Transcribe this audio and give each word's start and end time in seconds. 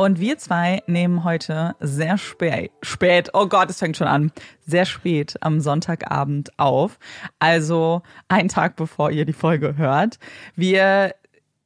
Und 0.00 0.18
wir 0.18 0.38
zwei 0.38 0.82
nehmen 0.86 1.24
heute 1.24 1.76
sehr 1.78 2.16
spät, 2.16 2.72
spät, 2.80 3.28
oh 3.34 3.48
Gott, 3.48 3.68
es 3.68 3.80
fängt 3.80 3.98
schon 3.98 4.06
an, 4.06 4.32
sehr 4.66 4.86
spät 4.86 5.36
am 5.42 5.60
Sonntagabend 5.60 6.58
auf. 6.58 6.98
Also 7.38 8.00
ein 8.28 8.48
Tag 8.48 8.76
bevor 8.76 9.10
ihr 9.10 9.26
die 9.26 9.34
Folge 9.34 9.76
hört. 9.76 10.18
Wir 10.56 11.14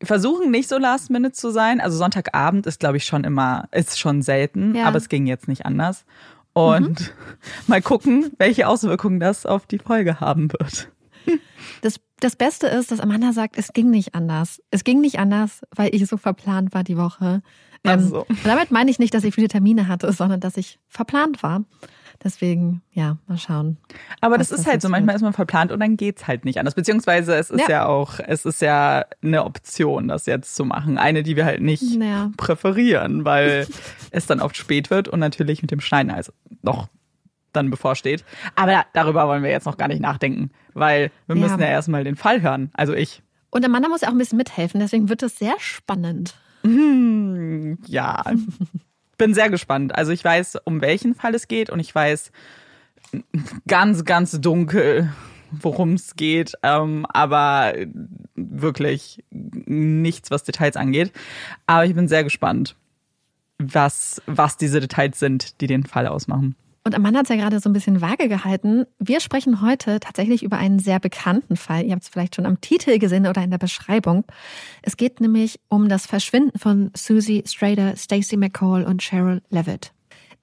versuchen 0.02 0.50
nicht 0.50 0.68
so 0.68 0.78
last 0.78 1.10
minute 1.10 1.30
zu 1.30 1.52
sein. 1.52 1.80
Also 1.80 1.96
Sonntagabend 1.96 2.66
ist, 2.66 2.80
glaube 2.80 2.96
ich, 2.96 3.04
schon 3.04 3.22
immer, 3.22 3.68
ist 3.70 4.00
schon 4.00 4.20
selten, 4.20 4.74
ja. 4.74 4.86
aber 4.86 4.96
es 4.96 5.08
ging 5.08 5.28
jetzt 5.28 5.46
nicht 5.46 5.64
anders. 5.64 6.04
Und 6.54 7.02
mhm. 7.02 7.06
mal 7.68 7.82
gucken, 7.82 8.32
welche 8.38 8.66
Auswirkungen 8.66 9.20
das 9.20 9.46
auf 9.46 9.64
die 9.66 9.78
Folge 9.78 10.18
haben 10.18 10.50
wird. 10.50 10.88
Das, 11.82 12.00
das 12.18 12.34
Beste 12.34 12.66
ist, 12.66 12.90
dass 12.90 13.00
Amanda 13.00 13.32
sagt, 13.32 13.58
es 13.58 13.72
ging 13.72 13.90
nicht 13.90 14.14
anders. 14.14 14.60
Es 14.70 14.84
ging 14.84 15.00
nicht 15.00 15.18
anders, 15.18 15.62
weil 15.70 15.94
ich 15.94 16.06
so 16.06 16.16
verplant 16.16 16.74
war 16.74 16.82
die 16.82 16.96
Woche. 16.96 17.42
Ähm, 17.84 18.08
so. 18.08 18.26
damit 18.44 18.70
meine 18.70 18.90
ich 18.90 18.98
nicht, 18.98 19.14
dass 19.14 19.24
ich 19.24 19.34
viele 19.34 19.48
Termine 19.48 19.88
hatte, 19.88 20.12
sondern 20.12 20.40
dass 20.40 20.56
ich 20.56 20.78
verplant 20.88 21.42
war. 21.42 21.64
Deswegen, 22.22 22.80
ja, 22.92 23.18
mal 23.26 23.36
schauen. 23.36 23.76
Aber 24.20 24.38
das 24.38 24.50
ist 24.50 24.66
halt 24.66 24.80
so, 24.80 24.88
manchmal 24.88 25.16
ist 25.16 25.22
man 25.22 25.32
verplant 25.32 25.72
und 25.72 25.80
dann 25.80 25.96
geht's 25.96 26.26
halt 26.26 26.44
nicht 26.44 26.58
anders. 26.58 26.74
Beziehungsweise 26.74 27.34
es 27.34 27.50
ist 27.50 27.62
ja. 27.62 27.68
ja, 27.68 27.86
auch, 27.86 28.18
es 28.18 28.46
ist 28.46 28.62
ja 28.62 29.04
eine 29.22 29.44
Option, 29.44 30.08
das 30.08 30.26
jetzt 30.26 30.54
zu 30.54 30.64
machen. 30.64 30.96
Eine, 30.96 31.22
die 31.22 31.36
wir 31.36 31.44
halt 31.44 31.60
nicht 31.60 31.82
ja. 31.82 32.30
präferieren, 32.36 33.24
weil 33.24 33.66
es 34.10 34.26
dann 34.26 34.40
oft 34.40 34.56
spät 34.56 34.90
wird 34.90 35.08
und 35.08 35.18
natürlich 35.20 35.60
mit 35.60 35.70
dem 35.70 35.80
Schneiden 35.80 36.10
also 36.10 36.32
noch 36.62 36.88
dann 37.52 37.70
bevorsteht. 37.70 38.24
Aber 38.54 38.84
darüber 38.92 39.26
wollen 39.28 39.42
wir 39.42 39.50
jetzt 39.50 39.66
noch 39.66 39.76
gar 39.76 39.88
nicht 39.88 40.00
nachdenken, 40.00 40.50
weil 40.72 41.10
wir 41.26 41.36
müssen 41.36 41.60
ja, 41.60 41.66
ja 41.66 41.72
erstmal 41.72 42.04
den 42.04 42.16
Fall 42.16 42.42
hören. 42.42 42.70
Also 42.74 42.94
ich. 42.94 43.22
Und 43.50 43.64
Amanda 43.64 43.88
muss 43.88 44.00
ja 44.00 44.08
auch 44.08 44.12
ein 44.12 44.18
bisschen 44.18 44.38
mithelfen, 44.38 44.80
deswegen 44.80 45.08
wird 45.08 45.22
es 45.22 45.38
sehr 45.38 45.54
spannend. 45.58 46.34
Hm, 46.64 47.78
ja, 47.86 48.22
bin 49.18 49.34
sehr 49.34 49.50
gespannt. 49.50 49.94
Also 49.94 50.12
ich 50.12 50.24
weiß, 50.24 50.58
um 50.64 50.80
welchen 50.80 51.14
Fall 51.14 51.34
es 51.34 51.48
geht 51.48 51.70
und 51.70 51.80
ich 51.80 51.94
weiß 51.94 52.32
ganz, 53.68 54.04
ganz 54.04 54.40
dunkel, 54.40 55.12
worum 55.50 55.92
es 55.92 56.16
geht, 56.16 56.54
ähm, 56.62 57.06
aber 57.08 57.74
wirklich 58.34 59.22
nichts, 59.30 60.30
was 60.30 60.42
Details 60.44 60.76
angeht. 60.76 61.12
Aber 61.66 61.84
ich 61.84 61.94
bin 61.94 62.08
sehr 62.08 62.24
gespannt. 62.24 62.76
was, 63.58 64.20
was 64.26 64.56
diese 64.56 64.80
Details 64.80 65.18
sind, 65.18 65.60
die 65.60 65.66
den 65.66 65.84
Fall 65.84 66.06
ausmachen. 66.06 66.56
Und 66.86 66.94
Amanda 66.94 67.20
hat 67.20 67.30
es 67.30 67.30
ja 67.30 67.36
gerade 67.36 67.60
so 67.60 67.70
ein 67.70 67.72
bisschen 67.72 68.02
vage 68.02 68.28
gehalten. 68.28 68.84
Wir 68.98 69.20
sprechen 69.20 69.62
heute 69.62 70.00
tatsächlich 70.00 70.42
über 70.42 70.58
einen 70.58 70.78
sehr 70.78 71.00
bekannten 71.00 71.56
Fall. 71.56 71.84
Ihr 71.86 71.92
habt 71.92 72.02
es 72.02 72.10
vielleicht 72.10 72.36
schon 72.36 72.44
am 72.44 72.60
Titel 72.60 72.98
gesehen 72.98 73.26
oder 73.26 73.42
in 73.42 73.50
der 73.50 73.58
Beschreibung. 73.58 74.24
Es 74.82 74.98
geht 74.98 75.18
nämlich 75.18 75.58
um 75.68 75.88
das 75.88 76.06
Verschwinden 76.06 76.58
von 76.58 76.90
Susie 76.94 77.42
Strader, 77.46 77.96
Stacey 77.96 78.36
McCall 78.36 78.84
und 78.84 79.00
Cheryl 79.00 79.40
Levitt, 79.48 79.92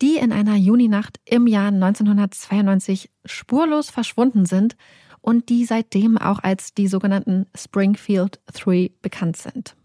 die 0.01 0.17
in 0.17 0.31
einer 0.31 0.55
Juninacht 0.55 1.19
im 1.25 1.45
Jahr 1.45 1.67
1992 1.67 3.11
spurlos 3.23 3.91
verschwunden 3.91 4.47
sind 4.47 4.75
und 5.21 5.49
die 5.49 5.65
seitdem 5.65 6.17
auch 6.17 6.39
als 6.39 6.73
die 6.73 6.87
sogenannten 6.87 7.45
Springfield 7.55 8.39
Three 8.51 8.89
bekannt 9.03 9.37
sind. 9.37 9.75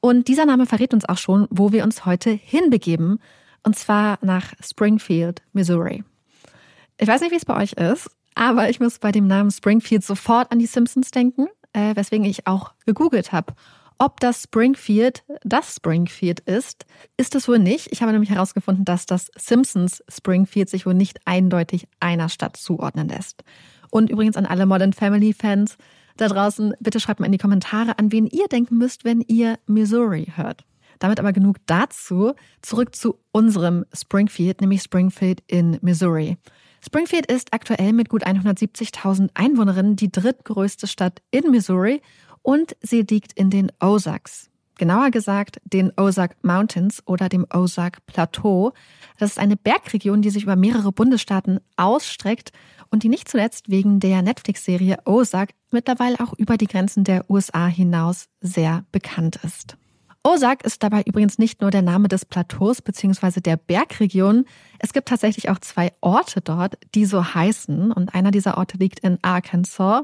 Und 0.00 0.28
dieser 0.28 0.44
Name 0.44 0.66
verrät 0.66 0.92
uns 0.92 1.08
auch 1.08 1.16
schon, 1.16 1.46
wo 1.48 1.72
wir 1.72 1.84
uns 1.84 2.04
heute 2.04 2.30
hinbegeben 2.30 3.18
und 3.66 3.76
zwar 3.76 4.18
nach 4.22 4.52
Springfield, 4.62 5.42
Missouri. 5.52 6.04
Ich 6.98 7.08
weiß 7.08 7.20
nicht, 7.20 7.32
wie 7.32 7.36
es 7.36 7.44
bei 7.44 7.60
euch 7.60 7.72
ist, 7.72 8.08
aber 8.36 8.70
ich 8.70 8.78
muss 8.78 9.00
bei 9.00 9.10
dem 9.10 9.26
Namen 9.26 9.50
Springfield 9.50 10.04
sofort 10.04 10.52
an 10.52 10.60
die 10.60 10.66
Simpsons 10.66 11.10
denken, 11.10 11.48
äh, 11.72 11.96
weswegen 11.96 12.24
ich 12.24 12.46
auch 12.46 12.72
gegoogelt 12.86 13.32
habe. 13.32 13.54
Ob 13.98 14.20
das 14.20 14.44
Springfield 14.44 15.24
das 15.42 15.74
Springfield 15.74 16.40
ist, 16.40 16.86
ist 17.16 17.34
es 17.34 17.48
wohl 17.48 17.58
nicht. 17.58 17.88
Ich 17.90 18.02
habe 18.02 18.12
nämlich 18.12 18.30
herausgefunden, 18.30 18.84
dass 18.84 19.04
das 19.04 19.30
Simpsons 19.36 20.04
Springfield 20.08 20.68
sich 20.68 20.86
wohl 20.86 20.94
nicht 20.94 21.18
eindeutig 21.24 21.88
einer 21.98 22.28
Stadt 22.28 22.56
zuordnen 22.56 23.08
lässt. 23.08 23.42
Und 23.90 24.10
übrigens 24.10 24.36
an 24.36 24.46
alle 24.46 24.66
Modern 24.66 24.92
Family 24.92 25.32
Fans 25.32 25.76
da 26.18 26.28
draußen, 26.28 26.74
bitte 26.78 27.00
schreibt 27.00 27.18
mal 27.18 27.26
in 27.26 27.32
die 27.32 27.38
Kommentare, 27.38 27.98
an 27.98 28.12
wen 28.12 28.26
ihr 28.26 28.46
denken 28.46 28.78
müsst, 28.78 29.04
wenn 29.04 29.22
ihr 29.22 29.58
Missouri 29.66 30.32
hört. 30.36 30.64
Damit 30.98 31.20
aber 31.20 31.32
genug 31.32 31.56
dazu. 31.66 32.32
Zurück 32.62 32.94
zu 32.94 33.18
unserem 33.32 33.84
Springfield, 33.92 34.60
nämlich 34.60 34.82
Springfield 34.82 35.42
in 35.46 35.78
Missouri. 35.82 36.36
Springfield 36.84 37.26
ist 37.26 37.52
aktuell 37.52 37.92
mit 37.92 38.08
gut 38.08 38.24
170.000 38.24 39.30
Einwohnerinnen 39.34 39.96
die 39.96 40.12
drittgrößte 40.12 40.86
Stadt 40.86 41.20
in 41.30 41.50
Missouri 41.50 42.00
und 42.42 42.76
sie 42.80 43.02
liegt 43.02 43.32
in 43.32 43.50
den 43.50 43.72
Ozarks. 43.80 44.50
Genauer 44.78 45.10
gesagt 45.10 45.58
den 45.64 45.90
Ozark 45.96 46.36
Mountains 46.42 47.02
oder 47.06 47.30
dem 47.30 47.46
Ozark 47.52 48.04
Plateau. 48.06 48.72
Das 49.18 49.30
ist 49.30 49.38
eine 49.38 49.56
Bergregion, 49.56 50.20
die 50.20 50.30
sich 50.30 50.42
über 50.42 50.54
mehrere 50.54 50.92
Bundesstaaten 50.92 51.60
ausstreckt 51.76 52.52
und 52.90 53.02
die 53.02 53.08
nicht 53.08 53.28
zuletzt 53.28 53.70
wegen 53.70 54.00
der 54.00 54.20
Netflix-Serie 54.20 54.98
Ozark 55.06 55.54
mittlerweile 55.70 56.20
auch 56.20 56.34
über 56.34 56.58
die 56.58 56.66
Grenzen 56.66 57.04
der 57.04 57.28
USA 57.30 57.66
hinaus 57.66 58.28
sehr 58.42 58.84
bekannt 58.92 59.40
ist. 59.42 59.78
Ozark 60.26 60.64
ist 60.64 60.82
dabei 60.82 61.02
übrigens 61.06 61.38
nicht 61.38 61.60
nur 61.60 61.70
der 61.70 61.82
Name 61.82 62.08
des 62.08 62.24
Plateaus 62.24 62.82
bzw. 62.82 63.40
der 63.40 63.56
Bergregion. 63.56 64.44
Es 64.80 64.92
gibt 64.92 65.06
tatsächlich 65.06 65.50
auch 65.50 65.60
zwei 65.60 65.92
Orte 66.00 66.40
dort, 66.40 66.76
die 66.96 67.04
so 67.04 67.32
heißen. 67.34 67.92
Und 67.92 68.12
einer 68.12 68.32
dieser 68.32 68.58
Orte 68.58 68.76
liegt 68.76 68.98
in 68.98 69.18
Arkansas 69.22 70.02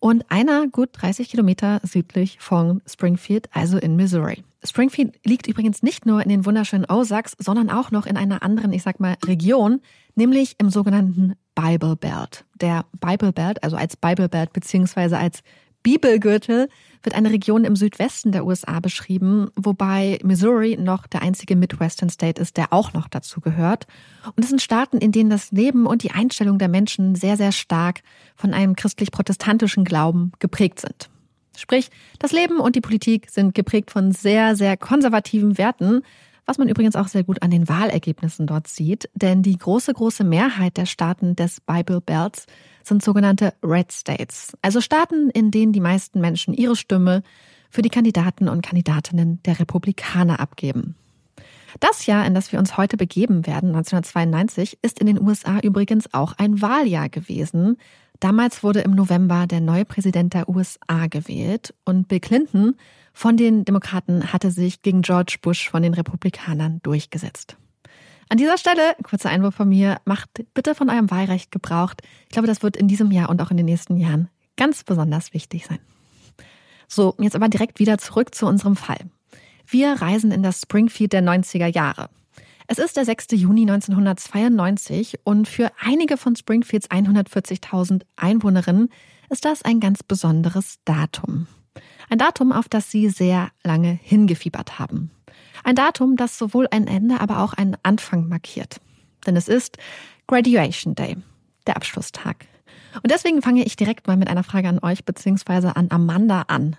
und 0.00 0.30
einer 0.30 0.66
gut 0.66 0.90
30 0.92 1.30
Kilometer 1.30 1.80
südlich 1.82 2.36
von 2.40 2.82
Springfield, 2.86 3.48
also 3.54 3.78
in 3.78 3.96
Missouri. 3.96 4.44
Springfield 4.62 5.18
liegt 5.24 5.46
übrigens 5.46 5.82
nicht 5.82 6.04
nur 6.04 6.22
in 6.22 6.28
den 6.28 6.44
wunderschönen 6.44 6.84
Ozarks, 6.84 7.34
sondern 7.38 7.70
auch 7.70 7.90
noch 7.90 8.04
in 8.04 8.18
einer 8.18 8.42
anderen, 8.42 8.70
ich 8.74 8.82
sag 8.82 9.00
mal, 9.00 9.16
Region, 9.24 9.80
nämlich 10.14 10.56
im 10.58 10.68
sogenannten 10.68 11.36
Bible 11.54 11.96
Belt. 11.96 12.44
Der 12.60 12.84
Bible 13.00 13.32
Belt, 13.32 13.64
also 13.64 13.76
als 13.76 13.96
Bible 13.96 14.28
Belt 14.28 14.52
beziehungsweise 14.52 15.16
als 15.16 15.42
Bibelgürtel 15.84 16.68
wird 17.04 17.14
eine 17.14 17.30
Region 17.30 17.64
im 17.64 17.76
Südwesten 17.76 18.32
der 18.32 18.44
USA 18.44 18.80
beschrieben, 18.80 19.50
wobei 19.54 20.18
Missouri 20.24 20.76
noch 20.76 21.06
der 21.06 21.22
einzige 21.22 21.54
Midwestern 21.54 22.08
State 22.08 22.42
ist, 22.42 22.56
der 22.56 22.72
auch 22.72 22.94
noch 22.94 23.06
dazu 23.06 23.40
gehört. 23.40 23.86
Und 24.34 24.42
es 24.42 24.48
sind 24.48 24.62
Staaten, 24.62 24.98
in 24.98 25.12
denen 25.12 25.30
das 25.30 25.52
Leben 25.52 25.86
und 25.86 26.02
die 26.02 26.10
Einstellung 26.10 26.58
der 26.58 26.68
Menschen 26.68 27.14
sehr, 27.14 27.36
sehr 27.36 27.52
stark 27.52 28.00
von 28.34 28.52
einem 28.54 28.74
christlich-protestantischen 28.74 29.84
Glauben 29.84 30.32
geprägt 30.40 30.80
sind. 30.80 31.10
Sprich, 31.56 31.90
das 32.18 32.32
Leben 32.32 32.58
und 32.58 32.74
die 32.74 32.80
Politik 32.80 33.30
sind 33.30 33.54
geprägt 33.54 33.90
von 33.90 34.10
sehr, 34.10 34.56
sehr 34.56 34.76
konservativen 34.76 35.56
Werten, 35.58 36.00
was 36.46 36.58
man 36.58 36.68
übrigens 36.68 36.96
auch 36.96 37.08
sehr 37.08 37.24
gut 37.24 37.42
an 37.42 37.50
den 37.50 37.68
Wahlergebnissen 37.68 38.46
dort 38.46 38.68
sieht, 38.68 39.08
denn 39.14 39.42
die 39.42 39.56
große, 39.56 39.92
große 39.92 40.24
Mehrheit 40.24 40.76
der 40.76 40.86
Staaten 40.86 41.36
des 41.36 41.60
Bible 41.60 42.00
Belts 42.00 42.46
sind 42.84 43.02
sogenannte 43.02 43.54
Red 43.62 43.92
States, 43.92 44.56
also 44.62 44.80
Staaten, 44.80 45.30
in 45.30 45.50
denen 45.50 45.72
die 45.72 45.80
meisten 45.80 46.20
Menschen 46.20 46.54
ihre 46.54 46.76
Stimme 46.76 47.22
für 47.70 47.82
die 47.82 47.90
Kandidaten 47.90 48.48
und 48.48 48.62
Kandidatinnen 48.62 49.42
der 49.44 49.58
Republikaner 49.58 50.40
abgeben. 50.40 50.94
Das 51.80 52.06
Jahr, 52.06 52.24
in 52.24 52.34
das 52.34 52.52
wir 52.52 52.58
uns 52.58 52.76
heute 52.76 52.96
begeben 52.96 53.46
werden, 53.46 53.74
1992, 53.74 54.78
ist 54.82 55.00
in 55.00 55.06
den 55.06 55.20
USA 55.20 55.58
übrigens 55.58 56.12
auch 56.14 56.34
ein 56.38 56.62
Wahljahr 56.62 57.08
gewesen. 57.08 57.78
Damals 58.20 58.62
wurde 58.62 58.80
im 58.80 58.92
November 58.92 59.46
der 59.46 59.60
neue 59.60 59.84
Präsident 59.84 60.34
der 60.34 60.48
USA 60.48 61.08
gewählt 61.08 61.74
und 61.84 62.06
Bill 62.06 62.20
Clinton 62.20 62.76
von 63.12 63.36
den 63.36 63.64
Demokraten 63.64 64.32
hatte 64.32 64.50
sich 64.50 64.82
gegen 64.82 65.02
George 65.02 65.36
Bush 65.40 65.68
von 65.68 65.82
den 65.82 65.94
Republikanern 65.94 66.80
durchgesetzt. 66.82 67.56
An 68.28 68.38
dieser 68.38 68.58
Stelle, 68.58 68.96
kurzer 69.02 69.30
Einwurf 69.30 69.54
von 69.54 69.68
mir, 69.68 69.98
macht 70.04 70.28
bitte 70.54 70.74
von 70.74 70.90
eurem 70.90 71.10
Wahlrecht 71.10 71.52
Gebrauch. 71.52 71.94
Ich 72.24 72.30
glaube, 72.30 72.48
das 72.48 72.62
wird 72.62 72.76
in 72.76 72.88
diesem 72.88 73.10
Jahr 73.10 73.28
und 73.28 73.40
auch 73.42 73.50
in 73.50 73.56
den 73.56 73.66
nächsten 73.66 73.96
Jahren 73.96 74.28
ganz 74.56 74.84
besonders 74.84 75.34
wichtig 75.34 75.66
sein. 75.66 75.78
So, 76.88 77.14
jetzt 77.18 77.36
aber 77.36 77.48
direkt 77.48 77.78
wieder 77.78 77.98
zurück 77.98 78.34
zu 78.34 78.46
unserem 78.46 78.76
Fall. 78.76 79.00
Wir 79.66 79.92
reisen 79.92 80.30
in 80.30 80.42
das 80.42 80.60
Springfield 80.60 81.12
der 81.12 81.22
90er 81.22 81.66
Jahre. 81.66 82.10
Es 82.66 82.78
ist 82.78 82.96
der 82.96 83.04
6. 83.04 83.26
Juni 83.32 83.62
1992 83.62 85.20
und 85.24 85.48
für 85.48 85.70
einige 85.80 86.16
von 86.16 86.34
Springfields 86.34 86.90
140.000 86.90 88.02
Einwohnerinnen 88.16 88.88
ist 89.28 89.44
das 89.44 89.62
ein 89.62 89.80
ganz 89.80 90.02
besonderes 90.02 90.78
Datum. 90.84 91.46
Ein 92.08 92.18
Datum, 92.18 92.52
auf 92.52 92.68
das 92.68 92.90
sie 92.90 93.08
sehr 93.08 93.50
lange 93.62 93.98
hingefiebert 94.02 94.78
haben. 94.78 95.10
Ein 95.62 95.74
Datum, 95.74 96.16
das 96.16 96.38
sowohl 96.38 96.68
ein 96.70 96.86
Ende, 96.86 97.20
aber 97.20 97.40
auch 97.40 97.54
einen 97.54 97.76
Anfang 97.82 98.28
markiert. 98.28 98.80
Denn 99.26 99.36
es 99.36 99.48
ist 99.48 99.78
Graduation 100.26 100.94
Day, 100.94 101.16
der 101.66 101.76
Abschlusstag. 101.76 102.46
Und 103.02 103.10
deswegen 103.10 103.42
fange 103.42 103.64
ich 103.64 103.76
direkt 103.76 104.06
mal 104.06 104.16
mit 104.16 104.28
einer 104.28 104.44
Frage 104.44 104.68
an 104.68 104.78
euch 104.78 105.04
beziehungsweise 105.04 105.76
an 105.76 105.88
Amanda 105.90 106.42
an. 106.48 106.76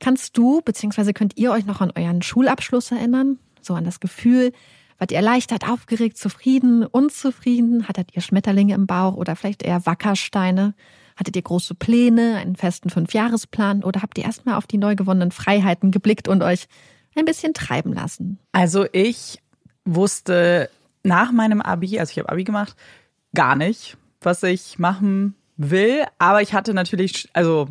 Kannst 0.00 0.36
du 0.36 0.60
beziehungsweise 0.60 1.14
könnt 1.14 1.36
ihr 1.36 1.52
euch 1.52 1.64
noch 1.64 1.80
an 1.80 1.92
euren 1.96 2.22
Schulabschluss 2.22 2.90
erinnern? 2.90 3.38
So 3.62 3.74
an 3.74 3.84
das 3.84 4.00
Gefühl, 4.00 4.52
wart 4.98 5.10
ihr 5.10 5.16
erleichtert, 5.18 5.68
aufgeregt, 5.68 6.18
zufrieden, 6.18 6.84
unzufrieden? 6.84 7.88
Hattet 7.88 8.14
ihr 8.14 8.22
Schmetterlinge 8.22 8.74
im 8.74 8.86
Bauch 8.86 9.14
oder 9.14 9.36
vielleicht 9.36 9.62
eher 9.62 9.86
Wackersteine? 9.86 10.74
Hattet 11.16 11.34
ihr 11.34 11.42
große 11.42 11.74
Pläne, 11.74 12.36
einen 12.36 12.56
festen 12.56 12.90
Fünfjahresplan 12.90 13.82
oder 13.82 14.02
habt 14.02 14.18
ihr 14.18 14.24
erstmal 14.24 14.56
auf 14.56 14.66
die 14.66 14.78
neu 14.78 14.94
gewonnenen 14.94 15.30
Freiheiten 15.30 15.90
geblickt 15.90 16.28
und 16.28 16.42
euch 16.42 16.66
ein 17.16 17.24
bisschen 17.24 17.54
treiben 17.54 17.92
lassen? 17.94 18.38
Also 18.52 18.86
ich 18.92 19.38
wusste 19.84 20.68
nach 21.02 21.32
meinem 21.32 21.62
Abi, 21.62 21.98
also 21.98 22.10
ich 22.10 22.18
habe 22.18 22.28
Abi 22.28 22.44
gemacht, 22.44 22.76
gar 23.34 23.56
nicht, 23.56 23.96
was 24.20 24.42
ich 24.42 24.78
machen 24.78 25.34
will. 25.56 26.04
Aber 26.18 26.42
ich 26.42 26.52
hatte 26.52 26.74
natürlich, 26.74 27.28
also 27.32 27.68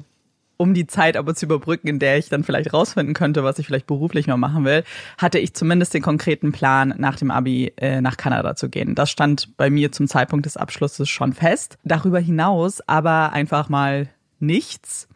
um 0.58 0.74
die 0.74 0.88
Zeit 0.88 1.18
aber 1.18 1.36
zu 1.36 1.46
überbrücken, 1.46 1.88
in 1.88 2.00
der 2.00 2.18
ich 2.18 2.30
dann 2.30 2.44
vielleicht 2.44 2.74
rausfinden 2.74 3.14
könnte, 3.14 3.44
was 3.44 3.60
ich 3.60 3.68
vielleicht 3.68 3.88
beruflich 3.88 4.28
noch 4.28 4.38
machen 4.38 4.66
will, 4.66 4.84
hatte 5.18 5.40
ich 5.40 5.54
zumindest 5.54 5.94
den 5.94 6.02
konkreten 6.02 6.52
Plan, 6.52 6.94
nach 6.98 7.16
dem 7.18 7.32
Abi 7.32 7.74
äh, 7.78 8.02
nach 8.02 8.18
Kanada 8.18 8.56
zu 8.56 8.70
gehen. 8.70 8.96
Das 8.96 9.10
stand 9.10 9.58
bei 9.58 9.70
mir 9.70 9.92
zum 9.92 10.08
Zeitpunkt 10.08 10.46
des 10.46 10.58
Abschlusses 10.58 11.10
schon 11.10 11.34
fest. 11.34 11.78
Darüber 11.84 12.20
hinaus 12.20 12.82
aber 12.88 13.34
einfach 13.34 13.70
mal 13.70 14.10
nichts. 14.40 15.08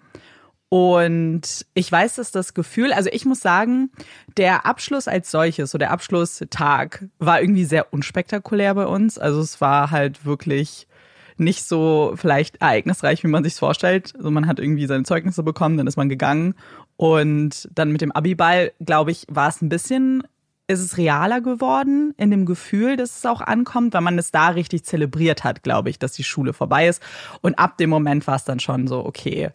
Und 0.70 1.66
ich 1.74 1.92
weiß, 1.92 2.16
dass 2.16 2.32
das 2.32 2.54
Gefühl, 2.54 2.94
also 2.94 3.10
ich 3.12 3.26
muss 3.26 3.40
sagen, 3.40 3.90
der 4.38 4.68
Abschluss 4.68 5.08
als 5.08 5.32
solches, 5.32 5.72
so 5.72 5.80
der 5.80 5.90
Abschlusstag, 5.90 7.06
war 7.18 7.42
irgendwie 7.42 7.66
sehr 7.66 7.92
unspektakulär 7.92 8.76
bei 8.76 8.86
uns. 8.86 9.18
Also 9.18 9.42
es 9.42 9.62
war 9.62 9.90
halt 9.90 10.26
wirklich 10.26 10.88
nicht 11.40 11.64
so 11.64 12.14
vielleicht 12.16 12.62
ereignisreich, 12.62 13.24
wie 13.24 13.28
man 13.28 13.44
sich 13.44 13.56
vorstellt. 13.56 14.14
Also 14.18 14.32
man 14.32 14.48
hat 14.48 14.60
irgendwie 14.60 14.86
seine 14.86 15.04
Zeugnisse 15.04 15.44
bekommen, 15.44 15.78
dann 15.78 15.88
ist 15.88 15.98
man 15.98 16.10
gegangen 16.10 16.56
und 16.98 17.70
dann 17.74 17.92
mit 17.92 18.02
dem 18.02 18.12
Abiball, 18.12 18.74
glaube 18.84 19.12
ich, 19.12 19.26
war 19.30 19.48
es 19.50 19.62
ein 19.62 19.70
bisschen 19.70 20.24
ist 20.70 20.82
es 20.82 20.98
realer 20.98 21.42
geworden 21.42 22.14
in 22.18 22.30
dem 22.30 22.46
Gefühl, 22.46 22.96
dass 22.96 23.18
es 23.18 23.26
auch 23.26 23.42
ankommt, 23.42 23.96
weil 23.96 24.02
man 24.02 24.20
es 24.20 24.30
da 24.30 24.50
richtig 24.50 24.84
zelebriert 24.86 25.44
hat, 25.44 25.64
glaube 25.64 25.90
ich, 25.90 25.98
dass 25.98 26.12
die 26.12 26.24
Schule 26.24 26.54
vorbei 26.54 26.88
ist. 26.88 27.02
Und 27.42 27.58
ab 27.58 27.78
dem 27.78 27.90
Moment 27.90 28.28
war 28.28 28.36
es 28.36 28.44
dann 28.44 28.60
schon 28.60 28.88
so, 28.88 29.04
okay, 29.04 29.50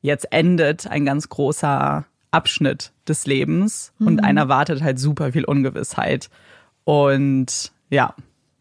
jetzt 0.00 0.32
endet 0.32 0.86
ein 0.86 1.04
ganz 1.04 1.28
großer 1.28 2.04
Abschnitt 2.30 2.92
des 3.08 3.26
Lebens 3.26 3.92
mhm. 3.98 4.06
und 4.06 4.20
einer 4.20 4.48
wartet 4.48 4.80
halt 4.80 5.00
super 5.00 5.32
viel 5.32 5.44
Ungewissheit. 5.44 6.30
Und 6.84 7.72
ja, 7.90 8.14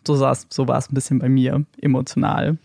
so, 0.05 0.15
so 0.15 0.67
war 0.67 0.77
es 0.77 0.89
ein 0.89 0.95
bisschen 0.95 1.19
bei 1.19 1.29
mir 1.29 1.63
emotional. 1.79 2.57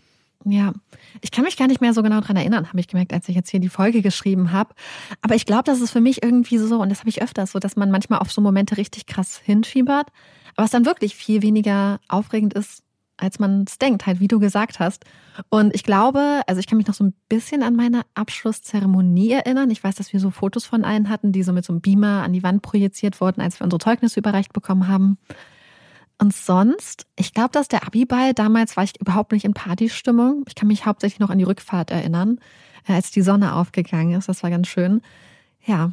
Ja, 0.47 0.73
ich 1.21 1.31
kann 1.31 1.43
mich 1.43 1.57
gar 1.57 1.67
nicht 1.67 1.81
mehr 1.81 1.93
so 1.93 2.03
genau 2.03 2.21
dran 2.21 2.35
erinnern, 2.35 2.67
habe 2.67 2.79
ich 2.79 2.87
gemerkt, 2.87 3.13
als 3.13 3.27
ich 3.27 3.35
jetzt 3.35 3.49
hier 3.49 3.59
die 3.59 3.69
Folge 3.69 4.03
geschrieben 4.03 4.51
habe. 4.51 4.75
Aber 5.21 5.33
ich 5.33 5.47
glaube, 5.47 5.63
das 5.63 5.81
ist 5.81 5.89
für 5.89 6.01
mich 6.01 6.21
irgendwie 6.21 6.59
so, 6.59 6.79
und 6.79 6.89
das 6.89 6.99
habe 6.99 7.09
ich 7.09 7.23
öfters 7.23 7.51
so, 7.51 7.59
dass 7.59 7.75
man 7.75 7.89
manchmal 7.89 8.19
auf 8.19 8.31
so 8.31 8.41
Momente 8.41 8.77
richtig 8.77 9.07
krass 9.07 9.39
hinfiebert. 9.43 10.09
was 10.55 10.71
dann 10.71 10.85
wirklich 10.85 11.15
viel 11.15 11.41
weniger 11.41 11.99
aufregend 12.07 12.53
ist, 12.53 12.83
als 13.17 13.39
man 13.39 13.63
es 13.67 13.77
denkt, 13.77 14.05
halt 14.05 14.19
wie 14.19 14.27
du 14.27 14.39
gesagt 14.39 14.79
hast. 14.79 15.05
Und 15.49 15.73
ich 15.73 15.83
glaube, 15.83 16.41
also 16.47 16.59
ich 16.59 16.67
kann 16.67 16.77
mich 16.77 16.87
noch 16.87 16.93
so 16.93 17.03
ein 17.03 17.13
bisschen 17.29 17.63
an 17.63 17.75
meine 17.75 18.01
Abschlusszeremonie 18.13 19.31
erinnern. 19.31 19.69
Ich 19.69 19.83
weiß, 19.83 19.95
dass 19.95 20.13
wir 20.13 20.19
so 20.19 20.31
Fotos 20.31 20.65
von 20.65 20.83
allen 20.83 21.09
hatten, 21.09 21.31
die 21.31 21.43
so 21.43 21.53
mit 21.53 21.65
so 21.65 21.73
einem 21.73 21.81
Beamer 21.81 22.23
an 22.23 22.33
die 22.33 22.43
Wand 22.43 22.61
projiziert 22.61 23.19
wurden, 23.21 23.41
als 23.41 23.59
wir 23.59 23.63
unsere 23.63 23.79
Zeugnisse 23.79 24.19
überreicht 24.19 24.53
bekommen 24.53 24.87
haben. 24.87 25.17
Und 26.17 26.33
sonst, 26.33 27.05
ich 27.17 27.33
glaube, 27.33 27.51
dass 27.51 27.67
der 27.67 27.85
Abiball 27.85 28.33
damals 28.33 28.77
war 28.77 28.83
ich 28.83 28.99
überhaupt 28.99 29.31
nicht 29.31 29.45
in 29.45 29.53
Partystimmung. 29.53 30.45
Ich 30.47 30.55
kann 30.55 30.67
mich 30.67 30.85
hauptsächlich 30.85 31.19
noch 31.19 31.29
an 31.29 31.37
die 31.37 31.43
Rückfahrt 31.43 31.91
erinnern, 31.91 32.39
äh, 32.87 32.93
als 32.93 33.11
die 33.11 33.21
Sonne 33.21 33.53
aufgegangen 33.53 34.13
ist. 34.17 34.29
Das 34.29 34.41
war 34.41 34.49
ganz 34.49 34.67
schön. 34.67 35.01
Ja, 35.65 35.91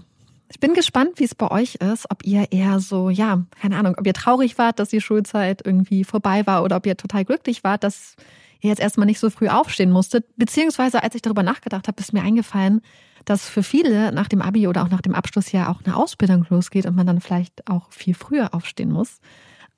ich 0.49 0.61
bin 0.61 0.75
gespannt, 0.75 1.13
wie 1.17 1.25
es 1.25 1.35
bei 1.35 1.51
euch 1.51 1.77
ist, 1.77 2.11
ob 2.11 2.27
ihr 2.27 2.53
eher 2.53 2.79
so, 2.79 3.09
ja, 3.09 3.43
keine 3.61 3.79
Ahnung, 3.79 3.95
ob 3.99 4.07
ihr 4.07 4.13
traurig 4.13 4.59
wart, 4.59 4.79
dass 4.79 4.91
die 4.91 5.01
Schulzeit 5.01 5.63
irgendwie 5.65 6.05
vorbei 6.05 6.47
war 6.47 6.63
oder 6.63 6.77
ob 6.77 6.87
ihr 6.87 6.97
total 6.97 7.25
glücklich 7.25 7.65
wart, 7.65 7.83
dass 7.83 8.17
ihr 8.61 8.69
jetzt 8.69 8.81
erstmal 8.81 9.07
nicht 9.07 9.19
so 9.19 9.31
früh 9.31 9.49
aufstehen 9.49 9.91
musstet. 9.91 10.27
Beziehungsweise, 10.37 11.03
als 11.03 11.15
ich 11.15 11.23
darüber 11.23 11.43
nachgedacht 11.43 11.89
habe, 11.89 11.99
ist 12.01 12.13
mir 12.13 12.23
eingefallen, 12.23 12.83
dass 13.25 13.49
für 13.49 13.63
viele 13.63 14.13
nach 14.13 14.29
dem 14.29 14.43
Abi 14.43 14.69
oder 14.69 14.83
auch 14.83 14.91
nach 14.91 15.01
dem 15.01 15.15
Abschluss 15.15 15.53
ja 15.53 15.71
auch 15.71 15.81
eine 15.85 15.97
Ausbildung 15.97 16.47
losgeht 16.51 16.85
und 16.85 16.95
man 16.95 17.07
dann 17.07 17.21
vielleicht 17.21 17.69
auch 17.69 17.91
viel 17.91 18.15
früher 18.15 18.53
aufstehen 18.55 18.93
muss, 18.93 19.21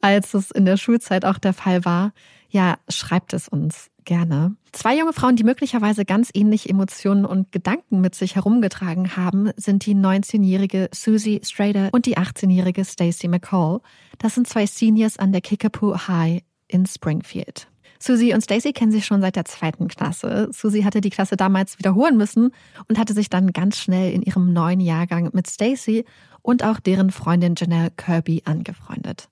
als 0.04 0.34
es 0.34 0.50
in 0.50 0.66
der 0.66 0.76
Schulzeit 0.76 1.24
auch 1.24 1.38
der 1.38 1.54
Fall 1.54 1.86
war. 1.86 2.12
Ja, 2.50 2.76
schreibt 2.90 3.32
es 3.32 3.48
uns 3.48 3.88
gerne. 4.04 4.54
Zwei 4.70 4.98
junge 4.98 5.14
Frauen, 5.14 5.36
die 5.36 5.44
möglicherweise 5.44 6.04
ganz 6.04 6.28
ähnliche 6.34 6.68
Emotionen 6.68 7.24
und 7.24 7.52
Gedanken 7.52 8.02
mit 8.02 8.14
sich 8.14 8.36
herumgetragen 8.36 9.16
haben, 9.16 9.50
sind 9.56 9.86
die 9.86 9.94
19-jährige 9.94 10.90
Susie 10.92 11.40
Strader 11.42 11.88
und 11.92 12.04
die 12.04 12.18
18-jährige 12.18 12.84
Stacey 12.84 13.28
McCall. 13.28 13.80
Das 14.18 14.34
sind 14.34 14.46
zwei 14.46 14.66
Seniors 14.66 15.18
an 15.18 15.32
der 15.32 15.40
Kickapoo 15.40 15.96
High 15.96 16.42
in 16.68 16.84
Springfield. 16.84 17.68
Susie 17.98 18.34
und 18.34 18.42
Stacey 18.42 18.74
kennen 18.74 18.92
sich 18.92 19.06
schon 19.06 19.22
seit 19.22 19.36
der 19.36 19.46
zweiten 19.46 19.88
Klasse. 19.88 20.50
Susie 20.52 20.84
hatte 20.84 21.00
die 21.00 21.08
Klasse 21.08 21.38
damals 21.38 21.78
wiederholen 21.78 22.18
müssen 22.18 22.50
und 22.88 22.98
hatte 22.98 23.14
sich 23.14 23.30
dann 23.30 23.54
ganz 23.54 23.78
schnell 23.78 24.12
in 24.12 24.20
ihrem 24.20 24.52
neuen 24.52 24.80
Jahrgang 24.80 25.30
mit 25.32 25.48
Stacey 25.48 26.04
und 26.42 26.62
auch 26.62 26.78
deren 26.78 27.10
Freundin 27.10 27.54
Janelle 27.56 27.90
Kirby 27.90 28.42
angefreundet. 28.44 29.30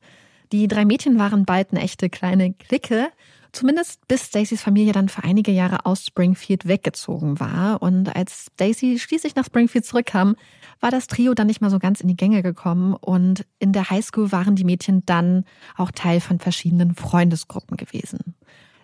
Die 0.53 0.69
drei 0.69 0.85
Mädchen 0.85 1.19
waren 1.19 1.45
bald 1.45 1.73
eine 1.73 1.81
echte 1.81 2.11
kleine 2.11 2.53
Clique 2.53 3.09
Zumindest 3.53 4.09
bis 4.09 4.29
Stacys 4.29 4.63
Familie 4.63 4.95
dann 4.95 5.11
für 5.11 5.25
einige 5.25 5.53
Jahre 5.53 5.85
aus 5.85 6.07
Springfield 6.07 6.67
weggezogen 6.67 7.39
war. 7.39 7.83
Und 7.83 8.17
als 8.17 8.47
Stacy 8.47 8.99
schließlich 8.99 9.35
nach 9.35 9.45
Springfield 9.45 9.85
zurückkam, 9.85 10.37
war 10.81 10.91
das 10.91 11.07
Trio 11.07 11.35
dann 11.35 11.49
nicht 11.49 11.61
mal 11.61 11.69
so 11.69 11.79
ganz 11.79 12.01
in 12.01 12.09
die 12.09 12.17
Gänge 12.17 12.43
gekommen. 12.43 12.95
Und 12.95 13.45
in 13.59 13.75
der 13.75 13.91
Highschool 13.91 14.33
waren 14.33 14.57
die 14.57 14.65
Mädchen 14.65 15.05
dann 15.05 15.45
auch 15.77 15.91
Teil 15.91 16.21
von 16.21 16.39
verschiedenen 16.39 16.95
Freundesgruppen 16.95 17.77
gewesen. 17.77 18.35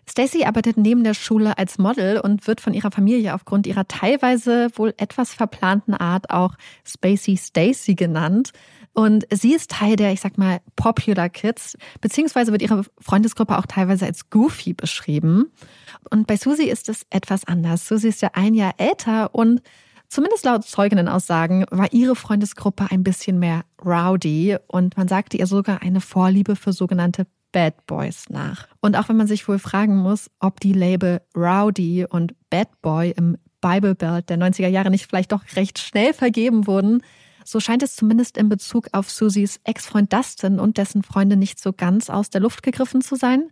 Stacy 0.09 0.45
arbeitet 0.45 0.77
neben 0.77 1.05
der 1.05 1.15
Schule 1.15 1.57
als 1.57 1.79
Model 1.79 2.19
und 2.21 2.47
wird 2.47 2.61
von 2.61 2.75
ihrer 2.75 2.91
Familie 2.91 3.35
aufgrund 3.35 3.67
ihrer 3.67 3.89
teilweise 3.89 4.69
wohl 4.75 4.95
etwas 4.97 5.35
verplanten 5.35 5.95
Art 5.95 6.31
auch 6.31 6.55
Spacey 6.85 7.37
Stacy 7.37 7.95
genannt. 7.95 8.53
Und 8.95 9.27
sie 9.31 9.55
ist 9.55 9.71
Teil 9.71 9.97
der, 9.97 10.13
ich 10.13 10.21
sag 10.21 10.39
mal, 10.39 10.61
Popular 10.77 11.29
Kids, 11.29 11.77
beziehungsweise 12.01 12.53
wird 12.53 12.63
ihre 12.63 12.85
Freundesgruppe 12.99 13.57
auch 13.59 13.67
teilweise 13.67 14.07
als 14.07 14.31
Goofy 14.31 14.75
beschrieben. 14.75 15.53
Und 16.11 16.27
bei 16.27 16.37
Susie 16.37 16.69
ist 16.69 16.89
es 16.89 17.07
etwas 17.11 17.45
anders. 17.45 17.87
Susie 17.87 18.09
ist 18.09 18.23
ja 18.23 18.31
ein 18.33 18.55
Jahr 18.55 18.75
älter 18.79 19.35
und 19.35 19.63
zumindest 20.09 20.45
laut 20.45 20.65
Zeuginnenaussagen 20.65 21.67
war 21.71 21.93
ihre 21.93 22.17
Freundesgruppe 22.17 22.87
ein 22.91 23.05
bisschen 23.05 23.39
mehr 23.39 23.65
rowdy 23.85 24.57
und 24.67 24.97
man 24.97 25.09
sagte 25.09 25.37
ihr 25.37 25.47
sogar 25.47 25.83
eine 25.83 26.01
Vorliebe 26.01 26.57
für 26.57 26.73
sogenannte 26.73 27.27
Bad 27.53 27.87
Boys 27.87 28.25
nach. 28.29 28.69
Und 28.81 28.97
auch 28.97 29.09
wenn 29.09 29.17
man 29.17 29.27
sich 29.27 29.49
wohl 29.49 29.59
fragen 29.59 29.97
muss, 29.97 30.31
ob 30.39 30.61
die 30.61 30.73
Label 30.73 31.21
Rowdy 31.37 32.07
und 32.09 32.35
Bad 32.51 32.69
Boy 32.83 33.15
im 33.17 33.39
Bible 33.61 33.95
Belt 33.95 34.29
der 34.29 34.39
90er 34.39 34.69
Jahre 34.69 34.91
nicht 34.91 35.07
vielleicht 35.07 35.33
doch 35.33 35.43
recht 35.57 35.79
schnell 35.79 36.13
vergeben 36.13 36.67
wurden, 36.67 37.03
so 37.51 37.61
scheint 37.61 37.83
es 37.83 37.97
zumindest 37.97 38.37
in 38.37 38.51
Bezug 38.51 38.89
auf 38.93 39.11
Susies 39.11 39.59
Ex-Freund 39.65 40.13
Dustin 40.13 40.61
und 40.61 40.77
dessen 40.77 41.03
Freunde 41.03 41.37
nicht 41.37 41.59
so 41.59 41.73
ganz 41.73 42.11
aus 42.11 42.29
der 42.29 42.43
Luft 42.43 42.63
gegriffen 42.63 43.01
zu 43.01 43.17
sein. 43.17 43.51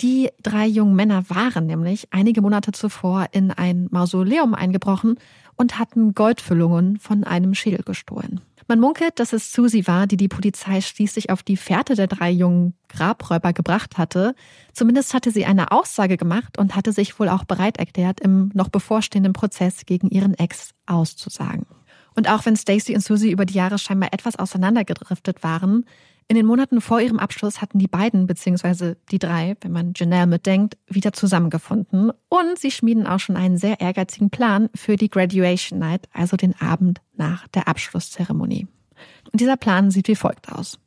Die 0.00 0.30
drei 0.42 0.66
jungen 0.66 0.96
Männer 0.96 1.28
waren 1.28 1.66
nämlich 1.66 2.08
einige 2.12 2.40
Monate 2.40 2.72
zuvor 2.72 3.26
in 3.32 3.50
ein 3.50 3.88
Mausoleum 3.90 4.54
eingebrochen 4.54 5.18
und 5.54 5.78
hatten 5.78 6.14
Goldfüllungen 6.14 6.98
von 6.98 7.24
einem 7.24 7.54
Schädel 7.54 7.82
gestohlen. 7.82 8.40
Man 8.68 8.80
munkelt, 8.80 9.20
dass 9.20 9.34
es 9.34 9.52
Susie 9.52 9.86
war, 9.86 10.06
die 10.06 10.16
die 10.16 10.28
Polizei 10.28 10.80
schließlich 10.80 11.28
auf 11.28 11.42
die 11.42 11.58
Fährte 11.58 11.94
der 11.94 12.06
drei 12.06 12.30
jungen 12.30 12.72
Grabräuber 12.88 13.52
gebracht 13.52 13.98
hatte. 13.98 14.34
Zumindest 14.72 15.12
hatte 15.12 15.30
sie 15.30 15.44
eine 15.44 15.72
Aussage 15.72 16.16
gemacht 16.16 16.56
und 16.56 16.74
hatte 16.74 16.92
sich 16.92 17.20
wohl 17.20 17.28
auch 17.28 17.44
bereit 17.44 17.76
erklärt, 17.76 18.18
im 18.20 18.50
noch 18.54 18.68
bevorstehenden 18.68 19.34
Prozess 19.34 19.84
gegen 19.84 20.08
ihren 20.08 20.34
Ex 20.34 20.70
auszusagen. 20.86 21.66
Und 22.16 22.28
auch 22.30 22.44
wenn 22.46 22.56
Stacy 22.56 22.94
und 22.94 23.02
Susie 23.02 23.30
über 23.30 23.44
die 23.44 23.54
Jahre 23.54 23.78
scheinbar 23.78 24.12
etwas 24.12 24.36
auseinandergedriftet 24.36 25.42
waren, 25.42 25.84
in 26.28 26.34
den 26.34 26.46
Monaten 26.46 26.80
vor 26.80 27.00
ihrem 27.00 27.20
Abschluss 27.20 27.62
hatten 27.62 27.78
die 27.78 27.86
beiden, 27.86 28.26
beziehungsweise 28.26 28.96
die 29.12 29.20
drei, 29.20 29.56
wenn 29.60 29.70
man 29.70 29.92
Janelle 29.94 30.26
mitdenkt, 30.26 30.76
wieder 30.88 31.12
zusammengefunden. 31.12 32.10
Und 32.28 32.58
sie 32.58 32.72
schmieden 32.72 33.06
auch 33.06 33.20
schon 33.20 33.36
einen 33.36 33.58
sehr 33.58 33.80
ehrgeizigen 33.80 34.30
Plan 34.30 34.68
für 34.74 34.96
die 34.96 35.08
Graduation 35.08 35.78
Night, 35.78 36.08
also 36.12 36.36
den 36.36 36.60
Abend 36.60 37.00
nach 37.14 37.46
der 37.48 37.68
Abschlusszeremonie. 37.68 38.66
Und 39.30 39.40
dieser 39.40 39.56
Plan 39.56 39.92
sieht 39.92 40.08
wie 40.08 40.16
folgt 40.16 40.50
aus. 40.50 40.80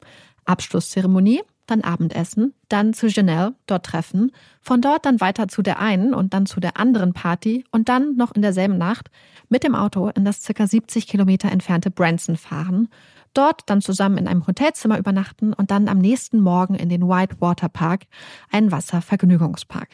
Abschlusszeremonie, 0.43 1.41
dann 1.67 1.81
Abendessen, 1.81 2.53
dann 2.67 2.93
zu 2.93 3.07
Janelle, 3.07 3.53
dort 3.65 3.85
treffen, 3.85 4.31
von 4.61 4.81
dort 4.81 5.05
dann 5.05 5.21
weiter 5.21 5.47
zu 5.47 5.61
der 5.61 5.79
einen 5.79 6.13
und 6.13 6.33
dann 6.33 6.47
zu 6.47 6.59
der 6.59 6.77
anderen 6.77 7.13
Party 7.13 7.63
und 7.71 7.87
dann 7.87 8.15
noch 8.17 8.33
in 8.33 8.41
derselben 8.41 8.77
Nacht 8.77 9.09
mit 9.49 9.63
dem 9.63 9.75
Auto 9.75 10.09
in 10.09 10.25
das 10.25 10.41
circa 10.41 10.67
70 10.67 11.07
Kilometer 11.07 11.51
entfernte 11.51 11.91
Branson 11.91 12.37
fahren, 12.37 12.87
dort 13.33 13.63
dann 13.67 13.81
zusammen 13.81 14.17
in 14.17 14.27
einem 14.27 14.47
Hotelzimmer 14.47 14.97
übernachten 14.97 15.53
und 15.53 15.71
dann 15.71 15.87
am 15.87 15.97
nächsten 15.97 16.39
Morgen 16.39 16.75
in 16.75 16.89
den 16.89 17.07
Whitewater 17.07 17.69
Park, 17.69 18.03
einen 18.51 18.71
Wasservergnügungspark. 18.71 19.89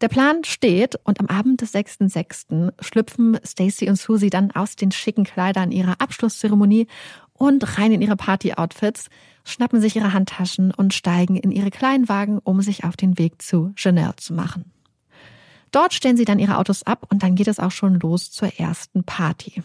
Der 0.00 0.08
Plan 0.08 0.42
steht 0.44 0.96
und 1.04 1.20
am 1.20 1.26
Abend 1.26 1.60
des 1.60 1.72
6.6. 1.72 2.72
schlüpfen 2.80 3.38
Stacy 3.44 3.88
und 3.88 3.96
Susie 3.96 4.28
dann 4.28 4.50
aus 4.50 4.76
den 4.76 4.90
schicken 4.90 5.24
Kleidern 5.24 5.70
ihrer 5.70 6.00
Abschlusszeremonie 6.00 6.88
und 7.32 7.78
rein 7.78 7.92
in 7.92 8.02
ihre 8.02 8.16
Party-Outfits, 8.16 9.08
schnappen 9.44 9.80
sich 9.80 9.96
ihre 9.96 10.12
Handtaschen 10.12 10.72
und 10.72 10.94
steigen 10.94 11.36
in 11.36 11.52
ihre 11.52 11.70
Kleinwagen, 11.70 12.38
um 12.38 12.60
sich 12.60 12.84
auf 12.84 12.96
den 12.96 13.18
Weg 13.18 13.40
zu 13.40 13.72
Janelle 13.76 14.16
zu 14.16 14.34
machen. 14.34 14.72
Dort 15.74 15.92
stellen 15.92 16.16
sie 16.16 16.24
dann 16.24 16.38
ihre 16.38 16.58
Autos 16.58 16.84
ab 16.84 17.04
und 17.10 17.24
dann 17.24 17.34
geht 17.34 17.48
es 17.48 17.58
auch 17.58 17.72
schon 17.72 17.98
los 17.98 18.30
zur 18.30 18.60
ersten 18.60 19.02
Party. 19.02 19.60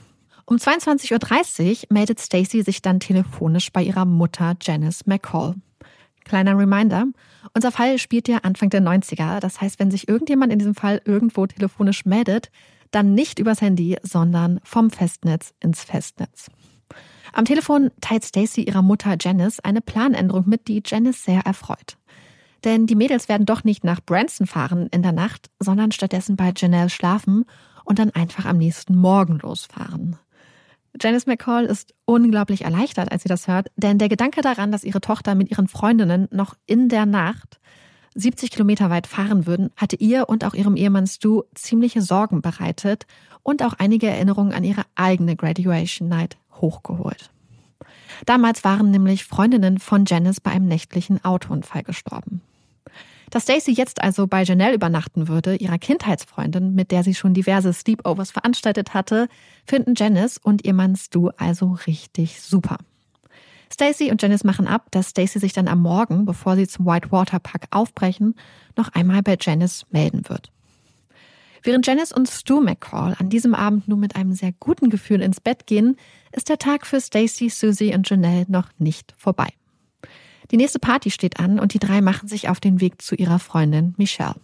Um 0.45 0.57
22.30 0.57 1.83
Uhr 1.83 1.87
meldet 1.89 2.19
Stacy 2.19 2.63
sich 2.63 2.81
dann 2.81 2.99
telefonisch 2.99 3.71
bei 3.71 3.83
ihrer 3.83 4.05
Mutter 4.05 4.55
Janice 4.59 5.05
McCall. 5.05 5.53
Kleiner 6.25 6.57
Reminder, 6.57 7.05
unser 7.53 7.71
Fall 7.71 7.99
spielt 7.99 8.27
ja 8.27 8.37
Anfang 8.37 8.71
der 8.71 8.81
90er. 8.81 9.39
Das 9.39 9.61
heißt, 9.61 9.77
wenn 9.77 9.91
sich 9.91 10.07
irgendjemand 10.07 10.51
in 10.51 10.57
diesem 10.57 10.73
Fall 10.73 10.99
irgendwo 11.05 11.45
telefonisch 11.45 12.05
meldet, 12.05 12.49
dann 12.89 13.13
nicht 13.13 13.37
übers 13.37 13.61
Handy, 13.61 13.95
sondern 14.01 14.59
vom 14.63 14.89
Festnetz 14.89 15.53
ins 15.59 15.83
Festnetz. 15.83 16.47
Am 17.33 17.45
Telefon 17.45 17.91
teilt 18.01 18.25
Stacy 18.25 18.63
ihrer 18.63 18.81
Mutter 18.81 19.15
Janice 19.19 19.59
eine 19.59 19.81
Planänderung 19.81 20.49
mit, 20.49 20.69
die 20.69 20.81
Janice 20.83 21.23
sehr 21.23 21.41
erfreut. 21.41 21.98
Denn 22.63 22.87
die 22.87 22.95
Mädels 22.95 23.29
werden 23.29 23.45
doch 23.45 23.63
nicht 23.63 23.83
nach 23.83 24.01
Branson 24.01 24.47
fahren 24.47 24.87
in 24.91 25.01
der 25.01 25.11
Nacht, 25.11 25.49
sondern 25.59 25.91
stattdessen 25.91 26.35
bei 26.35 26.51
Janelle 26.55 26.89
schlafen 26.89 27.45
und 27.85 27.99
dann 27.99 28.11
einfach 28.11 28.45
am 28.45 28.57
nächsten 28.57 28.95
Morgen 28.95 29.39
losfahren. 29.39 30.17
Janice 30.99 31.27
McCall 31.27 31.65
ist 31.65 31.93
unglaublich 32.05 32.63
erleichtert, 32.63 33.11
als 33.11 33.23
sie 33.23 33.29
das 33.29 33.47
hört, 33.47 33.67
denn 33.77 33.97
der 33.99 34.09
Gedanke 34.09 34.41
daran, 34.41 34.71
dass 34.71 34.83
ihre 34.83 35.01
Tochter 35.01 35.35
mit 35.35 35.51
ihren 35.51 35.67
Freundinnen 35.67 36.27
noch 36.31 36.55
in 36.65 36.89
der 36.89 37.05
Nacht 37.05 37.59
70 38.15 38.51
Kilometer 38.51 38.89
weit 38.89 39.07
fahren 39.07 39.45
würden, 39.45 39.69
hatte 39.75 39.95
ihr 39.95 40.27
und 40.27 40.43
auch 40.43 40.53
ihrem 40.53 40.75
Ehemann 40.75 41.07
Stu 41.07 41.43
ziemliche 41.55 42.01
Sorgen 42.01 42.41
bereitet 42.41 43.05
und 43.43 43.63
auch 43.63 43.73
einige 43.73 44.07
Erinnerungen 44.07 44.51
an 44.51 44.63
ihre 44.63 44.83
eigene 44.95 45.35
Graduation 45.35 46.09
Night 46.09 46.37
hochgeholt. 46.53 47.31
Damals 48.25 48.63
waren 48.63 48.91
nämlich 48.91 49.25
Freundinnen 49.25 49.79
von 49.79 50.05
Janice 50.05 50.41
bei 50.41 50.51
einem 50.51 50.67
nächtlichen 50.67 51.23
Autounfall 51.23 51.83
gestorben. 51.83 52.41
Dass 53.29 53.43
Stacy 53.43 53.71
jetzt 53.71 54.01
also 54.01 54.25
bei 54.27 54.43
Janelle 54.43 54.73
übernachten 54.73 55.27
würde, 55.27 55.55
ihrer 55.55 55.77
Kindheitsfreundin, 55.77 56.73
mit 56.73 56.91
der 56.91 57.03
sie 57.03 57.13
schon 57.13 57.33
diverse 57.33 57.71
Sleepovers 57.73 58.31
veranstaltet 58.31 58.93
hatte, 58.93 59.27
finden 59.65 59.93
Janice 59.95 60.39
und 60.39 60.65
ihr 60.65 60.73
Mann 60.73 60.95
Stu 60.95 61.29
also 61.37 61.77
richtig 61.85 62.41
super. 62.41 62.77
Stacy 63.71 64.09
und 64.09 64.21
Janice 64.21 64.43
machen 64.43 64.67
ab, 64.67 64.87
dass 64.89 65.09
Stacy 65.09 65.37
sich 65.37 65.53
dann 65.53 65.67
am 65.67 65.81
Morgen, 65.81 66.25
bevor 66.25 66.55
sie 66.55 66.67
zum 66.67 66.87
Whitewater 66.87 67.39
Park 67.39 67.67
aufbrechen, 67.69 68.33
noch 68.75 68.89
einmal 68.93 69.21
bei 69.21 69.37
Janice 69.39 69.85
melden 69.91 70.27
wird. 70.27 70.51
Während 71.63 71.85
Janice 71.85 72.11
und 72.11 72.29
Stu 72.29 72.61
McCall 72.61 73.15
an 73.19 73.29
diesem 73.29 73.53
Abend 73.53 73.87
nur 73.87 73.97
mit 73.97 74.15
einem 74.15 74.33
sehr 74.33 74.53
guten 74.59 74.89
Gefühl 74.89 75.21
ins 75.21 75.41
Bett 75.41 75.67
gehen, 75.67 75.97
ist 76.31 76.49
der 76.49 76.57
Tag 76.57 76.85
für 76.85 77.01
Stacy, 77.01 77.49
Susie 77.49 77.93
und 77.93 78.09
Janelle 78.09 78.45
noch 78.47 78.69
nicht 78.77 79.13
vorbei. 79.17 79.47
Die 80.51 80.57
nächste 80.57 80.79
Party 80.79 81.11
steht 81.11 81.39
an 81.39 81.59
und 81.59 81.73
die 81.73 81.79
drei 81.79 82.01
machen 82.01 82.27
sich 82.27 82.49
auf 82.49 82.59
den 82.59 82.81
Weg 82.81 83.01
zu 83.01 83.15
ihrer 83.15 83.39
Freundin 83.39 83.93
Michelle. 83.97 84.35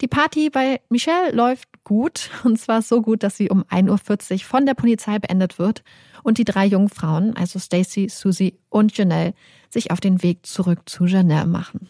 Die 0.00 0.08
Party 0.08 0.50
bei 0.50 0.80
Michelle 0.90 1.32
läuft 1.32 1.84
gut, 1.84 2.30
und 2.44 2.58
zwar 2.58 2.82
so 2.82 3.02
gut, 3.02 3.22
dass 3.22 3.36
sie 3.36 3.50
um 3.50 3.62
1.40 3.64 4.32
Uhr 4.32 4.38
von 4.40 4.66
der 4.66 4.74
Polizei 4.74 5.18
beendet 5.18 5.58
wird 5.58 5.82
und 6.22 6.38
die 6.38 6.44
drei 6.44 6.66
jungen 6.66 6.88
Frauen, 6.88 7.36
also 7.36 7.58
Stacy, 7.58 8.08
Susie 8.08 8.58
und 8.68 8.96
Janelle, 8.96 9.34
sich 9.70 9.90
auf 9.90 10.00
den 10.00 10.22
Weg 10.22 10.44
zurück 10.44 10.80
zu 10.86 11.04
Janelle 11.04 11.46
machen. 11.46 11.88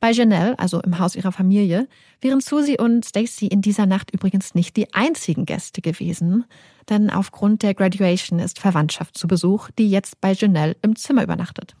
Bei 0.00 0.10
Janelle, 0.10 0.58
also 0.58 0.80
im 0.80 0.98
Haus 0.98 1.16
ihrer 1.16 1.32
Familie, 1.32 1.88
wären 2.20 2.40
Susie 2.40 2.78
und 2.78 3.04
Stacy 3.04 3.46
in 3.46 3.62
dieser 3.62 3.86
Nacht 3.86 4.10
übrigens 4.12 4.54
nicht 4.54 4.76
die 4.76 4.92
einzigen 4.94 5.46
Gäste 5.46 5.80
gewesen, 5.80 6.44
denn 6.88 7.10
aufgrund 7.10 7.62
der 7.62 7.74
Graduation 7.74 8.38
ist 8.38 8.58
Verwandtschaft 8.58 9.16
zu 9.16 9.28
Besuch, 9.28 9.70
die 9.78 9.90
jetzt 9.90 10.20
bei 10.20 10.32
Janelle 10.32 10.76
im 10.82 10.96
Zimmer 10.96 11.22
übernachtet. 11.22 11.74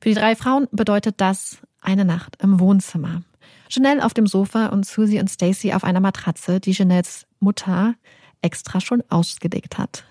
Für 0.00 0.08
die 0.08 0.14
drei 0.14 0.36
Frauen 0.36 0.68
bedeutet 0.72 1.20
das 1.20 1.58
eine 1.80 2.04
Nacht 2.04 2.36
im 2.42 2.60
Wohnzimmer. 2.60 3.22
Janelle 3.70 4.04
auf 4.04 4.14
dem 4.14 4.26
Sofa 4.26 4.66
und 4.66 4.84
Susie 4.84 5.20
und 5.20 5.30
Stacy 5.30 5.72
auf 5.72 5.84
einer 5.84 6.00
Matratze, 6.00 6.60
die 6.60 6.72
Janelles 6.72 7.26
Mutter 7.40 7.94
extra 8.42 8.80
schon 8.80 9.02
ausgelegt 9.08 9.78
hat. 9.78 10.04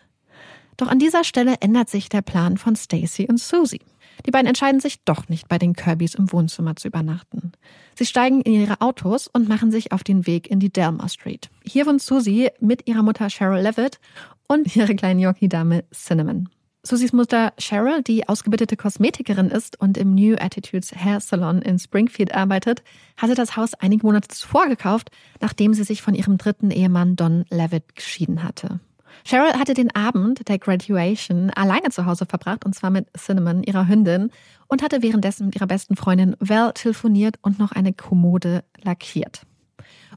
Doch 0.78 0.88
an 0.88 1.00
dieser 1.00 1.24
Stelle 1.24 1.56
ändert 1.60 1.90
sich 1.90 2.10
der 2.10 2.22
Plan 2.22 2.58
von 2.58 2.76
Stacy 2.76 3.28
und 3.30 3.40
Susie. 3.40 3.82
Die 4.26 4.32
beiden 4.32 4.48
entscheiden 4.48 4.80
sich 4.80 5.04
doch 5.04 5.30
nicht, 5.30 5.48
bei 5.48 5.58
den 5.58 5.74
Kirbys 5.74 6.16
im 6.16 6.32
Wohnzimmer 6.32 6.76
zu 6.76 6.88
übernachten. 6.88 7.52
Sie 7.96 8.06
steigen 8.06 8.42
in 8.42 8.54
ihre 8.54 8.82
Autos 8.82 9.28
und 9.28 9.50
machen 9.50 9.72
sich 9.72 9.92
auf 9.92 10.04
den 10.04 10.28
Weg 10.28 10.50
in 10.50 10.60
die 10.60 10.72
Delmar 10.72 11.10
Street. 11.10 11.50
Hier 11.64 11.86
wohnt 11.86 12.02
Susie 12.02 12.50
mit 12.60 12.88
ihrer 12.88 13.04
Mutter 13.04 13.30
Cheryl 13.30 13.62
Levitt 13.62 14.00
und 14.48 14.76
ihre 14.76 14.96
kleine 14.96 15.22
Yorkie-Dame 15.22 15.84
Cinnamon. 15.94 16.50
Susies 16.84 17.14
Mutter 17.14 17.54
Cheryl, 17.60 18.02
die 18.02 18.28
ausgebildete 18.28 18.76
Kosmetikerin 18.76 19.52
ist 19.52 19.80
und 19.80 20.00
im 20.00 20.16
New 20.16 20.36
Attitudes 20.36 20.92
Hair 20.96 21.20
Salon 21.20 21.62
in 21.62 21.78
Springfield 21.78 22.34
arbeitet, 22.34 22.84
hatte 23.18 23.36
das 23.36 23.56
Haus 23.56 23.76
einige 23.76 24.04
Monate 24.04 24.30
zuvor 24.30 24.68
gekauft, 24.68 25.12
nachdem 25.42 25.76
sie 25.76 25.84
sich 25.84 26.02
von 26.02 26.16
ihrem 26.16 26.40
dritten 26.40 26.72
Ehemann 26.72 27.16
Don 27.16 27.46
Levitt 27.52 27.96
geschieden 27.96 28.42
hatte. 28.42 28.80
Cheryl 29.24 29.54
hatte 29.54 29.74
den 29.74 29.96
Abend 29.96 30.48
der 30.48 30.60
Graduation 30.60 31.50
alleine 31.52 31.90
zu 31.90 32.06
Hause 32.06 32.26
verbracht, 32.26 32.66
und 32.66 32.74
zwar 32.74 32.90
mit 32.90 33.08
Cinnamon, 33.18 33.64
ihrer 33.64 33.88
Hündin, 33.88 34.32
und 34.68 34.82
hatte 34.82 35.02
währenddessen 35.02 35.48
mit 35.48 35.56
ihrer 35.56 35.68
besten 35.68 35.96
Freundin 35.96 36.36
Val 36.40 36.74
telefoniert 36.74 37.36
und 37.42 37.60
noch 37.60 37.72
eine 37.72 37.94
Kommode 37.94 38.64
lackiert. 38.82 39.44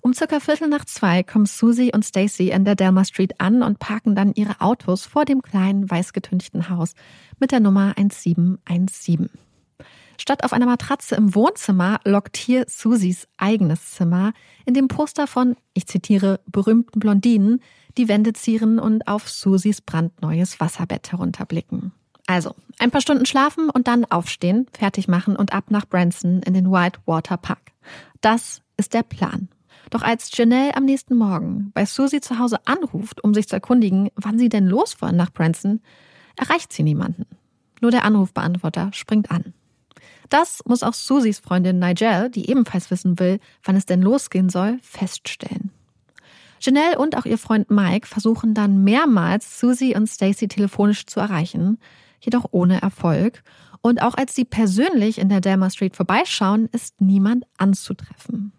Um 0.00 0.12
circa 0.12 0.38
Viertel 0.38 0.68
nach 0.68 0.84
zwei 0.84 1.22
kommen 1.22 1.46
Susie 1.46 1.92
und 1.92 2.04
Stacy 2.04 2.50
in 2.50 2.64
der 2.64 2.74
Delma 2.74 3.04
Street 3.04 3.40
an 3.40 3.62
und 3.62 3.78
parken 3.78 4.14
dann 4.14 4.34
ihre 4.34 4.60
Autos 4.60 5.06
vor 5.06 5.24
dem 5.24 5.40
kleinen 5.40 5.90
weißgetünchten 5.90 6.68
Haus 6.68 6.92
mit 7.38 7.52
der 7.52 7.60
Nummer 7.60 7.94
1717. 7.96 9.30
Statt 10.18 10.44
auf 10.44 10.52
einer 10.52 10.66
Matratze 10.66 11.16
im 11.16 11.34
Wohnzimmer 11.34 12.00
lockt 12.04 12.36
hier 12.36 12.66
Susies 12.68 13.26
eigenes 13.36 13.92
Zimmer, 13.92 14.32
in 14.64 14.74
dem 14.74 14.88
Poster 14.88 15.26
von, 15.26 15.56
ich 15.72 15.86
zitiere, 15.86 16.40
berühmten 16.46 17.00
Blondinen 17.00 17.60
die 17.96 18.08
Wände 18.08 18.32
zieren 18.32 18.78
und 18.78 19.06
auf 19.08 19.28
Susis 19.28 19.80
brandneues 19.80 20.60
Wasserbett 20.60 21.12
herunterblicken. 21.12 21.92
Also, 22.26 22.54
ein 22.78 22.90
paar 22.90 23.00
Stunden 23.00 23.26
schlafen 23.26 23.68
und 23.70 23.86
dann 23.86 24.04
aufstehen, 24.06 24.66
fertig 24.72 25.08
machen 25.08 25.36
und 25.36 25.52
ab 25.52 25.70
nach 25.70 25.86
Branson 25.86 26.42
in 26.42 26.54
den 26.54 26.70
Whitewater 26.70 27.36
Park. 27.36 27.72
Das 28.20 28.62
ist 28.76 28.94
der 28.94 29.02
Plan. 29.02 29.48
Doch 29.90 30.02
als 30.02 30.34
Janelle 30.36 30.74
am 30.76 30.86
nächsten 30.86 31.14
Morgen 31.14 31.70
bei 31.74 31.84
Susie 31.84 32.20
zu 32.20 32.38
Hause 32.38 32.58
anruft, 32.66 33.22
um 33.22 33.34
sich 33.34 33.48
zu 33.48 33.56
erkundigen, 33.56 34.08
wann 34.16 34.38
sie 34.38 34.48
denn 34.48 34.66
los 34.66 35.00
wollen 35.00 35.16
nach 35.16 35.32
Branson, 35.32 35.80
erreicht 36.36 36.72
sie 36.72 36.82
niemanden. 36.82 37.26
Nur 37.80 37.90
der 37.90 38.04
Anrufbeantworter 38.04 38.90
springt 38.92 39.30
an. 39.30 39.52
Das 40.30 40.62
muss 40.66 40.82
auch 40.82 40.94
Susies 40.94 41.40
Freundin 41.40 41.78
Nigel, 41.78 42.30
die 42.30 42.48
ebenfalls 42.48 42.90
wissen 42.90 43.18
will, 43.18 43.38
wann 43.62 43.76
es 43.76 43.84
denn 43.84 44.00
losgehen 44.00 44.48
soll, 44.48 44.78
feststellen. 44.80 45.70
Janelle 46.64 46.98
und 46.98 47.16
auch 47.16 47.26
ihr 47.26 47.38
Freund 47.38 47.70
Mike 47.70 48.06
versuchen 48.06 48.54
dann 48.54 48.84
mehrmals 48.84 49.60
Susie 49.60 49.94
und 49.94 50.06
Stacy 50.08 50.48
telefonisch 50.48 51.06
zu 51.06 51.20
erreichen, 51.20 51.78
jedoch 52.20 52.46
ohne 52.50 52.80
Erfolg. 52.80 53.42
Und 53.82 54.00
auch 54.00 54.14
als 54.14 54.34
sie 54.34 54.44
persönlich 54.44 55.18
in 55.18 55.28
der 55.28 55.40
Delma 55.40 55.68
Street 55.68 55.94
vorbeischauen, 55.94 56.68
ist 56.72 57.00
niemand 57.00 57.44
anzutreffen. 57.58 58.52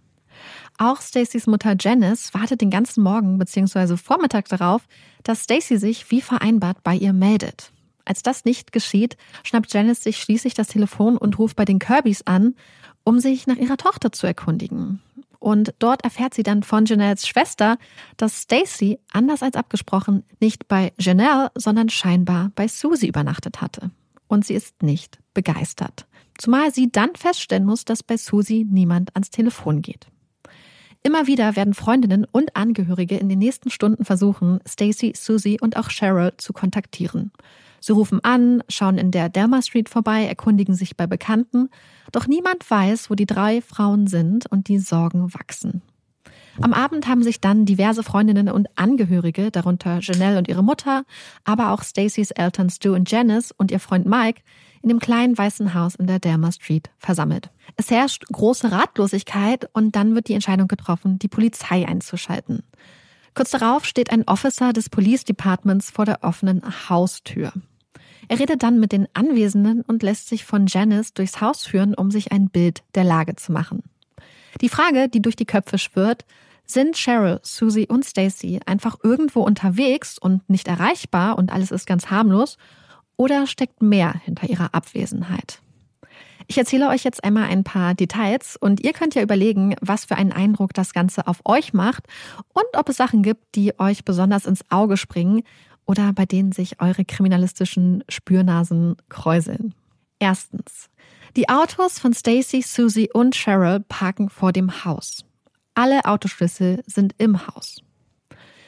Auch 0.77 1.01
Stacys 1.01 1.47
Mutter 1.47 1.75
Janice 1.79 2.33
wartet 2.33 2.61
den 2.61 2.69
ganzen 2.69 3.01
Morgen 3.01 3.37
bzw. 3.37 3.97
Vormittag 3.97 4.49
darauf, 4.49 4.83
dass 5.23 5.43
Stacy 5.43 5.77
sich 5.77 6.11
wie 6.11 6.21
vereinbart 6.21 6.83
bei 6.83 6.95
ihr 6.95 7.13
meldet. 7.13 7.71
Als 8.03 8.21
das 8.21 8.45
nicht 8.45 8.71
geschieht, 8.71 9.17
schnappt 9.43 9.73
Janice 9.73 10.03
sich 10.03 10.17
schließlich 10.17 10.53
das 10.53 10.67
Telefon 10.67 11.17
und 11.17 11.39
ruft 11.39 11.55
bei 11.55 11.65
den 11.65 11.79
Kirbys 11.79 12.21
an, 12.27 12.55
um 13.03 13.19
sich 13.19 13.47
nach 13.47 13.55
ihrer 13.55 13.77
Tochter 13.77 14.11
zu 14.11 14.27
erkundigen. 14.27 15.01
Und 15.45 15.75
dort 15.77 16.03
erfährt 16.03 16.33
sie 16.33 16.41
dann 16.41 16.63
von 16.63 16.85
Janelles 16.85 17.27
Schwester, 17.27 17.77
dass 18.17 18.41
Stacy, 18.41 18.97
anders 19.11 19.43
als 19.43 19.55
abgesprochen, 19.55 20.23
nicht 20.39 20.67
bei 20.67 20.91
Janelle, 20.99 21.51
sondern 21.53 21.89
scheinbar 21.89 22.51
bei 22.55 22.67
Susie 22.67 23.07
übernachtet 23.07 23.61
hatte. 23.61 23.91
Und 24.25 24.43
sie 24.43 24.55
ist 24.55 24.81
nicht 24.81 25.19
begeistert. 25.35 26.07
Zumal 26.39 26.73
sie 26.73 26.91
dann 26.91 27.15
feststellen 27.15 27.63
muss, 27.63 27.85
dass 27.85 28.01
bei 28.01 28.17
Susie 28.17 28.65
niemand 28.67 29.11
ans 29.13 29.29
Telefon 29.29 29.83
geht. 29.83 30.07
Immer 31.03 31.27
wieder 31.27 31.55
werden 31.55 31.75
Freundinnen 31.75 32.25
und 32.25 32.55
Angehörige 32.55 33.17
in 33.17 33.29
den 33.29 33.37
nächsten 33.37 33.69
Stunden 33.69 34.03
versuchen, 34.03 34.61
Stacy, 34.67 35.13
Susie 35.15 35.59
und 35.61 35.77
auch 35.77 35.89
Cheryl 35.89 36.33
zu 36.37 36.53
kontaktieren. 36.53 37.31
Sie 37.85 37.93
rufen 37.93 38.19
an, 38.23 38.63
schauen 38.67 38.97
in 38.97 39.11
der 39.11 39.29
Delma 39.29 39.61
Street 39.61 39.89
vorbei, 39.89 40.25
erkundigen 40.25 40.73
sich 40.73 40.97
bei 40.97 41.05
Bekannten, 41.05 41.69
doch 42.11 42.25
niemand 42.25 42.67
weiß, 42.67 43.11
wo 43.11 43.13
die 43.13 43.27
drei 43.27 43.61
Frauen 43.61 44.07
sind 44.07 44.47
und 44.51 44.69
die 44.69 44.79
Sorgen 44.79 45.35
wachsen. 45.35 45.83
Am 46.59 46.73
Abend 46.73 47.07
haben 47.07 47.21
sich 47.21 47.41
dann 47.41 47.67
diverse 47.67 48.01
Freundinnen 48.01 48.49
und 48.49 48.69
Angehörige, 48.75 49.51
darunter 49.51 49.99
Janelle 50.01 50.39
und 50.39 50.47
ihre 50.47 50.63
Mutter, 50.63 51.03
aber 51.43 51.69
auch 51.69 51.83
Stacys 51.83 52.31
Eltern 52.31 52.71
Stu 52.71 52.95
und 52.95 53.11
Janice 53.11 53.51
und 53.55 53.69
ihr 53.69 53.79
Freund 53.79 54.07
Mike, 54.07 54.41
in 54.81 54.89
dem 54.89 54.99
kleinen 54.99 55.37
weißen 55.37 55.75
Haus 55.75 55.93
in 55.93 56.07
der 56.07 56.17
Delma 56.17 56.51
Street 56.51 56.89
versammelt. 56.97 57.51
Es 57.75 57.91
herrscht 57.91 58.25
große 58.31 58.71
Ratlosigkeit 58.71 59.69
und 59.73 59.95
dann 59.95 60.15
wird 60.15 60.27
die 60.27 60.33
Entscheidung 60.33 60.67
getroffen, 60.67 61.19
die 61.19 61.27
Polizei 61.27 61.87
einzuschalten. 61.87 62.63
Kurz 63.35 63.51
darauf 63.51 63.85
steht 63.85 64.11
ein 64.11 64.27
Officer 64.27 64.73
des 64.73 64.89
Police 64.89 65.23
Departments 65.23 65.91
vor 65.91 66.05
der 66.05 66.23
offenen 66.23 66.63
Haustür. 66.89 67.53
Er 68.27 68.39
redet 68.39 68.63
dann 68.63 68.79
mit 68.79 68.91
den 68.91 69.07
Anwesenden 69.13 69.81
und 69.81 70.03
lässt 70.03 70.27
sich 70.27 70.45
von 70.45 70.65
Janice 70.67 71.13
durchs 71.13 71.41
Haus 71.41 71.65
führen, 71.65 71.93
um 71.93 72.11
sich 72.11 72.31
ein 72.31 72.49
Bild 72.49 72.83
der 72.95 73.03
Lage 73.03 73.35
zu 73.35 73.51
machen. 73.51 73.83
Die 74.61 74.69
Frage, 74.69 75.09
die 75.09 75.21
durch 75.21 75.35
die 75.35 75.45
Köpfe 75.45 75.77
schwirrt, 75.77 76.25
sind 76.65 76.95
Cheryl, 76.95 77.39
Susie 77.43 77.87
und 77.87 78.05
Stacy 78.05 78.59
einfach 78.65 78.97
irgendwo 79.03 79.41
unterwegs 79.41 80.17
und 80.17 80.49
nicht 80.49 80.67
erreichbar 80.67 81.37
und 81.37 81.51
alles 81.51 81.71
ist 81.71 81.85
ganz 81.85 82.09
harmlos? 82.09 82.57
Oder 83.17 83.47
steckt 83.47 83.81
mehr 83.81 84.13
hinter 84.23 84.49
ihrer 84.49 84.73
Abwesenheit? 84.73 85.61
Ich 86.47 86.57
erzähle 86.57 86.89
euch 86.89 87.03
jetzt 87.03 87.23
einmal 87.23 87.45
ein 87.45 87.63
paar 87.63 87.95
Details 87.95 88.55
und 88.55 88.81
ihr 88.81 88.93
könnt 88.93 89.15
ja 89.15 89.23
überlegen, 89.23 89.75
was 89.81 90.05
für 90.05 90.15
einen 90.15 90.31
Eindruck 90.31 90.73
das 90.73 90.93
Ganze 90.93 91.27
auf 91.27 91.41
euch 91.45 91.73
macht 91.73 92.05
und 92.53 92.65
ob 92.77 92.89
es 92.89 92.97
Sachen 92.97 93.23
gibt, 93.23 93.55
die 93.55 93.79
euch 93.79 94.05
besonders 94.05 94.45
ins 94.45 94.63
Auge 94.69 94.97
springen 94.97 95.43
oder 95.85 96.13
bei 96.13 96.25
denen 96.25 96.51
sich 96.51 96.81
eure 96.81 97.05
kriminalistischen 97.05 98.03
Spürnasen 98.09 98.95
kräuseln. 99.09 99.73
Erstens. 100.19 100.89
Die 101.35 101.49
Autos 101.49 101.99
von 101.99 102.13
Stacy, 102.13 102.61
Susie 102.61 103.09
und 103.13 103.35
Cheryl 103.35 103.81
parken 103.81 104.29
vor 104.29 104.51
dem 104.53 104.85
Haus. 104.85 105.25
Alle 105.73 106.05
Autoschlüssel 106.05 106.81
sind 106.87 107.13
im 107.17 107.47
Haus. 107.47 107.81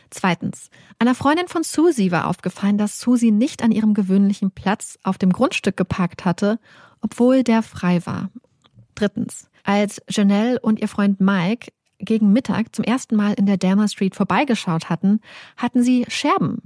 Zweitens. 0.09 0.69
Einer 0.99 1.15
Freundin 1.15 1.47
von 1.47 1.63
Susie 1.63 2.11
war 2.11 2.27
aufgefallen, 2.27 2.77
dass 2.77 2.99
Susie 2.99 3.31
nicht 3.31 3.63
an 3.63 3.71
ihrem 3.71 3.93
gewöhnlichen 3.93 4.51
Platz 4.51 4.99
auf 5.03 5.17
dem 5.17 5.31
Grundstück 5.31 5.77
geparkt 5.77 6.25
hatte, 6.25 6.59
obwohl 7.01 7.43
der 7.43 7.63
frei 7.63 8.05
war. 8.05 8.29
Drittens. 8.95 9.49
Als 9.63 10.01
Janelle 10.09 10.59
und 10.59 10.79
ihr 10.79 10.87
Freund 10.87 11.19
Mike 11.19 11.71
gegen 11.99 12.31
Mittag 12.31 12.75
zum 12.75 12.83
ersten 12.83 13.15
Mal 13.15 13.33
in 13.33 13.45
der 13.45 13.57
Delma 13.57 13.87
Street 13.87 14.15
vorbeigeschaut 14.15 14.89
hatten, 14.89 15.19
hatten 15.55 15.83
sie 15.83 16.05
Scherben 16.09 16.61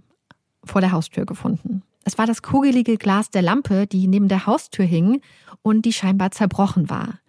vor 0.64 0.82
der 0.82 0.92
Haustür 0.92 1.26
gefunden. 1.26 1.84
Es 2.04 2.18
war 2.18 2.26
das 2.26 2.42
kugelige 2.42 2.98
Glas 2.98 3.30
der 3.30 3.42
Lampe, 3.42 3.88
die 3.88 4.08
neben 4.08 4.28
der 4.28 4.46
Haustür 4.46 4.86
hing 4.86 5.22
und 5.62 5.84
die 5.84 5.94
scheinbar 5.94 6.32
zerbrochen 6.32 6.90
war. 6.90 7.20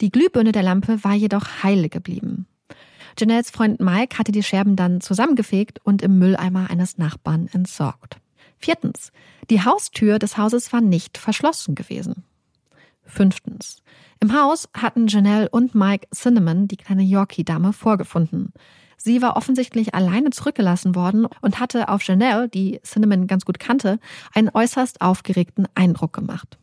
Die 0.00 0.10
Glühbirne 0.10 0.52
der 0.52 0.62
Lampe 0.62 1.02
war 1.04 1.14
jedoch 1.14 1.62
heile 1.62 1.88
geblieben. 1.88 2.46
Janelles 3.18 3.50
Freund 3.50 3.80
Mike 3.80 4.18
hatte 4.18 4.32
die 4.32 4.42
Scherben 4.42 4.76
dann 4.76 5.00
zusammengefegt 5.00 5.80
und 5.84 6.00
im 6.00 6.18
Mülleimer 6.18 6.70
eines 6.70 6.96
Nachbarn 6.96 7.48
entsorgt. 7.52 8.16
Viertens. 8.56 9.12
Die 9.50 9.64
Haustür 9.64 10.18
des 10.18 10.38
Hauses 10.38 10.72
war 10.72 10.80
nicht 10.80 11.18
verschlossen 11.18 11.74
gewesen. 11.74 12.24
Fünftens. 13.04 13.82
Im 14.20 14.32
Haus 14.34 14.68
hatten 14.74 15.08
Janelle 15.08 15.48
und 15.48 15.74
Mike 15.74 16.06
Cinnamon 16.14 16.68
die 16.68 16.76
kleine 16.76 17.02
Yorkie-Dame 17.02 17.72
vorgefunden. 17.72 18.52
Sie 19.02 19.22
war 19.22 19.36
offensichtlich 19.36 19.94
alleine 19.94 20.30
zurückgelassen 20.30 20.94
worden 20.94 21.26
und 21.40 21.58
hatte 21.58 21.88
auf 21.88 22.02
Janelle, 22.02 22.48
die 22.48 22.80
Cinnamon 22.84 23.26
ganz 23.26 23.46
gut 23.46 23.58
kannte, 23.58 23.98
einen 24.34 24.50
äußerst 24.52 25.00
aufgeregten 25.00 25.66
Eindruck 25.74 26.12
gemacht. 26.12 26.58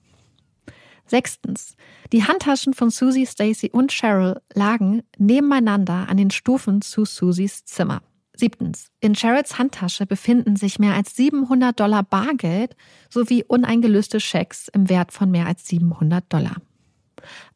Sechstens. 1.07 1.75
Die 2.11 2.25
Handtaschen 2.25 2.73
von 2.73 2.91
Susie, 2.91 3.25
Stacy 3.25 3.71
und 3.71 3.91
Cheryl 3.91 4.41
lagen 4.53 5.01
nebeneinander 5.17 6.07
an 6.09 6.17
den 6.17 6.29
Stufen 6.29 6.81
zu 6.81 7.05
Susies 7.05 7.65
Zimmer. 7.65 8.01
Siebtens. 8.35 8.91
In 8.99 9.15
Cheryls 9.15 9.57
Handtasche 9.57 10.05
befinden 10.05 10.57
sich 10.57 10.77
mehr 10.77 10.93
als 10.93 11.15
700 11.15 11.79
Dollar 11.79 12.03
Bargeld 12.03 12.75
sowie 13.09 13.43
uneingelöste 13.43 14.19
Schecks 14.19 14.67
im 14.67 14.89
Wert 14.89 15.11
von 15.11 15.31
mehr 15.31 15.47
als 15.47 15.65
700 15.67 16.31
Dollar. 16.31 16.57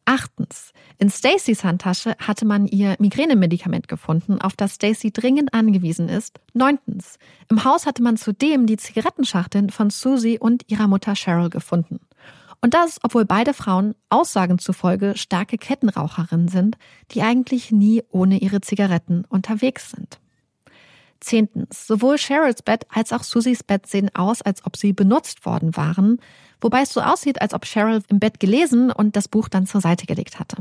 Achtens. 0.06 0.71
In 1.02 1.10
Stacys 1.10 1.64
Handtasche 1.64 2.16
hatte 2.20 2.46
man 2.46 2.68
ihr 2.68 2.96
Migränemedikament 3.00 3.88
gefunden, 3.88 4.40
auf 4.40 4.54
das 4.56 4.76
Stacy 4.76 5.12
dringend 5.12 5.52
angewiesen 5.52 6.10
ist. 6.10 6.40
Neuntens. 6.54 7.18
Im 7.50 7.64
Haus 7.64 7.88
hatte 7.88 8.04
man 8.04 8.18
zudem 8.18 8.68
die 8.68 8.78
Zigarettenschachteln 8.78 9.72
von 9.72 9.90
Susie 9.90 10.38
und 10.38 10.70
ihrer 10.70 10.88
Mutter 10.88 11.16
Cheryl 11.16 11.50
gefunden. 11.50 12.02
Und 12.62 12.76
das, 12.76 13.00
obwohl 13.02 13.26
beide 13.26 13.56
Frauen 13.56 13.96
Aussagen 14.10 14.60
zufolge 14.60 15.18
starke 15.18 15.58
Kettenraucherinnen 15.58 16.50
sind, 16.50 16.78
die 17.10 17.24
eigentlich 17.24 17.72
nie 17.72 18.04
ohne 18.12 18.38
ihre 18.38 18.62
Zigaretten 18.62 19.26
unterwegs 19.28 19.90
sind. 19.90 20.20
Zehntens. 21.20 21.88
Sowohl 21.88 22.18
Cheryls 22.18 22.62
Bett 22.62 22.86
als 22.94 23.12
auch 23.12 23.24
Susies 23.24 23.64
Bett 23.64 23.88
sehen 23.88 24.12
aus, 24.14 24.44
als 24.44 24.64
ob 24.68 24.78
sie 24.78 24.94
benutzt 24.94 25.48
worden 25.48 25.76
waren, 25.76 26.20
wobei 26.60 26.84
es 26.84 26.94
so 26.94 27.02
aussieht, 27.02 27.42
als 27.42 27.56
ob 27.56 27.66
Cheryl 27.66 28.04
im 28.08 28.20
Bett 28.20 28.40
gelesen 28.40 28.92
und 28.92 29.16
das 29.16 29.28
Buch 29.28 29.50
dann 29.50 29.66
zur 29.66 29.82
Seite 29.82 30.06
gelegt 30.06 30.40
hatte. 30.40 30.58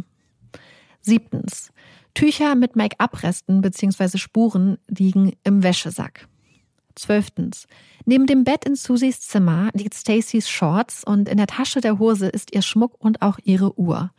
Siebtens. 1.00 1.72
Tücher 2.14 2.54
mit 2.54 2.76
Make-up-Resten 2.76 3.60
bzw. 3.60 4.18
Spuren 4.18 4.78
liegen 4.88 5.32
im 5.44 5.62
Wäschesack. 5.62 6.28
Zwölftens. 6.94 7.66
Neben 8.04 8.26
dem 8.26 8.44
Bett 8.44 8.64
in 8.64 8.74
Susies 8.74 9.20
Zimmer 9.20 9.70
liegt 9.74 9.94
Stacys 9.94 10.48
Shorts 10.48 11.04
und 11.04 11.28
in 11.28 11.36
der 11.36 11.46
Tasche 11.46 11.80
der 11.80 11.98
Hose 11.98 12.28
ist 12.28 12.54
ihr 12.54 12.62
Schmuck 12.62 12.94
und 12.98 13.22
auch 13.22 13.38
ihre 13.44 13.78
Uhr. 13.78 14.10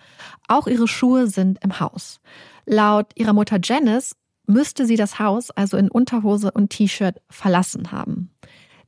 Auch 0.47 0.67
ihre 0.67 0.87
Schuhe 0.87 1.27
sind 1.27 1.59
im 1.63 1.79
Haus. 1.79 2.21
Laut 2.65 3.11
ihrer 3.15 3.33
Mutter 3.33 3.59
Janice 3.61 4.15
müsste 4.47 4.85
sie 4.85 4.95
das 4.95 5.19
Haus 5.19 5.51
also 5.51 5.77
in 5.77 5.89
Unterhose 5.89 6.51
und 6.51 6.69
T-Shirt 6.69 7.21
verlassen 7.29 7.91
haben. 7.91 8.31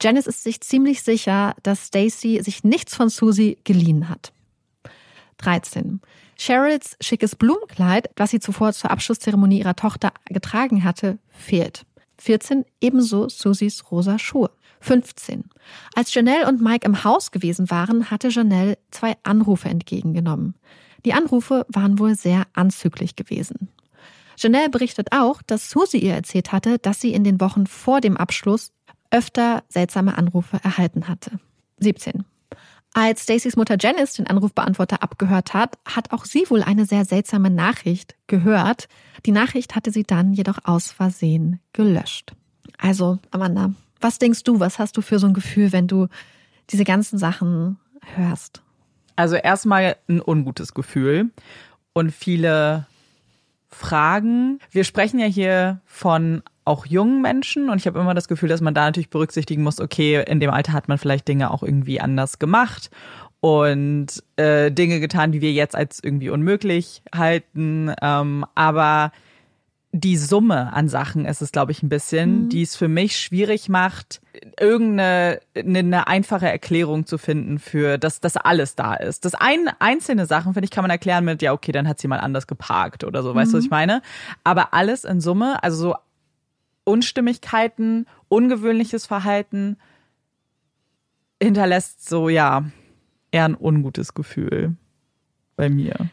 Janice 0.01 0.27
ist 0.27 0.43
sich 0.43 0.61
ziemlich 0.61 1.03
sicher, 1.03 1.55
dass 1.63 1.87
Stacy 1.87 2.41
sich 2.41 2.63
nichts 2.63 2.95
von 2.95 3.09
Susie 3.09 3.57
geliehen 3.63 4.09
hat. 4.09 4.33
13. 5.37 6.01
Cheryls 6.37 6.95
schickes 7.01 7.35
Blumenkleid, 7.35 8.09
das 8.15 8.31
sie 8.31 8.39
zuvor 8.39 8.73
zur 8.73 8.91
Abschlusszeremonie 8.91 9.59
ihrer 9.59 9.75
Tochter 9.75 10.11
getragen 10.25 10.83
hatte, 10.83 11.19
fehlt. 11.29 11.85
14. 12.19 12.65
Ebenso 12.81 13.29
Susies 13.29 13.91
rosa 13.91 14.19
Schuhe. 14.19 14.51
15. 14.81 15.45
Als 15.95 16.13
Janelle 16.13 16.47
und 16.47 16.61
Mike 16.61 16.85
im 16.85 17.03
Haus 17.03 17.31
gewesen 17.31 17.69
waren, 17.69 18.11
hatte 18.11 18.27
Janelle 18.29 18.77
zwei 18.91 19.15
Anrufe 19.23 19.69
entgegengenommen. 19.69 20.55
Die 21.05 21.13
Anrufe 21.13 21.65
waren 21.69 21.99
wohl 21.99 22.15
sehr 22.15 22.43
anzüglich 22.53 23.15
gewesen. 23.15 23.69
Janelle 24.37 24.69
berichtet 24.69 25.09
auch, 25.11 25.41
dass 25.41 25.69
Susie 25.69 25.99
ihr 25.99 26.13
erzählt 26.13 26.51
hatte, 26.51 26.79
dass 26.79 26.99
sie 26.99 27.13
in 27.13 27.23
den 27.23 27.39
Wochen 27.39 27.67
vor 27.67 28.01
dem 28.01 28.17
Abschluss 28.17 28.71
öfter 29.11 29.63
seltsame 29.69 30.17
Anrufe 30.17 30.59
erhalten 30.63 31.07
hatte. 31.07 31.39
17. 31.79 32.25
Als 32.95 33.23
Stacys 33.23 33.55
Mutter 33.55 33.75
Janice 33.79 34.13
den 34.13 34.27
Anrufbeantworter 34.27 35.01
abgehört 35.01 35.55
hat, 35.55 35.79
hat 35.85 36.11
auch 36.11 36.25
sie 36.25 36.45
wohl 36.49 36.61
eine 36.61 36.85
sehr 36.85 37.05
seltsame 37.05 37.49
Nachricht 37.49 38.15
gehört. 38.27 38.87
Die 39.25 39.31
Nachricht 39.31 39.75
hatte 39.75 39.91
sie 39.91 40.03
dann 40.03 40.33
jedoch 40.33 40.59
aus 40.63 40.91
Versehen 40.91 41.59
gelöscht. 41.73 42.33
Also, 42.77 43.17
Amanda, 43.31 43.73
was 43.99 44.19
denkst 44.19 44.43
du, 44.43 44.59
was 44.59 44.77
hast 44.77 44.95
du 44.95 45.01
für 45.01 45.17
so 45.17 45.25
ein 45.25 45.33
Gefühl, 45.33 45.71
wenn 45.71 45.87
du 45.87 46.07
diese 46.69 46.83
ganzen 46.83 47.17
Sachen 47.17 47.79
hörst? 48.15 48.61
Also 49.15 49.35
erstmal 49.35 49.95
ein 50.07 50.21
ungutes 50.21 50.73
Gefühl 50.73 51.31
und 51.93 52.11
viele 52.11 52.85
Fragen. 53.69 54.59
Wir 54.71 54.83
sprechen 54.83 55.19
ja 55.19 55.25
hier 55.25 55.81
von 55.85 56.43
auch 56.65 56.85
jungen 56.85 57.21
Menschen 57.21 57.69
und 57.69 57.77
ich 57.77 57.87
habe 57.87 57.99
immer 57.99 58.13
das 58.13 58.27
Gefühl, 58.27 58.49
dass 58.49 58.61
man 58.61 58.73
da 58.73 58.85
natürlich 58.85 59.09
berücksichtigen 59.09 59.63
muss, 59.63 59.79
okay, 59.79 60.23
in 60.25 60.39
dem 60.39 60.49
Alter 60.49 60.73
hat 60.73 60.87
man 60.87 60.97
vielleicht 60.97 61.27
Dinge 61.27 61.51
auch 61.51 61.63
irgendwie 61.63 61.99
anders 61.99 62.39
gemacht 62.39 62.89
und 63.43 64.07
äh, 64.37 64.71
Dinge 64.71 65.01
getan, 65.01 65.33
die 65.33 65.41
wir 65.41 65.51
jetzt 65.51 65.75
als 65.75 66.01
irgendwie 66.01 66.29
unmöglich 66.29 67.01
halten. 67.13 67.91
Ähm, 68.01 68.45
aber 68.55 69.11
die 69.91 70.17
Summe 70.17 70.73
an 70.73 70.87
Sachen 70.87 71.25
ist 71.25 71.41
es, 71.41 71.51
glaube 71.51 71.71
ich, 71.71 71.83
ein 71.83 71.89
bisschen, 71.89 72.45
mhm. 72.45 72.49
die 72.49 72.61
es 72.61 72.75
für 72.75 72.87
mich 72.87 73.19
schwierig 73.19 73.67
macht, 73.67 74.21
irgendeine 74.59 75.39
eine 75.55 76.07
einfache 76.07 76.49
Erklärung 76.49 77.05
zu 77.05 77.17
finden 77.17 77.59
für, 77.59 77.97
dass 77.97 78.19
das 78.19 78.35
alles 78.35 78.75
da 78.75 78.95
ist. 78.95 79.25
Das 79.25 79.35
ein, 79.35 79.69
einzelne 79.77 80.25
Sachen, 80.25 80.53
finde 80.53 80.65
ich, 80.65 80.71
kann 80.71 80.83
man 80.83 80.89
erklären 80.89 81.25
mit, 81.25 81.41
ja, 81.41 81.51
okay, 81.53 81.71
dann 81.71 81.87
hat 81.87 81.99
sie 81.99 82.07
mal 82.07 82.21
anders 82.21 82.47
geparkt 82.47 83.03
oder 83.03 83.21
so, 83.21 83.35
weißt 83.35 83.53
du, 83.53 83.57
was 83.57 83.65
ich 83.65 83.69
mhm. 83.69 83.75
meine? 83.75 84.01
Aber 84.43 84.73
alles 84.73 85.03
in 85.03 85.21
Summe, 85.21 85.61
also 85.61 85.77
so 85.77 85.95
Unstimmigkeiten, 86.83 88.05
ungewöhnliches 88.27 89.05
Verhalten, 89.05 89.77
hinterlässt 91.41 92.07
so, 92.07 92.29
ja, 92.29 92.65
eher 93.31 93.45
ein 93.45 93.57
ungutes 93.57 94.13
Gefühl 94.13 94.75
bei 95.55 95.69
mir. 95.69 96.09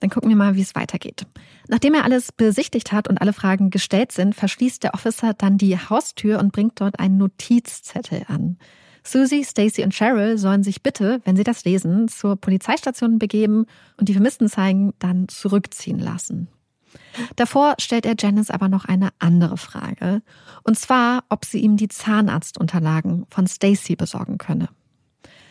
Dann 0.00 0.10
gucken 0.10 0.30
wir 0.30 0.36
mal, 0.36 0.54
wie 0.54 0.62
es 0.62 0.74
weitergeht. 0.74 1.26
Nachdem 1.68 1.94
er 1.94 2.04
alles 2.04 2.32
besichtigt 2.32 2.90
hat 2.90 3.06
und 3.06 3.20
alle 3.20 3.34
Fragen 3.34 3.70
gestellt 3.70 4.12
sind, 4.12 4.34
verschließt 4.34 4.82
der 4.82 4.94
Officer 4.94 5.34
dann 5.34 5.58
die 5.58 5.76
Haustür 5.76 6.38
und 6.38 6.52
bringt 6.52 6.80
dort 6.80 6.98
einen 6.98 7.18
Notizzettel 7.18 8.24
an. 8.26 8.56
Susie, 9.02 9.44
Stacy 9.44 9.82
und 9.82 9.94
Cheryl 9.94 10.38
sollen 10.38 10.62
sich 10.62 10.82
bitte, 10.82 11.20
wenn 11.24 11.36
sie 11.36 11.44
das 11.44 11.64
lesen, 11.64 12.08
zur 12.08 12.36
Polizeistation 12.36 13.18
begeben 13.18 13.66
und 13.98 14.08
die 14.08 14.12
Vermissten 14.12 14.48
zeigen, 14.48 14.94
dann 14.98 15.28
zurückziehen 15.28 15.98
lassen. 15.98 16.48
Davor 17.36 17.74
stellt 17.78 18.06
er 18.06 18.14
Janice 18.18 18.50
aber 18.50 18.68
noch 18.68 18.84
eine 18.84 19.10
andere 19.18 19.56
Frage, 19.56 20.22
und 20.62 20.78
zwar, 20.78 21.24
ob 21.28 21.44
sie 21.44 21.60
ihm 21.60 21.76
die 21.76 21.88
Zahnarztunterlagen 21.88 23.26
von 23.30 23.46
Stacy 23.46 23.96
besorgen 23.96 24.38
könne. 24.38 24.68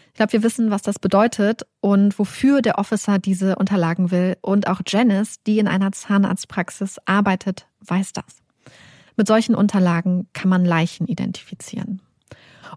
Ich 0.07 0.13
glaube, 0.15 0.33
wir 0.33 0.43
wissen, 0.43 0.69
was 0.69 0.81
das 0.81 0.99
bedeutet 0.99 1.65
und 1.79 2.19
wofür 2.19 2.61
der 2.61 2.77
Officer 2.77 3.19
diese 3.19 3.55
Unterlagen 3.55 4.11
will. 4.11 4.37
Und 4.41 4.67
auch 4.67 4.81
Janice, 4.85 5.41
die 5.43 5.59
in 5.59 5.67
einer 5.67 5.93
Zahnarztpraxis 5.93 6.97
arbeitet, 7.05 7.67
weiß 7.81 8.13
das. 8.13 8.41
Mit 9.15 9.27
solchen 9.27 9.55
Unterlagen 9.55 10.27
kann 10.33 10.49
man 10.49 10.65
Leichen 10.65 11.07
identifizieren. 11.07 12.01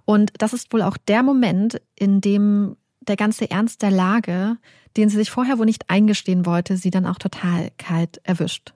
Und 0.05 0.33
das 0.39 0.53
ist 0.53 0.73
wohl 0.73 0.83
auch 0.83 0.97
der 0.97 1.23
Moment, 1.23 1.81
in 1.97 2.21
dem 2.21 2.77
der 3.01 3.17
ganze 3.17 3.51
Ernst 3.51 3.83
der 3.83 3.91
Lage, 3.91 4.57
den 4.97 5.09
sie 5.09 5.17
sich 5.17 5.31
vorher 5.31 5.59
wohl 5.59 5.67
nicht 5.67 5.89
eingestehen 5.89 6.47
wollte, 6.47 6.77
sie 6.77 6.91
dann 6.91 7.07
auch 7.07 7.19
total 7.19 7.71
kalt 7.79 8.21
erwischt. 8.25 8.73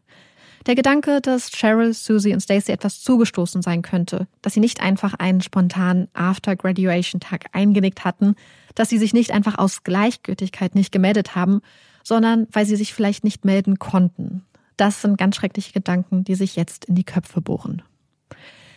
Der 0.66 0.74
Gedanke, 0.74 1.20
dass 1.20 1.52
Cheryl, 1.52 1.94
Susie 1.94 2.32
und 2.32 2.40
Stacy 2.40 2.72
etwas 2.72 3.00
zugestoßen 3.00 3.62
sein 3.62 3.82
könnte, 3.82 4.26
dass 4.42 4.54
sie 4.54 4.60
nicht 4.60 4.80
einfach 4.80 5.14
einen 5.14 5.40
spontanen 5.40 6.08
After-Graduation-Tag 6.12 7.46
eingelegt 7.52 8.04
hatten, 8.04 8.34
dass 8.74 8.88
sie 8.88 8.98
sich 8.98 9.12
nicht 9.12 9.30
einfach 9.30 9.58
aus 9.58 9.84
Gleichgültigkeit 9.84 10.74
nicht 10.74 10.90
gemeldet 10.90 11.36
haben, 11.36 11.60
sondern 12.02 12.48
weil 12.50 12.66
sie 12.66 12.76
sich 12.76 12.94
vielleicht 12.94 13.22
nicht 13.22 13.44
melden 13.44 13.78
konnten. 13.78 14.44
Das 14.76 15.02
sind 15.02 15.18
ganz 15.18 15.36
schreckliche 15.36 15.72
Gedanken, 15.72 16.24
die 16.24 16.34
sich 16.34 16.56
jetzt 16.56 16.86
in 16.86 16.96
die 16.96 17.04
Köpfe 17.04 17.40
bohren. 17.40 17.82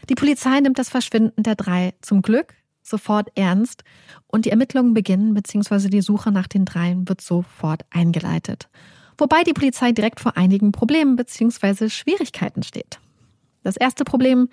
Die 0.09 0.15
Polizei 0.15 0.59
nimmt 0.59 0.79
das 0.79 0.89
Verschwinden 0.89 1.43
der 1.43 1.55
drei 1.55 1.93
zum 2.01 2.21
Glück 2.21 2.53
sofort 2.89 3.29
ernst 3.35 3.83
und 4.27 4.45
die 4.45 4.51
Ermittlungen 4.51 4.93
beginnen 4.93 5.33
bzw. 5.33 5.89
die 5.89 6.01
Suche 6.01 6.31
nach 6.31 6.47
den 6.47 6.65
dreien 6.65 7.07
wird 7.07 7.21
sofort 7.21 7.83
eingeleitet 7.89 8.69
wobei 9.19 9.43
die 9.43 9.53
Polizei 9.53 9.91
direkt 9.91 10.19
vor 10.19 10.37
einigen 10.37 10.71
Problemen 10.71 11.15
bzw. 11.15 11.89
Schwierigkeiten 11.89 12.63
steht. 12.63 12.99
Das 13.63 13.77
erste 13.77 14.03
Problem, 14.03 14.49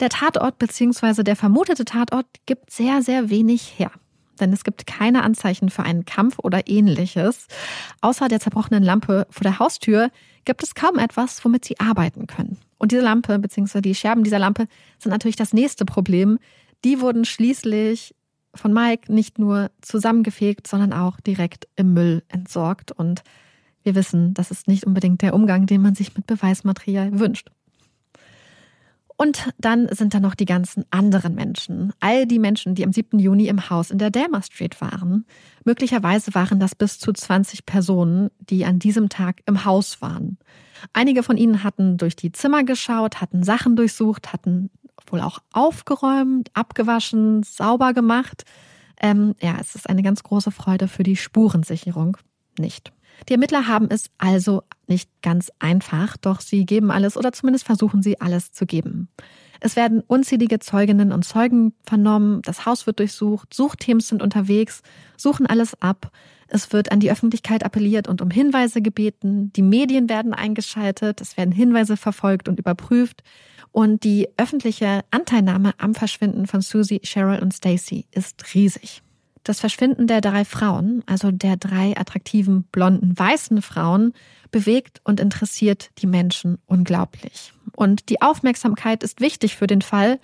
der 0.00 0.08
Tatort 0.08 0.58
bzw. 0.58 1.22
der 1.22 1.36
vermutete 1.36 1.84
Tatort 1.84 2.26
gibt 2.46 2.70
sehr, 2.70 3.02
sehr 3.02 3.30
wenig 3.30 3.78
her. 3.78 3.90
Denn 4.40 4.52
es 4.52 4.64
gibt 4.64 4.86
keine 4.86 5.22
Anzeichen 5.22 5.70
für 5.70 5.84
einen 5.84 6.06
Kampf 6.06 6.38
oder 6.40 6.66
ähnliches. 6.66 7.46
Außer 8.00 8.26
der 8.26 8.40
zerbrochenen 8.40 8.82
Lampe 8.82 9.26
vor 9.30 9.42
der 9.42 9.60
Haustür 9.60 10.10
gibt 10.44 10.62
es 10.62 10.74
kaum 10.74 10.98
etwas, 10.98 11.44
womit 11.44 11.64
sie 11.64 11.78
arbeiten 11.78 12.26
können. 12.26 12.58
Und 12.78 12.90
diese 12.90 13.02
Lampe 13.02 13.38
bzw. 13.38 13.80
die 13.80 13.94
Scherben 13.94 14.24
dieser 14.24 14.40
Lampe 14.40 14.66
sind 14.98 15.12
natürlich 15.12 15.36
das 15.36 15.52
nächste 15.52 15.84
Problem. 15.84 16.38
Die 16.82 17.00
wurden 17.00 17.24
schließlich 17.24 18.14
von 18.54 18.72
Mike 18.72 19.12
nicht 19.12 19.38
nur 19.38 19.70
zusammengefegt, 19.80 20.66
sondern 20.66 20.92
auch 20.92 21.20
direkt 21.20 21.68
im 21.76 21.92
Müll 21.92 22.22
entsorgt. 22.28 22.92
Und 22.92 23.22
wir 23.82 23.94
wissen, 23.94 24.34
das 24.34 24.50
ist 24.50 24.68
nicht 24.68 24.84
unbedingt 24.84 25.22
der 25.22 25.34
Umgang, 25.34 25.66
den 25.66 25.82
man 25.82 25.94
sich 25.94 26.16
mit 26.16 26.26
Beweismaterial 26.26 27.18
wünscht. 27.18 27.50
Und 29.16 29.50
dann 29.58 29.88
sind 29.92 30.12
da 30.12 30.18
noch 30.18 30.34
die 30.34 30.44
ganzen 30.44 30.84
anderen 30.90 31.36
Menschen. 31.36 31.92
All 32.00 32.26
die 32.26 32.40
Menschen, 32.40 32.74
die 32.74 32.84
am 32.84 32.92
7. 32.92 33.18
Juni 33.20 33.46
im 33.46 33.70
Haus 33.70 33.92
in 33.92 33.98
der 33.98 34.10
Delma 34.10 34.42
Street 34.42 34.80
waren. 34.80 35.24
Möglicherweise 35.64 36.34
waren 36.34 36.58
das 36.58 36.74
bis 36.74 36.98
zu 36.98 37.12
20 37.12 37.64
Personen, 37.64 38.30
die 38.40 38.64
an 38.64 38.80
diesem 38.80 39.08
Tag 39.08 39.40
im 39.46 39.64
Haus 39.64 40.02
waren. 40.02 40.38
Einige 40.92 41.22
von 41.22 41.36
ihnen 41.36 41.62
hatten 41.62 41.96
durch 41.96 42.16
die 42.16 42.32
Zimmer 42.32 42.64
geschaut, 42.64 43.20
hatten 43.20 43.44
Sachen 43.44 43.76
durchsucht, 43.76 44.32
hatten 44.32 44.70
wohl 45.06 45.20
auch 45.20 45.40
aufgeräumt, 45.52 46.50
abgewaschen, 46.54 47.42
sauber 47.42 47.92
gemacht. 47.92 48.44
Ähm, 49.00 49.34
ja, 49.40 49.56
es 49.60 49.74
ist 49.74 49.88
eine 49.88 50.02
ganz 50.02 50.22
große 50.22 50.50
Freude 50.50 50.88
für 50.88 51.02
die 51.02 51.16
Spurensicherung 51.16 52.16
nicht. 52.58 52.92
Die 53.28 53.32
Ermittler 53.34 53.68
haben 53.68 53.88
es 53.90 54.10
also 54.18 54.62
nicht 54.86 55.10
ganz 55.22 55.50
einfach, 55.58 56.16
doch 56.16 56.40
sie 56.40 56.66
geben 56.66 56.90
alles 56.90 57.16
oder 57.16 57.32
zumindest 57.32 57.64
versuchen 57.64 58.02
sie 58.02 58.20
alles 58.20 58.52
zu 58.52 58.66
geben. 58.66 59.08
Es 59.60 59.76
werden 59.76 60.02
unzählige 60.06 60.58
Zeuginnen 60.58 61.12
und 61.12 61.24
Zeugen 61.24 61.72
vernommen, 61.84 62.42
das 62.42 62.66
Haus 62.66 62.86
wird 62.86 62.98
durchsucht, 62.98 63.54
Suchteams 63.54 64.08
sind 64.08 64.20
unterwegs, 64.20 64.82
suchen 65.16 65.46
alles 65.46 65.80
ab. 65.80 66.10
Es 66.48 66.72
wird 66.72 66.92
an 66.92 67.00
die 67.00 67.10
Öffentlichkeit 67.10 67.64
appelliert 67.64 68.06
und 68.06 68.20
um 68.20 68.30
Hinweise 68.30 68.82
gebeten. 68.82 69.52
Die 69.54 69.62
Medien 69.62 70.10
werden 70.10 70.34
eingeschaltet, 70.34 71.20
es 71.22 71.36
werden 71.38 71.52
Hinweise 71.52 71.96
verfolgt 71.96 72.48
und 72.48 72.58
überprüft. 72.58 73.22
Und 73.74 74.04
die 74.04 74.28
öffentliche 74.36 75.00
Anteilnahme 75.10 75.74
am 75.78 75.96
Verschwinden 75.96 76.46
von 76.46 76.60
Susie, 76.60 77.00
Cheryl 77.00 77.40
und 77.40 77.52
Stacy 77.52 78.06
ist 78.12 78.54
riesig. 78.54 79.02
Das 79.42 79.58
Verschwinden 79.58 80.06
der 80.06 80.20
drei 80.20 80.44
Frauen, 80.44 81.02
also 81.06 81.32
der 81.32 81.56
drei 81.56 81.96
attraktiven, 81.96 82.62
blonden, 82.70 83.18
weißen 83.18 83.62
Frauen, 83.62 84.12
bewegt 84.52 85.00
und 85.02 85.18
interessiert 85.18 85.90
die 85.98 86.06
Menschen 86.06 86.58
unglaublich. 86.66 87.52
Und 87.74 88.10
die 88.10 88.22
Aufmerksamkeit 88.22 89.02
ist 89.02 89.20
wichtig 89.20 89.56
für 89.56 89.66
den 89.66 89.82
Fall 89.82 90.20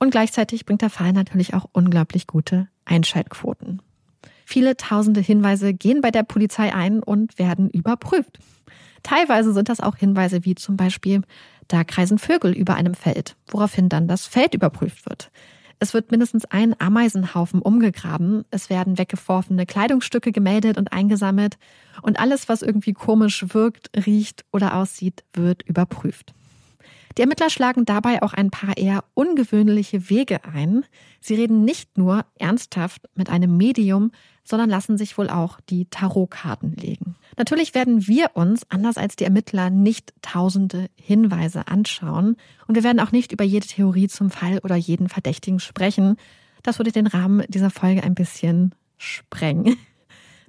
und 0.00 0.10
gleichzeitig 0.10 0.66
bringt 0.66 0.82
der 0.82 0.90
Fall 0.90 1.12
natürlich 1.12 1.54
auch 1.54 1.66
unglaublich 1.70 2.26
gute 2.26 2.66
Einschaltquoten. 2.86 3.82
Viele 4.44 4.76
tausende 4.76 5.20
Hinweise 5.20 5.74
gehen 5.74 6.00
bei 6.00 6.10
der 6.10 6.24
Polizei 6.24 6.74
ein 6.74 7.04
und 7.04 7.38
werden 7.38 7.70
überprüft. 7.70 8.40
Teilweise 9.04 9.52
sind 9.52 9.68
das 9.68 9.78
auch 9.78 9.94
Hinweise 9.94 10.44
wie 10.44 10.56
zum 10.56 10.76
Beispiel, 10.76 11.22
da 11.72 11.84
kreisen 11.84 12.18
Vögel 12.18 12.52
über 12.52 12.74
einem 12.74 12.94
Feld, 12.94 13.36
woraufhin 13.46 13.88
dann 13.88 14.08
das 14.08 14.26
Feld 14.26 14.54
überprüft 14.54 15.08
wird. 15.08 15.30
Es 15.78 15.94
wird 15.94 16.10
mindestens 16.10 16.44
ein 16.44 16.78
Ameisenhaufen 16.78 17.62
umgegraben. 17.62 18.44
Es 18.50 18.68
werden 18.68 18.98
weggeworfene 18.98 19.64
Kleidungsstücke 19.64 20.30
gemeldet 20.30 20.76
und 20.76 20.92
eingesammelt. 20.92 21.56
Und 22.02 22.20
alles, 22.20 22.50
was 22.50 22.60
irgendwie 22.60 22.92
komisch 22.92 23.46
wirkt, 23.54 23.90
riecht 24.06 24.44
oder 24.52 24.76
aussieht, 24.76 25.24
wird 25.32 25.62
überprüft. 25.62 26.34
Die 27.16 27.22
Ermittler 27.22 27.48
schlagen 27.48 27.86
dabei 27.86 28.22
auch 28.22 28.34
ein 28.34 28.50
paar 28.50 28.76
eher 28.76 29.04
ungewöhnliche 29.14 30.10
Wege 30.10 30.44
ein. 30.44 30.84
Sie 31.20 31.34
reden 31.34 31.64
nicht 31.64 31.96
nur 31.96 32.26
ernsthaft 32.38 33.08
mit 33.14 33.30
einem 33.30 33.56
Medium, 33.56 34.12
sondern 34.50 34.68
lassen 34.68 34.98
sich 34.98 35.16
wohl 35.16 35.30
auch 35.30 35.60
die 35.70 35.86
Tarotkarten 35.86 36.74
legen. 36.74 37.16
Natürlich 37.38 37.74
werden 37.74 38.06
wir 38.06 38.32
uns, 38.34 38.66
anders 38.68 38.98
als 38.98 39.16
die 39.16 39.24
Ermittler, 39.24 39.70
nicht 39.70 40.12
tausende 40.20 40.90
Hinweise 40.96 41.68
anschauen 41.68 42.36
und 42.66 42.74
wir 42.74 42.84
werden 42.84 43.00
auch 43.00 43.12
nicht 43.12 43.32
über 43.32 43.44
jede 43.44 43.66
Theorie 43.66 44.08
zum 44.08 44.30
Fall 44.30 44.58
oder 44.58 44.76
jeden 44.76 45.08
Verdächtigen 45.08 45.60
sprechen. 45.60 46.16
Das 46.62 46.78
würde 46.78 46.92
den 46.92 47.06
Rahmen 47.06 47.44
dieser 47.48 47.70
Folge 47.70 48.02
ein 48.02 48.14
bisschen 48.14 48.74
sprengen. 48.98 49.76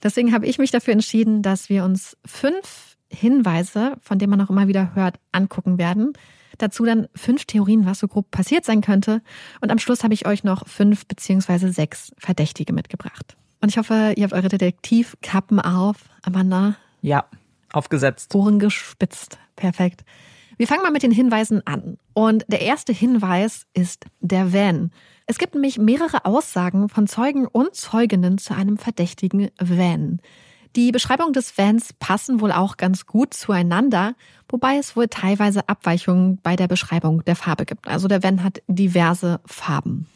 Deswegen 0.04 0.34
habe 0.34 0.48
ich 0.48 0.58
mich 0.58 0.72
dafür 0.72 0.94
entschieden, 0.94 1.42
dass 1.42 1.70
wir 1.70 1.86
uns 1.86 2.18
fünf 2.26 2.98
Hinweise, 3.10 3.98
von 4.02 4.18
denen 4.18 4.32
man 4.32 4.42
auch 4.42 4.50
immer 4.50 4.68
wieder 4.68 4.96
hört, 4.96 5.20
angucken 5.32 5.78
werden. 5.78 6.14
Dazu 6.58 6.86
dann 6.86 7.08
fünf 7.16 7.46
Theorien, 7.46 7.86
was 7.86 8.00
so 8.00 8.08
grob 8.08 8.32
passiert 8.32 8.66
sein 8.66 8.82
könnte. 8.82 9.22
Und 9.62 9.72
am 9.72 9.80
Schluss 9.80 10.04
habe 10.04 10.14
ich 10.14 10.26
euch 10.26 10.44
noch 10.44 10.68
fünf 10.68 11.06
beziehungsweise 11.06 11.72
sechs 11.72 12.12
Verdächtige 12.18 12.74
mitgebracht. 12.74 13.38
Und 13.62 13.70
ich 13.70 13.78
hoffe, 13.78 14.14
ihr 14.16 14.24
habt 14.24 14.34
eure 14.34 14.50
Detektivkappen 14.50 15.60
auf. 15.60 15.98
Amanda? 16.24 16.76
Ja, 17.02 17.26
aufgesetzt. 17.72 18.34
Ohren 18.36 18.60
gespitzt. 18.60 19.38
Perfekt. 19.56 20.04
Wir 20.58 20.68
fangen 20.68 20.84
mal 20.84 20.92
mit 20.92 21.04
den 21.04 21.12
Hinweisen 21.12 21.66
an. 21.66 21.98
Und 22.14 22.46
der 22.48 22.62
erste 22.62 22.94
Hinweis 22.94 23.66
ist 23.74 24.06
der 24.20 24.54
Van. 24.54 24.92
Es 25.26 25.38
gibt 25.38 25.54
nämlich 25.54 25.78
mehrere 25.78 26.26
Aussagen 26.26 26.90
von 26.90 27.08
Zeugen 27.08 27.48
und 27.48 27.76
Zeuginnen 27.76 28.38
zu 28.38 28.54
einem 28.54 28.78
verdächtigen 28.78 29.50
Van. 29.60 30.20
Die 30.76 30.92
Beschreibung 30.92 31.34
des 31.34 31.58
Vans 31.58 31.94
passen 31.94 32.40
wohl 32.42 32.52
auch 32.52 32.78
ganz 32.78 33.06
gut 33.06 33.34
zueinander, 33.34 34.16
wobei 34.48 34.78
es 34.78 34.96
wohl 34.96 35.08
teilweise 35.08 35.68
Abweichungen 35.68 36.40
bei 36.42 36.56
der 36.56 36.68
Beschreibung 36.68 37.26
der 37.26 37.36
Farbe 37.36 37.66
gibt. 37.66 37.88
Also 37.88 38.08
der 38.08 38.24
Van 38.24 38.44
hat 38.44 38.62
diverse 38.68 39.42
Farben. 39.46 40.08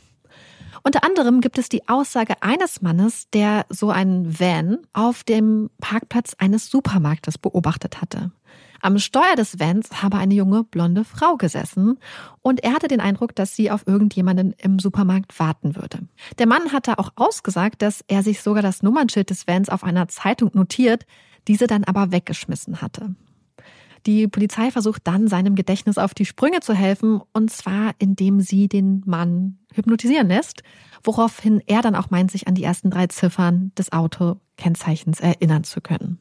Unter 0.86 1.04
anderem 1.04 1.42
gibt 1.42 1.58
es 1.58 1.68
die 1.68 1.90
Aussage 1.90 2.36
eines 2.44 2.84
Mannes, 2.84 3.28
der 3.32 3.66
so 3.70 3.90
einen 3.90 4.40
Van 4.40 4.78
auf 4.94 5.24
dem 5.24 5.72
Parkplatz 5.82 6.36
eines 6.38 6.70
Supermarktes 6.70 7.40
beobachtet 7.40 8.02
hatte. 8.02 8.32
Am 8.84 9.00
Steuer 9.00 9.36
des 9.36 9.60
Vans 9.60 10.04
habe 10.04 10.18
eine 10.18 10.36
junge 10.36 10.64
blonde 10.64 11.04
Frau 11.04 11.38
gesessen 11.38 11.98
und 12.44 12.64
er 12.64 12.74
hatte 12.74 12.88
den 12.88 13.00
Eindruck, 13.00 13.34
dass 13.34 13.56
sie 13.56 13.72
auf 13.72 13.88
irgendjemanden 13.88 14.54
im 14.60 14.78
Supermarkt 14.78 15.40
warten 15.40 15.76
würde. 15.76 16.02
Der 16.38 16.46
Mann 16.46 16.72
hatte 16.72 17.00
auch 17.00 17.14
ausgesagt, 17.16 17.82
dass 17.82 18.06
er 18.08 18.22
sich 18.22 18.44
sogar 18.44 18.62
das 18.62 18.84
Nummernschild 18.84 19.32
des 19.32 19.48
Vans 19.48 19.70
auf 19.70 19.84
einer 19.84 20.08
Zeitung 20.08 20.52
notiert, 20.54 21.08
diese 21.48 21.66
dann 21.66 21.84
aber 21.84 22.12
weggeschmissen 22.12 22.84
hatte. 22.84 23.16
Die 24.06 24.28
Polizei 24.28 24.70
versucht 24.70 25.02
dann, 25.06 25.28
seinem 25.28 25.56
Gedächtnis 25.56 25.98
auf 25.98 26.14
die 26.14 26.26
Sprünge 26.26 26.60
zu 26.60 26.74
helfen, 26.74 27.22
und 27.34 27.50
zwar 27.52 27.96
indem 27.98 28.40
sie 28.40 28.68
den 28.68 29.02
Mann 29.06 29.58
hypnotisieren 29.74 30.28
lässt, 30.28 30.62
woraufhin 31.04 31.62
er 31.66 31.82
dann 31.82 31.96
auch 31.96 32.12
meint, 32.12 32.32
sich 32.32 32.48
an 32.48 32.56
die 32.56 32.64
ersten 32.64 32.92
drei 32.92 33.08
Ziffern 33.08 33.72
des 33.78 33.92
Autokennzeichens 33.92 35.20
erinnern 35.20 35.64
zu 35.64 35.82
können. 35.82 36.20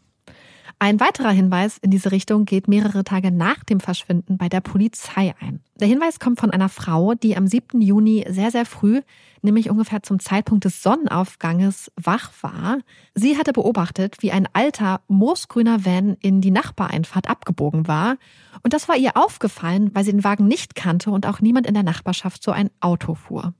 Ein 0.78 1.00
weiterer 1.00 1.30
Hinweis 1.30 1.78
in 1.78 1.90
diese 1.90 2.12
Richtung 2.12 2.44
geht 2.44 2.68
mehrere 2.68 3.04
Tage 3.04 3.30
nach 3.30 3.64
dem 3.64 3.80
Verschwinden 3.80 4.36
bei 4.36 4.48
der 4.48 4.60
Polizei 4.60 5.34
ein. 5.40 5.60
Der 5.80 5.88
Hinweis 5.88 6.18
kommt 6.18 6.40
von 6.40 6.50
einer 6.50 6.68
Frau, 6.68 7.14
die 7.14 7.36
am 7.36 7.46
7. 7.46 7.80
Juni 7.80 8.24
sehr, 8.28 8.50
sehr 8.50 8.66
früh, 8.66 9.00
nämlich 9.42 9.70
ungefähr 9.70 10.02
zum 10.02 10.20
Zeitpunkt 10.20 10.64
des 10.64 10.82
Sonnenaufganges, 10.82 11.90
wach 11.96 12.32
war. 12.42 12.78
Sie 13.14 13.38
hatte 13.38 13.52
beobachtet, 13.52 14.16
wie 14.20 14.32
ein 14.32 14.48
alter, 14.52 15.00
moosgrüner 15.08 15.84
Van 15.84 16.16
in 16.20 16.40
die 16.40 16.50
Nachbareinfahrt 16.50 17.28
abgebogen 17.30 17.88
war. 17.88 18.16
Und 18.62 18.72
das 18.72 18.88
war 18.88 18.96
ihr 18.96 19.16
aufgefallen, 19.16 19.90
weil 19.94 20.04
sie 20.04 20.12
den 20.12 20.24
Wagen 20.24 20.46
nicht 20.46 20.74
kannte 20.74 21.10
und 21.10 21.26
auch 21.26 21.40
niemand 21.40 21.66
in 21.66 21.74
der 21.74 21.82
Nachbarschaft 21.82 22.42
so 22.42 22.50
ein 22.50 22.70
Auto 22.80 23.14
fuhr. 23.14 23.54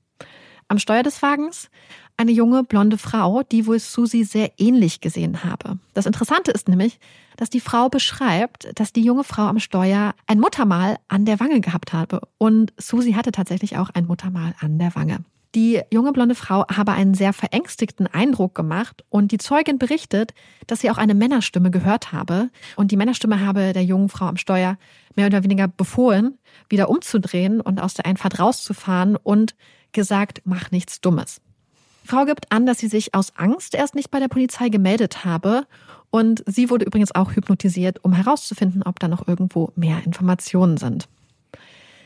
Am 0.67 0.79
Steuer 0.79 1.03
des 1.03 1.21
Wagens 1.21 1.69
eine 2.17 2.31
junge 2.31 2.63
blonde 2.63 2.97
Frau, 2.97 3.43
die 3.43 3.67
wohl 3.67 3.77
Susi 3.77 4.23
sehr 4.23 4.51
ähnlich 4.57 5.01
gesehen 5.01 5.43
habe. 5.43 5.77
Das 5.93 6.05
Interessante 6.05 6.51
ist 6.51 6.69
nämlich, 6.69 6.99
dass 7.37 7.49
die 7.49 7.59
Frau 7.59 7.89
beschreibt, 7.89 8.69
dass 8.79 8.93
die 8.93 9.03
junge 9.03 9.23
Frau 9.23 9.43
am 9.43 9.59
Steuer 9.59 10.15
ein 10.25 10.39
Muttermal 10.39 10.97
an 11.07 11.25
der 11.25 11.39
Wange 11.39 11.59
gehabt 11.59 11.93
habe. 11.93 12.21
Und 12.37 12.73
Susi 12.77 13.13
hatte 13.13 13.31
tatsächlich 13.31 13.77
auch 13.77 13.89
ein 13.89 14.07
Muttermal 14.07 14.55
an 14.59 14.79
der 14.79 14.95
Wange. 14.95 15.19
Die 15.55 15.81
junge 15.91 16.11
blonde 16.11 16.35
Frau 16.35 16.65
habe 16.67 16.91
einen 16.91 17.13
sehr 17.13 17.31
verängstigten 17.31 18.07
Eindruck 18.07 18.55
gemacht 18.55 19.05
und 19.09 19.31
die 19.31 19.37
Zeugin 19.37 19.77
berichtet, 19.77 20.33
dass 20.67 20.81
sie 20.81 20.91
auch 20.91 20.97
eine 20.97 21.13
Männerstimme 21.13 21.71
gehört 21.71 22.11
habe. 22.11 22.49
Und 22.75 22.91
die 22.91 22.97
Männerstimme 22.97 23.39
habe 23.39 23.71
der 23.71 23.85
jungen 23.85 24.09
Frau 24.09 24.25
am 24.25 24.35
Steuer 24.35 24.77
mehr 25.15 25.27
oder 25.27 25.43
weniger 25.43 25.69
befohlen, 25.69 26.37
wieder 26.67 26.89
umzudrehen 26.89 27.61
und 27.61 27.79
aus 27.79 27.93
der 27.93 28.05
Einfahrt 28.05 28.39
rauszufahren 28.39 29.15
und 29.15 29.55
gesagt, 29.95 30.43
mach 30.45 30.69
nichts 30.69 31.01
Dummes. 31.01 31.41
Frau 32.05 32.25
gibt 32.25 32.51
an, 32.51 32.67
dass 32.67 32.77
sie 32.77 32.87
sich 32.87 33.15
aus 33.15 33.33
Angst 33.35 33.73
erst 33.73 33.95
nicht 33.95 34.11
bei 34.11 34.19
der 34.19 34.27
Polizei 34.27 34.69
gemeldet 34.69 35.25
habe. 35.25 35.65
Und 36.11 36.43
sie 36.45 36.69
wurde 36.69 36.85
übrigens 36.85 37.13
auch 37.15 37.35
hypnotisiert, 37.35 38.03
um 38.03 38.13
herauszufinden, 38.13 38.83
ob 38.83 38.99
da 38.99 39.07
noch 39.07 39.27
irgendwo 39.27 39.71
mehr 39.75 40.03
Informationen 40.05 40.77
sind. 40.77 41.09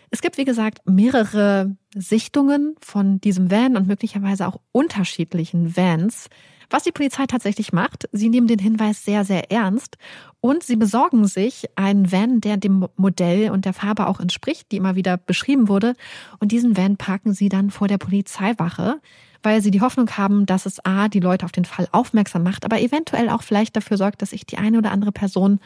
Es 0.09 0.21
gibt, 0.21 0.37
wie 0.37 0.45
gesagt, 0.45 0.79
mehrere 0.85 1.75
Sichtungen 1.93 2.75
von 2.79 3.19
diesem 3.21 3.51
Van 3.51 3.75
und 3.75 3.87
möglicherweise 3.87 4.47
auch 4.47 4.59
unterschiedlichen 4.71 5.75
Vans. 5.75 6.29
Was 6.69 6.83
die 6.83 6.91
Polizei 6.91 7.25
tatsächlich 7.25 7.73
macht, 7.73 8.07
sie 8.11 8.29
nehmen 8.29 8.47
den 8.47 8.59
Hinweis 8.59 9.03
sehr, 9.03 9.25
sehr 9.25 9.51
ernst 9.51 9.97
und 10.39 10.63
sie 10.63 10.75
besorgen 10.75 11.25
sich 11.25 11.65
einen 11.75 12.11
Van, 12.11 12.41
der 12.41 12.57
dem 12.57 12.87
Modell 12.95 13.49
und 13.49 13.65
der 13.65 13.73
Farbe 13.73 14.07
auch 14.07 14.19
entspricht, 14.19 14.71
die 14.71 14.77
immer 14.77 14.95
wieder 14.95 15.17
beschrieben 15.17 15.67
wurde. 15.67 15.95
Und 16.39 16.51
diesen 16.51 16.77
Van 16.77 16.97
parken 16.97 17.33
sie 17.33 17.49
dann 17.49 17.71
vor 17.71 17.87
der 17.87 17.97
Polizeiwache 17.97 18.99
weil 19.43 19.61
sie 19.61 19.71
die 19.71 19.81
Hoffnung 19.81 20.09
haben, 20.17 20.45
dass 20.45 20.65
es 20.65 20.83
A, 20.85 21.07
die 21.07 21.19
Leute 21.19 21.45
auf 21.45 21.51
den 21.51 21.65
Fall 21.65 21.87
aufmerksam 21.91 22.43
macht, 22.43 22.65
aber 22.65 22.81
eventuell 22.81 23.29
auch 23.29 23.43
vielleicht 23.43 23.75
dafür 23.75 23.97
sorgt, 23.97 24.21
dass 24.21 24.31
sich 24.31 24.45
die 24.45 24.57
eine 24.57 24.77
oder 24.77 24.91
andere 24.91 25.11
Person 25.11 25.59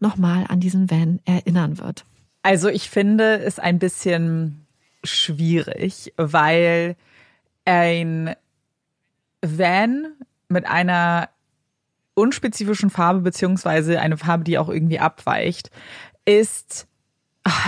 nochmal 0.00 0.46
an 0.48 0.60
diesen 0.60 0.90
Van 0.90 1.20
erinnern 1.24 1.78
wird. 1.78 2.04
Also 2.42 2.68
ich 2.68 2.88
finde 2.90 3.38
es 3.38 3.58
ein 3.58 3.78
bisschen 3.78 4.66
schwierig, 5.04 6.12
weil 6.16 6.96
ein 7.64 8.34
Van 9.42 10.06
mit 10.50 10.66
einer 10.66 11.28
unspezifischen 12.14 12.90
Farbe 12.90 13.20
beziehungsweise 13.20 14.00
eine 14.00 14.16
Farbe, 14.16 14.44
die 14.44 14.58
auch 14.58 14.68
irgendwie 14.68 14.98
abweicht, 14.98 15.70
ist 16.24 16.86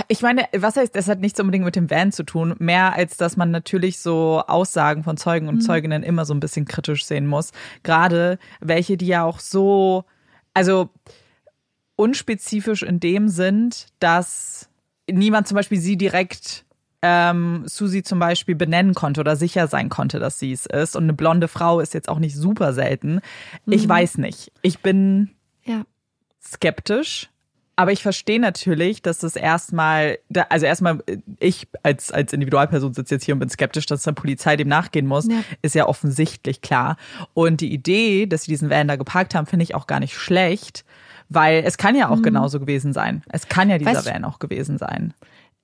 ich 0.09 0.21
meine, 0.21 0.45
was 0.55 0.77
heißt, 0.77 0.95
das 0.95 1.09
hat 1.09 1.21
nichts 1.21 1.41
unbedingt 1.41 1.65
mit 1.65 1.77
dem 1.77 1.91
Van 1.91 2.13
zu 2.13 2.25
tun, 2.25 2.55
mehr 2.59 2.95
als 2.95 3.17
dass 3.17 3.37
man 3.37 3.51
natürlich 3.51 4.01
so 4.01 4.43
Aussagen 4.47 5.03
von 5.03 5.17
Zeugen 5.17 5.49
und 5.49 5.57
mhm. 5.57 5.61
Zeuginnen 5.63 6.03
immer 6.03 6.25
so 6.27 6.35
ein 6.35 6.41
bisschen 6.41 6.67
kritisch 6.67 7.07
sehen 7.07 7.27
muss. 7.27 7.53
Gerade 7.83 8.39
welche, 8.61 8.99
die 8.99 9.07
ja 9.07 9.25
auch 9.25 9.41
so, 9.41 10.05
also 10.53 10.91
unspezifisch 11.97 12.83
in 12.83 13.01
dem 13.01 13.29
sind, 13.29 13.87
dass 13.99 14.69
niemand 15.11 15.49
zum 15.49 15.57
Beispiel 15.57 15.81
sie 15.81 15.97
direkt 15.97 16.65
ähm, 17.03 17.65
Susi 17.67 18.03
zum 18.03 18.19
Beispiel 18.19 18.55
benennen 18.55 18.95
konnte 18.95 19.21
oder 19.21 19.37
sicher 19.37 19.67
sein 19.67 19.89
konnte, 19.89 20.19
dass 20.21 20.39
sie 20.39 20.53
es 20.53 20.67
ist. 20.67 20.95
Und 20.97 21.05
eine 21.05 21.13
blonde 21.13 21.49
Frau 21.49 21.81
ist 21.81 21.95
jetzt 21.95 22.09
auch 22.09 22.19
nicht 22.21 22.37
super 22.37 22.73
selten. 22.73 23.21
Ich 23.67 23.85
Mhm. 23.85 23.89
weiß 23.91 24.19
nicht. 24.19 24.53
Ich 24.63 24.79
bin 24.81 25.31
Ja. 25.65 25.83
skeptisch. 26.43 27.29
Aber 27.75 27.91
ich 27.91 28.03
verstehe 28.03 28.39
natürlich, 28.39 29.01
dass 29.01 29.23
es 29.23 29.35
erstmal, 29.35 30.19
also 30.51 30.67
erstmal, 30.67 31.03
ich 31.41 31.67
als, 31.83 32.13
als 32.13 32.33
Individualperson 32.35 32.93
sitze 32.93 33.15
jetzt 33.15 33.25
hier 33.25 33.35
und 33.35 33.39
bin 33.41 33.49
skeptisch, 33.49 33.87
dass 33.87 34.03
der 34.03 34.13
Polizei 34.13 34.57
dem 34.57 34.69
nachgehen 34.69 35.07
muss, 35.07 35.27
Ja. 35.27 35.39
ist 35.63 35.75
ja 35.75 35.87
offensichtlich 35.89 36.61
klar. 36.61 36.99
Und 37.33 37.63
die 37.63 37.73
Idee, 37.73 38.27
dass 38.27 38.43
sie 38.43 38.51
diesen 38.53 38.69
Van 38.69 38.89
da 38.89 38.97
geparkt 38.97 39.35
haben, 39.35 39.47
finde 39.47 39.63
ich 39.65 39.75
auch 39.75 39.87
gar 39.87 40.01
nicht 40.01 40.15
schlecht, 40.15 40.85
weil 41.31 41.65
es 41.65 41.79
kann 41.79 41.97
ja 41.97 42.11
auch 42.11 42.21
genauso 42.21 42.61
gewesen 42.61 42.93
sein. 42.93 43.23
Es 43.33 43.49
kann 43.49 43.71
ja 43.71 43.79
dieser 43.79 43.93
Mhm. 43.93 43.97
Weißt- 43.97 44.15
Van 44.15 44.25
auch 44.27 44.39
gewesen 44.39 44.77
sein. 44.77 45.15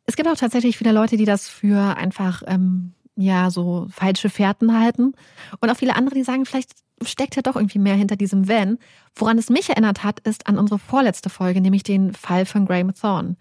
Es 0.08 0.16
gibt 0.16 0.26
auch 0.26 0.36
tatsächlich 0.36 0.78
viele 0.78 0.92
Leute, 0.92 1.18
die 1.18 1.26
das 1.26 1.48
für 1.48 1.94
einfach 1.98 2.42
ähm, 2.46 2.94
ja 3.14 3.50
so 3.50 3.88
falsche 3.90 4.30
Fährten 4.30 4.80
halten. 4.80 5.12
Und 5.60 5.68
auch 5.68 5.76
viele 5.76 5.96
andere, 5.96 6.14
die 6.14 6.22
sagen, 6.22 6.46
vielleicht 6.46 6.70
steckt 7.02 7.36
ja 7.36 7.42
doch 7.42 7.56
irgendwie 7.56 7.78
mehr 7.78 7.94
hinter 7.94 8.16
diesem 8.16 8.48
Van. 8.48 8.78
Woran 9.14 9.36
es 9.36 9.50
mich 9.50 9.68
erinnert 9.68 10.04
hat, 10.04 10.20
ist 10.20 10.46
an 10.46 10.56
unsere 10.56 10.78
vorletzte 10.78 11.28
Folge, 11.28 11.60
nämlich 11.60 11.82
den 11.82 12.14
Fall 12.14 12.46
von 12.46 12.64
Graham 12.64 12.94
Thorne, 12.94 13.36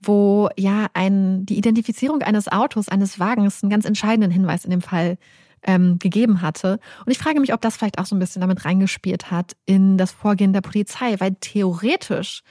wo 0.00 0.48
ja 0.56 0.88
ein, 0.92 1.46
die 1.46 1.56
Identifizierung 1.56 2.20
eines 2.22 2.48
Autos, 2.48 2.88
eines 2.88 3.20
Wagens 3.20 3.62
einen 3.62 3.70
ganz 3.70 3.84
entscheidenden 3.84 4.32
Hinweis 4.32 4.64
in 4.64 4.72
dem 4.72 4.82
Fall 4.82 5.18
ähm, 5.62 6.00
gegeben 6.00 6.42
hatte. 6.42 6.80
Und 7.06 7.12
ich 7.12 7.18
frage 7.18 7.38
mich, 7.38 7.54
ob 7.54 7.60
das 7.60 7.76
vielleicht 7.76 8.00
auch 8.00 8.06
so 8.06 8.16
ein 8.16 8.18
bisschen 8.18 8.40
damit 8.40 8.64
reingespielt 8.64 9.30
hat 9.30 9.56
in 9.66 9.96
das 9.96 10.10
Vorgehen 10.10 10.52
der 10.52 10.62
Polizei, 10.62 11.14
weil 11.20 11.36
theoretisch 11.40 12.42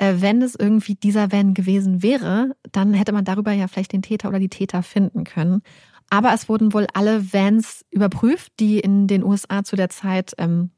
wenn 0.00 0.40
es 0.40 0.54
irgendwie 0.54 0.94
dieser 0.94 1.30
Van 1.30 1.52
gewesen 1.52 2.02
wäre, 2.02 2.56
dann 2.72 2.94
hätte 2.94 3.12
man 3.12 3.24
darüber 3.24 3.52
ja 3.52 3.68
vielleicht 3.68 3.92
den 3.92 4.02
Täter 4.02 4.28
oder 4.28 4.38
die 4.38 4.48
Täter 4.48 4.82
finden 4.82 5.24
können. 5.24 5.62
Aber 6.08 6.32
es 6.32 6.48
wurden 6.48 6.72
wohl 6.72 6.86
alle 6.94 7.32
Vans 7.32 7.84
überprüft, 7.90 8.52
die 8.58 8.80
in 8.80 9.06
den 9.06 9.22
USA 9.22 9.62
zu 9.62 9.76
der 9.76 9.90
Zeit 9.90 10.32
ähm, 10.38 10.70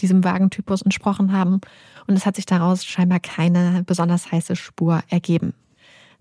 diesem 0.00 0.24
Wagentypus 0.24 0.82
entsprochen 0.82 1.32
haben. 1.32 1.60
Und 2.06 2.16
es 2.16 2.24
hat 2.24 2.36
sich 2.36 2.46
daraus 2.46 2.84
scheinbar 2.84 3.20
keine 3.20 3.82
besonders 3.84 4.30
heiße 4.30 4.56
Spur 4.56 5.02
ergeben. 5.08 5.54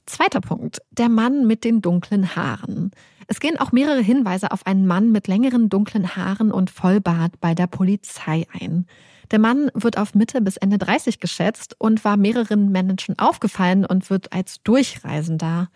Zweiter 0.05 0.41
Punkt. 0.41 0.79
Der 0.91 1.09
Mann 1.09 1.45
mit 1.45 1.63
den 1.63 1.81
dunklen 1.81 2.35
Haaren. 2.35 2.91
Es 3.27 3.39
gehen 3.39 3.57
auch 3.59 3.71
mehrere 3.71 4.01
Hinweise 4.01 4.51
auf 4.51 4.65
einen 4.65 4.87
Mann 4.87 5.11
mit 5.11 5.27
längeren 5.27 5.69
dunklen 5.69 6.15
Haaren 6.15 6.51
und 6.51 6.69
Vollbart 6.69 7.39
bei 7.39 7.53
der 7.53 7.67
Polizei 7.67 8.45
ein. 8.59 8.87
Der 9.31 9.39
Mann 9.39 9.71
wird 9.73 9.97
auf 9.97 10.13
Mitte 10.13 10.41
bis 10.41 10.57
Ende 10.57 10.77
30 10.77 11.19
geschätzt 11.19 11.75
und 11.79 12.03
war 12.03 12.17
mehreren 12.17 12.69
Menschen 12.69 13.17
aufgefallen 13.17 13.85
und 13.85 14.09
wird 14.09 14.33
als 14.33 14.61
Durchreisender 14.63 15.69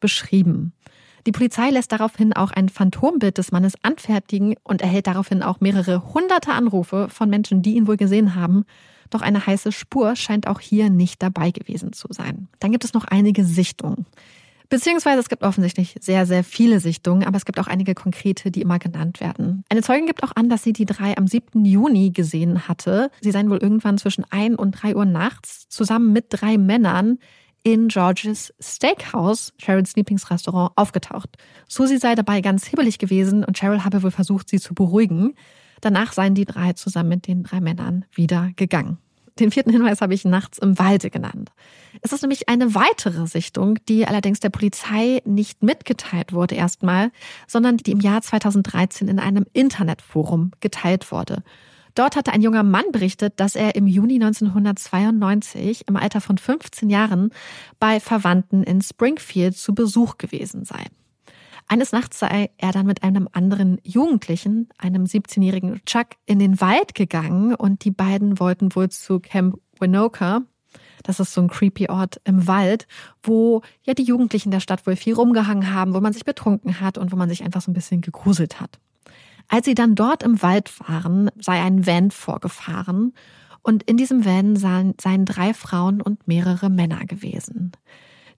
beschrieben. 0.00 0.72
Die 1.26 1.32
Polizei 1.32 1.70
lässt 1.70 1.92
daraufhin 1.92 2.32
auch 2.32 2.50
ein 2.50 2.68
Phantombild 2.68 3.38
des 3.38 3.52
Mannes 3.52 3.74
anfertigen 3.82 4.56
und 4.62 4.82
erhält 4.82 5.06
daraufhin 5.06 5.42
auch 5.42 5.60
mehrere 5.60 6.14
hunderte 6.14 6.52
Anrufe 6.52 7.08
von 7.08 7.30
Menschen, 7.30 7.62
die 7.62 7.76
ihn 7.76 7.86
wohl 7.86 7.96
gesehen 7.96 8.34
haben. 8.34 8.64
Doch 9.10 9.22
eine 9.22 9.46
heiße 9.46 9.72
Spur 9.72 10.16
scheint 10.16 10.46
auch 10.48 10.60
hier 10.60 10.90
nicht 10.90 11.22
dabei 11.22 11.52
gewesen 11.52 11.92
zu 11.92 12.08
sein. 12.10 12.48
Dann 12.60 12.72
gibt 12.72 12.84
es 12.84 12.92
noch 12.92 13.04
einige 13.04 13.44
Sichtungen. 13.44 14.06
Beziehungsweise 14.68 15.20
es 15.20 15.28
gibt 15.28 15.42
offensichtlich 15.42 15.96
sehr, 16.00 16.26
sehr 16.26 16.44
viele 16.44 16.80
Sichtungen, 16.80 17.24
aber 17.24 17.36
es 17.36 17.44
gibt 17.44 17.60
auch 17.60 17.66
einige 17.66 17.94
konkrete, 17.94 18.50
die 18.50 18.62
immer 18.62 18.78
genannt 18.78 19.20
werden. 19.20 19.64
Eine 19.68 19.82
Zeugin 19.82 20.06
gibt 20.06 20.22
auch 20.22 20.32
an, 20.34 20.48
dass 20.48 20.62
sie 20.62 20.72
die 20.72 20.86
drei 20.86 21.16
am 21.16 21.26
7. 21.26 21.64
Juni 21.64 22.10
gesehen 22.10 22.68
hatte. 22.68 23.10
Sie 23.20 23.30
seien 23.30 23.50
wohl 23.50 23.58
irgendwann 23.58 23.98
zwischen 23.98 24.24
1 24.30 24.56
und 24.56 24.72
3 24.72 24.96
Uhr 24.96 25.04
nachts 25.04 25.68
zusammen 25.68 26.12
mit 26.12 26.26
drei 26.30 26.58
Männern 26.58 27.18
in 27.62 27.88
Georges 27.88 28.54
Steakhouse, 28.60 29.52
Cheryls 29.58 29.96
Lieblingsrestaurant, 29.96 30.72
aufgetaucht. 30.76 31.30
Susie 31.68 31.98
sei 31.98 32.14
dabei 32.14 32.40
ganz 32.40 32.64
hibbelig 32.66 32.98
gewesen 32.98 33.44
und 33.44 33.58
Cheryl 33.58 33.84
habe 33.84 34.04
wohl 34.04 34.12
versucht, 34.12 34.48
sie 34.48 34.60
zu 34.60 34.72
beruhigen. 34.72 35.34
Danach 35.80 36.12
seien 36.12 36.34
die 36.34 36.44
drei 36.44 36.74
zusammen 36.74 37.08
mit 37.08 37.26
den 37.26 37.42
drei 37.42 37.60
Männern 37.60 38.04
wieder 38.14 38.50
gegangen. 38.54 38.98
Den 39.38 39.50
vierten 39.50 39.70
Hinweis 39.70 40.00
habe 40.00 40.14
ich 40.14 40.24
nachts 40.24 40.58
im 40.58 40.78
Walde 40.78 41.10
genannt. 41.10 41.50
Es 42.00 42.12
ist 42.12 42.22
nämlich 42.22 42.48
eine 42.48 42.74
weitere 42.74 43.26
Sichtung, 43.26 43.78
die 43.88 44.06
allerdings 44.06 44.40
der 44.40 44.50
Polizei 44.50 45.20
nicht 45.24 45.62
mitgeteilt 45.62 46.32
wurde 46.32 46.54
erstmal, 46.54 47.10
sondern 47.46 47.76
die 47.76 47.92
im 47.92 48.00
Jahr 48.00 48.22
2013 48.22 49.08
in 49.08 49.18
einem 49.18 49.46
Internetforum 49.52 50.52
geteilt 50.60 51.12
wurde. 51.12 51.42
Dort 51.94 52.16
hatte 52.16 52.32
ein 52.32 52.42
junger 52.42 52.62
Mann 52.62 52.84
berichtet, 52.92 53.34
dass 53.40 53.56
er 53.56 53.74
im 53.74 53.86
Juni 53.86 54.14
1992 54.14 55.88
im 55.88 55.96
Alter 55.96 56.20
von 56.20 56.36
15 56.36 56.90
Jahren 56.90 57.30
bei 57.80 58.00
Verwandten 58.00 58.62
in 58.62 58.82
Springfield 58.82 59.56
zu 59.56 59.74
Besuch 59.74 60.18
gewesen 60.18 60.64
sei. 60.64 60.84
Eines 61.68 61.90
Nachts 61.92 62.20
sei 62.20 62.50
er 62.58 62.70
dann 62.70 62.86
mit 62.86 63.02
einem 63.02 63.28
anderen 63.32 63.78
Jugendlichen, 63.82 64.68
einem 64.78 65.04
17-jährigen 65.04 65.84
Chuck, 65.84 66.08
in 66.24 66.38
den 66.38 66.60
Wald 66.60 66.94
gegangen 66.94 67.54
und 67.54 67.84
die 67.84 67.90
beiden 67.90 68.38
wollten 68.38 68.74
wohl 68.76 68.88
zu 68.88 69.18
Camp 69.18 69.58
Winoka. 69.80 70.42
Das 71.02 71.18
ist 71.20 71.34
so 71.34 71.40
ein 71.40 71.48
creepy 71.48 71.88
Ort 71.88 72.20
im 72.24 72.46
Wald, 72.46 72.86
wo 73.22 73.62
ja 73.82 73.94
die 73.94 74.04
Jugendlichen 74.04 74.50
der 74.50 74.60
Stadt 74.60 74.86
wohl 74.86 74.96
viel 74.96 75.14
rumgehangen 75.14 75.72
haben, 75.72 75.94
wo 75.94 76.00
man 76.00 76.12
sich 76.12 76.24
betrunken 76.24 76.80
hat 76.80 76.98
und 76.98 77.10
wo 77.12 77.16
man 77.16 77.28
sich 77.28 77.44
einfach 77.44 77.60
so 77.60 77.70
ein 77.70 77.74
bisschen 77.74 78.00
gegruselt 78.00 78.60
hat. 78.60 78.78
Als 79.48 79.66
sie 79.66 79.74
dann 79.74 79.94
dort 79.94 80.22
im 80.22 80.42
Wald 80.42 80.72
waren, 80.88 81.30
sei 81.38 81.60
ein 81.60 81.86
Van 81.86 82.10
vorgefahren 82.10 83.12
und 83.62 83.82
in 83.84 83.96
diesem 83.96 84.24
Van 84.24 84.56
seien, 84.56 84.94
seien 85.00 85.24
drei 85.24 85.52
Frauen 85.52 86.00
und 86.00 86.26
mehrere 86.28 86.70
Männer 86.70 87.04
gewesen. 87.06 87.72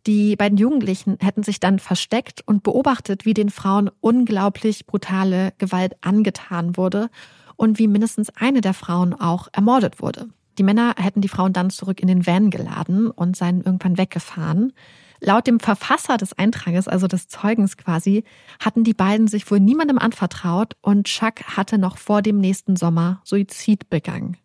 Die 0.07 0.37
beiden 0.37 0.59
Jugendlichen 0.59 1.19
hätten 1.21 1.43
sich 1.43 1.61
dann 1.61 1.79
versteckt 1.79 2.43
und 2.47 2.63
beobachtet, 2.63 3.25
wie 3.25 3.35
den 3.35 3.51
Frauen 3.51 3.91
unglaublich 4.01 4.87
brutale 4.87 5.53
Gewalt 5.59 5.97
angetan 6.01 6.77
wurde 6.77 7.11
und 7.57 7.79
wie 7.79 7.89
mindestens 7.89 8.31
eine 8.37 8.61
der 8.61 8.75
Frauen 8.75 9.13
auch 9.13 9.49
ermordet 9.53 10.01
wurde. 10.01 10.29
Die 10.59 10.63
Männer 10.63 10.95
hätten 10.97 11.21
die 11.21 11.29
Frauen 11.29 11.53
dann 11.53 11.71
zurück 11.71 12.01
in 12.01 12.09
den 12.09 12.27
Van 12.27 12.51
geladen 12.51 13.11
und 13.11 13.37
seien 13.37 13.63
irgendwann 13.63 13.99
weggefahren. 13.99 14.73
Laut 15.21 15.47
dem 15.47 15.61
Verfasser 15.61 16.17
des 16.17 16.33
Eintrages, 16.33 16.87
also 16.87 17.07
des 17.07 17.29
Zeugens 17.29 17.77
quasi, 17.77 18.25
hatten 18.61 18.85
die 18.85 18.95
beiden 18.95 19.27
sich 19.27 19.51
wohl 19.51 19.61
niemandem 19.61 19.99
anvertraut 19.99 20.75
und 20.81 21.07
Chuck 21.07 21.43
hatte 21.57 21.79
noch 21.79 21.99
vor 21.99 22.23
dem 22.23 22.39
nächsten 22.39 22.77
Sommer 22.77 23.21
Suizid 23.25 23.91
begangen. 23.91 24.37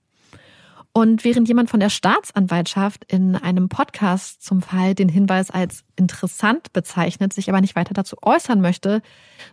Und 0.95 1.23
während 1.23 1.47
jemand 1.47 1.71
von 1.71 1.79
der 1.79 1.89
Staatsanwaltschaft 1.89 3.03
in 3.11 3.35
einem 3.35 3.67
Podcast 3.67 4.43
zum 4.43 4.61
Fall 4.61 4.93
den 4.93 5.09
Hinweis 5.09 5.49
als 5.49 5.83
interessant 5.95 6.71
bezeichnet, 6.71 7.33
sich 7.33 7.49
aber 7.49 7.61
nicht 7.61 7.75
weiter 7.75 7.95
dazu 7.95 8.15
äußern 8.21 8.61
möchte, 8.61 9.01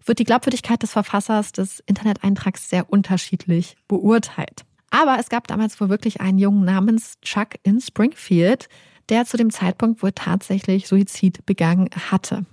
wird 0.04 0.18
die 0.18 0.24
Glaubwürdigkeit 0.24 0.82
des 0.82 0.92
Verfassers 0.92 1.52
des 1.52 1.80
Interneteintrags 1.86 2.68
sehr 2.68 2.92
unterschiedlich 2.92 3.76
beurteilt. 3.88 4.66
Aber 4.90 5.16
es 5.18 5.30
gab 5.30 5.46
damals 5.46 5.80
wohl 5.80 5.88
wirklich 5.88 6.20
einen 6.20 6.38
Jungen 6.38 6.64
namens 6.64 7.14
Chuck 7.22 7.54
in 7.62 7.80
Springfield, 7.80 8.68
der 9.08 9.24
zu 9.24 9.38
dem 9.38 9.50
Zeitpunkt 9.50 10.02
wohl 10.02 10.12
tatsächlich 10.12 10.88
Suizid 10.88 11.46
begangen 11.46 11.88
hatte. 12.10 12.44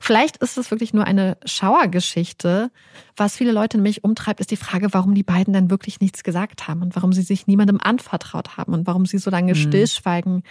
Vielleicht 0.00 0.38
ist 0.38 0.58
es 0.58 0.70
wirklich 0.70 0.92
nur 0.92 1.04
eine 1.04 1.36
Schauergeschichte. 1.44 2.70
Was 3.16 3.36
viele 3.36 3.52
Leute 3.52 3.76
nämlich 3.76 4.04
umtreibt, 4.04 4.40
ist 4.40 4.50
die 4.50 4.56
Frage, 4.56 4.88
warum 4.92 5.14
die 5.14 5.22
beiden 5.22 5.54
dann 5.54 5.70
wirklich 5.70 6.00
nichts 6.00 6.22
gesagt 6.22 6.68
haben 6.68 6.82
und 6.82 6.96
warum 6.96 7.12
sie 7.12 7.22
sich 7.22 7.46
niemandem 7.46 7.78
anvertraut 7.80 8.56
haben 8.56 8.74
und 8.74 8.86
warum 8.86 9.06
sie 9.06 9.18
so 9.18 9.30
lange 9.30 9.52
Mhm. 9.52 9.56
Stillschweigen 9.56 10.42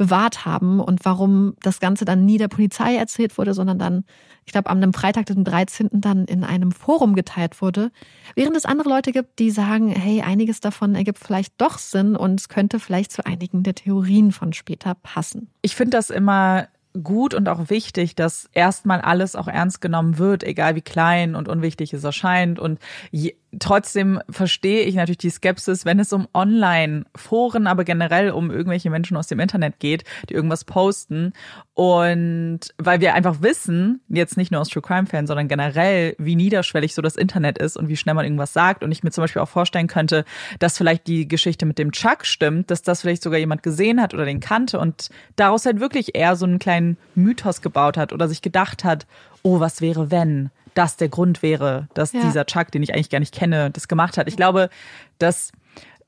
bewahrt 0.00 0.46
haben 0.46 0.80
und 0.80 1.04
warum 1.04 1.56
das 1.62 1.78
Ganze 1.78 2.06
dann 2.06 2.24
nie 2.24 2.38
der 2.38 2.48
Polizei 2.48 2.96
erzählt 2.96 3.36
wurde, 3.36 3.52
sondern 3.52 3.78
dann, 3.78 4.04
ich 4.46 4.52
glaube, 4.52 4.70
am 4.70 4.94
Freitag, 4.94 5.26
den 5.26 5.44
13. 5.44 5.90
dann 5.92 6.24
in 6.24 6.42
einem 6.42 6.72
Forum 6.72 7.14
geteilt 7.14 7.60
wurde. 7.60 7.92
Während 8.34 8.56
es 8.56 8.64
andere 8.64 8.88
Leute 8.88 9.12
gibt, 9.12 9.38
die 9.38 9.50
sagen, 9.50 9.90
hey, 9.90 10.22
einiges 10.22 10.60
davon 10.60 10.94
ergibt 10.94 11.18
vielleicht 11.18 11.52
doch 11.58 11.76
Sinn 11.76 12.16
und 12.16 12.40
es 12.40 12.48
könnte 12.48 12.80
vielleicht 12.80 13.12
zu 13.12 13.26
einigen 13.26 13.62
der 13.62 13.74
Theorien 13.74 14.32
von 14.32 14.54
später 14.54 14.94
passen. 14.94 15.50
Ich 15.60 15.76
finde 15.76 15.98
das 15.98 16.08
immer 16.08 16.68
gut 17.02 17.34
und 17.34 17.48
auch 17.48 17.70
wichtig, 17.70 18.14
dass 18.14 18.48
erstmal 18.52 19.00
alles 19.00 19.36
auch 19.36 19.48
ernst 19.48 19.80
genommen 19.80 20.18
wird, 20.18 20.42
egal 20.42 20.74
wie 20.74 20.80
klein 20.82 21.34
und 21.34 21.48
unwichtig 21.48 21.92
es 21.92 22.04
erscheint. 22.04 22.58
Und 22.58 22.80
je, 23.10 23.34
trotzdem 23.58 24.20
verstehe 24.30 24.82
ich 24.82 24.94
natürlich 24.94 25.18
die 25.18 25.30
Skepsis, 25.30 25.84
wenn 25.84 25.98
es 25.98 26.12
um 26.12 26.28
Online-Foren, 26.32 27.66
aber 27.66 27.84
generell 27.84 28.30
um 28.30 28.50
irgendwelche 28.50 28.90
Menschen 28.90 29.16
aus 29.16 29.26
dem 29.26 29.40
Internet 29.40 29.80
geht, 29.80 30.04
die 30.28 30.34
irgendwas 30.34 30.64
posten. 30.64 31.32
Und 31.74 32.60
weil 32.78 33.00
wir 33.00 33.14
einfach 33.14 33.42
wissen, 33.42 34.00
jetzt 34.08 34.36
nicht 34.36 34.52
nur 34.52 34.60
aus 34.60 34.68
True 34.68 34.82
Crime-Fans, 34.82 35.28
sondern 35.28 35.48
generell, 35.48 36.14
wie 36.18 36.36
niederschwellig 36.36 36.94
so 36.94 37.02
das 37.02 37.16
Internet 37.16 37.58
ist 37.58 37.76
und 37.76 37.88
wie 37.88 37.96
schnell 37.96 38.14
man 38.14 38.24
irgendwas 38.24 38.52
sagt. 38.52 38.84
Und 38.84 38.92
ich 38.92 39.02
mir 39.02 39.10
zum 39.10 39.22
Beispiel 39.22 39.42
auch 39.42 39.48
vorstellen 39.48 39.86
könnte, 39.86 40.24
dass 40.58 40.76
vielleicht 40.78 41.06
die 41.06 41.26
Geschichte 41.26 41.66
mit 41.66 41.78
dem 41.78 41.92
Chuck 41.92 42.26
stimmt, 42.26 42.70
dass 42.70 42.82
das 42.82 43.00
vielleicht 43.00 43.22
sogar 43.22 43.38
jemand 43.38 43.62
gesehen 43.62 44.00
hat 44.00 44.14
oder 44.14 44.24
den 44.24 44.40
kannte 44.40 44.78
und 44.78 45.08
daraus 45.36 45.66
halt 45.66 45.80
wirklich 45.80 46.14
eher 46.14 46.36
so 46.36 46.44
einen 46.44 46.58
kleinen 46.58 46.98
Mythos 47.14 47.62
gebaut 47.62 47.96
hat 47.96 48.12
oder 48.12 48.28
sich 48.28 48.42
gedacht 48.42 48.84
hat, 48.84 49.06
oh, 49.42 49.60
was 49.60 49.80
wäre, 49.80 50.10
wenn 50.10 50.50
das 50.74 50.96
der 50.96 51.08
Grund 51.08 51.42
wäre, 51.42 51.88
dass 51.94 52.12
Ja. 52.12 52.20
dieser 52.22 52.46
Chuck, 52.46 52.70
den 52.70 52.82
ich 52.82 52.94
eigentlich 52.94 53.10
gar 53.10 53.20
nicht 53.20 53.34
kenne, 53.34 53.70
das 53.70 53.88
gemacht 53.88 54.16
hat. 54.16 54.28
Ich 54.28 54.36
glaube, 54.36 54.70
dass 55.18 55.52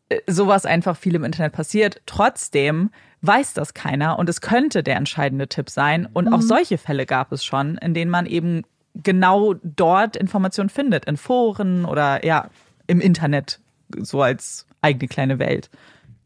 äh, 0.08 0.20
sowas 0.26 0.66
einfach 0.66 0.96
viel 0.96 1.14
im 1.14 1.24
Internet 1.24 1.52
passiert. 1.52 2.00
Trotzdem 2.06 2.90
weiß 3.22 3.54
das 3.54 3.74
keiner 3.74 4.18
und 4.18 4.28
es 4.28 4.40
könnte 4.40 4.82
der 4.82 4.96
entscheidende 4.96 5.48
Tipp 5.48 5.70
sein. 5.70 6.08
Und 6.12 6.26
mhm. 6.26 6.34
auch 6.34 6.42
solche 6.42 6.78
Fälle 6.78 7.06
gab 7.06 7.32
es 7.32 7.44
schon, 7.44 7.78
in 7.78 7.94
denen 7.94 8.10
man 8.10 8.26
eben 8.26 8.62
genau 8.94 9.54
dort 9.62 10.16
Informationen 10.16 10.68
findet, 10.68 11.06
in 11.06 11.16
Foren 11.16 11.84
oder 11.84 12.24
ja, 12.24 12.50
im 12.86 13.00
Internet, 13.00 13.60
so 13.98 14.22
als 14.22 14.66
eigene 14.80 15.08
kleine 15.08 15.38
Welt. 15.38 15.70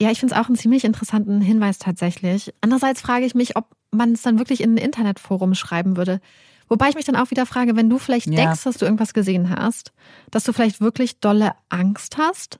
Ja, 0.01 0.11
ich 0.11 0.21
finde 0.21 0.35
es 0.35 0.41
auch 0.41 0.49
einen 0.49 0.57
ziemlich 0.57 0.85
interessanten 0.85 1.41
Hinweis 1.41 1.79
tatsächlich. 1.79 2.53
Andererseits 2.61 3.01
frage 3.01 3.25
ich 3.25 3.35
mich, 3.35 3.57
ob 3.57 3.67
man 3.91 4.13
es 4.13 4.23
dann 4.23 4.39
wirklich 4.39 4.63
in 4.63 4.75
ein 4.75 4.79
Internetforum 4.79 5.55
schreiben 5.55 5.97
würde. 5.97 6.21
Wobei 6.69 6.89
ich 6.89 6.95
mich 6.95 7.05
dann 7.05 7.17
auch 7.17 7.31
wieder 7.31 7.47
frage, 7.47 7.77
wenn 7.77 7.89
du 7.89 7.99
vielleicht 7.99 8.27
ja. 8.27 8.37
denkst, 8.37 8.64
dass 8.64 8.77
du 8.79 8.85
irgendwas 8.85 9.14
gesehen 9.14 9.51
hast, 9.51 9.93
dass 10.31 10.45
du 10.45 10.53
vielleicht 10.53 10.81
wirklich 10.81 11.21
dolle 11.21 11.53
Angst 11.69 12.19
hast 12.19 12.59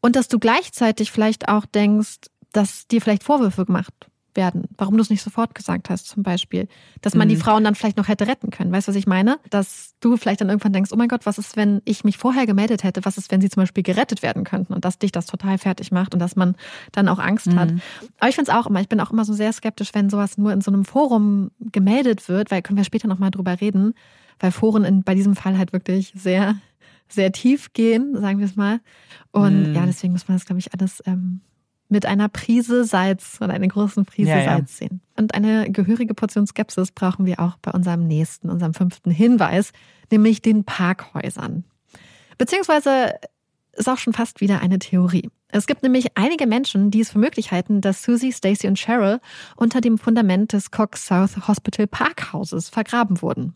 und 0.00 0.16
dass 0.16 0.28
du 0.28 0.38
gleichzeitig 0.38 1.10
vielleicht 1.10 1.48
auch 1.48 1.66
denkst, 1.66 2.30
dass 2.52 2.86
dir 2.86 3.00
vielleicht 3.00 3.24
Vorwürfe 3.24 3.64
gemacht 3.64 4.10
werden, 4.34 4.64
warum 4.76 4.96
du 4.96 5.02
es 5.02 5.10
nicht 5.10 5.22
sofort 5.22 5.54
gesagt 5.54 5.90
hast, 5.90 6.06
zum 6.06 6.22
Beispiel. 6.22 6.68
Dass 7.00 7.14
man 7.14 7.28
mhm. 7.28 7.30
die 7.30 7.36
Frauen 7.36 7.64
dann 7.64 7.74
vielleicht 7.74 7.96
noch 7.96 8.08
hätte 8.08 8.26
retten 8.26 8.50
können. 8.50 8.72
Weißt 8.72 8.88
du, 8.88 8.90
was 8.90 8.96
ich 8.96 9.06
meine? 9.06 9.38
Dass 9.50 9.94
du 10.00 10.16
vielleicht 10.16 10.40
dann 10.40 10.48
irgendwann 10.48 10.72
denkst, 10.72 10.90
oh 10.92 10.96
mein 10.96 11.08
Gott, 11.08 11.26
was 11.26 11.38
ist, 11.38 11.56
wenn 11.56 11.82
ich 11.84 12.04
mich 12.04 12.16
vorher 12.16 12.46
gemeldet 12.46 12.84
hätte? 12.84 13.04
Was 13.04 13.18
ist, 13.18 13.30
wenn 13.30 13.40
sie 13.40 13.48
zum 13.48 13.62
Beispiel 13.62 13.82
gerettet 13.82 14.22
werden 14.22 14.44
könnten? 14.44 14.72
Und 14.72 14.84
dass 14.84 14.98
dich 14.98 15.12
das 15.12 15.26
total 15.26 15.58
fertig 15.58 15.92
macht 15.92 16.14
und 16.14 16.20
dass 16.20 16.36
man 16.36 16.56
dann 16.92 17.08
auch 17.08 17.18
Angst 17.18 17.48
mhm. 17.48 17.58
hat. 17.58 17.72
Aber 18.18 18.28
ich 18.28 18.34
finde 18.34 18.50
es 18.50 18.56
auch 18.56 18.66
immer, 18.66 18.80
ich 18.80 18.88
bin 18.88 19.00
auch 19.00 19.10
immer 19.10 19.24
so 19.24 19.32
sehr 19.32 19.52
skeptisch, 19.52 19.90
wenn 19.92 20.10
sowas 20.10 20.38
nur 20.38 20.52
in 20.52 20.60
so 20.60 20.70
einem 20.70 20.84
Forum 20.84 21.50
gemeldet 21.60 22.28
wird, 22.28 22.50
weil 22.50 22.62
können 22.62 22.76
wir 22.76 22.84
später 22.84 23.08
nochmal 23.08 23.30
drüber 23.30 23.60
reden, 23.60 23.94
weil 24.38 24.52
Foren 24.52 24.84
in, 24.84 25.02
bei 25.02 25.14
diesem 25.14 25.36
Fall 25.36 25.58
halt 25.58 25.72
wirklich 25.72 26.12
sehr, 26.16 26.56
sehr 27.08 27.32
tief 27.32 27.72
gehen, 27.72 28.16
sagen 28.20 28.38
wir 28.38 28.46
es 28.46 28.56
mal. 28.56 28.80
Und 29.32 29.70
mhm. 29.70 29.74
ja, 29.74 29.86
deswegen 29.86 30.12
muss 30.12 30.28
man 30.28 30.36
das, 30.36 30.46
glaube 30.46 30.60
ich, 30.60 30.72
alles 30.72 31.02
ähm, 31.06 31.40
mit 31.90 32.06
einer 32.06 32.28
Prise 32.28 32.84
Salz 32.84 33.38
oder 33.40 33.52
einer 33.52 33.68
großen 33.68 34.04
Prise 34.04 34.30
ja, 34.30 34.44
Salz 34.44 34.78
ja. 34.80 34.88
sehen. 34.88 35.00
Und 35.16 35.34
eine 35.34 35.70
gehörige 35.70 36.14
Portion 36.14 36.46
Skepsis 36.46 36.92
brauchen 36.92 37.26
wir 37.26 37.40
auch 37.40 37.56
bei 37.60 37.70
unserem 37.72 38.06
nächsten, 38.06 38.48
unserem 38.48 38.74
fünften 38.74 39.10
Hinweis, 39.10 39.72
nämlich 40.10 40.40
den 40.40 40.64
Parkhäusern. 40.64 41.64
Beziehungsweise 42.38 43.14
ist 43.72 43.88
auch 43.88 43.98
schon 43.98 44.12
fast 44.12 44.40
wieder 44.40 44.60
eine 44.60 44.78
Theorie. 44.78 45.30
Es 45.48 45.66
gibt 45.66 45.82
nämlich 45.82 46.16
einige 46.16 46.46
Menschen, 46.46 46.90
die 46.90 47.00
es 47.00 47.10
für 47.10 47.18
möglich 47.18 47.50
halten, 47.50 47.80
dass 47.80 48.02
Susie, 48.02 48.32
Stacy 48.32 48.68
und 48.68 48.78
Cheryl 48.78 49.20
unter 49.56 49.80
dem 49.80 49.98
Fundament 49.98 50.52
des 50.52 50.70
Cox 50.70 51.06
South 51.06 51.48
Hospital 51.48 51.86
Parkhauses 51.86 52.68
vergraben 52.68 53.20
wurden. 53.20 53.54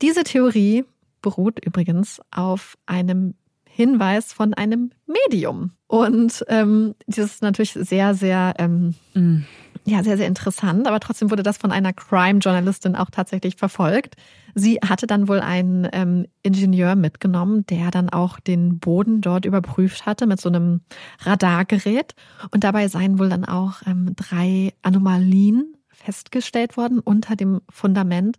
Diese 0.00 0.22
Theorie 0.22 0.84
beruht 1.20 1.64
übrigens 1.64 2.20
auf 2.30 2.78
einem 2.86 3.34
Hinweis 3.78 4.32
von 4.32 4.54
einem 4.54 4.90
Medium. 5.06 5.70
Und 5.86 6.44
ähm, 6.48 6.96
das 7.06 7.18
ist 7.26 7.42
natürlich 7.42 7.74
sehr, 7.74 8.12
sehr, 8.16 8.54
ähm, 8.58 8.96
mm. 9.14 9.44
ja, 9.84 10.02
sehr, 10.02 10.16
sehr 10.16 10.26
interessant. 10.26 10.88
Aber 10.88 10.98
trotzdem 10.98 11.30
wurde 11.30 11.44
das 11.44 11.58
von 11.58 11.70
einer 11.70 11.92
Crime-Journalistin 11.92 12.96
auch 12.96 13.08
tatsächlich 13.10 13.54
verfolgt. 13.54 14.16
Sie 14.56 14.80
hatte 14.84 15.06
dann 15.06 15.28
wohl 15.28 15.38
einen 15.38 15.88
ähm, 15.92 16.26
Ingenieur 16.42 16.96
mitgenommen, 16.96 17.66
der 17.66 17.92
dann 17.92 18.10
auch 18.10 18.40
den 18.40 18.80
Boden 18.80 19.20
dort 19.20 19.44
überprüft 19.44 20.06
hatte 20.06 20.26
mit 20.26 20.40
so 20.40 20.48
einem 20.48 20.80
Radargerät. 21.20 22.16
Und 22.50 22.64
dabei 22.64 22.88
seien 22.88 23.20
wohl 23.20 23.28
dann 23.28 23.44
auch 23.44 23.82
ähm, 23.86 24.16
drei 24.16 24.72
Anomalien 24.82 25.76
festgestellt 25.86 26.76
worden 26.76 26.98
unter 26.98 27.36
dem 27.36 27.60
Fundament. 27.70 28.38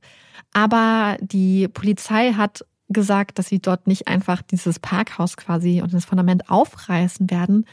Aber 0.51 1.15
die 1.21 1.69
Polizei 1.69 2.33
hat 2.33 2.65
gesagt, 2.89 3.39
dass 3.39 3.47
sie 3.47 3.59
dort 3.59 3.87
nicht 3.87 4.07
einfach 4.07 4.41
dieses 4.41 4.79
Parkhaus 4.79 5.37
quasi 5.37 5.81
und 5.81 5.93
das 5.93 6.05
Fundament 6.05 6.49
aufreißen 6.49 7.29
werden, 7.29 7.65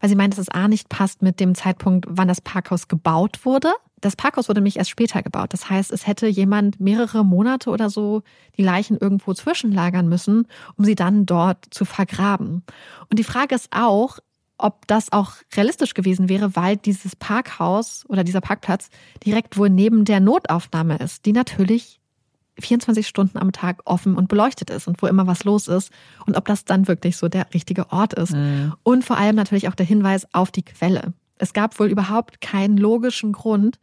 weil 0.00 0.10
sie 0.10 0.16
meint, 0.16 0.34
dass 0.34 0.40
es 0.40 0.48
A 0.48 0.68
nicht 0.68 0.88
passt 0.88 1.22
mit 1.22 1.40
dem 1.40 1.54
Zeitpunkt, 1.54 2.06
wann 2.08 2.28
das 2.28 2.40
Parkhaus 2.40 2.88
gebaut 2.88 3.44
wurde. 3.44 3.72
Das 4.00 4.16
Parkhaus 4.16 4.48
wurde 4.48 4.60
nämlich 4.60 4.76
erst 4.76 4.90
später 4.90 5.22
gebaut. 5.22 5.52
Das 5.52 5.70
heißt, 5.70 5.90
es 5.90 6.06
hätte 6.06 6.26
jemand 6.26 6.78
mehrere 6.80 7.24
Monate 7.24 7.70
oder 7.70 7.88
so 7.88 8.22
die 8.58 8.62
Leichen 8.62 8.98
irgendwo 8.98 9.32
zwischenlagern 9.32 10.08
müssen, 10.08 10.46
um 10.76 10.84
sie 10.84 10.94
dann 10.94 11.24
dort 11.24 11.66
zu 11.70 11.84
vergraben. 11.84 12.64
Und 13.08 13.18
die 13.18 13.24
Frage 13.24 13.54
ist 13.54 13.68
auch, 13.70 14.18
ob 14.58 14.86
das 14.86 15.12
auch 15.12 15.32
realistisch 15.56 15.94
gewesen 15.94 16.28
wäre, 16.28 16.54
weil 16.54 16.76
dieses 16.76 17.16
Parkhaus 17.16 18.04
oder 18.08 18.24
dieser 18.24 18.40
Parkplatz 18.40 18.88
direkt 19.24 19.56
wohl 19.56 19.70
neben 19.70 20.04
der 20.04 20.20
Notaufnahme 20.20 20.98
ist, 20.98 21.26
die 21.26 21.32
natürlich 21.32 22.00
24 22.58 23.06
Stunden 23.06 23.38
am 23.38 23.52
Tag 23.52 23.80
offen 23.84 24.14
und 24.14 24.28
beleuchtet 24.28 24.70
ist 24.70 24.86
und 24.86 25.02
wo 25.02 25.06
immer 25.06 25.26
was 25.26 25.44
los 25.44 25.68
ist 25.68 25.90
und 26.26 26.36
ob 26.36 26.46
das 26.46 26.64
dann 26.64 26.86
wirklich 26.88 27.16
so 27.16 27.28
der 27.28 27.52
richtige 27.52 27.90
Ort 27.90 28.14
ist. 28.14 28.32
Mhm. 28.32 28.74
Und 28.82 29.04
vor 29.04 29.18
allem 29.18 29.36
natürlich 29.36 29.68
auch 29.68 29.74
der 29.74 29.86
Hinweis 29.86 30.26
auf 30.32 30.50
die 30.50 30.62
Quelle. 30.62 31.12
Es 31.38 31.52
gab 31.52 31.78
wohl 31.80 31.88
überhaupt 31.88 32.40
keinen 32.40 32.76
logischen 32.76 33.32
Grund, 33.32 33.78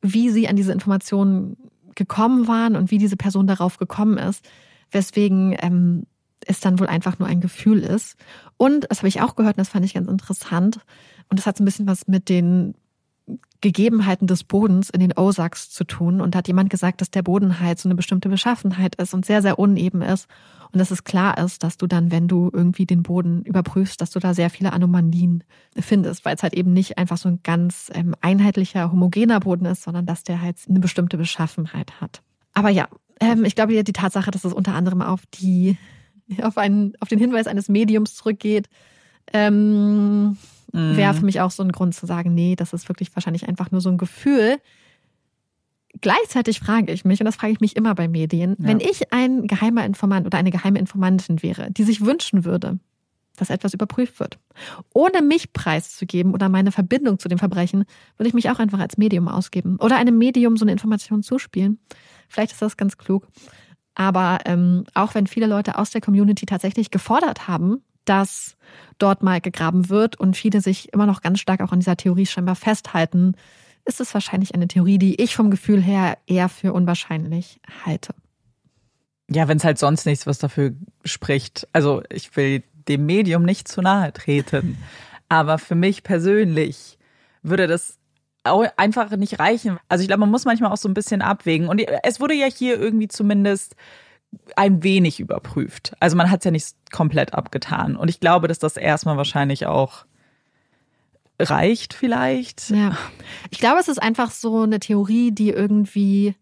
wie 0.00 0.30
sie 0.30 0.48
an 0.48 0.56
diese 0.56 0.72
Informationen 0.72 1.56
gekommen 1.94 2.48
waren 2.48 2.76
und 2.76 2.90
wie 2.90 2.98
diese 2.98 3.16
Person 3.16 3.46
darauf 3.46 3.78
gekommen 3.78 4.18
ist, 4.18 4.44
weswegen 4.90 5.56
ähm, 5.60 6.06
es 6.46 6.60
dann 6.60 6.78
wohl 6.78 6.86
einfach 6.86 7.18
nur 7.18 7.28
ein 7.28 7.40
Gefühl 7.40 7.80
ist. 7.80 8.16
Und 8.56 8.86
das 8.90 8.98
habe 8.98 9.08
ich 9.08 9.20
auch 9.20 9.36
gehört 9.36 9.56
und 9.56 9.60
das 9.60 9.68
fand 9.68 9.84
ich 9.84 9.94
ganz 9.94 10.08
interessant. 10.08 10.80
Und 11.28 11.38
das 11.38 11.46
hat 11.46 11.56
so 11.56 11.62
ein 11.62 11.66
bisschen 11.66 11.86
was 11.86 12.06
mit 12.06 12.28
den 12.28 12.74
Gegebenheiten 13.60 14.26
des 14.26 14.44
Bodens 14.44 14.90
in 14.90 15.00
den 15.00 15.16
Ozarks 15.16 15.70
zu 15.70 15.84
tun. 15.84 16.20
Und 16.20 16.36
hat 16.36 16.48
jemand 16.48 16.70
gesagt, 16.70 17.00
dass 17.00 17.10
der 17.10 17.22
Boden 17.22 17.60
halt 17.60 17.78
so 17.78 17.88
eine 17.88 17.94
bestimmte 17.94 18.28
Beschaffenheit 18.28 18.94
ist 18.96 19.14
und 19.14 19.24
sehr, 19.24 19.42
sehr 19.42 19.58
uneben 19.58 20.02
ist. 20.02 20.28
Und 20.72 20.78
dass 20.78 20.90
es 20.90 21.04
klar 21.04 21.38
ist, 21.38 21.62
dass 21.62 21.76
du 21.76 21.86
dann, 21.86 22.10
wenn 22.10 22.28
du 22.28 22.50
irgendwie 22.52 22.84
den 22.84 23.02
Boden 23.02 23.42
überprüfst, 23.42 24.00
dass 24.00 24.10
du 24.10 24.18
da 24.18 24.34
sehr 24.34 24.50
viele 24.50 24.72
Anomalien 24.72 25.44
findest, 25.78 26.24
weil 26.24 26.34
es 26.34 26.42
halt 26.42 26.52
eben 26.52 26.72
nicht 26.72 26.98
einfach 26.98 27.16
so 27.16 27.28
ein 27.28 27.40
ganz 27.42 27.90
ähm, 27.94 28.14
einheitlicher, 28.20 28.90
homogener 28.90 29.40
Boden 29.40 29.66
ist, 29.66 29.82
sondern 29.82 30.04
dass 30.04 30.24
der 30.24 30.42
halt 30.42 30.56
eine 30.68 30.80
bestimmte 30.80 31.16
Beschaffenheit 31.16 32.00
hat. 32.00 32.22
Aber 32.52 32.70
ja, 32.70 32.88
ähm, 33.20 33.44
ich 33.44 33.54
glaube, 33.54 33.82
die 33.82 33.92
Tatsache, 33.92 34.30
dass 34.30 34.44
es 34.44 34.52
unter 34.52 34.74
anderem 34.74 35.00
auf 35.00 35.22
die, 35.32 35.78
auf 36.42 36.58
einen, 36.58 36.94
auf 37.00 37.08
den 37.08 37.18
Hinweis 37.18 37.46
eines 37.46 37.68
Mediums 37.68 38.14
zurückgeht, 38.14 38.68
ähm, 39.32 40.36
mhm. 40.72 40.96
wäre 40.96 41.14
für 41.14 41.24
mich 41.24 41.40
auch 41.40 41.50
so 41.50 41.62
ein 41.62 41.72
Grund 41.72 41.94
zu 41.94 42.06
sagen, 42.06 42.34
nee, 42.34 42.56
das 42.56 42.72
ist 42.72 42.88
wirklich 42.88 43.14
wahrscheinlich 43.14 43.48
einfach 43.48 43.70
nur 43.70 43.80
so 43.80 43.90
ein 43.90 43.98
Gefühl. 43.98 44.58
Gleichzeitig 46.00 46.58
frage 46.58 46.92
ich 46.92 47.04
mich, 47.04 47.20
und 47.20 47.26
das 47.26 47.36
frage 47.36 47.52
ich 47.52 47.60
mich 47.60 47.76
immer 47.76 47.94
bei 47.94 48.08
Medien, 48.08 48.56
ja. 48.58 48.68
wenn 48.68 48.80
ich 48.80 49.12
ein 49.12 49.46
geheimer 49.46 49.84
Informant 49.84 50.26
oder 50.26 50.38
eine 50.38 50.50
geheime 50.50 50.78
Informantin 50.78 51.42
wäre, 51.42 51.70
die 51.70 51.84
sich 51.84 52.04
wünschen 52.04 52.44
würde, 52.44 52.78
dass 53.36 53.50
etwas 53.50 53.74
überprüft 53.74 54.20
wird, 54.20 54.38
ohne 54.92 55.22
mich 55.22 55.52
preiszugeben 55.52 56.34
oder 56.34 56.48
meine 56.48 56.72
Verbindung 56.72 57.18
zu 57.18 57.28
dem 57.28 57.38
Verbrechen, 57.38 57.84
würde 58.16 58.28
ich 58.28 58.34
mich 58.34 58.50
auch 58.50 58.58
einfach 58.58 58.78
als 58.78 58.96
Medium 58.96 59.28
ausgeben 59.28 59.76
oder 59.80 59.96
einem 59.96 60.18
Medium 60.18 60.56
so 60.56 60.64
eine 60.64 60.72
Information 60.72 61.22
zuspielen. 61.22 61.78
Vielleicht 62.28 62.52
ist 62.52 62.62
das 62.62 62.76
ganz 62.76 62.96
klug. 62.96 63.28
Aber 63.94 64.38
ähm, 64.44 64.84
auch 64.94 65.14
wenn 65.14 65.26
viele 65.28 65.46
Leute 65.46 65.78
aus 65.78 65.90
der 65.90 66.00
Community 66.00 66.46
tatsächlich 66.46 66.90
gefordert 66.90 67.46
haben, 67.46 67.82
dass 68.04 68.56
dort 68.98 69.22
mal 69.22 69.40
gegraben 69.40 69.88
wird 69.88 70.18
und 70.18 70.36
viele 70.36 70.60
sich 70.60 70.92
immer 70.92 71.06
noch 71.06 71.20
ganz 71.20 71.40
stark 71.40 71.60
auch 71.60 71.72
an 71.72 71.80
dieser 71.80 71.96
Theorie 71.96 72.26
scheinbar 72.26 72.56
festhalten, 72.56 73.34
ist 73.84 74.00
es 74.00 74.14
wahrscheinlich 74.14 74.54
eine 74.54 74.68
Theorie, 74.68 74.98
die 74.98 75.20
ich 75.20 75.36
vom 75.36 75.50
Gefühl 75.50 75.82
her 75.82 76.18
eher 76.26 76.48
für 76.48 76.72
unwahrscheinlich 76.72 77.60
halte. 77.84 78.14
Ja, 79.30 79.48
wenn 79.48 79.58
es 79.58 79.64
halt 79.64 79.78
sonst 79.78 80.06
nichts, 80.06 80.26
was 80.26 80.38
dafür 80.38 80.72
spricht. 81.04 81.66
Also 81.72 82.02
ich 82.10 82.34
will 82.36 82.62
dem 82.88 83.06
Medium 83.06 83.42
nicht 83.42 83.68
zu 83.68 83.82
nahe 83.82 84.12
treten. 84.12 84.78
Aber 85.28 85.58
für 85.58 85.74
mich 85.74 86.02
persönlich 86.02 86.98
würde 87.42 87.66
das 87.66 87.98
einfach 88.44 89.10
nicht 89.16 89.38
reichen. 89.38 89.78
Also 89.88 90.02
ich 90.02 90.08
glaube, 90.08 90.20
man 90.20 90.30
muss 90.30 90.44
manchmal 90.44 90.70
auch 90.70 90.76
so 90.76 90.88
ein 90.88 90.94
bisschen 90.94 91.22
abwägen. 91.22 91.68
Und 91.68 91.80
es 92.02 92.20
wurde 92.20 92.34
ja 92.34 92.46
hier 92.46 92.78
irgendwie 92.78 93.08
zumindest 93.08 93.76
ein 94.56 94.82
wenig 94.82 95.20
überprüft. 95.20 95.94
Also 96.00 96.16
man 96.16 96.30
hat 96.30 96.40
es 96.40 96.44
ja 96.44 96.50
nicht 96.50 96.74
komplett 96.92 97.34
abgetan. 97.34 97.96
Und 97.96 98.08
ich 98.08 98.20
glaube, 98.20 98.48
dass 98.48 98.58
das 98.58 98.76
erstmal 98.76 99.16
wahrscheinlich 99.16 99.66
auch 99.66 100.04
reicht 101.40 101.94
vielleicht. 101.94 102.70
Ja. 102.70 102.96
Ich 103.50 103.58
glaube, 103.58 103.80
es 103.80 103.88
ist 103.88 104.02
einfach 104.02 104.30
so 104.30 104.62
eine 104.62 104.80
Theorie, 104.80 105.32
die 105.32 105.50
irgendwie 105.50 106.34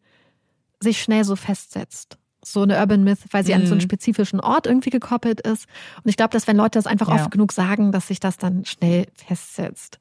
sich 0.81 1.01
schnell 1.01 1.25
so 1.25 1.37
festsetzt. 1.37 2.19
So 2.45 2.63
eine 2.63 2.79
Urban 2.79 3.05
Myth, 3.05 3.21
weil 3.31 3.45
sie 3.45 3.55
mhm. 3.55 3.61
an 3.61 3.67
so 3.67 3.73
einen 3.73 3.79
mhm. 3.79 3.85
spezifischen 3.85 4.41
Ort 4.41 4.67
irgendwie 4.67 4.91
gekoppelt 4.91 5.41
ist. 5.41 5.67
Und 6.03 6.11
ich 6.11 6.17
glaube, 6.17 6.33
dass 6.33 6.47
wenn 6.47 6.57
Leute 6.57 6.79
das 6.79 6.87
einfach 6.87 7.09
ja. 7.09 7.15
oft 7.15 7.31
genug 7.31 7.53
sagen, 7.53 7.93
dass 7.93 8.09
sich 8.09 8.21
das 8.21 8.37
dann 8.37 8.65
schnell 8.65 9.07
festsetzt. 9.15 9.99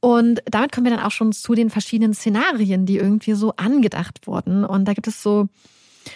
Und 0.00 0.42
damit 0.46 0.72
kommen 0.72 0.86
wir 0.86 0.96
dann 0.96 1.04
auch 1.04 1.10
schon 1.12 1.32
zu 1.32 1.54
den 1.54 1.70
verschiedenen 1.70 2.14
Szenarien, 2.14 2.86
die 2.86 2.96
irgendwie 2.96 3.34
so 3.34 3.54
angedacht 3.56 4.26
wurden. 4.26 4.64
Und 4.64 4.86
da 4.86 4.94
gibt 4.94 5.06
es 5.06 5.22
so 5.22 5.48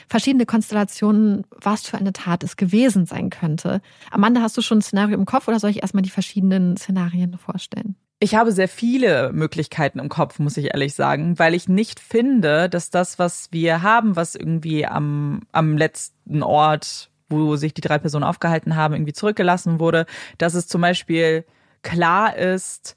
verschiedene 0.09 0.47
Konstellationen, 0.47 1.45
was 1.51 1.87
für 1.87 1.99
eine 1.99 2.12
Tat 2.12 2.43
es 2.43 2.57
gewesen 2.57 3.07
sein 3.07 3.30
könnte. 3.30 3.80
Amanda, 4.11 4.41
hast 4.41 4.57
du 4.57 4.62
schon 4.62 4.78
ein 4.78 4.82
Szenario 4.82 5.16
im 5.16 5.26
Kopf 5.26 5.49
oder 5.49 5.61
soll 5.61 5.70
ich 5.70 5.82
erstmal 5.82 6.03
die 6.03 6.11
verschiedenen 6.11 6.76
Szenarien 6.76 7.39
vorstellen? 7.39 7.97
Ich 8.18 8.34
habe 8.34 8.51
sehr 8.51 8.68
viele 8.68 9.30
Möglichkeiten 9.32 9.99
im 9.99 10.09
Kopf, 10.09 10.39
muss 10.39 10.57
ich 10.57 10.72
ehrlich 10.72 10.95
sagen, 10.95 11.39
weil 11.39 11.55
ich 11.55 11.68
nicht 11.68 12.01
finde, 12.01 12.70
dass 12.70 12.89
das, 12.89 13.18
was 13.18 13.49
wir 13.53 13.82
haben, 13.82 14.16
was 14.16 14.34
irgendwie 14.34 14.87
am, 14.87 15.43
am 15.53 15.76
letzten 15.76 16.43
Ort, 16.43 17.11
wo 17.28 17.57
sich 17.57 17.74
die 17.74 17.82
drei 17.82 17.99
Personen 17.99 18.24
aufgehalten 18.24 18.74
haben, 18.74 18.95
irgendwie 18.95 19.12
zurückgelassen 19.12 19.80
wurde, 19.80 20.07
dass 20.39 20.55
es 20.55 20.66
zum 20.66 20.80
Beispiel 20.80 21.45
klar 21.82 22.37
ist, 22.37 22.97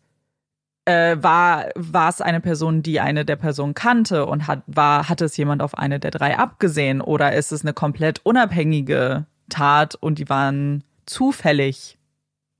äh, 0.89 1.21
war 1.21 1.69
war 1.75 2.09
es 2.09 2.19
eine 2.19 2.41
Person, 2.41 2.81
die 2.81 2.99
eine 2.99 3.23
der 3.23 3.35
Personen 3.35 3.75
kannte 3.75 4.25
und 4.25 4.47
hat 4.47 4.63
war 4.65 5.07
hat 5.07 5.21
es 5.21 5.37
jemand 5.37 5.61
auf 5.61 5.77
eine 5.77 5.99
der 5.99 6.11
drei 6.11 6.37
abgesehen 6.37 6.99
oder 6.99 7.33
ist 7.33 7.51
es 7.51 7.61
eine 7.61 7.73
komplett 7.73 8.21
unabhängige 8.25 9.25
Tat 9.49 9.95
und 9.95 10.17
die 10.17 10.29
waren 10.29 10.83
zufällig 11.05 11.97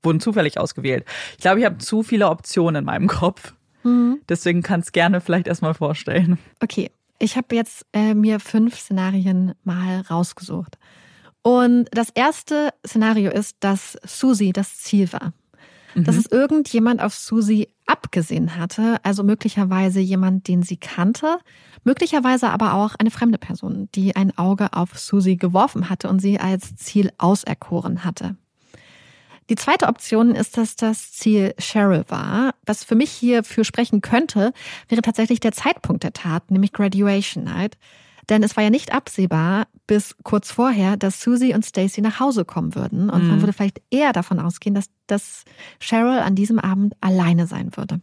wurden 0.02 0.20
zufällig 0.20 0.58
ausgewählt. 0.58 1.04
Ich 1.32 1.42
glaube, 1.42 1.58
ich 1.58 1.66
habe 1.66 1.78
zu 1.78 2.02
viele 2.02 2.30
Optionen 2.30 2.80
in 2.80 2.84
meinem 2.86 3.08
Kopf. 3.08 3.52
Mhm. 3.82 4.20
Deswegen 4.28 4.62
kannst 4.62 4.94
gerne 4.94 5.20
vielleicht 5.20 5.46
erstmal 5.46 5.74
vorstellen. 5.74 6.38
Okay, 6.62 6.90
ich 7.18 7.36
habe 7.36 7.54
jetzt 7.54 7.84
äh, 7.92 8.14
mir 8.14 8.40
fünf 8.40 8.78
Szenarien 8.78 9.52
mal 9.62 10.00
rausgesucht. 10.08 10.78
Und 11.42 11.88
das 11.92 12.08
erste 12.14 12.70
Szenario 12.86 13.30
ist, 13.30 13.56
dass 13.60 13.98
Susi 14.04 14.52
das 14.52 14.78
Ziel 14.78 15.12
war. 15.12 15.32
Mhm. 15.94 16.04
Dass 16.04 16.16
es 16.16 16.26
irgendjemand 16.26 17.02
auf 17.02 17.14
Susi 17.14 17.68
abgesehen 17.86 18.56
hatte, 18.56 18.98
also 19.02 19.22
möglicherweise 19.22 20.00
jemand, 20.00 20.48
den 20.48 20.62
sie 20.62 20.76
kannte, 20.76 21.38
möglicherweise 21.84 22.50
aber 22.50 22.74
auch 22.74 22.94
eine 22.98 23.10
fremde 23.10 23.38
Person, 23.38 23.88
die 23.94 24.14
ein 24.16 24.36
Auge 24.38 24.72
auf 24.72 24.98
Susi 24.98 25.36
geworfen 25.36 25.90
hatte 25.90 26.08
und 26.08 26.20
sie 26.20 26.38
als 26.38 26.76
Ziel 26.76 27.10
auserkoren 27.18 28.04
hatte. 28.04 28.36
Die 29.50 29.56
zweite 29.56 29.88
Option 29.88 30.36
ist, 30.36 30.56
dass 30.56 30.76
das 30.76 31.10
Ziel 31.10 31.54
Cheryl 31.58 32.04
war. 32.06 32.54
Was 32.66 32.84
für 32.84 32.94
mich 32.94 33.10
hier 33.10 33.42
für 33.42 33.64
sprechen 33.64 34.00
könnte, 34.00 34.52
wäre 34.88 35.02
tatsächlich 35.02 35.40
der 35.40 35.50
Zeitpunkt 35.50 36.04
der 36.04 36.12
Tat, 36.12 36.52
nämlich 36.52 36.72
Graduation 36.72 37.44
Night. 37.44 37.76
Denn 38.28 38.42
es 38.42 38.56
war 38.56 38.64
ja 38.64 38.70
nicht 38.70 38.92
absehbar 38.92 39.66
bis 39.86 40.16
kurz 40.22 40.52
vorher, 40.52 40.96
dass 40.96 41.20
Susie 41.22 41.54
und 41.54 41.64
Stacy 41.64 42.00
nach 42.00 42.20
Hause 42.20 42.44
kommen 42.44 42.74
würden. 42.74 43.10
Und 43.10 43.24
mhm. 43.24 43.28
man 43.28 43.40
würde 43.40 43.52
vielleicht 43.52 43.82
eher 43.90 44.12
davon 44.12 44.38
ausgehen, 44.38 44.74
dass, 44.74 44.86
dass 45.06 45.44
Cheryl 45.80 46.18
an 46.18 46.34
diesem 46.34 46.58
Abend 46.58 46.94
alleine 47.00 47.46
sein 47.46 47.76
würde. 47.76 48.00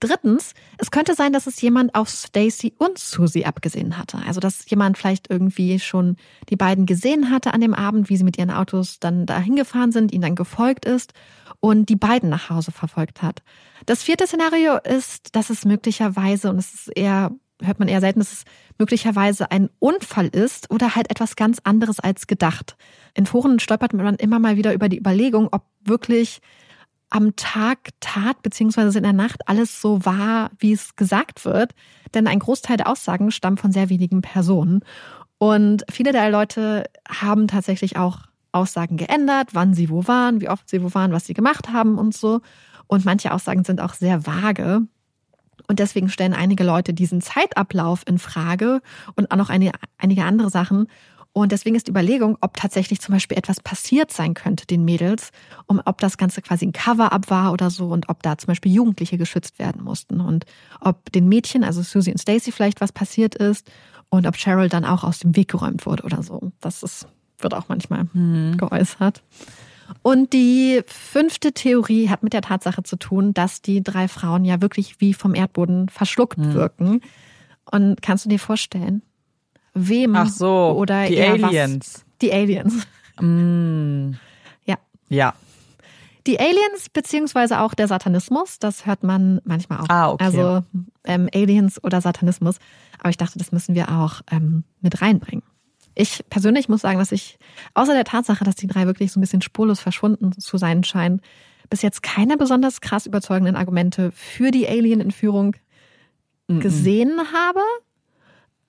Drittens, 0.00 0.54
es 0.78 0.92
könnte 0.92 1.14
sein, 1.14 1.32
dass 1.32 1.48
es 1.48 1.60
jemand 1.60 1.96
auf 1.96 2.08
Stacy 2.08 2.72
und 2.78 2.98
Susie 2.98 3.46
abgesehen 3.46 3.98
hatte. 3.98 4.18
Also, 4.24 4.38
dass 4.38 4.68
jemand 4.70 4.96
vielleicht 4.96 5.28
irgendwie 5.28 5.80
schon 5.80 6.16
die 6.50 6.56
beiden 6.56 6.86
gesehen 6.86 7.30
hatte 7.30 7.52
an 7.52 7.60
dem 7.60 7.74
Abend, 7.74 8.08
wie 8.08 8.16
sie 8.16 8.22
mit 8.22 8.38
ihren 8.38 8.52
Autos 8.52 9.00
dann 9.00 9.26
dahin 9.26 9.56
gefahren 9.56 9.90
sind, 9.90 10.12
ihnen 10.12 10.22
dann 10.22 10.36
gefolgt 10.36 10.84
ist 10.84 11.14
und 11.58 11.88
die 11.88 11.96
beiden 11.96 12.28
nach 12.28 12.48
Hause 12.48 12.70
verfolgt 12.70 13.22
hat. 13.22 13.42
Das 13.86 14.04
vierte 14.04 14.28
Szenario 14.28 14.76
ist, 14.76 15.34
dass 15.34 15.50
es 15.50 15.64
möglicherweise, 15.64 16.50
und 16.50 16.58
es 16.58 16.74
ist 16.74 16.96
eher, 16.96 17.32
hört 17.62 17.78
man 17.78 17.88
eher 17.88 18.00
selten, 18.00 18.20
dass 18.20 18.32
es 18.32 18.44
möglicherweise 18.78 19.50
ein 19.50 19.68
Unfall 19.78 20.28
ist 20.28 20.70
oder 20.70 20.94
halt 20.94 21.10
etwas 21.10 21.36
ganz 21.36 21.60
anderes 21.64 22.00
als 22.00 22.26
gedacht. 22.26 22.76
In 23.14 23.26
Foren 23.26 23.58
stolpert 23.58 23.92
man 23.92 24.16
immer 24.16 24.38
mal 24.38 24.56
wieder 24.56 24.74
über 24.74 24.88
die 24.88 24.98
Überlegung, 24.98 25.48
ob 25.50 25.64
wirklich 25.84 26.40
am 27.10 27.36
Tag 27.36 27.88
tat, 28.00 28.42
beziehungsweise 28.42 28.98
in 28.98 29.04
der 29.04 29.12
Nacht 29.12 29.48
alles 29.48 29.80
so 29.80 30.04
war, 30.04 30.50
wie 30.58 30.72
es 30.72 30.94
gesagt 30.96 31.44
wird. 31.44 31.72
Denn 32.14 32.26
ein 32.26 32.38
Großteil 32.38 32.76
der 32.76 32.88
Aussagen 32.88 33.30
stammt 33.30 33.60
von 33.60 33.72
sehr 33.72 33.88
wenigen 33.88 34.20
Personen. 34.20 34.84
Und 35.38 35.84
viele 35.90 36.12
der 36.12 36.30
Leute 36.30 36.84
haben 37.08 37.48
tatsächlich 37.48 37.96
auch 37.96 38.20
Aussagen 38.52 38.96
geändert, 38.96 39.50
wann 39.52 39.74
sie 39.74 39.88
wo 39.88 40.06
waren, 40.06 40.40
wie 40.40 40.48
oft 40.48 40.68
sie 40.68 40.82
wo 40.82 40.92
waren, 40.94 41.12
was 41.12 41.26
sie 41.26 41.34
gemacht 41.34 41.72
haben 41.72 41.98
und 41.98 42.14
so. 42.14 42.40
Und 42.86 43.04
manche 43.04 43.32
Aussagen 43.32 43.64
sind 43.64 43.80
auch 43.80 43.94
sehr 43.94 44.26
vage. 44.26 44.82
Und 45.68 45.78
deswegen 45.78 46.08
stellen 46.08 46.34
einige 46.34 46.64
Leute 46.64 46.94
diesen 46.94 47.20
Zeitablauf 47.20 48.02
in 48.06 48.18
Frage 48.18 48.80
und 49.14 49.30
auch 49.30 49.36
noch 49.36 49.50
eine, 49.50 49.72
einige 49.98 50.24
andere 50.24 50.50
Sachen. 50.50 50.88
Und 51.32 51.52
deswegen 51.52 51.76
ist 51.76 51.86
die 51.86 51.90
Überlegung, 51.90 52.36
ob 52.40 52.56
tatsächlich 52.56 53.00
zum 53.00 53.12
Beispiel 53.14 53.38
etwas 53.38 53.60
passiert 53.60 54.10
sein 54.10 54.34
könnte 54.34 54.66
den 54.66 54.84
Mädels, 54.84 55.30
um 55.66 55.80
ob 55.84 55.98
das 55.98 56.16
Ganze 56.16 56.42
quasi 56.42 56.66
ein 56.66 56.72
Cover-up 56.72 57.30
war 57.30 57.52
oder 57.52 57.70
so 57.70 57.88
und 57.88 58.08
ob 58.08 58.22
da 58.22 58.38
zum 58.38 58.48
Beispiel 58.48 58.72
Jugendliche 58.72 59.18
geschützt 59.18 59.58
werden 59.58 59.84
mussten 59.84 60.20
und 60.20 60.46
ob 60.80 61.12
den 61.12 61.28
Mädchen, 61.28 61.62
also 61.62 61.82
Susie 61.82 62.10
und 62.10 62.18
Stacy 62.18 62.50
vielleicht 62.50 62.80
was 62.80 62.92
passiert 62.92 63.34
ist 63.34 63.70
und 64.08 64.26
ob 64.26 64.36
Cheryl 64.36 64.68
dann 64.68 64.84
auch 64.84 65.04
aus 65.04 65.20
dem 65.20 65.36
Weg 65.36 65.48
geräumt 65.48 65.86
wurde 65.86 66.02
oder 66.02 66.22
so. 66.22 66.50
Das 66.60 66.82
ist, 66.82 67.06
wird 67.38 67.54
auch 67.54 67.68
manchmal 67.68 68.08
hm. 68.12 68.56
geäußert. 68.56 69.22
Und 70.02 70.32
die 70.32 70.82
fünfte 70.86 71.52
Theorie 71.52 72.08
hat 72.08 72.22
mit 72.22 72.32
der 72.32 72.42
Tatsache 72.42 72.82
zu 72.82 72.96
tun, 72.96 73.34
dass 73.34 73.62
die 73.62 73.82
drei 73.82 74.08
Frauen 74.08 74.44
ja 74.44 74.60
wirklich 74.60 75.00
wie 75.00 75.14
vom 75.14 75.34
Erdboden 75.34 75.88
verschluckt 75.88 76.38
hm. 76.38 76.54
wirken. 76.54 77.00
Und 77.70 78.00
kannst 78.02 78.24
du 78.24 78.28
dir 78.28 78.38
vorstellen, 78.38 79.02
wem 79.74 80.16
Ach 80.16 80.28
so, 80.28 80.74
oder 80.76 81.06
die 81.06 81.20
Aliens. 81.20 81.94
Was. 81.94 82.04
Die 82.20 82.32
Aliens. 82.32 82.86
Mm. 83.20 84.12
Ja. 84.64 84.76
Ja. 85.08 85.34
Die 86.26 86.38
Aliens 86.38 86.88
beziehungsweise 86.92 87.60
auch 87.60 87.74
der 87.74 87.88
Satanismus, 87.88 88.58
das 88.58 88.86
hört 88.86 89.02
man 89.02 89.40
manchmal 89.44 89.80
auch. 89.80 89.88
Ah, 89.88 90.10
okay. 90.10 90.24
Also 90.24 90.62
ähm, 91.04 91.28
Aliens 91.34 91.82
oder 91.82 92.00
Satanismus. 92.00 92.58
Aber 92.98 93.10
ich 93.10 93.16
dachte, 93.16 93.38
das 93.38 93.52
müssen 93.52 93.74
wir 93.74 93.90
auch 93.90 94.20
ähm, 94.30 94.64
mit 94.80 95.00
reinbringen. 95.00 95.42
Ich 96.00 96.24
persönlich 96.30 96.68
muss 96.68 96.82
sagen, 96.82 97.00
dass 97.00 97.10
ich 97.10 97.38
außer 97.74 97.92
der 97.92 98.04
Tatsache, 98.04 98.44
dass 98.44 98.54
die 98.54 98.68
drei 98.68 98.86
wirklich 98.86 99.10
so 99.10 99.18
ein 99.18 99.20
bisschen 99.20 99.42
spurlos 99.42 99.80
verschwunden 99.80 100.32
zu 100.32 100.56
sein 100.56 100.84
scheinen, 100.84 101.20
bis 101.70 101.82
jetzt 101.82 102.04
keine 102.04 102.36
besonders 102.36 102.80
krass 102.80 103.04
überzeugenden 103.04 103.56
Argumente 103.56 104.12
für 104.12 104.52
die 104.52 104.68
Alien-Entführung 104.68 105.56
mm 106.46 106.52
-mm. 106.52 106.60
gesehen 106.60 107.18
habe. 107.32 107.60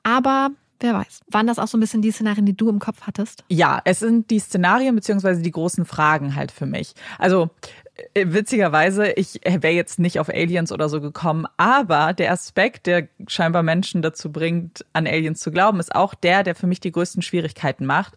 Aber 0.01 0.49
Wer 0.81 0.93
weiß. 0.93 1.19
Waren 1.29 1.45
das 1.45 1.59
auch 1.59 1.67
so 1.67 1.77
ein 1.77 1.81
bisschen 1.81 2.01
die 2.01 2.11
Szenarien, 2.11 2.45
die 2.45 2.55
du 2.55 2.69
im 2.69 2.79
Kopf 2.79 3.01
hattest? 3.01 3.43
Ja, 3.49 3.81
es 3.83 3.99
sind 3.99 4.29
die 4.29 4.39
Szenarien 4.39 4.95
beziehungsweise 4.95 5.41
die 5.41 5.51
großen 5.51 5.83
Fragen 5.83 6.35
halt 6.35 6.51
für 6.53 6.65
mich. 6.65 6.93
Also 7.17 7.49
witzigerweise, 8.15 9.11
ich 9.11 9.41
wäre 9.43 9.73
jetzt 9.73 9.99
nicht 9.99 10.19
auf 10.19 10.29
Aliens 10.29 10.71
oder 10.71 10.89
so 10.89 11.01
gekommen, 11.01 11.45
aber 11.57 12.13
der 12.13 12.31
Aspekt, 12.31 12.87
der 12.87 13.07
scheinbar 13.27 13.63
Menschen 13.63 14.01
dazu 14.01 14.31
bringt, 14.31 14.85
an 14.93 15.07
Aliens 15.07 15.39
zu 15.39 15.51
glauben, 15.51 15.79
ist 15.79 15.95
auch 15.95 16.13
der, 16.13 16.43
der 16.43 16.55
für 16.55 16.67
mich 16.67 16.79
die 16.79 16.91
größten 16.91 17.21
Schwierigkeiten 17.21 17.85
macht, 17.85 18.15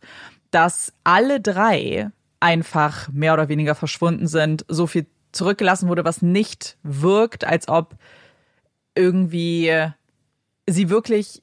dass 0.51 0.93
alle 1.05 1.41
drei 1.41 2.11
einfach 2.41 3.09
mehr 3.11 3.35
oder 3.35 3.49
weniger 3.49 3.75
verschwunden 3.75 4.27
sind, 4.27 4.65
so 4.69 4.87
viel 4.87 5.07
zurückgelassen 5.33 5.89
wurde, 5.89 6.05
was 6.05 6.23
nicht 6.23 6.77
wirkt, 6.83 7.45
als 7.45 7.69
ob 7.69 7.97
irgendwie 8.95 9.73
sie 10.69 10.91
wirklich 10.91 11.43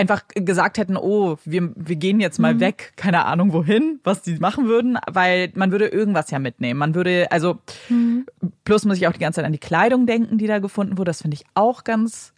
einfach 0.00 0.22
gesagt 0.34 0.78
hätten, 0.78 0.96
oh, 0.96 1.36
wir, 1.44 1.72
wir 1.76 1.96
gehen 1.96 2.20
jetzt 2.20 2.38
mal 2.38 2.54
mhm. 2.54 2.60
weg, 2.60 2.92
keine 2.96 3.26
Ahnung 3.26 3.52
wohin, 3.52 4.00
was 4.02 4.22
die 4.22 4.36
machen 4.36 4.66
würden, 4.66 4.98
weil 5.10 5.52
man 5.54 5.70
würde 5.70 5.86
irgendwas 5.88 6.30
ja 6.30 6.38
mitnehmen. 6.38 6.78
Man 6.78 6.94
würde, 6.94 7.30
also, 7.30 7.58
mhm. 7.88 8.26
plus 8.64 8.84
muss 8.84 8.96
ich 8.96 9.06
auch 9.06 9.12
die 9.12 9.20
ganze 9.20 9.36
Zeit 9.36 9.44
an 9.44 9.52
die 9.52 9.58
Kleidung 9.58 10.06
denken, 10.06 10.38
die 10.38 10.46
da 10.46 10.58
gefunden 10.58 10.98
wurde. 10.98 11.10
Das 11.10 11.22
finde 11.22 11.36
ich 11.36 11.44
auch 11.54 11.84
ganz 11.84 12.32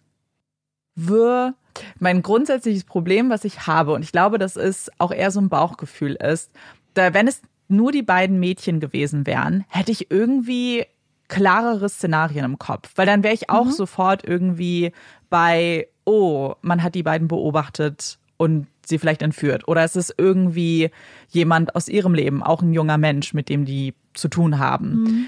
wirr. 0.95 1.55
Mein 1.99 2.21
grundsätzliches 2.21 2.83
Problem, 2.83 3.29
was 3.29 3.45
ich 3.45 3.65
habe, 3.65 3.93
und 3.93 4.03
ich 4.03 4.11
glaube, 4.11 4.37
das 4.37 4.55
ist 4.55 4.91
auch 4.99 5.11
eher 5.11 5.31
so 5.31 5.39
ein 5.39 5.49
Bauchgefühl 5.49 6.13
ist, 6.13 6.51
da, 6.93 7.13
wenn 7.13 7.27
es 7.27 7.41
nur 7.67 7.91
die 7.91 8.03
beiden 8.03 8.39
Mädchen 8.39 8.79
gewesen 8.79 9.25
wären, 9.25 9.65
hätte 9.69 9.91
ich 9.91 10.11
irgendwie 10.11 10.85
klarere 11.29 11.89
Szenarien 11.89 12.45
im 12.45 12.59
Kopf, 12.59 12.91
weil 12.95 13.07
dann 13.07 13.23
wäre 13.23 13.33
ich 13.33 13.49
auch 13.49 13.65
mhm. 13.65 13.71
sofort 13.71 14.23
irgendwie 14.23 14.91
bei, 15.29 15.87
oh, 16.05 16.55
man 16.61 16.83
hat 16.83 16.95
die 16.95 17.03
beiden 17.03 17.27
beobachtet 17.27 18.17
und 18.37 18.67
sie 18.85 18.99
vielleicht 18.99 19.21
entführt. 19.21 19.67
Oder 19.67 19.83
es 19.83 19.95
ist 19.95 20.15
irgendwie 20.17 20.91
jemand 21.29 21.75
aus 21.75 21.87
ihrem 21.87 22.13
Leben, 22.13 22.43
auch 22.43 22.61
ein 22.61 22.73
junger 22.73 22.97
Mensch, 22.97 23.33
mit 23.33 23.49
dem 23.49 23.65
die 23.65 23.93
zu 24.13 24.27
tun 24.27 24.59
haben. 24.59 25.03
Mhm. 25.03 25.25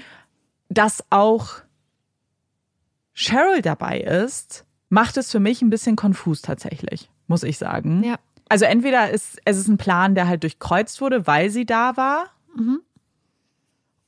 Dass 0.68 1.04
auch 1.10 1.54
Cheryl 3.14 3.62
dabei 3.62 4.00
ist, 4.00 4.64
macht 4.88 5.16
es 5.16 5.30
für 5.30 5.40
mich 5.40 5.62
ein 5.62 5.70
bisschen 5.70 5.96
konfus 5.96 6.42
tatsächlich, 6.42 7.08
muss 7.26 7.42
ich 7.42 7.58
sagen. 7.58 8.02
Ja. 8.04 8.16
Also 8.48 8.64
entweder 8.64 9.10
ist 9.10 9.38
es 9.44 9.56
ist 9.56 9.68
ein 9.68 9.78
Plan, 9.78 10.14
der 10.14 10.28
halt 10.28 10.42
durchkreuzt 10.42 11.00
wurde, 11.00 11.26
weil 11.26 11.50
sie 11.50 11.66
da 11.66 11.96
war. 11.96 12.26
Mhm. 12.54 12.80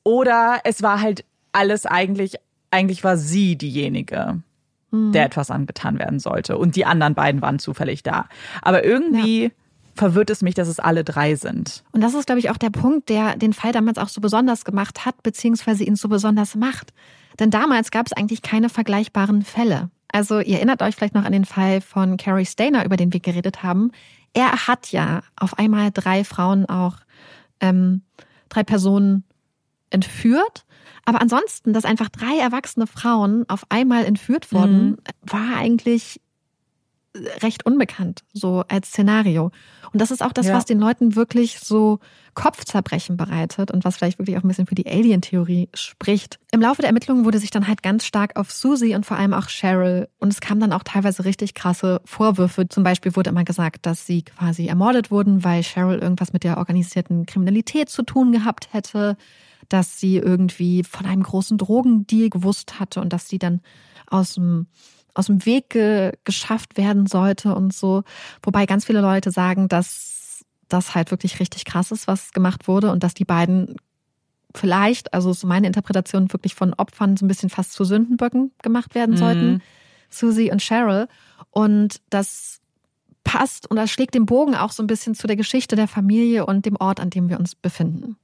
Oder 0.04 0.60
es 0.64 0.82
war 0.82 1.00
halt 1.00 1.24
alles 1.52 1.86
eigentlich, 1.86 2.36
eigentlich 2.70 3.02
war 3.02 3.16
sie 3.16 3.56
diejenige, 3.56 4.42
mhm. 4.90 5.12
der 5.12 5.24
etwas 5.24 5.50
angetan 5.50 5.98
werden 5.98 6.18
sollte. 6.18 6.58
Und 6.58 6.76
die 6.76 6.84
anderen 6.84 7.14
beiden 7.14 7.42
waren 7.42 7.58
zufällig 7.58 8.02
da. 8.02 8.28
Aber 8.62 8.84
irgendwie 8.84 9.44
ja. 9.44 9.50
verwirrt 9.94 10.30
es 10.30 10.42
mich, 10.42 10.54
dass 10.54 10.68
es 10.68 10.80
alle 10.80 11.04
drei 11.04 11.34
sind. 11.34 11.84
Und 11.92 12.02
das 12.02 12.14
ist, 12.14 12.26
glaube 12.26 12.38
ich, 12.38 12.50
auch 12.50 12.56
der 12.56 12.70
Punkt, 12.70 13.08
der 13.08 13.36
den 13.36 13.52
Fall 13.52 13.72
damals 13.72 13.98
auch 13.98 14.08
so 14.08 14.20
besonders 14.20 14.64
gemacht 14.64 15.04
hat, 15.04 15.22
beziehungsweise 15.22 15.84
ihn 15.84 15.96
so 15.96 16.08
besonders 16.08 16.54
macht. 16.54 16.92
Denn 17.38 17.50
damals 17.50 17.90
gab 17.90 18.06
es 18.06 18.12
eigentlich 18.12 18.42
keine 18.42 18.68
vergleichbaren 18.68 19.42
Fälle. 19.42 19.90
Also 20.10 20.40
ihr 20.40 20.56
erinnert 20.56 20.82
euch 20.82 20.96
vielleicht 20.96 21.14
noch 21.14 21.24
an 21.24 21.32
den 21.32 21.44
Fall 21.44 21.80
von 21.80 22.16
Carrie 22.16 22.46
Stainer, 22.46 22.84
über 22.84 22.96
den 22.96 23.12
wir 23.12 23.20
geredet 23.20 23.62
haben. 23.62 23.92
Er 24.32 24.66
hat 24.66 24.90
ja 24.90 25.22
auf 25.36 25.58
einmal 25.58 25.90
drei 25.92 26.24
Frauen 26.24 26.66
auch, 26.66 26.96
ähm, 27.60 28.02
drei 28.48 28.62
Personen 28.62 29.24
entführt 29.90 30.64
aber 31.04 31.20
ansonsten, 31.20 31.72
dass 31.72 31.84
einfach 31.84 32.08
drei 32.08 32.38
erwachsene 32.38 32.86
Frauen 32.86 33.44
auf 33.48 33.64
einmal 33.68 34.04
entführt 34.04 34.52
wurden, 34.52 34.90
mhm. 34.90 34.98
war 35.22 35.56
eigentlich 35.56 36.20
recht 37.42 37.66
unbekannt, 37.66 38.22
so 38.32 38.64
als 38.68 38.88
Szenario. 38.88 39.50
Und 39.92 40.00
das 40.00 40.10
ist 40.10 40.22
auch 40.22 40.32
das, 40.32 40.46
ja. 40.46 40.54
was 40.54 40.66
den 40.66 40.78
Leuten 40.78 41.16
wirklich 41.16 41.58
so 41.58 41.98
Kopfzerbrechen 42.34 43.16
bereitet 43.16 43.70
und 43.70 43.84
was 43.84 43.96
vielleicht 43.96 44.18
wirklich 44.18 44.36
auch 44.36 44.44
ein 44.44 44.48
bisschen 44.48 44.66
für 44.66 44.74
die 44.74 44.86
Alien-Theorie 44.86 45.68
spricht. 45.74 46.38
Im 46.52 46.60
Laufe 46.60 46.82
der 46.82 46.88
Ermittlungen 46.88 47.24
wurde 47.24 47.38
sich 47.38 47.50
dann 47.50 47.66
halt 47.66 47.82
ganz 47.82 48.04
stark 48.04 48.36
auf 48.36 48.52
Susie 48.52 48.94
und 48.94 49.06
vor 49.06 49.16
allem 49.16 49.32
auch 49.32 49.48
Cheryl 49.48 50.08
und 50.18 50.32
es 50.32 50.40
kamen 50.40 50.60
dann 50.60 50.72
auch 50.72 50.84
teilweise 50.84 51.24
richtig 51.24 51.54
krasse 51.54 52.00
Vorwürfe. 52.04 52.68
Zum 52.68 52.84
Beispiel 52.84 53.16
wurde 53.16 53.30
immer 53.30 53.44
gesagt, 53.44 53.86
dass 53.86 54.06
sie 54.06 54.22
quasi 54.22 54.66
ermordet 54.66 55.10
wurden, 55.10 55.42
weil 55.42 55.62
Cheryl 55.62 55.98
irgendwas 55.98 56.32
mit 56.32 56.44
der 56.44 56.58
organisierten 56.58 57.26
Kriminalität 57.26 57.88
zu 57.88 58.02
tun 58.02 58.30
gehabt 58.30 58.72
hätte, 58.72 59.16
dass 59.68 59.98
sie 60.00 60.16
irgendwie 60.16 60.82
von 60.84 61.06
einem 61.06 61.22
großen 61.22 61.58
Drogendeal 61.58 62.30
gewusst 62.30 62.80
hatte 62.80 63.00
und 63.00 63.12
dass 63.12 63.28
sie 63.28 63.38
dann 63.38 63.60
aus 64.06 64.34
dem 64.34 64.66
aus 65.14 65.26
dem 65.26 65.44
Weg 65.44 65.70
ge 65.70 66.12
geschafft 66.24 66.76
werden 66.76 67.06
sollte 67.06 67.54
und 67.54 67.74
so. 67.74 68.04
Wobei 68.42 68.66
ganz 68.66 68.84
viele 68.84 69.00
Leute 69.00 69.32
sagen, 69.32 69.68
dass 69.68 70.44
das 70.68 70.94
halt 70.94 71.10
wirklich 71.10 71.40
richtig 71.40 71.64
krass 71.64 71.90
ist, 71.90 72.06
was 72.06 72.32
gemacht 72.32 72.68
wurde 72.68 72.92
und 72.92 73.02
dass 73.02 73.14
die 73.14 73.24
beiden 73.24 73.76
vielleicht, 74.54 75.12
also 75.14 75.32
so 75.32 75.46
meine 75.46 75.66
Interpretation, 75.66 76.32
wirklich 76.32 76.54
von 76.54 76.72
Opfern 76.74 77.16
so 77.16 77.24
ein 77.24 77.28
bisschen 77.28 77.50
fast 77.50 77.72
zu 77.72 77.84
Sündenböcken 77.84 78.52
gemacht 78.62 78.94
werden 78.94 79.14
mhm. 79.14 79.18
sollten. 79.18 79.62
Susie 80.10 80.50
und 80.50 80.62
Cheryl. 80.62 81.08
Und 81.50 82.00
das 82.10 82.60
passt 83.24 83.70
und 83.70 83.76
das 83.76 83.90
schlägt 83.90 84.14
den 84.14 84.26
Bogen 84.26 84.54
auch 84.54 84.72
so 84.72 84.82
ein 84.82 84.86
bisschen 84.86 85.14
zu 85.14 85.26
der 85.26 85.36
Geschichte 85.36 85.76
der 85.76 85.88
Familie 85.88 86.46
und 86.46 86.64
dem 86.64 86.76
Ort, 86.76 87.00
an 87.00 87.10
dem 87.10 87.28
wir 87.28 87.38
uns 87.38 87.54
befinden. 87.54 88.16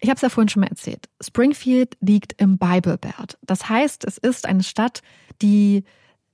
Ich 0.00 0.08
habe 0.08 0.16
es 0.16 0.22
ja 0.22 0.28
vorhin 0.28 0.48
schon 0.48 0.60
mal 0.60 0.68
erzählt. 0.68 1.08
Springfield 1.20 1.96
liegt 2.00 2.40
im 2.40 2.58
Bible 2.58 2.98
Belt. 2.98 3.38
Das 3.42 3.68
heißt, 3.68 4.04
es 4.04 4.18
ist 4.18 4.46
eine 4.46 4.62
Stadt, 4.62 5.02
die 5.42 5.84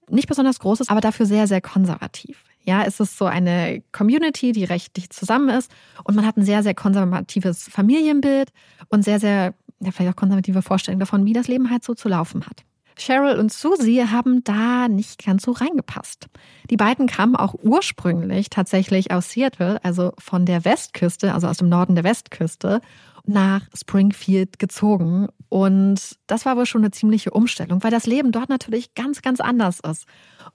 nicht 0.08 0.28
besonders 0.28 0.58
groß 0.58 0.80
ist, 0.80 0.90
aber 0.90 1.00
dafür 1.00 1.26
sehr, 1.26 1.46
sehr 1.46 1.60
konservativ. 1.60 2.44
Ja, 2.64 2.82
es 2.84 3.00
ist 3.00 3.18
so 3.18 3.26
eine 3.26 3.82
Community, 3.92 4.52
die 4.52 4.64
recht 4.64 4.96
dicht 4.96 5.12
zusammen 5.12 5.50
ist 5.50 5.70
und 6.04 6.14
man 6.14 6.26
hat 6.26 6.36
ein 6.36 6.44
sehr, 6.44 6.62
sehr 6.62 6.74
konservatives 6.74 7.68
Familienbild 7.68 8.50
und 8.88 9.04
sehr, 9.04 9.20
sehr, 9.20 9.54
ja, 9.80 9.90
vielleicht 9.90 10.12
auch 10.12 10.16
konservative 10.16 10.62
Vorstellungen 10.62 11.00
davon, 11.00 11.26
wie 11.26 11.34
das 11.34 11.48
Leben 11.48 11.70
halt 11.70 11.84
so 11.84 11.94
zu 11.94 12.08
laufen 12.08 12.46
hat. 12.46 12.64
Cheryl 12.96 13.38
und 13.38 13.52
Susie 13.52 14.04
haben 14.04 14.44
da 14.44 14.88
nicht 14.88 15.24
ganz 15.24 15.42
so 15.44 15.52
reingepasst. 15.52 16.28
Die 16.70 16.76
beiden 16.76 17.06
kamen 17.06 17.36
auch 17.36 17.54
ursprünglich 17.54 18.50
tatsächlich 18.50 19.10
aus 19.10 19.30
Seattle, 19.30 19.82
also 19.84 20.12
von 20.18 20.46
der 20.46 20.64
Westküste, 20.64 21.34
also 21.34 21.48
aus 21.48 21.58
dem 21.58 21.68
Norden 21.68 21.94
der 21.94 22.04
Westküste 22.04 22.80
nach 23.26 23.62
Springfield 23.74 24.58
gezogen. 24.58 25.28
Und 25.48 26.18
das 26.26 26.44
war 26.46 26.56
wohl 26.56 26.66
schon 26.66 26.82
eine 26.82 26.90
ziemliche 26.90 27.30
Umstellung, 27.30 27.82
weil 27.82 27.90
das 27.90 28.06
Leben 28.06 28.32
dort 28.32 28.48
natürlich 28.48 28.94
ganz, 28.94 29.22
ganz 29.22 29.40
anders 29.40 29.80
ist. 29.80 30.06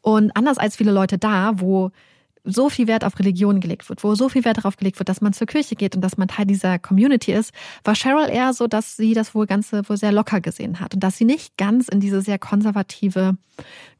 Und 0.02 0.36
anders 0.36 0.58
als 0.58 0.76
viele 0.76 0.92
Leute 0.92 1.18
da, 1.18 1.54
wo 1.60 1.92
so 2.52 2.70
viel 2.70 2.88
Wert 2.88 3.04
auf 3.04 3.18
Religion 3.20 3.60
gelegt 3.60 3.88
wird, 3.90 4.04
wo 4.04 4.16
so 4.16 4.30
viel 4.30 4.46
Wert 4.46 4.58
darauf 4.58 4.78
gelegt 4.78 5.00
wird, 5.00 5.10
dass 5.10 5.22
man 5.22 5.34
zur 5.34 5.48
Kirche 5.48 5.76
geht 5.76 5.96
und 5.96 6.02
dass 6.02 6.18
man 6.18 6.28
Teil 6.28 6.46
dieser 6.46 6.80
Community 6.80 7.32
ist, 7.32 7.52
war 7.84 7.96
Cheryl 7.96 8.30
eher 8.30 8.54
so, 8.54 8.68
dass 8.68 8.98
sie 8.98 9.14
das 9.14 9.36
wohl 9.36 9.48
Ganze 9.48 9.88
wohl 9.88 9.98
sehr 9.98 10.12
locker 10.12 10.42
gesehen 10.42 10.80
hat 10.80 10.94
und 10.94 11.04
dass 11.04 11.18
sie 11.18 11.26
nicht 11.26 11.58
ganz 11.58 11.88
in 11.88 12.00
diese 12.00 12.22
sehr 12.22 12.40
konservative 12.40 13.38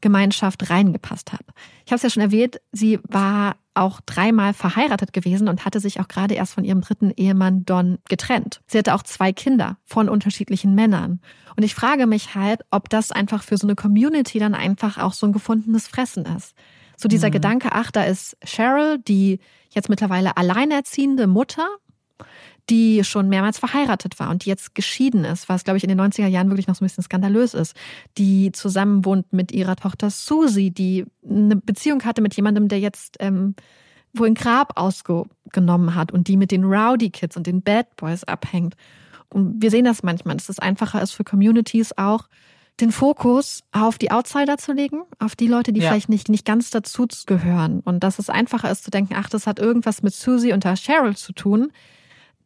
Gemeinschaft 0.00 0.70
reingepasst 0.70 1.32
hat. 1.32 1.44
Ich 1.84 1.92
habe 1.92 1.96
es 1.96 2.02
ja 2.02 2.10
schon 2.10 2.22
erwähnt, 2.22 2.60
sie 2.72 2.98
war 3.08 3.56
auch 3.74 4.00
dreimal 4.00 4.52
verheiratet 4.52 5.12
gewesen 5.12 5.48
und 5.48 5.64
hatte 5.64 5.80
sich 5.80 6.00
auch 6.00 6.08
gerade 6.08 6.34
erst 6.34 6.54
von 6.54 6.64
ihrem 6.64 6.80
dritten 6.80 7.10
Ehemann 7.16 7.64
Don 7.64 7.98
getrennt. 8.08 8.60
Sie 8.66 8.78
hatte 8.78 8.94
auch 8.94 9.02
zwei 9.02 9.32
Kinder 9.32 9.78
von 9.84 10.08
unterschiedlichen 10.08 10.74
Männern. 10.74 11.20
Und 11.56 11.62
ich 11.62 11.74
frage 11.74 12.06
mich 12.06 12.34
halt, 12.34 12.62
ob 12.70 12.88
das 12.88 13.12
einfach 13.12 13.42
für 13.42 13.56
so 13.56 13.66
eine 13.66 13.76
Community 13.76 14.38
dann 14.38 14.54
einfach 14.54 14.98
auch 14.98 15.12
so 15.12 15.26
ein 15.26 15.32
gefundenes 15.32 15.86
Fressen 15.88 16.24
ist. 16.26 16.54
So 17.00 17.08
dieser 17.08 17.28
mhm. 17.28 17.32
Gedanke, 17.32 17.70
ach, 17.72 17.90
da 17.90 18.04
ist 18.04 18.36
Cheryl, 18.44 18.98
die 18.98 19.40
jetzt 19.70 19.88
mittlerweile 19.88 20.36
alleinerziehende 20.36 21.26
Mutter, 21.26 21.66
die 22.68 23.02
schon 23.04 23.28
mehrmals 23.28 23.58
verheiratet 23.58 24.20
war 24.20 24.30
und 24.30 24.44
die 24.44 24.50
jetzt 24.50 24.74
geschieden 24.74 25.24
ist, 25.24 25.48
was, 25.48 25.64
glaube 25.64 25.78
ich, 25.78 25.84
in 25.84 25.88
den 25.88 26.00
90er 26.00 26.26
Jahren 26.26 26.50
wirklich 26.50 26.66
noch 26.66 26.74
so 26.74 26.84
ein 26.84 26.88
bisschen 26.88 27.02
skandalös 27.02 27.54
ist, 27.54 27.74
die 28.18 28.52
zusammen 28.52 29.04
wohnt 29.04 29.32
mit 29.32 29.50
ihrer 29.50 29.76
Tochter 29.76 30.10
Susie, 30.10 30.70
die 30.70 31.06
eine 31.28 31.56
Beziehung 31.56 32.04
hatte 32.04 32.20
mit 32.20 32.34
jemandem, 32.36 32.68
der 32.68 32.80
jetzt 32.80 33.16
ähm, 33.20 33.54
wo 34.12 34.24
ein 34.24 34.34
Grab 34.34 34.78
ausgenommen 34.78 35.94
hat 35.94 36.12
und 36.12 36.28
die 36.28 36.36
mit 36.36 36.50
den 36.50 36.64
Rowdy 36.64 37.10
Kids 37.10 37.36
und 37.36 37.46
den 37.46 37.62
Bad 37.62 37.94
Boys 37.96 38.24
abhängt. 38.24 38.74
Und 39.28 39.62
wir 39.62 39.70
sehen 39.70 39.84
das 39.84 40.02
manchmal, 40.02 40.36
dass 40.36 40.48
es 40.48 40.58
einfacher 40.58 41.00
ist 41.00 41.12
für 41.12 41.24
Communities 41.24 41.96
auch, 41.96 42.28
den 42.80 42.92
Fokus 42.92 43.62
auf 43.72 43.98
die 43.98 44.10
Outsider 44.10 44.58
zu 44.58 44.72
legen, 44.72 45.02
auf 45.18 45.36
die 45.36 45.46
Leute, 45.46 45.72
die 45.72 45.80
ja. 45.80 45.90
vielleicht 45.90 46.08
nicht, 46.08 46.28
nicht 46.28 46.44
ganz 46.44 46.70
dazu 46.70 47.06
gehören. 47.26 47.80
Und 47.80 48.04
dass 48.04 48.18
es 48.18 48.30
einfacher 48.30 48.70
ist 48.70 48.84
zu 48.84 48.90
denken, 48.90 49.14
ach, 49.16 49.28
das 49.28 49.46
hat 49.46 49.58
irgendwas 49.58 50.02
mit 50.02 50.14
Susie 50.14 50.52
und 50.52 50.64
der 50.64 50.76
Cheryl 50.76 51.16
zu 51.16 51.32
tun, 51.32 51.72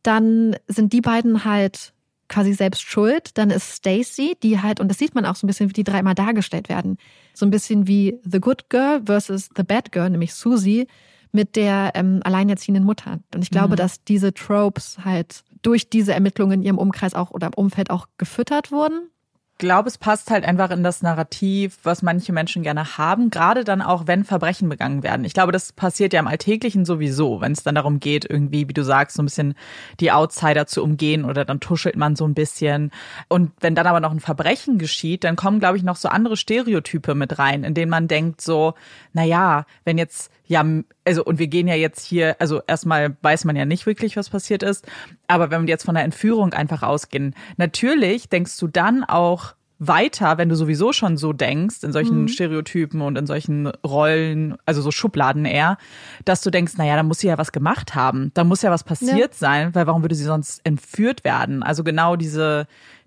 dann 0.02 0.56
sind 0.68 0.92
die 0.92 1.00
beiden 1.00 1.44
halt 1.44 1.92
quasi 2.28 2.52
selbst 2.52 2.82
schuld. 2.82 3.36
Dann 3.38 3.50
ist 3.50 3.76
Stacy, 3.76 4.36
die 4.42 4.60
halt, 4.60 4.80
und 4.80 4.88
das 4.88 4.98
sieht 4.98 5.14
man 5.14 5.26
auch 5.26 5.36
so 5.36 5.46
ein 5.46 5.48
bisschen, 5.48 5.68
wie 5.68 5.74
die 5.74 5.84
dreimal 5.84 6.14
dargestellt 6.14 6.68
werden, 6.68 6.98
so 7.32 7.46
ein 7.46 7.50
bisschen 7.50 7.86
wie 7.86 8.18
The 8.24 8.40
Good 8.40 8.70
Girl 8.70 9.02
versus 9.06 9.48
The 9.56 9.62
Bad 9.62 9.92
Girl, 9.92 10.10
nämlich 10.10 10.34
Susie, 10.34 10.86
mit 11.32 11.56
der 11.56 11.92
ähm, 11.94 12.20
alleinerziehenden 12.22 12.84
Mutter. 12.84 13.18
Und 13.34 13.42
ich 13.42 13.50
glaube, 13.50 13.72
mhm. 13.72 13.76
dass 13.76 14.04
diese 14.04 14.32
Tropes 14.32 14.98
halt 15.04 15.42
durch 15.62 15.90
diese 15.90 16.14
Ermittlungen 16.14 16.60
in 16.60 16.62
ihrem 16.62 16.78
Umkreis 16.78 17.14
auch 17.14 17.32
oder 17.32 17.48
im 17.48 17.54
Umfeld 17.54 17.90
auch 17.90 18.06
gefüttert 18.18 18.70
wurden 18.70 19.10
glaube, 19.58 19.88
es 19.88 19.98
passt 19.98 20.30
halt 20.30 20.44
einfach 20.44 20.70
in 20.70 20.82
das 20.82 21.02
Narrativ, 21.02 21.78
was 21.82 22.02
manche 22.02 22.32
Menschen 22.32 22.62
gerne 22.62 22.98
haben, 22.98 23.30
gerade 23.30 23.64
dann 23.64 23.82
auch, 23.82 24.06
wenn 24.06 24.24
Verbrechen 24.24 24.68
begangen 24.68 25.02
werden. 25.02 25.24
Ich 25.24 25.34
glaube, 25.34 25.52
das 25.52 25.72
passiert 25.72 26.12
ja 26.12 26.20
im 26.20 26.26
Alltäglichen 26.26 26.84
sowieso, 26.84 27.40
wenn 27.40 27.52
es 27.52 27.62
dann 27.62 27.74
darum 27.74 28.00
geht, 28.00 28.28
irgendwie, 28.28 28.68
wie 28.68 28.72
du 28.72 28.82
sagst, 28.82 29.16
so 29.16 29.22
ein 29.22 29.26
bisschen 29.26 29.54
die 30.00 30.12
Outsider 30.12 30.66
zu 30.66 30.82
umgehen 30.82 31.24
oder 31.24 31.44
dann 31.44 31.60
tuschelt 31.60 31.96
man 31.96 32.16
so 32.16 32.26
ein 32.26 32.34
bisschen. 32.34 32.90
Und 33.28 33.52
wenn 33.60 33.74
dann 33.74 33.86
aber 33.86 34.00
noch 34.00 34.10
ein 34.10 34.20
Verbrechen 34.20 34.78
geschieht, 34.78 35.24
dann 35.24 35.36
kommen, 35.36 35.60
glaube 35.60 35.76
ich, 35.76 35.82
noch 35.82 35.96
so 35.96 36.08
andere 36.08 36.36
Stereotype 36.36 37.14
mit 37.14 37.38
rein, 37.38 37.64
in 37.64 37.74
denen 37.74 37.90
man 37.90 38.08
denkt 38.08 38.40
so, 38.40 38.74
na 39.12 39.24
ja, 39.24 39.66
wenn 39.84 39.98
jetzt 39.98 40.30
ja, 40.46 40.64
also 41.04 41.24
und 41.24 41.38
wir 41.38 41.48
gehen 41.48 41.68
ja 41.68 41.74
jetzt 41.74 42.04
hier, 42.04 42.36
also 42.38 42.60
erstmal 42.66 43.16
weiß 43.22 43.44
man 43.44 43.56
ja 43.56 43.64
nicht 43.64 43.86
wirklich, 43.86 44.16
was 44.16 44.30
passiert 44.30 44.62
ist, 44.62 44.86
aber 45.26 45.50
wenn 45.50 45.62
wir 45.62 45.68
jetzt 45.68 45.84
von 45.84 45.94
der 45.94 46.04
Entführung 46.04 46.52
einfach 46.52 46.82
ausgehen, 46.82 47.34
natürlich 47.56 48.28
denkst 48.28 48.58
du 48.58 48.68
dann 48.68 49.04
auch 49.04 49.54
weiter, 49.78 50.38
wenn 50.38 50.48
du 50.48 50.54
sowieso 50.54 50.92
schon 50.92 51.16
so 51.16 51.32
denkst, 51.32 51.82
in 51.82 51.92
solchen 51.92 52.22
mhm. 52.22 52.28
Stereotypen 52.28 53.00
und 53.00 53.18
in 53.18 53.26
solchen 53.26 53.66
Rollen, 53.66 54.56
also 54.66 54.80
so 54.82 54.90
Schubladen 54.90 55.44
eher, 55.44 55.78
dass 56.24 56.42
du 56.42 56.50
denkst, 56.50 56.76
naja, 56.76 56.96
da 56.96 57.02
muss 57.02 57.18
sie 57.18 57.26
ja 57.26 57.38
was 57.38 57.52
gemacht 57.52 57.94
haben, 57.94 58.30
da 58.34 58.44
muss 58.44 58.62
ja 58.62 58.70
was 58.70 58.84
passiert 58.84 59.32
ja. 59.32 59.38
sein, 59.38 59.74
weil 59.74 59.86
warum 59.86 60.02
würde 60.02 60.14
sie 60.14 60.24
sonst 60.24 60.60
entführt 60.64 61.24
werden? 61.24 61.62
Also 61.62 61.82
genau 61.84 62.16
diese, 62.16 62.66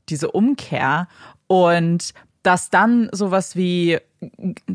diese 0.10 0.32
Umkehr. 0.32 1.08
Und 1.48 2.14
dass 2.48 2.70
dann 2.70 3.10
sowas 3.12 3.58
wie 3.58 3.98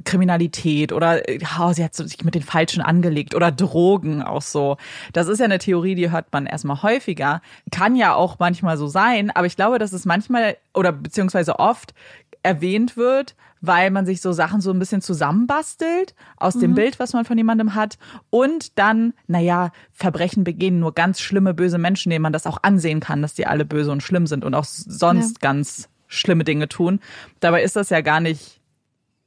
Kriminalität 0.04 0.92
oder 0.92 1.22
oh, 1.58 1.72
sie 1.72 1.82
hat 1.82 1.94
sich 1.94 2.22
mit 2.22 2.34
den 2.34 2.42
Falschen 2.42 2.82
angelegt 2.82 3.34
oder 3.34 3.50
Drogen 3.50 4.22
auch 4.22 4.42
so. 4.42 4.76
Das 5.14 5.26
ist 5.26 5.38
ja 5.38 5.46
eine 5.46 5.58
Theorie, 5.58 5.94
die 5.94 6.10
hört 6.10 6.34
man 6.34 6.44
erstmal 6.44 6.82
häufiger. 6.82 7.40
Kann 7.70 7.96
ja 7.96 8.14
auch 8.14 8.38
manchmal 8.38 8.76
so 8.76 8.88
sein, 8.88 9.30
aber 9.30 9.46
ich 9.46 9.56
glaube, 9.56 9.78
dass 9.78 9.94
es 9.94 10.04
manchmal 10.04 10.58
oder 10.74 10.92
beziehungsweise 10.92 11.58
oft 11.60 11.94
erwähnt 12.42 12.98
wird, 12.98 13.36
weil 13.62 13.90
man 13.90 14.04
sich 14.04 14.20
so 14.20 14.32
Sachen 14.32 14.60
so 14.60 14.70
ein 14.70 14.78
bisschen 14.78 15.00
zusammenbastelt 15.00 16.14
aus 16.36 16.58
dem 16.58 16.72
mhm. 16.72 16.74
Bild, 16.74 16.98
was 16.98 17.14
man 17.14 17.24
von 17.24 17.38
jemandem 17.38 17.74
hat. 17.74 17.96
Und 18.28 18.78
dann, 18.78 19.14
naja, 19.28 19.70
Verbrechen 19.92 20.44
begehen 20.44 20.78
nur 20.78 20.92
ganz 20.92 21.20
schlimme, 21.20 21.54
böse 21.54 21.78
Menschen, 21.78 22.10
denen 22.10 22.22
man 22.22 22.34
das 22.34 22.46
auch 22.46 22.58
ansehen 22.62 23.00
kann, 23.00 23.22
dass 23.22 23.32
die 23.32 23.46
alle 23.46 23.64
böse 23.64 23.92
und 23.92 24.02
schlimm 24.02 24.26
sind 24.26 24.44
und 24.44 24.54
auch 24.54 24.64
sonst 24.64 25.38
ja. 25.40 25.48
ganz 25.48 25.88
schlimme 26.12 26.44
Dinge 26.44 26.68
tun. 26.68 27.00
Dabei 27.40 27.62
ist 27.62 27.76
das 27.76 27.90
ja 27.90 28.00
gar 28.00 28.20
nicht 28.20 28.60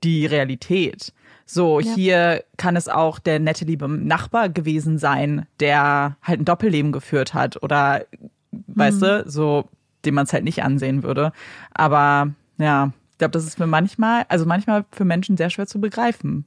die 0.03 0.25
Realität. 0.25 1.13
So, 1.45 1.79
ja. 1.79 1.93
hier 1.93 2.43
kann 2.57 2.75
es 2.75 2.88
auch 2.88 3.19
der 3.19 3.39
nette 3.39 3.65
liebe 3.65 3.88
Nachbar 3.88 4.49
gewesen 4.49 4.97
sein, 4.97 5.45
der 5.59 6.17
halt 6.21 6.41
ein 6.41 6.45
Doppelleben 6.45 6.91
geführt 6.91 7.33
hat 7.33 7.61
oder, 7.61 8.05
mhm. 8.51 8.61
weißt 8.67 9.01
du, 9.01 9.23
so, 9.27 9.65
den 10.05 10.15
man 10.15 10.25
es 10.25 10.33
halt 10.33 10.43
nicht 10.43 10.63
ansehen 10.63 11.03
würde. 11.03 11.31
Aber 11.73 12.31
ja, 12.57 12.91
ich 13.11 13.17
glaube, 13.17 13.31
das 13.31 13.45
ist 13.45 13.57
für 13.57 13.67
manchmal, 13.67 14.25
also 14.29 14.45
manchmal 14.45 14.86
für 14.91 15.05
Menschen 15.05 15.38
sehr 15.38 15.49
schwer 15.49 15.67
zu 15.67 15.79
begreifen. 15.79 16.45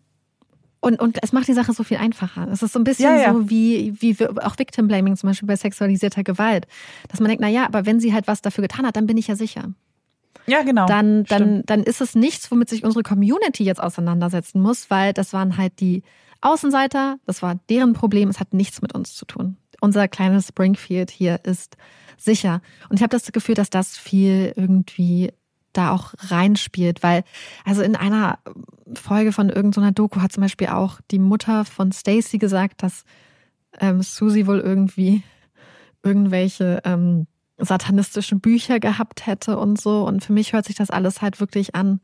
Und, 0.81 1.01
und 1.01 1.19
es 1.23 1.33
macht 1.33 1.49
die 1.49 1.55
Sache 1.55 1.73
so 1.73 1.83
viel 1.83 1.97
einfacher. 1.97 2.47
Es 2.53 2.63
ist 2.63 2.73
so 2.73 2.79
ein 2.79 2.85
bisschen 2.85 3.17
ja, 3.17 3.23
ja. 3.23 3.33
so 3.33 3.51
wie, 3.51 3.95
wie 4.01 4.17
auch 4.43 4.59
Victim 4.59 4.87
Blaming 4.87 5.17
zum 5.17 5.29
Beispiel 5.29 5.49
bei 5.49 5.57
sexualisierter 5.57 6.23
Gewalt. 6.23 6.69
Dass 7.09 7.19
man 7.19 7.29
denkt, 7.29 7.41
na 7.41 7.49
ja, 7.49 7.67
aber 7.67 7.85
wenn 7.85 7.99
sie 7.99 8.15
halt 8.15 8.29
was 8.29 8.43
dafür 8.43 8.63
getan 8.63 8.87
hat, 8.87 8.95
dann 8.95 9.07
bin 9.07 9.17
ich 9.17 9.27
ja 9.27 9.35
sicher. 9.35 9.73
Ja, 10.49 10.63
genau. 10.63 10.87
Dann, 10.87 11.25
dann, 11.25 11.63
dann 11.67 11.83
ist 11.83 12.01
es 12.01 12.15
nichts, 12.15 12.51
womit 12.51 12.69
sich 12.69 12.85
unsere 12.85 13.03
Community 13.03 13.65
jetzt 13.65 13.83
auseinandersetzen 13.83 14.61
muss, 14.61 14.91
weil 14.91 15.13
das 15.13 15.33
waren 15.33 15.57
halt 15.57 15.81
die 15.81 16.03
Außenseiter, 16.41 17.19
das 17.27 17.43
war 17.43 17.59
deren 17.69 17.93
Problem, 17.93 18.29
es 18.29 18.41
hat 18.41 18.55
nichts 18.55 18.81
mit 18.81 18.95
uns 18.95 19.15
zu 19.15 19.25
tun. 19.25 19.57
Unser 19.81 20.09
kleines 20.09 20.49
Springfield 20.49 21.11
hier 21.11 21.41
ist 21.45 21.77
sicher. 22.17 22.61
Und 22.89 22.97
ich 22.97 23.03
habe 23.03 23.11
das 23.11 23.31
Gefühl, 23.31 23.55
dass 23.55 23.71
das 23.71 23.97
viel 23.97 24.53
irgendwie 24.57 25.33
da 25.73 25.93
auch 25.93 26.15
reinspielt, 26.19 27.03
weil 27.03 27.25
also 27.65 27.83
in 27.83 27.95
einer 27.95 28.39
Folge 28.95 29.33
von 29.33 29.51
irgendeiner 29.51 29.93
Doku 29.93 30.21
hat 30.21 30.33
zum 30.33 30.43
Beispiel 30.43 30.69
auch 30.69 31.01
die 31.11 31.19
Mutter 31.19 31.65
von 31.65 31.93
Stacy 31.93 32.39
gesagt, 32.39 32.83
dass 32.83 33.05
ähm, 33.79 34.03
Susie 34.03 34.47
wohl 34.47 34.61
irgendwie 34.61 35.23
irgendwelche 36.03 36.81
ähm, 36.85 37.27
satanistischen 37.59 38.41
Bücher 38.41 38.81
gehabt 38.81 39.27
hätte 39.27 39.59
und 39.59 39.81
so. 39.81 40.05
Und 40.05 40.25
für 40.25 40.33
mich 40.33 40.53
hört 40.53 40.65
sich 40.65 40.77
das 40.77 40.91
alles 40.91 41.23
halt 41.23 41.41
wirklich 41.41 41.75
an, 41.75 42.01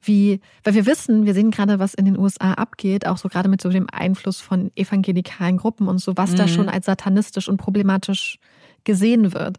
wie, 0.00 0.40
weil 0.64 0.74
wir 0.74 0.86
wissen, 0.86 1.26
wir 1.26 1.34
sehen 1.34 1.50
gerade, 1.50 1.78
was 1.78 1.94
in 1.94 2.04
den 2.04 2.18
USA 2.18 2.54
abgeht, 2.54 3.06
auch 3.06 3.18
so 3.18 3.28
gerade 3.28 3.48
mit 3.48 3.60
so 3.60 3.68
dem 3.68 3.88
Einfluss 3.90 4.40
von 4.40 4.70
evangelikalen 4.76 5.56
Gruppen 5.56 5.88
und 5.88 5.98
so, 5.98 6.16
was 6.16 6.32
mhm. 6.32 6.36
da 6.36 6.48
schon 6.48 6.68
als 6.68 6.86
satanistisch 6.86 7.48
und 7.48 7.56
problematisch 7.56 8.38
gesehen 8.84 9.32
wird. 9.34 9.58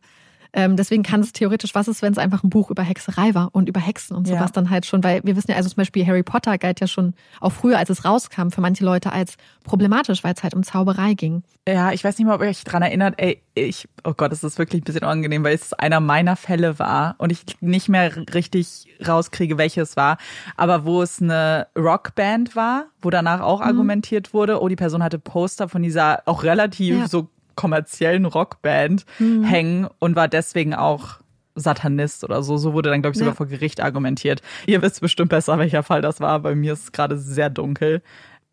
Ähm, 0.54 0.76
deswegen 0.76 1.04
kann 1.04 1.22
es 1.22 1.32
theoretisch, 1.32 1.76
was 1.76 1.88
ist, 1.88 2.02
wenn 2.02 2.12
es 2.12 2.18
einfach 2.18 2.44
ein 2.44 2.50
Buch 2.50 2.72
über 2.72 2.82
Hexerei 2.82 3.36
war 3.36 3.50
und 3.52 3.70
über 3.70 3.80
Hexen 3.80 4.16
und 4.16 4.28
sowas 4.28 4.40
ja. 4.42 4.52
dann 4.54 4.70
halt 4.70 4.86
schon, 4.86 5.04
weil 5.04 5.22
wir 5.24 5.36
wissen 5.36 5.52
ja, 5.52 5.58
also 5.58 5.70
zum 5.70 5.78
Beispiel 5.78 6.06
Harry 6.08 6.24
Potter 6.24 6.58
galt 6.58 6.80
ja 6.80 6.88
schon 6.88 7.14
auch 7.40 7.52
früher, 7.52 7.78
als 7.78 7.90
es 7.90 8.04
rauskam, 8.04 8.50
für 8.50 8.62
manche 8.62 8.84
Leute 8.84 9.14
als 9.14 9.36
problematisch, 9.64 10.24
weil 10.24 10.34
es 10.34 10.42
halt 10.42 10.56
um 10.56 10.64
Zauberei 10.64 11.14
ging. 11.14 11.44
Ja, 11.68 11.92
ich 11.92 12.04
weiß 12.04 12.18
nicht 12.18 12.26
mal, 12.26 12.36
ob 12.36 12.42
ihr 12.42 12.48
euch 12.48 12.64
daran 12.64 12.82
erinnert, 12.82 13.16
ey, 13.18 13.44
ich, 13.54 13.88
oh 14.04 14.14
Gott, 14.14 14.32
es 14.32 14.44
ist 14.44 14.58
wirklich 14.58 14.82
ein 14.82 14.86
bisschen 14.86 15.04
unangenehm, 15.04 15.44
weil 15.44 15.54
es 15.54 15.74
einer 15.74 16.00
meiner 16.00 16.36
Fälle 16.36 16.80
war 16.80 17.16
und 17.20 17.32
ich 17.32 17.44
nicht 17.62 17.90
mehr 17.90 18.12
richtig 18.34 18.88
rauskriege, 19.06 19.58
welches 19.60 19.96
war, 19.96 20.18
aber 20.58 20.86
wo 20.86 21.04
es 21.04 21.22
eine 21.22 21.68
Rockband 21.78 22.56
war, 22.56 22.88
wo 23.02 23.12
danach 23.12 23.42
auch 23.42 23.60
mhm. 23.60 23.68
argumentiert 23.68 24.34
wurde, 24.34 24.62
oh, 24.62 24.68
die 24.68 24.76
Person 24.76 25.04
hatte 25.04 25.20
Poster 25.20 25.70
von 25.70 25.84
dieser 25.84 26.24
auch 26.26 26.44
relativ 26.44 26.98
ja. 26.98 27.08
so 27.08 27.30
kommerziellen 27.60 28.26
Rockband 28.26 29.06
mhm. 29.20 29.44
hängen 29.44 29.88
und 30.00 30.16
war 30.16 30.30
deswegen 30.30 30.74
auch 30.74 31.20
Satanist 31.56 32.24
oder 32.24 32.42
so. 32.42 32.56
So 32.56 32.72
wurde 32.72 32.90
dann, 32.90 33.02
glaube 33.02 33.14
ich, 33.14 33.18
sogar 33.18 33.34
ja. 33.34 33.36
vor 33.38 33.48
Gericht 33.48 33.82
argumentiert. 33.82 34.42
Ihr 34.66 34.82
wisst 34.82 35.02
bestimmt 35.02 35.30
besser, 35.30 35.60
welcher 35.60 35.84
Fall 35.84 36.02
das 36.02 36.22
war. 36.22 36.40
Bei 36.40 36.56
mir 36.56 36.72
ist 36.72 36.84
es 36.84 36.92
gerade 36.94 37.18
sehr 37.18 37.50
dunkel. 37.50 38.02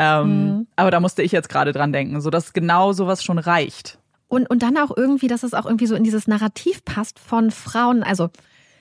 Ähm, 0.00 0.26
mhm. 0.26 0.66
Aber 0.74 0.90
da 0.90 0.98
musste 0.98 1.22
ich 1.22 1.30
jetzt 1.30 1.48
gerade 1.48 1.72
dran 1.72 1.92
denken, 1.92 2.20
so 2.20 2.30
dass 2.30 2.52
genau 2.52 2.92
sowas 2.92 3.22
schon 3.22 3.38
reicht. 3.38 3.98
Und, 4.26 4.50
und 4.50 4.64
dann 4.64 4.76
auch 4.76 4.94
irgendwie, 4.96 5.28
dass 5.28 5.44
es 5.44 5.54
auch 5.54 5.66
irgendwie 5.66 5.86
so 5.86 5.94
in 5.94 6.02
dieses 6.02 6.26
Narrativ 6.26 6.84
passt 6.84 7.20
von 7.20 7.52
Frauen. 7.52 8.02
Also 8.02 8.30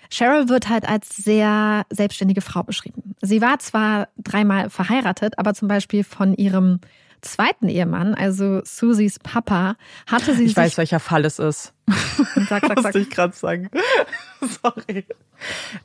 Cheryl 0.10 0.50
wird 0.50 0.70
halt 0.70 0.90
als 0.90 1.16
sehr 1.16 1.86
selbstständige 1.92 2.42
Frau 2.42 2.64
beschrieben. 2.64 3.14
Sie 3.22 3.42
war 3.42 3.60
zwar 3.60 4.08
dreimal 4.18 4.72
verheiratet, 4.72 5.38
aber 5.38 5.54
zum 5.54 5.68
Beispiel 5.68 6.04
von 6.04 6.34
ihrem 6.34 6.80
zweiten 7.22 7.70
Ehemann, 7.70 8.14
also 8.14 8.62
Susies 8.64 9.20
Papa, 9.20 9.76
hatte 10.08 10.36
sie 10.36 10.46
Ich 10.46 10.56
weiß, 10.56 10.78
welcher 10.78 11.00
Fall 11.00 11.26
es 11.26 11.40
ist. 11.40 11.74
Sag, 12.50 12.66
sag, 12.66 12.68
sag. 12.68 12.76
Musste 12.78 13.00
ich 13.00 13.10
gerade 13.10 13.36
sagen. 13.36 13.70
Sorry. 14.64 15.06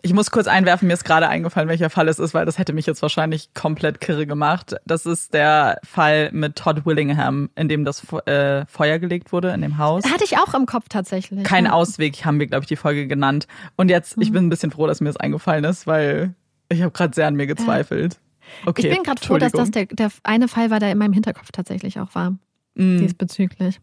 Ich 0.00 0.14
muss 0.14 0.30
kurz 0.30 0.46
einwerfen, 0.46 0.88
mir 0.88 0.94
ist 0.94 1.04
gerade 1.04 1.28
eingefallen, 1.28 1.68
welcher 1.68 1.90
Fall 1.90 2.08
es 2.08 2.18
ist, 2.18 2.32
weil 2.32 2.46
das 2.46 2.58
hätte 2.58 2.72
mich 2.72 2.86
jetzt 2.86 3.02
wahrscheinlich 3.02 3.52
komplett 3.52 4.00
kirre 4.00 4.26
gemacht. 4.26 4.76
Das 4.86 5.04
ist 5.04 5.34
der 5.34 5.78
Fall 5.84 6.30
mit 6.32 6.56
Todd 6.56 6.86
Willingham, 6.86 7.50
in 7.54 7.68
dem 7.68 7.84
das 7.84 8.02
äh, 8.26 8.64
Feuer 8.66 8.98
gelegt 8.98 9.32
wurde 9.32 9.50
in 9.50 9.60
dem 9.60 9.78
Haus. 9.78 10.04
Hatte 10.04 10.24
ich 10.24 10.38
auch 10.38 10.54
im 10.54 10.66
Kopf 10.66 10.86
tatsächlich. 10.88 11.44
Kein 11.44 11.66
ja. 11.66 11.72
Ausweg 11.72 12.24
haben 12.24 12.38
wir, 12.38 12.46
glaube 12.46 12.62
ich, 12.62 12.68
die 12.68 12.76
Folge 12.76 13.06
genannt. 13.06 13.46
Und 13.76 13.90
jetzt, 13.90 14.16
mhm. 14.16 14.22
ich 14.22 14.32
bin 14.32 14.46
ein 14.46 14.50
bisschen 14.50 14.70
froh, 14.70 14.86
dass 14.86 15.00
mir 15.00 15.08
das 15.08 15.18
eingefallen 15.18 15.64
ist, 15.64 15.86
weil 15.86 16.34
ich 16.70 16.80
habe 16.80 16.92
gerade 16.92 17.14
sehr 17.14 17.26
an 17.26 17.34
mir 17.34 17.46
gezweifelt. 17.46 18.14
Ja. 18.14 18.20
Okay, 18.66 18.86
ich 18.86 18.94
bin 18.94 19.02
gerade 19.02 19.20
froh, 19.20 19.38
dass 19.38 19.52
das 19.52 19.70
der, 19.70 19.86
der 19.86 20.10
eine 20.22 20.48
Fall 20.48 20.70
war, 20.70 20.80
der 20.80 20.92
in 20.92 20.98
meinem 20.98 21.12
Hinterkopf 21.12 21.50
tatsächlich 21.52 21.98
auch 22.00 22.14
war. 22.14 22.32
Mm. 22.74 22.98
Diesbezüglich. 22.98 23.80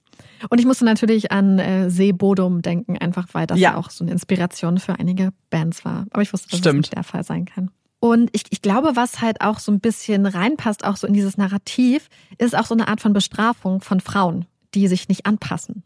Und 0.50 0.60
ich 0.60 0.66
musste 0.66 0.86
natürlich 0.86 1.32
an 1.32 1.60
äh, 1.60 1.90
See 1.90 2.12
Bodum 2.12 2.62
denken, 2.62 2.98
einfach 2.98 3.28
weil 3.34 3.48
das 3.48 3.60
ja. 3.60 3.76
auch 3.76 3.90
so 3.90 4.04
eine 4.04 4.12
Inspiration 4.12 4.80
für 4.80 5.00
einige 5.00 5.32
Bands 5.50 5.84
war. 5.86 6.06
Aber 6.12 6.22
ich 6.22 6.32
wusste, 6.32 6.50
dass 6.50 6.60
Stimmt. 6.60 6.76
das 6.76 6.82
nicht 6.90 6.96
der 6.96 7.04
Fall 7.04 7.24
sein 7.24 7.46
kann. 7.46 7.72
Und 8.00 8.30
ich, 8.34 8.44
ich 8.50 8.62
glaube, 8.62 8.96
was 8.96 9.22
halt 9.22 9.42
auch 9.42 9.60
so 9.60 9.72
ein 9.72 9.80
bisschen 9.80 10.26
reinpasst, 10.26 10.86
auch 10.86 10.98
so 10.98 11.08
in 11.08 11.14
dieses 11.14 11.38
Narrativ, 11.38 12.10
ist 12.38 12.56
auch 12.56 12.66
so 12.66 12.76
eine 12.76 12.88
Art 12.88 13.02
von 13.02 13.12
Bestrafung 13.12 13.82
von 13.82 14.00
Frauen, 14.00 14.46
die 14.76 14.88
sich 14.88 15.10
nicht 15.10 15.26
anpassen 15.26 15.84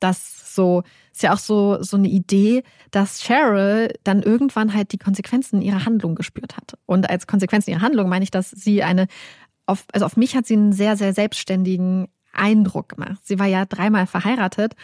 das 0.00 0.54
so, 0.54 0.82
ist 1.12 1.22
ja 1.22 1.32
auch 1.32 1.38
so, 1.38 1.82
so 1.82 1.96
eine 1.96 2.08
Idee, 2.08 2.62
dass 2.90 3.22
Cheryl 3.22 3.92
dann 4.04 4.22
irgendwann 4.22 4.74
halt 4.74 4.92
die 4.92 4.98
Konsequenzen 4.98 5.62
ihrer 5.62 5.84
Handlung 5.84 6.14
gespürt 6.14 6.56
hat. 6.56 6.74
Und 6.86 7.08
als 7.08 7.26
Konsequenzen 7.26 7.70
ihrer 7.70 7.82
Handlung 7.82 8.08
meine 8.08 8.24
ich, 8.24 8.30
dass 8.30 8.50
sie 8.50 8.82
eine, 8.82 9.06
auf, 9.66 9.84
also 9.92 10.06
auf 10.06 10.16
mich 10.16 10.34
hat 10.34 10.46
sie 10.46 10.54
einen 10.54 10.72
sehr, 10.72 10.96
sehr 10.96 11.14
selbstständigen 11.14 12.08
Eindruck 12.32 12.90
gemacht. 12.90 13.20
Sie 13.24 13.38
war 13.38 13.46
ja 13.46 13.64
dreimal 13.64 14.06
verheiratet 14.06 14.74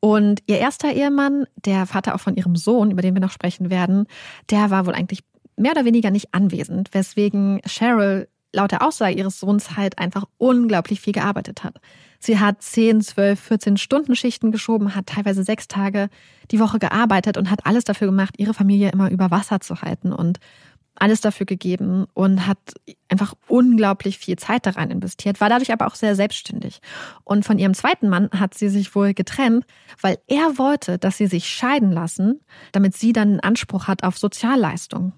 und 0.00 0.42
ihr 0.46 0.58
erster 0.58 0.92
Ehemann, 0.92 1.46
der 1.56 1.86
Vater 1.86 2.14
auch 2.14 2.20
von 2.20 2.36
ihrem 2.36 2.54
Sohn, 2.54 2.90
über 2.90 3.02
den 3.02 3.14
wir 3.14 3.20
noch 3.20 3.32
sprechen 3.32 3.70
werden, 3.70 4.06
der 4.50 4.70
war 4.70 4.86
wohl 4.86 4.94
eigentlich 4.94 5.24
mehr 5.56 5.72
oder 5.72 5.84
weniger 5.84 6.10
nicht 6.10 6.34
anwesend, 6.34 6.94
weswegen 6.94 7.60
Cheryl 7.66 8.28
laut 8.52 8.70
der 8.70 8.82
Aussage 8.82 9.16
ihres 9.16 9.40
Sohns 9.40 9.76
halt 9.76 9.98
einfach 9.98 10.24
unglaublich 10.38 11.00
viel 11.00 11.12
gearbeitet 11.12 11.64
hat. 11.64 11.80
Sie 12.18 12.38
hat 12.38 12.62
10, 12.62 13.00
12, 13.00 13.38
14 13.40 13.76
Stunden 13.76 14.16
Schichten 14.16 14.50
geschoben, 14.50 14.94
hat 14.94 15.06
teilweise 15.06 15.44
sechs 15.44 15.68
Tage 15.68 16.08
die 16.50 16.60
Woche 16.60 16.78
gearbeitet 16.78 17.36
und 17.36 17.50
hat 17.50 17.64
alles 17.64 17.84
dafür 17.84 18.08
gemacht, 18.08 18.34
ihre 18.38 18.54
Familie 18.54 18.90
immer 18.90 19.10
über 19.10 19.30
Wasser 19.30 19.60
zu 19.60 19.82
halten 19.82 20.12
und 20.12 20.40
alles 21.00 21.20
dafür 21.20 21.46
gegeben 21.46 22.06
und 22.14 22.46
hat 22.46 22.58
einfach 23.08 23.34
unglaublich 23.46 24.18
viel 24.18 24.36
Zeit 24.36 24.66
daran 24.66 24.90
investiert, 24.90 25.40
war 25.40 25.48
dadurch 25.48 25.72
aber 25.72 25.86
auch 25.86 25.94
sehr 25.94 26.16
selbstständig. 26.16 26.80
Und 27.24 27.44
von 27.44 27.58
ihrem 27.58 27.74
zweiten 27.74 28.08
Mann 28.08 28.30
hat 28.32 28.54
sie 28.54 28.68
sich 28.68 28.94
wohl 28.94 29.14
getrennt, 29.14 29.64
weil 30.00 30.18
er 30.26 30.58
wollte, 30.58 30.98
dass 30.98 31.16
sie 31.16 31.26
sich 31.26 31.48
scheiden 31.48 31.92
lassen, 31.92 32.40
damit 32.72 32.96
sie 32.96 33.12
dann 33.12 33.28
einen 33.28 33.40
Anspruch 33.40 33.86
hat 33.86 34.02
auf 34.02 34.18
Sozialleistung. 34.18 35.12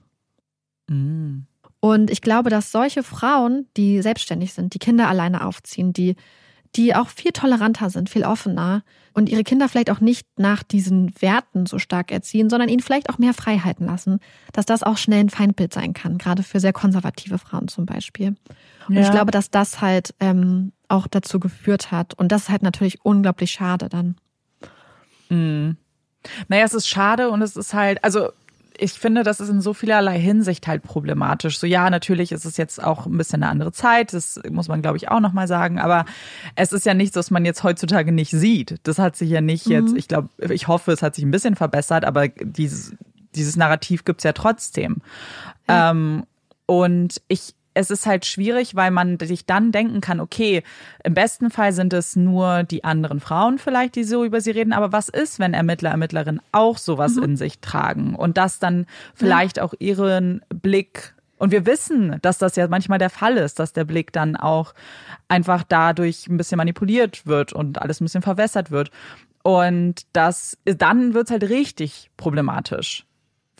Mm. 0.88 1.40
Und 1.80 2.10
ich 2.10 2.20
glaube, 2.20 2.50
dass 2.50 2.72
solche 2.72 3.02
Frauen, 3.02 3.66
die 3.78 4.02
selbstständig 4.02 4.52
sind, 4.52 4.74
die 4.74 4.78
Kinder 4.78 5.08
alleine 5.08 5.46
aufziehen, 5.46 5.94
die 5.94 6.14
die 6.76 6.94
auch 6.94 7.08
viel 7.08 7.32
toleranter 7.32 7.90
sind, 7.90 8.08
viel 8.08 8.24
offener 8.24 8.82
und 9.12 9.28
ihre 9.28 9.42
Kinder 9.42 9.68
vielleicht 9.68 9.90
auch 9.90 10.00
nicht 10.00 10.26
nach 10.36 10.62
diesen 10.62 11.12
Werten 11.20 11.66
so 11.66 11.78
stark 11.78 12.12
erziehen, 12.12 12.48
sondern 12.48 12.68
ihnen 12.68 12.80
vielleicht 12.80 13.10
auch 13.10 13.18
mehr 13.18 13.34
Freiheiten 13.34 13.86
lassen, 13.86 14.20
dass 14.52 14.66
das 14.66 14.82
auch 14.82 14.96
schnell 14.96 15.20
ein 15.20 15.30
Feindbild 15.30 15.74
sein 15.74 15.94
kann, 15.94 16.18
gerade 16.18 16.42
für 16.42 16.60
sehr 16.60 16.72
konservative 16.72 17.38
Frauen 17.38 17.68
zum 17.68 17.86
Beispiel. 17.86 18.36
Und 18.88 18.94
ja. 18.94 19.02
ich 19.02 19.10
glaube, 19.10 19.32
dass 19.32 19.50
das 19.50 19.80
halt 19.80 20.14
ähm, 20.20 20.72
auch 20.88 21.06
dazu 21.08 21.40
geführt 21.40 21.90
hat. 21.90 22.14
Und 22.14 22.30
das 22.30 22.42
ist 22.42 22.48
halt 22.50 22.62
natürlich 22.62 23.04
unglaublich 23.04 23.50
schade 23.50 23.88
dann. 23.88 24.16
Mhm. 25.28 25.76
Naja, 26.48 26.64
es 26.64 26.74
ist 26.74 26.88
schade 26.88 27.30
und 27.30 27.40
es 27.40 27.56
ist 27.56 27.72
halt, 27.72 28.04
also 28.04 28.30
ich 28.80 28.92
finde, 28.92 29.22
das 29.22 29.40
ist 29.40 29.50
in 29.50 29.60
so 29.60 29.74
vielerlei 29.74 30.18
Hinsicht 30.18 30.66
halt 30.66 30.82
problematisch. 30.82 31.58
So 31.58 31.66
ja, 31.66 31.90
natürlich 31.90 32.32
ist 32.32 32.44
es 32.44 32.56
jetzt 32.56 32.82
auch 32.82 33.06
ein 33.06 33.16
bisschen 33.18 33.42
eine 33.42 33.52
andere 33.52 33.72
Zeit, 33.72 34.12
das 34.12 34.40
muss 34.50 34.68
man 34.68 34.82
glaube 34.82 34.96
ich 34.96 35.10
auch 35.10 35.20
noch 35.20 35.32
mal 35.32 35.46
sagen, 35.46 35.78
aber 35.78 36.06
es 36.56 36.72
ist 36.72 36.86
ja 36.86 36.94
nichts, 36.94 37.16
was 37.16 37.30
man 37.30 37.44
jetzt 37.44 37.62
heutzutage 37.62 38.10
nicht 38.10 38.30
sieht. 38.30 38.80
Das 38.84 38.98
hat 38.98 39.16
sich 39.16 39.30
ja 39.30 39.40
nicht 39.40 39.66
jetzt, 39.66 39.92
mhm. 39.92 39.96
ich 39.96 40.08
glaube, 40.08 40.28
ich 40.48 40.66
hoffe, 40.66 40.92
es 40.92 41.02
hat 41.02 41.14
sich 41.14 41.24
ein 41.24 41.30
bisschen 41.30 41.56
verbessert, 41.56 42.04
aber 42.04 42.28
dieses 42.28 42.94
dieses 43.34 43.56
Narrativ 43.56 44.04
gibt's 44.04 44.24
ja 44.24 44.32
trotzdem. 44.32 45.02
Ja. 45.68 45.90
Ähm, 45.90 46.24
und 46.66 47.20
ich 47.28 47.54
es 47.74 47.90
ist 47.90 48.06
halt 48.06 48.26
schwierig, 48.26 48.74
weil 48.74 48.90
man 48.90 49.18
sich 49.20 49.46
dann 49.46 49.72
denken 49.72 50.00
kann, 50.00 50.20
okay, 50.20 50.62
im 51.04 51.14
besten 51.14 51.50
Fall 51.50 51.72
sind 51.72 51.92
es 51.92 52.16
nur 52.16 52.64
die 52.64 52.84
anderen 52.84 53.20
Frauen 53.20 53.58
vielleicht, 53.58 53.94
die 53.94 54.04
so 54.04 54.24
über 54.24 54.40
sie 54.40 54.50
reden, 54.50 54.72
aber 54.72 54.92
was 54.92 55.08
ist, 55.08 55.38
wenn 55.38 55.54
Ermittler, 55.54 55.90
Ermittlerinnen 55.90 56.40
auch 56.52 56.78
sowas 56.78 57.16
mhm. 57.16 57.22
in 57.22 57.36
sich 57.36 57.60
tragen 57.60 58.14
und 58.14 58.36
das 58.36 58.58
dann 58.58 58.86
vielleicht 59.14 59.58
ja. 59.58 59.64
auch 59.64 59.74
ihren 59.78 60.42
Blick 60.48 61.14
und 61.38 61.52
wir 61.52 61.64
wissen, 61.64 62.18
dass 62.20 62.36
das 62.36 62.56
ja 62.56 62.68
manchmal 62.68 62.98
der 62.98 63.08
Fall 63.08 63.38
ist, 63.38 63.58
dass 63.58 63.72
der 63.72 63.86
Blick 63.86 64.12
dann 64.12 64.36
auch 64.36 64.74
einfach 65.26 65.64
dadurch 65.66 66.28
ein 66.28 66.36
bisschen 66.36 66.58
manipuliert 66.58 67.26
wird 67.26 67.54
und 67.54 67.80
alles 67.80 67.98
ein 67.98 68.04
bisschen 68.04 68.20
verwässert 68.20 68.70
wird. 68.70 68.90
Und 69.42 70.02
das, 70.12 70.58
dann 70.66 71.14
wird's 71.14 71.30
halt 71.30 71.44
richtig 71.44 72.10
problematisch 72.18 73.06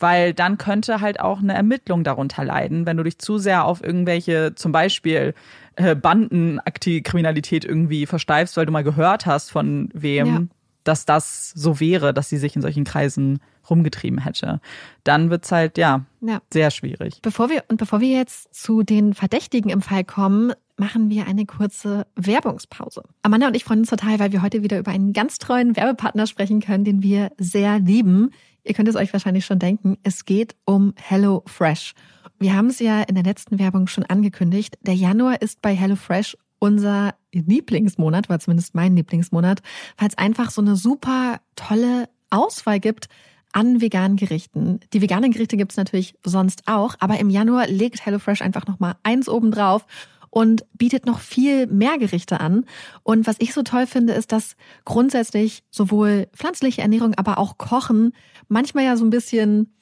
weil 0.01 0.33
dann 0.33 0.57
könnte 0.57 1.01
halt 1.01 1.19
auch 1.19 1.39
eine 1.39 1.53
Ermittlung 1.53 2.03
darunter 2.03 2.43
leiden, 2.43 2.85
wenn 2.85 2.97
du 2.97 3.03
dich 3.03 3.19
zu 3.19 3.37
sehr 3.37 3.65
auf 3.65 3.83
irgendwelche, 3.83 4.55
zum 4.55 4.71
Beispiel 4.71 5.33
äh, 5.75 5.95
Bandenkriminalität 5.95 7.65
irgendwie 7.65 8.05
versteifst, 8.05 8.57
weil 8.57 8.65
du 8.65 8.71
mal 8.71 8.83
gehört 8.83 9.25
hast 9.25 9.51
von 9.51 9.89
wem, 9.93 10.27
ja. 10.27 10.41
Dass 10.83 11.05
das 11.05 11.51
so 11.51 11.79
wäre, 11.79 12.13
dass 12.13 12.29
sie 12.29 12.37
sich 12.37 12.55
in 12.55 12.61
solchen 12.61 12.83
Kreisen 12.83 13.39
rumgetrieben 13.69 14.19
hätte. 14.19 14.59
Dann 15.03 15.29
wird's 15.29 15.51
halt, 15.51 15.77
ja, 15.77 16.05
ja, 16.21 16.41
sehr 16.51 16.71
schwierig. 16.71 17.19
Bevor 17.21 17.49
wir, 17.49 17.63
und 17.67 17.77
bevor 17.77 18.01
wir 18.01 18.09
jetzt 18.09 18.53
zu 18.53 18.83
den 18.83 19.13
Verdächtigen 19.13 19.69
im 19.69 19.81
Fall 19.81 20.03
kommen, 20.03 20.53
machen 20.77 21.09
wir 21.09 21.27
eine 21.27 21.45
kurze 21.45 22.07
Werbungspause. 22.15 23.03
Amanda 23.21 23.47
und 23.47 23.55
ich 23.55 23.63
freuen 23.63 23.81
uns 23.81 23.89
total, 23.89 24.19
weil 24.19 24.31
wir 24.31 24.41
heute 24.41 24.63
wieder 24.63 24.79
über 24.79 24.91
einen 24.91 25.13
ganz 25.13 25.37
treuen 25.37 25.75
Werbepartner 25.75 26.25
sprechen 26.27 26.59
können, 26.59 26.83
den 26.83 27.03
wir 27.03 27.31
sehr 27.37 27.79
lieben. 27.79 28.31
Ihr 28.63 28.73
könnt 28.73 28.89
es 28.89 28.95
euch 28.95 29.13
wahrscheinlich 29.13 29.45
schon 29.45 29.59
denken, 29.59 29.97
es 30.03 30.25
geht 30.25 30.55
um 30.65 30.93
Hello 30.97 31.43
Fresh. 31.47 31.93
Wir 32.39 32.55
haben 32.55 32.67
es 32.67 32.79
ja 32.79 33.03
in 33.03 33.15
der 33.15 33.23
letzten 33.23 33.59
Werbung 33.59 33.87
schon 33.87 34.05
angekündigt. 34.05 34.77
Der 34.81 34.95
Januar 34.95 35.41
ist 35.41 35.61
bei 35.61 35.75
Hello 35.75 35.95
Fresh 35.95 36.35
unser 36.57 37.13
Lieblingsmonat, 37.33 38.29
war 38.29 38.39
zumindest 38.39 38.75
mein 38.75 38.95
Lieblingsmonat, 38.95 39.61
weil 39.97 40.07
es 40.09 40.17
einfach 40.17 40.51
so 40.51 40.61
eine 40.61 40.75
super 40.75 41.39
tolle 41.55 42.09
Auswahl 42.29 42.79
gibt 42.79 43.07
an 43.53 43.81
veganen 43.81 44.17
Gerichten. 44.17 44.79
Die 44.93 45.01
veganen 45.01 45.31
Gerichte 45.31 45.57
gibt's 45.57 45.77
natürlich 45.77 46.15
sonst 46.23 46.63
auch, 46.67 46.95
aber 46.99 47.19
im 47.19 47.29
Januar 47.29 47.67
legt 47.67 48.05
HelloFresh 48.05 48.41
einfach 48.41 48.65
nochmal 48.67 48.95
eins 49.03 49.27
oben 49.27 49.51
drauf 49.51 49.85
und 50.29 50.63
bietet 50.73 51.05
noch 51.05 51.19
viel 51.19 51.67
mehr 51.67 51.97
Gerichte 51.97 52.39
an. 52.39 52.65
Und 53.03 53.27
was 53.27 53.35
ich 53.39 53.53
so 53.53 53.63
toll 53.63 53.85
finde, 53.85 54.13
ist, 54.13 54.31
dass 54.31 54.55
grundsätzlich 54.85 55.63
sowohl 55.69 56.27
pflanzliche 56.33 56.81
Ernährung, 56.81 57.13
aber 57.15 57.37
auch 57.37 57.57
Kochen 57.57 58.13
manchmal 58.47 58.85
ja 58.85 58.95
so 58.95 59.03
ein 59.03 59.09
bisschen 59.09 59.73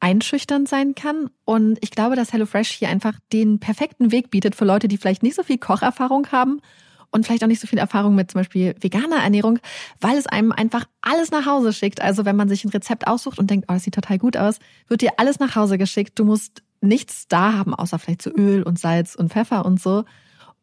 einschüchternd 0.00 0.66
sein 0.66 0.94
kann. 0.94 1.28
Und 1.44 1.78
ich 1.82 1.90
glaube, 1.90 2.16
dass 2.16 2.32
HelloFresh 2.32 2.70
hier 2.70 2.88
einfach 2.88 3.18
den 3.34 3.60
perfekten 3.60 4.10
Weg 4.10 4.30
bietet 4.30 4.54
für 4.54 4.64
Leute, 4.64 4.88
die 4.88 4.96
vielleicht 4.96 5.22
nicht 5.22 5.36
so 5.36 5.42
viel 5.42 5.58
Kocherfahrung 5.58 6.28
haben 6.32 6.62
und 7.10 7.26
vielleicht 7.26 7.42
auch 7.42 7.48
nicht 7.48 7.60
so 7.60 7.66
viel 7.66 7.78
Erfahrung 7.78 8.14
mit 8.14 8.30
zum 8.30 8.40
Beispiel 8.40 8.74
veganer 8.80 9.22
Ernährung, 9.22 9.58
weil 10.00 10.16
es 10.16 10.26
einem 10.26 10.52
einfach 10.52 10.86
alles 11.02 11.30
nach 11.30 11.46
Hause 11.46 11.72
schickt. 11.72 12.00
Also 12.00 12.24
wenn 12.24 12.36
man 12.36 12.48
sich 12.48 12.64
ein 12.64 12.70
Rezept 12.70 13.06
aussucht 13.06 13.38
und 13.38 13.50
denkt, 13.50 13.66
oh, 13.68 13.74
das 13.74 13.84
sieht 13.84 13.94
total 13.94 14.18
gut 14.18 14.36
aus, 14.36 14.58
wird 14.88 15.02
dir 15.02 15.12
alles 15.16 15.38
nach 15.38 15.56
Hause 15.56 15.78
geschickt. 15.78 16.18
Du 16.18 16.24
musst 16.24 16.62
nichts 16.80 17.28
da 17.28 17.54
haben, 17.54 17.74
außer 17.74 17.98
vielleicht 17.98 18.22
so 18.22 18.30
Öl 18.30 18.62
und 18.62 18.78
Salz 18.78 19.14
und 19.14 19.32
Pfeffer 19.32 19.64
und 19.64 19.80
so. 19.80 20.04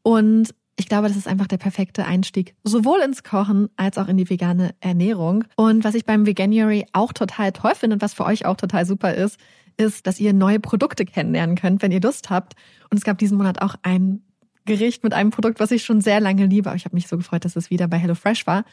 Und 0.04 0.54
ich 0.80 0.88
glaube, 0.88 1.08
das 1.08 1.18
ist 1.18 1.28
einfach 1.28 1.48
der 1.48 1.58
perfekte 1.58 2.06
Einstieg, 2.06 2.56
sowohl 2.64 3.00
ins 3.00 3.24
Kochen 3.24 3.70
als 3.78 3.98
auch 3.98 4.08
in 4.08 4.18
die 4.18 4.30
vegane 4.30 4.76
Ernährung. 4.80 5.44
Und 5.56 5.84
was 5.84 5.96
ich 5.96 6.06
beim 6.06 6.26
Veganuary 6.26 6.86
auch 6.94 7.14
total 7.14 7.52
toll 7.52 7.74
finde 7.76 7.96
und 7.96 8.02
was 8.02 8.14
für 8.14 8.26
euch 8.26 8.46
auch 8.46 8.58
total 8.58 8.86
super 8.86 9.14
ist, 9.16 9.40
ist, 9.78 10.08
dass 10.08 10.20
ihr 10.20 10.34
neue 10.34 10.60
Produkte 10.60 11.06
kennenlernen 11.06 11.56
könnt, 11.56 11.82
wenn 11.82 11.92
ihr 11.92 12.02
Lust 12.02 12.30
habt. 12.30 12.54
Und 12.90 12.98
es 12.98 13.04
gab 13.04 13.18
diesen 13.18 13.38
Monat 13.38 13.62
auch 13.62 13.76
ein 13.82 14.22
Gericht 14.68 15.04
mit 15.04 15.14
einem 15.14 15.32
Produkt, 15.32 15.60
was 15.60 15.72
ich 15.72 15.84
schon 15.84 16.02
sehr 16.02 16.20
lange 16.20 16.46
liebe. 16.46 16.72
Ich 16.76 16.86
habe 16.86 16.96
mich 16.96 17.08
so 17.08 17.18
gefreut, 17.18 17.44
dass 17.46 17.56
es 17.56 17.72
wieder 17.72 17.88
bei 17.88 17.98
HelloFresh 17.98 18.46
war. 18.46 18.66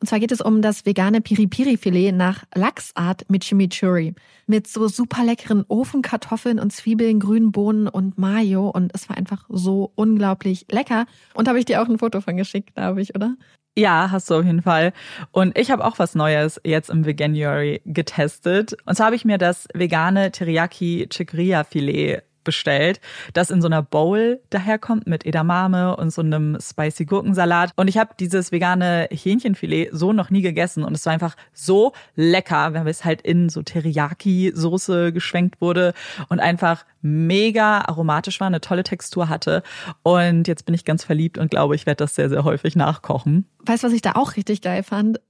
Und 0.00 0.08
zwar 0.08 0.18
geht 0.18 0.32
es 0.32 0.40
um 0.40 0.62
das 0.62 0.84
vegane 0.84 1.20
Piri-Piri-Filet 1.20 2.10
nach 2.10 2.42
Lachsart 2.56 3.24
mit 3.28 3.44
Chimichurri. 3.44 4.14
Mit 4.48 4.66
so 4.66 4.88
super 4.88 5.22
leckeren 5.22 5.64
Ofenkartoffeln 5.68 6.58
und 6.58 6.72
Zwiebeln, 6.72 7.20
grünen 7.20 7.52
Bohnen 7.52 7.86
und 7.86 8.18
Mayo. 8.18 8.68
Und 8.68 8.90
es 8.94 9.08
war 9.08 9.16
einfach 9.16 9.44
so 9.48 9.92
unglaublich 9.94 10.66
lecker. 10.72 11.06
Und 11.34 11.46
habe 11.46 11.60
ich 11.60 11.66
dir 11.66 11.80
auch 11.80 11.88
ein 11.88 11.98
Foto 11.98 12.20
von 12.20 12.36
geschickt, 12.36 12.74
glaube 12.74 13.00
ich, 13.00 13.14
oder? 13.14 13.36
Ja, 13.78 14.10
hast 14.10 14.28
du 14.28 14.34
auf 14.34 14.44
jeden 14.44 14.62
Fall. 14.62 14.92
Und 15.30 15.56
ich 15.56 15.70
habe 15.70 15.84
auch 15.84 15.98
was 15.98 16.14
Neues 16.14 16.60
jetzt 16.64 16.90
im 16.90 17.06
Veganuary 17.06 17.80
getestet. 17.86 18.76
Und 18.84 18.96
zwar 18.96 19.06
habe 19.06 19.16
ich 19.16 19.24
mir 19.24 19.38
das 19.38 19.68
vegane 19.72 20.32
Teriyaki 20.32 21.08
Chicoria 21.10 21.64
Filet 21.64 22.22
bestellt, 22.44 23.00
das 23.32 23.50
in 23.50 23.60
so 23.60 23.66
einer 23.66 23.82
Bowl 23.82 24.40
daherkommt 24.50 25.06
mit 25.06 25.26
Edamame 25.26 25.96
und 25.96 26.10
so 26.10 26.22
einem 26.22 26.58
spicy 26.60 27.04
Gurkensalat. 27.04 27.72
Und 27.76 27.88
ich 27.88 27.98
habe 27.98 28.14
dieses 28.18 28.52
vegane 28.52 29.08
Hähnchenfilet 29.10 29.90
so 29.92 30.12
noch 30.12 30.30
nie 30.30 30.42
gegessen 30.42 30.84
und 30.84 30.94
es 30.94 31.06
war 31.06 31.12
einfach 31.12 31.36
so 31.52 31.92
lecker, 32.16 32.74
wenn 32.74 32.86
es 32.86 33.04
halt 33.04 33.22
in 33.22 33.48
so 33.48 33.62
Teriyaki-Soße 33.62 35.12
geschwenkt 35.12 35.60
wurde 35.60 35.94
und 36.28 36.40
einfach 36.40 36.84
mega 37.02 37.80
aromatisch 37.80 38.40
war, 38.40 38.46
eine 38.46 38.60
tolle 38.60 38.84
Textur 38.84 39.28
hatte. 39.28 39.62
Und 40.02 40.48
jetzt 40.48 40.64
bin 40.64 40.74
ich 40.74 40.84
ganz 40.84 41.04
verliebt 41.04 41.38
und 41.38 41.50
glaube, 41.50 41.74
ich 41.74 41.86
werde 41.86 42.04
das 42.04 42.14
sehr, 42.14 42.28
sehr 42.28 42.44
häufig 42.44 42.76
nachkochen. 42.76 43.46
Weißt 43.60 43.82
du, 43.82 43.88
was 43.88 43.94
ich 43.94 44.02
da 44.02 44.12
auch 44.12 44.36
richtig 44.36 44.62
geil 44.62 44.82
fand? 44.82 45.20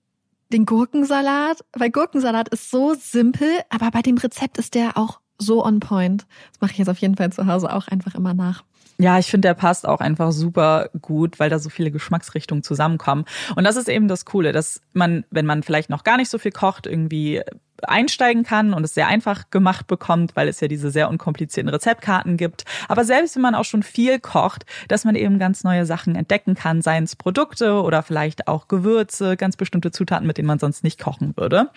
Den 0.52 0.66
Gurkensalat, 0.66 1.64
weil 1.72 1.90
Gurkensalat 1.90 2.50
ist 2.50 2.70
so 2.70 2.94
simpel, 2.94 3.48
aber 3.70 3.90
bei 3.90 4.02
dem 4.02 4.18
Rezept 4.18 4.58
ist 4.58 4.74
der 4.74 4.98
auch 4.98 5.21
so 5.44 5.64
on 5.64 5.80
point. 5.80 6.26
Das 6.52 6.60
mache 6.60 6.72
ich 6.72 6.78
jetzt 6.78 6.88
auf 6.88 6.98
jeden 6.98 7.16
Fall 7.16 7.32
zu 7.32 7.46
Hause 7.46 7.72
auch 7.72 7.88
einfach 7.88 8.14
immer 8.14 8.34
nach. 8.34 8.64
Ja, 8.98 9.18
ich 9.18 9.26
finde, 9.26 9.48
der 9.48 9.54
passt 9.54 9.86
auch 9.86 10.00
einfach 10.00 10.32
super 10.32 10.90
gut, 11.00 11.40
weil 11.40 11.50
da 11.50 11.58
so 11.58 11.70
viele 11.70 11.90
Geschmacksrichtungen 11.90 12.62
zusammenkommen. 12.62 13.24
Und 13.56 13.64
das 13.64 13.76
ist 13.76 13.88
eben 13.88 14.06
das 14.06 14.24
Coole, 14.24 14.52
dass 14.52 14.80
man, 14.92 15.24
wenn 15.30 15.46
man 15.46 15.62
vielleicht 15.62 15.90
noch 15.90 16.04
gar 16.04 16.16
nicht 16.16 16.28
so 16.28 16.38
viel 16.38 16.52
kocht, 16.52 16.86
irgendwie 16.86 17.42
einsteigen 17.88 18.44
kann 18.44 18.74
und 18.74 18.84
es 18.84 18.94
sehr 18.94 19.08
einfach 19.08 19.50
gemacht 19.50 19.86
bekommt, 19.86 20.36
weil 20.36 20.48
es 20.48 20.60
ja 20.60 20.68
diese 20.68 20.90
sehr 20.90 21.08
unkomplizierten 21.08 21.68
Rezeptkarten 21.68 22.36
gibt. 22.36 22.64
Aber 22.88 23.04
selbst 23.04 23.34
wenn 23.34 23.42
man 23.42 23.54
auch 23.54 23.64
schon 23.64 23.82
viel 23.82 24.18
kocht, 24.20 24.64
dass 24.88 25.04
man 25.04 25.14
eben 25.14 25.38
ganz 25.38 25.64
neue 25.64 25.86
Sachen 25.86 26.14
entdecken 26.14 26.54
kann, 26.54 26.82
seien 26.82 27.04
es 27.04 27.16
Produkte 27.16 27.82
oder 27.82 28.02
vielleicht 28.02 28.48
auch 28.48 28.68
Gewürze, 28.68 29.36
ganz 29.36 29.56
bestimmte 29.56 29.90
Zutaten, 29.90 30.26
mit 30.26 30.38
denen 30.38 30.48
man 30.48 30.58
sonst 30.58 30.84
nicht 30.84 31.00
kochen 31.00 31.36
würde. 31.36 31.70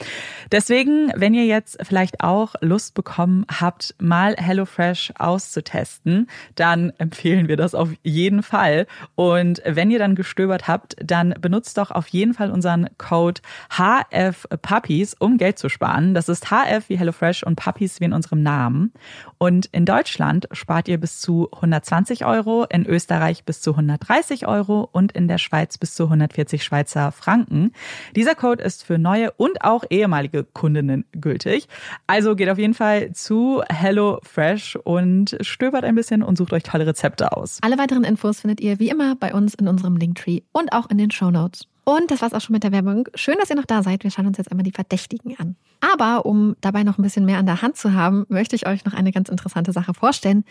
Deswegen, 0.52 1.12
wenn 1.16 1.34
ihr 1.34 1.46
jetzt 1.46 1.78
vielleicht 1.84 2.22
auch 2.22 2.56
Lust 2.62 2.94
bekommen 2.94 3.46
habt, 3.50 3.96
mal 4.00 4.36
HelloFresh 4.38 5.14
auszutesten, 5.18 6.30
dann 6.56 6.94
empfehlen 6.98 7.48
wir 7.48 7.58
das 7.58 7.76
auf 7.76 7.90
jeden 8.04 8.44
Fall. 8.44 8.88
Und 9.16 9.62
wenn 9.66 9.92
ihr 9.92 10.00
dann 10.00 10.16
gestöbert 10.16 10.68
habt, 10.68 10.96
dann 11.04 11.34
benutzt 11.40 11.78
doch 11.78 11.92
auf 11.92 12.08
jeden 12.10 12.34
Fall 12.34 12.52
unseren 12.52 12.90
Code 12.98 13.42
HFPuppies, 13.72 15.16
um 15.16 15.38
Geld 15.38 15.58
zu 15.60 15.70
sparen 15.70 15.95
an. 15.96 16.14
Das 16.14 16.30
ist 16.30 16.52
HF 16.52 16.90
wie 16.90 16.98
HelloFresh 16.98 17.44
und 17.44 17.56
Puppies 17.56 18.00
wie 18.00 18.06
in 18.06 18.14
unserem 18.14 18.44
Namen. 18.44 18.94
Und 19.38 19.68
in 19.72 19.86
Deutschland 19.86 20.48
spart 20.52 20.88
ihr 20.88 21.00
bis 21.00 21.20
zu 21.20 21.50
120 21.52 22.26
Euro, 22.26 22.66
in 22.70 22.86
Österreich 22.86 23.46
bis 23.46 23.62
zu 23.62 23.72
130 23.72 24.48
Euro 24.48 24.88
und 24.92 25.14
in 25.14 25.28
der 25.28 25.38
Schweiz 25.38 25.78
bis 25.78 25.96
zu 25.96 26.04
140 26.04 26.64
Schweizer 26.64 27.12
Franken. 27.12 27.72
Dieser 28.16 28.36
Code 28.36 28.64
ist 28.64 28.84
für 28.84 28.98
neue 28.98 29.32
und 29.32 29.64
auch 29.64 29.84
ehemalige 29.90 30.44
Kundinnen 30.44 31.06
gültig. 31.14 31.68
Also 32.08 32.36
geht 32.36 32.50
auf 32.50 32.58
jeden 32.58 32.74
Fall 32.74 33.14
zu 33.14 33.64
HelloFresh 33.70 34.78
und 34.84 35.38
stöbert 35.42 35.84
ein 35.84 35.96
bisschen 35.96 36.22
und 36.22 36.38
sucht 36.38 36.54
euch 36.54 36.64
tolle 36.64 36.86
Rezepte 36.86 37.36
aus. 37.36 37.60
Alle 37.62 37.78
weiteren 37.78 38.04
Infos 38.04 38.42
findet 38.42 38.62
ihr 38.62 38.80
wie 38.80 38.90
immer 38.90 39.16
bei 39.16 39.34
uns 39.34 39.54
in 39.56 39.68
unserem 39.68 39.98
Linktree 39.98 40.42
und 40.52 40.74
auch 40.74 40.90
in 40.90 40.98
den 40.98 41.12
Show 41.12 41.32
Notes. 41.32 41.68
Und 41.86 42.10
das 42.10 42.22
war's 42.22 42.34
auch 42.34 42.42
schon 42.42 42.54
mit 42.54 42.64
der 42.64 42.72
Werbung. 42.72 43.08
Schön, 43.14 43.36
dass 43.40 43.50
ihr 43.50 43.56
noch 43.56 43.66
da 43.66 43.84
seid. 43.84 44.04
Wir 44.04 44.12
schauen 44.12 44.26
uns 44.26 44.38
jetzt 44.38 44.52
einmal 44.52 44.64
die 44.64 44.72
Verdächtigen 44.72 45.38
an. 45.38 45.56
Aber 45.80 46.26
um 46.26 46.56
dabei 46.60 46.84
noch 46.84 46.98
ein 46.98 47.04
bisschen 47.04 47.26
mehr 47.26 47.38
an 47.38 47.46
der 47.46 47.62
Hand 47.62 47.78
zu 47.78 47.94
haben, 47.94 48.26
möchte 48.28 48.56
ich 48.56 48.68
euch 48.68 48.86
noch 48.86 48.94
eine 48.94 49.12
ganz 49.12 49.30
interessante 49.30 49.72
Sache 49.72 49.94
vorstellen. 49.94 50.46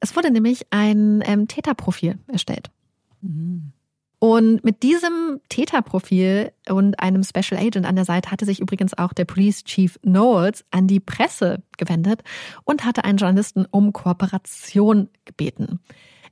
Es 0.00 0.16
wurde 0.16 0.30
nämlich 0.30 0.66
ein 0.70 1.22
ähm, 1.26 1.46
Täterprofil 1.48 2.18
erstellt. 2.26 2.70
Mhm. 3.20 3.72
Und 4.22 4.64
mit 4.64 4.82
diesem 4.82 5.40
Täterprofil 5.48 6.52
und 6.68 7.00
einem 7.00 7.24
Special 7.24 7.58
Agent 7.58 7.86
an 7.86 7.96
der 7.96 8.04
Seite 8.04 8.30
hatte 8.30 8.44
sich 8.44 8.60
übrigens 8.60 8.96
auch 8.96 9.14
der 9.14 9.24
Police 9.24 9.64
Chief 9.64 9.98
Knowles 10.02 10.64
an 10.70 10.86
die 10.86 11.00
Presse 11.00 11.62
gewendet 11.78 12.22
und 12.64 12.84
hatte 12.84 13.04
einen 13.04 13.16
Journalisten 13.16 13.66
um 13.70 13.94
Kooperation 13.94 15.08
gebeten. 15.24 15.80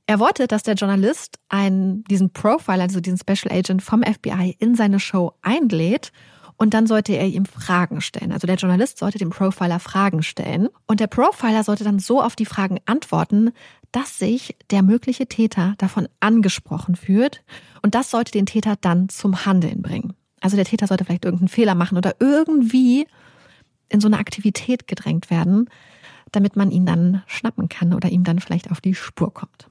Er 0.09 0.21
wollte, 0.21 0.47
dass 0.47 0.63
der 0.63 0.73
Journalist 0.73 1.39
einen, 1.51 2.03
diesen 2.05 2.33
Profile, 2.33 2.81
also 2.81 2.99
diesen 2.99 3.19
Special 3.19 3.55
Agent 3.55 3.83
vom 3.83 4.03
FBI 4.03 4.57
in 4.59 4.75
seine 4.75 5.01
Show 5.01 5.35
einlädt 5.43 6.13
und 6.57 6.73
dann 6.73 6.87
sollte 6.87 7.13
er 7.13 7.27
ihm 7.27 7.45
Fragen 7.45 8.01
stellen. 8.01 8.33
Also 8.33 8.47
der 8.47 8.57
Journalist 8.57 8.97
sollte 8.97 9.19
dem 9.19 9.29
Profiler 9.29 9.79
Fragen 9.81 10.23
stellen 10.23 10.71
und 10.87 11.01
der 11.01 11.09
Profiler 11.09 11.63
sollte 11.63 11.85
dann 11.85 11.99
so 11.99 12.23
auf 12.23 12.37
die 12.37 12.47
Fragen 12.47 12.79
antworten, 12.87 13.51
dass 13.93 14.19
sich 14.19 14.57
der 14.71 14.83
mögliche 14.83 15.27
Täter 15.27 15.75
davon 15.77 16.09
angesprochen 16.21 16.97
fühlt 16.97 17.45
und 17.83 17.95
das 17.95 18.11
sollte 18.11 18.33
den 18.33 18.47
Täter 18.47 18.77
dann 18.81 19.11
zum 19.11 19.45
Handeln 19.45 19.83
bringen. 19.83 20.15
Also 20.41 20.57
der 20.57 20.65
Täter 20.65 20.87
sollte 20.87 21.05
vielleicht 21.05 21.27
irgendeinen 21.27 21.49
Fehler 21.49 21.75
machen 21.75 21.99
oder 21.99 22.15
irgendwie 22.19 23.07
in 23.91 24.01
so 24.01 24.09
eine 24.09 24.17
Aktivität 24.17 24.89
gedrängt 24.89 25.29
werden, 25.29 25.69
damit 26.33 26.57
man 26.57 26.71
ihn 26.71 26.87
dann 26.87 27.23
schnappen 27.27 27.69
kann 27.69 27.93
oder 27.93 28.09
ihm 28.09 28.25
dann 28.25 28.39
vielleicht 28.39 28.71
auf 28.71 28.81
die 28.81 28.95
Spur 28.95 29.35
kommt. 29.35 29.69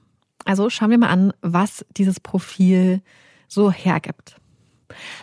Also 0.48 0.70
schauen 0.70 0.90
wir 0.90 0.96
mal 0.96 1.10
an, 1.10 1.34
was 1.42 1.84
dieses 1.94 2.20
Profil 2.20 3.02
so 3.48 3.70
hergibt. 3.70 4.36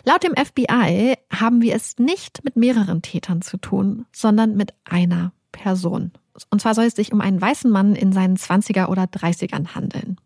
Laut 0.04 0.22
dem 0.22 0.36
FBI 0.36 1.14
haben 1.32 1.62
wir 1.62 1.74
es 1.74 1.98
nicht 1.98 2.44
mit 2.44 2.54
mehreren 2.54 3.02
Tätern 3.02 3.42
zu 3.42 3.56
tun, 3.56 4.06
sondern 4.12 4.56
mit 4.56 4.72
einer 4.84 5.32
Person. 5.50 6.12
Und 6.50 6.60
zwar 6.60 6.76
soll 6.76 6.84
es 6.84 6.94
sich 6.94 7.12
um 7.12 7.20
einen 7.20 7.40
weißen 7.40 7.68
Mann 7.68 7.96
in 7.96 8.12
seinen 8.12 8.36
20er 8.36 8.86
oder 8.86 9.02
30ern 9.02 9.74
handeln. 9.74 10.16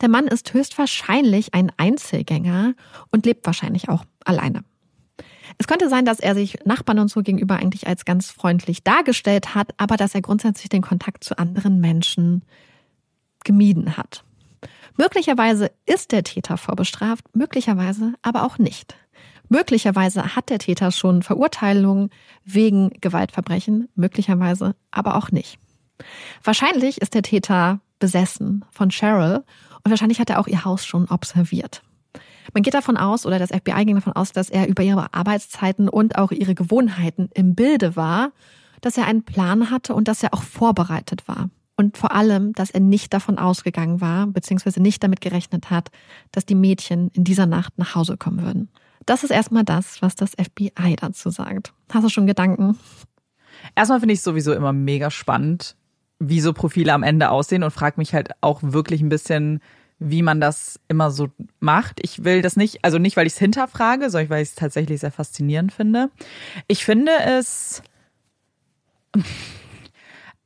Der 0.00 0.08
Mann 0.08 0.26
ist 0.26 0.52
höchstwahrscheinlich 0.52 1.54
ein 1.54 1.70
Einzelgänger 1.76 2.74
und 3.12 3.26
lebt 3.26 3.46
wahrscheinlich 3.46 3.88
auch 3.88 4.04
alleine. 4.24 4.64
Es 5.58 5.68
könnte 5.68 5.88
sein, 5.88 6.04
dass 6.04 6.18
er 6.18 6.34
sich 6.34 6.58
Nachbarn 6.64 6.98
und 6.98 7.08
so 7.08 7.22
gegenüber 7.22 7.54
eigentlich 7.54 7.86
als 7.86 8.04
ganz 8.04 8.32
freundlich 8.32 8.82
dargestellt 8.82 9.54
hat, 9.54 9.74
aber 9.76 9.96
dass 9.96 10.16
er 10.16 10.22
grundsätzlich 10.22 10.70
den 10.70 10.82
Kontakt 10.82 11.22
zu 11.22 11.38
anderen 11.38 11.80
Menschen 11.80 12.42
gemieden 13.44 13.96
hat. 13.96 14.24
Möglicherweise 14.96 15.70
ist 15.86 16.12
der 16.12 16.24
Täter 16.24 16.56
vorbestraft, 16.56 17.24
möglicherweise 17.34 18.14
aber 18.22 18.44
auch 18.44 18.58
nicht. 18.58 18.96
Möglicherweise 19.48 20.36
hat 20.36 20.50
der 20.50 20.58
Täter 20.58 20.90
schon 20.90 21.22
Verurteilungen 21.22 22.10
wegen 22.44 22.90
Gewaltverbrechen, 23.00 23.88
möglicherweise 23.94 24.74
aber 24.90 25.16
auch 25.16 25.30
nicht. 25.30 25.58
Wahrscheinlich 26.42 27.00
ist 27.00 27.14
der 27.14 27.22
Täter 27.22 27.80
besessen 27.98 28.64
von 28.70 28.90
Cheryl 28.90 29.44
und 29.82 29.90
wahrscheinlich 29.90 30.20
hat 30.20 30.30
er 30.30 30.40
auch 30.40 30.46
ihr 30.46 30.64
Haus 30.64 30.84
schon 30.84 31.06
observiert. 31.08 31.82
Man 32.52 32.62
geht 32.62 32.74
davon 32.74 32.96
aus, 32.96 33.26
oder 33.26 33.38
das 33.38 33.50
FBI 33.50 33.84
ging 33.84 33.96
davon 33.96 34.12
aus, 34.12 34.32
dass 34.32 34.50
er 34.50 34.68
über 34.68 34.82
ihre 34.82 35.12
Arbeitszeiten 35.14 35.88
und 35.88 36.16
auch 36.16 36.30
ihre 36.30 36.54
Gewohnheiten 36.54 37.30
im 37.34 37.54
Bilde 37.54 37.96
war, 37.96 38.32
dass 38.80 38.98
er 38.98 39.06
einen 39.06 39.24
Plan 39.24 39.70
hatte 39.70 39.94
und 39.94 40.08
dass 40.08 40.22
er 40.22 40.34
auch 40.34 40.42
vorbereitet 40.42 41.26
war. 41.26 41.48
Und 41.76 41.96
vor 41.96 42.12
allem, 42.12 42.52
dass 42.52 42.70
er 42.70 42.80
nicht 42.80 43.12
davon 43.12 43.38
ausgegangen 43.38 44.00
war, 44.00 44.26
beziehungsweise 44.26 44.80
nicht 44.80 45.02
damit 45.02 45.20
gerechnet 45.20 45.70
hat, 45.70 45.90
dass 46.30 46.46
die 46.46 46.54
Mädchen 46.54 47.10
in 47.14 47.24
dieser 47.24 47.46
Nacht 47.46 47.78
nach 47.78 47.94
Hause 47.94 48.16
kommen 48.16 48.42
würden. 48.42 48.68
Das 49.06 49.24
ist 49.24 49.30
erstmal 49.30 49.64
das, 49.64 50.00
was 50.00 50.14
das 50.14 50.32
FBI 50.32 50.96
dazu 50.96 51.30
sagt. 51.30 51.72
Hast 51.92 52.04
du 52.04 52.08
schon 52.08 52.26
Gedanken? 52.26 52.78
Erstmal 53.74 54.00
finde 54.00 54.14
ich 54.14 54.20
es 54.20 54.24
sowieso 54.24 54.52
immer 54.52 54.72
mega 54.72 55.10
spannend, 55.10 55.76
wie 56.18 56.40
so 56.40 56.52
Profile 56.52 56.92
am 56.92 57.02
Ende 57.02 57.30
aussehen 57.30 57.62
und 57.62 57.70
frage 57.70 57.96
mich 57.98 58.14
halt 58.14 58.30
auch 58.40 58.60
wirklich 58.62 59.00
ein 59.00 59.08
bisschen, 59.08 59.60
wie 59.98 60.22
man 60.22 60.40
das 60.40 60.80
immer 60.88 61.10
so 61.10 61.28
macht. 61.60 62.00
Ich 62.02 62.24
will 62.24 62.42
das 62.42 62.56
nicht, 62.56 62.84
also 62.84 62.98
nicht, 62.98 63.16
weil 63.16 63.26
ich 63.26 63.34
es 63.34 63.38
hinterfrage, 63.38 64.10
sondern 64.10 64.30
weil 64.30 64.42
ich 64.42 64.50
es 64.50 64.54
tatsächlich 64.54 65.00
sehr 65.00 65.12
faszinierend 65.12 65.72
finde. 65.72 66.10
Ich 66.68 66.84
finde 66.84 67.12
es, 67.26 67.82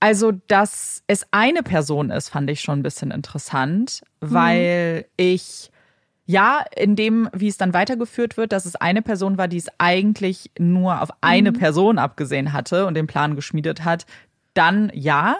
also, 0.01 0.32
dass 0.46 1.03
es 1.07 1.26
eine 1.32 1.62
Person 1.62 2.11
ist, 2.11 2.28
fand 2.28 2.49
ich 2.51 2.61
schon 2.61 2.80
ein 2.80 2.82
bisschen 2.82 3.11
interessant, 3.11 4.03
weil 4.20 4.99
mhm. 4.99 5.05
ich 5.16 5.70
ja, 6.30 6.62
in 6.76 6.94
dem, 6.94 7.30
wie 7.32 7.49
es 7.49 7.57
dann 7.57 7.72
weitergeführt 7.72 8.36
wird, 8.36 8.53
dass 8.53 8.66
es 8.66 8.76
eine 8.76 9.01
Person 9.01 9.38
war, 9.38 9.49
die 9.49 9.57
es 9.57 9.68
eigentlich 9.78 10.51
nur 10.59 11.01
auf 11.01 11.09
eine 11.22 11.53
mhm. 11.53 11.57
Person 11.57 11.99
abgesehen 11.99 12.53
hatte 12.53 12.84
und 12.84 12.92
den 12.92 13.07
Plan 13.07 13.34
geschmiedet 13.34 13.82
hat, 13.82 14.05
dann 14.53 14.92
ja. 14.94 15.36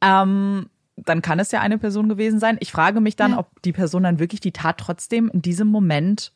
Ähm, 0.00 0.68
dann 0.96 1.22
kann 1.22 1.38
es 1.38 1.52
ja 1.52 1.60
eine 1.60 1.78
Person 1.78 2.08
gewesen 2.08 2.40
sein. 2.40 2.56
Ich 2.58 2.72
frage 2.72 3.00
mich 3.00 3.14
dann, 3.14 3.32
ja. 3.32 3.38
ob 3.38 3.62
die 3.62 3.72
Person 3.72 4.02
dann 4.02 4.18
wirklich 4.18 4.40
die 4.40 4.50
Tat 4.50 4.78
trotzdem 4.78 5.30
in 5.32 5.42
diesem 5.42 5.68
Moment 5.68 6.32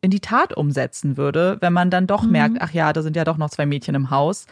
in 0.00 0.10
die 0.10 0.20
Tat 0.20 0.56
umsetzen 0.56 1.18
würde, 1.18 1.58
wenn 1.60 1.72
man 1.74 1.90
dann 1.90 2.06
doch 2.06 2.22
mhm. 2.22 2.32
merkt, 2.32 2.56
ach 2.60 2.72
ja, 2.72 2.94
da 2.94 3.02
sind 3.02 3.14
ja 3.14 3.24
doch 3.24 3.36
noch 3.36 3.50
zwei 3.50 3.66
Mädchen 3.66 3.94
im 3.94 4.08
Haus. 4.08 4.46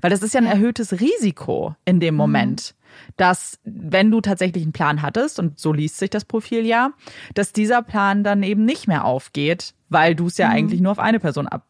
Weil 0.00 0.10
das 0.10 0.22
ist 0.22 0.34
ja 0.34 0.40
ein 0.40 0.46
erhöhtes 0.46 1.00
Risiko 1.00 1.74
in 1.84 2.00
dem 2.00 2.14
mhm. 2.14 2.18
Moment, 2.18 2.74
mhm. 2.74 3.12
dass 3.16 3.58
wenn 3.64 4.10
du 4.10 4.20
tatsächlich 4.20 4.62
einen 4.62 4.72
Plan 4.72 5.02
hattest, 5.02 5.38
und 5.38 5.58
so 5.58 5.72
liest 5.72 5.98
sich 5.98 6.10
das 6.10 6.24
Profil 6.24 6.64
ja, 6.64 6.92
dass 7.34 7.52
dieser 7.52 7.82
Plan 7.82 8.24
dann 8.24 8.42
eben 8.42 8.64
nicht 8.64 8.88
mehr 8.88 9.04
aufgeht, 9.04 9.74
weil 9.88 10.14
du 10.14 10.26
es 10.26 10.38
ja 10.38 10.48
mhm. 10.48 10.54
eigentlich 10.54 10.80
nur 10.80 10.92
auf 10.92 10.98
eine 10.98 11.20
Person 11.20 11.48
ab, 11.48 11.66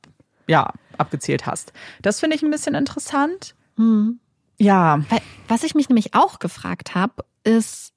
ja, 0.46 0.72
abgezielt 0.98 1.46
hast. 1.46 1.72
Das 2.02 2.20
finde 2.20 2.36
ich 2.36 2.42
ein 2.42 2.50
bisschen 2.50 2.74
interessant. 2.74 3.54
Mhm. 3.76 4.20
Ja. 4.58 5.00
Was 5.48 5.62
ich 5.64 5.74
mich 5.74 5.88
nämlich 5.88 6.14
auch 6.14 6.38
gefragt 6.38 6.94
habe, 6.94 7.24
ist, 7.44 7.92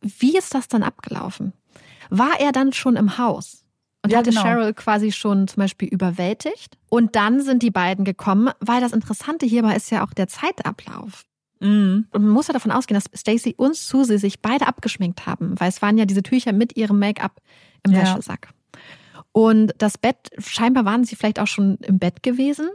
wie 0.00 0.36
ist 0.36 0.54
das 0.54 0.68
dann 0.68 0.82
abgelaufen? 0.82 1.52
War 2.10 2.40
er 2.40 2.52
dann 2.52 2.72
schon 2.72 2.96
im 2.96 3.18
Haus? 3.18 3.65
Und 4.06 4.12
ja, 4.12 4.18
hatte 4.18 4.30
genau. 4.30 4.42
Cheryl 4.42 4.72
quasi 4.72 5.10
schon 5.10 5.48
zum 5.48 5.60
Beispiel 5.60 5.88
überwältigt. 5.88 6.78
Und 6.88 7.16
dann 7.16 7.40
sind 7.40 7.62
die 7.62 7.72
beiden 7.72 8.04
gekommen, 8.04 8.50
weil 8.60 8.80
das 8.80 8.92
Interessante 8.92 9.46
hierbei 9.46 9.74
ist 9.74 9.90
ja 9.90 10.04
auch 10.04 10.12
der 10.12 10.28
Zeitablauf. 10.28 11.24
Mhm. 11.58 12.06
Und 12.12 12.22
man 12.22 12.30
muss 12.30 12.46
ja 12.46 12.52
davon 12.52 12.70
ausgehen, 12.70 12.94
dass 12.94 13.10
Stacy 13.18 13.54
und 13.56 13.74
Susie 13.74 14.18
sich 14.18 14.40
beide 14.40 14.68
abgeschminkt 14.68 15.26
haben, 15.26 15.58
weil 15.58 15.68
es 15.68 15.82
waren 15.82 15.98
ja 15.98 16.04
diese 16.04 16.22
Tücher 16.22 16.52
mit 16.52 16.76
ihrem 16.76 17.00
Make-up 17.00 17.40
im 17.84 17.92
ja. 17.92 18.02
Wäschesack. 18.02 18.50
Und 19.32 19.74
das 19.78 19.98
Bett, 19.98 20.30
scheinbar 20.38 20.84
waren 20.84 21.02
sie 21.02 21.16
vielleicht 21.16 21.40
auch 21.40 21.48
schon 21.48 21.78
im 21.78 21.98
Bett 21.98 22.22
gewesen. 22.22 22.68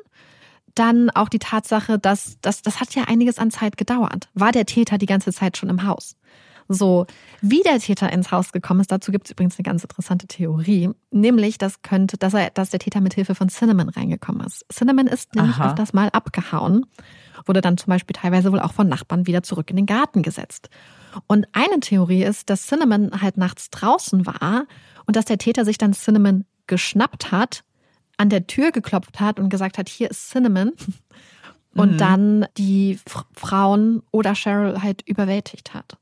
Dann 0.76 1.10
auch 1.12 1.30
die 1.30 1.40
Tatsache, 1.40 1.98
dass 1.98 2.38
das, 2.42 2.62
das 2.62 2.82
hat 2.82 2.94
ja 2.94 3.06
einiges 3.06 3.40
an 3.40 3.52
Zeit 3.52 3.78
gedauert. 3.78 4.30
War 4.34 4.52
der 4.52 4.66
Täter 4.66 4.98
die 4.98 5.06
ganze 5.06 5.32
Zeit 5.32 5.56
schon 5.56 5.70
im 5.70 5.86
Haus? 5.86 6.18
So, 6.74 7.06
wie 7.42 7.62
der 7.62 7.80
Täter 7.80 8.12
ins 8.12 8.32
Haus 8.32 8.52
gekommen 8.52 8.80
ist, 8.80 8.92
dazu 8.92 9.12
gibt 9.12 9.26
es 9.28 9.32
übrigens 9.32 9.58
eine 9.58 9.64
ganz 9.64 9.84
interessante 9.84 10.28
Theorie, 10.28 10.90
nämlich, 11.12 11.58
dass 11.58 11.82
könnte, 11.82 12.18
dass 12.18 12.34
er, 12.34 12.50
dass 12.52 12.70
der 12.70 12.80
Täter 12.80 13.02
mit 13.02 13.14
Hilfe 13.14 13.36
von 13.36 13.50
Cinnamon 13.50 13.90
reingekommen 13.90 14.46
ist. 14.46 14.66
Cinnamon 14.72 15.08
ist 15.08 15.36
nämlich 15.36 15.56
Aha. 15.56 15.70
öfters 15.70 15.94
mal 15.94 16.10
abgehauen, 16.10 16.86
wurde 17.46 17.62
dann 17.62 17.78
zum 17.78 17.90
Beispiel 17.90 18.14
teilweise 18.14 18.52
wohl 18.52 18.60
auch 18.60 18.74
von 18.74 18.88
Nachbarn 18.88 19.28
wieder 19.28 19.44
zurück 19.44 19.70
in 19.70 19.76
den 19.76 19.86
Garten 19.86 20.22
gesetzt. 20.22 20.70
Und 21.28 21.48
eine 21.52 21.80
Theorie 21.82 22.24
ist, 22.24 22.50
dass 22.50 22.68
Cinnamon 22.68 23.22
halt 23.22 23.38
nachts 23.38 23.70
draußen 23.70 24.26
war 24.26 24.66
und 25.06 25.16
dass 25.16 25.26
der 25.26 25.38
Täter 25.38 25.66
sich 25.66 25.78
dann 25.78 25.94
Cinnamon 25.94 26.46
geschnappt 26.68 27.32
hat, 27.32 27.64
an 28.18 28.30
der 28.30 28.48
Tür 28.48 28.72
geklopft 28.72 29.20
hat 29.20 29.40
und 29.40 29.50
gesagt 29.50 29.78
hat, 29.78 29.90
hier 29.90 30.10
ist 30.10 30.30
Cinnamon. 30.30 30.72
Und 31.74 31.94
mhm. 31.94 31.98
dann 31.98 32.46
die 32.58 33.00
Frauen 33.34 34.04
oder 34.12 34.34
Cheryl 34.34 34.84
halt 34.84 35.08
überwältigt 35.08 35.74
hat 35.74 35.98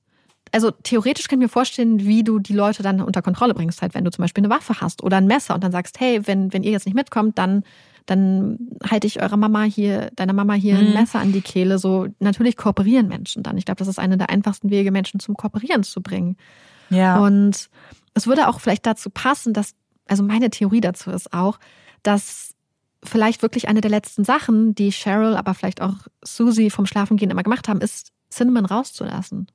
also 0.51 0.71
theoretisch 0.71 1.27
kann 1.27 1.39
ich 1.39 1.45
mir 1.45 1.49
vorstellen, 1.49 2.05
wie 2.05 2.23
du 2.23 2.39
die 2.39 2.53
Leute 2.53 2.83
dann 2.83 3.01
unter 3.01 3.21
Kontrolle 3.21 3.53
bringst, 3.53 3.81
halt, 3.81 3.93
wenn 3.93 4.03
du 4.03 4.11
zum 4.11 4.23
Beispiel 4.23 4.43
eine 4.43 4.53
Waffe 4.53 4.81
hast 4.81 5.03
oder 5.03 5.17
ein 5.17 5.27
Messer 5.27 5.55
und 5.55 5.63
dann 5.63 5.71
sagst, 5.71 5.99
hey, 5.99 6.25
wenn, 6.25 6.53
wenn 6.53 6.63
ihr 6.63 6.71
jetzt 6.71 6.85
nicht 6.85 6.95
mitkommt, 6.95 7.37
dann, 7.37 7.63
dann 8.05 8.57
halte 8.89 9.07
ich 9.07 9.21
eurer 9.21 9.37
Mama 9.37 9.63
hier, 9.63 10.11
deiner 10.15 10.33
Mama 10.33 10.53
hier 10.53 10.75
mhm. 10.75 10.87
ein 10.87 10.93
Messer 10.93 11.19
an 11.19 11.31
die 11.31 11.41
Kehle. 11.41 11.77
So, 11.77 12.07
natürlich 12.19 12.57
kooperieren 12.57 13.07
Menschen 13.07 13.43
dann. 13.43 13.57
Ich 13.57 13.65
glaube, 13.65 13.79
das 13.79 13.87
ist 13.87 13.99
einer 13.99 14.17
der 14.17 14.29
einfachsten 14.29 14.69
Wege, 14.69 14.91
Menschen 14.91 15.19
zum 15.19 15.35
Kooperieren 15.35 15.83
zu 15.83 16.01
bringen. 16.01 16.37
Ja. 16.89 17.19
Und 17.19 17.69
es 18.13 18.27
würde 18.27 18.47
auch 18.47 18.59
vielleicht 18.59 18.85
dazu 18.85 19.09
passen, 19.09 19.53
dass, 19.53 19.75
also 20.07 20.23
meine 20.23 20.49
Theorie 20.49 20.81
dazu 20.81 21.11
ist 21.11 21.33
auch, 21.33 21.59
dass 22.03 22.55
vielleicht 23.03 23.41
wirklich 23.41 23.67
eine 23.67 23.81
der 23.81 23.91
letzten 23.91 24.23
Sachen, 24.23 24.75
die 24.75 24.91
Cheryl, 24.91 25.35
aber 25.35 25.53
vielleicht 25.53 25.81
auch 25.81 25.95
Susie 26.23 26.69
vom 26.69 26.85
Schlafengehen 26.85 27.31
immer 27.31 27.43
gemacht 27.43 27.67
haben, 27.67 27.81
ist, 27.81 28.11
Cinnamon 28.31 28.65
rauszulassen. 28.65 29.47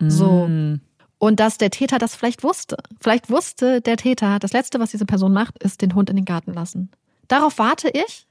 So. 0.00 0.46
Mm. 0.48 0.80
Und 1.18 1.40
dass 1.40 1.58
der 1.58 1.70
Täter 1.70 1.98
das 1.98 2.14
vielleicht 2.14 2.44
wusste. 2.44 2.76
Vielleicht 3.00 3.28
wusste 3.28 3.80
der 3.80 3.96
Täter, 3.96 4.38
das 4.38 4.52
Letzte, 4.52 4.78
was 4.78 4.92
diese 4.92 5.04
Person 5.04 5.32
macht, 5.32 5.62
ist 5.62 5.82
den 5.82 5.94
Hund 5.94 6.10
in 6.10 6.16
den 6.16 6.24
Garten 6.24 6.52
lassen. 6.52 6.90
Darauf 7.26 7.58
warte 7.58 7.88
ich, 7.88 8.26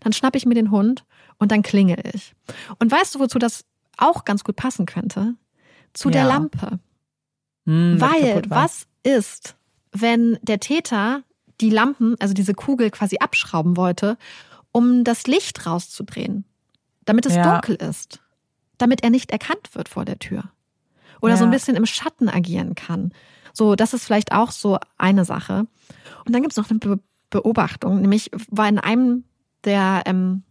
dann 0.00 0.12
schnappe 0.12 0.38
ich 0.38 0.46
mir 0.46 0.54
den 0.54 0.70
Hund 0.70 1.04
und 1.38 1.50
dann 1.50 1.62
klingel 1.62 1.98
ich. 2.14 2.34
Und 2.78 2.92
weißt 2.92 3.14
du, 3.14 3.18
wozu 3.18 3.38
das 3.38 3.64
auch 3.96 4.24
ganz 4.24 4.44
gut 4.44 4.54
passen 4.54 4.86
könnte? 4.86 5.34
Zu 5.94 6.08
ja. 6.08 6.12
der 6.12 6.24
Lampe. 6.26 6.78
Mm, 7.64 8.00
Weil, 8.00 8.42
was 8.48 8.86
ist, 9.02 9.56
wenn 9.90 10.38
der 10.42 10.60
Täter 10.60 11.22
die 11.60 11.70
Lampen, 11.70 12.14
also 12.20 12.34
diese 12.34 12.54
Kugel 12.54 12.90
quasi 12.90 13.18
abschrauben 13.18 13.76
wollte, 13.76 14.16
um 14.70 15.02
das 15.02 15.26
Licht 15.26 15.66
rauszudrehen, 15.66 16.44
damit 17.04 17.26
es 17.26 17.34
ja. 17.34 17.52
dunkel 17.52 17.74
ist, 17.74 18.20
damit 18.78 19.02
er 19.02 19.10
nicht 19.10 19.32
erkannt 19.32 19.74
wird 19.74 19.88
vor 19.88 20.04
der 20.04 20.18
Tür 20.20 20.44
oder 21.22 21.32
ja. 21.32 21.38
so 21.38 21.44
ein 21.44 21.50
bisschen 21.50 21.76
im 21.76 21.86
Schatten 21.86 22.28
agieren 22.28 22.74
kann. 22.74 23.12
So, 23.54 23.74
das 23.76 23.94
ist 23.94 24.04
vielleicht 24.04 24.32
auch 24.32 24.50
so 24.50 24.78
eine 24.98 25.24
Sache. 25.24 25.66
Und 26.26 26.34
dann 26.34 26.42
gibt 26.42 26.52
es 26.52 26.58
noch 26.58 26.68
eine 26.68 26.78
Be 26.78 26.98
Beobachtung, 27.30 28.02
nämlich 28.02 28.30
war 28.50 28.68
in 28.68 28.78
einem 28.78 29.24
der, 29.64 30.02
ähm, 30.04 30.42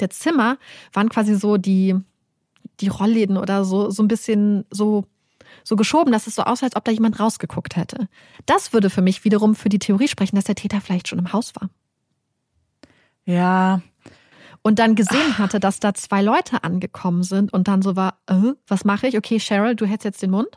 der 0.00 0.08
Zimmer 0.08 0.56
waren 0.94 1.10
quasi 1.10 1.34
so 1.34 1.58
die, 1.58 1.94
die 2.80 2.88
Rollläden 2.88 3.36
oder 3.36 3.66
so, 3.66 3.90
so 3.90 4.02
ein 4.02 4.08
bisschen 4.08 4.64
so, 4.70 5.04
so 5.64 5.76
geschoben, 5.76 6.10
dass 6.10 6.26
es 6.26 6.34
so 6.34 6.44
aussah, 6.44 6.64
als 6.64 6.76
ob 6.76 6.86
da 6.86 6.92
jemand 6.92 7.20
rausgeguckt 7.20 7.76
hätte. 7.76 8.08
Das 8.46 8.72
würde 8.72 8.88
für 8.88 9.02
mich 9.02 9.26
wiederum 9.26 9.54
für 9.54 9.68
die 9.68 9.78
Theorie 9.78 10.08
sprechen, 10.08 10.36
dass 10.36 10.46
der 10.46 10.54
Täter 10.54 10.80
vielleicht 10.80 11.08
schon 11.08 11.18
im 11.18 11.34
Haus 11.34 11.52
war. 11.56 11.68
Ja, 13.26 13.82
und 14.62 14.78
dann 14.78 14.94
gesehen 14.94 15.38
hatte, 15.38 15.60
dass 15.60 15.80
da 15.80 15.94
zwei 15.94 16.22
Leute 16.22 16.64
angekommen 16.64 17.22
sind 17.22 17.52
und 17.52 17.68
dann 17.68 17.82
so 17.82 17.96
war, 17.96 18.18
äh, 18.26 18.52
was 18.66 18.84
mache 18.84 19.08
ich? 19.08 19.16
Okay, 19.16 19.38
Cheryl, 19.38 19.74
du 19.74 19.86
hältst 19.86 20.04
jetzt 20.04 20.22
den 20.22 20.30
Mund. 20.30 20.48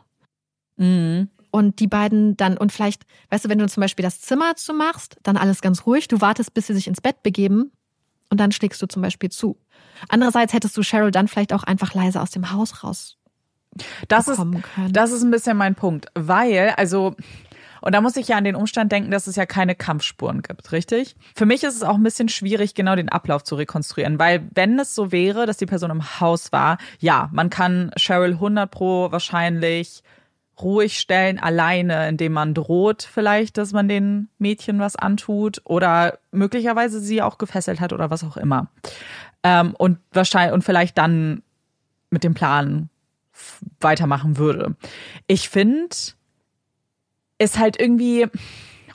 Mhm. 0.76 1.28
Und 1.50 1.80
die 1.80 1.86
beiden 1.86 2.36
dann, 2.36 2.58
und 2.58 2.70
vielleicht, 2.70 3.04
weißt 3.30 3.44
du, 3.44 3.48
wenn 3.48 3.58
du 3.58 3.66
zum 3.66 3.80
Beispiel 3.80 4.02
das 4.02 4.20
Zimmer 4.20 4.56
zumachst, 4.56 5.16
dann 5.22 5.36
alles 5.36 5.62
ganz 5.62 5.86
ruhig, 5.86 6.06
du 6.08 6.20
wartest, 6.20 6.54
bis 6.54 6.66
sie 6.66 6.74
sich 6.74 6.86
ins 6.86 7.00
Bett 7.00 7.22
begeben 7.22 7.72
und 8.30 8.38
dann 8.38 8.52
schlägst 8.52 8.80
du 8.82 8.86
zum 8.86 9.02
Beispiel 9.02 9.30
zu. 9.30 9.56
Andererseits 10.08 10.52
hättest 10.52 10.76
du 10.76 10.82
Cheryl 10.82 11.10
dann 11.10 11.28
vielleicht 11.28 11.52
auch 11.52 11.62
einfach 11.62 11.94
leise 11.94 12.20
aus 12.20 12.30
dem 12.30 12.52
Haus 12.52 12.84
raus. 12.84 13.16
Das 14.08 14.28
ist, 14.28 14.36
können. 14.36 14.92
das 14.92 15.12
ist 15.12 15.22
ein 15.22 15.30
bisschen 15.30 15.56
mein 15.56 15.74
Punkt, 15.74 16.06
weil, 16.14 16.70
also 16.76 17.14
und 17.86 17.92
da 17.92 18.00
muss 18.00 18.16
ich 18.16 18.26
ja 18.26 18.36
an 18.36 18.42
den 18.42 18.56
Umstand 18.56 18.90
denken, 18.90 19.12
dass 19.12 19.28
es 19.28 19.36
ja 19.36 19.46
keine 19.46 19.76
Kampfspuren 19.76 20.42
gibt, 20.42 20.72
richtig? 20.72 21.14
Für 21.36 21.46
mich 21.46 21.62
ist 21.62 21.76
es 21.76 21.84
auch 21.84 21.94
ein 21.94 22.02
bisschen 22.02 22.28
schwierig, 22.28 22.74
genau 22.74 22.96
den 22.96 23.08
Ablauf 23.08 23.44
zu 23.44 23.54
rekonstruieren, 23.54 24.18
weil 24.18 24.48
wenn 24.52 24.76
es 24.80 24.96
so 24.96 25.12
wäre, 25.12 25.46
dass 25.46 25.56
die 25.56 25.66
Person 25.66 25.92
im 25.92 26.18
Haus 26.18 26.50
war, 26.50 26.78
ja, 26.98 27.30
man 27.32 27.48
kann 27.48 27.92
Cheryl 27.96 28.32
100 28.32 28.68
pro 28.68 29.12
wahrscheinlich 29.12 30.02
ruhig 30.60 30.98
stellen, 30.98 31.38
alleine, 31.38 32.08
indem 32.08 32.32
man 32.32 32.54
droht 32.54 33.04
vielleicht, 33.04 33.56
dass 33.56 33.72
man 33.72 33.86
den 33.86 34.30
Mädchen 34.38 34.80
was 34.80 34.96
antut 34.96 35.60
oder 35.62 36.18
möglicherweise 36.32 36.98
sie 36.98 37.22
auch 37.22 37.38
gefesselt 37.38 37.80
hat 37.80 37.92
oder 37.92 38.10
was 38.10 38.24
auch 38.24 38.36
immer. 38.36 38.66
Ähm, 39.44 39.76
und 39.78 39.98
wahrscheinlich, 40.12 40.54
und 40.54 40.64
vielleicht 40.64 40.98
dann 40.98 41.44
mit 42.10 42.24
dem 42.24 42.34
Plan 42.34 42.88
weitermachen 43.80 44.38
würde. 44.38 44.74
Ich 45.28 45.48
finde, 45.48 45.94
ist 47.38 47.58
halt 47.58 47.80
irgendwie, 47.80 48.26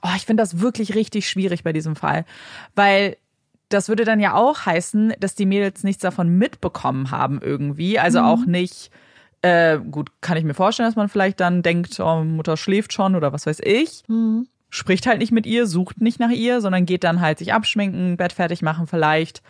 oh, 0.01 0.09
ich 0.15 0.25
finde 0.25 0.43
das 0.43 0.59
wirklich 0.59 0.95
richtig 0.95 1.29
schwierig 1.29 1.63
bei 1.63 1.73
diesem 1.73 1.95
Fall, 1.95 2.25
weil 2.75 3.17
das 3.69 3.87
würde 3.87 4.03
dann 4.03 4.19
ja 4.19 4.35
auch 4.35 4.65
heißen, 4.65 5.13
dass 5.19 5.35
die 5.35 5.45
Mädels 5.45 5.83
nichts 5.83 6.01
davon 6.01 6.29
mitbekommen 6.37 7.11
haben 7.11 7.39
irgendwie, 7.41 7.99
also 7.99 8.19
mhm. 8.19 8.25
auch 8.25 8.45
nicht 8.45 8.91
äh, 9.41 9.79
gut, 9.79 10.11
kann 10.21 10.37
ich 10.37 10.43
mir 10.43 10.53
vorstellen, 10.53 10.87
dass 10.87 10.95
man 10.95 11.09
vielleicht 11.09 11.39
dann 11.39 11.63
denkt, 11.63 11.99
oh, 11.99 12.23
Mutter 12.23 12.57
schläft 12.57 12.93
schon 12.93 13.15
oder 13.15 13.33
was 13.33 13.45
weiß 13.45 13.59
ich. 13.63 14.03
Mhm. 14.07 14.47
Spricht 14.69 15.07
halt 15.07 15.19
nicht 15.19 15.31
mit 15.31 15.45
ihr, 15.45 15.67
sucht 15.67 15.99
nicht 15.99 16.19
nach 16.19 16.29
ihr, 16.29 16.61
sondern 16.61 16.85
geht 16.85 17.03
dann 17.03 17.21
halt 17.21 17.39
sich 17.39 17.53
abschminken, 17.53 18.17
Bett 18.17 18.33
fertig 18.33 18.61
machen 18.61 18.87
vielleicht 18.87 19.41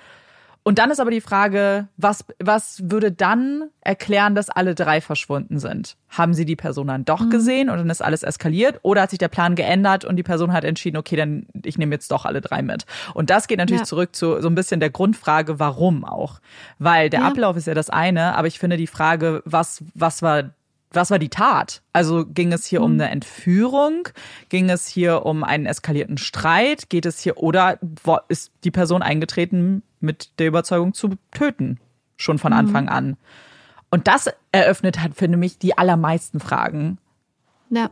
Und 0.63 0.77
dann 0.77 0.91
ist 0.91 0.99
aber 0.99 1.09
die 1.09 1.21
Frage, 1.21 1.87
was, 1.97 2.23
was 2.39 2.83
würde 2.85 3.11
dann 3.11 3.69
erklären, 3.81 4.35
dass 4.35 4.51
alle 4.51 4.75
drei 4.75 5.01
verschwunden 5.01 5.57
sind? 5.57 5.97
Haben 6.09 6.35
sie 6.35 6.45
die 6.45 6.55
Person 6.55 6.87
dann 6.87 7.03
doch 7.03 7.21
mhm. 7.21 7.29
gesehen 7.31 7.69
und 7.69 7.77
dann 7.79 7.89
ist 7.89 8.03
alles 8.03 8.21
eskaliert? 8.21 8.79
Oder 8.83 9.01
hat 9.01 9.09
sich 9.09 9.17
der 9.17 9.27
Plan 9.27 9.55
geändert 9.55 10.05
und 10.05 10.17
die 10.17 10.23
Person 10.23 10.53
hat 10.53 10.63
entschieden, 10.63 10.97
okay, 10.97 11.15
dann 11.15 11.47
ich 11.63 11.79
nehme 11.79 11.95
jetzt 11.95 12.11
doch 12.11 12.25
alle 12.25 12.41
drei 12.41 12.61
mit? 12.61 12.85
Und 13.15 13.31
das 13.31 13.47
geht 13.47 13.57
natürlich 13.57 13.81
ja. 13.81 13.85
zurück 13.85 14.15
zu 14.15 14.39
so 14.39 14.47
ein 14.47 14.55
bisschen 14.55 14.79
der 14.79 14.91
Grundfrage, 14.91 15.59
warum 15.59 16.05
auch? 16.05 16.39
Weil 16.77 17.09
der 17.09 17.21
ja. 17.21 17.27
Ablauf 17.27 17.57
ist 17.57 17.65
ja 17.65 17.73
das 17.73 17.89
eine, 17.89 18.35
aber 18.35 18.47
ich 18.47 18.59
finde 18.59 18.77
die 18.77 18.87
Frage, 18.87 19.41
was, 19.45 19.83
was 19.95 20.21
war 20.21 20.51
was 20.93 21.09
war 21.09 21.19
die 21.19 21.29
Tat? 21.29 21.83
Also 21.93 22.25
ging 22.25 22.51
es 22.51 22.65
hier 22.65 22.81
mhm. 22.81 22.85
um 22.85 22.91
eine 22.93 23.09
Entführung? 23.09 24.09
Ging 24.49 24.69
es 24.69 24.87
hier 24.87 25.25
um 25.25 25.45
einen 25.45 25.65
eskalierten 25.65 26.17
Streit? 26.17 26.89
Geht 26.89 27.05
es 27.05 27.21
hier 27.21 27.37
oder 27.37 27.79
ist 28.27 28.51
die 28.65 28.71
Person 28.71 29.01
eingetreten 29.01 29.83
mit 30.01 30.39
der 30.39 30.47
Überzeugung 30.47 30.93
zu 30.93 31.15
töten? 31.31 31.79
Schon 32.17 32.37
von 32.37 32.51
mhm. 32.51 32.59
Anfang 32.59 32.89
an. 32.89 33.17
Und 33.89 34.07
das 34.07 34.29
eröffnet 34.51 35.01
hat, 35.01 35.15
finde 35.15 35.43
ich, 35.45 35.57
die 35.57 35.77
allermeisten 35.77 36.39
Fragen. 36.39 36.97
Ja. 37.69 37.89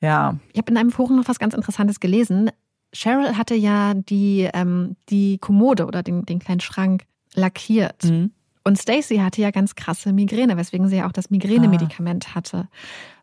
Ja. 0.00 0.38
Ich 0.52 0.58
habe 0.58 0.70
in 0.70 0.76
einem 0.76 0.90
Forum 0.90 1.16
noch 1.16 1.28
was 1.28 1.38
ganz 1.38 1.54
Interessantes 1.54 2.00
gelesen. 2.00 2.50
Cheryl 2.92 3.36
hatte 3.36 3.54
ja 3.54 3.94
die, 3.94 4.48
ähm, 4.52 4.96
die 5.08 5.38
Kommode 5.38 5.86
oder 5.86 6.02
den, 6.02 6.24
den 6.26 6.38
kleinen 6.38 6.60
Schrank 6.60 7.04
lackiert. 7.34 8.04
Mhm. 8.04 8.32
Und 8.66 8.78
Stacy 8.78 9.18
hatte 9.18 9.42
ja 9.42 9.50
ganz 9.50 9.74
krasse 9.74 10.12
Migräne, 10.14 10.56
weswegen 10.56 10.88
sie 10.88 10.96
ja 10.96 11.06
auch 11.06 11.12
das 11.12 11.28
Migränemedikament 11.30 12.28
ah. 12.30 12.34
hatte. 12.34 12.68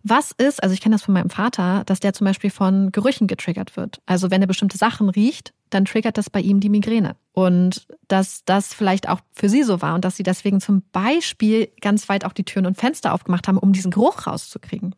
Was 0.04 0.32
ist, 0.32 0.62
also 0.62 0.74
ich 0.74 0.82
kenne 0.82 0.96
das 0.96 1.04
von 1.04 1.16
meinem 1.16 1.32
Vater, 1.32 1.84
dass 1.86 2.00
der 2.00 2.14
zum 2.14 2.26
Beispiel 2.26 2.52
von 2.52 2.92
Gerüchen 2.92 3.26
getriggert 3.26 3.76
wird. 3.76 4.02
Also 4.06 4.30
wenn 4.30 4.42
er 4.42 4.48
bestimmte 4.48 4.78
Sachen 4.78 5.10
riecht, 5.10 5.54
dann 5.72 5.86
triggert 5.86 6.18
das 6.18 6.30
bei 6.30 6.42
ihm 6.42 6.60
die 6.60 6.70
Migräne. 6.70 7.16
Und 7.34 7.88
dass 8.08 8.44
das 8.46 8.74
vielleicht 8.74 9.10
auch 9.10 9.20
für 9.34 9.50
sie 9.50 9.64
so 9.64 9.82
war 9.82 9.96
und 9.96 10.06
dass 10.06 10.16
sie 10.16 10.24
deswegen 10.24 10.62
zum 10.62 10.84
Beispiel 10.92 11.70
ganz 11.82 12.08
weit 12.08 12.24
auch 12.26 12.34
die 12.34 12.44
Türen 12.44 12.68
und 12.68 12.78
Fenster 12.78 13.14
aufgemacht 13.14 13.48
haben, 13.48 13.58
um 13.58 13.74
diesen 13.74 13.90
Geruch 13.90 14.28
rauszukriegen. 14.28 14.94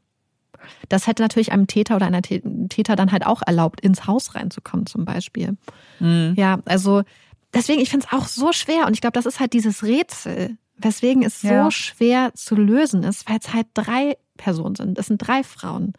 Das 0.89 1.07
hätte 1.07 1.21
natürlich 1.21 1.51
einem 1.51 1.67
Täter 1.67 1.95
oder 1.95 2.05
einer 2.05 2.21
Täter 2.21 2.95
dann 2.95 3.11
halt 3.11 3.25
auch 3.25 3.41
erlaubt, 3.45 3.81
ins 3.81 4.07
Haus 4.07 4.35
reinzukommen, 4.35 4.85
zum 4.85 5.05
Beispiel. 5.05 5.57
Mhm. 5.99 6.33
Ja, 6.37 6.59
also 6.65 7.03
deswegen, 7.53 7.81
ich 7.81 7.89
finde 7.89 8.07
es 8.07 8.17
auch 8.17 8.27
so 8.27 8.51
schwer 8.51 8.87
und 8.87 8.93
ich 8.93 9.01
glaube, 9.01 9.13
das 9.13 9.25
ist 9.25 9.39
halt 9.39 9.53
dieses 9.53 9.83
Rätsel, 9.83 10.57
weswegen 10.77 11.23
es 11.23 11.41
ja. 11.41 11.63
so 11.63 11.71
schwer 11.71 12.31
zu 12.33 12.55
lösen 12.55 13.03
ist, 13.03 13.29
weil 13.29 13.39
es 13.39 13.53
halt 13.53 13.67
drei 13.73 14.17
Personen 14.37 14.75
sind. 14.75 14.97
Es 14.97 15.07
sind 15.07 15.19
drei 15.19 15.43
Frauen. 15.43 15.93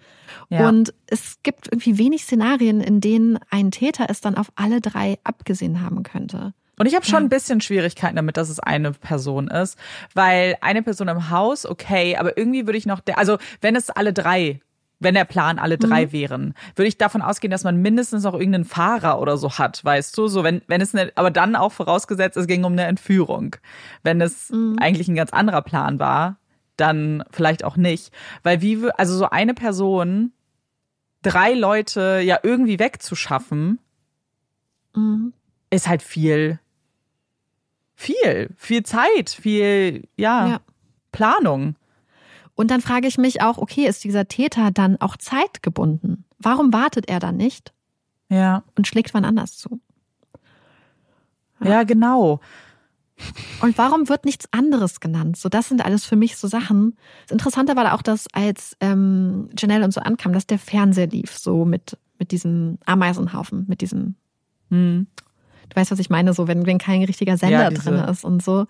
Ja. 0.50 0.68
Und 0.68 0.92
es 1.07 1.38
gibt 1.42 1.68
irgendwie 1.68 1.98
wenig 1.98 2.24
Szenarien, 2.24 2.80
in 2.80 3.00
denen 3.00 3.38
ein 3.50 3.70
Täter 3.70 4.07
es 4.09 4.20
dann 4.20 4.36
auf 4.36 4.50
alle 4.57 4.80
drei 4.80 5.18
abgesehen 5.24 5.80
haben 5.80 6.02
könnte. 6.02 6.52
Und 6.76 6.86
ich 6.86 6.96
habe 6.96 7.07
schon 7.07 7.22
ein 7.22 7.28
bisschen 7.28 7.61
Schwierigkeiten 7.61 8.16
damit, 8.16 8.36
dass 8.36 8.48
es 8.48 8.59
eine 8.59 8.92
Person 8.92 9.46
ist, 9.46 9.78
weil 10.12 10.57
eine 10.61 10.82
Person 10.82 11.07
im 11.07 11.30
Haus, 11.30 11.66
okay, 11.66 12.16
aber 12.16 12.36
irgendwie 12.36 12.66
würde 12.66 12.78
ich 12.78 12.86
noch, 12.86 13.00
also 13.14 13.38
wenn 13.61 13.76
es 13.76 13.90
alle 13.90 14.12
drei 14.12 14.61
wenn 15.05 15.14
der 15.14 15.24
Plan 15.24 15.59
alle 15.59 15.78
drei 15.78 16.07
mhm. 16.07 16.12
wären, 16.12 16.55
würde 16.74 16.88
ich 16.88 16.98
davon 16.98 17.22
ausgehen, 17.22 17.50
dass 17.50 17.62
man 17.62 17.80
mindestens 17.80 18.24
noch 18.24 18.34
irgendeinen 18.34 18.64
Fahrer 18.64 19.20
oder 19.20 19.36
so 19.36 19.59
hat, 19.59 19.84
weißt 19.84 20.16
du? 20.18 20.26
So, 20.26 20.42
wenn, 20.42 20.62
wenn 20.66 20.80
es 20.80 20.94
eine, 20.94 21.12
aber 21.14 21.30
dann 21.30 21.55
auch 21.55 21.72
vorausgesetzt, 21.72 22.36
es 22.36 22.46
ging 22.46 22.64
um 22.64 22.72
eine 22.72 22.84
Entführung. 22.84 23.57
Wenn 24.02 24.20
es 24.20 24.50
mhm. 24.50 24.76
eigentlich 24.80 25.09
ein 25.09 25.14
ganz 25.14 25.32
anderer 25.32 25.62
Plan 25.62 26.00
war, 26.00 26.38
dann 26.76 27.22
vielleicht 27.30 27.64
auch 27.64 27.76
nicht. 27.76 28.12
Weil 28.42 28.61
wie, 28.62 28.90
also 28.96 29.16
so 29.16 29.30
eine 29.30 29.55
Person, 29.55 30.32
drei 31.22 31.55
Leute 31.55 32.20
ja 32.24 32.38
irgendwie 32.42 32.78
wegzuschaffen, 32.78 33.78
mhm. 34.94 35.32
ist 35.70 35.88
halt 35.88 36.02
viel, 36.02 36.59
viel, 37.94 38.50
viel 38.57 38.82
Zeit, 38.82 39.30
viel, 39.30 40.09
ja. 40.16 40.48
ja. 40.48 40.61
Planung. 41.12 41.76
Und 42.55 42.70
dann 42.70 42.80
frage 42.80 43.09
ich 43.09 43.18
mich 43.18 43.42
auch, 43.42 43.59
okay, 43.59 43.86
ist 43.86 44.05
dieser 44.05 44.28
Täter 44.28 44.70
dann 44.70 45.00
auch 45.00 45.16
zeitgebunden? 45.16 46.24
Warum 46.38 46.72
wartet 46.72 47.09
er 47.09 47.18
dann 47.18 47.36
nicht? 47.36 47.72
Ja. 48.28 48.62
Und 48.76 48.86
schlägt 48.86 49.12
wann 49.14 49.24
anders 49.24 49.57
zu? 49.57 49.80
Ja, 51.61 51.70
ja 51.70 51.82
genau. 51.82 52.40
Und 53.61 53.78
warum 53.78 54.09
wird 54.09 54.24
nichts 54.24 54.46
anderes 54.52 55.00
genannt? 55.00 55.36
So, 55.36 55.48
das 55.48 55.68
sind 55.68 55.84
alles 55.84 56.05
für 56.05 56.16
mich 56.16 56.36
so 56.36 56.48
Sachen. 56.48 56.96
Das 57.22 57.32
Interessante 57.32 57.76
war 57.76 57.94
auch, 57.94 58.02
dass 58.02 58.26
als 58.32 58.76
ähm, 58.80 59.48
Janelle 59.57 59.84
und 59.84 59.92
so 59.92 60.00
ankam, 60.00 60.32
dass 60.32 60.46
der 60.46 60.59
Fernseher 60.59 61.07
lief, 61.07 61.36
so 61.38 61.64
mit, 61.64 61.96
mit 62.18 62.32
diesem 62.32 62.78
Ameisenhaufen, 62.86 63.64
mit 63.68 63.80
diesem. 63.80 64.16
Hm. 64.70 65.07
Du 65.68 65.76
weißt, 65.76 65.92
was 65.92 65.98
ich 65.98 66.11
meine, 66.11 66.34
so 66.34 66.48
wenn, 66.48 66.66
wenn 66.66 66.78
kein 66.78 67.05
richtiger 67.05 67.36
Sender 67.36 67.62
ja, 67.62 67.70
drin 67.70 67.94
ist 67.94 68.24
und 68.24 68.42
so. 68.42 68.66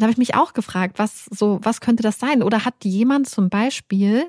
Und 0.00 0.04
da 0.04 0.06
habe 0.06 0.12
ich 0.12 0.30
mich 0.30 0.34
auch 0.34 0.54
gefragt, 0.54 0.98
was 0.98 1.26
so, 1.26 1.60
was 1.62 1.82
könnte 1.82 2.02
das 2.02 2.18
sein? 2.18 2.42
Oder 2.42 2.64
hat 2.64 2.72
jemand 2.84 3.28
zum 3.28 3.50
Beispiel 3.50 4.24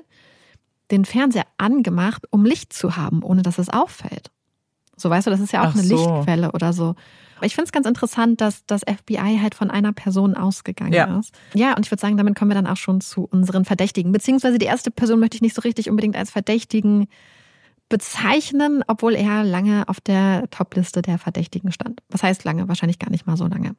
den 0.90 1.06
Fernseher 1.06 1.46
angemacht, 1.56 2.24
um 2.28 2.44
Licht 2.44 2.74
zu 2.74 2.96
haben, 2.96 3.22
ohne 3.22 3.40
dass 3.40 3.56
es 3.56 3.70
auffällt? 3.70 4.30
So 4.98 5.08
weißt 5.08 5.26
du, 5.26 5.30
das 5.30 5.40
ist 5.40 5.50
ja 5.50 5.62
auch 5.62 5.68
Ach 5.68 5.74
eine 5.74 5.82
so. 5.82 5.96
Lichtquelle 5.96 6.52
oder 6.52 6.74
so. 6.74 6.94
Aber 7.38 7.46
ich 7.46 7.54
finde 7.54 7.68
es 7.68 7.72
ganz 7.72 7.86
interessant, 7.86 8.42
dass 8.42 8.66
das 8.66 8.82
FBI 8.82 9.38
halt 9.40 9.54
von 9.54 9.70
einer 9.70 9.94
Person 9.94 10.34
ausgegangen 10.34 10.92
ja. 10.92 11.18
ist. 11.18 11.34
Ja, 11.54 11.74
und 11.74 11.86
ich 11.86 11.90
würde 11.90 12.02
sagen, 12.02 12.18
damit 12.18 12.36
kommen 12.36 12.50
wir 12.50 12.54
dann 12.54 12.66
auch 12.66 12.76
schon 12.76 13.00
zu 13.00 13.24
unseren 13.24 13.64
Verdächtigen. 13.64 14.12
Beziehungsweise 14.12 14.58
die 14.58 14.66
erste 14.66 14.90
Person 14.90 15.20
möchte 15.20 15.36
ich 15.36 15.40
nicht 15.40 15.56
so 15.56 15.62
richtig 15.62 15.88
unbedingt 15.88 16.16
als 16.16 16.30
Verdächtigen 16.30 17.08
bezeichnen, 17.92 18.82
obwohl 18.86 19.14
er 19.14 19.44
lange 19.44 19.86
auf 19.86 20.00
der 20.00 20.48
Topliste 20.48 21.02
der 21.02 21.18
Verdächtigen 21.18 21.72
stand. 21.72 22.00
Was 22.08 22.22
heißt 22.22 22.42
lange? 22.42 22.66
Wahrscheinlich 22.66 22.98
gar 22.98 23.10
nicht 23.10 23.26
mal 23.26 23.36
so 23.36 23.46
lange. 23.46 23.76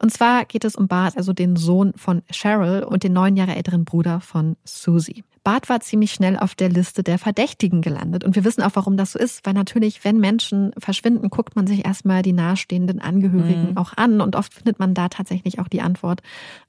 Und 0.00 0.12
zwar 0.12 0.44
geht 0.44 0.64
es 0.64 0.76
um 0.76 0.86
Bart, 0.86 1.16
also 1.16 1.32
den 1.32 1.56
Sohn 1.56 1.92
von 1.96 2.22
Cheryl 2.30 2.84
und 2.84 3.02
den 3.02 3.14
neun 3.14 3.36
Jahre 3.36 3.56
älteren 3.56 3.84
Bruder 3.84 4.20
von 4.20 4.56
Susie. 4.62 5.24
Bart 5.42 5.68
war 5.68 5.80
ziemlich 5.80 6.12
schnell 6.12 6.36
auf 6.36 6.54
der 6.54 6.68
Liste 6.68 7.02
der 7.02 7.18
Verdächtigen 7.18 7.82
gelandet. 7.82 8.22
Und 8.22 8.36
wir 8.36 8.44
wissen 8.44 8.62
auch, 8.62 8.72
warum 8.74 8.96
das 8.96 9.10
so 9.10 9.18
ist, 9.18 9.44
weil 9.44 9.54
natürlich, 9.54 10.04
wenn 10.04 10.18
Menschen 10.18 10.70
verschwinden, 10.78 11.28
guckt 11.28 11.56
man 11.56 11.66
sich 11.66 11.84
erstmal 11.84 12.22
die 12.22 12.32
nahestehenden 12.32 13.00
Angehörigen 13.00 13.70
mhm. 13.70 13.76
auch 13.76 13.96
an. 13.96 14.20
Und 14.20 14.36
oft 14.36 14.54
findet 14.54 14.78
man 14.78 14.94
da 14.94 15.08
tatsächlich 15.08 15.58
auch 15.58 15.66
die 15.66 15.80
Antwort, 15.80 16.20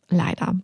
leider. 0.07 0.55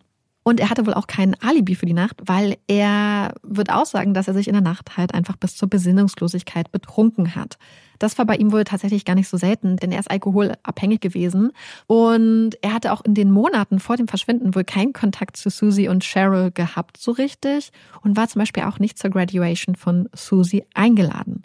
Und 0.48 0.60
er 0.60 0.70
hatte 0.70 0.86
wohl 0.86 0.94
auch 0.94 1.08
kein 1.08 1.36
Alibi 1.42 1.74
für 1.74 1.88
die 1.88 1.94
Nacht, 1.94 2.22
weil 2.24 2.58
er 2.68 3.34
wird 3.42 3.72
aussagen, 3.72 4.14
dass 4.14 4.28
er 4.28 4.36
sich 4.36 4.48
in 4.48 4.54
der 4.54 4.62
Nacht 4.62 4.96
halt 4.96 5.12
einfach 5.12 5.38
bis 5.38 5.56
zur 5.56 5.68
Besinnungslosigkeit 5.68 6.72
betrunken 6.72 7.34
hat. 7.34 7.58
Das 7.98 8.20
war 8.20 8.26
bei 8.26 8.36
ihm 8.36 8.52
wohl 8.52 8.64
tatsächlich 8.64 9.06
gar 9.06 9.16
nicht 9.16 9.28
so 9.28 9.38
selten, 9.38 9.78
denn 9.78 9.92
er 9.92 10.00
ist 10.00 10.12
alkoholabhängig 10.12 11.00
gewesen. 11.00 11.52
Und 11.88 12.52
er 12.62 12.74
hatte 12.76 12.94
auch 12.94 13.04
in 13.04 13.16
den 13.16 13.32
Monaten 13.32 13.80
vor 13.80 13.98
dem 13.98 14.08
Verschwinden 14.08 14.54
wohl 14.54 14.64
keinen 14.64 14.94
Kontakt 14.94 15.36
zu 15.36 15.50
Susie 15.50 15.88
und 15.88 16.04
Cheryl 16.04 16.52
gehabt, 16.52 16.98
so 16.98 17.12
richtig. 17.12 17.72
Und 18.04 18.16
war 18.16 18.28
zum 18.28 18.40
Beispiel 18.40 18.66
auch 18.66 18.78
nicht 18.78 19.00
zur 19.00 19.10
Graduation 19.10 19.74
von 19.76 20.10
Susie 20.14 20.64
eingeladen. 20.76 21.42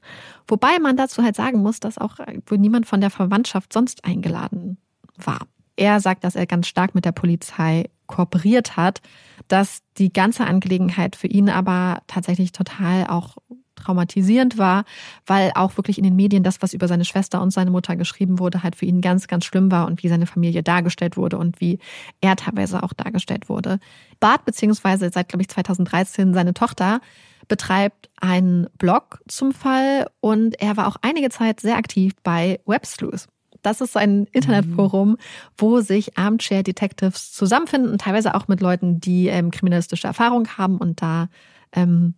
Wobei 0.46 0.78
man 0.78 0.98
dazu 0.98 1.22
halt 1.22 1.36
sagen 1.36 1.62
muss, 1.62 1.80
dass 1.80 1.96
auch 1.96 2.18
wohl 2.46 2.59
niemand 2.59 2.84
von 2.84 3.01
der 3.01 3.11
Verwandtschaft 3.11 3.72
sonst 3.72 4.05
eingeladen 4.05 4.76
war. 5.16 5.46
Er 5.76 6.01
sagt, 6.01 6.24
dass 6.24 6.36
er 6.36 6.44
ganz 6.44 6.66
stark 6.66 6.94
mit 6.94 7.07
der 7.07 7.12
Polizei 7.12 7.88
kooperiert 8.11 8.76
hat, 8.76 9.00
dass 9.48 9.82
die 9.96 10.12
ganze 10.12 10.46
Angelegenheit 10.46 11.16
für 11.16 11.28
ihn 11.28 11.48
aber 11.48 12.02
tatsächlich 12.06 12.52
total 12.52 13.06
auch 13.06 13.36
traumatisierend 13.76 14.58
war, 14.58 14.84
weil 15.26 15.52
auch 15.54 15.76
wirklich 15.78 15.96
in 15.96 16.04
den 16.04 16.16
Medien 16.16 16.42
das, 16.42 16.61
was 16.61 16.74
über 16.74 16.86
seine 16.86 17.06
Schwester 17.06 17.40
und 17.40 17.50
seine 17.50 17.70
Mutter 17.70 17.96
geschrieben 17.96 18.38
wurde, 18.38 18.62
halt 18.62 18.76
für 18.76 18.84
ihn 18.84 19.00
ganz, 19.00 19.26
ganz 19.26 19.46
schlimm 19.46 19.70
war 19.70 19.86
und 19.86 20.02
wie 20.02 20.08
seine 20.08 20.26
Familie 20.26 20.62
dargestellt 20.62 21.16
wurde 21.16 21.38
und 21.38 21.61
wie 21.61 21.78
er 22.20 22.36
teilweise 22.36 22.82
auch 22.82 22.92
dargestellt 22.92 23.48
wurde. 23.48 23.78
Bart 24.18 24.44
beziehungsweise 24.44 25.11
seit, 25.12 25.28
glaube 25.28 25.42
ich, 25.42 25.48
2013 25.48 26.34
seine 26.34 26.52
Tochter 26.52 27.00
betreibt 27.49 28.11
einen 28.20 28.66
Blog 28.76 29.22
zum 29.26 29.53
Fall 29.53 30.08
und 30.20 30.61
er 30.61 30.76
war 30.76 30.87
auch 30.87 30.96
einige 31.00 31.30
Zeit 31.30 31.61
sehr 31.61 31.76
aktiv 31.76 32.12
bei 32.22 32.61
Websleuth. 32.66 33.26
Das 33.62 33.80
ist 33.80 33.96
ein 33.96 34.26
Internetforum, 34.32 35.16
wo 35.57 35.80
sich 35.80 36.16
Armchair 36.16 36.62
Detectives 36.62 37.32
zusammenfinden, 37.32 37.99
teilweise 37.99 38.34
auch 38.34 38.49
mit 38.49 38.61
Leuten, 38.61 39.00
die 39.00 39.28
ähm, 39.28 39.50
kriminalistische 39.50 40.07
Erfahrung 40.07 40.49
haben 40.57 40.78
und 40.78 41.03
da, 41.03 41.28
ähm, 41.72 42.14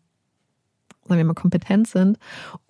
sagen 1.06 1.19
wir 1.19 1.24
mal, 1.24 1.35
kompetent 1.35 1.89
sind, 1.89 2.19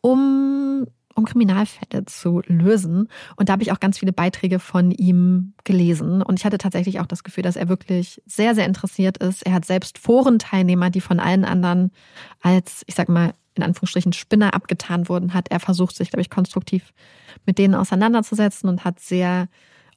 um 0.00 0.86
um 1.14 1.24
Kriminalfälle 1.24 2.04
zu 2.06 2.42
lösen. 2.46 3.08
Und 3.36 3.48
da 3.48 3.54
habe 3.54 3.62
ich 3.62 3.72
auch 3.72 3.80
ganz 3.80 3.98
viele 3.98 4.12
Beiträge 4.12 4.58
von 4.58 4.90
ihm 4.90 5.54
gelesen. 5.64 6.22
Und 6.22 6.38
ich 6.38 6.44
hatte 6.44 6.58
tatsächlich 6.58 7.00
auch 7.00 7.06
das 7.06 7.22
Gefühl, 7.24 7.42
dass 7.42 7.56
er 7.56 7.68
wirklich 7.68 8.22
sehr, 8.26 8.54
sehr 8.54 8.66
interessiert 8.66 9.18
ist. 9.18 9.44
Er 9.44 9.52
hat 9.52 9.64
selbst 9.64 9.98
Forenteilnehmer, 9.98 10.90
die 10.90 11.00
von 11.00 11.20
allen 11.20 11.44
anderen 11.44 11.90
als, 12.40 12.82
ich 12.86 12.94
sag 12.94 13.08
mal, 13.08 13.34
in 13.54 13.62
Anführungsstrichen 13.62 14.12
Spinner 14.12 14.54
abgetan 14.54 15.08
wurden, 15.08 15.34
hat 15.34 15.50
er 15.50 15.60
versucht, 15.60 15.96
sich, 15.96 16.10
glaube 16.10 16.22
ich, 16.22 16.30
konstruktiv 16.30 16.92
mit 17.46 17.58
denen 17.58 17.74
auseinanderzusetzen 17.74 18.68
und 18.68 18.84
hat 18.84 19.00
sehr 19.00 19.48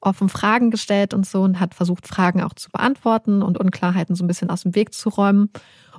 offen 0.02 0.30
Fragen 0.30 0.72
gestellt 0.72 1.14
und 1.14 1.26
so 1.26 1.41
und 1.41 1.60
hat 1.60 1.73
versucht, 1.73 2.07
Fragen 2.07 2.41
auch 2.41 2.53
zu 2.53 2.69
beantworten 2.69 3.41
und 3.41 3.57
Unklarheiten 3.57 4.15
so 4.15 4.23
ein 4.23 4.27
bisschen 4.27 4.49
aus 4.49 4.61
dem 4.61 4.76
Weg 4.76 4.94
zu 4.94 5.10
räumen. 5.10 5.49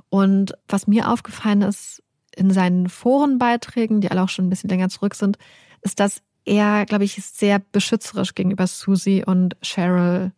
Und 0.09 0.53
was 0.67 0.87
mir 0.87 1.11
aufgefallen 1.11 1.61
ist 1.61 2.03
in 2.35 2.51
seinen 2.51 2.87
Forenbeiträgen, 2.87 3.99
die 3.99 4.09
alle 4.09 4.23
auch 4.23 4.29
schon 4.29 4.47
ein 4.47 4.49
bisschen 4.49 4.69
länger 4.69 4.89
zurück 4.89 5.15
sind, 5.15 5.37
ist, 5.81 5.99
dass 5.99 6.21
er, 6.45 6.85
glaube 6.85 7.03
ich, 7.03 7.15
sehr 7.15 7.59
beschützerisch 7.59 8.33
gegenüber 8.33 8.67
Susie 8.67 9.25
und 9.25 9.57
Cheryl 9.61 10.31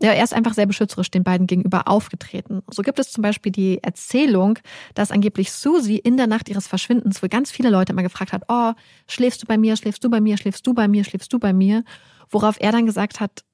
ja, 0.00 0.12
er 0.12 0.22
ist 0.22 0.34
einfach 0.34 0.54
sehr 0.54 0.66
beschützerisch 0.66 1.10
den 1.10 1.24
beiden 1.24 1.46
gegenüber 1.46 1.88
aufgetreten. 1.88 2.62
So 2.70 2.82
gibt 2.82 2.98
es 2.98 3.10
zum 3.10 3.22
Beispiel 3.22 3.50
die 3.50 3.82
Erzählung, 3.82 4.58
dass 4.94 5.10
angeblich 5.10 5.52
Susie 5.52 5.98
in 5.98 6.16
der 6.16 6.26
Nacht 6.26 6.48
ihres 6.48 6.68
Verschwindens, 6.68 7.22
wo 7.22 7.28
ganz 7.28 7.50
viele 7.50 7.70
Leute 7.70 7.92
immer 7.92 8.02
gefragt 8.02 8.32
hat, 8.32 8.44
oh, 8.48 8.72
schläfst 9.08 9.42
du 9.42 9.46
bei 9.46 9.58
mir, 9.58 9.76
schläfst 9.76 10.04
du 10.04 10.10
bei 10.10 10.20
mir, 10.20 10.36
schläfst 10.36 10.66
du 10.66 10.74
bei 10.74 10.86
mir, 10.86 11.04
schläfst 11.04 11.32
du 11.32 11.38
bei 11.38 11.52
mir, 11.52 11.84
worauf 12.30 12.56
er 12.60 12.72
dann 12.72 12.86
gesagt 12.86 13.20
hat, 13.20 13.44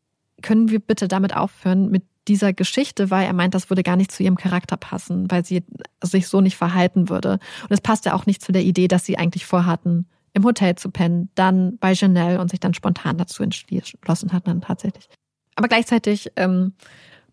können 0.42 0.70
wir 0.70 0.80
bitte 0.80 1.08
damit 1.08 1.34
aufhören 1.34 1.90
mit 1.90 2.04
dieser 2.28 2.52
Geschichte, 2.52 3.10
weil 3.10 3.26
er 3.26 3.32
meint, 3.32 3.54
das 3.54 3.70
würde 3.70 3.82
gar 3.82 3.96
nicht 3.96 4.12
zu 4.12 4.22
ihrem 4.22 4.36
Charakter 4.36 4.76
passen, 4.76 5.30
weil 5.30 5.44
sie 5.44 5.62
sich 6.02 6.28
so 6.28 6.40
nicht 6.40 6.56
verhalten 6.56 7.08
würde. 7.08 7.38
Und 7.62 7.70
es 7.70 7.80
passt 7.80 8.06
ja 8.06 8.14
auch 8.14 8.26
nicht 8.26 8.42
zu 8.42 8.52
der 8.52 8.62
Idee, 8.62 8.88
dass 8.88 9.04
sie 9.04 9.18
eigentlich 9.18 9.46
vorhatten, 9.46 10.06
im 10.32 10.44
Hotel 10.44 10.74
zu 10.74 10.90
pennen, 10.90 11.30
dann 11.34 11.78
bei 11.78 11.92
Janelle 11.92 12.40
und 12.40 12.50
sich 12.50 12.60
dann 12.60 12.74
spontan 12.74 13.18
dazu 13.18 13.42
entschlossen 13.42 14.32
hat, 14.32 14.48
dann 14.48 14.60
tatsächlich. 14.60 15.08
Aber 15.56 15.68
gleichzeitig 15.68 16.32
ähm, 16.36 16.72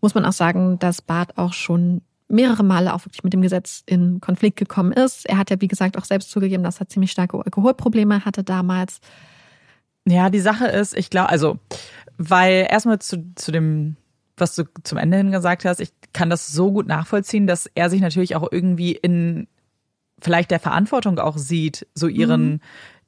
muss 0.00 0.14
man 0.14 0.24
auch 0.24 0.32
sagen, 0.32 0.78
dass 0.78 1.02
Bart 1.02 1.38
auch 1.38 1.52
schon 1.52 2.02
mehrere 2.28 2.64
Male 2.64 2.94
auch 2.94 3.04
wirklich 3.04 3.24
mit 3.24 3.32
dem 3.32 3.42
Gesetz 3.42 3.82
in 3.86 4.20
Konflikt 4.20 4.56
gekommen 4.56 4.92
ist. 4.92 5.26
Er 5.26 5.36
hat 5.36 5.50
ja, 5.50 5.60
wie 5.60 5.68
gesagt, 5.68 5.98
auch 5.98 6.04
selbst 6.04 6.30
zugegeben, 6.30 6.64
dass 6.64 6.80
er 6.80 6.88
ziemlich 6.88 7.12
starke 7.12 7.38
Alkoholprobleme 7.38 8.24
hatte 8.24 8.42
damals. 8.42 9.00
Ja, 10.06 10.30
die 10.30 10.40
Sache 10.40 10.66
ist, 10.66 10.96
ich 10.96 11.10
glaube, 11.10 11.28
also, 11.28 11.58
weil 12.16 12.66
erstmal 12.70 12.98
zu, 12.98 13.24
zu 13.36 13.52
dem, 13.52 13.96
was 14.36 14.54
du 14.54 14.64
zum 14.82 14.98
Ende 14.98 15.18
hin 15.18 15.30
gesagt 15.30 15.64
hast, 15.64 15.80
ich 15.80 15.92
kann 16.12 16.30
das 16.30 16.48
so 16.48 16.72
gut 16.72 16.86
nachvollziehen, 16.86 17.46
dass 17.46 17.70
er 17.74 17.90
sich 17.90 18.00
natürlich 18.00 18.34
auch 18.34 18.50
irgendwie 18.50 18.92
in 18.92 19.46
vielleicht 20.20 20.50
der 20.50 20.60
Verantwortung 20.60 21.18
auch 21.18 21.36
sieht, 21.36 21.86
so 21.94 22.08
ihren, 22.08 22.44
mhm. 22.44 22.60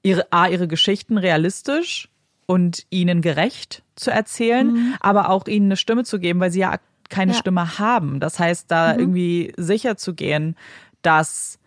ihre, 0.02 0.32
A, 0.32 0.48
ihre 0.48 0.68
Geschichten 0.68 1.16
realistisch 1.16 2.08
und 2.46 2.86
ihnen 2.90 3.20
gerecht 3.20 3.82
zu 3.96 4.10
erzählen, 4.10 4.72
mhm. 4.72 4.94
aber 5.00 5.30
auch 5.30 5.46
ihnen 5.46 5.66
eine 5.66 5.76
Stimme 5.76 6.04
zu 6.04 6.18
geben, 6.18 6.40
weil 6.40 6.50
sie 6.50 6.60
ja 6.60 6.76
keine 7.08 7.32
ja. 7.32 7.38
Stimme 7.38 7.78
haben. 7.78 8.20
Das 8.20 8.38
heißt, 8.38 8.70
da 8.70 8.94
mhm. 8.94 9.00
irgendwie 9.00 9.52
sicher 9.56 9.96
zu 9.96 10.14
gehen, 10.14 10.56
dass 11.02 11.58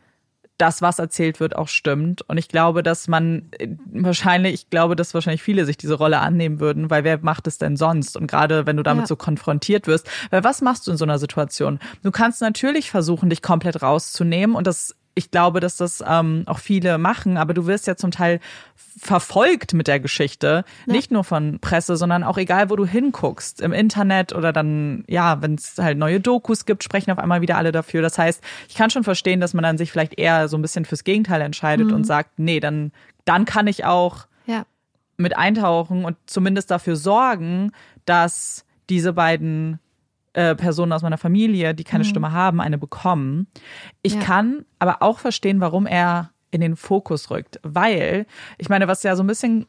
das, 0.58 0.82
was 0.82 0.98
erzählt 1.00 1.40
wird, 1.40 1.56
auch 1.56 1.68
stimmt. 1.68 2.28
Und 2.28 2.38
ich 2.38 2.48
glaube, 2.48 2.82
dass 2.82 3.08
man 3.08 3.52
wahrscheinlich, 3.92 4.54
ich 4.54 4.70
glaube, 4.70 4.96
dass 4.96 5.14
wahrscheinlich 5.14 5.44
viele 5.44 5.66
sich 5.66 5.78
diese 5.78 5.94
Rolle 5.94 6.20
annehmen 6.20 6.60
würden, 6.60 6.90
weil 6.90 7.04
wer 7.04 7.20
macht 7.20 7.48
es 7.48 7.60
denn 7.60 7.78
sonst? 7.78 8.18
Und 8.18 8.28
gerade 8.28 8.66
wenn 8.66 8.78
du 8.78 8.84
damit 8.84 9.04
ja. 9.04 9.08
so 9.08 9.16
konfrontiert 9.16 9.86
wirst, 9.86 10.10
weil 10.32 10.44
was 10.44 10.62
machst 10.62 10.88
du 10.88 10.92
in 10.92 10.98
so 10.98 11.06
einer 11.06 11.20
Situation? 11.20 11.80
Du 12.02 12.12
kannst 12.12 12.42
natürlich 12.42 12.90
versuchen, 12.90 13.30
dich 13.30 13.44
komplett 13.44 13.82
rauszunehmen 13.84 14.56
und 14.56 14.66
das 14.66 14.96
ich 15.18 15.32
glaube, 15.32 15.60
dass 15.60 15.78
das 15.78 16.04
ähm, 16.08 16.44
auch 16.46 16.60
viele 16.60 17.00
machen, 17.00 17.38
aber 17.38 17.56
du 17.56 17.66
wirst 17.66 17.88
ja 17.88 17.96
zum 17.96 18.12
Teil 18.12 18.40
verfolgt 18.76 19.74
mit 19.74 19.88
der 19.88 20.00
Geschichte, 20.00 20.64
ja. 20.86 20.94
nicht 20.94 21.12
nur 21.12 21.24
von 21.24 21.60
Presse, 21.60 21.98
sondern 21.98 22.24
auch 22.24 22.38
egal, 22.38 22.70
wo 22.70 22.76
du 22.76 22.86
hinguckst, 22.86 23.62
im 23.62 23.74
Internet 23.74 24.34
oder 24.34 24.54
dann, 24.54 25.04
ja, 25.08 25.42
wenn 25.42 25.56
es 25.56 25.76
halt 25.80 25.98
neue 25.98 26.20
Dokus 26.20 26.66
gibt, 26.66 26.84
sprechen 26.84 27.10
auf 27.12 27.18
einmal 27.18 27.42
wieder 27.42 27.58
alle 27.58 27.72
dafür. 27.72 28.04
Das 28.04 28.18
heißt, 28.18 28.44
ich 28.70 28.76
kann 28.76 28.92
schon 28.92 29.04
verstehen, 29.04 29.40
dass 29.40 29.56
man 29.56 29.64
dann 29.64 29.78
sich 29.80 29.92
vielleicht 29.92 30.20
eher 30.20 30.48
so 30.48 30.58
ein 30.58 30.62
bisschen 30.62 30.86
fürs 30.86 31.04
Gegenteil 31.04 31.42
entscheidet 31.42 31.88
mhm. 31.88 31.94
und 31.94 32.04
sagt, 32.06 32.38
nee, 32.38 32.60
dann, 32.60 32.92
dann 33.26 33.46
kann 33.46 33.66
ich 33.66 33.86
auch 33.86 34.28
ja. 34.46 34.66
mit 35.18 35.36
eintauchen 35.36 36.06
und 36.06 36.16
zumindest 36.28 36.70
dafür 36.70 36.96
sorgen, 36.96 37.72
dass 38.06 38.66
diese 38.90 39.14
beiden 39.14 39.80
äh, 40.38 40.56
Personen 40.56 40.94
aus 40.94 41.02
meiner 41.02 41.18
Familie, 41.18 41.74
die 41.74 41.84
keine 41.84 42.04
mhm. 42.04 42.10
Stimme 42.10 42.32
haben, 42.32 42.62
eine 42.62 42.78
bekommen. 42.78 43.48
Ich 44.04 44.14
ja. 44.14 44.22
kann 44.22 44.66
aber 44.78 45.02
auch 45.02 45.18
verstehen, 45.18 45.60
warum 45.62 45.88
er 45.88 46.30
in 46.52 46.62
den 46.62 46.76
Fokus 46.76 47.32
rückt, 47.32 47.60
weil 47.64 48.28
ich 48.60 48.70
meine, 48.70 48.88
was 48.88 49.02
ja 49.02 49.16
so 49.16 49.24
ein 49.24 49.28
bisschen 49.28 49.66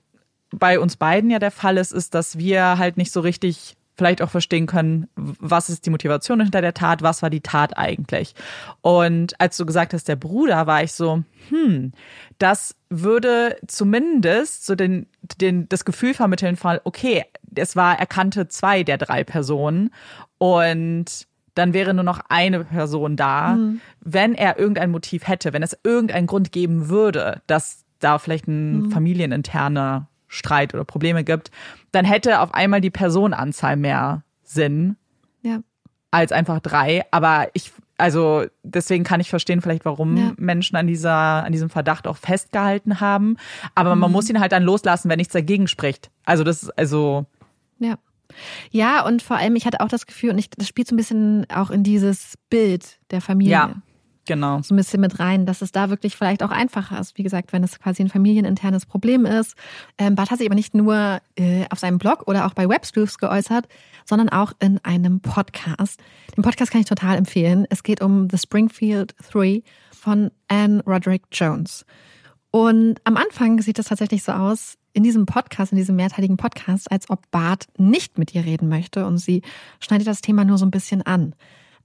bei 0.51 0.79
uns 0.79 0.97
beiden 0.97 1.31
ja 1.31 1.39
der 1.39 1.51
Fall 1.51 1.79
ist, 1.79 1.93
ist, 1.93 2.15
dass 2.15 2.37
wir 2.37 2.77
halt 2.77 2.99
nicht 2.99 3.13
so 3.13 3.21
richtig 3.21 3.78
vielleicht 3.99 4.23
auch 4.23 4.31
verstehen 4.31 4.67
können, 4.67 5.09
was 5.17 5.69
ist 5.69 5.85
die 5.85 5.91
Motivation 5.91 6.41
hinter 6.41 6.61
der 6.61 6.73
Tat, 6.73 7.03
was 7.03 7.21
war 7.21 7.31
die 7.31 7.41
Tat 7.41 7.77
eigentlich. 7.77 8.35
Und 8.81 9.39
als 9.41 9.57
du 9.57 9.67
gesagt 9.67 9.93
hast, 9.93 10.09
der 10.09 10.17
Bruder, 10.17 10.67
war 10.69 10.85
ich 10.85 10.93
so, 10.93 11.25
hm, 11.49 11.93
das 12.39 12.77
würde 12.89 13.57
zumindest 13.67 14.65
so 14.65 14.77
den, 14.77 15.07
den, 15.41 15.69
das 15.69 15.85
Gefühl 15.85 16.15
vermitteln 16.15 16.57
von, 16.57 16.79
okay, 16.85 17.25
es 17.57 17.75
war, 17.75 17.99
er 17.99 18.07
kannte 18.07 18.49
zwei 18.49 18.85
der 18.85 18.99
drei 18.99 19.25
Personen 19.25 19.91
und 20.39 21.27
dann 21.55 21.73
wäre 21.73 21.93
nur 21.93 22.05
noch 22.05 22.21
eine 22.29 22.65
Person 22.65 23.17
da, 23.17 23.57
mhm. 23.57 23.81
wenn 24.01 24.35
er 24.35 24.61
irgendein 24.61 24.93
Motiv 24.93 25.27
hätte, 25.27 25.53
wenn 25.53 25.65
es 25.65 25.77
irgendeinen 25.83 26.29
Grund 26.29 26.53
geben 26.53 26.89
würde, 26.89 27.43
dass 27.49 27.85
da 27.99 28.19
vielleicht 28.19 28.47
ein 28.47 28.83
mhm. 28.83 28.91
familieninterner 28.93 30.07
Streit 30.29 30.75
oder 30.75 30.85
Probleme 30.85 31.25
gibt, 31.25 31.51
dann 31.93 32.05
hätte 32.05 32.41
auf 32.41 32.55
einmal 32.55 32.81
die 32.81 32.91
Personenanzahl 32.91 33.77
mehr 33.77 34.23
Sinn 34.45 34.97
ja. 35.43 35.61
als 36.11 36.33
einfach 36.33 36.61
drei. 36.61 37.05
Aber 37.11 37.49
ich, 37.55 37.73
also 37.97 38.45
deswegen 38.63 39.05
kann 39.05 39.21
ich 39.21 39.31
verstehen 39.31 39.61
vielleicht, 39.61 39.85
warum 39.85 40.17
ja. 40.17 40.33
Menschen 40.37 40.77
an 40.77 40.87
dieser, 40.87 41.15
an 41.45 41.53
diesem 41.53 41.71
Verdacht 41.71 42.07
auch 42.07 42.17
festgehalten 42.17 43.01
haben. 43.01 43.37
Aber 43.75 43.95
mhm. 43.95 44.03
man 44.03 44.13
muss 44.13 44.31
ihn 44.31 44.41
halt 44.41 44.53
dann 44.53 44.63
loslassen, 44.63 45.09
wenn 45.09 45.19
nichts 45.19 45.33
dagegen 45.33 45.67
spricht. 45.67 46.11
Also 46.25 46.45
das 46.45 46.63
ist 46.63 46.79
also. 46.79 47.27
Ja. 47.79 47.97
Ja, 48.71 49.07
und 49.07 49.23
vor 49.23 49.39
allem, 49.39 49.57
ich 49.57 49.65
hatte 49.65 49.81
auch 49.81 49.89
das 49.89 50.07
Gefühl, 50.07 50.31
und 50.31 50.39
ich, 50.39 50.51
das 50.51 50.69
spielt 50.69 50.87
so 50.87 50.95
ein 50.95 50.99
bisschen 50.99 51.47
auch 51.51 51.71
in 51.71 51.83
dieses 51.83 52.35
Bild 52.51 52.99
der 53.11 53.23
Familie. 53.23 53.53
Ja. 53.53 53.75
Genau. 54.29 54.61
So 54.61 54.75
ein 54.75 54.77
bisschen 54.77 55.01
mit 55.01 55.21
rein, 55.21 55.47
dass 55.47 55.63
es 55.63 55.73
da 55.73 55.89
wirklich 55.89 56.15
vielleicht 56.15 56.43
auch 56.43 56.51
einfacher 56.51 57.01
ist. 57.01 57.17
Wie 57.17 57.23
gesagt, 57.23 57.55
wenn 57.55 57.65
es 57.65 57.79
quasi 57.79 58.03
ein 58.03 58.11
familieninternes 58.11 58.85
Problem 58.85 59.25
ist. 59.25 59.57
Ähm, 59.97 60.17
Bart 60.17 60.31
hat 60.31 60.37
sich 60.37 60.47
aber 60.47 60.55
nicht 60.55 60.75
nur 60.75 61.23
äh, 61.37 61.65
auf 61.71 61.79
seinem 61.79 61.97
Blog 61.97 62.25
oder 62.27 62.45
auch 62.45 62.53
bei 62.53 62.69
Websleuths 62.69 63.17
geäußert, 63.17 63.69
sondern 64.05 64.29
auch 64.29 64.53
in 64.59 64.85
einem 64.85 65.21
Podcast. 65.21 65.99
Den 66.37 66.43
Podcast 66.43 66.71
kann 66.71 66.83
ich 66.83 66.87
total 66.87 67.17
empfehlen. 67.17 67.67
Es 67.71 67.83
geht 67.83 68.03
um 68.03 68.29
The 68.29 68.37
Springfield 68.37 69.15
Three 69.33 69.63
von 69.93 70.31
Anne 70.49 70.83
Roderick 70.87 71.23
Jones. 71.33 71.87
Und 72.51 73.01
am 73.05 73.17
Anfang 73.17 73.63
sieht 73.63 73.79
es 73.79 73.87
tatsächlich 73.87 74.25
so 74.25 74.33
aus, 74.33 74.77
in 74.93 75.05
diesem 75.05 75.25
Podcast, 75.25 75.73
in 75.73 75.79
diesem 75.79 75.97
mehrteiligen 75.97 76.37
Podcast, 76.37 76.93
als 76.93 77.09
ob 77.09 77.31
Bart 77.31 77.65
nicht 77.79 78.19
mit 78.19 78.35
ihr 78.35 78.45
reden 78.45 78.69
möchte 78.69 79.07
und 79.07 79.17
sie 79.17 79.41
schneidet 79.81 80.07
das 80.07 80.21
Thema 80.21 80.45
nur 80.45 80.59
so 80.59 80.67
ein 80.67 80.71
bisschen 80.71 81.01
an. 81.01 81.35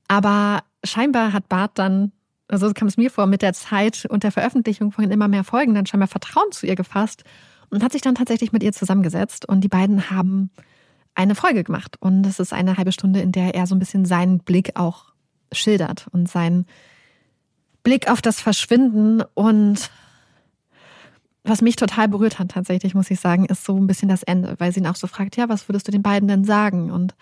Aber 0.10 0.64
scheinbar 0.84 1.32
hat 1.32 1.48
Bart 1.48 1.72
dann 1.76 2.12
also 2.54 2.68
so 2.68 2.74
kam 2.74 2.88
es 2.88 2.98
mir 2.98 3.10
vor, 3.10 3.26
mit 3.26 3.42
der 3.42 3.54
Zeit 3.54 4.06
und 4.06 4.24
der 4.24 4.32
Veröffentlichung 4.32 4.92
von 4.92 5.10
immer 5.10 5.28
mehr 5.28 5.44
Folgen 5.44 5.74
dann 5.74 5.88
scheinbar 5.88 6.08
Vertrauen 6.08 6.52
zu 6.52 6.68
ihr 6.68 6.76
gefasst 6.76 7.24
und 7.72 7.84
hat 7.84 7.92
sich 7.92 8.04
dann 8.04 8.14
tatsächlich 8.14 8.52
mit 8.52 8.62
ihr 8.62 8.72
zusammengesetzt 8.72 9.50
und 9.50 9.62
die 9.62 9.70
beiden 9.70 10.12
haben 10.12 10.52
eine 11.16 11.34
Folge 11.34 11.64
gemacht 11.64 11.98
und 12.00 12.26
es 12.28 12.40
ist 12.40 12.54
eine 12.54 12.78
halbe 12.78 12.92
Stunde, 12.92 13.22
in 13.22 13.32
der 13.32 13.56
er 13.56 13.66
so 13.66 13.74
ein 13.74 13.80
bisschen 13.80 14.06
seinen 14.06 14.38
Blick 14.40 14.76
auch 14.76 15.14
schildert 15.52 16.08
und 16.12 16.30
seinen 16.30 16.68
Blick 17.82 18.10
auf 18.10 18.22
das 18.22 18.40
Verschwinden 18.40 19.24
und 19.34 19.90
was 21.44 21.62
mich 21.64 21.76
total 21.76 22.08
berührt 22.08 22.38
hat 22.38 22.52
tatsächlich, 22.52 22.94
muss 22.94 23.10
ich 23.10 23.20
sagen, 23.20 23.46
ist 23.46 23.66
so 23.66 23.76
ein 23.76 23.88
bisschen 23.88 24.10
das 24.10 24.22
Ende, 24.22 24.56
weil 24.60 24.72
sie 24.72 24.80
ihn 24.80 24.88
auch 24.88 24.96
so 24.96 25.08
fragt, 25.08 25.38
ja, 25.38 25.50
was 25.50 25.68
würdest 25.68 25.88
du 25.88 25.92
den 25.92 26.04
beiden 26.04 26.28
denn 26.28 26.46
sagen? 26.46 26.92
Und 26.92 27.16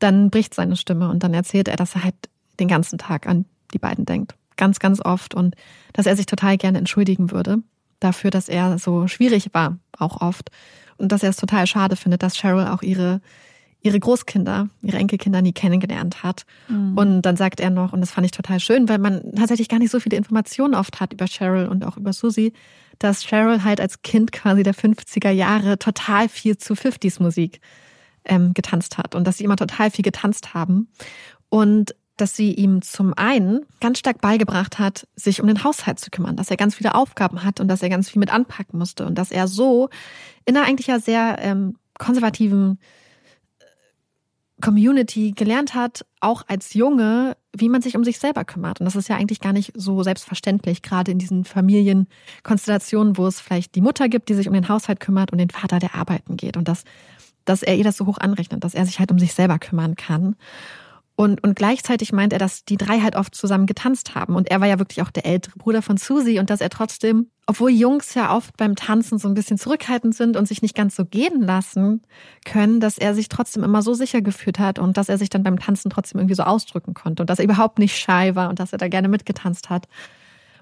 dann 0.00 0.30
bricht 0.30 0.52
seine 0.52 0.76
Stimme 0.76 1.08
und 1.08 1.22
dann 1.22 1.32
erzählt 1.32 1.68
er, 1.68 1.76
dass 1.76 1.94
er 1.94 2.04
halt 2.04 2.16
den 2.58 2.68
ganzen 2.68 2.98
Tag 2.98 3.26
an 3.26 3.46
die 3.72 3.78
beiden 3.78 4.04
denkt. 4.04 4.37
Ganz, 4.58 4.78
ganz 4.78 5.00
oft. 5.02 5.34
Und 5.34 5.54
dass 5.94 6.04
er 6.04 6.16
sich 6.16 6.26
total 6.26 6.58
gerne 6.58 6.76
entschuldigen 6.76 7.30
würde 7.30 7.62
dafür, 8.00 8.30
dass 8.30 8.48
er 8.48 8.78
so 8.78 9.08
schwierig 9.08 9.54
war, 9.54 9.78
auch 9.96 10.20
oft. 10.20 10.50
Und 10.98 11.12
dass 11.12 11.22
er 11.22 11.30
es 11.30 11.36
total 11.36 11.66
schade 11.66 11.96
findet, 11.96 12.22
dass 12.22 12.36
Cheryl 12.36 12.66
auch 12.66 12.82
ihre, 12.82 13.20
ihre 13.80 13.98
Großkinder, 13.98 14.68
ihre 14.82 14.98
Enkelkinder 14.98 15.42
nie 15.42 15.52
kennengelernt 15.52 16.22
hat. 16.22 16.44
Mhm. 16.68 16.98
Und 16.98 17.22
dann 17.22 17.36
sagt 17.36 17.60
er 17.60 17.70
noch, 17.70 17.92
und 17.92 18.00
das 18.00 18.10
fand 18.10 18.26
ich 18.26 18.32
total 18.32 18.60
schön, 18.60 18.88
weil 18.88 18.98
man 18.98 19.32
tatsächlich 19.34 19.68
gar 19.68 19.78
nicht 19.78 19.90
so 19.90 20.00
viele 20.00 20.16
Informationen 20.16 20.74
oft 20.74 21.00
hat 21.00 21.12
über 21.12 21.26
Cheryl 21.26 21.68
und 21.68 21.84
auch 21.84 21.96
über 21.96 22.12
Susie, 22.12 22.52
dass 22.98 23.24
Cheryl 23.24 23.62
halt 23.62 23.80
als 23.80 24.02
Kind 24.02 24.32
quasi 24.32 24.64
der 24.64 24.74
50er 24.74 25.30
Jahre 25.30 25.78
total 25.78 26.28
viel 26.28 26.58
zu 26.58 26.74
50s 26.74 27.22
Musik 27.22 27.60
ähm, 28.24 28.54
getanzt 28.54 28.98
hat 28.98 29.14
und 29.14 29.24
dass 29.24 29.38
sie 29.38 29.44
immer 29.44 29.56
total 29.56 29.90
viel 29.92 30.02
getanzt 30.02 30.52
haben. 30.54 30.88
Und 31.48 31.94
dass 32.20 32.36
sie 32.36 32.52
ihm 32.52 32.82
zum 32.82 33.14
einen 33.14 33.64
ganz 33.80 33.98
stark 33.98 34.20
beigebracht 34.20 34.78
hat, 34.78 35.06
sich 35.16 35.40
um 35.40 35.46
den 35.46 35.64
Haushalt 35.64 35.98
zu 35.98 36.10
kümmern, 36.10 36.36
dass 36.36 36.50
er 36.50 36.56
ganz 36.56 36.74
viele 36.74 36.94
Aufgaben 36.94 37.44
hat 37.44 37.60
und 37.60 37.68
dass 37.68 37.82
er 37.82 37.88
ganz 37.88 38.10
viel 38.10 38.20
mit 38.20 38.32
anpacken 38.32 38.78
musste 38.78 39.06
und 39.06 39.16
dass 39.16 39.30
er 39.30 39.48
so 39.48 39.88
in 40.44 40.56
einer 40.56 40.66
eigentlich 40.66 40.88
ja 40.88 40.98
sehr 40.98 41.38
ähm, 41.40 41.76
konservativen 41.98 42.78
äh, 43.60 43.64
Community 44.60 45.32
gelernt 45.32 45.74
hat, 45.74 46.04
auch 46.20 46.42
als 46.48 46.74
Junge, 46.74 47.36
wie 47.56 47.68
man 47.68 47.82
sich 47.82 47.96
um 47.96 48.04
sich 48.04 48.18
selber 48.18 48.44
kümmert. 48.44 48.80
Und 48.80 48.86
das 48.86 48.96
ist 48.96 49.08
ja 49.08 49.16
eigentlich 49.16 49.40
gar 49.40 49.52
nicht 49.52 49.72
so 49.74 50.02
selbstverständlich, 50.02 50.82
gerade 50.82 51.10
in 51.10 51.18
diesen 51.18 51.44
Familienkonstellationen, 51.44 53.16
wo 53.16 53.26
es 53.26 53.40
vielleicht 53.40 53.74
die 53.74 53.80
Mutter 53.80 54.08
gibt, 54.08 54.28
die 54.28 54.34
sich 54.34 54.48
um 54.48 54.54
den 54.54 54.68
Haushalt 54.68 55.00
kümmert 55.00 55.32
und 55.32 55.38
den 55.38 55.50
Vater, 55.50 55.78
der 55.78 55.94
arbeiten 55.94 56.36
geht. 56.36 56.56
Und 56.56 56.68
dass, 56.68 56.84
dass 57.44 57.62
er 57.62 57.76
ihr 57.76 57.84
das 57.84 57.96
so 57.96 58.06
hoch 58.06 58.18
anrechnet, 58.18 58.64
dass 58.64 58.74
er 58.74 58.86
sich 58.86 58.98
halt 58.98 59.12
um 59.12 59.18
sich 59.18 59.34
selber 59.34 59.58
kümmern 59.58 59.94
kann. 59.94 60.36
Und, 61.20 61.42
und 61.42 61.56
gleichzeitig 61.56 62.12
meint 62.12 62.32
er, 62.32 62.38
dass 62.38 62.64
die 62.64 62.76
drei 62.76 63.00
halt 63.00 63.16
oft 63.16 63.34
zusammen 63.34 63.66
getanzt 63.66 64.14
haben. 64.14 64.36
Und 64.36 64.52
er 64.52 64.60
war 64.60 64.68
ja 64.68 64.78
wirklich 64.78 65.02
auch 65.02 65.10
der 65.10 65.26
ältere 65.26 65.58
Bruder 65.58 65.82
von 65.82 65.96
Susie 65.96 66.38
und 66.38 66.48
dass 66.48 66.60
er 66.60 66.70
trotzdem, 66.70 67.26
obwohl 67.48 67.72
Jungs 67.72 68.14
ja 68.14 68.36
oft 68.36 68.56
beim 68.56 68.76
Tanzen 68.76 69.18
so 69.18 69.26
ein 69.26 69.34
bisschen 69.34 69.58
zurückhaltend 69.58 70.14
sind 70.14 70.36
und 70.36 70.46
sich 70.46 70.62
nicht 70.62 70.76
ganz 70.76 70.94
so 70.94 71.04
gehen 71.04 71.42
lassen 71.42 72.02
können, 72.44 72.78
dass 72.78 72.98
er 72.98 73.16
sich 73.16 73.28
trotzdem 73.28 73.64
immer 73.64 73.82
so 73.82 73.94
sicher 73.94 74.22
gefühlt 74.22 74.60
hat 74.60 74.78
und 74.78 74.96
dass 74.96 75.08
er 75.08 75.18
sich 75.18 75.28
dann 75.28 75.42
beim 75.42 75.58
Tanzen 75.58 75.90
trotzdem 75.90 76.20
irgendwie 76.20 76.36
so 76.36 76.44
ausdrücken 76.44 76.94
konnte 76.94 77.24
und 77.24 77.30
dass 77.30 77.40
er 77.40 77.46
überhaupt 77.46 77.80
nicht 77.80 77.96
shy 77.96 78.36
war 78.36 78.48
und 78.48 78.60
dass 78.60 78.70
er 78.70 78.78
da 78.78 78.86
gerne 78.86 79.08
mitgetanzt 79.08 79.70
hat. 79.70 79.88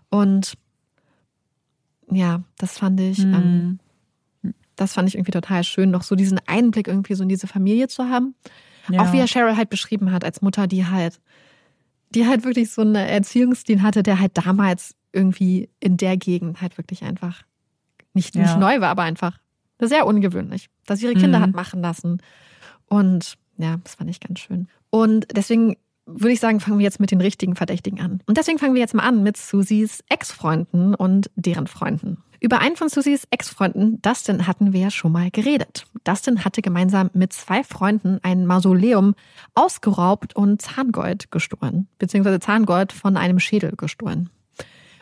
Und 0.08 0.54
ja, 2.10 2.40
das 2.56 2.78
fand 2.78 2.98
ich, 2.98 3.18
mhm. 3.18 3.78
ähm, 4.42 4.52
das 4.74 4.94
fand 4.94 5.06
ich 5.06 5.16
irgendwie 5.16 5.32
total 5.32 5.64
schön, 5.64 5.90
noch 5.90 6.02
so 6.02 6.14
diesen 6.14 6.40
Einblick 6.46 6.88
irgendwie 6.88 7.12
so 7.12 7.24
in 7.24 7.28
diese 7.28 7.46
Familie 7.46 7.88
zu 7.88 8.08
haben. 8.08 8.34
Ja. 8.88 9.02
Auch 9.02 9.12
wie 9.12 9.18
er 9.18 9.26
Cheryl 9.26 9.56
halt 9.56 9.70
beschrieben 9.70 10.12
hat, 10.12 10.24
als 10.24 10.42
Mutter, 10.42 10.66
die 10.66 10.86
halt, 10.86 11.20
die 12.10 12.26
halt 12.26 12.44
wirklich 12.44 12.70
so 12.70 12.82
einen 12.82 12.94
Erziehungsstil 12.94 13.82
hatte, 13.82 14.02
der 14.02 14.20
halt 14.20 14.36
damals 14.36 14.94
irgendwie 15.12 15.68
in 15.80 15.96
der 15.96 16.16
Gegend 16.16 16.60
halt 16.60 16.78
wirklich 16.78 17.02
einfach 17.02 17.42
nicht, 18.14 18.34
ja. 18.34 18.42
nicht 18.42 18.58
neu 18.58 18.80
war, 18.80 18.90
aber 18.90 19.02
einfach 19.02 19.38
sehr 19.80 20.06
ungewöhnlich, 20.06 20.68
dass 20.86 21.02
ihre 21.02 21.14
Kinder 21.14 21.38
mhm. 21.38 21.42
hat 21.42 21.54
machen 21.54 21.82
lassen. 21.82 22.22
Und 22.86 23.36
ja, 23.58 23.78
das 23.82 23.96
fand 23.96 24.10
ich 24.10 24.20
ganz 24.20 24.40
schön. 24.40 24.68
Und 24.90 25.26
deswegen 25.36 25.76
würde 26.06 26.32
ich 26.32 26.40
sagen, 26.40 26.60
fangen 26.60 26.78
wir 26.78 26.84
jetzt 26.84 27.00
mit 27.00 27.10
den 27.10 27.20
richtigen 27.20 27.56
Verdächtigen 27.56 28.00
an. 28.00 28.22
Und 28.26 28.38
deswegen 28.38 28.58
fangen 28.58 28.74
wir 28.74 28.80
jetzt 28.80 28.94
mal 28.94 29.02
an 29.02 29.22
mit 29.22 29.36
Susies 29.36 30.04
Ex-Freunden 30.08 30.94
und 30.94 31.30
deren 31.34 31.66
Freunden. 31.66 32.18
Über 32.40 32.60
einen 32.60 32.76
von 32.76 32.88
Susies 32.88 33.26
Ex-Freunden, 33.30 34.00
Dustin, 34.02 34.46
hatten 34.46 34.72
wir 34.72 34.80
ja 34.80 34.90
schon 34.90 35.12
mal 35.12 35.30
geredet. 35.30 35.86
Dustin 36.04 36.44
hatte 36.44 36.62
gemeinsam 36.62 37.10
mit 37.14 37.32
zwei 37.32 37.64
Freunden 37.64 38.18
ein 38.22 38.46
Mausoleum 38.46 39.14
ausgeraubt 39.54 40.36
und 40.36 40.60
Zahngold 40.60 41.30
gestohlen, 41.30 41.88
beziehungsweise 41.98 42.40
Zahngold 42.40 42.92
von 42.92 43.16
einem 43.16 43.40
Schädel 43.40 43.72
gestohlen. 43.76 44.30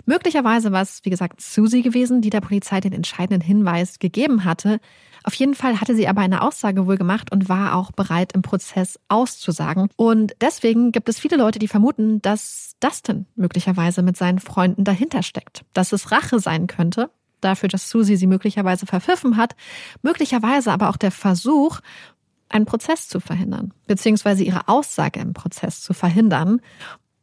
Möglicherweise 0.06 0.70
war 0.70 0.82
es, 0.82 1.01
wie 1.05 1.11
gesagt, 1.11 1.40
Susie 1.40 1.82
gewesen, 1.82 2.20
die 2.20 2.31
der 2.31 2.43
Polizei 2.43 2.81
den 2.81 2.93
entscheidenden 2.93 3.40
Hinweis 3.40 3.98
gegeben 3.98 4.44
hatte. 4.44 4.78
Auf 5.23 5.35
jeden 5.35 5.55
Fall 5.55 5.81
hatte 5.81 5.97
sie 5.97 6.06
aber 6.06 6.20
eine 6.20 6.43
Aussage 6.43 6.86
wohl 6.86 6.98
gemacht 6.98 7.32
und 7.32 7.48
war 7.48 7.74
auch 7.74 7.90
bereit, 7.90 8.32
im 8.35 8.43
Prozess 8.43 9.01
auszusagen. 9.09 9.89
Und 9.97 10.35
deswegen 10.43 10.93
gibt 10.93 11.09
es 11.09 11.19
viele 11.19 11.39
Leute, 11.39 11.59
die 11.59 11.69
vermuten, 11.69 12.20
dass 12.20 12.77
Dustin 12.81 13.27
möglicherweise 13.35 14.02
mit 14.02 14.19
seinen 14.19 14.40
Freunden 14.40 14.85
dahinter 14.85 15.23
steckt. 15.23 15.65
Dass 15.73 15.93
es 15.93 16.12
Rache 16.12 16.39
sein 16.39 16.66
könnte 16.66 17.11
dafür, 17.44 17.68
dass 17.68 17.88
Susie 17.88 18.16
sie 18.16 18.26
möglicherweise 18.26 18.86
verpfiffen 18.86 19.36
hat, 19.36 19.54
möglicherweise 20.02 20.72
aber 20.72 20.88
auch 20.88 20.96
der 20.96 21.10
Versuch, 21.10 21.80
einen 22.48 22.66
Prozess 22.66 23.08
zu 23.08 23.20
verhindern, 23.20 23.72
beziehungsweise 23.86 24.44
ihre 24.44 24.68
Aussage 24.68 25.20
im 25.20 25.32
Prozess 25.32 25.80
zu 25.80 25.92
verhindern. 25.92 26.60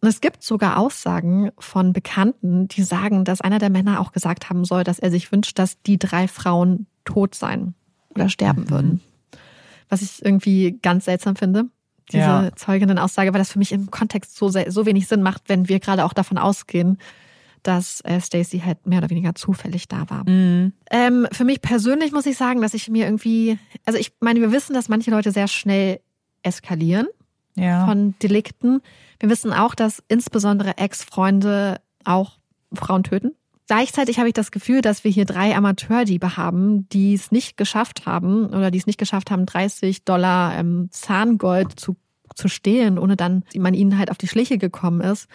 Und 0.01 0.07
es 0.07 0.19
gibt 0.19 0.43
sogar 0.43 0.77
Aussagen 0.77 1.51
von 1.59 1.93
Bekannten, 1.93 2.67
die 2.67 2.83
sagen, 2.83 3.23
dass 3.23 3.39
einer 3.39 3.59
der 3.59 3.69
Männer 3.69 3.99
auch 3.99 4.11
gesagt 4.11 4.49
haben 4.49 4.65
soll, 4.65 4.83
dass 4.83 4.99
er 4.99 5.11
sich 5.11 5.31
wünscht, 5.31 5.59
dass 5.59 5.81
die 5.83 5.99
drei 5.99 6.27
Frauen 6.27 6.87
tot 7.05 7.35
sein 7.35 7.75
oder 8.15 8.27
sterben 8.27 8.63
mhm. 8.63 8.69
würden. 8.69 9.01
Was 9.89 10.01
ich 10.01 10.23
irgendwie 10.23 10.79
ganz 10.81 11.05
seltsam 11.05 11.35
finde, 11.35 11.65
diese 12.11 12.23
ja. 12.23 12.55
zeugenden 12.55 12.97
Aussage, 12.97 13.31
weil 13.33 13.39
das 13.39 13.51
für 13.51 13.59
mich 13.59 13.71
im 13.71 13.91
Kontext 13.91 14.35
so, 14.35 14.49
so 14.49 14.85
wenig 14.85 15.07
Sinn 15.07 15.21
macht, 15.21 15.43
wenn 15.47 15.69
wir 15.69 15.79
gerade 15.79 16.03
auch 16.03 16.13
davon 16.13 16.37
ausgehen, 16.37 16.97
dass 17.63 18.01
äh, 18.01 18.19
Stacey 18.19 18.59
halt 18.59 18.85
mehr 18.85 18.99
oder 18.99 19.09
weniger 19.09 19.35
zufällig 19.35 19.87
da 19.87 20.09
war. 20.09 20.29
Mhm. 20.29 20.73
Ähm, 20.89 21.27
für 21.31 21.43
mich 21.43 21.61
persönlich 21.61 22.11
muss 22.11 22.25
ich 22.25 22.37
sagen, 22.37 22.61
dass 22.61 22.73
ich 22.73 22.89
mir 22.89 23.05
irgendwie, 23.05 23.57
also 23.85 23.99
ich 23.99 24.13
meine, 24.19 24.41
wir 24.41 24.51
wissen, 24.51 24.73
dass 24.73 24.89
manche 24.89 25.11
Leute 25.11 25.31
sehr 25.31 25.47
schnell 25.47 25.99
eskalieren 26.43 27.07
ja. 27.55 27.85
von 27.85 28.15
Delikten. 28.21 28.81
Wir 29.19 29.29
wissen 29.29 29.53
auch, 29.53 29.75
dass 29.75 30.03
insbesondere 30.07 30.77
Ex-Freunde 30.77 31.79
auch 32.03 32.39
Frauen 32.73 33.03
töten. 33.03 33.31
Gleichzeitig 33.67 34.17
habe 34.17 34.27
ich 34.27 34.33
das 34.33 34.51
Gefühl, 34.51 34.81
dass 34.81 35.03
wir 35.03 35.11
hier 35.11 35.25
drei 35.25 35.55
Amateurdiebe 35.55 36.35
haben, 36.35 36.89
die 36.89 37.13
es 37.13 37.31
nicht 37.31 37.55
geschafft 37.55 38.05
haben 38.05 38.47
oder 38.47 38.69
die 38.69 38.79
es 38.79 38.87
nicht 38.87 38.99
geschafft 38.99 39.31
haben, 39.31 39.45
30 39.45 40.03
Dollar 40.03 40.57
ähm, 40.57 40.89
Zahngold 40.91 41.79
zu, 41.79 41.95
zu 42.35 42.49
stehlen, 42.49 42.97
ohne 42.97 43.15
dann 43.15 43.43
man 43.55 43.73
ihnen 43.73 43.97
halt 43.97 44.11
auf 44.11 44.17
die 44.17 44.27
Schliche 44.27 44.57
gekommen 44.57 44.99
ist. 44.99 45.27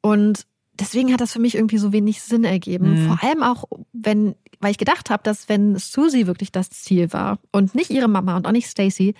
Und 0.00 0.46
deswegen 0.78 1.12
hat 1.12 1.20
das 1.20 1.32
für 1.32 1.38
mich 1.38 1.54
irgendwie 1.54 1.78
so 1.78 1.92
wenig 1.92 2.22
Sinn 2.22 2.44
ergeben. 2.44 3.02
Mhm. 3.02 3.06
Vor 3.08 3.22
allem 3.22 3.42
auch, 3.42 3.64
wenn, 3.92 4.34
weil 4.60 4.70
ich 4.70 4.78
gedacht 4.78 5.10
habe, 5.10 5.22
dass 5.22 5.48
wenn 5.48 5.76
Susie 5.76 6.26
wirklich 6.26 6.52
das 6.52 6.70
Ziel 6.70 7.12
war 7.12 7.38
und 7.50 7.74
nicht 7.74 7.90
ihre 7.90 8.08
Mama 8.08 8.36
und 8.36 8.46
auch 8.46 8.52
nicht 8.52 8.68
Stacy, 8.68 9.14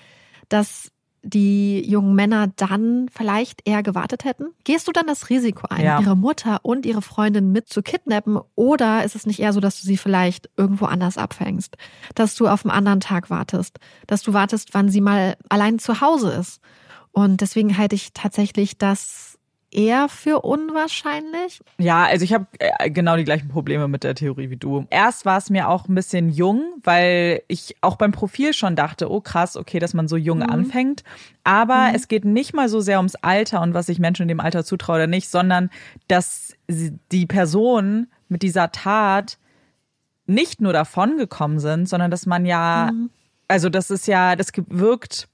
dass 0.48 0.92
die 1.24 1.88
jungen 1.88 2.14
Männer 2.14 2.48
dann 2.48 3.08
vielleicht 3.08 3.66
eher 3.66 3.82
gewartet 3.82 4.24
hätten? 4.24 4.46
Gehst 4.64 4.88
du 4.88 4.92
dann 4.92 5.06
das 5.06 5.30
Risiko 5.30 5.68
ein, 5.70 5.84
ja. 5.84 6.00
ihre 6.00 6.16
Mutter 6.16 6.60
und 6.62 6.84
ihre 6.84 7.02
Freundin 7.02 7.52
mit 7.52 7.68
zu 7.68 7.82
kidnappen? 7.82 8.40
Oder 8.56 9.04
ist 9.04 9.14
es 9.14 9.24
nicht 9.24 9.38
eher 9.38 9.52
so, 9.52 9.60
dass 9.60 9.80
du 9.80 9.86
sie 9.86 9.96
vielleicht 9.96 10.50
irgendwo 10.56 10.86
anders 10.86 11.18
abfängst? 11.18 11.76
Dass 12.16 12.34
du 12.34 12.48
auf 12.48 12.64
einen 12.64 12.72
anderen 12.72 13.00
Tag 13.00 13.30
wartest? 13.30 13.78
Dass 14.08 14.22
du 14.22 14.32
wartest, 14.32 14.74
wann 14.74 14.88
sie 14.88 15.00
mal 15.00 15.36
allein 15.48 15.78
zu 15.78 16.00
Hause 16.00 16.32
ist? 16.32 16.60
Und 17.12 17.40
deswegen 17.40 17.76
halte 17.78 17.94
ich 17.94 18.12
tatsächlich 18.14 18.78
das 18.78 19.31
eher 19.72 20.08
für 20.08 20.42
unwahrscheinlich. 20.42 21.60
Ja, 21.78 22.04
also 22.04 22.24
ich 22.24 22.32
habe 22.32 22.46
äh, 22.58 22.90
genau 22.90 23.16
die 23.16 23.24
gleichen 23.24 23.48
Probleme 23.48 23.88
mit 23.88 24.04
der 24.04 24.14
Theorie 24.14 24.50
wie 24.50 24.56
du. 24.56 24.86
Erst 24.90 25.24
war 25.24 25.38
es 25.38 25.50
mir 25.50 25.68
auch 25.68 25.88
ein 25.88 25.94
bisschen 25.94 26.28
jung, 26.28 26.62
weil 26.82 27.42
ich 27.48 27.76
auch 27.80 27.96
beim 27.96 28.12
Profil 28.12 28.52
schon 28.52 28.76
dachte, 28.76 29.10
oh 29.10 29.20
krass, 29.20 29.56
okay, 29.56 29.78
dass 29.78 29.94
man 29.94 30.08
so 30.08 30.16
jung 30.16 30.38
mhm. 30.38 30.50
anfängt. 30.50 31.02
Aber 31.44 31.88
mhm. 31.88 31.94
es 31.94 32.08
geht 32.08 32.24
nicht 32.24 32.54
mal 32.54 32.68
so 32.68 32.80
sehr 32.80 32.98
ums 32.98 33.16
Alter 33.16 33.62
und 33.62 33.74
was 33.74 33.86
sich 33.86 33.98
Menschen 33.98 34.22
in 34.22 34.28
dem 34.28 34.40
Alter 34.40 34.64
zutrauen 34.64 34.96
oder 34.96 35.06
nicht, 35.06 35.28
sondern 35.28 35.70
dass 36.08 36.54
die 36.68 37.26
Person 37.26 38.08
mit 38.28 38.42
dieser 38.42 38.72
Tat 38.72 39.38
nicht 40.26 40.60
nur 40.60 40.72
davongekommen 40.72 41.58
sind, 41.58 41.88
sondern 41.88 42.10
dass 42.10 42.26
man 42.26 42.46
ja, 42.46 42.90
mhm. 42.92 43.10
also 43.48 43.68
das 43.68 43.90
ist 43.90 44.06
ja, 44.06 44.36
das 44.36 44.52
wirkt 44.68 45.28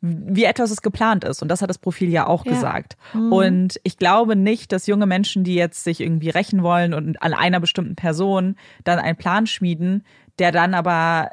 wie 0.00 0.44
etwas 0.44 0.70
es 0.70 0.82
geplant 0.82 1.24
ist. 1.24 1.42
Und 1.42 1.48
das 1.48 1.62
hat 1.62 1.70
das 1.70 1.78
Profil 1.78 2.10
ja 2.10 2.26
auch 2.26 2.44
ja. 2.44 2.52
gesagt. 2.52 2.96
Mhm. 3.14 3.32
Und 3.32 3.80
ich 3.82 3.96
glaube 3.96 4.36
nicht, 4.36 4.72
dass 4.72 4.86
junge 4.86 5.06
Menschen, 5.06 5.44
die 5.44 5.54
jetzt 5.54 5.84
sich 5.84 6.00
irgendwie 6.00 6.30
rächen 6.30 6.62
wollen 6.62 6.94
und 6.94 7.22
an 7.22 7.32
einer 7.32 7.60
bestimmten 7.60 7.96
Person 7.96 8.56
dann 8.84 8.98
einen 8.98 9.16
Plan 9.16 9.46
schmieden, 9.46 10.04
der 10.38 10.52
dann 10.52 10.74
aber 10.74 11.30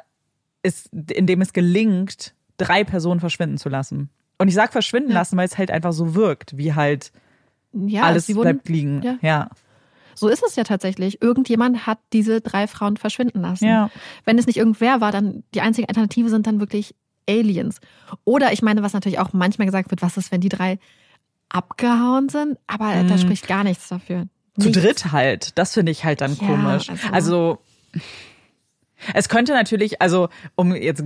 ist, 0.62 0.90
in 0.92 1.26
dem 1.26 1.40
es 1.40 1.52
gelingt, 1.52 2.34
drei 2.56 2.84
Personen 2.84 3.20
verschwinden 3.20 3.58
zu 3.58 3.68
lassen. 3.68 4.10
Und 4.38 4.48
ich 4.48 4.54
sag 4.54 4.72
verschwinden 4.72 5.10
ja. 5.10 5.18
lassen, 5.18 5.36
weil 5.36 5.46
es 5.46 5.58
halt 5.58 5.70
einfach 5.70 5.92
so 5.92 6.14
wirkt, 6.14 6.56
wie 6.56 6.74
halt 6.74 7.12
ja, 7.72 8.02
alles 8.02 8.28
wurden, 8.34 8.54
bleibt 8.54 8.68
liegen. 8.68 9.02
Ja. 9.02 9.18
ja. 9.20 9.50
So 10.14 10.28
ist 10.28 10.44
es 10.46 10.56
ja 10.56 10.64
tatsächlich. 10.64 11.20
Irgendjemand 11.22 11.86
hat 11.86 11.98
diese 12.12 12.40
drei 12.40 12.66
Frauen 12.66 12.96
verschwinden 12.96 13.40
lassen. 13.40 13.66
Ja. 13.66 13.90
Wenn 14.24 14.38
es 14.38 14.46
nicht 14.46 14.56
irgendwer 14.56 15.00
war, 15.00 15.12
dann 15.12 15.42
die 15.54 15.60
einzige 15.60 15.88
Alternative 15.88 16.28
sind 16.28 16.46
dann 16.46 16.60
wirklich 16.60 16.94
Aliens. 17.28 17.80
Oder 18.24 18.52
ich 18.52 18.62
meine, 18.62 18.82
was 18.82 18.92
natürlich 18.92 19.18
auch 19.18 19.32
manchmal 19.32 19.66
gesagt 19.66 19.90
wird, 19.90 20.02
was 20.02 20.16
ist, 20.16 20.32
wenn 20.32 20.40
die 20.40 20.48
drei 20.48 20.78
abgehauen 21.48 22.28
sind? 22.28 22.58
Aber 22.66 22.94
mm. 22.94 23.08
da 23.08 23.18
spricht 23.18 23.46
gar 23.46 23.64
nichts 23.64 23.88
dafür. 23.88 24.26
Nichts. 24.56 24.72
Zu 24.72 24.80
dritt 24.80 25.12
halt. 25.12 25.58
Das 25.58 25.74
finde 25.74 25.92
ich 25.92 26.04
halt 26.04 26.20
dann 26.20 26.36
ja, 26.36 26.46
komisch. 26.46 26.90
Also, 26.90 27.08
also 27.12 27.58
es 29.12 29.28
könnte 29.28 29.52
natürlich, 29.52 30.00
also 30.00 30.28
um 30.54 30.74
jetzt 30.74 31.04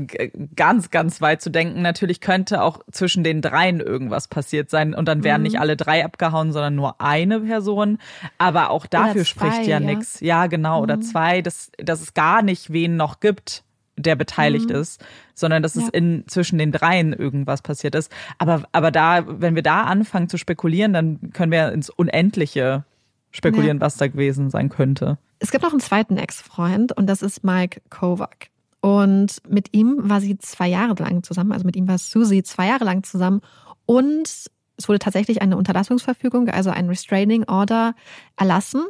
ganz, 0.55 0.91
ganz 0.91 1.21
weit 1.21 1.43
zu 1.43 1.51
denken, 1.51 1.83
natürlich 1.83 2.21
könnte 2.21 2.63
auch 2.63 2.81
zwischen 2.93 3.25
den 3.25 3.41
dreien 3.41 3.81
irgendwas 3.81 4.29
passiert 4.29 4.71
sein 4.71 4.95
und 4.95 5.07
dann 5.07 5.25
wären 5.25 5.41
mhm. 5.41 5.47
nicht 5.47 5.61
alle 5.61 5.77
drei 5.77 6.05
abgehauen, 6.05 6.53
sondern 6.53 6.75
nur 6.75 7.01
eine 7.01 7.41
Person. 7.41 7.99
Aber 8.37 8.71
auch 8.71 8.87
dafür 8.87 9.25
zwei, 9.25 9.51
spricht 9.51 9.67
ja, 9.67 9.79
ja. 9.79 9.81
nichts. 9.81 10.21
Ja, 10.21 10.47
genau, 10.47 10.79
mhm. 10.79 10.83
oder 10.83 11.01
zwei, 11.01 11.43
dass, 11.43 11.73
dass 11.79 12.01
es 12.01 12.15
gar 12.15 12.43
nicht 12.43 12.73
wen 12.73 12.97
noch 12.97 13.21
gibt 13.21 13.65
der 13.99 14.17
beteiligt 14.17 14.71
mhm. 14.71 14.77
ist, 14.77 15.05
sondern 15.35 15.63
dass 15.63 15.75
ja. 15.75 15.83
es 15.83 15.89
in 15.89 16.25
zwischen 16.27 16.59
den 16.59 16.73
dreien 16.73 17.13
irgendwas 17.13 17.63
passiert 17.63 17.95
ist. 17.95 18.11
Aber, 18.39 18.65
aber 18.73 18.91
da, 18.91 19.25
wenn 19.27 19.55
wir 19.55 19.63
da 19.63 19.83
anfangen 19.83 20.29
zu 20.29 20.39
spekulieren, 20.39 20.93
dann 20.93 21.33
können 21.33 21.53
wir 21.53 21.73
ins 21.73 21.91
Unendliche 21.91 22.85
spekulieren, 23.31 23.79
ja. 23.79 23.81
was 23.83 23.97
da 23.97 24.09
gewesen 24.09 24.51
sein 24.51 24.69
könnte. 24.69 25.19
Es 25.39 25.51
gibt 25.51 25.63
noch 25.63 25.73
einen 25.73 25.81
zweiten 25.81 26.17
Ex-Freund 26.17 26.97
und 26.97 27.07
das 27.07 27.23
ist 27.23 27.45
Mike 27.45 27.81
Kovac. 27.91 28.49
Und 28.81 29.43
mit 29.49 29.75
ihm 29.75 30.09
war 30.09 30.21
sie 30.21 30.39
zwei 30.39 30.69
Jahre 30.69 30.95
lang 31.03 31.23
zusammen, 31.23 31.53
also 31.53 31.65
mit 31.65 31.77
ihm 31.77 31.89
war 31.89 31.99
Susie 31.99 32.43
zwei 32.43 32.69
Jahre 32.69 32.85
lang 32.85 33.03
zusammen. 33.03 33.41
Und 33.87 34.51
es 34.79 34.89
wurde 34.89 35.01
tatsächlich 35.01 35.43
eine 35.43 35.57
Unterlassungsverfügung, 35.57 36.49
also 36.49 36.71
ein 36.71 36.89
Restraining 36.89 37.45
Order 37.45 37.95
erlassen. 38.37 38.85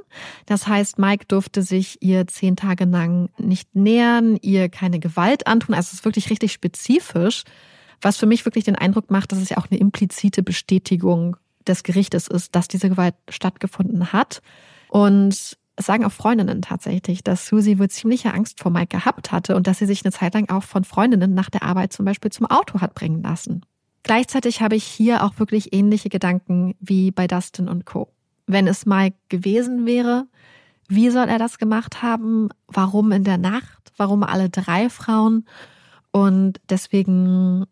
Das 0.45 0.69
heißt, 0.69 0.99
Mike 0.99 1.25
durfte 1.27 1.63
sich 1.63 2.03
ihr 2.03 2.27
zehn 2.27 2.57
Tage 2.57 2.85
lang 2.85 3.31
nicht 3.39 3.75
nähern, 3.75 4.37
ihr 4.43 4.69
keine 4.69 5.01
Gewalt 5.01 5.47
antun. 5.47 5.75
Also 5.75 5.89
es 5.89 5.95
ist 5.95 6.05
wirklich 6.05 6.29
richtig 6.29 6.53
spezifisch, 6.53 7.45
was 8.03 8.19
für 8.19 8.27
mich 8.27 8.45
wirklich 8.45 8.65
den 8.65 8.77
Eindruck 8.77 9.11
macht, 9.11 9.33
dass 9.33 9.41
es 9.41 9.49
ja 9.49 9.57
auch 9.57 9.71
eine 9.71 9.81
implizite 9.81 10.43
Bestätigung 10.43 11.37
des 11.67 11.83
Gerichtes 11.83 12.29
ist, 12.29 12.55
dass 12.55 12.69
diese 12.69 12.91
Gewalt 12.91 13.15
stattgefunden 13.31 14.13
hat. 14.13 14.43
Und 14.91 15.57
es 15.77 15.87
sagen 15.87 16.05
auch 16.05 16.13
Freundinnen 16.13 16.61
tatsächlich, 16.61 17.25
dass 17.25 17.47
Susie 17.47 17.79
wohl 17.79 17.89
ziemliche 17.89 18.35
Angst 18.35 18.61
vor 18.61 18.71
Mike 18.71 18.99
gehabt 18.99 19.33
hatte 19.33 19.57
und 19.57 19.67
dass 19.67 19.79
sie 19.79 19.87
sich 19.87 20.05
eine 20.05 20.13
Zeit 20.13 20.35
lang 20.35 20.51
auch 20.51 20.65
von 20.65 20.85
Freundinnen 20.85 21.33
nach 21.33 21.49
der 21.49 21.63
Arbeit 21.63 21.95
zum 21.95 22.05
Beispiel 22.05 22.31
zum 22.31 22.47
Auto 22.47 22.83
hat 22.83 22.95
bringen 22.95 23.23
lassen. 23.23 23.63
Gleichzeitig 24.03 24.61
habe 24.63 24.77
ich 24.77 24.85
hier 24.85 25.25
auch 25.25 25.39
wirklich 25.39 25.73
ähnliche 25.73 26.09
Gedanken 26.09 26.75
wie 26.81 27.11
bei 27.11 27.27
Dustin 27.27 27.69
und 27.69 27.85
Co. 27.85 28.09
Wenn 28.47 28.67
es 28.67 28.87
Mike 28.87 29.17
gewesen 29.29 29.87
wäre, 29.87 30.27
wie 30.89 31.11
soll 31.11 31.29
er 31.29 31.39
das 31.39 31.59
gemacht 31.59 32.03
haben? 32.03 32.49
Warum 32.67 33.13
in 33.13 33.25
der 33.25 33.37
Nacht? 33.37 33.93
Warum 33.97 34.23
alle 34.23 34.49
drei 34.49 34.89
Frauen? 34.89 35.47
Und 36.13 36.61
deswegen 36.71 37.67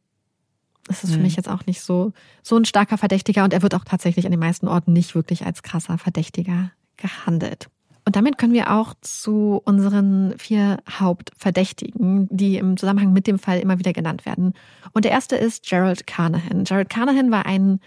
ist 0.89 1.05
es 1.05 1.11
für 1.11 1.17
mhm. 1.17 1.23
mich 1.23 1.37
jetzt 1.37 1.49
auch 1.49 1.65
nicht 1.67 1.81
so, 1.81 2.13
so 2.43 2.57
ein 2.57 2.65
starker 2.65 2.99
Verdächtiger 2.99 3.45
und 3.45 3.53
er 3.53 3.63
wird 3.63 3.75
auch 3.75 3.85
tatsächlich 3.85 4.25
an 4.27 4.31
den 4.31 4.41
meisten 4.41 4.69
Orten 4.69 4.93
nicht 4.93 5.15
wirklich 5.15 5.47
als 5.47 5.63
krasser 5.63 5.99
Verdächtiger 5.99 6.71
gehandelt. 6.97 7.69
Und 8.07 8.15
damit 8.15 8.39
können 8.39 8.53
wir 8.53 8.73
auch 8.73 8.95
zu 9.01 9.61
unseren 9.65 10.39
vier 10.39 10.79
Hauptverdächtigen, 10.89 12.29
die 12.31 12.57
im 12.57 12.77
Zusammenhang 12.77 13.13
mit 13.13 13.27
dem 13.27 13.41
Fall 13.41 13.59
immer 13.59 13.81
wieder 13.81 13.93
genannt 13.93 14.25
werden. 14.25 14.55
Und 14.93 15.05
der 15.05 15.11
erste 15.11 15.35
ist 15.35 15.69
Gerald 15.69 16.07
Carnahan. 16.07 16.63
Gerald 16.63 16.89
Carnahan 16.89 17.33
war 17.33 17.47
ein 17.47 17.81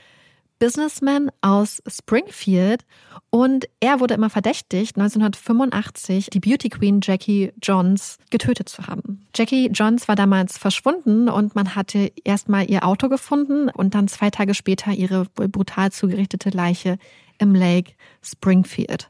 Businessman 0.60 1.32
aus 1.40 1.82
Springfield 1.88 2.86
und 3.30 3.70
er 3.80 4.02
wurde 4.02 4.14
immer 4.16 4.30
verdächtigt, 4.30 4.98
1985 4.98 6.30
die 6.32 6.42
Beauty 6.42 6.68
Queen 6.68 7.00
Jackie 7.02 7.54
Johns 7.64 8.18
getötet 8.30 8.68
zu 8.68 8.88
haben. 8.88 9.26
Jackie 9.34 9.70
Johns 9.74 10.10
war 10.10 10.18
damals 10.18 10.58
verschwunden 10.58 11.30
und 11.30 11.56
man 11.56 11.76
hatte 11.76 12.12
erstmal 12.26 12.70
ihr 12.70 12.86
Auto 12.86 13.08
gefunden 13.08 13.70
und 13.70 13.96
dann 13.96 14.10
zwei 14.10 14.30
Tage 14.32 14.54
später 14.54 14.92
ihre 14.92 15.28
brutal 15.34 15.94
zugerichtete 15.94 16.50
Leiche 16.50 16.98
im 17.38 17.56
Lake 17.56 17.94
Springfield. 18.22 19.10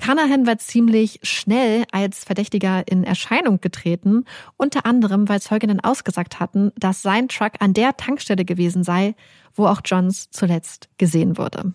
Canahan 0.00 0.46
war 0.46 0.56
ziemlich 0.58 1.20
schnell 1.22 1.84
als 1.92 2.24
Verdächtiger 2.24 2.88
in 2.88 3.04
Erscheinung 3.04 3.60
getreten, 3.60 4.24
unter 4.56 4.86
anderem, 4.86 5.28
weil 5.28 5.42
Zeuginnen 5.42 5.80
ausgesagt 5.80 6.40
hatten, 6.40 6.72
dass 6.76 7.02
sein 7.02 7.28
Truck 7.28 7.52
an 7.60 7.74
der 7.74 7.96
Tankstelle 7.96 8.46
gewesen 8.46 8.82
sei, 8.82 9.14
wo 9.54 9.66
auch 9.66 9.82
Johns 9.84 10.30
zuletzt 10.30 10.88
gesehen 10.96 11.36
wurde. 11.36 11.74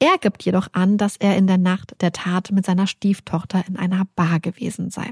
Er 0.00 0.18
gibt 0.20 0.42
jedoch 0.42 0.68
an, 0.72 0.98
dass 0.98 1.16
er 1.16 1.36
in 1.36 1.46
der 1.46 1.58
Nacht 1.58 1.94
der 2.00 2.12
Tat 2.12 2.50
mit 2.50 2.66
seiner 2.66 2.86
Stieftochter 2.86 3.64
in 3.68 3.76
einer 3.76 4.04
Bar 4.16 4.40
gewesen 4.40 4.90
sei. 4.90 5.10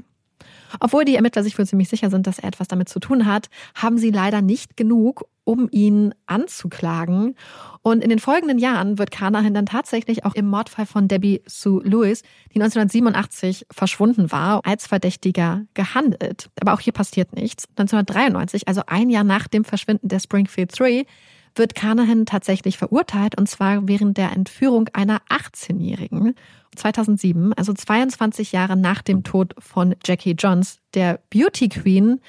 Obwohl 0.79 1.05
die 1.05 1.15
Ermittler 1.15 1.43
sich 1.43 1.57
wohl 1.57 1.65
ziemlich 1.65 1.89
sicher 1.89 2.09
sind, 2.09 2.27
dass 2.27 2.39
er 2.39 2.49
etwas 2.49 2.67
damit 2.67 2.89
zu 2.89 2.99
tun 2.99 3.25
hat, 3.25 3.49
haben 3.73 3.97
sie 3.97 4.11
leider 4.11 4.41
nicht 4.41 4.75
genug, 4.75 5.25
um 5.47 5.69
ihn 5.71 6.13
anzuklagen. 6.25 7.35
Und 7.81 8.03
in 8.03 8.09
den 8.09 8.19
folgenden 8.19 8.59
Jahren 8.59 8.99
wird 8.99 9.11
Carnahan 9.11 9.53
dann 9.53 9.65
tatsächlich 9.65 10.25
auch 10.25 10.35
im 10.35 10.47
Mordfall 10.47 10.85
von 10.85 11.07
Debbie 11.07 11.41
Sue 11.45 11.81
Lewis, 11.83 12.21
die 12.53 12.61
1987 12.61 13.65
verschwunden 13.71 14.29
war, 14.31 14.65
als 14.65 14.87
Verdächtiger 14.87 15.61
gehandelt. 15.73 16.49
Aber 16.59 16.73
auch 16.73 16.81
hier 16.81 16.91
passiert 16.91 17.33
nichts. 17.33 17.65
1993, 17.77 18.67
also 18.67 18.81
ein 18.87 19.09
Jahr 19.09 19.23
nach 19.23 19.47
dem 19.47 19.63
Verschwinden 19.63 20.09
der 20.09 20.19
Springfield 20.19 20.77
3, 20.77 21.05
wird 21.55 21.75
Carnahan 21.75 22.25
tatsächlich 22.25 22.77
verurteilt 22.77 23.37
und 23.37 23.47
zwar 23.47 23.87
während 23.87 24.17
der 24.17 24.33
Entführung 24.33 24.89
einer 24.93 25.21
18-Jährigen. 25.29 26.35
2007, 26.75 27.53
also 27.53 27.73
22 27.73 28.51
Jahre 28.51 28.75
nach 28.75 29.01
dem 29.01 29.23
Tod 29.23 29.55
von 29.57 29.95
Jackie 30.05 30.35
Johns, 30.37 30.79
der 30.93 31.21
Beauty 31.31 31.69
Queen, 31.69 32.19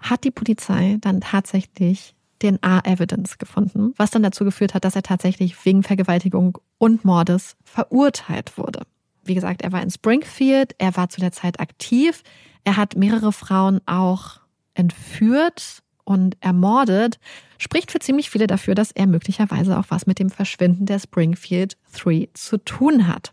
hat 0.00 0.24
die 0.24 0.30
Polizei 0.30 0.98
dann 1.00 1.20
tatsächlich 1.20 2.14
DNA-Evidence 2.40 3.38
gefunden, 3.38 3.92
was 3.96 4.10
dann 4.10 4.22
dazu 4.22 4.44
geführt 4.44 4.74
hat, 4.74 4.84
dass 4.84 4.96
er 4.96 5.02
tatsächlich 5.02 5.64
wegen 5.64 5.82
Vergewaltigung 5.82 6.58
und 6.78 7.04
Mordes 7.04 7.56
verurteilt 7.64 8.56
wurde. 8.56 8.82
Wie 9.24 9.34
gesagt, 9.34 9.62
er 9.62 9.72
war 9.72 9.82
in 9.82 9.90
Springfield, 9.90 10.74
er 10.78 10.96
war 10.96 11.08
zu 11.08 11.20
der 11.20 11.32
Zeit 11.32 11.60
aktiv, 11.60 12.22
er 12.64 12.76
hat 12.76 12.96
mehrere 12.96 13.32
Frauen 13.32 13.80
auch 13.86 14.40
entführt 14.74 15.82
und 16.04 16.36
ermordet, 16.40 17.18
spricht 17.58 17.90
für 17.90 17.98
ziemlich 17.98 18.30
viele 18.30 18.46
dafür, 18.46 18.74
dass 18.74 18.92
er 18.92 19.06
möglicherweise 19.06 19.78
auch 19.78 19.86
was 19.88 20.06
mit 20.06 20.18
dem 20.18 20.30
Verschwinden 20.30 20.86
der 20.86 20.98
Springfield 20.98 21.76
3 21.92 22.28
zu 22.32 22.56
tun 22.58 23.06
hat. 23.06 23.32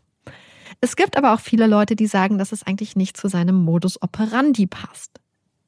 Es 0.82 0.96
gibt 0.96 1.16
aber 1.16 1.34
auch 1.34 1.40
viele 1.40 1.68
Leute, 1.68 1.96
die 1.96 2.08
sagen, 2.08 2.38
dass 2.38 2.52
es 2.52 2.64
eigentlich 2.64 2.96
nicht 2.96 3.16
zu 3.16 3.28
seinem 3.28 3.56
Modus 3.56 4.02
operandi 4.02 4.68
passt. 4.68 5.22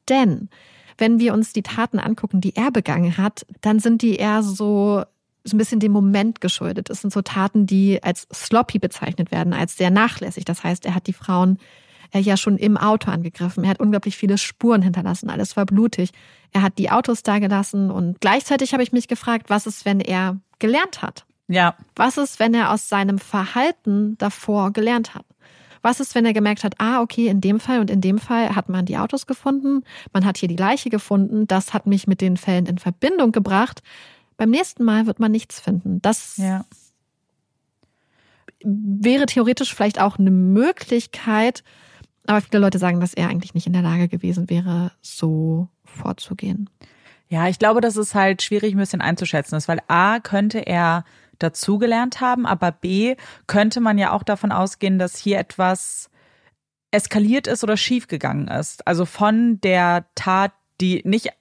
Denn 0.10 0.49
wenn 0.98 1.19
wir 1.19 1.34
uns 1.34 1.53
die 1.53 1.64
Taten 1.64 1.99
angucken, 1.99 2.41
die 2.41 2.56
er 2.56 2.72
begangen 2.72 3.18
hat, 3.18 3.45
dann 3.61 3.80
sind 3.80 4.02
die 4.02 4.15
eher 4.15 4.44
so 4.44 5.03
so 5.48 5.56
ein 5.56 5.60
bisschen 5.60 5.80
dem 5.80 5.94
Moment 5.94 6.41
geschuldet. 6.41 6.90
Es 6.90 7.02
sind 7.02 7.14
so 7.14 7.22
Taten, 7.22 7.65
die 7.65 8.03
als 8.03 8.28
sloppy 8.34 8.80
bezeichnet 8.80 9.32
werden, 9.32 9.53
als 9.53 9.78
sehr 9.78 9.90
nachlässig. 9.90 10.44
Das 10.44 10.64
heißt, 10.64 10.86
er 10.86 10.94
hat 10.94 11.07
die 11.07 11.14
Frauen 11.14 11.57
äh, 12.11 12.19
ja 12.19 12.38
schon 12.38 12.57
im 12.57 12.78
Auto 12.78 13.10
angegriffen. 13.11 13.64
Er 13.64 13.69
hat 13.69 13.80
unglaublich 13.80 14.18
viele 14.18 14.38
Spuren 14.38 14.82
hinterlassen. 14.82 15.30
Alles 15.30 15.56
war 15.56 15.65
blutig. 15.65 16.11
Er 16.52 16.61
hat 16.61 16.78
die 16.78 16.91
Autos 16.91 17.24
da 17.24 17.40
gelassen 17.40 17.91
und 17.91 18.19
gleichzeitig 18.19 18.74
habe 18.74 18.84
ich 18.84 18.91
mich 18.91 19.07
gefragt, 19.07 19.49
was 19.49 19.68
ist, 19.68 19.86
wenn 19.86 19.99
er 19.99 20.38
gelernt 20.60 21.02
hat? 21.02 21.26
Ja. 21.48 21.76
Was 21.95 22.18
ist, 22.18 22.40
wenn 22.40 22.53
er 22.53 22.72
aus 22.72 22.90
seinem 22.90 23.19
Verhalten 23.19 24.18
davor 24.18 24.72
gelernt 24.72 25.15
hat? 25.15 25.26
Was 25.82 25.99
ist, 25.99 26.16
wenn 26.16 26.26
er 26.26 26.34
gemerkt 26.34 26.64
hat, 26.64 26.76
ah, 26.80 27.02
okay, 27.02 27.28
in 27.28 27.41
dem 27.41 27.60
Fall 27.60 27.80
und 27.80 27.90
in 27.90 28.02
dem 28.02 28.20
Fall 28.20 28.56
hat 28.56 28.70
man 28.70 28.86
die 28.86 28.98
Autos 28.98 29.28
gefunden, 29.28 29.84
man 30.14 30.26
hat 30.26 30.38
hier 30.38 30.49
die 30.49 30.56
Leiche 30.56 30.90
gefunden, 30.90 31.48
das 31.48 31.74
hat 31.74 31.88
mich 31.88 32.08
mit 32.08 32.22
den 32.22 32.38
Fällen 32.38 32.66
in 32.66 32.78
Verbindung 32.78 33.32
gebracht. 33.32 33.82
Beim 34.38 34.49
nächsten 34.49 34.84
Mal 34.84 35.08
wird 35.08 35.20
man 35.20 35.32
nichts 35.32 35.60
finden. 35.60 36.02
Das 36.02 36.38
ja. 36.38 36.66
wäre 38.64 39.26
theoretisch 39.26 39.74
vielleicht 39.74 39.99
auch 39.99 40.20
eine 40.20 40.32
Möglichkeit, 40.32 41.64
aber 42.28 42.41
viele 42.41 42.60
Leute 42.60 42.78
sagen, 42.78 42.99
dass 42.99 43.14
er 43.14 43.30
eigentlich 43.30 43.54
nicht 43.54 43.68
in 43.68 43.74
der 43.74 43.82
Lage 43.82 44.08
gewesen 44.08 44.49
wäre, 44.49 44.91
so 45.02 45.70
vorzugehen. 45.86 46.70
Ja, 47.30 47.48
ich 47.48 47.60
glaube, 47.60 47.82
das 47.82 47.98
ist 47.98 48.16
halt 48.16 48.41
schwierig 48.41 48.74
ein 48.74 48.80
bisschen 48.80 49.02
einzuschätzen 49.02 49.60
weil 49.68 49.82
A 49.88 50.20
könnte 50.20 50.60
er 50.60 51.04
dazugelernt 51.39 52.22
haben, 52.22 52.45
aber 52.45 52.72
B 52.72 53.15
könnte 53.47 53.80
man 53.80 53.97
ja 53.97 54.11
auch 54.11 54.23
davon 54.23 54.51
ausgehen, 54.51 54.99
dass 54.99 55.18
hier 55.18 55.39
etwas 55.39 56.09
eskaliert 56.91 57.47
ist 57.47 57.64
oder 57.64 57.77
schiefgegangen 57.77 58.47
ist. 58.47 58.88
Also 58.88 59.05
von 59.05 59.59
der 59.61 60.05
Tat, 60.15 60.53
die 60.80 61.01
nicht 61.05 61.31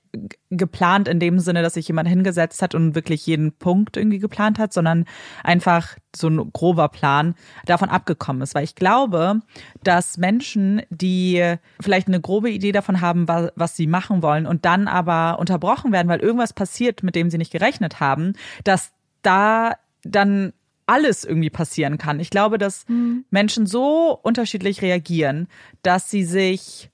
geplant 0.50 1.08
in 1.08 1.20
dem 1.20 1.38
Sinne, 1.38 1.62
dass 1.62 1.74
sich 1.74 1.88
jemand 1.88 2.08
hingesetzt 2.08 2.62
hat 2.62 2.74
und 2.74 2.94
wirklich 2.94 3.26
jeden 3.26 3.52
Punkt 3.52 3.96
irgendwie 3.96 4.18
geplant 4.18 4.58
hat, 4.58 4.72
sondern 4.72 5.04
einfach 5.42 5.96
so 6.14 6.28
ein 6.28 6.52
grober 6.52 6.88
Plan 6.88 7.34
davon 7.66 7.88
abgekommen 7.88 8.42
ist. 8.42 8.54
Weil 8.54 8.64
ich 8.64 8.74
glaube, 8.74 9.40
dass 9.82 10.16
Menschen, 10.16 10.82
die 10.90 11.56
vielleicht 11.80 12.08
eine 12.08 12.20
grobe 12.20 12.50
Idee 12.50 12.72
davon 12.72 13.00
haben, 13.00 13.28
was 13.28 13.76
sie 13.76 13.86
machen 13.86 14.22
wollen 14.22 14.46
und 14.46 14.64
dann 14.64 14.88
aber 14.88 15.38
unterbrochen 15.38 15.92
werden, 15.92 16.08
weil 16.08 16.20
irgendwas 16.20 16.52
passiert, 16.52 17.02
mit 17.02 17.14
dem 17.14 17.30
sie 17.30 17.38
nicht 17.38 17.52
gerechnet 17.52 18.00
haben, 18.00 18.34
dass 18.64 18.92
da 19.22 19.72
dann 20.10 20.52
alles 20.86 21.24
irgendwie 21.24 21.50
passieren 21.50 21.98
kann. 21.98 22.20
Ich 22.20 22.30
glaube, 22.30 22.58
dass 22.58 22.88
mhm. 22.88 23.24
Menschen 23.30 23.66
so 23.66 24.18
unterschiedlich 24.22 24.82
reagieren, 24.82 25.48
dass 25.82 26.10
sie 26.10 26.24
sich 26.24 26.90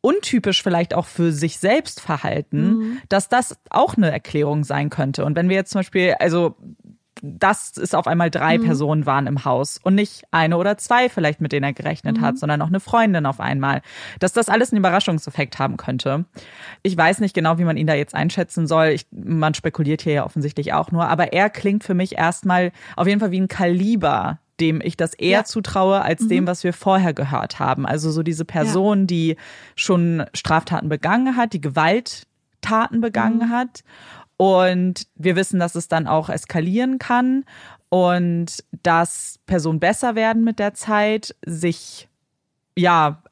untypisch 0.00 0.62
vielleicht 0.62 0.94
auch 0.94 1.06
für 1.06 1.32
sich 1.32 1.58
selbst 1.58 2.00
verhalten, 2.00 2.68
mhm. 2.68 2.98
dass 3.08 3.28
das 3.28 3.58
auch 3.70 3.96
eine 3.96 4.10
Erklärung 4.10 4.64
sein 4.64 4.90
könnte. 4.90 5.24
Und 5.24 5.36
wenn 5.36 5.48
wir 5.48 5.56
jetzt 5.56 5.70
zum 5.70 5.78
Beispiel, 5.78 6.14
also 6.18 6.56
dass 7.22 7.76
es 7.76 7.94
auf 7.94 8.06
einmal 8.06 8.30
drei 8.30 8.58
mhm. 8.58 8.64
Personen 8.64 9.06
waren 9.06 9.26
im 9.26 9.44
Haus 9.44 9.78
und 9.82 9.94
nicht 9.94 10.24
eine 10.30 10.56
oder 10.56 10.76
zwei 10.78 11.08
vielleicht, 11.08 11.40
mit 11.40 11.52
denen 11.52 11.64
er 11.64 11.72
gerechnet 11.72 12.18
mhm. 12.18 12.20
hat, 12.22 12.38
sondern 12.38 12.58
noch 12.58 12.68
eine 12.68 12.80
Freundin 12.80 13.26
auf 13.26 13.40
einmal. 13.40 13.82
Dass 14.20 14.32
das 14.32 14.48
alles 14.48 14.72
einen 14.72 14.78
Überraschungseffekt 14.78 15.58
haben 15.58 15.76
könnte. 15.76 16.24
Ich 16.82 16.96
weiß 16.96 17.20
nicht 17.20 17.34
genau, 17.34 17.58
wie 17.58 17.64
man 17.64 17.76
ihn 17.76 17.86
da 17.86 17.94
jetzt 17.94 18.14
einschätzen 18.14 18.66
soll. 18.66 18.88
Ich, 18.88 19.06
man 19.10 19.54
spekuliert 19.54 20.02
hier 20.02 20.12
ja 20.12 20.24
offensichtlich 20.24 20.72
auch 20.72 20.90
nur, 20.90 21.08
aber 21.08 21.32
er 21.32 21.50
klingt 21.50 21.84
für 21.84 21.94
mich 21.94 22.16
erstmal 22.16 22.72
auf 22.96 23.06
jeden 23.06 23.20
Fall 23.20 23.30
wie 23.30 23.40
ein 23.40 23.48
Kaliber, 23.48 24.38
dem 24.60 24.80
ich 24.82 24.96
das 24.96 25.14
eher 25.14 25.38
ja. 25.38 25.44
zutraue 25.44 26.02
als 26.02 26.22
mhm. 26.22 26.28
dem, 26.28 26.46
was 26.46 26.64
wir 26.64 26.72
vorher 26.72 27.12
gehört 27.12 27.58
haben. 27.58 27.86
Also 27.86 28.10
so 28.10 28.22
diese 28.22 28.44
Person, 28.44 29.00
ja. 29.00 29.06
die 29.06 29.36
schon 29.76 30.24
Straftaten 30.32 30.88
begangen 30.88 31.36
hat, 31.36 31.52
die 31.52 31.60
Gewalttaten 31.60 33.00
begangen 33.00 33.48
mhm. 33.48 33.50
hat 33.50 33.84
und 34.44 35.06
wir 35.14 35.36
wissen, 35.36 35.58
dass 35.58 35.74
es 35.74 35.88
dann 35.88 36.06
auch 36.06 36.28
eskalieren 36.28 36.98
kann 36.98 37.44
und 37.88 38.62
dass 38.82 39.38
Personen 39.46 39.80
besser 39.80 40.16
werden 40.16 40.44
mit 40.44 40.58
der 40.58 40.74
Zeit, 40.74 41.34
sich 41.46 42.08
ja 42.76 43.22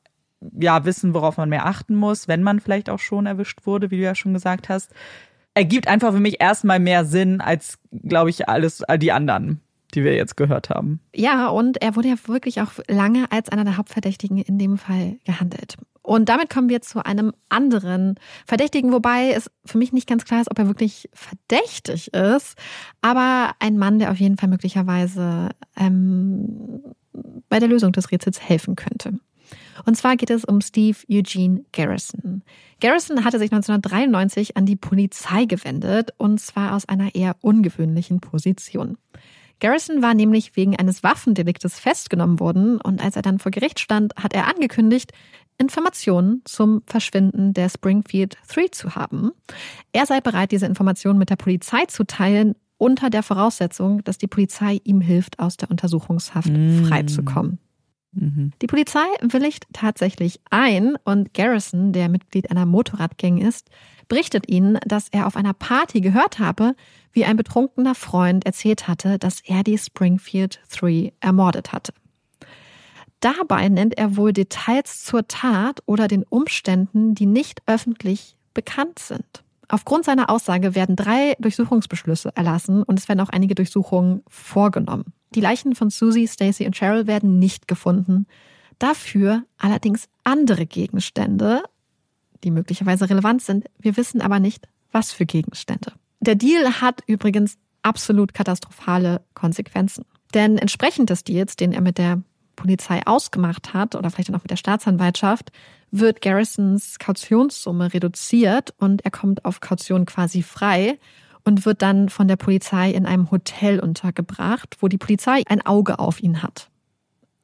ja 0.58 0.84
wissen, 0.84 1.14
worauf 1.14 1.36
man 1.36 1.50
mehr 1.50 1.66
achten 1.66 1.94
muss, 1.94 2.28
wenn 2.28 2.42
man 2.42 2.60
vielleicht 2.60 2.88
auch 2.90 2.98
schon 2.98 3.26
erwischt 3.26 3.60
wurde, 3.64 3.90
wie 3.90 3.98
du 3.98 4.02
ja 4.02 4.14
schon 4.14 4.32
gesagt 4.32 4.68
hast, 4.68 4.90
ergibt 5.54 5.86
einfach 5.86 6.12
für 6.12 6.18
mich 6.18 6.40
erstmal 6.40 6.80
mehr 6.80 7.04
Sinn 7.04 7.40
als, 7.40 7.78
glaube 7.92 8.30
ich, 8.30 8.48
alles 8.48 8.82
die 8.96 9.12
anderen 9.12 9.60
die 9.94 10.04
wir 10.04 10.14
jetzt 10.14 10.36
gehört 10.36 10.70
haben. 10.70 11.00
Ja, 11.14 11.48
und 11.48 11.82
er 11.82 11.96
wurde 11.96 12.08
ja 12.08 12.14
wirklich 12.26 12.60
auch 12.60 12.72
lange 12.88 13.30
als 13.30 13.48
einer 13.48 13.64
der 13.64 13.76
Hauptverdächtigen 13.76 14.38
in 14.38 14.58
dem 14.58 14.78
Fall 14.78 15.18
gehandelt. 15.24 15.76
Und 16.02 16.28
damit 16.28 16.50
kommen 16.50 16.68
wir 16.68 16.82
zu 16.82 17.04
einem 17.04 17.32
anderen 17.48 18.16
Verdächtigen, 18.44 18.92
wobei 18.92 19.30
es 19.32 19.50
für 19.64 19.78
mich 19.78 19.92
nicht 19.92 20.08
ganz 20.08 20.24
klar 20.24 20.40
ist, 20.40 20.50
ob 20.50 20.58
er 20.58 20.66
wirklich 20.66 21.08
verdächtig 21.12 22.12
ist, 22.12 22.56
aber 23.00 23.52
ein 23.60 23.78
Mann, 23.78 24.00
der 24.00 24.10
auf 24.10 24.18
jeden 24.18 24.36
Fall 24.36 24.48
möglicherweise 24.48 25.50
ähm, 25.76 26.82
bei 27.48 27.60
der 27.60 27.68
Lösung 27.68 27.92
des 27.92 28.10
Rätsels 28.10 28.40
helfen 28.40 28.74
könnte. 28.74 29.18
Und 29.84 29.96
zwar 29.96 30.16
geht 30.16 30.30
es 30.30 30.44
um 30.44 30.60
Steve 30.60 30.98
Eugene 31.10 31.64
Garrison. 31.72 32.42
Garrison 32.80 33.24
hatte 33.24 33.38
sich 33.38 33.52
1993 33.52 34.56
an 34.56 34.66
die 34.66 34.76
Polizei 34.76 35.44
gewendet 35.44 36.10
und 36.18 36.40
zwar 36.40 36.74
aus 36.74 36.88
einer 36.88 37.14
eher 37.14 37.36
ungewöhnlichen 37.40 38.20
Position. 38.20 38.96
Garrison 39.62 40.02
war 40.02 40.12
nämlich 40.12 40.56
wegen 40.56 40.76
eines 40.76 41.04
Waffendeliktes 41.04 41.78
festgenommen 41.78 42.40
worden 42.40 42.80
und 42.80 43.00
als 43.02 43.14
er 43.14 43.22
dann 43.22 43.38
vor 43.38 43.52
Gericht 43.52 43.78
stand, 43.78 44.12
hat 44.16 44.34
er 44.34 44.48
angekündigt, 44.48 45.12
Informationen 45.56 46.42
zum 46.44 46.82
Verschwinden 46.88 47.54
der 47.54 47.68
Springfield 47.68 48.36
3 48.48 48.68
zu 48.72 48.96
haben. 48.96 49.30
Er 49.92 50.04
sei 50.06 50.20
bereit, 50.20 50.50
diese 50.50 50.66
Informationen 50.66 51.20
mit 51.20 51.30
der 51.30 51.36
Polizei 51.36 51.84
zu 51.86 52.04
teilen, 52.04 52.56
unter 52.76 53.08
der 53.08 53.22
Voraussetzung, 53.22 54.02
dass 54.02 54.18
die 54.18 54.26
Polizei 54.26 54.80
ihm 54.82 55.00
hilft, 55.00 55.38
aus 55.38 55.56
der 55.56 55.70
Untersuchungshaft 55.70 56.50
mm. 56.50 56.86
freizukommen. 56.86 57.60
Mhm. 58.12 58.52
Die 58.60 58.66
Polizei 58.66 59.06
willigt 59.22 59.66
tatsächlich 59.72 60.40
ein 60.50 60.96
und 61.04 61.34
Garrison, 61.34 61.92
der 61.92 62.08
Mitglied 62.08 62.50
einer 62.50 62.66
Motorradgang 62.66 63.38
ist, 63.38 63.70
berichtet 64.08 64.48
ihnen, 64.48 64.78
dass 64.84 65.08
er 65.08 65.26
auf 65.26 65.36
einer 65.36 65.54
Party 65.54 66.00
gehört 66.00 66.38
habe, 66.38 66.74
wie 67.12 67.24
ein 67.24 67.36
betrunkener 67.36 67.94
Freund 67.94 68.44
erzählt 68.44 68.88
hatte, 68.88 69.18
dass 69.18 69.40
er 69.40 69.62
die 69.62 69.78
Springfield 69.78 70.60
3 70.70 71.12
ermordet 71.20 71.72
hatte. 71.72 71.94
Dabei 73.20 73.68
nennt 73.68 73.96
er 73.96 74.16
wohl 74.16 74.32
Details 74.32 75.04
zur 75.04 75.28
Tat 75.28 75.80
oder 75.86 76.08
den 76.08 76.24
Umständen, 76.24 77.14
die 77.14 77.26
nicht 77.26 77.62
öffentlich 77.66 78.36
bekannt 78.52 78.98
sind. 78.98 79.44
Aufgrund 79.68 80.04
seiner 80.04 80.28
Aussage 80.28 80.74
werden 80.74 80.96
drei 80.96 81.34
Durchsuchungsbeschlüsse 81.38 82.32
erlassen 82.34 82.82
und 82.82 82.98
es 82.98 83.08
werden 83.08 83.20
auch 83.20 83.30
einige 83.30 83.54
Durchsuchungen 83.54 84.22
vorgenommen. 84.28 85.14
Die 85.34 85.40
Leichen 85.40 85.74
von 85.74 85.90
Susie, 85.90 86.26
Stacy 86.26 86.66
und 86.66 86.76
Cheryl 86.76 87.06
werden 87.06 87.38
nicht 87.38 87.68
gefunden. 87.68 88.26
Dafür 88.78 89.44
allerdings 89.58 90.08
andere 90.24 90.66
Gegenstände, 90.66 91.62
die 92.44 92.50
möglicherweise 92.50 93.08
relevant 93.08 93.42
sind. 93.42 93.66
Wir 93.78 93.96
wissen 93.96 94.20
aber 94.20 94.40
nicht, 94.40 94.68
was 94.90 95.12
für 95.12 95.26
Gegenstände. 95.26 95.92
Der 96.20 96.34
Deal 96.34 96.80
hat 96.80 97.00
übrigens 97.06 97.56
absolut 97.82 98.34
katastrophale 98.34 99.22
Konsequenzen. 99.34 100.04
Denn 100.34 100.58
entsprechend 100.58 101.10
des 101.10 101.24
Deals, 101.24 101.56
den 101.56 101.72
er 101.72 101.80
mit 101.80 101.98
der 101.98 102.22
Polizei 102.56 103.00
ausgemacht 103.06 103.74
hat 103.74 103.94
oder 103.94 104.10
vielleicht 104.10 104.30
auch 104.30 104.42
mit 104.42 104.50
der 104.50 104.56
Staatsanwaltschaft, 104.56 105.50
wird 105.90 106.22
Garrisons 106.22 106.98
Kautionssumme 106.98 107.92
reduziert 107.92 108.74
und 108.78 109.04
er 109.04 109.10
kommt 109.10 109.44
auf 109.44 109.60
Kaution 109.60 110.06
quasi 110.06 110.42
frei 110.42 110.98
und 111.44 111.66
wird 111.66 111.82
dann 111.82 112.08
von 112.08 112.28
der 112.28 112.36
Polizei 112.36 112.90
in 112.90 113.06
einem 113.06 113.30
Hotel 113.30 113.80
untergebracht, 113.80 114.76
wo 114.80 114.88
die 114.88 114.98
Polizei 114.98 115.42
ein 115.48 115.64
Auge 115.64 115.98
auf 115.98 116.22
ihn 116.22 116.42
hat. 116.42 116.68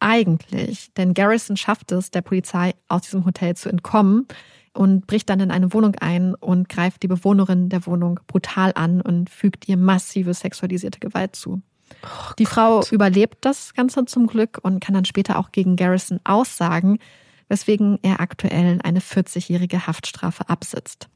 Eigentlich, 0.01 0.93
denn 0.95 1.15
Garrison 1.15 1.57
schafft 1.57 1.91
es, 1.91 2.11
der 2.11 2.23
Polizei 2.23 2.75
aus 2.89 3.03
diesem 3.03 3.25
Hotel 3.25 3.57
zu 3.57 3.69
entkommen 3.69 4.29
und 4.73 5.09
bricht 5.09 5.29
dann 5.29 5.41
in 5.41 5.51
eine 5.51 5.73
Wohnung 5.73 5.97
ein 5.97 6.35
und 6.37 6.69
greift 6.69 7.03
die 7.03 7.09
Bewohnerin 7.09 7.69
der 7.69 7.85
Wohnung 7.87 8.21
brutal 8.29 8.73
an 8.77 9.01
und 9.01 9.29
fügt 9.29 9.69
ihr 9.69 9.77
massive 9.77 10.35
sexualisierte 10.35 11.01
Gewalt 11.01 11.35
zu. 11.35 11.63
Oh 12.05 12.33
die 12.39 12.47
Frau 12.47 12.85
überlebt 12.91 13.39
das 13.41 13.75
Ganze 13.75 14.05
zum 14.05 14.29
Glück 14.29 14.59
und 14.63 14.81
kann 14.81 14.95
dann 14.95 15.05
später 15.05 15.39
auch 15.39 15.51
gegen 15.51 15.75
Garrison 15.75 16.21
aussagen, 16.23 16.99
weswegen 17.49 17.99
er 18.03 18.21
aktuell 18.21 18.79
eine 18.85 19.01
40-jährige 19.01 19.87
Haftstrafe 19.87 20.49
absitzt. 20.49 21.09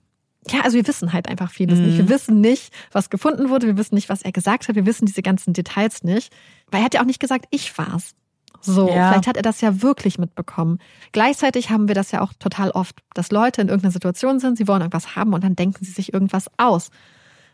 Ja, 0.48 0.60
also 0.62 0.76
wir 0.76 0.86
wissen 0.86 1.12
halt 1.12 1.28
einfach 1.28 1.50
vieles 1.50 1.78
mhm. 1.78 1.86
nicht. 1.86 1.98
Wir 1.98 2.08
wissen 2.08 2.40
nicht, 2.40 2.72
was 2.90 3.10
gefunden 3.10 3.48
wurde. 3.48 3.66
Wir 3.66 3.76
wissen 3.76 3.94
nicht, 3.94 4.08
was 4.08 4.22
er 4.22 4.32
gesagt 4.32 4.68
hat. 4.68 4.74
Wir 4.74 4.86
wissen 4.86 5.06
diese 5.06 5.22
ganzen 5.22 5.52
Details 5.52 6.02
nicht. 6.02 6.32
Weil 6.70 6.80
er 6.80 6.84
hat 6.86 6.94
ja 6.94 7.00
auch 7.00 7.06
nicht 7.06 7.20
gesagt, 7.20 7.46
ich 7.50 7.76
war's. 7.78 8.14
So, 8.60 8.88
ja. 8.88 9.10
vielleicht 9.10 9.26
hat 9.26 9.36
er 9.36 9.42
das 9.42 9.60
ja 9.60 9.82
wirklich 9.82 10.18
mitbekommen. 10.18 10.78
Gleichzeitig 11.10 11.70
haben 11.70 11.88
wir 11.88 11.94
das 11.94 12.12
ja 12.12 12.20
auch 12.20 12.32
total 12.38 12.70
oft, 12.70 13.00
dass 13.14 13.30
Leute 13.32 13.60
in 13.60 13.68
irgendeiner 13.68 13.92
Situation 13.92 14.38
sind, 14.38 14.56
sie 14.56 14.68
wollen 14.68 14.82
irgendwas 14.82 15.16
haben 15.16 15.32
und 15.32 15.42
dann 15.42 15.56
denken 15.56 15.84
sie 15.84 15.90
sich 15.90 16.12
irgendwas 16.12 16.46
aus. 16.58 16.90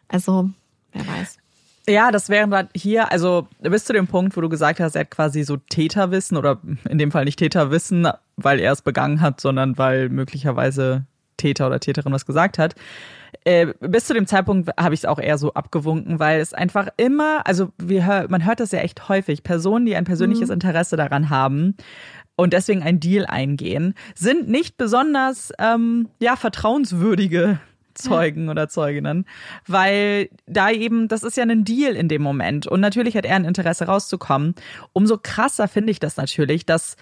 Also, 0.09 0.51
wer 0.93 1.07
weiß. 1.07 1.39
Ja, 1.89 2.11
das 2.11 2.29
wäre 2.29 2.47
dann 2.49 2.69
hier, 2.75 3.11
also 3.11 3.49
bis 3.61 3.87
zu 3.87 3.95
dem 3.95 4.07
Punkt, 4.07 4.37
wo 4.37 4.43
du 4.43 4.51
gesagt 4.51 4.81
hast, 4.81 4.95
er 4.95 5.01
hat 5.01 5.11
quasi 5.11 5.45
so 5.45 5.57
Täterwissen 5.57 6.37
oder 6.37 6.61
in 6.87 6.99
dem 6.99 7.11
Fall 7.11 7.25
nicht 7.25 7.39
Täterwissen, 7.39 8.07
weil 8.37 8.61
er 8.61 8.73
es 8.73 8.83
begangen 8.83 9.23
hat, 9.23 9.41
sondern 9.41 9.79
weil 9.79 10.11
möglicherweise 10.11 11.07
Täter 11.39 11.67
oder 11.67 11.81
Täterin 11.81 12.13
was 12.13 12.27
gesagt 12.27 12.59
hat. 12.59 12.75
Äh, 13.45 13.69
bis 13.81 14.07
zu 14.07 14.15
dem 14.15 14.27
Zeitpunkt 14.27 14.71
habe 14.79 14.95
ich 14.95 15.01
es 15.01 15.07
auch 15.07 15.19
eher 15.19 15.39
so 15.39 15.55
abgewunken, 15.55 16.19
weil 16.19 16.41
es 16.41 16.53
einfach 16.53 16.89
immer, 16.99 17.47
also 17.47 17.71
wir, 17.79 18.27
man 18.29 18.45
hört 18.45 18.61
das 18.61 18.73
ja 18.73 18.81
echt 18.81 19.09
häufig, 19.09 19.43
Personen, 19.43 19.87
die 19.87 19.97
ein 19.97 20.05
persönliches 20.05 20.49
mhm. 20.49 20.55
Interesse 20.55 20.97
daran 20.97 21.31
haben 21.31 21.77
und 22.37 22.53
deswegen 22.53 22.83
einen 22.83 23.01
Deal 23.01 23.27
eingehen, 23.27 23.95
sind 24.15 24.49
nicht 24.49 24.77
besonders 24.77 25.53
ähm, 25.59 26.09
ja 26.21 26.37
vertrauenswürdige 26.37 27.59
Zeugen 27.95 28.49
oder 28.49 28.69
Zeuginnen, 28.69 29.27
weil 29.67 30.31
da 30.47 30.71
eben, 30.71 31.09
das 31.09 31.23
ist 31.23 31.37
ja 31.37 31.45
ein 31.45 31.65
Deal 31.65 31.97
in 31.97 32.09
dem 32.09 32.23
Moment 32.23 32.67
und 32.67 32.81
natürlich 32.81 33.17
hat 33.17 33.27
er 33.27 33.37
ein 33.37 33.45
Interesse 33.45 33.87
rauszukommen. 33.87 34.55
Umso 34.93 35.19
krasser 35.19 35.69
finde 35.69 35.91
ich 35.91 36.01
das 36.01 36.17
natürlich, 36.17 36.65
dass 36.65 36.97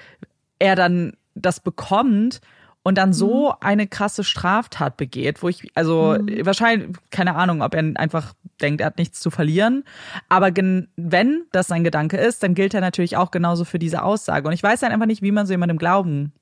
er 0.59 0.75
dann 0.75 1.13
das 1.35 1.61
bekommt 1.61 2.41
und 2.87 2.99
dann 2.99 3.13
so 3.13 3.49
mhm. 3.49 3.55
eine 3.63 3.89
krasse 3.89 4.23
Straftat 4.23 4.97
begeht, 4.97 5.43
wo 5.43 5.49
ich, 5.49 5.73
also 5.75 6.17
mhm. 6.21 6.47
wahrscheinlich, 6.47 6.97
keine 7.11 7.35
Ahnung, 7.35 7.61
ob 7.61 7.75
er 7.75 7.83
einfach 7.97 8.33
denkt, 8.61 8.81
er 8.81 8.87
hat 8.87 8.99
nichts 8.99 9.19
zu 9.19 9.33
verlieren. 9.33 9.83
Aber 10.29 10.53
wenn 10.55 11.43
das 11.51 11.67
sein 11.67 11.83
Gedanke 11.83 12.17
ist, 12.17 12.45
dann 12.45 12.55
gilt 12.55 12.75
er 12.75 12.81
natürlich 12.81 13.17
auch 13.17 13.33
genauso 13.33 13.65
für 13.65 13.81
diese 13.81 14.05
Aussage. 14.05 14.47
Und 14.47 14.55
ich 14.55 14.63
weiß 14.63 14.79
dann 14.79 14.93
einfach 14.93 15.07
nicht, 15.07 15.21
wie 15.21 15.33
man 15.33 15.47
so 15.47 15.53
jemandem 15.53 15.79
glauben 15.79 16.33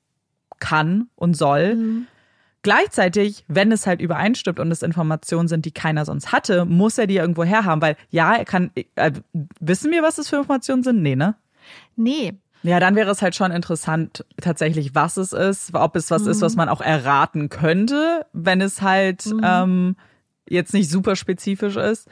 kann 0.59 1.07
und 1.15 1.35
soll. 1.35 1.77
Mhm. 1.77 2.07
Gleichzeitig, 2.61 3.43
wenn 3.47 3.71
es 3.71 3.87
halt 3.87 3.99
übereinstimmt 3.99 4.59
und 4.59 4.71
es 4.71 4.83
Informationen 4.83 5.47
sind, 5.47 5.65
die 5.65 5.71
keiner 5.71 6.05
sonst 6.05 6.31
hatte, 6.31 6.65
muss 6.65 6.99
er 6.99 7.07
die 7.07 7.17
irgendwo 7.17 7.43
herhaben, 7.43 7.81
weil 7.81 7.97
ja, 8.11 8.35
er 8.35 8.45
kann, 8.45 8.69
äh, 8.93 9.13
wissen 9.59 9.91
wir, 9.91 10.03
was 10.03 10.17
das 10.17 10.29
für 10.29 10.35
Informationen 10.35 10.83
sind? 10.83 11.01
Nee, 11.01 11.15
ne? 11.15 11.33
Nee, 11.95 12.35
ja, 12.65 12.79
dann 12.79 12.95
wäre 12.95 13.11
es 13.11 13.21
halt 13.21 13.35
schon 13.35 13.51
interessant, 13.51 14.25
tatsächlich, 14.41 14.95
was 14.95 15.17
es 15.17 15.33
ist, 15.33 15.73
ob 15.73 15.95
es 15.95 16.11
was 16.11 16.23
mhm. 16.23 16.31
ist, 16.31 16.41
was 16.41 16.53
mhm. 16.53 16.57
man 16.57 16.69
auch 16.69 16.81
erraten 16.81 17.49
könnte, 17.49 18.25
wenn 18.33 18.61
es 18.61 18.81
halt 18.81 19.25
mhm. 19.25 19.41
ähm, 19.43 19.95
jetzt 20.49 20.73
nicht 20.73 20.89
super 20.89 21.15
spezifisch 21.15 21.75
ist. 21.75 22.07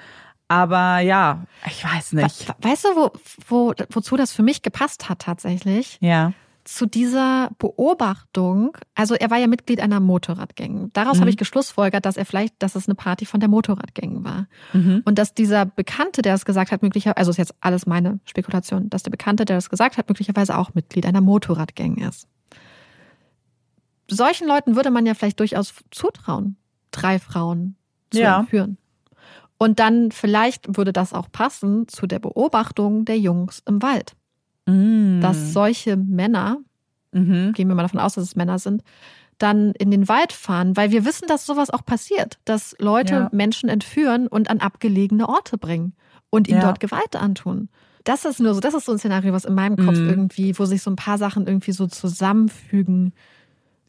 Aber 0.47 0.99
ja, 0.99 1.43
ich 1.65 1.84
weiß 1.84 2.13
nicht. 2.13 2.47
Weißt 2.61 2.85
du, 2.85 2.89
wo, 2.89 3.11
wo, 3.47 3.73
wozu 3.89 4.17
das 4.17 4.34
für 4.34 4.43
mich 4.43 4.61
gepasst 4.61 5.09
hat 5.09 5.19
tatsächlich? 5.19 5.97
Ja 6.01 6.34
zu 6.65 6.85
dieser 6.85 7.52
Beobachtung, 7.57 8.77
also 8.95 9.15
er 9.15 9.30
war 9.30 9.38
ja 9.38 9.48
Mitglied 9.48 9.80
einer 9.81 9.99
Motorradgang. 9.99 10.91
Daraus 10.94 11.18
mhm. 11.18 11.22
habe 11.22 11.30
ich 11.30 11.38
geschlussfolgert, 11.38 12.06
dass 12.06 12.18
er 12.18 12.26
vielleicht, 12.26 12.56
dass 12.60 12.76
es 12.76 12.88
eine 12.88 12.95
Party 12.95 13.26
von 13.26 13.40
der 13.40 13.49
Motorradgang 13.49 14.23
war. 14.23 14.48
Mhm. 14.72 15.02
Und 15.06 15.18
dass 15.19 15.34
dieser 15.34 15.65
Bekannte, 15.65 16.22
der 16.22 16.35
es 16.35 16.45
gesagt 16.45 16.72
hat, 16.72 16.81
möglicherweise, 16.81 17.18
also 17.18 17.31
ist 17.31 17.38
jetzt 17.38 17.56
alles 17.60 17.85
meine 17.85 18.19
Spekulation, 18.26 18.90
dass 18.90 19.03
der 19.03 19.11
Bekannte, 19.11 19.45
der 19.45 19.57
das 19.57 19.69
gesagt 19.69 19.98
hat, 19.98 20.07
möglicherweise 20.10 20.57
auch 20.57 20.73
Mitglied 20.73 21.06
einer 21.06 21.22
Motorradgang 21.22 21.98
ist. 21.98 22.27
Solchen 24.10 24.48
Leuten 24.48 24.76
würde 24.76 24.91
man 24.91 25.06
ja 25.06 25.14
vielleicht 25.14 25.40
durchaus 25.40 25.73
zutrauen, 25.91 26.57
drei 26.91 27.19
Frauen 27.19 27.76
zu 28.11 28.22
ja. 28.22 28.40
entführen. 28.40 28.77
Und 29.57 29.80
dann 29.80 30.11
vielleicht 30.11 30.77
würde 30.77 30.94
das 30.94 31.14
auch 31.14 31.31
passen 31.31 31.88
zu 31.88 32.07
der 32.07 32.19
Beobachtung 32.19 33.06
der 33.06 33.18
Jungs 33.18 33.61
im 33.65 33.81
Wald 33.81 34.15
mm. 34.65 35.22
dass 35.22 35.53
solche 35.53 35.98
Männer, 35.98 36.57
mhm. 37.11 37.53
gehen 37.53 37.68
wir 37.68 37.76
mal 37.76 37.84
davon 37.84 37.99
aus, 37.99 38.15
dass 38.15 38.23
es 38.23 38.35
Männer 38.35 38.60
sind, 38.60 38.84
dann 39.38 39.72
in 39.73 39.91
den 39.91 40.07
Wald 40.07 40.31
fahren, 40.31 40.77
weil 40.77 40.91
wir 40.91 41.06
wissen, 41.06 41.27
dass 41.27 41.45
sowas 41.45 41.69
auch 41.69 41.85
passiert, 41.85 42.40
dass 42.45 42.76
Leute 42.80 43.14
ja. 43.14 43.30
Menschen 43.31 43.69
entführen 43.69 44.27
und 44.27 44.49
an 44.49 44.60
abgelegene 44.60 45.27
Orte 45.27 45.57
bringen 45.57 45.94
und 46.30 46.48
ihnen 46.48 46.61
ja. 46.61 46.65
dort 46.65 46.80
Gewalt 46.80 47.15
antun. 47.15 47.69
Das 48.03 48.26
ist 48.26 48.40
nur 48.40 48.53
so, 48.53 48.60
das 48.60 48.73
ist 48.73 48.85
so 48.85 48.91
ein 48.91 48.99
Szenario, 48.99 49.34
was 49.34 49.45
in 49.45 49.56
meinem 49.56 49.77
Kopf 49.77 49.98
mhm. 49.98 50.10
irgendwie, 50.10 50.57
wo 50.57 50.65
sich 50.65 50.81
so 50.81 50.91
ein 50.91 50.95
paar 50.95 51.18
Sachen 51.18 51.48
irgendwie 51.48 51.72
so 51.72 51.88
zusammenfügen 51.88 53.14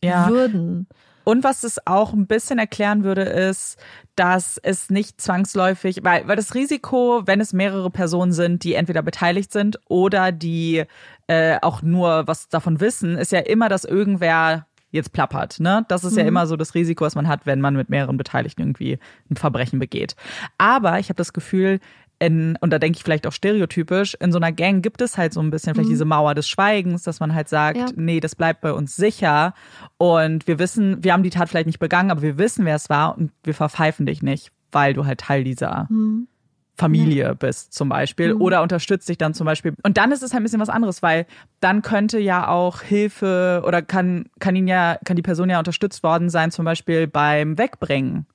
ja. 0.03 0.29
würden. 0.29 0.87
Und 1.25 1.43
was 1.43 1.65
es 1.65 1.85
auch 1.87 2.13
ein 2.13 2.27
bisschen 2.27 2.59
erklären 2.59 3.03
würde, 3.03 3.23
ist, 3.23 3.79
dass 4.15 4.59
es 4.63 4.91
nicht 4.91 5.21
zwangsläufig, 5.21 6.01
weil, 6.05 6.29
weil 6.29 6.37
das 6.37 6.55
Risiko, 6.55 7.23
wenn 7.25 7.41
es 7.41 7.53
mehrere 7.53 7.91
Personen 7.91 8.33
sind, 8.33 8.63
die 8.63 8.75
entweder 8.75 9.03
beteiligt 9.03 9.53
sind 9.53 9.79
oder 9.89 10.31
die 10.31 10.85
äh, 11.27 11.59
auch 11.63 11.83
nur 11.83 12.27
was 12.27 12.49
davon 12.49 12.81
wissen, 12.81 13.17
ist 13.17 13.33
ja 13.33 13.41
immer, 13.41 13.69
dass 13.69 13.85
irgendwer 13.85 14.67
jetzt 14.95 15.13
plappert. 15.13 15.59
Ne? 15.59 15.85
Das 15.89 16.05
ist 16.05 16.13
mhm. 16.13 16.21
ja 16.21 16.25
immer 16.27 16.47
so 16.47 16.57
das 16.57 16.75
Risiko, 16.75 17.05
was 17.05 17.17
man 17.17 17.27
hat, 17.27 17.47
wenn 17.47 17.61
man 17.61 17.75
mit 17.75 17.91
mehreren 17.91 18.17
Beteiligten 18.17 18.63
irgendwie 18.63 18.99
ein 19.29 19.37
Verbrechen 19.37 19.81
begeht. 19.81 20.15
Aber 20.57 21.01
ich 21.01 21.09
habe 21.09 21.17
das 21.17 21.33
Gefühl, 21.33 21.81
in, 22.25 22.57
und 22.61 22.71
da 22.71 22.79
denke 22.79 22.97
ich 22.97 23.05
vielleicht 23.05 23.27
auch 23.27 23.33
stereotypisch, 23.33 24.17
in 24.21 24.33
so 24.33 24.39
einer 24.39 24.53
Gang 24.53 24.83
gibt 24.83 25.01
es 25.01 25.19
halt 25.19 25.33
so 25.33 25.41
ein 25.41 25.51
bisschen 25.51 25.75
vielleicht 25.75 25.89
mhm. 25.89 25.93
diese 25.93 26.05
Mauer 26.05 26.35
des 26.35 26.49
Schweigens, 26.49 27.03
dass 27.03 27.21
man 27.21 27.35
halt 27.35 27.49
sagt, 27.49 27.79
ja. 27.79 27.87
nee, 27.97 28.21
das 28.21 28.35
bleibt 28.35 28.61
bei 28.61 28.73
uns 28.73 28.97
sicher. 28.97 29.55
Und 29.99 30.47
wir 30.47 30.59
wissen, 30.59 31.03
wir 31.03 31.13
haben 31.13 31.23
die 31.23 31.31
Tat 31.31 31.49
vielleicht 31.49 31.67
nicht 31.67 31.79
begangen, 31.79 32.11
aber 32.11 32.23
wir 32.23 32.39
wissen, 32.39 32.65
wer 32.65 32.77
es 32.77 32.89
war 32.89 33.17
und 33.17 33.33
wir 33.43 33.55
verpfeifen 33.55 34.07
dich 34.07 34.23
nicht, 34.23 34.53
weil 34.73 34.95
du 34.95 35.07
halt 35.07 35.21
Teil 35.21 35.45
dieser, 35.45 35.87
mhm. 35.91 36.29
Familie 36.77 37.25
ja. 37.25 37.35
bist 37.35 37.73
zum 37.73 37.89
Beispiel 37.89 38.35
mhm. 38.35 38.41
oder 38.41 38.63
unterstützt 38.63 39.09
dich 39.09 39.19
dann 39.19 39.33
zum 39.33 39.45
Beispiel. 39.45 39.75
Und 39.85 39.97
dann 39.97 40.11
ist 40.11 40.23
es 40.23 40.33
halt 40.33 40.41
ein 40.41 40.43
bisschen 40.43 40.61
was 40.61 40.69
anderes, 40.69 41.03
weil 41.03 41.27
dann 41.61 41.83
könnte 41.83 42.19
ja 42.19 42.49
auch 42.49 42.83
Hilfe 42.83 43.63
oder 43.65 43.81
kann, 43.81 44.27
kann 44.41 44.57
ihn 44.57 44.67
ja, 44.67 44.99
kann 45.05 45.17
die 45.17 45.23
Person 45.23 45.51
ja 45.51 45.59
unterstützt 45.59 46.03
worden 46.03 46.31
sein, 46.31 46.51
zum 46.51 46.65
Beispiel 46.65 47.07
beim 47.07 47.59
Wegbringen 47.59 48.27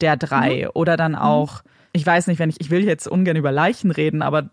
der 0.00 0.16
drei 0.16 0.64
mhm. 0.64 0.70
oder 0.74 0.96
dann 0.96 1.12
mhm. 1.12 1.18
auch, 1.18 1.62
ich 1.92 2.04
weiß 2.04 2.26
nicht, 2.26 2.38
wenn 2.38 2.50
ich, 2.50 2.60
ich 2.60 2.70
will 2.70 2.84
jetzt 2.84 3.06
ungern 3.06 3.36
über 3.36 3.52
Leichen 3.52 3.90
reden, 3.90 4.22
aber 4.22 4.50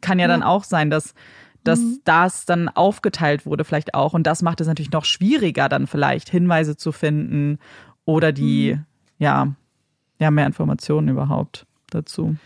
kann 0.00 0.18
ja, 0.18 0.24
ja. 0.24 0.28
dann 0.28 0.42
auch 0.42 0.64
sein, 0.64 0.90
dass 0.90 1.14
dass 1.62 1.80
mhm. 1.80 2.00
das 2.04 2.46
dann 2.46 2.68
aufgeteilt 2.70 3.44
wurde 3.44 3.64
vielleicht 3.64 3.92
auch 3.92 4.14
und 4.14 4.26
das 4.26 4.40
macht 4.40 4.62
es 4.62 4.66
natürlich 4.66 4.92
noch 4.92 5.04
schwieriger 5.04 5.68
dann 5.68 5.86
vielleicht 5.86 6.30
Hinweise 6.30 6.74
zu 6.74 6.90
finden 6.90 7.58
oder 8.06 8.32
die 8.32 8.76
mhm. 8.76 8.84
ja 9.18 9.54
ja 10.18 10.30
mehr 10.30 10.46
Informationen 10.46 11.08
überhaupt 11.08 11.66
dazu. 11.90 12.36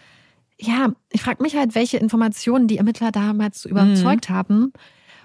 Ja, 0.58 0.92
ich 1.10 1.22
frage 1.22 1.42
mich 1.42 1.56
halt, 1.56 1.74
welche 1.74 1.98
Informationen 1.98 2.68
die 2.68 2.78
Ermittler 2.78 3.10
damals 3.12 3.64
überzeugt 3.64 4.30
mhm. 4.30 4.34
haben, 4.34 4.72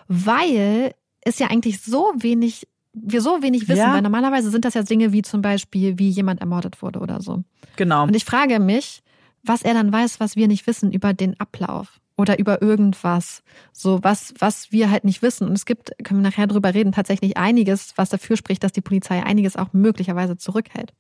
weil 0.08 0.94
es 1.22 1.40
ja 1.40 1.48
eigentlich 1.48 1.82
so 1.82 2.12
wenig, 2.18 2.68
wir 2.94 3.22
so 3.22 3.42
wenig 3.42 3.68
wissen, 3.68 3.80
ja. 3.80 3.94
weil 3.94 4.02
normalerweise 4.02 4.50
sind 4.50 4.66
das 4.66 4.74
ja 4.74 4.84
Dinge 4.84 5.12
wie 5.12 5.22
zum 5.22 5.42
Beispiel, 5.42 6.00
wie 6.00 6.10
jemand 6.10 6.42
ermordet 6.42 6.82
wurde 6.82 7.00
oder 7.00 7.22
so. 7.22 7.44
Genau. 7.76 8.04
Und 8.04 8.16
ich 8.16 8.26
frage 8.26 8.60
mich, 8.60 9.02
was 9.44 9.62
er 9.62 9.74
dann 9.74 9.92
weiß, 9.92 10.20
was 10.20 10.36
wir 10.36 10.48
nicht 10.48 10.68
wissen 10.68 10.92
über 10.92 11.14
den 11.14 11.40
Ablauf 11.40 12.00
oder 12.18 12.38
über 12.38 12.62
irgendwas. 12.62 13.44
So 13.72 14.04
was, 14.04 14.34
was 14.40 14.72
wir 14.72 14.92
halt 14.92 15.06
nicht 15.06 15.22
wissen. 15.22 15.48
Und 15.48 15.54
es 15.54 15.66
gibt, 15.66 15.92
können 16.04 16.22
wir 16.22 16.30
nachher 16.30 16.48
drüber 16.48 16.74
reden, 16.74 16.92
tatsächlich 16.92 17.38
einiges, 17.38 17.94
was 17.96 18.10
dafür 18.10 18.36
spricht, 18.36 18.64
dass 18.64 18.74
die 18.74 18.82
Polizei 18.82 19.24
einiges 19.24 19.56
auch 19.56 19.72
möglicherweise 19.72 20.38
zurückhält. 20.38 20.94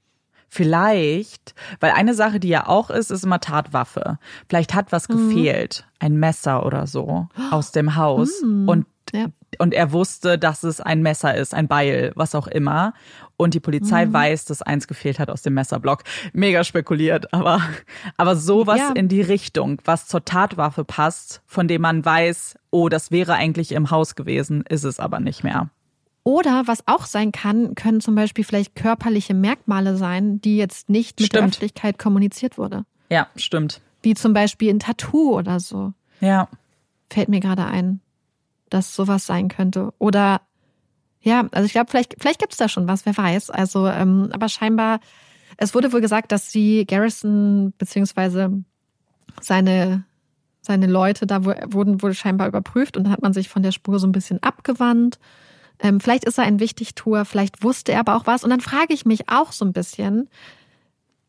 Vielleicht, 0.47 1.53
weil 1.79 1.91
eine 1.91 2.15
Sache, 2.15 2.39
die 2.39 2.47
ja 2.47 2.67
auch 2.67 2.89
ist, 2.89 3.11
ist 3.11 3.23
immer 3.23 3.39
Tatwaffe. 3.39 4.17
Vielleicht 4.47 4.73
hat 4.73 4.91
was 4.91 5.07
mhm. 5.07 5.29
gefehlt, 5.29 5.85
ein 5.99 6.17
Messer 6.17 6.65
oder 6.65 6.87
so 6.87 7.27
aus 7.51 7.71
dem 7.71 7.95
Haus 7.95 8.41
mhm. 8.41 8.67
und 8.67 8.85
ja. 9.13 9.27
Und 9.57 9.73
er 9.73 9.91
wusste, 9.91 10.37
dass 10.37 10.63
es 10.63 10.79
ein 10.79 11.01
Messer 11.01 11.35
ist, 11.35 11.53
ein 11.53 11.67
Beil, 11.67 12.11
was 12.15 12.35
auch 12.35 12.47
immer. 12.47 12.93
Und 13.37 13.53
die 13.53 13.59
Polizei 13.59 14.05
mhm. 14.05 14.13
weiß, 14.13 14.45
dass 14.45 14.61
eins 14.61 14.87
gefehlt 14.87 15.17
hat 15.17 15.29
aus 15.29 15.41
dem 15.41 15.53
Messerblock. 15.53 16.03
Mega 16.33 16.63
spekuliert, 16.63 17.33
aber 17.33 17.61
aber 18.17 18.35
sowas 18.35 18.79
ja. 18.79 18.91
in 18.91 19.07
die 19.07 19.21
Richtung, 19.21 19.81
was 19.85 20.07
zur 20.07 20.25
Tatwaffe 20.25 20.83
passt, 20.83 21.41
von 21.45 21.67
dem 21.67 21.81
man 21.81 22.05
weiß, 22.05 22.55
oh, 22.69 22.89
das 22.89 23.11
wäre 23.11 23.33
eigentlich 23.33 23.71
im 23.71 23.91
Haus 23.91 24.15
gewesen, 24.15 24.63
ist 24.67 24.83
es 24.83 24.99
aber 24.99 25.19
nicht 25.19 25.43
mehr. 25.43 25.69
Oder 26.23 26.63
was 26.67 26.87
auch 26.87 27.05
sein 27.05 27.31
kann, 27.31 27.75
können 27.75 28.01
zum 28.01 28.13
Beispiel 28.13 28.43
vielleicht 28.43 28.75
körperliche 28.75 29.33
Merkmale 29.33 29.95
sein, 29.95 30.41
die 30.41 30.57
jetzt 30.57 30.89
nicht 30.89 31.19
mit 31.19 31.27
stimmt. 31.27 31.33
der 31.33 31.47
Öffentlichkeit 31.47 31.97
kommuniziert 31.97 32.57
wurde. 32.57 32.83
Ja, 33.09 33.27
stimmt. 33.35 33.81
Wie 34.03 34.13
zum 34.13 34.33
Beispiel 34.33 34.71
ein 34.71 34.79
Tattoo 34.79 35.35
oder 35.35 35.59
so. 35.59 35.93
Ja. 36.21 36.47
Fällt 37.09 37.29
mir 37.29 37.39
gerade 37.39 37.65
ein, 37.65 38.01
dass 38.69 38.95
sowas 38.95 39.25
sein 39.25 39.47
könnte. 39.47 39.93
Oder 39.97 40.41
ja, 41.21 41.47
also 41.51 41.65
ich 41.65 41.73
glaube, 41.73 41.89
vielleicht, 41.89 42.15
vielleicht 42.19 42.39
gibt 42.39 42.53
es 42.53 42.57
da 42.57 42.69
schon 42.69 42.87
was, 42.87 43.05
wer 43.05 43.17
weiß. 43.17 43.49
Also, 43.49 43.87
ähm, 43.87 44.29
aber 44.31 44.49
scheinbar, 44.49 44.99
es 45.57 45.73
wurde 45.73 45.91
wohl 45.91 46.01
gesagt, 46.01 46.31
dass 46.31 46.51
sie 46.51 46.85
Garrison 46.85 47.73
beziehungsweise 47.77 48.63
seine 49.41 50.05
seine 50.61 50.87
Leute 50.87 51.25
da 51.25 51.43
wurden 51.45 52.01
wohl 52.01 52.13
scheinbar 52.13 52.47
überprüft 52.47 52.97
und 52.97 53.05
dann 53.05 53.13
hat 53.13 53.21
man 53.21 53.33
sich 53.33 53.49
von 53.49 53.63
der 53.63 53.71
Spur 53.71 53.97
so 53.97 54.05
ein 54.05 54.11
bisschen 54.11 54.43
abgewandt. 54.43 55.17
Ähm, 55.79 55.99
vielleicht 55.99 56.25
ist 56.25 56.37
er 56.37 56.43
ein 56.43 56.59
Wichtigtuer, 56.59 57.25
vielleicht 57.25 57.63
wusste 57.63 57.93
er 57.93 58.01
aber 58.01 58.15
auch 58.15 58.27
was. 58.27 58.43
Und 58.43 58.49
dann 58.49 58.59
frage 58.59 58.93
ich 58.93 59.05
mich 59.05 59.29
auch 59.29 59.51
so 59.51 59.65
ein 59.65 59.73
bisschen, 59.73 60.29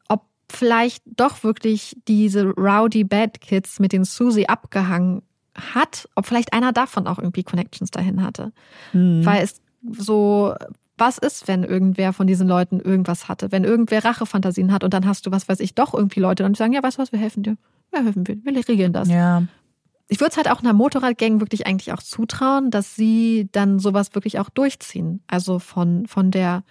ob 0.08 0.26
vielleicht 0.50 1.02
doch 1.06 1.44
wirklich 1.44 1.96
diese 2.08 2.48
Rowdy 2.50 3.04
Bad 3.04 3.40
Kids 3.40 3.78
mit 3.78 3.92
den 3.92 4.04
Susie 4.04 4.48
abgehangen 4.48 5.22
hat, 5.54 6.08
ob 6.14 6.26
vielleicht 6.26 6.52
einer 6.52 6.72
davon 6.72 7.06
auch 7.06 7.18
irgendwie 7.18 7.42
Connections 7.42 7.90
dahin 7.90 8.22
hatte. 8.22 8.52
Mhm. 8.92 9.24
Weil 9.24 9.42
es 9.42 9.60
so, 9.90 10.54
was 10.96 11.18
ist, 11.18 11.48
wenn 11.48 11.64
irgendwer 11.64 12.12
von 12.12 12.26
diesen 12.26 12.48
Leuten 12.48 12.80
irgendwas 12.80 13.28
hatte? 13.28 13.52
Wenn 13.52 13.64
irgendwer 13.64 14.04
Rachefantasien 14.04 14.72
hat 14.72 14.84
und 14.84 14.94
dann 14.94 15.06
hast 15.06 15.26
du, 15.26 15.30
was 15.30 15.48
weiß 15.48 15.60
ich, 15.60 15.74
doch 15.74 15.94
irgendwie 15.94 16.20
Leute 16.20 16.44
und 16.44 16.56
die 16.56 16.58
sagen, 16.58 16.72
ja, 16.72 16.82
weißt 16.82 16.98
du 16.98 17.02
was, 17.02 17.12
wir 17.12 17.18
helfen 17.18 17.42
dir. 17.42 17.56
Wir 17.90 18.04
helfen 18.04 18.24
dir, 18.24 18.36
wir 18.44 18.68
regeln 18.68 18.92
das. 18.92 19.08
Ja 19.08 19.42
ich 20.10 20.18
würde 20.18 20.32
es 20.32 20.36
halt 20.36 20.50
auch 20.50 20.60
einer 20.60 20.72
Motorradgang 20.72 21.40
wirklich 21.40 21.66
eigentlich 21.68 21.92
auch 21.92 22.02
zutrauen, 22.02 22.72
dass 22.72 22.96
sie 22.96 23.48
dann 23.52 23.78
sowas 23.78 24.12
wirklich 24.14 24.40
auch 24.40 24.50
durchziehen. 24.50 25.22
Also 25.28 25.60
von, 25.60 26.06
von 26.06 26.32
der, 26.32 26.64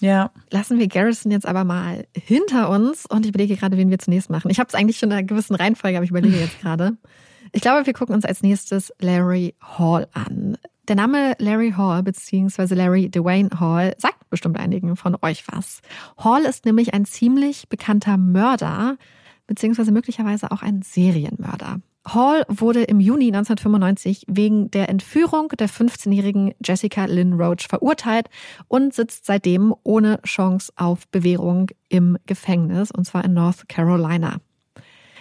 ja. 0.00 0.30
Lassen 0.50 0.78
wir 0.78 0.88
Garrison 0.88 1.30
jetzt 1.30 1.46
aber 1.46 1.64
mal 1.64 2.06
hinter 2.14 2.70
uns 2.70 3.04
und 3.04 3.26
ich 3.26 3.30
überlege 3.30 3.56
gerade, 3.56 3.76
wen 3.76 3.90
wir 3.90 3.98
zunächst 3.98 4.30
machen. 4.30 4.50
Ich 4.50 4.58
habe 4.58 4.68
es 4.68 4.74
eigentlich 4.74 4.96
schon 4.96 5.10
in 5.10 5.18
einer 5.18 5.26
gewissen 5.26 5.54
Reihenfolge, 5.54 5.98
aber 5.98 6.04
ich 6.04 6.10
überlege 6.10 6.38
jetzt 6.38 6.60
gerade. 6.60 6.96
Ich 7.52 7.62
glaube, 7.62 7.86
wir 7.86 7.92
gucken 7.92 8.14
uns 8.14 8.24
als 8.24 8.42
nächstes 8.42 8.92
Larry 9.00 9.54
Hall 9.60 10.06
an. 10.12 10.58
Der 10.88 10.96
Name 10.96 11.34
Larry 11.38 11.72
Hall 11.76 12.02
bzw. 12.02 12.74
Larry 12.74 13.10
Dwayne 13.10 13.50
Hall 13.60 13.94
sagt 13.98 14.30
bestimmt 14.30 14.58
einigen 14.58 14.96
von 14.96 15.16
euch 15.22 15.44
was. 15.48 15.80
Hall 16.16 16.44
ist 16.44 16.64
nämlich 16.64 16.94
ein 16.94 17.04
ziemlich 17.04 17.68
bekannter 17.68 18.16
Mörder 18.16 18.96
beziehungsweise 19.46 19.92
möglicherweise 19.92 20.50
auch 20.52 20.62
ein 20.62 20.82
Serienmörder. 20.82 21.80
Hall 22.06 22.44
wurde 22.48 22.84
im 22.84 23.00
Juni 23.00 23.26
1995 23.26 24.24
wegen 24.28 24.70
der 24.70 24.88
Entführung 24.88 25.48
der 25.48 25.68
15-jährigen 25.68 26.54
Jessica 26.64 27.04
Lynn 27.04 27.34
Roach 27.34 27.66
verurteilt 27.68 28.28
und 28.68 28.94
sitzt 28.94 29.26
seitdem 29.26 29.74
ohne 29.82 30.20
Chance 30.22 30.72
auf 30.76 31.08
Bewährung 31.08 31.70
im 31.88 32.16
Gefängnis, 32.26 32.90
und 32.90 33.04
zwar 33.04 33.24
in 33.24 33.34
North 33.34 33.68
Carolina. 33.68 34.38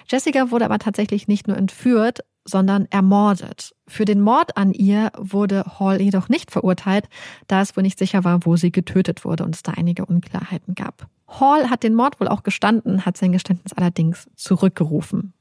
Jessica 0.09 0.51
wurde 0.51 0.65
aber 0.65 0.79
tatsächlich 0.79 1.27
nicht 1.27 1.47
nur 1.47 1.57
entführt, 1.57 2.23
sondern 2.45 2.87
ermordet. 2.89 3.75
Für 3.87 4.05
den 4.05 4.21
Mord 4.21 4.55
an 4.55 4.71
ihr 4.71 5.11
wurde 5.17 5.65
Hall 5.79 6.01
jedoch 6.01 6.29
nicht 6.29 6.51
verurteilt, 6.51 7.09
da 7.47 7.61
es 7.61 7.75
wohl 7.75 7.83
nicht 7.83 7.99
sicher 7.99 8.23
war, 8.23 8.45
wo 8.45 8.55
sie 8.55 8.71
getötet 8.71 9.25
wurde 9.25 9.43
und 9.43 9.53
es 9.53 9.63
da 9.63 9.73
einige 9.73 10.05
Unklarheiten 10.05 10.75
gab. 10.75 11.07
Hall 11.27 11.69
hat 11.69 11.83
den 11.83 11.93
Mord 11.93 12.19
wohl 12.21 12.29
auch 12.29 12.43
gestanden, 12.43 13.05
hat 13.05 13.17
sein 13.17 13.33
Geständnis 13.33 13.73
allerdings 13.73 14.29
zurückgerufen. 14.35 15.33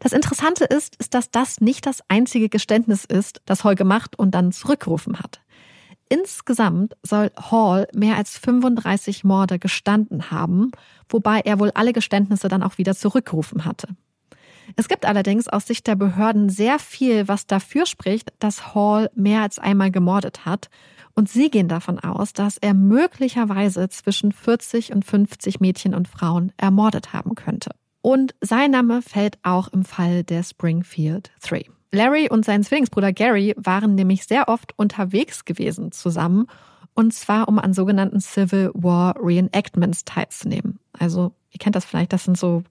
Das 0.00 0.12
Interessante 0.12 0.64
ist, 0.64 0.96
ist, 0.96 1.14
dass 1.14 1.30
das 1.30 1.60
nicht 1.60 1.86
das 1.86 2.02
einzige 2.08 2.48
Geständnis 2.48 3.04
ist, 3.04 3.42
das 3.44 3.64
Hall 3.64 3.74
gemacht 3.74 4.18
und 4.18 4.34
dann 4.34 4.50
zurückgerufen 4.50 5.18
hat. 5.20 5.40
Insgesamt 6.12 6.96
soll 7.04 7.30
Hall 7.38 7.86
mehr 7.94 8.16
als 8.16 8.36
35 8.36 9.22
Morde 9.22 9.60
gestanden 9.60 10.32
haben, 10.32 10.72
wobei 11.08 11.38
er 11.38 11.60
wohl 11.60 11.70
alle 11.70 11.92
Geständnisse 11.92 12.48
dann 12.48 12.64
auch 12.64 12.78
wieder 12.78 12.96
zurückgerufen 12.96 13.64
hatte. 13.64 13.86
Es 14.74 14.88
gibt 14.88 15.06
allerdings 15.06 15.46
aus 15.46 15.68
Sicht 15.68 15.86
der 15.86 15.94
Behörden 15.94 16.48
sehr 16.48 16.80
viel, 16.80 17.28
was 17.28 17.46
dafür 17.46 17.86
spricht, 17.86 18.32
dass 18.40 18.74
Hall 18.74 19.08
mehr 19.14 19.42
als 19.42 19.60
einmal 19.60 19.92
gemordet 19.92 20.44
hat. 20.44 20.68
Und 21.14 21.28
sie 21.28 21.48
gehen 21.48 21.68
davon 21.68 22.00
aus, 22.00 22.32
dass 22.32 22.56
er 22.56 22.74
möglicherweise 22.74 23.88
zwischen 23.88 24.32
40 24.32 24.92
und 24.92 25.04
50 25.04 25.60
Mädchen 25.60 25.94
und 25.94 26.08
Frauen 26.08 26.52
ermordet 26.56 27.12
haben 27.12 27.36
könnte. 27.36 27.70
Und 28.02 28.34
sein 28.40 28.72
Name 28.72 29.00
fällt 29.02 29.38
auch 29.42 29.68
im 29.68 29.84
Fall 29.84 30.24
der 30.24 30.42
Springfield 30.42 31.30
Three. 31.40 31.64
Larry 31.92 32.28
und 32.30 32.44
sein 32.44 32.62
Zwillingsbruder 32.62 33.12
Gary 33.12 33.54
waren 33.56 33.94
nämlich 33.94 34.24
sehr 34.24 34.48
oft 34.48 34.72
unterwegs 34.78 35.44
gewesen 35.44 35.92
zusammen, 35.92 36.46
und 36.94 37.14
zwar 37.14 37.48
um 37.48 37.58
an 37.58 37.72
sogenannten 37.72 38.20
Civil 38.20 38.70
War 38.74 39.14
Reenactments 39.20 40.04
teilzunehmen. 40.04 40.78
Also, 40.98 41.32
ihr 41.50 41.58
kennt 41.58 41.76
das 41.76 41.84
vielleicht, 41.84 42.12
das 42.12 42.24
sind 42.24 42.36
so 42.36 42.62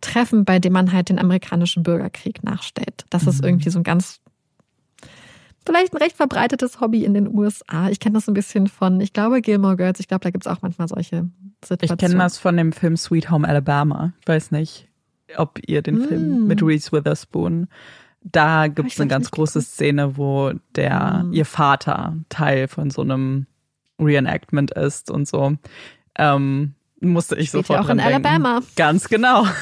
Treffen, 0.00 0.44
bei 0.44 0.58
denen 0.58 0.74
man 0.74 0.92
halt 0.92 1.08
den 1.08 1.18
amerikanischen 1.18 1.82
Bürgerkrieg 1.82 2.44
nachstellt. 2.44 3.04
Das 3.10 3.22
mhm. 3.22 3.28
ist 3.28 3.44
irgendwie 3.44 3.70
so 3.70 3.78
ein 3.78 3.84
ganz 3.84 4.20
vielleicht 5.64 5.94
ein 5.94 5.98
recht 5.98 6.16
verbreitetes 6.16 6.80
Hobby 6.80 7.04
in 7.04 7.14
den 7.14 7.32
USA. 7.32 7.88
Ich 7.88 8.00
kenne 8.00 8.14
das 8.14 8.28
ein 8.28 8.34
bisschen 8.34 8.66
von, 8.66 9.00
ich 9.00 9.12
glaube, 9.12 9.40
Gilmore 9.40 9.76
Girls. 9.76 10.00
Ich 10.00 10.08
glaube, 10.08 10.24
da 10.24 10.30
gibt 10.30 10.44
es 10.44 10.52
auch 10.52 10.62
manchmal 10.62 10.88
solche 10.88 11.28
Situationen. 11.64 11.94
Ich 11.94 11.98
kenne 11.98 12.18
das 12.18 12.38
von 12.38 12.56
dem 12.56 12.72
Film 12.72 12.96
Sweet 12.96 13.30
Home 13.30 13.46
Alabama. 13.48 14.12
Ich 14.20 14.28
weiß 14.28 14.50
nicht, 14.50 14.88
ob 15.36 15.60
ihr 15.66 15.82
den 15.82 16.00
mm. 16.00 16.04
Film 16.04 16.46
mit 16.46 16.62
Reese 16.62 16.92
Witherspoon. 16.92 17.68
Da 18.24 18.68
gibt 18.68 18.92
es 18.92 19.00
eine 19.00 19.08
ganz 19.08 19.30
große 19.30 19.58
gesehen. 19.60 19.72
Szene, 19.72 20.16
wo 20.16 20.52
der 20.76 21.24
mm. 21.24 21.32
ihr 21.32 21.44
Vater 21.44 22.16
Teil 22.28 22.68
von 22.68 22.90
so 22.90 23.02
einem 23.02 23.46
Reenactment 23.98 24.70
ist 24.72 25.10
und 25.10 25.26
so. 25.28 25.56
Ähm, 26.16 26.74
musste 27.00 27.36
ich 27.36 27.48
Spielt 27.48 27.66
sofort 27.66 27.80
ja 27.80 27.84
auch 27.84 27.90
in 27.90 27.98
denken. 27.98 28.26
Alabama. 28.26 28.62
Ganz 28.76 29.08
genau. 29.08 29.46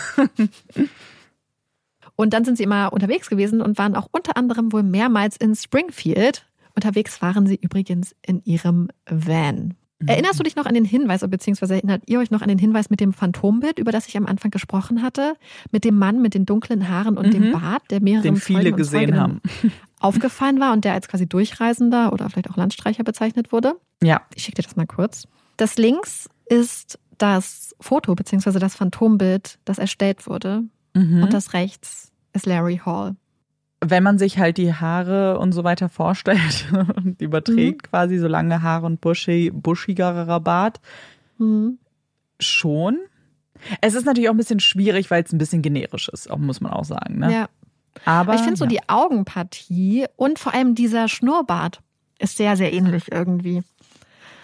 Und 2.17 2.35
dann 2.35 2.45
sind 2.45 2.59
sie 2.59 2.65
immer 2.65 2.93
unterwegs 2.93 3.31
gewesen 3.31 3.63
und 3.63 3.79
waren 3.79 3.97
auch 3.97 4.07
unter 4.13 4.37
anderem 4.37 4.75
wohl 4.75 4.83
mehrmals 4.83 5.39
in 5.39 5.55
Springfield. 5.55 6.47
Unterwegs 6.75 7.23
waren 7.23 7.47
sie 7.47 7.59
übrigens 7.59 8.15
in 8.21 8.43
ihrem 8.45 8.89
Van. 9.09 9.75
Mhm. 10.01 10.09
Erinnerst 10.09 10.39
du 10.39 10.43
dich 10.43 10.57
noch 10.57 10.67
an 10.67 10.75
den 10.75 10.85
Hinweis, 10.85 11.21
beziehungsweise 11.29 11.75
erinnert 11.75 12.03
ihr 12.07 12.19
euch 12.19 12.31
noch 12.31 12.43
an 12.43 12.49
den 12.49 12.59
Hinweis 12.59 12.91
mit 12.91 13.01
dem 13.01 13.13
Phantombild, 13.13 13.79
über 13.79 13.93
das 13.93 14.09
ich 14.09 14.17
am 14.17 14.27
Anfang 14.27 14.51
gesprochen 14.51 15.03
hatte? 15.03 15.35
Mit 15.71 15.85
dem 15.85 15.99
Mann 15.99 16.23
mit 16.23 16.35
den 16.35 16.47
dunklen 16.47 16.89
Haaren 16.89 17.17
und 17.17 17.29
mhm. 17.29 17.33
dem 17.33 17.53
Bart, 17.53 17.83
der 17.91 18.01
mehrere 18.01 18.23
den 18.23 18.37
viele 18.37 18.73
gesehen 18.73 19.19
haben. 19.19 19.41
aufgefallen 20.01 20.59
war 20.59 20.73
und 20.73 20.85
der 20.85 20.95
als 20.95 21.07
quasi 21.09 21.27
Durchreisender 21.27 22.13
oder 22.13 22.29
vielleicht 22.31 22.51
auch 22.51 22.57
Landstreicher 22.57 23.05
bezeichnet 23.05 23.53
wurde? 23.53 23.77
Ja. 24.03 24.23
Ich 24.35 24.45
schicke 24.45 24.57
dir 24.57 24.63
das 24.67 24.77
mal 24.77 24.87
kurz. 24.87 25.29
Das 25.57 25.77
links 25.77 26.29
ist 26.47 26.99
das 27.19 27.77
Foto 27.81 28.15
beziehungsweise 28.15 28.59
das 28.59 28.75
Phantombild, 28.75 29.59
das 29.67 29.79
erstellt 29.79 30.27
wurde. 30.27 30.65
Mhm. 30.95 31.23
Und 31.23 31.33
das 31.33 31.53
rechts 31.53 32.11
ist 32.33 32.47
Larry 32.47 32.81
Hall. 32.85 33.15
Wenn 33.83 34.03
man 34.03 34.19
sich 34.19 34.39
halt 34.39 34.59
die 34.59 34.75
Haare 34.75 35.39
und 35.39 35.53
so 35.53 35.65
weiter 35.65 35.89
vorstellt 35.89 36.67
und 36.97 37.21
überträgt 37.21 37.85
quasi 37.85 38.19
so 38.19 38.29
lange 38.29 38.63
Haare 38.63 38.87
und 38.87 39.01
buschi, 39.01 39.51
buschigerer 39.51 40.41
Bart, 40.41 40.81
Mhm. 41.39 41.79
schon. 42.39 42.99
Es 43.81 43.95
ist 43.95 44.05
natürlich 44.05 44.29
auch 44.29 44.35
ein 44.35 44.39
bisschen 44.39 44.61
schwierig, 44.61 45.11
weil 45.11 45.23
es 45.23 45.33
ein 45.33 45.39
bisschen 45.39 45.63
generisch 45.63 46.09
ist, 46.11 46.31
auch 46.31 46.37
muss 46.39 46.61
man 46.61 46.73
auch 46.73 46.85
sagen. 46.85 47.19
Ne? 47.19 47.33
Ja. 47.33 47.49
Aber 48.05 48.33
Aber 48.33 48.35
ich 48.35 48.41
finde 48.43 48.57
so 48.57 48.65
ja. 48.65 48.71
die 48.71 48.89
Augenpartie 48.89 50.07
und 50.17 50.39
vor 50.39 50.55
allem 50.55 50.75
dieser 50.75 51.09
Schnurrbart 51.09 51.81
ist 52.19 52.37
sehr, 52.37 52.57
sehr 52.57 52.73
ähnlich 52.73 53.11
irgendwie. 53.11 53.63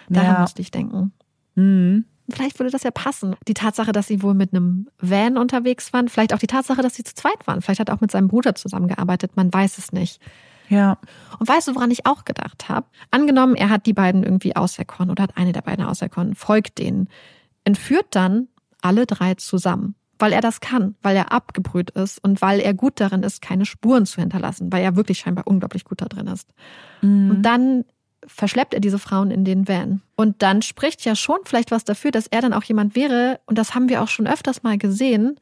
Daran 0.09 0.33
Ja. 0.35 0.39
musste 0.41 0.61
ich 0.61 0.71
denken. 0.71 1.11
Mhm. 1.55 2.05
Vielleicht 2.29 2.59
würde 2.59 2.71
das 2.71 2.83
ja 2.83 2.91
passen. 2.91 3.35
Die 3.47 3.53
Tatsache, 3.53 3.91
dass 3.91 4.07
sie 4.07 4.21
wohl 4.21 4.33
mit 4.33 4.53
einem 4.53 4.89
Van 4.99 5.37
unterwegs 5.37 5.93
waren, 5.93 6.09
vielleicht 6.09 6.33
auch 6.33 6.39
die 6.39 6.47
Tatsache, 6.47 6.81
dass 6.81 6.95
sie 6.95 7.03
zu 7.03 7.15
zweit 7.15 7.47
waren. 7.47 7.61
Vielleicht 7.61 7.79
hat 7.79 7.89
er 7.89 7.95
auch 7.95 8.01
mit 8.01 8.11
seinem 8.11 8.27
Bruder 8.27 8.53
zusammengearbeitet, 8.55 9.31
man 9.35 9.53
weiß 9.53 9.77
es 9.77 9.93
nicht. 9.93 10.21
Ja. 10.69 10.97
Und 11.39 11.47
weißt 11.47 11.69
du, 11.69 11.75
woran 11.75 11.91
ich 11.91 12.05
auch 12.05 12.25
gedacht 12.25 12.67
habe? 12.67 12.87
Angenommen, 13.11 13.55
er 13.55 13.69
hat 13.69 13.85
die 13.85 13.93
beiden 13.93 14.23
irgendwie 14.23 14.55
auserkoren 14.55 15.09
oder 15.09 15.23
hat 15.23 15.37
eine 15.37 15.53
der 15.53 15.61
beiden 15.61 15.85
auserkoren, 15.85 16.35
folgt 16.35 16.79
denen, 16.79 17.09
entführt 17.63 18.07
dann 18.11 18.49
alle 18.81 19.05
drei 19.05 19.35
zusammen, 19.35 19.95
weil 20.19 20.33
er 20.33 20.41
das 20.41 20.59
kann, 20.59 20.95
weil 21.01 21.15
er 21.15 21.31
abgebrüht 21.31 21.91
ist 21.91 22.21
und 22.23 22.41
weil 22.41 22.59
er 22.59 22.73
gut 22.73 22.99
darin 22.99 23.23
ist, 23.23 23.41
keine 23.41 23.65
Spuren 23.65 24.05
zu 24.05 24.19
hinterlassen, 24.19 24.71
weil 24.71 24.83
er 24.83 24.95
wirklich 24.95 25.19
scheinbar 25.19 25.47
unglaublich 25.47 25.85
gut 25.85 26.01
da 26.01 26.05
drin 26.05 26.27
ist. 26.27 26.49
Mhm. 27.01 27.31
Und 27.31 27.41
dann 27.43 27.85
verschleppt 28.27 28.73
er 28.73 28.79
diese 28.79 28.99
Frauen 28.99 29.31
in 29.31 29.45
den 29.45 29.67
Van. 29.67 30.01
Und 30.15 30.41
dann 30.41 30.61
spricht 30.61 31.03
ja 31.05 31.15
schon 31.15 31.39
vielleicht 31.45 31.71
was 31.71 31.83
dafür, 31.83 32.11
dass 32.11 32.27
er 32.27 32.41
dann 32.41 32.53
auch 32.53 32.63
jemand 32.63 32.95
wäre, 32.95 33.39
und 33.45 33.57
das 33.57 33.73
haben 33.73 33.89
wir 33.89 34.01
auch 34.01 34.07
schon 34.07 34.27
öfters 34.27 34.63
mal 34.63 34.77
gesehen, 34.77 35.39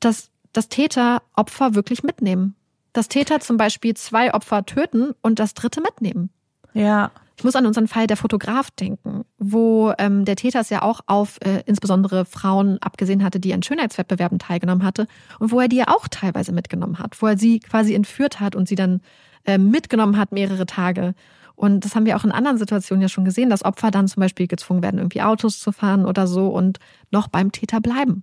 dass, 0.00 0.30
dass 0.52 0.68
Täter 0.68 1.22
Opfer 1.34 1.74
wirklich 1.74 2.02
mitnehmen. 2.02 2.54
Dass 2.92 3.08
Täter 3.08 3.40
zum 3.40 3.56
Beispiel 3.56 3.94
zwei 3.94 4.34
Opfer 4.34 4.66
töten 4.66 5.12
und 5.22 5.38
das 5.38 5.54
dritte 5.54 5.80
mitnehmen. 5.80 6.30
Ja. 6.74 7.10
Ich 7.36 7.44
muss 7.44 7.56
an 7.56 7.66
unseren 7.66 7.88
Fall 7.88 8.06
der 8.06 8.16
Fotograf 8.16 8.70
denken, 8.70 9.24
wo 9.38 9.92
ähm, 9.98 10.24
der 10.24 10.36
Täter 10.36 10.60
es 10.60 10.70
ja 10.70 10.82
auch 10.82 11.00
auf 11.06 11.38
äh, 11.44 11.62
insbesondere 11.66 12.24
Frauen 12.24 12.78
abgesehen 12.80 13.24
hatte, 13.24 13.40
die 13.40 13.54
an 13.54 13.62
Schönheitswettbewerben 13.62 14.38
teilgenommen 14.38 14.84
hatte 14.84 15.06
und 15.38 15.50
wo 15.50 15.58
er 15.58 15.68
die 15.68 15.76
ja 15.76 15.88
auch 15.88 16.08
teilweise 16.08 16.52
mitgenommen 16.52 16.98
hat, 16.98 17.20
wo 17.22 17.26
er 17.26 17.38
sie 17.38 17.60
quasi 17.60 17.94
entführt 17.94 18.38
hat 18.38 18.54
und 18.54 18.68
sie 18.68 18.74
dann 18.74 19.00
äh, 19.44 19.58
mitgenommen 19.58 20.18
hat 20.18 20.32
mehrere 20.32 20.66
Tage. 20.66 21.14
Und 21.54 21.84
das 21.84 21.94
haben 21.94 22.06
wir 22.06 22.16
auch 22.16 22.24
in 22.24 22.32
anderen 22.32 22.58
Situationen 22.58 23.02
ja 23.02 23.08
schon 23.08 23.24
gesehen, 23.24 23.50
dass 23.50 23.64
Opfer 23.64 23.90
dann 23.90 24.08
zum 24.08 24.20
Beispiel 24.20 24.46
gezwungen 24.46 24.82
werden, 24.82 24.98
irgendwie 24.98 25.22
Autos 25.22 25.60
zu 25.60 25.72
fahren 25.72 26.06
oder 26.06 26.26
so 26.26 26.48
und 26.48 26.78
noch 27.10 27.28
beim 27.28 27.52
Täter 27.52 27.80
bleiben. 27.80 28.22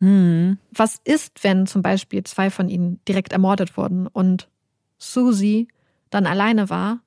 Mhm. 0.00 0.58
Was 0.72 1.00
ist, 1.04 1.44
wenn 1.44 1.66
zum 1.66 1.82
Beispiel 1.82 2.24
zwei 2.24 2.50
von 2.50 2.68
ihnen 2.68 3.00
direkt 3.08 3.32
ermordet 3.32 3.76
wurden 3.76 4.06
und 4.06 4.48
Susie 4.98 5.68
dann 6.10 6.26
alleine 6.26 6.68
war 6.70 7.00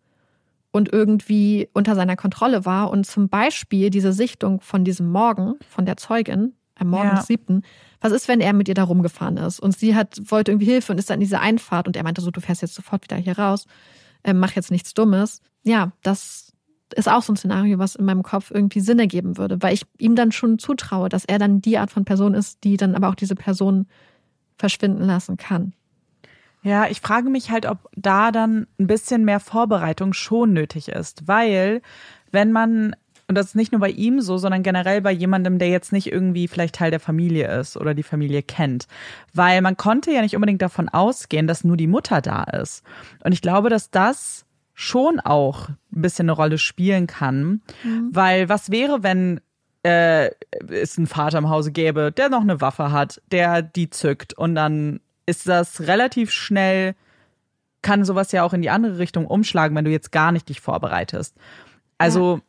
und 0.72 0.92
irgendwie 0.92 1.70
unter 1.74 1.96
seiner 1.96 2.16
Kontrolle 2.16 2.66
war 2.66 2.90
und 2.90 3.06
zum 3.06 3.30
Beispiel 3.30 3.90
diese 3.90 4.14
Sichtung 4.14 4.62
von 4.62 4.84
diesem 4.84 5.10
Morgen, 5.12 5.56
von 5.70 5.86
der 5.86 5.98
Zeugin, 5.98 6.54
am 6.76 6.90
Morgen 6.90 7.10
Ja. 7.10 7.16
des 7.16 7.28
siebten, 7.28 7.64
was 8.02 8.12
ist, 8.12 8.28
wenn 8.28 8.40
er 8.40 8.54
mit 8.54 8.68
ihr 8.68 8.76
da 8.76 8.84
rumgefahren 8.84 9.38
ist 9.38 9.60
und 9.60 9.76
sie 9.76 9.96
hat, 9.96 10.20
wollte 10.26 10.52
irgendwie 10.52 10.68
Hilfe 10.68 10.92
und 10.92 11.00
ist 11.00 11.10
dann 11.10 11.16
in 11.16 11.22
diese 11.22 11.40
Einfahrt 11.40 11.88
und 11.88 11.96
er 11.98 12.04
meinte 12.04 12.22
so, 12.22 12.30
du 12.30 12.40
fährst 12.42 12.62
jetzt 12.62 12.76
sofort 12.76 13.04
wieder 13.04 13.18
hier 13.18 13.38
raus, 13.40 13.66
ähm, 14.24 14.40
mach 14.40 14.52
jetzt 14.52 14.70
nichts 14.72 14.94
Dummes. 14.94 15.42
Ja, 15.68 15.92
das 16.02 16.54
ist 16.96 17.10
auch 17.10 17.22
so 17.22 17.34
ein 17.34 17.36
Szenario, 17.36 17.78
was 17.78 17.96
in 17.96 18.06
meinem 18.06 18.24
Kopf 18.24 18.52
irgendwie 18.52 18.80
Sinn 18.80 19.00
ergeben 19.00 19.38
würde, 19.38 19.62
weil 19.62 19.74
ich 19.74 19.86
ihm 19.98 20.16
dann 20.16 20.32
schon 20.32 20.60
zutraue, 20.60 21.10
dass 21.10 21.26
er 21.26 21.40
dann 21.40 21.60
die 21.62 21.78
Art 21.78 21.92
von 21.92 22.06
Person 22.06 22.34
ist, 22.34 22.64
die 22.64 22.78
dann 22.78 22.96
aber 22.96 23.10
auch 23.10 23.16
diese 23.16 23.36
Person 23.36 23.88
verschwinden 24.58 25.04
lassen 25.04 25.36
kann. 25.36 25.74
Ja, 26.64 26.88
ich 26.88 27.02
frage 27.02 27.30
mich 27.30 27.52
halt, 27.52 27.66
ob 27.66 27.90
da 27.96 28.32
dann 28.32 28.68
ein 28.80 28.88
bisschen 28.88 29.26
mehr 29.26 29.42
Vorbereitung 29.42 30.14
schon 30.14 30.54
nötig 30.54 30.88
ist, 30.88 31.28
weil 31.28 31.82
wenn 32.32 32.52
man 32.52 32.96
und 33.30 33.36
das 33.36 33.48
ist 33.48 33.56
nicht 33.56 33.74
nur 33.74 33.82
bei 33.82 33.90
ihm 33.90 34.22
so, 34.22 34.38
sondern 34.38 34.64
generell 34.64 35.02
bei 35.02 35.12
jemandem, 35.12 35.60
der 35.60 35.68
jetzt 35.68 35.92
nicht 35.92 36.10
irgendwie 36.10 36.48
vielleicht 36.48 36.76
Teil 36.76 36.92
der 36.92 37.02
Familie 37.02 37.60
ist 37.60 37.76
oder 37.76 37.94
die 37.94 38.04
Familie 38.04 38.42
kennt. 38.42 38.88
Weil 39.34 39.62
man 39.62 39.76
konnte 39.76 40.12
ja 40.12 40.22
nicht 40.22 40.36
unbedingt 40.36 40.62
davon 40.62 40.88
ausgehen, 40.88 41.46
dass 41.46 41.66
nur 41.66 41.76
die 41.76 41.88
Mutter 41.88 42.22
da 42.22 42.44
ist. 42.44 42.84
Und 43.26 43.34
ich 43.34 43.42
glaube, 43.42 43.70
dass 43.70 43.92
das 43.92 44.47
schon 44.80 45.20
auch 45.20 45.70
ein 45.70 46.02
bisschen 46.04 46.26
eine 46.26 46.34
Rolle 46.34 46.60
spielen 46.60 47.08
kann. 47.08 47.62
Weil 48.12 48.48
was 48.48 48.70
wäre, 48.70 49.02
wenn 49.02 49.42
äh, 49.82 50.30
es 50.70 51.00
einen 51.00 51.08
Vater 51.08 51.40
im 51.40 51.50
Hause 51.50 51.72
gäbe, 51.72 52.12
der 52.12 52.30
noch 52.30 52.42
eine 52.42 52.62
Waffe 52.62 52.92
hat, 52.92 53.20
der 53.32 53.64
die 53.64 53.90
zückt 53.90 54.36
und 54.36 54.54
dann 54.54 55.00
ist 55.26 55.48
das 55.48 55.82
relativ 55.88 56.30
schnell, 56.32 56.94
kann 57.82 58.06
sowas 58.06 58.32
ja 58.32 58.44
auch 58.44 58.54
in 58.54 58.62
die 58.62 58.70
andere 58.70 59.00
Richtung 59.00 59.26
umschlagen, 59.26 59.76
wenn 59.76 59.86
du 59.86 59.90
jetzt 59.92 60.12
gar 60.12 60.32
nicht 60.32 60.48
dich 60.48 60.62
vorbereitest. 60.62 61.36
Also 61.98 62.40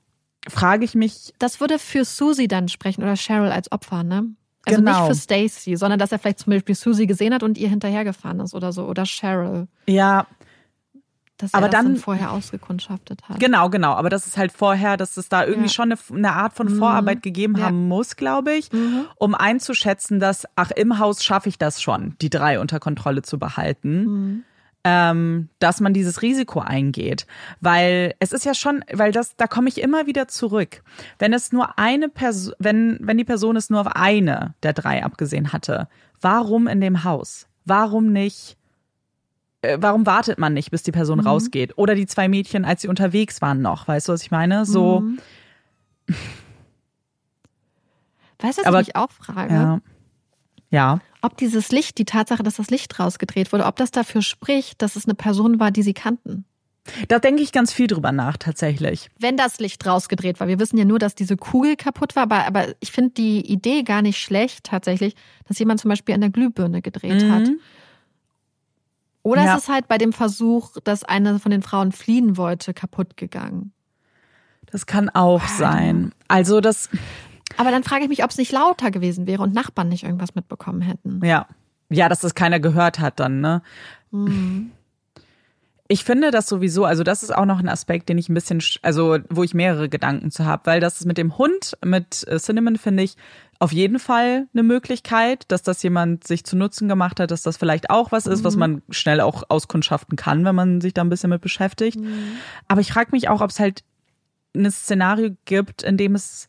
frage 0.47 0.85
ich 0.85 0.95
mich, 0.95 1.33
Das 1.39 1.61
würde 1.61 1.79
für 1.79 2.05
Susie 2.05 2.47
dann 2.47 2.69
sprechen 2.69 3.03
oder 3.03 3.17
Cheryl 3.17 3.51
als 3.51 3.73
Opfer, 3.73 4.03
ne? 4.03 4.27
Also 4.67 4.81
Genau. 4.81 5.09
nicht 5.09 5.09
für 5.09 5.15
Stacy, 5.15 5.77
sondern 5.77 5.99
dass 5.99 6.13
er 6.13 6.19
vielleicht 6.19 6.41
zum 6.41 6.53
Beispiel 6.53 6.75
Susie 6.75 7.07
gesehen 7.07 7.33
hat 7.33 7.43
und 7.43 7.57
ihr 7.57 7.71
hinterhergefahren 7.71 8.41
ist 8.41 8.55
oder 8.55 8.71
so. 8.73 8.85
Oder 8.85 9.05
Cheryl, 9.05 9.67
ja, 9.87 10.27
dass 11.39 11.55
Aber 11.55 11.67
er 11.67 11.71
das 11.71 11.81
dann, 11.83 11.93
dann- 11.95 12.03
vorher 12.03 12.33
ausgekundschaftet 12.33 13.23
hat. 13.29 13.41
genau, 13.41 13.71
genau. 13.71 13.93
Aber 13.93 14.11
das 14.11 14.27
ist 14.27 14.37
halt 14.37 14.53
vorher, 14.53 14.97
dass 14.97 15.17
es 15.17 15.29
da 15.29 15.45
irgendwie 15.45 15.69
Ja. 15.69 15.73
schon 15.73 15.93
eine, 15.93 16.01
eine 16.13 16.33
Art 16.35 16.53
von 16.53 16.69
Vorarbeit 16.69 17.23
gegeben 17.23 17.57
Ja. 17.57 17.65
haben 17.67 17.89
muss, 17.89 18.17
glaube 18.17 18.53
ich, 18.55 18.71
um 19.17 19.35
einzuschätzen, 19.35 20.21
dass, 20.21 20.47
ach, 20.57 20.71
im 20.73 20.99
Haus 20.99 21.25
schaffe 21.25 21.49
ich 21.49 21.57
das 21.59 21.81
schon, 21.81 22.17
die 22.21 22.29
drei 22.31 22.61
unter 22.61 22.81
Kontrolle 22.81 23.23
zu 23.23 23.39
behalten. 23.39 24.45
ähm, 24.85 25.49
dass 25.59 25.81
man 25.81 25.93
dieses 25.93 26.23
Risiko 26.23 26.61
eingeht. 26.61 27.27
Weil 27.61 28.15
es 28.21 28.33
ist 28.33 28.45
ja 28.47 28.55
schon, 28.55 28.85
weil 28.93 29.11
das, 29.13 29.37
da 29.37 29.47
komme 29.47 29.69
ich 29.69 29.81
immer 29.83 30.07
wieder 30.07 30.29
zurück. 30.29 30.83
Wenn 31.19 31.33
es 31.33 31.53
nur 31.53 31.79
eine 31.79 32.09
Person, 32.09 32.55
wenn, 32.59 32.97
wenn 33.03 33.19
die 33.19 33.25
Person 33.25 33.57
es 33.57 33.71
nur 33.71 33.81
auf 33.81 33.89
eine 33.89 34.55
der 34.63 34.73
drei 34.73 35.05
abgesehen 35.05 35.53
hatte, 35.53 35.89
warum 36.21 36.69
in 36.69 36.81
dem 36.81 37.05
Haus? 37.05 37.49
Warum 37.65 38.13
nicht? 38.13 38.57
Äh, 39.63 39.79
Warum 39.81 40.07
wartet 40.07 40.39
man 40.39 40.55
nicht, 40.55 40.71
bis 40.71 40.83
die 40.83 40.93
Person 40.93 41.21
rausgeht? 41.21 41.77
Oder 41.79 41.95
die 41.95 42.07
zwei 42.07 42.29
Mädchen, 42.29 42.65
als 42.65 42.83
sie 42.83 42.89
unterwegs 42.89 43.41
waren 43.43 43.61
noch, 43.63 43.89
weißt 43.89 44.09
du, 44.09 44.13
was 44.13 44.23
ich 44.23 44.31
meine? 44.31 44.65
So, 44.67 45.01
Mhm. 45.01 45.19
Weißt 48.41 48.59
du, 48.59 48.63
was 48.63 48.67
Aber- 48.69 48.81
ich 48.81 48.87
mich 48.89 48.97
auch 48.97 49.11
frage? 49.11 49.53
ja. 49.55 49.81
Ja. 50.71 51.01
Ob 51.23 51.37
dieses 51.39 51.71
Licht, 51.73 51.97
die 51.97 52.05
Tatsache, 52.05 52.43
dass 52.43 52.57
das 52.57 52.69
Licht 52.71 53.01
rausgedreht 53.01 53.53
wurde, 53.53 53.65
ob 53.65 53.77
das 53.77 53.91
dafür 53.91 54.21
spricht, 54.21 54.83
dass 54.83 54.97
es 54.97 55.07
eine 55.07 55.15
Person 55.15 55.59
war, 55.59 55.71
die 55.71 55.83
sie 55.83 55.95
kannten. 55.95 56.45
Da 57.09 57.19
denke 57.19 57.43
ich 57.43 57.53
ganz 57.53 57.73
viel 57.73 57.87
drüber 57.87 58.13
nach, 58.13 58.37
tatsächlich. 58.37 59.09
Wenn 59.19 59.37
das 59.39 59.59
Licht 59.61 59.85
rausgedreht 59.87 60.41
war. 60.41 60.47
Wir 60.47 60.59
wissen 60.61 60.77
ja 60.79 60.85
nur, 60.85 60.99
dass 60.99 61.15
diese 61.15 61.37
Kugel 61.39 61.75
kaputt 61.77 62.17
war, 62.17 62.23
aber, 62.25 62.47
aber 62.47 62.67
ich 62.81 62.93
finde 62.93 63.11
die 63.17 63.51
Idee 63.51 63.83
gar 63.83 64.03
nicht 64.03 64.19
schlecht 64.21 64.65
tatsächlich, 64.65 65.15
dass 65.47 65.59
jemand 65.59 65.81
zum 65.81 65.89
Beispiel 65.89 66.15
an 66.15 66.21
der 66.21 66.31
Glühbirne 66.31 66.83
gedreht 66.83 67.25
hat. 67.31 67.49
Oder 69.29 69.45
Ja. 69.45 69.55
ist 69.57 69.65
es 69.65 69.69
halt 69.69 69.89
bei 69.89 69.99
dem 69.99 70.13
Versuch, 70.13 70.79
dass 70.85 71.05
eine 71.05 71.39
von 71.39 71.51
den 71.51 71.63
Frauen 71.63 71.93
fliehen 71.93 72.37
wollte, 72.37 72.73
kaputt 72.75 73.17
gegangen? 73.17 73.73
Das 74.71 74.87
kann 74.87 75.09
auch 75.11 75.47
sein. 75.47 76.13
Also 76.29 76.61
das, 76.61 76.89
Aber 77.57 77.71
dann 77.71 77.85
frage 77.85 78.03
ich 78.05 78.09
mich, 78.09 78.25
ob 78.25 78.31
es 78.31 78.37
nicht 78.39 78.53
lauter 78.53 78.91
gewesen 78.91 79.27
wäre 79.27 79.43
und 79.43 79.55
Nachbarn 79.55 79.89
nicht 79.89 80.05
irgendwas 80.05 80.35
mitbekommen 80.35 80.81
hätten. 80.83 81.21
ja. 81.25 81.47
Ja, 81.91 82.11
dass 82.11 82.21
das 82.21 82.35
keiner 82.35 82.61
gehört 82.61 82.99
hat 82.99 83.19
dann, 83.19 83.41
ne? 83.41 83.63
Mhm. 84.11 84.73
Ich 85.91 86.05
finde 86.05 86.31
das 86.31 86.47
sowieso, 86.47 86.85
also 86.85 87.03
das 87.03 87.23
ist 87.23 87.35
auch 87.35 87.47
noch 87.47 87.61
ein 87.61 87.69
Aspekt, 87.71 88.11
den 88.11 88.19
ich 88.19 88.29
ein 88.29 88.35
bisschen, 88.35 88.61
sch- 88.61 88.79
also 88.83 89.17
wo 89.31 89.43
ich 89.43 89.55
mehrere 89.55 89.89
Gedanken 89.89 90.31
zu 90.31 90.45
habe, 90.45 90.67
weil 90.67 90.81
das 90.81 91.01
ist 91.01 91.07
mit 91.07 91.17
dem 91.17 91.39
Hund, 91.39 91.79
mit 91.83 92.29
äh, 92.29 92.37
Cinnamon 92.39 92.77
finde 92.77 93.05
ich 93.05 93.17
auf 93.61 93.73
jeden 93.73 93.99
Fall 93.99 94.47
eine 94.53 94.63
Möglichkeit, 94.63 95.45
dass 95.49 95.63
das 95.63 95.83
jemand 95.83 96.27
sich 96.27 96.45
zu 96.45 96.57
Nutzen 96.57 96.89
gemacht 96.89 97.19
hat, 97.19 97.31
dass 97.31 97.43
das 97.43 97.57
vielleicht 97.57 97.91
auch 97.91 98.13
was 98.13 98.27
ist, 98.27 98.45
was 98.45 98.57
man 98.57 98.83
schnell 98.91 99.21
auch 99.21 99.43
auskundschaften 99.49 100.17
kann, 100.17 100.45
wenn 100.45 100.55
man 100.55 100.81
sich 100.81 100.95
da 100.95 101.03
ein 101.03 101.09
bisschen 101.09 101.31
mit 101.31 101.41
beschäftigt. 101.41 101.99
Aber 102.69 102.81
ich 102.81 102.93
frage 102.93 103.11
mich 103.13 103.29
auch, 103.29 103.41
ob 103.41 103.51
es 103.51 103.59
halt 103.59 103.83
ein 104.55 104.71
Szenario 104.71 105.37
gibt, 105.45 105.83
in 105.83 105.97
dem 105.97 106.15
es 106.15 106.49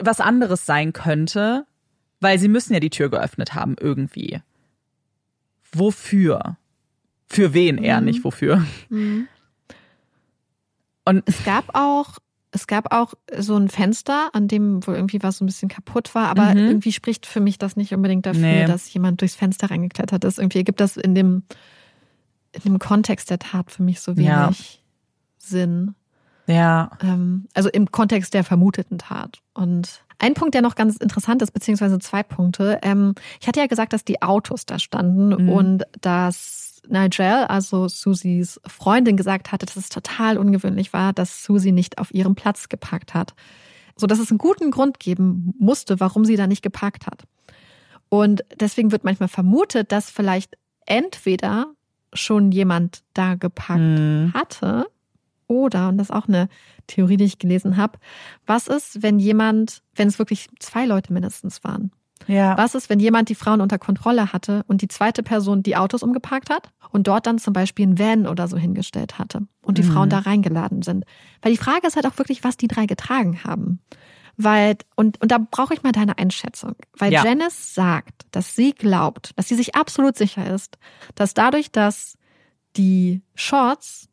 was 0.00 0.20
anderes 0.20 0.66
sein 0.66 0.92
könnte, 0.92 1.64
weil 2.20 2.38
sie 2.38 2.48
müssen 2.48 2.74
ja 2.74 2.80
die 2.80 2.90
Tür 2.90 3.08
geöffnet 3.08 3.54
haben 3.54 3.76
irgendwie. 3.80 4.40
Wofür? 5.72 6.56
Für 7.28 7.54
wen 7.54 7.78
eher, 7.78 8.00
nicht 8.00 8.22
wofür. 8.22 8.64
Und 11.04 11.22
Es 11.26 11.44
gab 11.44 11.74
auch, 11.74 12.18
es 12.56 12.66
gab 12.66 12.92
auch 12.92 13.14
so 13.38 13.54
ein 13.56 13.68
Fenster, 13.68 14.30
an 14.32 14.48
dem 14.48 14.84
wohl 14.86 14.94
irgendwie 14.94 15.22
was 15.22 15.38
so 15.38 15.44
ein 15.44 15.46
bisschen 15.46 15.68
kaputt 15.68 16.14
war, 16.14 16.28
aber 16.28 16.52
Mhm. 16.54 16.58
irgendwie 16.68 16.92
spricht 16.92 17.26
für 17.26 17.40
mich 17.40 17.58
das 17.58 17.76
nicht 17.76 17.92
unbedingt 17.94 18.26
dafür, 18.26 18.40
Nee. 18.40 18.66
dass 18.66 18.92
jemand 18.92 19.20
durchs 19.20 19.34
Fenster 19.36 19.70
reingeklettert 19.70 20.24
ist. 20.24 20.38
Irgendwie 20.38 20.58
ergibt 20.58 20.80
das 20.80 20.96
in 20.96 21.14
dem, 21.14 21.42
in 22.52 22.62
dem 22.62 22.78
Kontext 22.78 23.30
der 23.30 23.38
Tat 23.38 23.70
für 23.70 23.82
mich 23.82 24.00
so 24.00 24.16
wenig 24.16 24.28
Ja. 24.28 24.50
Sinn. 25.38 25.94
Ja. 26.46 26.90
Ähm, 27.02 27.46
also 27.54 27.68
im 27.68 27.90
Kontext 27.90 28.32
der 28.34 28.44
vermuteten 28.44 28.98
Tat. 28.98 29.38
Und 29.52 30.02
ein 30.18 30.34
Punkt, 30.34 30.54
der 30.54 30.62
noch 30.62 30.76
ganz 30.76 30.96
interessant 30.96 31.42
ist, 31.42 31.50
beziehungsweise 31.52 31.98
zwei 31.98 32.22
Punkte. 32.22 32.78
Ähm, 32.82 33.14
ich 33.40 33.48
hatte 33.48 33.60
ja 33.60 33.66
gesagt, 33.66 33.92
dass 33.92 34.04
die 34.04 34.22
Autos 34.22 34.64
da 34.64 34.78
standen 34.78 35.28
Mhm. 35.44 35.48
und 35.50 35.84
dass 36.00 36.75
Nigel, 36.88 37.44
also 37.48 37.88
Susies 37.88 38.60
Freundin, 38.66 39.16
gesagt 39.16 39.52
hatte, 39.52 39.66
dass 39.66 39.76
es 39.76 39.88
total 39.88 40.38
ungewöhnlich 40.38 40.92
war, 40.92 41.12
dass 41.12 41.44
Susie 41.44 41.72
nicht 41.72 41.98
auf 41.98 42.12
ihrem 42.14 42.34
Platz 42.34 42.68
geparkt 42.68 43.14
hat. 43.14 43.34
So 43.96 44.06
dass 44.06 44.18
es 44.18 44.30
einen 44.30 44.38
guten 44.38 44.70
Grund 44.70 45.00
geben 45.00 45.54
musste, 45.58 46.00
warum 46.00 46.24
sie 46.24 46.36
da 46.36 46.46
nicht 46.46 46.62
geparkt 46.62 47.06
hat. 47.06 47.24
Und 48.08 48.44
deswegen 48.60 48.92
wird 48.92 49.04
manchmal 49.04 49.28
vermutet, 49.28 49.90
dass 49.90 50.10
vielleicht 50.10 50.56
entweder 50.86 51.72
schon 52.12 52.52
jemand 52.52 53.02
da 53.14 53.34
geparkt 53.34 53.80
Mhm. 53.80 54.32
hatte 54.34 54.86
oder, 55.48 55.88
und 55.88 55.98
das 55.98 56.10
ist 56.10 56.14
auch 56.14 56.28
eine 56.28 56.48
Theorie, 56.86 57.16
die 57.16 57.24
ich 57.24 57.38
gelesen 57.38 57.76
habe, 57.76 57.98
was 58.46 58.68
ist, 58.68 59.02
wenn 59.02 59.18
jemand, 59.18 59.82
wenn 59.94 60.08
es 60.08 60.18
wirklich 60.18 60.48
zwei 60.60 60.86
Leute 60.86 61.12
mindestens 61.12 61.62
waren? 61.64 61.90
Ja. 62.26 62.56
Was 62.58 62.74
ist, 62.74 62.88
wenn 62.90 63.00
jemand 63.00 63.28
die 63.28 63.34
Frauen 63.34 63.60
unter 63.60 63.78
Kontrolle 63.78 64.32
hatte 64.32 64.64
und 64.66 64.82
die 64.82 64.88
zweite 64.88 65.22
Person 65.22 65.62
die 65.62 65.76
Autos 65.76 66.02
umgeparkt 66.02 66.50
hat 66.50 66.70
und 66.90 67.06
dort 67.06 67.26
dann 67.26 67.38
zum 67.38 67.52
Beispiel 67.52 67.86
ein 67.86 67.98
Van 67.98 68.26
oder 68.26 68.48
so 68.48 68.56
hingestellt 68.56 69.18
hatte 69.18 69.46
und 69.62 69.78
die 69.78 69.82
Mhm. 69.82 69.92
Frauen 69.92 70.10
da 70.10 70.18
reingeladen 70.20 70.82
sind? 70.82 71.04
Weil 71.42 71.52
die 71.52 71.58
Frage 71.58 71.86
ist 71.86 71.96
halt 71.96 72.06
auch 72.06 72.18
wirklich, 72.18 72.42
was 72.44 72.56
die 72.56 72.68
drei 72.68 72.86
getragen 72.86 73.44
haben. 73.44 73.80
Weil, 74.38 74.76
und, 74.96 75.20
und 75.22 75.30
da 75.32 75.38
brauche 75.38 75.72
ich 75.72 75.82
mal 75.82 75.92
deine 75.92 76.18
Einschätzung. 76.18 76.74
Weil 76.98 77.12
Ja. 77.12 77.24
Janice 77.24 77.74
sagt, 77.74 78.26
dass 78.32 78.54
sie 78.54 78.72
glaubt, 78.72 79.32
dass 79.36 79.48
sie 79.48 79.54
sich 79.54 79.74
absolut 79.74 80.16
sicher 80.18 80.46
ist, 80.52 80.76
dass 81.14 81.32
dadurch, 81.32 81.70
dass 81.72 82.18
die 82.76 83.22
Shorts 83.34 84.08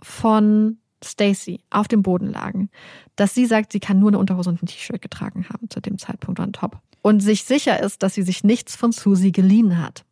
von 0.00 0.78
Stacy 1.04 1.60
auf 1.70 1.88
dem 1.88 2.02
Boden 2.02 2.26
lagen, 2.32 2.70
dass 3.16 3.34
sie 3.34 3.46
sagt, 3.46 3.72
sie 3.72 3.80
kann 3.80 3.98
nur 4.00 4.10
eine 4.10 4.18
Unterhose 4.18 4.50
und 4.50 4.62
ein 4.62 4.66
T-Shirt 4.66 5.00
getragen 5.02 5.46
haben 5.48 5.68
zu 5.70 5.80
dem 5.80 5.98
Zeitpunkt 5.98 6.40
ein 6.40 6.52
Top. 6.52 6.80
Und 7.06 7.20
sich 7.20 7.44
sicher 7.44 7.80
ist, 7.80 8.02
dass 8.02 8.14
sie 8.14 8.22
sich 8.22 8.42
nichts 8.42 8.74
von 8.74 8.90
Susie 8.90 9.30
geliehen 9.30 9.80
hat, 9.80 10.04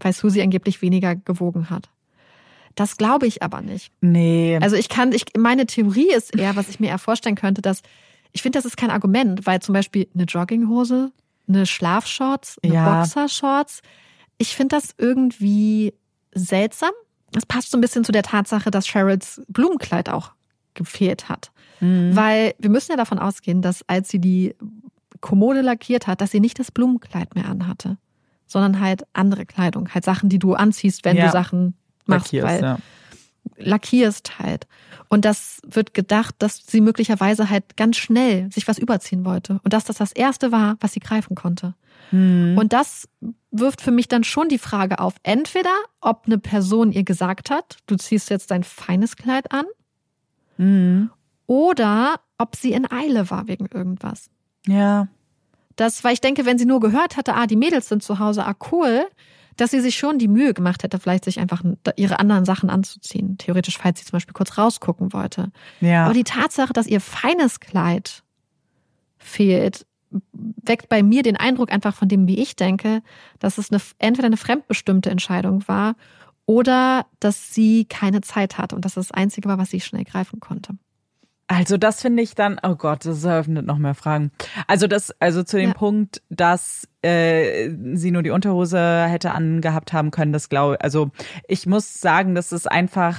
weil 0.00 0.12
Susie 0.12 0.42
angeblich 0.42 0.82
weniger 0.82 1.14
gewogen 1.14 1.70
hat. 1.70 1.88
Das 2.74 2.96
glaube 2.96 3.28
ich 3.28 3.44
aber 3.44 3.60
nicht. 3.60 3.92
Nee. 4.00 4.58
Also 4.60 4.74
ich 4.74 4.88
kann, 4.88 5.12
ich, 5.12 5.22
meine 5.38 5.66
Theorie 5.66 6.12
ist 6.12 6.36
eher, 6.36 6.56
was 6.56 6.68
ich 6.68 6.80
mir 6.80 6.88
eher 6.88 6.98
vorstellen 6.98 7.36
könnte, 7.36 7.62
dass 7.62 7.82
ich 8.32 8.42
finde, 8.42 8.58
das 8.58 8.64
ist 8.64 8.76
kein 8.76 8.90
Argument, 8.90 9.46
weil 9.46 9.60
zum 9.62 9.72
Beispiel 9.72 10.08
eine 10.14 10.24
Jogginghose, 10.24 11.12
eine 11.46 11.64
Schlafshorts, 11.64 12.58
eine 12.64 12.74
Ja. 12.74 13.02
Boxershorts, 13.02 13.80
ich 14.36 14.56
finde 14.56 14.74
das 14.74 14.96
irgendwie 14.98 15.94
seltsam. 16.34 16.90
Das 17.30 17.46
passt 17.46 17.70
so 17.70 17.78
ein 17.78 17.80
bisschen 17.80 18.02
zu 18.02 18.10
der 18.10 18.24
Tatsache, 18.24 18.72
dass 18.72 18.88
Cheryls 18.88 19.42
Blumenkleid 19.46 20.08
auch 20.08 20.32
gefehlt 20.74 21.28
hat. 21.28 21.52
Mhm. 21.78 22.16
Weil 22.16 22.56
wir 22.58 22.70
müssen 22.70 22.90
ja 22.90 22.96
davon 22.96 23.20
ausgehen, 23.20 23.62
dass 23.62 23.88
als 23.88 24.08
sie 24.08 24.18
die 24.18 24.56
Kommode 25.22 25.62
lackiert 25.62 26.06
hat, 26.06 26.20
dass 26.20 26.30
sie 26.32 26.40
nicht 26.40 26.58
das 26.58 26.70
Blumenkleid 26.70 27.34
mehr 27.34 27.46
anhatte, 27.48 27.96
sondern 28.46 28.80
halt 28.80 29.04
andere 29.14 29.46
Kleidung, 29.46 29.88
halt 29.94 30.04
Sachen, 30.04 30.28
die 30.28 30.38
du 30.38 30.52
anziehst, 30.52 31.06
wenn 31.06 31.16
Ja. 31.16 31.26
du 31.26 31.32
Sachen 31.32 31.74
machst, 32.04 32.32
Lackierst, 32.32 32.46
weil 32.46 32.62
ja. 32.62 32.78
lackierst 33.56 34.38
halt. 34.38 34.66
Und 35.08 35.24
das 35.24 35.60
wird 35.66 35.94
gedacht, 35.94 36.34
dass 36.38 36.62
sie 36.66 36.80
möglicherweise 36.80 37.50
halt 37.50 37.76
ganz 37.76 37.96
schnell 37.96 38.50
sich 38.52 38.66
was 38.68 38.78
überziehen 38.78 39.24
wollte 39.24 39.60
und 39.64 39.72
dass 39.72 39.84
das 39.84 39.96
das 39.96 40.12
erste 40.12 40.52
war, 40.52 40.76
was 40.80 40.92
sie 40.92 41.00
greifen 41.00 41.34
konnte. 41.34 41.74
Mhm. 42.10 42.56
Und 42.58 42.72
das 42.72 43.08
wirft 43.50 43.80
für 43.80 43.90
mich 43.90 44.08
dann 44.08 44.24
schon 44.24 44.48
die 44.48 44.58
Frage 44.58 44.98
auf, 45.00 45.14
entweder 45.22 45.70
ob 46.00 46.22
eine 46.26 46.38
Person 46.38 46.92
ihr 46.92 47.04
gesagt 47.04 47.50
hat, 47.50 47.76
du 47.86 47.96
ziehst 47.96 48.30
jetzt 48.30 48.50
dein 48.50 48.64
feines 48.64 49.16
Kleid 49.16 49.52
an, 49.52 49.64
Mhm. 50.58 51.10
oder 51.46 52.20
ob 52.38 52.56
sie 52.56 52.72
in 52.72 52.90
Eile 52.90 53.30
war 53.30 53.48
wegen 53.48 53.66
irgendwas. 53.66 54.30
Ja. 54.66 55.08
Das, 55.76 56.04
weil 56.04 56.12
ich 56.12 56.20
denke, 56.20 56.44
wenn 56.44 56.58
sie 56.58 56.66
nur 56.66 56.80
gehört 56.80 57.16
hatte, 57.16 57.34
ah, 57.34 57.46
die 57.46 57.56
Mädels 57.56 57.88
sind 57.88 58.02
zu 58.02 58.18
Hause, 58.18 58.44
ah, 58.44 58.54
cool, 58.70 59.06
dass 59.56 59.70
sie 59.70 59.80
sich 59.80 59.96
schon 59.96 60.18
die 60.18 60.28
Mühe 60.28 60.54
gemacht 60.54 60.82
hätte, 60.82 60.98
vielleicht 60.98 61.24
sich 61.24 61.38
einfach 61.38 61.62
ihre 61.96 62.18
anderen 62.18 62.44
Sachen 62.44 62.70
anzuziehen. 62.70 63.38
Theoretisch, 63.38 63.78
falls 63.78 63.98
sie 63.98 64.06
zum 64.06 64.12
Beispiel 64.12 64.34
kurz 64.34 64.58
rausgucken 64.58 65.12
wollte. 65.12 65.50
Ja. 65.80 66.04
Aber 66.04 66.14
die 66.14 66.24
Tatsache, 66.24 66.72
dass 66.72 66.86
ihr 66.86 67.00
feines 67.00 67.60
Kleid 67.60 68.22
fehlt, 69.18 69.86
weckt 70.32 70.88
bei 70.88 71.02
mir 71.02 71.22
den 71.22 71.36
Eindruck 71.36 71.72
einfach 71.72 71.94
von 71.94 72.08
dem, 72.08 72.26
wie 72.26 72.38
ich 72.38 72.56
denke, 72.56 73.02
dass 73.38 73.58
es 73.58 73.70
eine, 73.70 73.80
entweder 73.98 74.26
eine 74.26 74.36
fremdbestimmte 74.36 75.10
Entscheidung 75.10 75.66
war 75.68 75.94
oder 76.44 77.06
dass 77.20 77.54
sie 77.54 77.86
keine 77.86 78.20
Zeit 78.20 78.58
hatte 78.58 78.74
und 78.74 78.84
dass 78.84 78.94
das 78.94 79.08
das 79.08 79.16
Einzige 79.16 79.48
war, 79.48 79.58
was 79.58 79.70
sie 79.70 79.80
schnell 79.80 80.04
greifen 80.04 80.40
konnte. 80.40 80.74
Also 81.48 81.76
das 81.76 82.00
finde 82.00 82.22
ich 82.22 82.34
dann, 82.34 82.58
oh 82.62 82.76
Gott, 82.76 83.04
das 83.04 83.24
eröffnet 83.24 83.66
noch 83.66 83.76
mehr 83.78 83.94
Fragen. 83.94 84.30
Also 84.68 84.86
das, 84.86 85.14
also 85.20 85.42
zu 85.42 85.58
dem 85.58 85.70
Ja. 85.70 85.74
Punkt, 85.74 86.22
dass 86.30 86.88
äh, 87.02 87.70
sie 87.94 88.10
nur 88.10 88.22
die 88.22 88.30
Unterhose 88.30 89.04
hätte 89.06 89.32
angehabt 89.32 89.92
haben 89.92 90.10
können, 90.10 90.32
das 90.32 90.48
glaube 90.48 90.80
also 90.80 91.10
ich 91.48 91.66
muss 91.66 92.00
sagen, 92.00 92.34
dass 92.34 92.52
es 92.52 92.66
einfach 92.66 93.18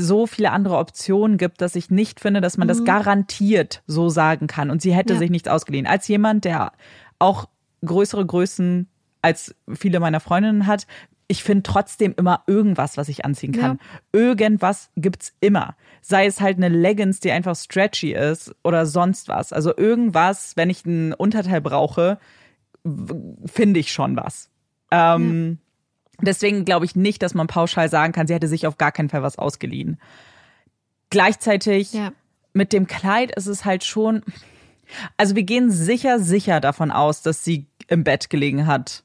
so 0.00 0.26
viele 0.28 0.52
andere 0.52 0.76
Optionen 0.78 1.38
gibt, 1.38 1.60
dass 1.60 1.74
ich 1.74 1.90
nicht 1.90 2.20
finde, 2.20 2.40
dass 2.40 2.56
man 2.56 2.68
das 2.68 2.84
garantiert 2.84 3.82
so 3.88 4.08
sagen 4.08 4.46
kann. 4.46 4.70
Und 4.70 4.80
sie 4.80 4.94
hätte 4.94 5.14
Ja. 5.14 5.18
sich 5.18 5.28
nichts 5.30 5.48
ausgeliehen. 5.48 5.88
Als 5.88 6.06
jemand, 6.06 6.44
der 6.44 6.72
auch 7.18 7.48
größere 7.84 8.24
Größen 8.24 8.86
als 9.22 9.56
viele 9.74 9.98
meiner 9.98 10.20
Freundinnen 10.20 10.68
hat, 10.68 10.86
ich 11.28 11.44
finde 11.44 11.62
trotzdem 11.62 12.14
immer 12.16 12.42
irgendwas, 12.46 12.96
was 12.96 13.08
ich 13.10 13.24
anziehen 13.24 13.52
kann. 13.52 13.78
Irgendwas 14.12 14.90
gibt's 14.96 15.34
immer. 15.40 15.76
Sei 16.00 16.24
es 16.26 16.40
halt 16.40 16.56
eine 16.56 16.68
Leggings, 16.70 17.20
die 17.20 17.30
einfach 17.30 17.54
stretchy 17.54 18.12
ist 18.14 18.54
oder 18.64 18.86
sonst 18.86 19.28
was. 19.28 19.52
Also 19.52 19.76
irgendwas, 19.76 20.56
wenn 20.56 20.70
ich 20.70 20.86
ein 20.86 21.12
Unterteil 21.12 21.60
brauche, 21.60 22.18
finde 23.44 23.78
ich 23.80 23.92
schon 23.92 24.16
was. 24.16 24.48
Ähm, 24.90 25.58
Deswegen 26.20 26.64
glaube 26.64 26.84
ich 26.84 26.96
nicht, 26.96 27.22
dass 27.22 27.34
man 27.34 27.46
pauschal 27.46 27.88
sagen 27.88 28.12
kann, 28.12 28.26
sie 28.26 28.34
hätte 28.34 28.48
sich 28.48 28.66
auf 28.66 28.76
gar 28.76 28.90
keinen 28.90 29.08
Fall 29.08 29.22
was 29.22 29.38
ausgeliehen. 29.38 30.00
Gleichzeitig 31.10 31.92
Ja. 31.92 32.12
mit 32.52 32.72
dem 32.72 32.86
Kleid 32.86 33.30
ist 33.36 33.46
es 33.46 33.64
halt 33.64 33.84
schon. 33.84 34.22
Also 35.16 35.36
wir 35.36 35.42
gehen 35.44 35.70
sicher, 35.70 36.18
sicher 36.18 36.60
davon 36.60 36.90
aus, 36.90 37.22
dass 37.22 37.44
sie 37.44 37.66
im 37.88 38.04
Bett 38.04 38.30
gelegen 38.30 38.66
hat 38.66 39.04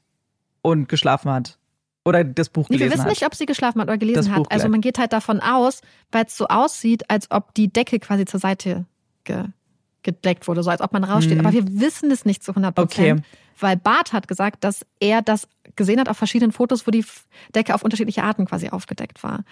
und 0.62 0.88
geschlafen 0.88 1.30
hat. 1.30 1.58
Oder 2.04 2.22
das 2.24 2.50
Buch 2.50 2.68
Nee, 2.68 2.76
gelesen 2.76 2.90
wir 2.92 2.98
wissen 2.98 3.08
nicht, 3.08 3.24
ob 3.26 3.34
sie 3.34 3.46
geschlafen 3.46 3.80
hat 3.80 3.88
oder 3.88 3.96
gelesen 3.98 4.16
Das 4.18 4.28
hat. 4.30 4.36
Buch 4.36 4.46
Also 4.50 4.68
man 4.68 4.80
geht 4.80 4.98
halt 4.98 5.12
davon 5.12 5.40
aus, 5.40 5.80
weil 6.12 6.26
es 6.26 6.36
so 6.36 6.46
aussieht, 6.48 7.10
als 7.10 7.30
ob 7.30 7.54
die 7.54 7.72
Decke 7.72 7.98
quasi 7.98 8.24
zur 8.26 8.40
Seite 8.40 8.84
ge 9.24 9.44
gedeckt 10.02 10.46
wurde, 10.48 10.62
so 10.62 10.68
als 10.68 10.82
ob 10.82 10.92
man 10.92 11.02
raussteht. 11.02 11.38
Mhm. 11.38 11.46
Aber 11.46 11.54
wir 11.54 11.80
wissen 11.80 12.10
es 12.10 12.26
nicht 12.26 12.44
zu 12.44 12.52
100 12.52 12.74
Prozent, 12.74 13.20
Okay. 13.20 13.26
weil 13.58 13.78
Bart 13.78 14.12
hat 14.12 14.28
gesagt, 14.28 14.62
dass 14.62 14.84
er 15.00 15.22
das 15.22 15.48
gesehen 15.76 15.98
hat 15.98 16.10
auf 16.10 16.18
verschiedenen 16.18 16.52
Fotos, 16.52 16.86
wo 16.86 16.90
die 16.90 17.06
Decke 17.54 17.74
auf 17.74 17.82
unterschiedliche 17.82 18.22
Arten 18.22 18.44
quasi 18.44 18.68
aufgedeckt 18.68 19.22
war. 19.22 19.44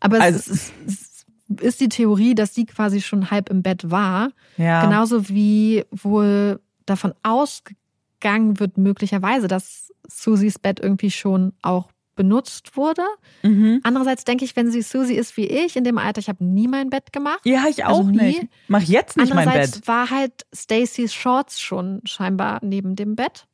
Aber 0.00 0.16
es, 0.16 0.22
Also- 0.22 0.52
ist, 0.52 0.72
es 0.86 1.24
ist 1.60 1.80
die 1.80 1.88
Theorie, 1.88 2.34
dass 2.34 2.56
sie 2.56 2.66
quasi 2.66 3.00
schon 3.00 3.30
halb 3.30 3.50
im 3.50 3.62
Bett 3.62 3.88
war. 3.92 4.32
Ja. 4.56 4.82
Genauso 4.84 5.28
wie 5.28 5.84
wohl 5.92 6.58
davon 6.86 7.14
ausgegangen 7.22 8.58
wird, 8.58 8.78
möglicherweise, 8.78 9.46
dass 9.46 9.92
Susies 10.08 10.58
Bett 10.58 10.80
irgendwie 10.80 11.12
schon 11.12 11.52
auch 11.62 11.88
benutzt 12.16 12.76
wurde. 12.76 13.02
Mhm. 13.42 13.80
Andererseits 13.82 14.24
denke 14.24 14.44
ich, 14.44 14.54
wenn 14.56 14.70
sie 14.70 14.82
Susie 14.82 15.14
ist 15.14 15.36
wie 15.36 15.46
ich, 15.46 15.76
in 15.76 15.84
dem 15.84 15.98
Alter, 15.98 16.18
ich 16.18 16.28
habe 16.28 16.44
nie 16.44 16.68
mein 16.68 16.90
Bett 16.90 17.12
gemacht. 17.12 17.40
Ja, 17.44 17.64
ich 17.68 17.84
auch 17.84 17.98
Also 17.98 18.10
nie. 18.10 18.16
nicht. 18.18 18.42
Mach 18.68 18.82
jetzt 18.82 19.16
nicht 19.16 19.32
mein 19.34 19.46
Andererseits 19.48 19.78
Bett. 19.78 19.88
war 19.88 20.10
halt 20.10 20.46
Stacys 20.54 21.14
Shorts 21.14 21.60
schon 21.60 22.00
scheinbar 22.04 22.58
neben 22.62 22.96
dem 22.96 23.16
Bett. 23.16 23.46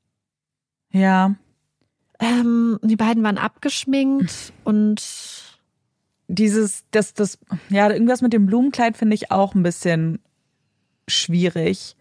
Ja. 0.90 1.34
Ähm, 2.18 2.78
die 2.82 2.96
beiden 2.96 3.22
waren 3.22 3.38
abgeschminkt 3.38 4.52
und 4.64 5.02
Dieses, 6.28 6.84
das, 6.90 7.14
das, 7.14 7.38
ja, 7.68 7.90
irgendwas 7.90 8.20
mit 8.22 8.32
dem 8.32 8.46
Blumenkleid 8.46 8.96
finde 8.96 9.14
ich 9.14 9.30
auch 9.30 9.54
ein 9.54 9.62
bisschen 9.62 10.18
schwierig. 11.06 11.95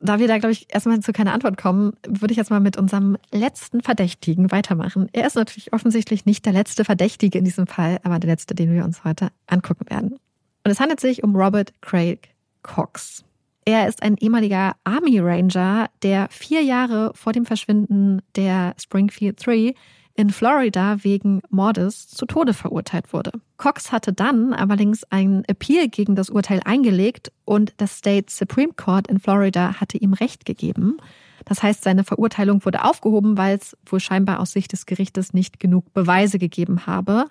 Da 0.00 0.18
wir 0.18 0.28
da, 0.28 0.38
glaube 0.38 0.52
ich, 0.52 0.66
erstmal 0.72 1.00
zu 1.00 1.12
keiner 1.12 1.32
Antwort 1.32 1.56
kommen, 1.56 1.94
würde 2.06 2.32
ich 2.32 2.38
jetzt 2.38 2.50
mal 2.50 2.60
mit 2.60 2.76
unserem 2.76 3.16
letzten 3.32 3.82
Verdächtigen 3.82 4.50
weitermachen. 4.50 5.08
Er 5.12 5.26
ist 5.26 5.36
natürlich 5.36 5.72
offensichtlich 5.72 6.26
nicht 6.26 6.44
der 6.44 6.52
letzte 6.52 6.84
Verdächtige 6.84 7.38
in 7.38 7.44
diesem 7.44 7.66
Fall, 7.66 7.98
aber 8.02 8.18
der 8.18 8.30
letzte, 8.30 8.54
den 8.54 8.74
wir 8.74 8.84
uns 8.84 9.04
heute 9.04 9.28
angucken 9.46 9.88
werden. 9.88 10.18
Und 10.64 10.70
es 10.70 10.80
handelt 10.80 11.00
sich 11.00 11.22
um 11.22 11.34
Robert 11.34 11.72
Craig 11.80 12.28
Cox. 12.62 13.24
Er 13.64 13.88
ist 13.88 14.02
ein 14.02 14.16
ehemaliger 14.18 14.76
Army 14.84 15.18
Ranger, 15.18 15.88
der 16.02 16.28
vier 16.30 16.62
Jahre 16.62 17.12
vor 17.14 17.32
dem 17.32 17.46
Verschwinden 17.46 18.22
der 18.36 18.74
Springfield 18.78 19.44
3 19.44 19.74
in 20.16 20.30
Florida 20.30 21.04
wegen 21.04 21.42
Mordes 21.50 22.08
zu 22.08 22.26
Tode 22.26 22.54
verurteilt 22.54 23.12
wurde. 23.12 23.32
Cox 23.58 23.92
hatte 23.92 24.12
dann 24.12 24.52
allerdings 24.52 25.04
einen 25.04 25.44
Appeal 25.44 25.88
gegen 25.88 26.16
das 26.16 26.30
Urteil 26.30 26.60
eingelegt 26.64 27.32
und 27.44 27.74
das 27.76 27.98
State 27.98 28.26
Supreme 28.30 28.72
Court 28.74 29.08
in 29.08 29.20
Florida 29.20 29.74
hatte 29.80 29.98
ihm 29.98 30.14
Recht 30.14 30.44
gegeben. 30.44 30.96
Das 31.44 31.62
heißt, 31.62 31.84
seine 31.84 32.02
Verurteilung 32.02 32.64
wurde 32.64 32.84
aufgehoben, 32.84 33.36
weil 33.36 33.56
es 33.56 33.76
wohl 33.86 34.00
scheinbar 34.00 34.40
aus 34.40 34.52
Sicht 34.52 34.72
des 34.72 34.86
Gerichtes 34.86 35.32
nicht 35.32 35.60
genug 35.60 35.92
Beweise 35.92 36.38
gegeben 36.38 36.86
habe. 36.86 37.26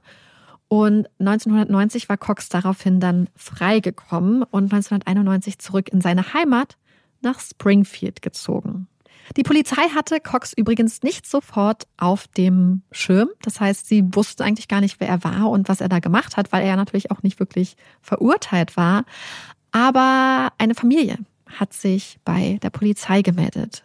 Und 0.68 1.07
1990 1.20 2.07
war 2.07 2.18
Cox 2.18 2.49
daraufhin 2.49 2.99
dann 2.99 3.30
freigekommen 3.36 4.44
und 4.44 4.74
1991 4.74 5.60
zurück 5.60 5.90
in 5.90 6.02
seine 6.02 6.34
Heimat 6.34 6.78
nach 7.22 7.40
Springfield 7.40 8.22
gezogen. 8.22 8.88
Die 9.38 9.44
Polizei 9.44 9.90
hatte 9.94 10.20
Cox 10.20 10.54
übrigens 10.54 11.02
nicht 11.04 11.26
sofort 11.28 11.88
auf 11.98 12.28
dem 12.28 12.84
Schirm. 12.92 13.30
Das 13.42 13.60
heißt, 13.60 13.88
sie 13.88 14.04
wusste 14.14 14.44
eigentlich 14.44 14.68
gar 14.68 14.82
nicht, 14.82 15.00
wer 15.00 15.08
er 15.08 15.24
war 15.24 15.50
und 15.50 15.68
was 15.68 15.82
er 15.82 15.90
da 15.90 16.00
gemacht 16.00 16.38
hat, 16.38 16.52
weil 16.52 16.66
er 16.66 16.76
natürlich 16.76 17.12
auch 17.12 17.24
nicht 17.24 17.40
wirklich 17.40 17.76
verurteilt 18.02 18.78
war. 18.78 19.04
Aber 19.72 20.54
eine 20.58 20.76
Familie 20.76 21.18
hat 21.48 21.74
sich 21.74 22.20
bei 22.24 22.60
der 22.62 22.70
Polizei 22.70 23.22
gemeldet. 23.22 23.84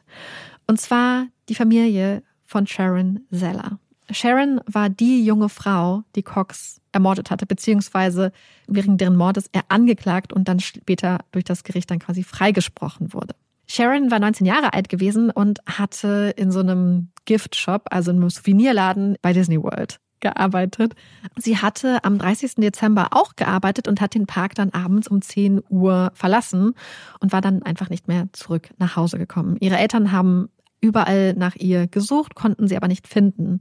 Und 0.66 0.80
zwar 0.80 1.26
die 1.48 1.54
Familie 1.54 2.22
von 2.44 2.66
Sharon 2.66 3.20
Zeller. 3.32 3.78
Sharon 4.12 4.60
war 4.66 4.88
die 4.88 5.24
junge 5.24 5.48
Frau, 5.48 6.02
die 6.16 6.22
Cox 6.22 6.80
ermordet 6.92 7.30
hatte, 7.30 7.46
beziehungsweise 7.46 8.32
während 8.66 9.00
deren 9.00 9.16
Mordes 9.16 9.48
er 9.52 9.62
angeklagt 9.68 10.32
und 10.32 10.48
dann 10.48 10.60
später 10.60 11.20
durch 11.32 11.44
das 11.44 11.64
Gericht 11.64 11.90
dann 11.90 12.00
quasi 12.00 12.24
freigesprochen 12.24 13.12
wurde. 13.12 13.34
Sharon 13.70 14.10
war 14.10 14.18
19 14.18 14.46
Jahre 14.46 14.72
alt 14.72 14.88
gewesen 14.88 15.30
und 15.30 15.60
hatte 15.64 16.34
in 16.36 16.50
so 16.50 16.58
einem 16.58 17.12
Giftshop, 17.24 17.84
also 17.90 18.10
in 18.10 18.16
einem 18.16 18.28
Souvenirladen 18.28 19.16
bei 19.22 19.32
Disney 19.32 19.62
World 19.62 20.00
gearbeitet. 20.18 20.94
Sie 21.36 21.56
hatte 21.56 22.02
am 22.02 22.18
30. 22.18 22.56
Dezember 22.56 23.08
auch 23.12 23.36
gearbeitet 23.36 23.86
und 23.86 24.00
hat 24.00 24.14
den 24.14 24.26
Park 24.26 24.56
dann 24.56 24.70
abends 24.70 25.06
um 25.06 25.22
10 25.22 25.62
Uhr 25.68 26.10
verlassen 26.14 26.74
und 27.20 27.32
war 27.32 27.40
dann 27.40 27.62
einfach 27.62 27.90
nicht 27.90 28.08
mehr 28.08 28.28
zurück 28.32 28.70
nach 28.78 28.96
Hause 28.96 29.18
gekommen. 29.18 29.56
Ihre 29.60 29.78
Eltern 29.78 30.10
haben 30.10 30.48
überall 30.80 31.34
nach 31.34 31.54
ihr 31.54 31.86
gesucht, 31.86 32.34
konnten 32.34 32.66
sie 32.66 32.76
aber 32.76 32.88
nicht 32.88 33.06
finden. 33.06 33.60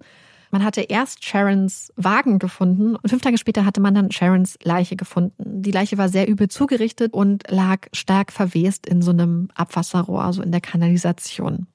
Man 0.52 0.64
hatte 0.64 0.82
erst 0.82 1.24
Sharons 1.24 1.94
Wagen 1.96 2.40
gefunden 2.40 2.96
und 2.96 3.10
fünf 3.10 3.22
Tage 3.22 3.38
später 3.38 3.66
hatte 3.66 3.82
man 3.82 3.94
dann 3.94 4.12
Sharons 4.12 4.58
Leiche 4.64 4.96
gefunden. 4.96 5.62
Die 5.62 5.72
Leiche 5.72 5.98
war 5.98 6.10
sehr 6.10 6.28
übel 6.28 6.48
zugerichtet 6.48 7.14
und 7.14 7.44
lag 7.50 7.88
stark 7.94 8.32
verwest 8.32 8.88
in 8.88 9.02
so 9.02 9.12
einem 9.12 9.50
Abwasserrohr, 9.54 10.24
also 10.24 10.42
in 10.42 10.52
der 10.52 10.62
Kanalisation. 10.62 11.68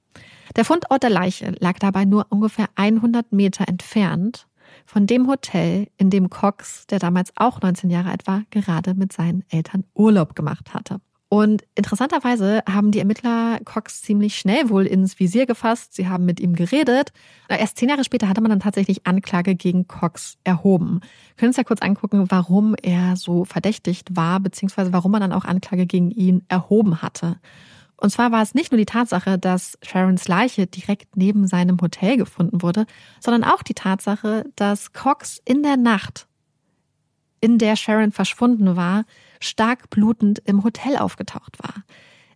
Der 0.57 0.65
Fundort 0.65 1.03
der 1.03 1.11
Leiche 1.11 1.55
lag 1.59 1.79
dabei 1.79 2.05
nur 2.05 2.27
ungefähr 2.31 2.69
100 2.75 3.33
Meter 3.33 3.69
entfernt 3.69 4.47
von 4.87 5.07
dem 5.07 5.29
Hotel, 5.29 5.89
in 5.97 6.11
dem 6.11 6.31
Cox, 6.31 6.87
der 6.87 6.99
damals 6.99 7.33
auch 7.37 7.61
19 7.61 7.91
Jahre 7.91 8.11
alt 8.11 8.27
war, 8.27 8.43
gerade 8.51 8.95
mit 8.95 9.13
seinen 9.13 9.45
Eltern 9.49 9.85
Urlaub 9.95 10.35
gemacht 10.35 10.75
hatte. 10.75 11.01
Und 11.35 11.65
interessanterweise 11.75 12.63
haben 12.65 12.93
die 12.93 13.01
Ermittler 13.01 13.59
Cox 13.65 14.03
ziemlich 14.03 14.37
schnell 14.37 14.71
wohl 14.71 14.87
ins 14.87 15.19
Visier 15.19 15.47
gefasst. 15.47 15.93
Sie 15.93 16.07
haben 16.07 16.25
mit 16.25 16.39
ihm 16.39 16.55
geredet. 16.55 17.13
Erst 17.49 17.77
zehn 17.77 17.89
Jahre 17.89 18.05
später 18.05 18.29
hatte 18.29 18.41
man 18.41 18.51
dann 18.51 18.61
tatsächlich 18.61 19.05
Anklage 19.05 19.57
gegen 19.57 19.89
Cox 19.89 20.39
erhoben. 20.45 21.01
Können 21.37 21.49
uns 21.49 21.57
ja 21.57 21.65
kurz 21.65 21.83
angucken, 21.83 22.27
warum 22.29 22.77
er 22.81 23.17
so 23.17 23.45
verdächtigt 23.45 24.15
war, 24.15 24.39
beziehungsweise 24.39 24.93
warum 24.93 25.11
man 25.11 25.23
dann 25.23 25.33
auch 25.33 25.45
Anklage 25.45 25.87
gegen 25.87 26.13
ihn 26.13 26.45
erhoben 26.47 27.03
hatte. 27.03 27.41
Und 27.97 28.11
zwar 28.11 28.31
war 28.31 28.43
es 28.43 28.55
nicht 28.55 28.71
nur 28.71 28.79
die 28.79 28.87
Tatsache, 28.87 29.37
dass 29.37 29.77
Sharons 29.83 30.29
Leiche 30.29 30.69
direkt 30.69 31.17
neben 31.17 31.49
seinem 31.49 31.81
Hotel 31.81 32.17
gefunden 32.17 32.63
wurde, 32.63 32.87
sondern 33.19 33.43
auch 33.43 33.65
die 33.65 33.75
Tatsache, 33.75 34.45
dass 34.55 34.93
Cox 34.93 35.43
in 35.45 35.65
der 35.65 35.79
Nacht, 35.79 36.29
in 37.45 37.59
der 37.59 37.77
Sharon 37.77 38.11
verschwunden 38.11 38.75
war, 38.75 39.05
stark 39.39 39.91
blutend 39.91 40.41
im 40.47 40.65
Hotel 40.65 40.97
aufgetaucht 40.97 41.59
war. 41.63 41.75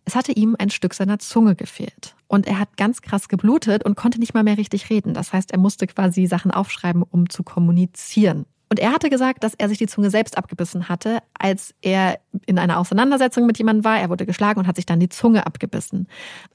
Es 0.05 0.15
hatte 0.15 0.33
ihm 0.33 0.55
ein 0.59 0.69
Stück 0.69 0.93
seiner 0.93 1.17
Zunge 1.17 1.55
gefehlt. 1.55 2.15
Und 2.27 2.45
er 2.45 2.59
hat 2.59 2.77
ganz 2.77 3.01
krass 3.01 3.27
geblutet 3.27 3.83
und 3.83 3.95
konnte 3.95 4.19
nicht 4.19 4.35
mal 4.35 4.43
mehr 4.43 4.59
richtig 4.59 4.91
reden. 4.91 5.15
Das 5.15 5.33
heißt, 5.33 5.49
er 5.49 5.57
musste 5.57 5.87
quasi 5.87 6.27
Sachen 6.27 6.51
aufschreiben, 6.51 7.01
um 7.01 7.27
zu 7.27 7.41
kommunizieren. 7.41 8.45
Und 8.69 8.79
er 8.79 8.91
hatte 8.91 9.09
gesagt, 9.09 9.43
dass 9.43 9.55
er 9.55 9.67
sich 9.67 9.79
die 9.79 9.87
Zunge 9.87 10.11
selbst 10.11 10.37
abgebissen 10.37 10.89
hatte, 10.89 11.19
als 11.33 11.73
er 11.81 12.19
in 12.45 12.59
einer 12.59 12.77
Auseinandersetzung 12.77 13.47
mit 13.47 13.57
jemandem 13.57 13.83
war. 13.83 13.99
Er 13.99 14.09
wurde 14.09 14.27
geschlagen 14.27 14.59
und 14.59 14.67
hat 14.67 14.75
sich 14.75 14.85
dann 14.85 14.99
die 14.99 15.09
Zunge 15.09 15.47
abgebissen. 15.47 16.07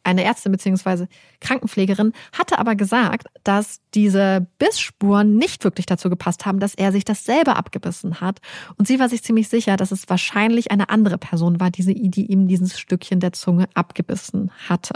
Eine 0.04 0.22
Ärztin 0.22 0.52
bzw. 0.52 1.06
Krankenpflegerin 1.40 2.12
hatte 2.32 2.58
aber 2.58 2.76
gesagt, 2.76 3.26
dass 3.42 3.80
diese 3.94 4.46
Bissspuren 4.58 5.36
nicht 5.36 5.64
wirklich 5.64 5.86
dazu 5.86 6.08
gepasst 6.08 6.46
haben, 6.46 6.60
dass 6.60 6.76
er 6.76 6.92
sich 6.92 7.04
das 7.04 7.24
selber 7.24 7.56
abgebissen 7.56 8.20
hat. 8.20 8.40
Und 8.76 8.86
sie 8.86 9.00
war 9.00 9.08
sich 9.08 9.24
ziemlich 9.24 9.48
sicher, 9.48 9.76
dass 9.76 9.90
es 9.90 10.08
wahrscheinlich 10.08 10.70
eine 10.70 10.90
andere 10.90 11.18
Person 11.18 11.58
war, 11.58 11.72
die, 11.72 12.10
die 12.10 12.26
ihm 12.30 12.46
dieses 12.46 12.78
Stückchen 12.78 13.18
der 13.18 13.32
Zunge 13.32 13.68
abgebissen 13.74 14.52
hatte. 14.68 14.94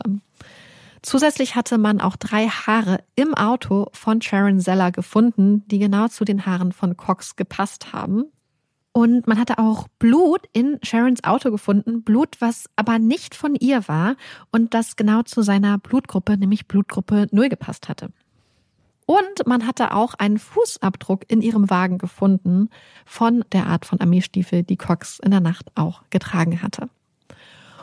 Zusätzlich 1.02 1.54
hatte 1.54 1.78
man 1.78 2.00
auch 2.00 2.16
drei 2.16 2.48
Haare 2.48 3.04
im 3.14 3.34
Auto 3.34 3.88
von 3.92 4.20
Sharon 4.20 4.60
Zeller 4.60 4.90
gefunden, 4.90 5.66
die 5.68 5.78
genau 5.78 6.08
zu 6.08 6.24
den 6.24 6.46
Haaren 6.46 6.72
von 6.72 6.96
Cox 6.96 7.36
gepasst 7.36 7.92
haben. 7.92 8.24
Und 8.92 9.28
man 9.28 9.38
hatte 9.38 9.58
auch 9.58 9.86
Blut 10.00 10.40
in 10.52 10.78
Sharons 10.82 11.22
Auto 11.22 11.52
gefunden, 11.52 12.02
Blut, 12.02 12.40
was 12.40 12.68
aber 12.74 12.98
nicht 12.98 13.36
von 13.36 13.54
ihr 13.54 13.86
war 13.86 14.16
und 14.50 14.74
das 14.74 14.96
genau 14.96 15.22
zu 15.22 15.42
seiner 15.42 15.78
Blutgruppe, 15.78 16.36
nämlich 16.36 16.66
Blutgruppe 16.66 17.28
0 17.30 17.48
gepasst 17.48 17.88
hatte. 17.88 18.10
Und 19.06 19.46
man 19.46 19.66
hatte 19.66 19.94
auch 19.94 20.14
einen 20.14 20.38
Fußabdruck 20.38 21.24
in 21.28 21.42
ihrem 21.42 21.70
Wagen 21.70 21.98
gefunden 21.98 22.70
von 23.06 23.44
der 23.52 23.66
Art 23.66 23.86
von 23.86 24.00
Armeestiefel, 24.00 24.64
die 24.64 24.76
Cox 24.76 25.18
in 25.20 25.30
der 25.30 25.40
Nacht 25.40 25.66
auch 25.76 26.02
getragen 26.10 26.60
hatte. 26.60 26.90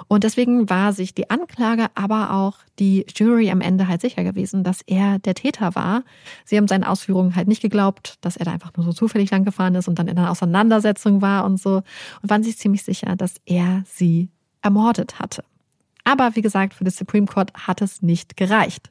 Und 0.08 0.24
deswegen 0.24 0.70
war 0.70 0.94
sich 0.94 1.16
die 1.16 1.30
Anklage, 1.30 1.88
aber 1.96 2.32
auch 2.32 2.58
die 2.78 3.06
Jury 3.16 3.50
am 3.50 3.62
Ende 3.62 3.88
halt 3.88 4.02
sicher 4.02 4.24
gewesen, 4.24 4.64
dass 4.64 4.82
er 4.86 5.20
der 5.20 5.34
Täter 5.34 5.74
war. 5.76 6.04
Sie 6.46 6.58
haben 6.58 6.68
seinen 6.68 6.84
Ausführungen 6.84 7.36
halt 7.36 7.48
nicht 7.48 7.62
geglaubt, 7.62 8.16
dass 8.22 8.38
er 8.38 8.46
da 8.46 8.52
einfach 8.52 8.72
nur 8.76 8.86
so 8.86 8.94
zufällig 8.94 9.32
lang 9.32 9.46
gefahren 9.46 9.76
ist 9.76 9.88
und 9.88 9.98
dann 9.98 10.08
in 10.08 10.18
einer 10.18 10.30
Auseinandersetzung 10.30 11.22
war 11.22 11.46
und 11.46 11.60
so. 11.60 11.82
Und 12.22 12.30
waren 12.30 12.44
sich 12.44 12.58
ziemlich 12.58 12.84
sicher, 12.84 13.16
dass 13.16 13.36
er 13.46 13.84
sie 13.88 14.30
ermordet 14.62 15.20
hatte. 15.20 15.44
Aber 16.04 16.36
wie 16.36 16.42
gesagt, 16.42 16.76
für 16.76 16.84
das 16.84 16.98
Supreme 16.98 17.26
Court 17.26 17.52
hat 17.54 17.82
es 17.82 18.02
nicht 18.02 18.38
gereicht. 18.38 18.90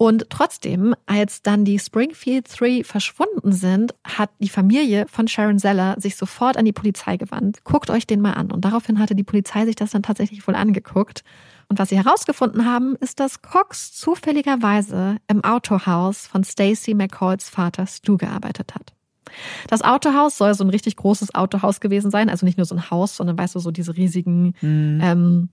Und 0.00 0.30
trotzdem, 0.30 0.94
als 1.04 1.42
dann 1.42 1.66
die 1.66 1.78
Springfield 1.78 2.50
Three 2.50 2.84
verschwunden 2.84 3.52
sind, 3.52 3.94
hat 4.02 4.30
die 4.38 4.48
Familie 4.48 5.04
von 5.06 5.28
Sharon 5.28 5.58
Zeller 5.58 5.94
sich 5.98 6.16
sofort 6.16 6.56
an 6.56 6.64
die 6.64 6.72
Polizei 6.72 7.18
gewandt. 7.18 7.64
Guckt 7.64 7.90
euch 7.90 8.06
den 8.06 8.22
mal 8.22 8.32
an. 8.32 8.50
Und 8.50 8.64
daraufhin 8.64 8.98
hatte 8.98 9.14
die 9.14 9.24
Polizei 9.24 9.66
sich 9.66 9.76
das 9.76 9.90
dann 9.90 10.02
tatsächlich 10.02 10.48
wohl 10.48 10.54
angeguckt. 10.54 11.22
Und 11.68 11.78
was 11.78 11.90
sie 11.90 11.98
herausgefunden 12.02 12.64
haben, 12.64 12.96
ist, 12.96 13.20
dass 13.20 13.42
Cox 13.42 13.92
zufälligerweise 13.92 15.18
im 15.28 15.44
Autohaus 15.44 16.26
von 16.26 16.44
Stacy 16.44 16.94
McCalls 16.94 17.50
Vater 17.50 17.86
Stu 17.86 18.16
gearbeitet 18.16 18.74
hat. 18.74 18.94
Das 19.68 19.82
Autohaus 19.82 20.38
soll 20.38 20.54
so 20.54 20.64
ein 20.64 20.70
richtig 20.70 20.96
großes 20.96 21.34
Autohaus 21.34 21.78
gewesen 21.78 22.10
sein, 22.10 22.30
also 22.30 22.46
nicht 22.46 22.56
nur 22.56 22.64
so 22.64 22.74
ein 22.74 22.90
Haus, 22.90 23.18
sondern 23.18 23.36
weißt 23.36 23.54
du, 23.54 23.58
so 23.58 23.70
diese 23.70 23.94
riesigen 23.98 24.54
mhm. 24.62 25.00
ähm, 25.02 25.02
ähm, 25.02 25.48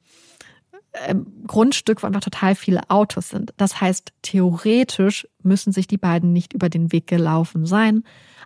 Grundstück, 1.46 2.04
wo 2.04 2.08
einfach 2.08 2.22
total 2.22 2.56
viele 2.56 2.82
Autos 2.90 3.30
sind. 3.30 3.54
Das 3.58 3.82
heißt, 3.82 4.14
theoretisch 4.22 5.28
müssen 5.44 5.72
sich 5.72 5.88
die 5.88 5.98
beiden 5.98 6.34
nicht 6.34 6.54
über 6.54 6.70
den 6.70 6.92
Weg 6.92 7.08
gelaufen 7.08 7.66
sein. 7.66 8.04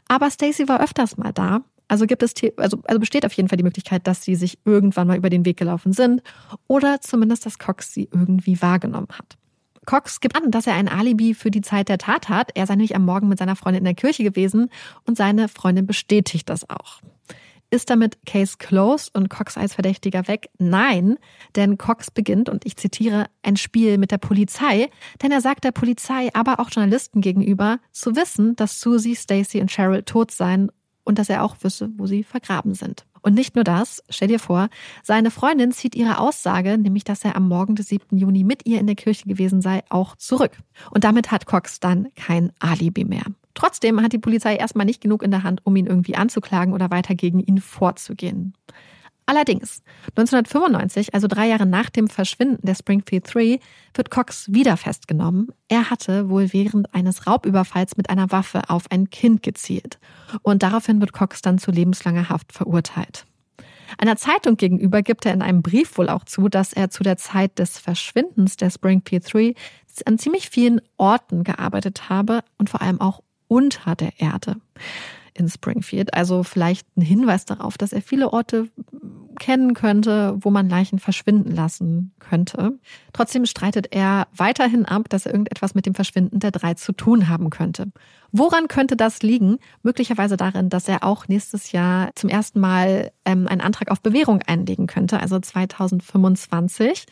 Aber 0.07 0.30
Stacy 0.30 0.68
war 0.68 0.82
öfters 0.82 1.18
mal 1.18 1.34
da. 1.34 1.61
Also 1.88 2.06
gibt 2.06 2.23
es, 2.23 2.34
also, 2.57 2.80
also 2.86 2.99
besteht 2.99 3.26
auf 3.26 3.34
jeden 3.34 3.49
Fall 3.49 3.57
die 3.57 3.65
Möglichkeit, 3.65 4.07
dass 4.07 4.23
sie 4.23 4.36
sich 4.36 4.60
irgendwann 4.64 5.07
mal 5.07 5.18
über 5.18 5.30
den 5.30 5.45
Weg 5.45 5.57
gelaufen 5.57 5.91
sind 5.91 6.22
oder 6.68 7.02
zumindest, 7.02 7.45
dass 7.45 7.60
Cox 7.60 7.94
sie 7.94 8.07
irgendwie 8.14 8.61
wahrgenommen 8.61 9.10
hat. 9.11 9.38
Cox 9.86 10.22
gibt 10.22 10.36
an, 10.36 10.52
dass 10.52 10.68
er 10.68 10.76
ein 10.76 10.88
Alibi 10.88 11.34
für 11.34 11.52
die 11.52 11.61
Zeit 11.61 11.90
der 11.90 11.98
Tat 11.98 12.30
hat. 12.30 12.52
Er 12.56 12.68
sei 12.68 12.76
nämlich 12.76 12.95
am 12.95 13.03
Morgen 13.03 13.28
mit 13.28 13.40
seiner 13.40 13.56
Freundin 13.56 13.80
in 13.82 13.86
der 13.86 13.94
Kirche 13.95 14.23
gewesen 14.23 14.69
und 15.06 15.18
seine 15.18 15.48
Freundin 15.48 15.88
bestätigt 15.88 16.49
das 16.49 16.69
auch. 16.69 17.02
Ist 17.73 17.89
damit 17.89 18.26
Case 18.26 18.57
closed 18.60 19.15
und 19.15 19.30
Cox 19.30 19.56
als 19.56 19.76
Verdächtiger 19.76 20.27
weg? 20.27 20.49
Nein, 20.57 21.18
denn 21.56 21.77
Cox 21.77 22.11
beginnt, 22.11 22.49
und 22.49 22.65
ich 22.65 22.76
zitiere, 22.76 23.27
ein 23.43 23.56
Spiel 23.56 23.98
mit 23.98 24.11
der 24.11 24.18
Polizei, 24.18 24.89
denn 25.23 25.31
er 25.31 25.39
sagt 25.39 25.64
der 25.64 25.72
Polizei, 25.72 26.30
aber 26.34 26.60
auch 26.60 26.69
Journalisten 26.69 27.22
gegenüber, 27.22 27.80
zu 27.93 28.18
wissen, 28.18 28.57
dass 28.57 28.81
Susie, 28.81 29.15
Stacy 29.15 29.61
und 29.61 29.72
Cheryl 29.72 30.03
tot 30.03 30.31
seien 30.31 30.69
und 31.06 31.18
dass 31.18 31.30
er 31.30 31.45
auch 31.45 31.56
wisse, 31.61 31.89
wo 31.95 32.07
sie 32.07 32.23
vergraben 32.23 32.73
sind. 32.73 33.06
Und 33.22 33.35
nicht 33.35 33.56
nur 33.56 33.64
das, 33.64 34.03
stell 34.10 34.27
dir 34.27 34.39
vor, 34.39 34.68
seine 35.02 35.31
Freundin 35.31 35.72
zieht 35.72 35.95
ihre 35.95 36.18
Aussage, 36.18 36.77
nämlich 36.77 37.06
dass 37.06 37.23
er 37.23 37.38
am 37.38 37.48
Morgen 37.48 37.76
des 37.76 37.88
7. 37.88 38.18
Juni 38.18 38.43
mit 38.43 38.65
ihr 38.65 38.81
in 38.81 38.88
der 38.88 38.98
Kirche 38.98 39.30
gewesen 39.30 39.61
sei, 39.61 39.81
auch 39.88 40.18
zurück. 40.18 40.57
Und 40.89 41.06
damit 41.06 41.31
hat 41.31 41.45
Cox 41.45 41.80
dann 41.80 42.10
kein 42.15 42.52
Alibi 42.60 43.06
mehr. 43.06 43.23
Trotzdem 43.53 44.02
hat 44.02 44.14
die 44.14 44.19
Polizei 44.19 44.56
erstmal 44.56 44.86
nicht 44.86 45.02
genug 45.02 45.23
in 45.23 45.32
der 45.32 45.44
Hand, 45.44 45.61
um 45.65 45.76
ihn 45.76 45.88
irgendwie 45.88 46.15
anzuklagen 46.15 46.73
oder 46.73 46.91
weiter 46.91 47.15
gegen 47.15 47.40
ihn 47.40 47.60
vorzugehen. 47.60 48.53
Allerdings, 49.26 49.82
1995, 50.18 51.14
also 51.14 51.28
drei 51.28 51.48
Jahre 51.48 51.65
nach 51.65 51.90
dem 51.90 52.07
Verschwinden 52.07 52.65
der 52.65 52.76
Springfield 52.76 53.34
3, 53.34 53.60
wird 53.94 54.10
Cox 54.10 54.52
wieder 54.52 54.76
festgenommen. 54.76 55.49
Er 55.69 55.90
hatte 55.90 56.30
wohl 56.30 56.52
während 56.52 56.94
eines 56.94 57.28
Raubüberfalls 57.28 57.95
mit 57.98 58.10
einer 58.10 58.32
Waffe 58.32 58.69
auf 58.69 58.90
ein 58.90 59.10
Kind 59.10 59.41
gezielt. 59.41 59.99
Und 60.41 60.64
daraufhin 60.64 60.99
wird 60.99 61.14
Cox 61.14 61.41
dann 61.41 61.60
zu 61.60 61.72
lebenslanger 61.72 62.30
Haft 62.30 62.52
verurteilt. 62.52 63.26
Einer 63.98 64.15
Zeitung 64.15 64.57
gegenüber 64.57 65.02
gibt 65.02 65.26
er 65.26 65.34
in 65.34 65.41
einem 65.41 65.61
Brief 65.61 65.98
wohl 65.98 66.10
auch 66.10 66.26
zu, 66.26 66.49
dass 66.49 66.73
er 66.73 66.90
zu 66.90 67.03
der 67.03 67.18
Zeit 67.18 67.60
des 67.60 67.78
Verschwindens 67.78 68.57
der 68.57 68.69
Springfield 68.69 69.32
3 69.32 69.53
an 70.06 70.18
ziemlich 70.18 70.49
vielen 70.49 70.82
Orten 70.98 71.44
gearbeitet 71.44 72.10
habe 72.10 72.44
und 72.57 72.69
vor 72.69 72.82
allem 72.82 73.02
auch 73.02 73.22
unter 73.52 73.95
der 73.95 74.19
Erde. 74.19 74.56
in 75.34 75.48
Springfield. 75.48 76.14
Also 76.14 76.44
vielleicht 76.44 76.86
ein 76.98 77.02
Hinweis 77.02 77.45
darauf, 77.45 77.78
dass 77.78 77.94
er 77.94 78.02
viele 78.02 78.34
Orte 78.34 78.68
kennen 79.40 79.73
könnte, 79.73 80.36
wo 80.41 80.52
man 80.52 80.69
Leichen 80.69 80.99
verschwinden 80.99 81.56
lassen 81.56 82.14
könnte. 82.19 82.78
Trotzdem 83.14 83.45
streitet 83.45 83.88
er 83.91 84.28
weiterhin 84.36 84.86
ab, 84.86 85.07
dass 85.07 85.26
er 85.26 85.32
irgendetwas 85.32 85.73
mit 85.73 85.86
dem 85.86 85.95
Verschwinden 85.95 86.40
der 86.40 86.52
drei 86.52 86.73
zu 86.73 86.91
tun 86.91 87.30
haben 87.30 87.49
könnte. 87.49 87.94
Woran 88.34 88.68
könnte 88.68 88.98
das 88.98 89.22
liegen? 89.22 89.57
Möglicherweise 89.84 90.36
darin, 90.36 90.68
dass 90.68 90.90
er 90.90 91.06
auch 91.06 91.30
nächstes 91.30 91.72
Jahr 91.72 92.11
zum 92.15 92.30
ersten 92.30 92.60
Mal 92.60 93.11
ähm, 93.23 93.48
einen 93.48 93.61
Antrag 93.61 93.90
auf 93.90 94.02
Bewährung 94.02 94.41
einlegen 94.45 94.86
könnte, 94.86 95.22
also 95.22 95.40
2025. 95.40 97.06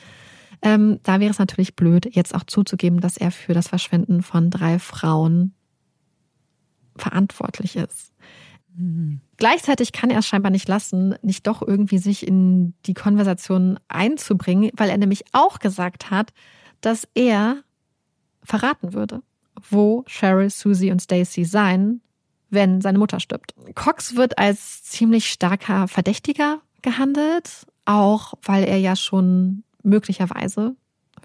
Ähm, 0.61 0.99
da 1.03 1.22
wäre 1.22 1.32
es 1.32 1.40
natürlich 1.40 1.78
blöd, 1.78 2.14
jetzt 2.14 2.36
auch 2.36 2.44
zuzugeben, 2.44 2.99
dass 2.99 3.16
er 3.16 3.32
für 3.32 3.53
das 3.53 3.70
Verschwinden 3.70 4.24
von 4.24 4.49
drei 4.49 4.78
Frauen 4.78 5.53
verantwortlich 6.99 7.76
ist. 7.76 8.13
Mhm. 8.76 9.21
Gleichzeitig 9.38 9.91
kann 9.91 10.09
er 10.09 10.19
es 10.19 10.27
scheinbar 10.27 10.51
nicht 10.51 10.67
lassen, 10.67 11.15
nicht 11.21 11.47
doch 11.47 11.61
irgendwie 11.61 11.97
sich 11.97 12.27
in 12.27 12.73
die 12.85 12.93
Konversation 12.93 13.80
einzubringen, 13.88 14.71
weil 14.76 14.89
er 14.89 14.97
nämlich 14.97 15.23
auch 15.31 15.59
gesagt 15.59 16.11
hat, 16.11 16.34
dass 16.81 17.07
er 17.13 17.63
verraten 18.43 18.93
würde, 18.93 19.21
wo 19.69 20.03
Cheryl, 20.07 20.49
Susie 20.49 20.91
und 20.91 21.01
Stacy 21.01 21.45
seien, 21.45 22.01
wenn 22.49 22.81
seine 22.81 22.97
Mutter 22.97 23.19
stirbt. 23.19 23.53
Cox 23.76 24.15
wird 24.15 24.38
als 24.38 24.84
ziemlich 24.84 25.30
starker 25.30 25.88
Verdächtiger 25.88 26.61
gehandelt, 26.81 27.67
auch 27.85 28.34
weil 28.41 28.63
er 28.63 28.77
ja 28.77 28.95
schon 28.95 29.63
möglicherweise 29.84 30.76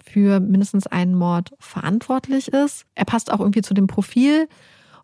für 0.05 0.41
mindestens 0.41 0.87
einen 0.87 1.15
Mord 1.15 1.55
verantwortlich 1.59 2.49
ist. 2.49 2.85
Er 2.95 3.05
passt 3.05 3.33
auch 3.33 3.41
irgendwie 3.41 3.63
zu 3.63 3.75
dem 3.75 3.87
Profil. 3.87 4.49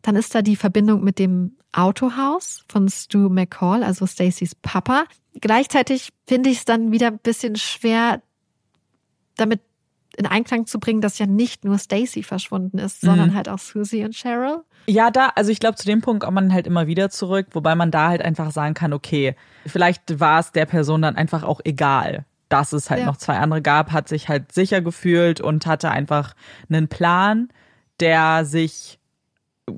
Dann 0.03 0.17
ist 0.17 0.35
da 0.35 0.43
die 0.43 0.57
Verbindung 0.57 1.03
mit 1.03 1.19
dem 1.19 1.57
Autohaus 1.73 2.65
von 2.69 2.89
Stu 2.89 3.29
McCall, 3.29 3.85
also 3.85 4.07
Stacys 4.07 4.55
Papa. 4.55 5.05
Gleichzeitig 5.41 6.11
finde 6.27 6.51
ich 6.51 6.59
es 6.59 6.65
dann 6.65 6.91
wieder 6.91 7.09
ein 7.09 7.19
bisschen 7.19 7.57
schwer, 7.57 8.23
damit 9.37 9.61
in 10.17 10.27
Einklang 10.27 10.67
zu 10.67 10.81
bringen, 10.81 11.01
dass 11.01 11.19
ja 11.19 11.27
nicht 11.27 11.65
nur 11.65 11.79
Stacy 11.79 12.23
verschwunden 12.23 12.79
ist, 12.79 13.01
sondern 13.01 13.31
mhm. 13.31 13.35
halt 13.35 13.49
auch 13.49 13.59
Susie 13.59 14.05
und 14.05 14.15
Cheryl. 14.15 14.63
Ja, 14.87 15.11
da, 15.11 15.29
also 15.37 15.53
ich 15.53 15.61
glaube, 15.61 15.77
zu 15.77 15.87
dem 15.87 16.01
Punkt 16.01 16.25
kommt 16.25 16.35
man 16.35 16.53
halt 16.53 16.67
immer 16.67 16.87
wieder 16.87 17.11
zurück, 17.11 17.49
wobei 17.53 17.75
man 17.75 17.91
da 17.91 18.09
halt 18.09 18.23
einfach 18.23 18.51
sagen 18.51 18.75
kann, 18.75 18.93
okay, 18.93 19.37
vielleicht 19.67 20.19
war 20.19 20.41
es 20.41 20.53
der 20.53 20.67
Person 20.67 21.03
dann 21.03 21.17
einfach 21.17 21.43
auch 21.43 21.61
egal 21.65 22.25
dass 22.51 22.73
es 22.73 22.91
halt 22.91 23.01
ja. 23.01 23.07
noch 23.07 23.17
zwei 23.17 23.39
andere 23.39 23.63
gab, 23.63 23.93
hat 23.93 24.09
sich 24.09 24.29
halt 24.29 24.53
sicher 24.53 24.83
gefühlt 24.83 25.41
und 25.41 25.67
hatte 25.67 25.91
einfach 25.91 26.35
einen 26.69 26.89
Plan, 26.89 27.49
der 28.01 28.45
sich 28.45 28.99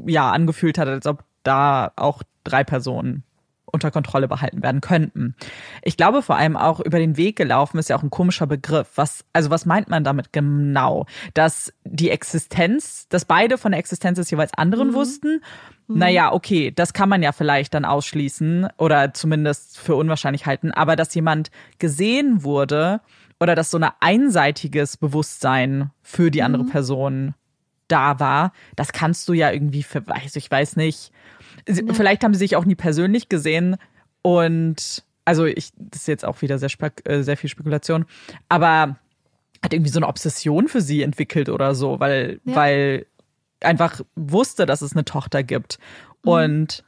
ja 0.06 0.30
angefühlt 0.30 0.78
hat, 0.78 0.88
als 0.88 1.06
ob 1.06 1.24
da 1.42 1.92
auch 1.96 2.22
drei 2.44 2.64
Personen 2.64 3.24
unter 3.72 3.90
Kontrolle 3.90 4.28
behalten 4.28 4.62
werden 4.62 4.80
könnten. 4.80 5.34
Ich 5.82 5.96
glaube 5.96 6.22
vor 6.22 6.36
allem 6.36 6.56
auch 6.56 6.78
über 6.78 6.98
den 6.98 7.16
Weg 7.16 7.36
gelaufen 7.36 7.78
ist 7.78 7.88
ja 7.88 7.96
auch 7.96 8.02
ein 8.02 8.10
komischer 8.10 8.46
Begriff. 8.46 8.90
Was, 8.96 9.24
also 9.32 9.50
was 9.50 9.64
meint 9.64 9.88
man 9.88 10.04
damit 10.04 10.32
genau? 10.32 11.06
Dass 11.34 11.72
die 11.84 12.10
Existenz, 12.10 13.08
dass 13.08 13.24
beide 13.24 13.56
von 13.56 13.72
der 13.72 13.78
Existenz 13.78 14.18
des 14.18 14.30
jeweils 14.30 14.52
anderen 14.54 14.88
mhm. 14.88 14.94
wussten. 14.94 15.42
Mhm. 15.88 15.98
Naja, 15.98 16.32
okay, 16.32 16.70
das 16.70 16.92
kann 16.92 17.08
man 17.08 17.22
ja 17.22 17.32
vielleicht 17.32 17.72
dann 17.72 17.86
ausschließen 17.86 18.68
oder 18.76 19.14
zumindest 19.14 19.78
für 19.78 19.96
unwahrscheinlich 19.96 20.44
halten. 20.44 20.70
Aber 20.70 20.94
dass 20.94 21.14
jemand 21.14 21.50
gesehen 21.78 22.44
wurde 22.44 23.00
oder 23.40 23.54
dass 23.54 23.70
so 23.70 23.78
ein 23.78 23.90
einseitiges 24.00 24.98
Bewusstsein 24.98 25.90
für 26.02 26.30
die 26.30 26.42
andere 26.42 26.64
mhm. 26.64 26.70
Person 26.70 27.34
da 27.92 28.18
war, 28.18 28.52
das 28.76 28.92
kannst 28.92 29.28
du 29.28 29.34
ja 29.34 29.52
irgendwie 29.52 29.82
für, 29.82 30.06
weiß 30.06 30.36
ich 30.36 30.50
weiß 30.50 30.76
nicht, 30.76 31.12
Sie, 31.66 31.84
ja. 31.84 31.94
Vielleicht 31.94 32.24
haben 32.24 32.34
sie 32.34 32.38
sich 32.38 32.56
auch 32.56 32.64
nie 32.64 32.74
persönlich 32.74 33.28
gesehen 33.28 33.76
und 34.22 35.04
also 35.24 35.44
ich, 35.44 35.72
das 35.76 36.02
ist 36.02 36.08
jetzt 36.08 36.24
auch 36.24 36.42
wieder 36.42 36.58
sehr, 36.58 36.70
äh, 37.04 37.22
sehr 37.22 37.36
viel 37.36 37.50
Spekulation, 37.50 38.06
aber 38.48 38.96
hat 39.62 39.72
irgendwie 39.72 39.90
so 39.90 40.00
eine 40.00 40.08
Obsession 40.08 40.66
für 40.66 40.80
sie 40.80 41.02
entwickelt 41.02 41.48
oder 41.48 41.74
so, 41.74 42.00
weil, 42.00 42.40
ja. 42.44 42.56
weil 42.56 43.06
einfach 43.60 44.00
wusste, 44.16 44.66
dass 44.66 44.82
es 44.82 44.92
eine 44.92 45.04
Tochter 45.04 45.44
gibt 45.44 45.78
mhm. 46.24 46.30
und 46.30 46.84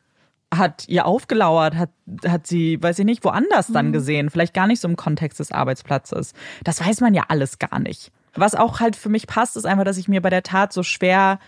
hat 0.52 0.88
ihr 0.88 1.06
aufgelauert, 1.06 1.76
hat, 1.76 1.90
hat 2.26 2.46
sie, 2.46 2.80
weiß 2.82 2.98
ich 3.00 3.04
nicht, 3.04 3.24
woanders 3.24 3.68
dann 3.68 3.88
mhm. 3.88 3.92
gesehen, 3.92 4.30
vielleicht 4.30 4.54
gar 4.54 4.66
nicht 4.66 4.80
so 4.80 4.88
im 4.88 4.96
Kontext 4.96 5.38
des 5.38 5.52
Arbeitsplatzes. 5.52 6.32
Das 6.64 6.84
weiß 6.84 7.00
man 7.00 7.14
ja 7.14 7.24
alles 7.28 7.58
gar 7.58 7.78
nicht. 7.78 8.10
Was 8.36 8.54
auch 8.54 8.80
halt 8.80 8.96
für 8.96 9.08
mich 9.08 9.26
passt, 9.26 9.56
ist 9.56 9.66
einfach, 9.66 9.84
dass 9.84 9.98
ich 9.98 10.08
mir 10.08 10.20
bei 10.20 10.30
der 10.30 10.42
Tat 10.42 10.72
so 10.72 10.82
schwer, 10.82 11.38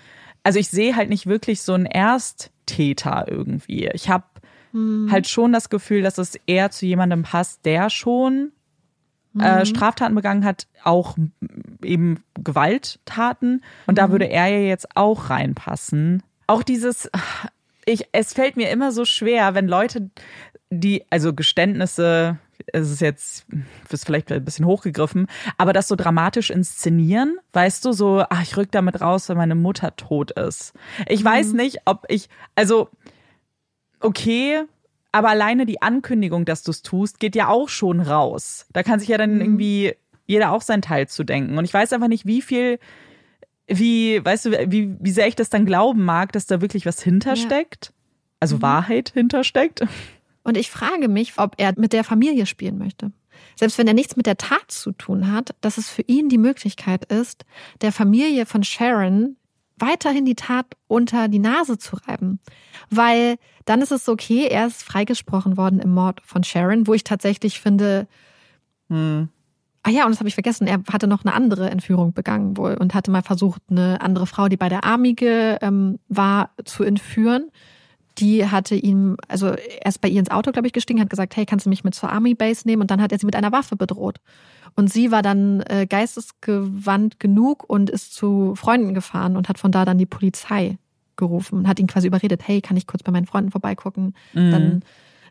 also 0.43 0.59
ich 0.59 0.69
sehe 0.69 0.97
halt 0.97 1.09
nicht 1.09 1.27
wirklich 1.27 1.63
so 1.63 1.75
ein 1.75 1.87
Erst, 1.87 2.51
Täter 2.67 3.27
irgendwie. 3.29 3.89
Ich 3.95 4.09
habe 4.11 4.25
hm. 4.73 5.09
halt 5.11 5.29
schon 5.29 5.53
das 5.53 5.71
Gefühl, 5.71 6.03
dass 6.03 6.19
es 6.19 6.35
eher 6.47 6.71
zu 6.71 6.85
jemandem 6.85 7.23
passt, 7.23 7.65
der 7.65 7.89
schon 7.89 8.53
äh, 9.39 9.61
hm. 9.61 9.67
Straftaten 9.67 10.15
begangen 10.15 10.45
hat, 10.45 10.67
auch 10.83 11.17
eben 11.83 12.23
Gewalttaten. 12.35 13.63
Und 13.87 13.93
hm. 13.93 13.95
da 13.95 14.11
würde 14.11 14.29
er 14.29 14.49
ja 14.49 14.59
jetzt 14.59 14.97
auch 14.97 15.31
reinpassen. 15.31 16.23
Auch 16.49 16.63
dieses, 16.63 17.11
ich, 17.85 18.09
es 18.13 18.33
fällt 18.33 18.57
mir 18.57 18.71
immer 18.71 18.93
so 18.93 19.05
schwer, 19.05 19.55
wenn 19.55 19.69
Leute, 19.69 20.11
die, 20.71 21.05
also 21.11 21.33
Geständnisse, 21.33 22.39
es 22.73 22.91
ist 22.91 23.01
jetzt, 23.01 23.47
ist 23.91 24.07
vielleicht 24.07 24.31
ein 24.33 24.45
bisschen 24.45 24.67
hochgegriffen, 24.67 25.27
aber 25.59 25.73
das 25.73 25.89
so 25.89 25.97
dramatisch 25.97 26.51
inszenieren, 26.51 27.39
weißt 27.53 27.85
du, 27.85 27.93
so, 27.93 28.25
ach, 28.29 28.43
ich 28.43 28.57
rück 28.57 28.71
damit 28.73 29.01
raus, 29.01 29.29
wenn 29.29 29.37
meine 29.37 29.55
Mutter 29.55 29.95
tot 29.97 30.31
ist. 30.33 30.73
Ich 31.09 31.21
mhm. 31.21 31.29
weiß 31.29 31.53
nicht, 31.53 31.81
ob 31.85 32.05
ich, 32.09 32.29
also, 32.55 32.89
okay, 34.01 34.65
aber 35.13 35.31
alleine 35.31 35.65
die 35.65 35.81
Ankündigung, 35.81 36.45
dass 36.45 36.63
du 36.63 36.71
es 36.71 36.83
tust, 36.83 37.21
geht 37.21 37.37
ja 37.37 37.49
auch 37.49 37.69
schon 37.69 38.01
raus. 38.01 38.67
Da 38.73 38.83
kann 38.83 39.01
sich 39.01 39.09
ja 39.09 39.17
dann 39.17 39.37
mhm. 39.37 39.41
irgendwie 39.41 39.95
jeder 40.27 40.53
auch 40.53 40.63
seinen 40.63 40.83
Teil 40.83 41.09
zu 41.09 41.25
denken. 41.25 41.57
Und 41.57 41.65
ich 41.65 41.73
weiß 41.73 41.93
einfach 41.93 42.09
nicht, 42.09 42.27
wie 42.27 42.43
viel, 42.43 42.79
wie, 43.67 44.23
weißt 44.25 44.47
du, 44.47 44.71
wie, 44.71 44.97
wie 45.01 45.11
sehr 45.11 45.27
ich 45.29 45.37
das 45.37 45.49
dann 45.49 45.65
glauben 45.65 46.05
mag, 46.05 46.33
dass 46.33 46.47
da 46.47 46.61
wirklich 46.61 46.85
was 46.85 47.01
hintersteckt. 47.03 47.87
Ja. 47.87 47.93
Also 48.41 48.57
mhm. 48.57 48.63
Wahrheit 48.63 49.11
hintersteckt. 49.15 49.87
Und 50.47 50.57
ich 50.57 50.71
frage 50.71 51.09
mich, 51.09 51.39
ob 51.39 51.57
er 51.57 51.75
mit 51.77 51.93
der 51.93 52.05
Familie 52.05 52.47
spielen 52.47 52.79
möchte. 52.79 53.11
Selbst 53.57 53.79
wenn 53.79 53.89
er 53.89 53.95
nichts 53.95 54.15
mit 54.15 54.27
der 54.27 54.37
Tat 54.37 54.71
zu 54.71 54.93
tun 54.93 55.33
hat, 55.33 55.57
dass 55.61 55.77
es 55.77 55.91
für 55.91 56.03
ihn 56.03 56.29
die 56.29 56.39
Möglichkeit 56.39 57.05
ist, 57.07 57.45
der 57.81 57.91
Familie 57.91 58.47
von 58.47 58.63
Sharon 58.63 59.37
weiterhin 59.77 60.25
die 60.25 60.37
Tat 60.37 60.67
unter 60.87 61.27
die 61.27 61.41
Nase 61.41 61.79
zu 61.79 61.97
reiben. 61.97 62.39
Weil 62.91 63.39
dann 63.65 63.83
ist 63.83 63.91
es 63.91 64.09
okay, 64.09 64.47
er 64.47 64.69
ist 64.69 64.85
freigesprochen 64.85 65.57
worden 65.57 65.81
im 65.81 65.91
Mord 65.91 66.21
von 66.25 66.45
Sharon, 66.45 66.87
wo 66.87 66.95
ich 66.95 67.03
tatsächlich 67.03 67.61
finde, 67.61 68.07
hm. 68.89 69.29
Ah 69.83 69.91
ja, 69.91 70.05
und 70.05 70.13
das 70.13 70.21
habe 70.21 70.29
ich 70.29 70.35
vergessen. 70.35 70.69
Er 70.69 70.83
hatte 70.93 71.09
noch 71.09 71.25
eine 71.25 71.35
andere 71.35 71.71
Entführung 71.71 72.13
begangen 72.13 72.57
wohl 72.57 72.75
und 72.75 72.95
hatte 72.95 73.11
mal 73.11 73.23
versucht, 73.23 73.63
eine 73.69 74.01
andere 74.01 74.27
Frau, 74.27 74.49
die 74.49 74.57
bei 74.57 74.69
der 74.69 74.85
Army 74.85 75.17
ähm, 75.21 75.99
war, 76.09 76.51
zu 76.65 76.85
entführen 76.85 77.51
die 78.19 78.47
hatte 78.47 78.75
ihm, 78.75 79.17
also 79.29 79.49
er 79.49 79.87
ist 79.87 80.01
bei 80.01 80.09
ihr 80.09 80.21
ins 80.21 80.31
Auto, 80.31 80.53
glaube 80.53 80.67
ich, 80.67 80.73
gestiegen, 80.73 81.01
hat 81.01 81.11
gesagt, 81.11 81.37
hey, 81.37 81.47
kannst 81.47 81.67
du 81.67 81.71
mich 81.71 81.85
mit 81.85 81.95
zur 81.95 82.11
Army 82.11 82.35
Base 82.35 82.67
nehmen? 82.67 82.83
Und 82.83 82.91
dann 82.91 83.01
hat 83.03 83.13
er 83.13 83.19
sie 83.19 83.27
mit 83.27 83.37
einer 83.37 83.53
Waffe 83.53 83.77
bedroht. 83.77 84.21
Und 84.75 84.93
sie 84.93 85.11
war 85.11 85.23
dann 85.23 85.63
äh, 85.63 85.87
geistesgewandt 85.89 87.21
genug 87.21 87.65
und 87.69 87.91
ist 87.91 88.15
zu 88.15 88.55
Freunden 88.57 88.95
gefahren 88.95 89.37
und 89.37 89.49
hat 89.49 89.59
von 89.59 89.73
da 89.73 89.85
dann 89.85 89.99
die 89.99 90.07
Polizei 90.07 90.79
gerufen 91.17 91.59
und 91.59 91.69
hat 91.69 91.79
ihn 91.79 91.87
quasi 91.87 92.07
überredet, 92.07 92.43
hey, 92.47 92.61
kann 92.61 92.77
ich 92.77 92.87
kurz 92.87 93.03
bei 93.03 93.13
meinen 93.13 93.27
Freunden 93.27 93.51
vorbeigucken? 93.51 94.15
Mhm. 94.35 94.51
Dann 94.51 94.83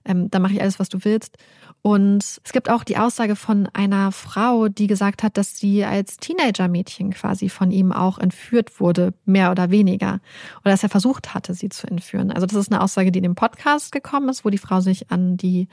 ähm, 0.05 0.29
dann 0.29 0.41
mache 0.41 0.53
ich 0.53 0.61
alles, 0.61 0.79
was 0.79 0.89
du 0.89 0.99
willst. 1.03 1.37
Und 1.81 2.23
es 2.43 2.51
gibt 2.51 2.69
auch 2.69 2.83
die 2.83 2.97
Aussage 2.97 3.35
von 3.35 3.67
einer 3.73 4.11
Frau, 4.11 4.69
die 4.69 4.87
gesagt 4.87 5.21
hat, 5.21 5.37
dass 5.37 5.57
sie 5.57 5.85
als 5.85 6.17
Teenager-Mädchen 6.17 7.11
quasi 7.11 7.47
von 7.49 7.69
ihm 7.69 7.91
auch 7.91 8.17
entführt 8.17 8.79
wurde, 8.79 9.13
mehr 9.25 9.51
oder 9.51 9.69
weniger. 9.69 10.19
Oder 10.61 10.71
dass 10.71 10.83
er 10.83 10.89
versucht 10.89 11.33
hatte, 11.35 11.53
sie 11.53 11.69
zu 11.69 11.85
entführen. 11.87 12.31
Also 12.31 12.47
das 12.47 12.57
ist 12.57 12.71
eine 12.71 12.81
Aussage, 12.81 13.11
die 13.11 13.19
in 13.19 13.23
dem 13.23 13.35
Podcast 13.35 13.91
gekommen 13.91 14.29
ist, 14.29 14.45
wo 14.45 14.49
die 14.49 14.57
Frau 14.57 14.81
sich 14.81 15.11
an 15.11 15.37
die 15.37 15.67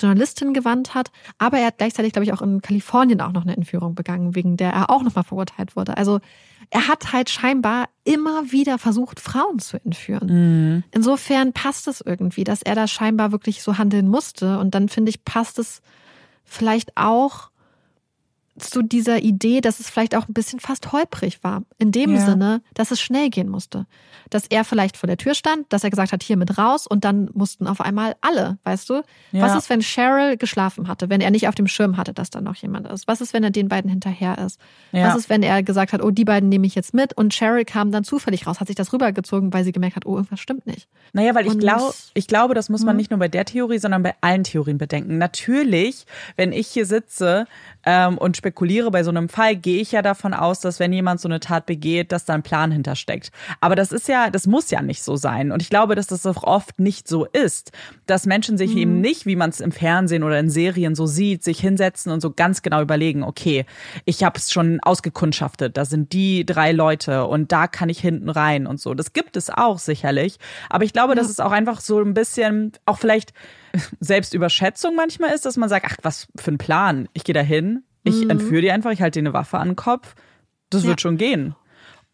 Journalistin 0.00 0.54
gewandt 0.54 0.94
hat. 0.94 1.10
Aber 1.38 1.58
er 1.58 1.66
hat 1.66 1.78
gleichzeitig, 1.78 2.12
glaube 2.12 2.24
ich, 2.24 2.32
auch 2.32 2.42
in 2.42 2.62
Kalifornien 2.62 3.20
auch 3.20 3.32
noch 3.32 3.42
eine 3.42 3.56
Entführung 3.56 3.94
begangen, 3.94 4.34
wegen 4.34 4.56
der 4.56 4.72
er 4.72 4.90
auch 4.90 5.02
nochmal 5.02 5.24
verurteilt 5.24 5.76
wurde. 5.76 5.96
Also 5.96 6.20
er 6.70 6.88
hat 6.88 7.12
halt 7.12 7.30
scheinbar 7.30 7.88
immer 8.04 8.50
wieder 8.50 8.78
versucht, 8.78 9.20
Frauen 9.20 9.58
zu 9.58 9.82
entführen. 9.84 10.28
Mhm. 10.28 10.84
Insofern 10.92 11.52
passt 11.52 11.88
es 11.88 12.00
irgendwie, 12.00 12.44
dass 12.44 12.62
er 12.62 12.74
da 12.74 12.86
scheinbar 12.86 13.32
wirklich 13.32 13.62
so 13.62 13.78
handeln 13.78 14.08
musste. 14.08 14.58
Und 14.58 14.74
dann 14.74 14.88
finde 14.88 15.10
ich, 15.10 15.24
passt 15.24 15.58
es 15.58 15.82
vielleicht 16.44 16.96
auch 16.96 17.50
zu 18.58 18.82
dieser 18.82 19.20
Idee, 19.22 19.60
dass 19.60 19.80
es 19.80 19.90
vielleicht 19.90 20.14
auch 20.14 20.28
ein 20.28 20.32
bisschen 20.32 20.60
fast 20.60 20.92
holprig 20.92 21.42
war. 21.42 21.62
In 21.78 21.90
dem 21.90 22.14
ja. 22.14 22.24
Sinne, 22.24 22.62
dass 22.74 22.92
es 22.92 23.00
schnell 23.00 23.28
gehen 23.28 23.48
musste. 23.48 23.86
Dass 24.30 24.46
er 24.46 24.64
vielleicht 24.64 24.96
vor 24.96 25.08
der 25.08 25.16
Tür 25.16 25.34
stand, 25.34 25.72
dass 25.72 25.82
er 25.82 25.90
gesagt 25.90 26.12
hat, 26.12 26.22
hier 26.22 26.36
mit 26.36 26.56
raus 26.56 26.86
und 26.86 27.04
dann 27.04 27.30
mussten 27.34 27.66
auf 27.66 27.80
einmal 27.80 28.14
alle, 28.20 28.58
weißt 28.62 28.88
du? 28.90 29.02
Ja. 29.32 29.42
Was 29.42 29.56
ist, 29.56 29.70
wenn 29.70 29.80
Cheryl 29.80 30.36
geschlafen 30.36 30.86
hatte, 30.86 31.10
wenn 31.10 31.20
er 31.20 31.32
nicht 31.32 31.48
auf 31.48 31.56
dem 31.56 31.66
Schirm 31.66 31.96
hatte, 31.96 32.14
dass 32.14 32.30
da 32.30 32.40
noch 32.40 32.54
jemand 32.56 32.86
ist? 32.86 33.08
Was 33.08 33.20
ist, 33.20 33.32
wenn 33.32 33.42
er 33.42 33.50
den 33.50 33.68
beiden 33.68 33.90
hinterher 33.90 34.38
ist? 34.38 34.60
Ja. 34.92 35.08
Was 35.08 35.16
ist, 35.16 35.28
wenn 35.28 35.42
er 35.42 35.62
gesagt 35.64 35.92
hat, 35.92 36.00
oh, 36.00 36.10
die 36.10 36.24
beiden 36.24 36.48
nehme 36.48 36.66
ich 36.66 36.76
jetzt 36.76 36.94
mit 36.94 37.12
und 37.16 37.34
Cheryl 37.34 37.64
kam 37.64 37.90
dann 37.90 38.04
zufällig 38.04 38.46
raus, 38.46 38.60
hat 38.60 38.68
sich 38.68 38.76
das 38.76 38.92
rübergezogen, 38.92 39.52
weil 39.52 39.64
sie 39.64 39.72
gemerkt 39.72 39.96
hat, 39.96 40.06
oh, 40.06 40.14
irgendwas 40.14 40.40
stimmt 40.40 40.66
nicht. 40.66 40.88
Naja, 41.12 41.34
weil 41.34 41.46
ich 41.46 41.58
glaube, 41.58 41.92
ich 42.14 42.28
glaube, 42.28 42.54
das 42.54 42.68
muss 42.68 42.84
man 42.84 42.94
mhm. 42.94 42.98
nicht 42.98 43.10
nur 43.10 43.18
bei 43.18 43.28
der 43.28 43.44
Theorie, 43.44 43.78
sondern 43.78 44.04
bei 44.04 44.14
allen 44.20 44.44
Theorien 44.44 44.78
bedenken. 44.78 45.18
Natürlich, 45.18 46.06
wenn 46.36 46.52
ich 46.52 46.68
hier 46.68 46.86
sitze 46.86 47.46
ähm, 47.84 48.16
und 48.16 48.43
spekuliere 48.44 48.90
bei 48.90 49.02
so 49.02 49.08
einem 49.08 49.30
Fall, 49.30 49.56
gehe 49.56 49.80
ich 49.80 49.92
ja 49.92 50.02
davon 50.02 50.34
aus, 50.34 50.60
dass 50.60 50.78
wenn 50.78 50.92
jemand 50.92 51.18
so 51.18 51.28
eine 51.28 51.40
Tat 51.40 51.64
begeht, 51.64 52.12
dass 52.12 52.26
da 52.26 52.34
ein 52.34 52.42
Plan 52.42 52.70
hintersteckt. 52.70 53.32
Aber 53.62 53.74
das 53.74 53.90
ist 53.90 54.06
ja, 54.06 54.28
das 54.28 54.46
muss 54.46 54.70
ja 54.70 54.82
nicht 54.82 55.02
so 55.02 55.16
sein. 55.16 55.50
Und 55.50 55.62
ich 55.62 55.70
glaube, 55.70 55.94
dass 55.94 56.08
das 56.08 56.26
auch 56.26 56.42
oft 56.42 56.78
nicht 56.78 57.08
so 57.08 57.24
ist, 57.24 57.72
dass 58.04 58.26
Menschen 58.26 58.58
sich 58.58 58.72
mhm. 58.72 58.78
eben 58.78 59.00
nicht, 59.00 59.24
wie 59.24 59.34
man 59.34 59.48
es 59.48 59.60
im 59.60 59.72
Fernsehen 59.72 60.22
oder 60.22 60.38
in 60.38 60.50
Serien 60.50 60.94
so 60.94 61.06
sieht, 61.06 61.42
sich 61.42 61.58
hinsetzen 61.58 62.12
und 62.12 62.20
so 62.20 62.32
ganz 62.32 62.60
genau 62.60 62.82
überlegen, 62.82 63.22
okay, 63.22 63.64
ich 64.04 64.22
habe 64.22 64.38
es 64.38 64.52
schon 64.52 64.78
ausgekundschaftet, 64.82 65.78
da 65.78 65.86
sind 65.86 66.12
die 66.12 66.44
drei 66.44 66.72
Leute 66.72 67.24
und 67.24 67.50
da 67.50 67.66
kann 67.66 67.88
ich 67.88 68.00
hinten 68.00 68.28
rein 68.28 68.66
und 68.66 68.78
so. 68.78 68.92
Das 68.92 69.14
gibt 69.14 69.38
es 69.38 69.48
auch 69.48 69.78
sicherlich. 69.78 70.36
Aber 70.68 70.84
ich 70.84 70.92
glaube, 70.92 71.14
ja. 71.14 71.16
dass 71.16 71.30
es 71.30 71.40
auch 71.40 71.52
einfach 71.52 71.80
so 71.80 71.98
ein 71.98 72.12
bisschen, 72.12 72.72
auch 72.84 72.98
vielleicht 72.98 73.32
Selbstüberschätzung 74.00 74.94
manchmal 74.94 75.30
ist, 75.30 75.46
dass 75.46 75.56
man 75.56 75.70
sagt, 75.70 75.86
ach, 75.88 75.96
was 76.02 76.28
für 76.36 76.52
ein 76.52 76.58
Plan. 76.58 77.08
Ich 77.14 77.24
gehe 77.24 77.34
da 77.34 77.40
hin, 77.40 77.84
ich 78.04 78.24
mhm. 78.24 78.30
entführe 78.30 78.60
die 78.60 78.70
einfach, 78.70 78.90
ich 78.92 79.02
halte 79.02 79.20
dir 79.20 79.28
eine 79.28 79.34
Waffe 79.34 79.58
an 79.58 79.70
den 79.70 79.76
Kopf. 79.76 80.14
Das 80.70 80.82
ja. 80.82 80.90
wird 80.90 81.00
schon 81.00 81.16
gehen. 81.16 81.54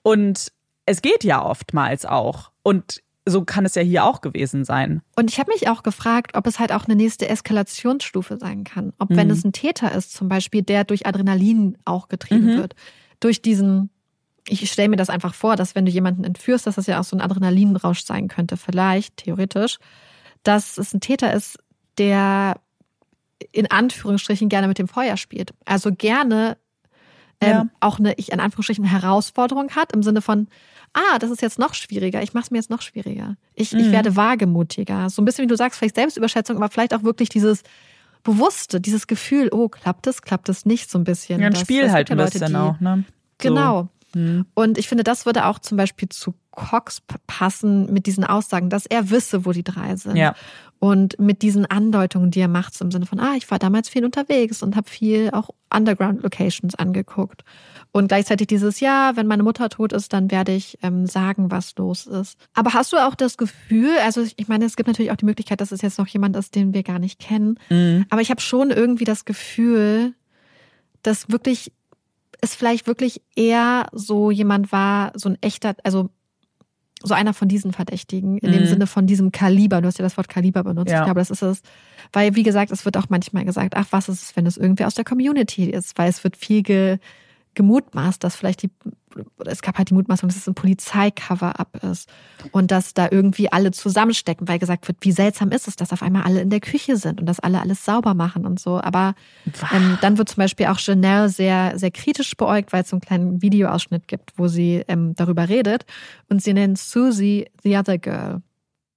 Und 0.02 0.52
es 0.86 1.02
geht 1.02 1.24
ja 1.24 1.44
oftmals 1.44 2.06
auch. 2.06 2.50
Und 2.62 3.02
so 3.26 3.44
kann 3.44 3.64
es 3.64 3.74
ja 3.74 3.82
hier 3.82 4.04
auch 4.04 4.20
gewesen 4.20 4.64
sein. 4.64 5.02
Und 5.16 5.30
ich 5.30 5.38
habe 5.38 5.52
mich 5.52 5.68
auch 5.68 5.82
gefragt, 5.82 6.36
ob 6.36 6.46
es 6.46 6.58
halt 6.58 6.72
auch 6.72 6.86
eine 6.86 6.96
nächste 6.96 7.28
Eskalationsstufe 7.28 8.38
sein 8.38 8.64
kann. 8.64 8.92
Ob, 8.98 9.10
mhm. 9.10 9.16
wenn 9.16 9.30
es 9.30 9.44
ein 9.44 9.52
Täter 9.52 9.92
ist, 9.92 10.14
zum 10.14 10.28
Beispiel, 10.28 10.62
der 10.62 10.84
durch 10.84 11.06
Adrenalin 11.06 11.76
auch 11.84 12.08
getrieben 12.08 12.54
mhm. 12.54 12.58
wird, 12.58 12.74
durch 13.20 13.42
diesen, 13.42 13.90
ich 14.48 14.70
stelle 14.70 14.88
mir 14.88 14.96
das 14.96 15.10
einfach 15.10 15.34
vor, 15.34 15.56
dass 15.56 15.74
wenn 15.74 15.84
du 15.84 15.92
jemanden 15.92 16.24
entführst, 16.24 16.66
dass 16.66 16.76
das 16.76 16.86
ja 16.86 16.98
auch 16.98 17.04
so 17.04 17.16
ein 17.16 17.20
Adrenalinrausch 17.20 18.04
sein 18.04 18.28
könnte, 18.28 18.56
vielleicht, 18.56 19.18
theoretisch, 19.18 19.78
dass 20.42 20.78
es 20.78 20.94
ein 20.94 21.00
Täter 21.00 21.32
ist, 21.34 21.58
der 21.98 22.56
in 23.52 23.70
Anführungsstrichen 23.70 24.48
gerne 24.48 24.68
mit 24.68 24.78
dem 24.78 24.88
Feuer 24.88 25.16
spielt. 25.16 25.52
Also 25.64 25.92
gerne 25.92 26.56
ähm, 27.40 27.50
ja. 27.50 27.66
auch 27.80 27.98
eine, 27.98 28.14
ich 28.14 28.32
in 28.32 28.40
Anführungsstrichen 28.40 28.84
Herausforderung 28.84 29.70
hat, 29.70 29.92
im 29.92 30.02
Sinne 30.02 30.20
von, 30.20 30.48
ah, 30.92 31.18
das 31.18 31.30
ist 31.30 31.42
jetzt 31.42 31.58
noch 31.58 31.74
schwieriger, 31.74 32.22
ich 32.22 32.34
mache 32.34 32.44
es 32.44 32.50
mir 32.50 32.58
jetzt 32.58 32.70
noch 32.70 32.82
schwieriger. 32.82 33.36
Ich, 33.54 33.72
mhm. 33.72 33.80
ich 33.80 33.90
werde 33.90 34.16
wagemutiger. 34.16 35.08
So 35.08 35.22
ein 35.22 35.24
bisschen, 35.24 35.44
wie 35.44 35.48
du 35.48 35.56
sagst, 35.56 35.78
vielleicht 35.78 35.94
Selbstüberschätzung, 35.94 36.56
aber 36.56 36.68
vielleicht 36.68 36.94
auch 36.94 37.02
wirklich 37.02 37.28
dieses 37.28 37.62
Bewusste, 38.22 38.80
dieses 38.80 39.06
Gefühl, 39.06 39.48
oh, 39.52 39.68
klappt 39.68 40.06
es, 40.06 40.22
klappt 40.22 40.48
es 40.50 40.66
nicht 40.66 40.90
so 40.90 40.98
ein 40.98 41.04
bisschen. 41.04 41.40
Ja, 41.40 41.46
ein 41.46 41.52
das, 41.52 41.62
Spiel 41.62 41.82
das 41.82 41.92
halt 41.92 42.10
ein 42.10 42.18
bisschen 42.18 42.48
die, 42.48 42.56
auch, 42.56 42.78
ne? 42.80 43.04
So. 43.06 43.48
Genau. 43.48 43.88
Mhm. 44.14 44.44
Und 44.54 44.76
ich 44.76 44.88
finde, 44.88 45.04
das 45.04 45.24
würde 45.24 45.46
auch 45.46 45.58
zum 45.58 45.78
Beispiel 45.78 46.08
zu 46.08 46.34
Cox 46.50 47.00
passen 47.26 47.90
mit 47.92 48.06
diesen 48.06 48.24
Aussagen, 48.24 48.68
dass 48.68 48.84
er 48.84 49.10
wisse, 49.10 49.46
wo 49.46 49.52
die 49.52 49.62
drei 49.62 49.96
sind. 49.96 50.16
Ja. 50.16 50.34
Und 50.81 51.20
mit 51.20 51.43
diesen 51.43 51.66
Andeutungen, 51.66 52.31
die 52.31 52.40
er 52.40 52.48
macht, 52.48 52.81
im 52.81 52.90
Sinne 52.90 53.05
von, 53.05 53.20
ah, 53.20 53.35
ich 53.36 53.51
war 53.51 53.59
damals 53.59 53.90
viel 53.90 54.02
unterwegs 54.02 54.62
und 54.62 54.77
habe 54.77 54.89
viel 54.89 55.28
auch 55.31 55.51
Underground-Locations 55.73 56.74
angeguckt. 56.74 57.44
Und 57.93 58.09
gleichzeitig 58.09 58.47
dieses, 58.47 58.81
ja, 58.81 59.12
wenn 59.15 59.27
meine 59.27 59.43
Mutter 59.43 59.69
tot 59.69 59.93
ist, 59.93 60.15
dann 60.15 60.31
werde 60.31 60.52
ich 60.52 60.78
ähm, 60.82 61.07
sagen, 61.07 61.51
was 61.51 61.77
los 61.77 62.07
ist. 62.07 62.39
Aber 62.55 62.73
hast 62.73 62.94
du 62.94 62.97
auch 62.97 63.15
das 63.15 63.36
Gefühl, 63.36 63.90
also 64.02 64.24
ich 64.36 64.48
meine, 64.48 64.65
es 64.65 64.74
gibt 64.74 64.86
natürlich 64.86 65.12
auch 65.12 65.16
die 65.16 65.27
Möglichkeit, 65.27 65.61
dass 65.61 65.70
es 65.70 65.82
jetzt 65.82 65.98
noch 65.98 66.07
jemand 66.07 66.35
ist, 66.35 66.55
den 66.55 66.73
wir 66.73 66.82
gar 66.82 66.98
nicht 66.98 67.20
kennen. 67.20 67.59
Mhm. 67.69 68.07
Aber 68.09 68.23
ich 68.23 68.31
habe 68.31 68.40
schon 68.40 68.70
irgendwie 68.70 69.05
das 69.05 69.27
Gefühl, 69.27 70.15
dass 71.02 71.31
wirklich 71.31 71.73
es 72.40 72.55
vielleicht 72.55 72.86
wirklich 72.86 73.20
eher 73.36 73.86
so 73.93 74.31
jemand 74.31 74.73
war, 74.73 75.12
so 75.15 75.28
ein 75.28 75.39
echter, 75.43 75.74
also 75.85 76.09
so 77.02 77.14
einer 77.14 77.32
von 77.35 77.48
diesen 77.48 77.72
Verdächtigen, 77.72 78.39
in 78.39 78.51
mhm. 78.51 78.55
dem 78.55 78.66
Sinne 78.66 78.86
von 78.86 79.06
diesem 79.06 79.32
Kaliber. 79.32 79.81
Du 79.81 79.86
hast 79.86 79.98
ja 79.98 80.02
das 80.02 80.16
Wort 80.16 80.28
Kaliber 80.28 80.64
benutzt. 80.64 80.90
Ja. 80.90 81.01
Ich 81.01 81.05
glaube, 81.05 81.20
das 81.20 81.31
ist 81.31 81.43
es. 81.43 81.62
Weil, 82.12 82.36
wie 82.36 82.43
gesagt, 82.43 82.70
es 82.70 82.85
wird 82.85 82.97
auch 82.97 83.09
manchmal 83.09 83.44
gesagt, 83.44 83.74
ach, 83.77 83.86
was 83.90 84.09
ist 84.09 84.22
es, 84.22 84.36
wenn 84.36 84.47
es 84.47 84.56
irgendwie 84.56 84.85
aus 84.85 84.94
der 84.94 85.05
Community 85.05 85.70
ist? 85.70 85.97
Weil 85.97 86.10
es 86.10 86.22
wird 86.24 86.36
viel 86.36 86.62
ge 86.62 86.98
gemutmaßt, 87.55 88.22
dass 88.22 88.36
vielleicht 88.36 88.62
die, 88.62 88.70
es 89.47 89.62
gab 89.62 89.78
halt 89.78 89.91
die 89.91 89.95
Mutmaßung, 89.95 90.28
dass 90.28 90.37
es 90.37 90.47
ein 90.47 90.55
Polizeicover-up 90.55 91.82
ist 91.85 92.09
und 92.53 92.70
dass 92.70 92.95
da 92.95 93.09
irgendwie 93.11 93.51
alle 93.53 93.70
zusammenstecken, 93.70 94.49
weil 94.49 94.59
gesagt 94.59 94.87
wird, 94.89 94.99
wie 95.01 95.12
seltsam 95.12 95.51
ist 95.51 95.69
es, 95.69 95.77
dass 95.77 95.93
auf 95.93 96.03
einmal 96.03 96.23
alle 96.23 96.41
in 96.41 96.51
der 96.51 96.61
Küche 96.61 96.97
sind 96.97 97.20
und 97.20 97.27
dass 97.27 97.41
alle 97.41 97.61
alles 97.61 97.85
sauber 97.85 98.15
machen 98.15 98.47
und 98.47 98.61
so. 98.61 98.81
Aber 98.81 99.15
ähm, 99.73 99.99
dann 100.01 100.19
wird 100.19 100.28
zum 100.28 100.39
Beispiel 100.39 100.66
auch 100.66 100.78
Janelle 100.78 101.28
sehr, 101.28 101.78
sehr 101.78 101.91
kritisch 101.91 102.37
beäugt, 102.37 102.73
weil 102.73 102.82
es 102.82 102.91
so 102.91 102.97
einen 102.97 103.03
kleinen 103.03 103.43
Videoausschnitt 103.43 104.09
gibt, 104.09 104.32
wo 104.37 104.49
sie 104.49 104.85
ähm, 104.89 105.15
darüber 105.16 105.49
redet 105.49 105.85
und 106.28 106.43
sie 106.43 106.53
nennt 106.53 106.78
Susie 106.78 107.47
the 107.62 107.77
other 107.77 107.99
girl. 107.99 108.43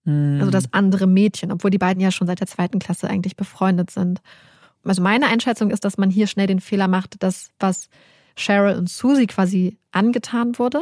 Hm. 0.06 0.38
Also 0.40 0.52
das 0.52 0.74
andere 0.74 1.08
Mädchen, 1.08 1.52
obwohl 1.52 1.72
die 1.72 1.78
beiden 1.78 2.02
ja 2.02 2.12
schon 2.12 2.28
seit 2.28 2.40
der 2.40 2.48
zweiten 2.48 2.80
Klasse 2.80 3.10
eigentlich 3.10 3.36
befreundet 3.36 3.92
sind. 3.92 4.22
Also 4.84 5.02
meine 5.02 5.28
Einschätzung 5.28 5.72
ist, 5.72 5.86
dass 5.86 5.98
man 5.98 6.10
hier 6.10 6.28
schnell 6.28 6.48
den 6.48 6.60
Fehler 6.60 6.88
macht, 6.88 7.24
dass 7.24 7.52
was 7.60 7.90
Cheryl 8.36 8.78
und 8.78 8.90
Susie 8.90 9.28
quasi 9.28 9.78
angetan 9.92 10.58
wurde. 10.60 10.82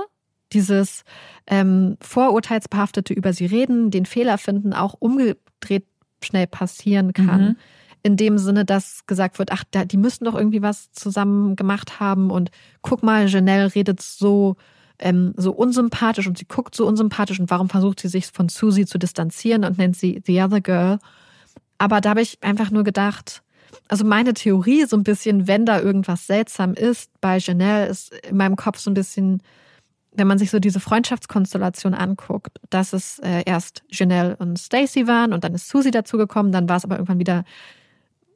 Dieses 0.54 1.04
ähm, 1.48 1.98
Vorurteilsbehaftete 2.02 3.14
über 3.14 3.34
sie 3.34 3.46
reden, 3.46 3.92
den 3.92 4.06
Fehler 4.06 4.38
finden, 4.38 4.74
auch 4.74 4.96
umgedreht 5.00 5.86
schnell 6.24 6.48
passieren 6.48 7.14
kann. 7.14 7.42
Mhm. 7.42 7.56
In 8.04 8.18
dem 8.18 8.38
Sinne, 8.38 8.66
dass 8.66 9.06
gesagt 9.06 9.38
wird, 9.38 9.52
ach, 9.52 9.64
die 9.86 9.98
müssen 9.98 10.26
doch 10.26 10.36
irgendwie 10.36 10.62
was 10.62 10.92
zusammen 10.92 11.56
gemacht 11.56 12.00
haben 12.00 12.32
und 12.32 12.50
guck 12.82 13.04
mal, 13.04 13.28
Janelle 13.28 13.74
redet 13.76 14.02
so, 14.02 14.56
ähm, 14.98 15.34
so 15.38 15.52
unsympathisch 15.52 16.28
und 16.28 16.38
sie 16.38 16.46
guckt 16.46 16.76
so 16.76 16.88
unsympathisch 16.88 17.40
und 17.40 17.52
warum 17.52 17.70
versucht 17.70 18.00
sie 18.00 18.08
sich 18.08 18.28
von 18.28 18.50
Susie 18.50 18.86
zu 18.86 18.98
distanzieren 18.98 19.66
und 19.66 19.78
nennt 19.78 19.96
sie 19.96 20.22
The 20.26 20.42
Other 20.42 20.62
Girl. 20.62 21.00
Aber 21.78 22.02
da 22.02 22.12
habe 22.12 22.22
ich 22.22 22.40
einfach 22.42 22.72
nur 22.72 22.84
gedacht, 22.84 23.44
also 23.88 24.06
meine 24.06 24.34
Theorie 24.34 24.86
so 24.86 24.98
ein 24.98 25.04
bisschen, 25.04 25.48
wenn 25.48 25.66
da 25.66 25.80
irgendwas 25.80 26.28
seltsam 26.28 26.74
ist, 26.74 27.10
bei 27.22 27.38
Janelle 27.38 27.88
ist 27.88 28.14
in 28.26 28.38
meinem 28.38 28.56
Kopf 28.56 28.80
so 28.80 28.90
ein 28.90 28.94
bisschen, 28.94 29.42
wenn 30.14 30.28
man 30.28 30.38
sich 30.38 30.52
so 30.52 30.60
diese 30.60 30.80
Freundschaftskonstellation 30.80 31.94
anguckt, 31.94 32.60
dass 32.70 32.94
es 32.94 33.20
äh, 33.20 33.44
erst 33.46 33.84
Janelle 33.90 34.36
und 34.38 34.58
Stacy 34.60 35.08
waren 35.08 35.34
und 35.34 35.44
dann 35.44 35.54
ist 35.54 35.70
Susie 35.70 35.92
dazugekommen, 35.92 36.52
dann 36.52 36.70
war 36.70 36.78
es 36.78 36.86
aber 36.86 36.96
irgendwann 36.96 37.20
wieder 37.20 37.44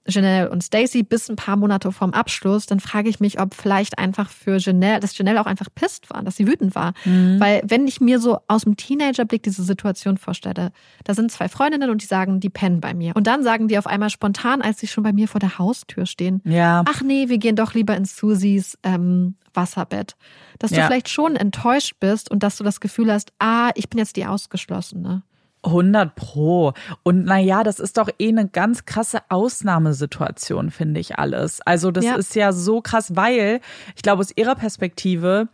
Janelle 0.07 0.49
und 0.49 0.63
Stacy 0.63 1.03
bis 1.03 1.29
ein 1.29 1.35
paar 1.35 1.55
Monate 1.55 1.91
vorm 1.91 2.11
Abschluss, 2.11 2.65
dann 2.65 2.79
frage 2.79 3.09
ich 3.09 3.19
mich, 3.19 3.39
ob 3.39 3.55
vielleicht 3.55 3.97
einfach 3.97 4.29
für 4.29 4.57
Janelle, 4.57 4.99
dass 4.99 5.17
Janelle 5.17 5.41
auch 5.41 5.45
einfach 5.45 5.67
pisst 5.73 6.09
war, 6.09 6.21
dass 6.23 6.35
sie 6.35 6.47
wütend 6.47 6.75
war. 6.75 6.93
Mhm. 7.05 7.39
Weil 7.39 7.61
wenn 7.65 7.87
ich 7.87 8.01
mir 8.01 8.19
so 8.19 8.39
aus 8.47 8.63
dem 8.63 8.77
Teenagerblick 8.77 9.43
diese 9.43 9.63
Situation 9.63 10.17
vorstelle, 10.17 10.71
da 11.03 11.13
sind 11.13 11.31
zwei 11.31 11.49
Freundinnen 11.49 11.89
und 11.89 12.01
die 12.01 12.05
sagen, 12.05 12.39
die 12.39 12.49
pennen 12.49 12.81
bei 12.81 12.93
mir. 12.93 13.15
Und 13.15 13.27
dann 13.27 13.43
sagen 13.43 13.67
die 13.67 13.77
auf 13.77 13.87
einmal 13.87 14.09
spontan, 14.09 14.61
als 14.61 14.79
sie 14.79 14.87
schon 14.87 15.03
bei 15.03 15.13
mir 15.13 15.27
vor 15.27 15.39
der 15.39 15.57
Haustür 15.57 16.05
stehen, 16.05 16.41
ja. 16.45 16.83
ach 16.87 17.01
nee, 17.01 17.29
wir 17.29 17.39
gehen 17.39 17.55
doch 17.55 17.73
lieber 17.73 17.95
ins 17.95 18.15
Susis 18.15 18.77
ähm, 18.83 19.35
Wasserbett. 19.53 20.15
Dass 20.59 20.71
ja. 20.71 20.81
du 20.81 20.87
vielleicht 20.87 21.09
schon 21.09 21.35
enttäuscht 21.35 21.95
bist 21.99 22.29
und 22.29 22.43
dass 22.43 22.57
du 22.57 22.63
das 22.63 22.79
Gefühl 22.79 23.11
hast, 23.11 23.33
ah, 23.39 23.71
ich 23.75 23.89
bin 23.89 23.97
jetzt 23.97 24.15
die 24.15 24.25
Ausgeschlossene. 24.25 25.23
100 25.65 26.15
Pro. 26.15 26.73
Und 27.03 27.25
naja, 27.25 27.63
das 27.63 27.79
ist 27.79 27.97
doch 27.97 28.09
eh 28.19 28.29
eine 28.29 28.47
ganz 28.47 28.85
krasse 28.85 29.19
Ausnahmesituation, 29.29 30.71
finde 30.71 30.99
ich 30.99 31.17
alles. 31.17 31.61
Also 31.61 31.91
das 31.91 32.05
ja. 32.05 32.15
ist 32.15 32.35
ja 32.35 32.51
so 32.51 32.81
krass, 32.81 33.15
weil 33.15 33.59
ich 33.95 34.01
glaube, 34.01 34.21
aus 34.21 34.31
ihrer 34.35 34.55
Perspektive 34.55 35.47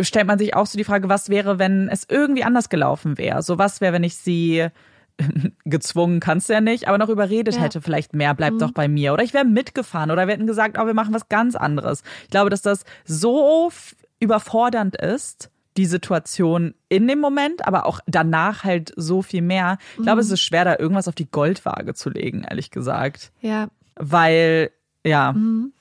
stellt 0.00 0.26
man 0.26 0.38
sich 0.38 0.54
auch 0.54 0.66
so 0.66 0.76
die 0.76 0.84
Frage, 0.84 1.08
was 1.08 1.28
wäre, 1.28 1.58
wenn 1.58 1.88
es 1.88 2.06
irgendwie 2.08 2.44
anders 2.44 2.68
gelaufen 2.68 3.18
wäre? 3.18 3.42
So 3.42 3.58
was 3.58 3.80
wäre, 3.80 3.92
wenn 3.92 4.04
ich 4.04 4.16
sie 4.16 4.66
gezwungen 5.64 6.20
kannst 6.20 6.48
du 6.48 6.54
ja 6.54 6.60
nicht, 6.60 6.88
aber 6.88 6.98
noch 6.98 7.08
überredet 7.08 7.54
ja. 7.54 7.62
hätte, 7.62 7.80
vielleicht 7.80 8.14
mehr, 8.14 8.34
bleib 8.34 8.54
mhm. 8.54 8.58
doch 8.58 8.72
bei 8.72 8.88
mir. 8.88 9.12
Oder 9.12 9.22
ich 9.22 9.34
wäre 9.34 9.44
mitgefahren 9.44 10.10
oder 10.10 10.26
wir 10.26 10.34
hätten 10.34 10.46
gesagt, 10.46 10.78
oh, 10.78 10.86
wir 10.86 10.94
machen 10.94 11.14
was 11.14 11.28
ganz 11.28 11.54
anderes. 11.54 12.02
Ich 12.24 12.30
glaube, 12.30 12.50
dass 12.50 12.62
das 12.62 12.84
so 13.04 13.70
überfordernd 14.20 14.96
ist, 14.96 15.50
die 15.76 15.86
Situation 15.86 16.74
in 16.88 17.08
dem 17.08 17.20
Moment, 17.20 17.66
aber 17.66 17.86
auch 17.86 18.00
danach 18.06 18.64
halt 18.64 18.92
so 18.96 19.22
viel 19.22 19.42
mehr. 19.42 19.78
Ich 19.96 20.02
glaube, 20.02 20.16
mhm. 20.22 20.26
es 20.26 20.30
ist 20.30 20.40
schwer, 20.40 20.64
da 20.64 20.76
irgendwas 20.78 21.08
auf 21.08 21.14
die 21.14 21.30
Goldwaage 21.30 21.94
zu 21.94 22.10
legen, 22.10 22.44
ehrlich 22.44 22.70
gesagt. 22.70 23.32
Ja. 23.40 23.68
Weil, 23.96 24.70
ja. 25.04 25.32
Mhm. 25.32 25.72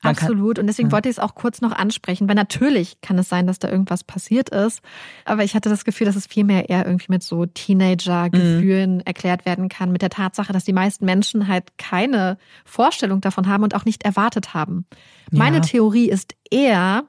Man 0.00 0.14
kann- 0.14 0.28
Absolut. 0.28 0.60
Und 0.60 0.68
deswegen 0.68 0.90
Ja. 0.90 0.92
wollte 0.92 1.08
ich 1.08 1.16
es 1.16 1.18
auch 1.18 1.34
kurz 1.34 1.60
noch 1.60 1.72
ansprechen, 1.72 2.28
weil 2.28 2.36
natürlich 2.36 3.00
kann 3.00 3.18
es 3.18 3.28
sein, 3.28 3.48
dass 3.48 3.58
da 3.58 3.68
irgendwas 3.68 4.04
passiert 4.04 4.48
ist. 4.50 4.80
Aber 5.24 5.42
ich 5.42 5.56
hatte 5.56 5.68
das 5.70 5.84
Gefühl, 5.84 6.06
dass 6.06 6.14
es 6.14 6.26
vielmehr 6.28 6.70
eher 6.70 6.86
irgendwie 6.86 7.08
mit 7.10 7.24
so 7.24 7.46
Teenager-Gefühlen 7.46 9.00
erklärt 9.00 9.44
werden 9.44 9.68
kann, 9.68 9.90
mit 9.92 10.02
der 10.02 10.10
Tatsache, 10.10 10.52
dass 10.52 10.64
die 10.64 10.72
meisten 10.72 11.04
Menschen 11.04 11.48
halt 11.48 11.76
keine 11.78 12.38
Vorstellung 12.64 13.20
davon 13.20 13.48
haben 13.48 13.64
und 13.64 13.74
auch 13.74 13.84
nicht 13.84 14.04
erwartet 14.04 14.54
haben. 14.54 14.86
Meine 15.32 15.56
Ja. 15.58 15.62
Theorie 15.62 16.08
ist 16.08 16.34
eher, 16.50 17.04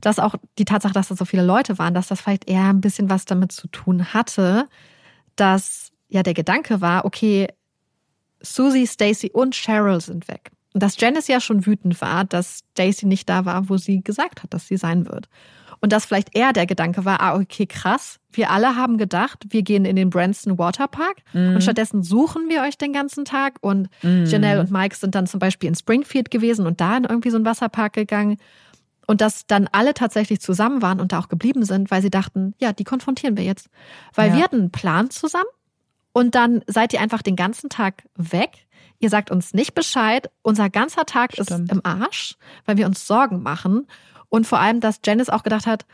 dass 0.00 0.18
auch 0.18 0.34
die 0.58 0.64
Tatsache, 0.64 0.92
dass 0.92 1.08
da 1.08 1.16
so 1.16 1.24
viele 1.24 1.44
Leute 1.44 1.78
waren, 1.78 1.94
dass 1.94 2.08
das 2.08 2.20
vielleicht 2.20 2.48
eher 2.48 2.64
ein 2.68 2.80
bisschen 2.80 3.10
was 3.10 3.24
damit 3.24 3.52
zu 3.52 3.68
tun 3.68 4.12
hatte, 4.14 4.68
dass 5.36 5.90
ja 6.08 6.22
der 6.22 6.34
Gedanke 6.34 6.80
war, 6.80 7.04
okay, 7.04 7.48
Susie, 8.40 8.86
Stacy 8.86 9.30
und 9.32 9.54
Cheryl 9.54 10.00
sind 10.00 10.28
weg. 10.28 10.50
Und 10.74 10.82
dass 10.82 11.00
Janice 11.00 11.28
ja 11.28 11.40
schon 11.40 11.66
wütend 11.66 12.00
war, 12.00 12.24
dass 12.24 12.58
Stacy 12.72 13.06
nicht 13.06 13.28
da 13.28 13.44
war, 13.44 13.68
wo 13.68 13.76
sie 13.78 14.02
gesagt 14.02 14.42
hat, 14.42 14.54
dass 14.54 14.68
sie 14.68 14.76
sein 14.76 15.08
wird. 15.08 15.28
Und 15.80 15.92
dass 15.92 16.06
vielleicht 16.06 16.36
eher 16.36 16.52
der 16.52 16.66
Gedanke 16.66 17.04
war, 17.04 17.20
ah, 17.20 17.36
okay, 17.36 17.66
krass, 17.66 18.18
wir 18.32 18.50
alle 18.50 18.74
haben 18.74 18.98
gedacht, 18.98 19.44
wir 19.50 19.62
gehen 19.62 19.84
in 19.84 19.96
den 19.96 20.10
Branson 20.10 20.58
Waterpark 20.58 21.16
Mhm. 21.32 21.54
und 21.54 21.62
stattdessen 21.62 22.02
suchen 22.02 22.48
wir 22.48 22.62
euch 22.62 22.76
den 22.78 22.92
ganzen 22.92 23.24
Tag. 23.24 23.54
Und 23.60 23.88
Janelle 24.02 24.60
und 24.60 24.70
Mike 24.70 24.96
sind 24.96 25.14
dann 25.14 25.26
zum 25.26 25.40
Beispiel 25.40 25.68
in 25.68 25.74
Springfield 25.76 26.30
gewesen 26.30 26.66
und 26.66 26.80
da 26.80 26.96
in 26.96 27.04
irgendwie 27.04 27.30
so 27.30 27.36
einen 27.36 27.44
Wasserpark 27.46 27.92
gegangen. 27.92 28.36
Und 29.10 29.22
dass 29.22 29.46
dann 29.46 29.68
alle 29.72 29.94
tatsächlich 29.94 30.40
zusammen 30.40 30.82
waren 30.82 31.00
und 31.00 31.12
da 31.12 31.18
auch 31.18 31.28
geblieben 31.30 31.64
sind, 31.64 31.90
weil 31.90 32.02
sie 32.02 32.10
dachten, 32.10 32.54
ja, 32.58 32.74
die 32.74 32.84
konfrontieren 32.84 33.38
wir 33.38 33.42
jetzt. 33.44 33.70
Weil 34.14 34.28
Ja. 34.28 34.36
wir 34.36 34.42
hatten 34.44 34.60
einen 34.60 34.70
Plan 34.70 35.08
zusammen 35.10 35.48
und 36.12 36.34
dann 36.34 36.62
seid 36.66 36.92
ihr 36.92 37.00
einfach 37.00 37.22
den 37.22 37.34
ganzen 37.34 37.70
Tag 37.70 38.04
weg. 38.16 38.66
Ihr 38.98 39.08
sagt 39.08 39.30
uns 39.30 39.54
nicht 39.54 39.74
Bescheid. 39.74 40.30
Unser 40.42 40.68
ganzer 40.68 41.06
Tag 41.06 41.32
Stimmt. 41.32 41.48
ist 41.50 41.72
im 41.72 41.80
Arsch, 41.84 42.36
weil 42.66 42.76
wir 42.76 42.84
uns 42.86 43.06
Sorgen 43.06 43.42
machen. 43.42 43.86
Und 44.28 44.46
vor 44.46 44.60
allem, 44.60 44.80
dass 44.80 45.00
Janice 45.02 45.30
auch 45.30 45.42
gedacht 45.42 45.66
hat, 45.66 45.86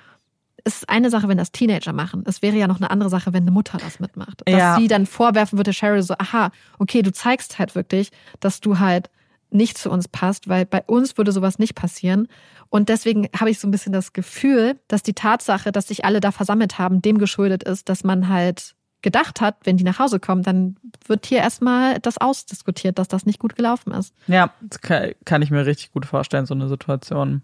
es 0.64 0.76
ist 0.78 0.88
eine 0.88 1.10
Sache, 1.10 1.28
wenn 1.28 1.38
das 1.38 1.52
Teenager 1.52 1.92
machen. 1.92 2.24
Es 2.26 2.42
wäre 2.42 2.56
ja 2.56 2.66
noch 2.66 2.78
eine 2.80 2.90
andere 2.90 3.10
Sache, 3.10 3.32
wenn 3.32 3.44
eine 3.44 3.50
Mutter 3.52 3.78
das 3.78 4.00
mitmacht. 4.00 4.42
Dass 4.46 4.54
Ja. 4.58 4.76
sie 4.76 4.88
dann 4.88 5.06
vorwerfen 5.06 5.56
würde, 5.58 5.72
Cheryl 5.72 6.02
so, 6.02 6.14
aha, 6.18 6.50
okay, 6.80 7.02
du 7.02 7.12
zeigst 7.12 7.58
halt 7.60 7.74
wirklich, 7.76 8.10
dass 8.40 8.60
du 8.60 8.80
halt 8.80 9.08
nicht 9.54 9.78
zu 9.78 9.90
uns 9.90 10.08
passt, 10.08 10.48
weil 10.48 10.66
bei 10.66 10.82
uns 10.82 11.16
würde 11.16 11.32
sowas 11.32 11.58
nicht 11.58 11.74
passieren. 11.74 12.28
Und 12.68 12.88
deswegen 12.88 13.28
habe 13.38 13.50
ich 13.50 13.60
so 13.60 13.68
ein 13.68 13.70
bisschen 13.70 13.92
das 13.92 14.12
Gefühl, 14.12 14.78
dass 14.88 15.02
die 15.02 15.14
Tatsache, 15.14 15.70
dass 15.72 15.88
sich 15.88 16.04
alle 16.04 16.20
da 16.20 16.32
versammelt 16.32 16.78
haben, 16.78 17.00
dem 17.00 17.18
geschuldet 17.18 17.62
ist, 17.62 17.88
dass 17.88 18.04
man 18.04 18.28
halt 18.28 18.74
gedacht 19.02 19.40
hat, 19.40 19.58
wenn 19.64 19.76
die 19.76 19.84
nach 19.84 19.98
Hause 19.98 20.18
kommen, 20.18 20.42
dann 20.42 20.76
wird 21.06 21.26
hier 21.26 21.38
erstmal 21.38 22.00
das 22.00 22.18
ausdiskutiert, 22.18 22.98
dass 22.98 23.06
das 23.06 23.26
nicht 23.26 23.38
gut 23.38 23.54
gelaufen 23.54 23.92
ist. 23.92 24.14
Ja, 24.26 24.50
das 24.62 24.80
kann, 24.80 25.42
ich 25.42 25.50
mir 25.50 25.66
richtig 25.66 25.92
gut 25.92 26.06
vorstellen, 26.06 26.46
so 26.46 26.54
eine 26.54 26.68
Situation. 26.68 27.42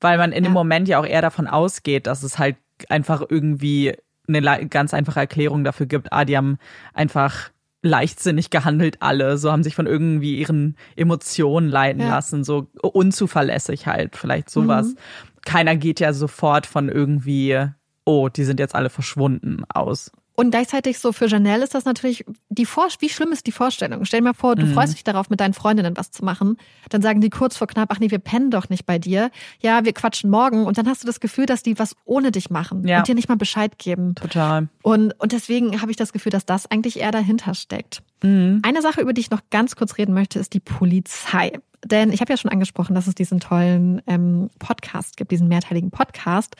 Weil 0.00 0.18
man 0.18 0.32
in 0.32 0.44
dem 0.44 0.52
Ja. 0.52 0.54
Moment 0.54 0.86
ja 0.86 1.00
auch 1.00 1.06
eher 1.06 1.22
davon 1.22 1.46
ausgeht, 1.46 2.06
dass 2.06 2.22
es 2.22 2.38
halt 2.38 2.56
einfach 2.90 3.22
irgendwie 3.28 3.96
eine 4.28 4.68
ganz 4.68 4.92
einfache 4.92 5.20
Erklärung 5.20 5.64
dafür 5.64 5.86
gibt, 5.86 6.12
ah, 6.12 6.24
die 6.24 6.36
haben 6.36 6.58
einfach 6.92 7.50
leichtsinnig 7.86 8.50
gehandelt 8.50 9.00
alle, 9.00 9.38
so 9.38 9.50
haben 9.50 9.62
sich 9.62 9.74
von 9.74 9.86
irgendwie 9.86 10.38
ihren 10.38 10.76
Emotionen 10.96 11.68
leiten 11.68 12.02
Ja. 12.02 12.08
lassen, 12.08 12.44
so 12.44 12.68
unzuverlässig 12.82 13.86
halt, 13.86 14.16
vielleicht 14.16 14.50
sowas. 14.50 14.88
Mhm. 14.88 14.96
Keiner 15.44 15.76
geht 15.76 16.00
ja 16.00 16.12
sofort 16.12 16.66
von 16.66 16.88
irgendwie, 16.88 17.66
oh, 18.04 18.28
die 18.28 18.44
sind 18.44 18.60
jetzt 18.60 18.74
alle 18.74 18.90
verschwunden 18.90 19.64
aus. 19.68 20.10
Und 20.36 20.50
gleichzeitig 20.50 20.98
so 20.98 21.12
für 21.12 21.26
Janelle 21.26 21.64
ist 21.64 21.74
das 21.74 21.84
natürlich 21.86 22.24
die 22.50 22.66
Vor 22.66 22.86
wie 23.00 23.08
schlimm 23.08 23.32
ist 23.32 23.46
die 23.46 23.52
Vorstellung? 23.52 24.04
Stell 24.04 24.20
dir 24.20 24.24
mal 24.24 24.34
vor, 24.34 24.54
du 24.54 24.66
Mhm. 24.66 24.74
freust 24.74 24.94
dich 24.94 25.02
darauf, 25.02 25.30
mit 25.30 25.40
deinen 25.40 25.54
Freundinnen 25.54 25.96
was 25.96 26.10
zu 26.10 26.24
machen. 26.24 26.58
Dann 26.90 27.02
sagen 27.02 27.20
die 27.20 27.30
kurz 27.30 27.56
vor 27.56 27.66
knapp, 27.66 27.88
ach 27.92 27.98
nee, 27.98 28.10
wir 28.10 28.18
pennen 28.18 28.50
doch 28.50 28.68
nicht 28.68 28.86
bei 28.86 28.98
dir. 28.98 29.30
Ja, 29.60 29.84
wir 29.84 29.92
quatschen 29.94 30.30
morgen. 30.30 30.64
Und 30.66 30.78
dann 30.78 30.86
hast 30.88 31.02
du 31.02 31.06
das 31.06 31.20
Gefühl, 31.20 31.46
dass 31.46 31.62
die 31.62 31.78
was 31.78 31.96
ohne 32.04 32.30
dich 32.30 32.50
machen 32.50 32.86
Ja. 32.86 32.98
und 32.98 33.08
dir 33.08 33.14
nicht 33.14 33.28
mal 33.28 33.36
Bescheid 33.36 33.78
geben. 33.78 34.14
Total. 34.14 34.68
Und, 34.82 35.12
und 35.20 35.32
deswegen 35.32 35.80
habe 35.80 35.90
ich 35.90 35.96
das 35.96 36.12
Gefühl, 36.12 36.30
dass 36.30 36.44
das 36.46 36.70
eigentlich 36.70 37.00
eher 37.00 37.10
dahinter 37.12 37.54
steckt. 37.54 38.02
Mhm. 38.22 38.60
Eine 38.62 38.82
Sache, 38.82 39.00
über 39.00 39.12
die 39.12 39.22
ich 39.22 39.30
noch 39.30 39.40
ganz 39.50 39.74
kurz 39.74 39.96
reden 39.98 40.12
möchte, 40.14 40.38
ist 40.38 40.52
die 40.54 40.60
Polizei. 40.60 41.52
Denn 41.84 42.10
ich 42.12 42.20
habe 42.20 42.32
ja 42.32 42.36
schon 42.36 42.50
angesprochen, 42.50 42.94
dass 42.94 43.06
es 43.06 43.14
diesen 43.14 43.38
tollen 43.38 44.02
ähm, 44.06 44.50
Podcast 44.58 45.16
gibt, 45.16 45.30
diesen 45.30 45.46
mehrteiligen 45.48 45.90
Podcast. 45.90 46.56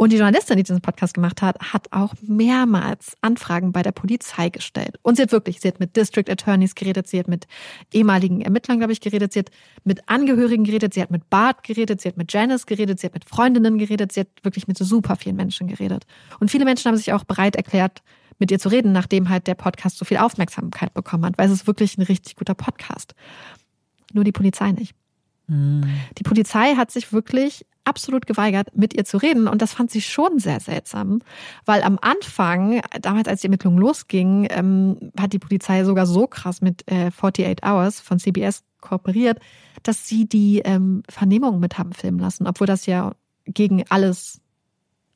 Und 0.00 0.12
die 0.12 0.16
Journalistin, 0.16 0.56
die 0.56 0.62
diesen 0.62 0.80
Podcast 0.80 1.12
gemacht 1.12 1.42
hat, 1.42 1.58
hat 1.74 1.88
auch 1.90 2.14
mehrmals 2.22 3.18
Anfragen 3.20 3.70
bei 3.70 3.82
der 3.82 3.92
Polizei 3.92 4.48
gestellt. 4.48 4.98
Und 5.02 5.16
sie 5.16 5.22
hat 5.24 5.30
wirklich, 5.30 5.60
sie 5.60 5.68
hat 5.68 5.78
mit 5.78 5.94
District 5.94 6.24
Attorneys 6.26 6.74
geredet, 6.74 7.06
sie 7.06 7.18
hat 7.18 7.28
mit 7.28 7.46
ehemaligen 7.92 8.40
Ermittlern, 8.40 8.78
glaube 8.78 8.94
ich, 8.94 9.02
geredet, 9.02 9.34
sie 9.34 9.40
hat 9.40 9.50
mit 9.84 10.08
Angehörigen 10.08 10.64
geredet, 10.64 10.94
sie 10.94 11.02
hat 11.02 11.10
mit 11.10 11.28
Bart 11.28 11.64
geredet, 11.64 12.00
sie 12.00 12.08
hat 12.08 12.16
mit 12.16 12.32
Janice 12.32 12.64
geredet, 12.64 12.98
sie 12.98 13.08
hat 13.08 13.12
mit 13.12 13.26
Freundinnen 13.26 13.76
geredet, 13.76 14.12
sie 14.12 14.20
hat 14.20 14.28
wirklich 14.42 14.66
mit 14.66 14.78
so 14.78 14.86
super 14.86 15.16
vielen 15.16 15.36
Menschen 15.36 15.68
geredet. 15.68 16.06
Und 16.38 16.50
viele 16.50 16.64
Menschen 16.64 16.88
haben 16.88 16.96
sich 16.96 17.12
auch 17.12 17.24
bereit 17.24 17.56
erklärt, 17.56 18.00
mit 18.38 18.50
ihr 18.50 18.58
zu 18.58 18.70
reden, 18.70 18.92
nachdem 18.92 19.28
halt 19.28 19.46
der 19.48 19.54
Podcast 19.54 19.98
so 19.98 20.06
viel 20.06 20.16
Aufmerksamkeit 20.16 20.94
bekommen 20.94 21.26
hat, 21.26 21.36
weil 21.36 21.48
es 21.48 21.52
ist 21.52 21.66
wirklich 21.66 21.98
ein 21.98 22.02
richtig 22.04 22.36
guter 22.36 22.54
Podcast. 22.54 23.14
Nur 24.14 24.24
die 24.24 24.32
Polizei 24.32 24.72
nicht. 24.72 24.94
Die 26.16 26.22
Polizei 26.22 26.76
hat 26.76 26.90
sich 26.90 27.12
wirklich 27.12 27.66
absolut 27.90 28.26
geweigert, 28.26 28.68
mit 28.74 28.94
ihr 28.94 29.04
zu 29.04 29.18
reden. 29.18 29.48
Und 29.48 29.60
das 29.60 29.74
fand 29.74 29.90
sie 29.90 30.00
schon 30.00 30.38
sehr 30.38 30.60
seltsam, 30.60 31.20
weil 31.66 31.82
am 31.82 31.98
Anfang, 32.00 32.80
damals 33.02 33.28
als 33.28 33.42
die 33.42 33.48
Ermittlungen 33.48 33.78
losgingen, 33.78 34.46
ähm, 34.50 35.12
hat 35.18 35.34
die 35.34 35.38
Polizei 35.38 35.84
sogar 35.84 36.06
so 36.06 36.26
krass 36.26 36.62
mit 36.62 36.90
äh, 36.90 37.10
48 37.14 37.64
Hours 37.64 38.00
von 38.00 38.18
CBS 38.18 38.64
kooperiert, 38.80 39.38
dass 39.82 40.08
sie 40.08 40.26
die 40.26 40.60
ähm, 40.64 41.02
Vernehmung 41.08 41.60
mit 41.60 41.76
haben 41.76 41.92
filmen 41.92 42.18
lassen, 42.18 42.46
obwohl 42.46 42.66
das 42.66 42.86
ja 42.86 43.12
gegen 43.44 43.84
alles 43.90 44.40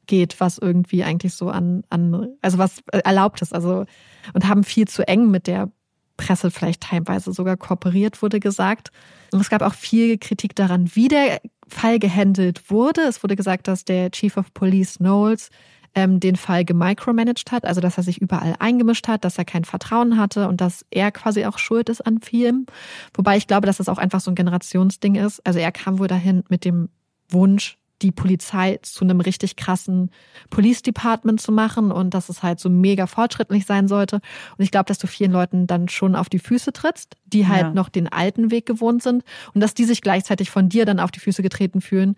geht, 0.07 0.39
was 0.41 0.59
irgendwie 0.59 1.05
eigentlich 1.05 1.35
so 1.35 1.49
an, 1.49 1.85
an 1.89 2.29
also 2.43 2.59
was 2.59 2.81
äh, 2.93 2.99
erlaubt 2.99 3.41
ist. 3.41 3.55
Also 3.55 3.87
und 4.35 4.49
haben 4.49 4.65
viel 4.65 4.87
zu 4.87 5.07
eng 5.07 5.31
mit 5.31 5.47
der 5.47 5.71
Presse 6.17 6.51
vielleicht 6.51 6.83
teilweise 6.83 7.33
sogar 7.33 7.57
kooperiert, 7.57 8.23
wurde 8.23 8.41
gesagt. 8.41 8.91
Und 9.33 9.41
es 9.41 9.51
gab 9.51 9.63
auch 9.63 9.75
viel 9.75 10.19
Kritik 10.19 10.55
daran, 10.55 10.91
wie 10.95 11.09
der 11.09 11.41
Fall 11.69 11.99
gehandelt 11.99 12.71
wurde. 12.71 13.03
Es 13.03 13.23
wurde 13.23 13.37
gesagt, 13.37 13.69
dass 13.69 13.85
der 13.85 14.11
Chief 14.11 14.37
of 14.37 14.53
Police 14.55 14.99
Knowles 14.99 15.51
ähm, 15.95 16.21
den 16.21 16.37
Fall 16.37 16.65
gemicromanaged 16.65 17.53
hat, 17.53 17.65
also 17.65 17.81
dass 17.81 17.97
er 17.97 18.03
sich 18.03 18.21
überall 18.21 18.55
eingemischt 18.59 19.09
hat, 19.09 19.25
dass 19.25 19.39
er 19.39 19.45
kein 19.45 19.65
Vertrauen 19.65 20.19
hatte 20.19 20.49
und 20.49 20.61
dass 20.61 20.85
er 20.91 21.13
quasi 21.13 21.45
auch 21.45 21.59
schuld 21.59 21.89
ist 21.89 22.01
an 22.01 22.21
vielem. 22.21 22.67
Wobei 23.15 23.37
ich 23.37 23.47
glaube, 23.47 23.67
dass 23.67 23.77
das 23.77 23.89
auch 23.89 23.99
einfach 23.99 24.21
so 24.21 24.31
ein 24.31 24.35
Generationsding 24.35 25.15
ist. 25.15 25.45
Also 25.47 25.59
er 25.59 25.73
kam 25.73 25.99
wohl 25.99 26.09
dahin 26.09 26.43
mit 26.49 26.65
dem 26.65 26.89
Wunsch, 27.29 27.79
die 28.03 28.13
Polizei 28.13 28.79
zu 28.83 29.05
einem 29.05 29.21
richtig 29.21 29.57
krassen 29.57 30.11
Police 30.51 30.83
Department 30.83 31.41
zu 31.41 31.53
machen 31.53 31.93
und 31.93 32.13
dass 32.13 32.29
es 32.29 32.43
halt 32.43 32.61
so 32.61 32.69
mega 32.69 33.07
fortschrittlich 33.07 33.67
sein 33.67 33.89
sollte. 33.89 34.17
Und 34.17 34.65
ich 34.65 34.71
glaube, 34.71 34.87
dass 34.87 34.99
du 34.99 35.07
vielen 35.07 35.31
Leuten 35.33 35.67
dann 35.67 35.89
schon 35.89 36.17
auf 36.17 36.29
die 36.29 36.39
Füße 36.41 36.73
trittst, 36.73 37.17
die 37.27 37.47
halt 37.47 37.63
Ja. 37.63 37.73
noch 37.73 37.89
den 37.89 38.09
alten 38.09 38.51
Weg 38.51 38.67
gewohnt 38.67 39.03
sind 39.03 39.23
und 39.55 39.61
dass 39.61 39.75
die 39.75 39.85
sich 39.85 40.01
gleichzeitig 40.03 40.51
von 40.51 40.69
dir 40.69 40.85
dann 40.85 41.01
auf 41.01 41.11
die 41.11 41.21
Füße 41.21 41.43
getreten 41.43 41.81
fühlen. 41.81 42.17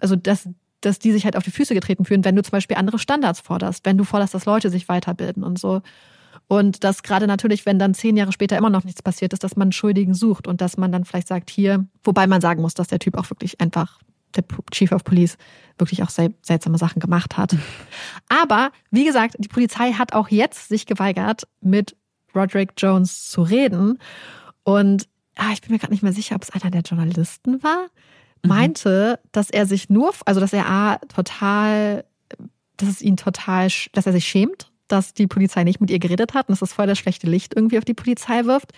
Also 0.00 0.16
dass, 0.16 0.48
dass 0.80 0.98
die 0.98 1.12
sich 1.12 1.24
halt 1.24 1.36
auf 1.36 1.44
die 1.44 1.50
Füße 1.50 1.72
getreten 1.72 2.04
fühlen, 2.04 2.24
wenn 2.24 2.36
du 2.36 2.42
zum 2.42 2.52
Beispiel 2.52 2.76
andere 2.76 2.98
Standards 2.98 3.40
forderst, 3.40 3.86
wenn 3.86 3.96
du 3.96 4.04
forderst, 4.04 4.34
dass 4.34 4.44
Leute 4.44 4.70
sich 4.70 4.88
weiterbilden 4.88 5.44
und 5.44 5.58
so. 5.58 5.82
Und 6.48 6.84
dass 6.84 7.02
gerade 7.02 7.26
natürlich, 7.26 7.64
wenn 7.64 7.78
dann 7.78 7.94
zehn 7.94 8.16
Jahre 8.16 8.32
später 8.32 8.56
immer 8.58 8.70
noch 8.70 8.84
nichts 8.84 9.02
passiert 9.02 9.32
ist, 9.32 9.42
dass 9.42 9.56
man 9.56 9.72
Schuldigen 9.72 10.14
sucht 10.14 10.46
und 10.46 10.60
dass 10.60 10.76
man 10.76 10.92
dann 10.92 11.04
vielleicht 11.04 11.28
sagt, 11.28 11.50
hier, 11.50 11.86
wobei 12.04 12.26
man 12.26 12.40
sagen 12.40 12.60
muss, 12.62 12.74
dass 12.74 12.88
der 12.88 12.98
Typ 12.98 13.16
auch 13.16 13.30
wirklich 13.30 13.60
einfach, 13.60 13.98
der 14.36 14.44
Chief 14.70 14.92
of 14.92 15.04
Police, 15.04 15.36
wirklich 15.78 16.02
auch 16.02 16.10
sel 16.10 16.34
seltsame 16.42 16.78
Sachen 16.78 17.00
gemacht 17.00 17.36
hat. 17.36 17.56
Aber 18.28 18.70
wie 18.90 19.04
gesagt, 19.04 19.36
die 19.38 19.48
Polizei 19.48 19.92
hat 19.92 20.12
auch 20.12 20.28
jetzt 20.28 20.68
sich 20.68 20.86
geweigert, 20.86 21.46
mit 21.60 21.96
Roderick 22.34 22.72
Jones 22.76 23.28
zu 23.28 23.42
reden. 23.42 23.98
Und 24.62 25.08
ah, 25.36 25.52
ich 25.52 25.60
bin 25.62 25.72
mir 25.72 25.78
gerade 25.78 25.92
nicht 25.92 26.02
mehr 26.02 26.12
sicher, 26.12 26.36
ob 26.36 26.42
es 26.42 26.50
einer 26.50 26.70
der 26.70 26.82
Journalisten 26.82 27.62
war, 27.62 27.86
meinte, 28.42 29.18
dass 29.32 29.50
er 29.50 29.66
sich 29.66 29.88
nur, 29.90 30.12
also 30.24 30.40
dass 30.40 30.52
er 30.52 30.68
A, 30.68 30.96
total, 31.08 32.04
dass 32.76 32.88
es 32.88 33.02
ihn 33.02 33.16
total, 33.16 33.68
dass 33.92 34.06
er 34.06 34.12
sich 34.12 34.26
schämt, 34.26 34.70
dass 34.88 35.14
die 35.14 35.26
Polizei 35.26 35.64
nicht 35.64 35.80
mit 35.80 35.90
ihr 35.90 35.98
geredet 35.98 36.34
hat 36.34 36.48
und 36.48 36.52
dass 36.52 36.62
es 36.62 36.74
voll 36.74 36.86
das 36.86 36.98
schlechte 36.98 37.26
Licht 37.26 37.54
irgendwie 37.54 37.78
auf 37.78 37.84
die 37.84 37.94
Polizei 37.94 38.44
wirft. 38.44 38.72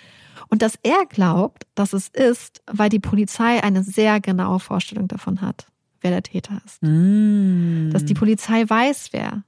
Und 0.49 0.63
dass 0.63 0.79
er 0.83 1.05
glaubt, 1.09 1.67
dass 1.75 1.93
es 1.93 2.09
ist, 2.09 2.63
weil 2.71 2.89
die 2.89 3.01
Polizei 3.01 3.63
eine 3.63 3.83
sehr 3.83 4.21
genaue 4.21 4.61
Vorstellung 4.61 5.09
davon 5.09 5.41
hat, 5.41 5.67
wer 6.01 6.11
der 6.11 6.23
Täter 6.23 6.61
ist. 6.65 6.83
Mm. 6.83 7.91
Dass 7.91 8.05
die 8.05 8.15
Polizei 8.15 8.65
weiß, 8.69 9.09
wer, 9.13 9.43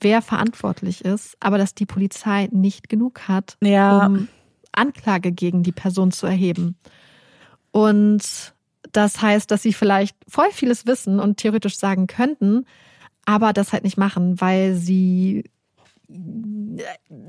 wer 0.00 0.22
verantwortlich 0.22 1.04
ist, 1.04 1.36
aber 1.40 1.58
dass 1.58 1.74
die 1.74 1.86
Polizei 1.86 2.48
nicht 2.52 2.88
genug 2.88 3.28
hat, 3.28 3.56
Ja. 3.60 4.06
um 4.06 4.28
Anklage 4.72 5.32
gegen 5.32 5.62
die 5.62 5.72
Person 5.72 6.12
zu 6.12 6.26
erheben. 6.26 6.76
Und 7.72 8.54
das 8.92 9.22
heißt, 9.22 9.50
dass 9.50 9.62
sie 9.62 9.72
vielleicht 9.72 10.16
voll 10.28 10.50
vieles 10.52 10.86
wissen 10.86 11.20
und 11.20 11.36
theoretisch 11.38 11.76
sagen 11.78 12.06
könnten, 12.06 12.66
aber 13.24 13.52
das 13.52 13.72
halt 13.72 13.84
nicht 13.84 13.96
machen, 13.96 14.40
weil 14.40 14.74
sie 14.74 15.44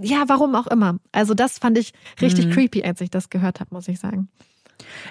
ja, 0.01 0.23
warum 0.27 0.55
auch 0.55 0.68
immer. 0.68 0.99
Also 1.11 1.34
das 1.34 1.60
fand 1.60 1.77
ich 1.77 1.93
richtig 2.22 2.47
Mhm. 2.47 2.51
creepy, 2.51 2.84
als 2.84 3.01
ich 3.01 3.10
das 3.10 3.30
gehört 3.30 3.60
habe, 3.60 3.73
muss 3.73 3.88
ich 3.88 3.99
sagen. 3.99 4.30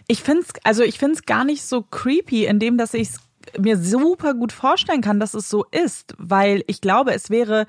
Ich 0.08 0.22
finde 0.22 0.42
es, 0.42 0.48
also 0.64 0.82
ich 0.82 0.98
finde 0.98 1.14
es 1.14 1.26
gar 1.26 1.44
nicht 1.44 1.62
so 1.64 1.82
creepy, 1.82 2.46
in 2.46 2.58
dem, 2.58 2.78
dass 2.78 2.94
ich 2.94 3.08
es 3.10 3.16
mir 3.58 3.76
super 3.76 4.34
gut 4.34 4.52
vorstellen 4.52 5.00
kann, 5.00 5.20
dass 5.20 5.34
es 5.34 5.48
so 5.48 5.64
ist, 5.70 6.14
weil 6.18 6.62
ich 6.66 6.80
glaube, 6.80 7.12
es 7.12 7.28
wäre, 7.30 7.66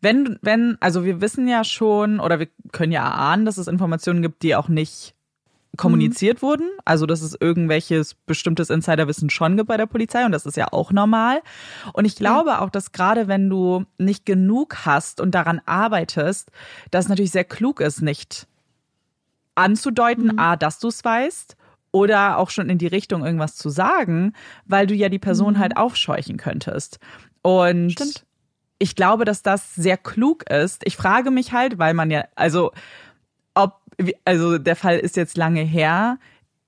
wenn, 0.00 0.38
wenn, 0.42 0.76
also 0.80 1.04
wir 1.04 1.20
wissen 1.20 1.48
ja 1.48 1.64
schon 1.64 2.20
oder 2.20 2.38
wir 2.38 2.48
können 2.72 2.92
ja 2.92 3.04
erahnen, 3.04 3.44
dass 3.44 3.58
es 3.58 3.66
Informationen 3.66 4.22
gibt, 4.22 4.42
die 4.42 4.54
auch 4.54 4.68
nicht 4.68 5.14
kommuniziert 5.76 6.42
mhm. 6.42 6.46
wurden, 6.46 6.70
also 6.84 7.06
dass 7.06 7.22
es 7.22 7.36
irgendwelches 7.38 8.14
bestimmtes 8.14 8.70
Insiderwissen 8.70 9.30
schon 9.30 9.56
gibt 9.56 9.68
bei 9.68 9.76
der 9.76 9.86
Polizei 9.86 10.24
und 10.24 10.32
das 10.32 10.46
ist 10.46 10.56
ja 10.56 10.72
auch 10.72 10.92
normal. 10.92 11.40
Und 11.92 12.04
ich 12.04 12.16
glaube 12.16 12.50
ja. 12.50 12.60
auch, 12.60 12.70
dass 12.70 12.92
gerade 12.92 13.28
wenn 13.28 13.48
du 13.48 13.84
nicht 13.98 14.26
genug 14.26 14.86
hast 14.86 15.20
und 15.20 15.34
daran 15.34 15.60
arbeitest, 15.66 16.50
dass 16.90 17.06
es 17.06 17.08
natürlich 17.08 17.32
sehr 17.32 17.44
klug 17.44 17.80
ist, 17.80 18.02
nicht 18.02 18.46
anzudeuten, 19.54 20.32
mhm. 20.32 20.38
a, 20.38 20.56
dass 20.56 20.78
du 20.78 20.88
es 20.88 21.04
weißt 21.04 21.56
oder 21.90 22.38
auch 22.38 22.50
schon 22.50 22.68
in 22.68 22.78
die 22.78 22.86
Richtung 22.86 23.24
irgendwas 23.24 23.56
zu 23.56 23.70
sagen, 23.70 24.34
weil 24.66 24.86
du 24.86 24.94
ja 24.94 25.08
die 25.08 25.18
Person 25.18 25.54
mhm. 25.54 25.58
halt 25.58 25.76
aufscheuchen 25.76 26.36
könntest. 26.36 26.98
Und 27.42 27.92
Stimmt. 27.92 28.26
ich 28.78 28.94
glaube, 28.94 29.24
dass 29.24 29.42
das 29.42 29.74
sehr 29.74 29.96
klug 29.96 30.48
ist. 30.50 30.82
Ich 30.84 30.96
frage 30.96 31.30
mich 31.30 31.52
halt, 31.52 31.78
weil 31.78 31.94
man 31.94 32.10
ja, 32.10 32.24
also 32.34 32.72
also 34.24 34.58
der 34.58 34.76
Fall 34.76 34.98
ist 34.98 35.16
jetzt 35.16 35.36
lange 35.36 35.62
her, 35.62 36.18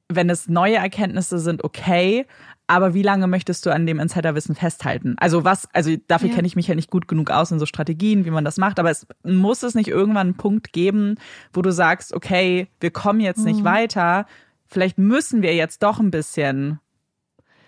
wenn 0.08 0.30
es 0.30 0.48
neue 0.48 0.76
Erkenntnisse 0.76 1.38
sind, 1.38 1.64
okay, 1.64 2.26
aber 2.66 2.92
wie 2.92 3.02
lange 3.02 3.26
möchtest 3.26 3.64
du 3.64 3.70
an 3.70 3.86
dem 3.86 3.98
Insiderwissen 3.98 4.54
festhalten? 4.54 5.16
Also 5.18 5.42
was, 5.42 5.68
also 5.74 5.94
dafür 6.06 6.28
ja. 6.28 6.34
kenne 6.34 6.46
ich 6.46 6.54
mich 6.54 6.68
ja 6.68 6.74
nicht 6.74 6.90
gut 6.90 7.08
genug 7.08 7.30
aus 7.30 7.50
in 7.50 7.58
so 7.58 7.66
Strategien, 7.66 8.26
wie 8.26 8.30
man 8.30 8.44
das 8.44 8.58
macht, 8.58 8.78
aber 8.78 8.90
es 8.90 9.06
muss 9.24 9.62
es 9.62 9.74
nicht 9.74 9.88
irgendwann 9.88 10.28
einen 10.28 10.36
Punkt 10.36 10.72
geben, 10.72 11.16
wo 11.52 11.62
du 11.62 11.72
sagst, 11.72 12.12
okay, 12.12 12.68
wir 12.80 12.90
kommen 12.90 13.20
jetzt 13.20 13.44
nicht 13.44 13.60
mhm. 13.60 13.64
weiter, 13.64 14.26
vielleicht 14.66 14.98
müssen 14.98 15.40
wir 15.40 15.54
jetzt 15.54 15.82
doch 15.82 15.98
ein 15.98 16.10
bisschen 16.10 16.78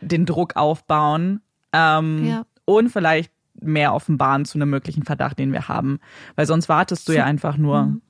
den 0.02 0.26
Druck 0.26 0.56
aufbauen 0.56 1.40
ähm, 1.72 2.26
ja. 2.26 2.46
und 2.66 2.90
vielleicht 2.90 3.32
mehr 3.54 3.94
offenbaren 3.94 4.44
zu 4.44 4.58
einem 4.58 4.70
möglichen 4.70 5.04
Verdacht, 5.04 5.38
den 5.38 5.52
wir 5.52 5.68
haben. 5.68 5.98
Weil 6.36 6.46
sonst 6.46 6.68
wartest 6.68 7.08
du 7.08 7.12
ja 7.12 7.24
einfach 7.24 7.56
nur. 7.56 7.84
Mhm. 7.84 8.02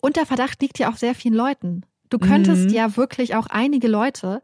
Und 0.00 0.16
der 0.16 0.26
Verdacht 0.26 0.60
liegt 0.62 0.78
ja 0.78 0.90
auch 0.90 0.96
sehr 0.96 1.14
vielen 1.14 1.34
Leuten. 1.34 1.82
Du 2.10 2.18
könntest 2.18 2.68
mhm. 2.68 2.74
ja 2.74 2.96
wirklich 2.96 3.34
auch 3.34 3.46
einige 3.48 3.88
Leute, 3.88 4.40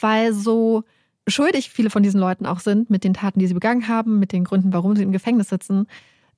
weil 0.00 0.32
so 0.32 0.84
schuldig 1.26 1.70
viele 1.70 1.90
von 1.90 2.02
diesen 2.02 2.20
Leuten 2.20 2.46
auch 2.46 2.60
sind 2.60 2.90
mit 2.90 3.04
den 3.04 3.14
Taten, 3.14 3.38
die 3.38 3.46
sie 3.46 3.54
begangen 3.54 3.88
haben, 3.88 4.18
mit 4.18 4.32
den 4.32 4.44
Gründen, 4.44 4.72
warum 4.72 4.96
sie 4.96 5.02
im 5.02 5.12
Gefängnis 5.12 5.48
sitzen, 5.48 5.86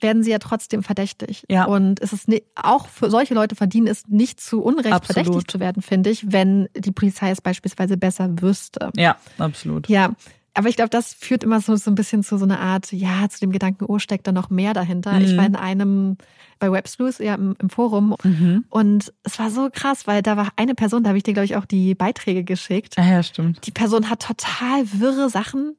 werden 0.01 0.23
sie 0.23 0.31
ja 0.31 0.39
trotzdem 0.39 0.83
verdächtig. 0.83 1.45
Ja. 1.49 1.65
Und 1.65 2.01
es 2.01 2.13
ist 2.13 2.29
auch 2.55 2.89
für 2.89 3.11
solche 3.11 3.35
Leute 3.35 3.55
verdienen 3.55 3.87
es 3.87 4.09
nicht 4.09 4.41
zu 4.41 4.63
Unrecht 4.63 4.93
absolut. 4.93 5.25
verdächtig 5.27 5.51
zu 5.51 5.61
werden, 5.61 5.83
finde 5.83 6.11
ich, 6.11 6.33
wenn 6.33 6.69
die 6.75 6.93
Polizei 6.93 7.31
es 7.31 7.41
beispielsweise 7.41 7.97
besser 7.97 8.41
wüsste. 8.41 8.91
Ja, 8.97 9.17
absolut. 9.39 9.89
Ja. 9.89 10.15
Aber 10.55 10.69
ich 10.69 10.77
glaube, 10.77 10.91
das 10.91 11.15
führt 11.15 11.45
immer 11.45 11.61
so, 11.61 11.77
so 11.77 11.91
ein 11.91 11.95
bisschen 11.95 12.23
zu 12.23 12.37
so 12.37 12.45
einer 12.45 12.61
Art, 12.61 12.93
ja, 12.93 13.29
zu 13.29 13.41
dem 13.41 13.53
Gedanken, 13.53 13.85
oh, 13.87 13.99
steckt 13.99 14.27
da 14.27 14.33
noch 14.33 14.51
mehr 14.51 14.75
dahinter. 14.75 15.13
Mhm. 15.13 15.25
Ich 15.25 15.37
war 15.37 15.47
in 15.47 15.57
einem, 15.57 16.17
bei 16.59 16.73
Websleuth, 16.73 17.21
ja, 17.21 17.35
im, 17.35 17.55
im 17.61 17.71
Forum. 17.71 18.17
Mhm. 18.23 18.65
Und 18.69 19.13
es 19.23 19.39
war 19.39 19.51
so 19.51 19.69
krass, 19.73 20.07
weil 20.07 20.23
da 20.23 20.37
war 20.37 20.49
eine 20.57 20.75
Person, 20.75 21.05
da 21.05 21.09
habe 21.09 21.19
ich 21.19 21.25
dir, 21.25 21.35
glaube 21.35 21.45
ich, 21.45 21.57
auch 21.57 21.67
die 21.67 21.95
Beiträge 21.95 22.43
geschickt. 22.43 22.99
Ah, 22.99 23.09
ja, 23.09 23.23
stimmt. 23.23 23.67
Die 23.67 23.71
Person 23.71 24.11
hat 24.11 24.23
total 24.23 24.85
wirre 24.93 25.31
Sachen 25.31 25.77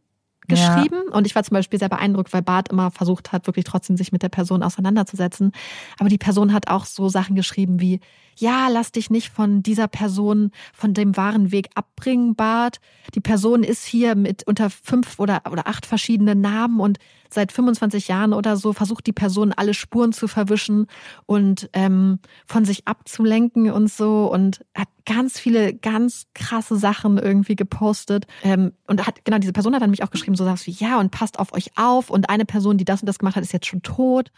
geschrieben. 0.47 1.03
Ja. 1.07 1.15
Und 1.15 1.27
ich 1.27 1.35
war 1.35 1.43
zum 1.43 1.55
Beispiel 1.55 1.79
sehr 1.79 1.89
beeindruckt, 1.89 2.33
weil 2.33 2.41
Bart 2.41 2.69
immer 2.69 2.91
versucht 2.91 3.31
hat, 3.31 3.47
wirklich 3.47 3.65
trotzdem 3.65 3.97
sich 3.97 4.11
mit 4.11 4.23
der 4.23 4.29
Person 4.29 4.63
auseinanderzusetzen. 4.63 5.51
Aber 5.99 6.09
die 6.09 6.17
Person 6.17 6.53
hat 6.53 6.67
auch 6.67 6.85
so 6.85 7.09
Sachen 7.09 7.35
geschrieben 7.35 7.79
wie, 7.79 7.99
ja, 8.41 8.67
lass 8.67 8.91
dich 8.91 9.09
nicht 9.09 9.29
von 9.29 9.63
dieser 9.63 9.87
Person, 9.87 10.51
von 10.73 10.93
dem 10.93 11.15
wahren 11.15 11.51
Weg 11.51 11.69
abbringen, 11.75 12.35
Bart. 12.35 12.79
Die 13.13 13.21
Person 13.21 13.63
ist 13.63 13.85
hier 13.85 14.15
mit 14.15 14.45
unter 14.47 14.69
fünf 14.69 15.19
oder, 15.19 15.43
oder 15.49 15.67
acht 15.67 15.85
verschiedenen 15.85 16.41
Namen 16.41 16.79
und 16.79 16.97
seit 17.33 17.51
25 17.51 18.07
Jahren 18.07 18.33
oder 18.33 18.57
so 18.57 18.73
versucht 18.73 19.07
die 19.07 19.13
Person 19.13 19.53
alle 19.53 19.73
Spuren 19.73 20.11
zu 20.11 20.27
verwischen 20.27 20.87
und 21.25 21.69
ähm, 21.73 22.19
von 22.45 22.65
sich 22.65 22.87
abzulenken 22.87 23.71
und 23.71 23.89
so 23.89 24.31
und 24.31 24.65
hat 24.75 24.89
ganz 25.05 25.39
viele 25.39 25.73
ganz 25.73 26.27
krasse 26.35 26.75
Sachen 26.75 27.17
irgendwie 27.17 27.55
gepostet 27.55 28.27
ähm, 28.43 28.73
und 28.85 29.07
hat 29.07 29.25
genau 29.25 29.39
diese 29.39 29.53
Person 29.53 29.73
hat 29.73 29.81
dann 29.81 29.89
mich 29.89 30.03
auch 30.03 30.11
geschrieben 30.11 30.35
so 30.35 30.43
sagst 30.43 30.67
wie 30.67 30.71
ja 30.71 30.99
und 30.99 31.11
passt 31.11 31.39
auf 31.39 31.53
euch 31.53 31.71
auf 31.75 32.09
und 32.09 32.29
eine 32.29 32.45
Person 32.45 32.77
die 32.77 32.85
das 32.85 33.01
und 33.01 33.07
das 33.07 33.17
gemacht 33.17 33.35
hat 33.35 33.43
ist 33.43 33.53
jetzt 33.53 33.65
schon 33.65 33.81
tot 33.81 34.31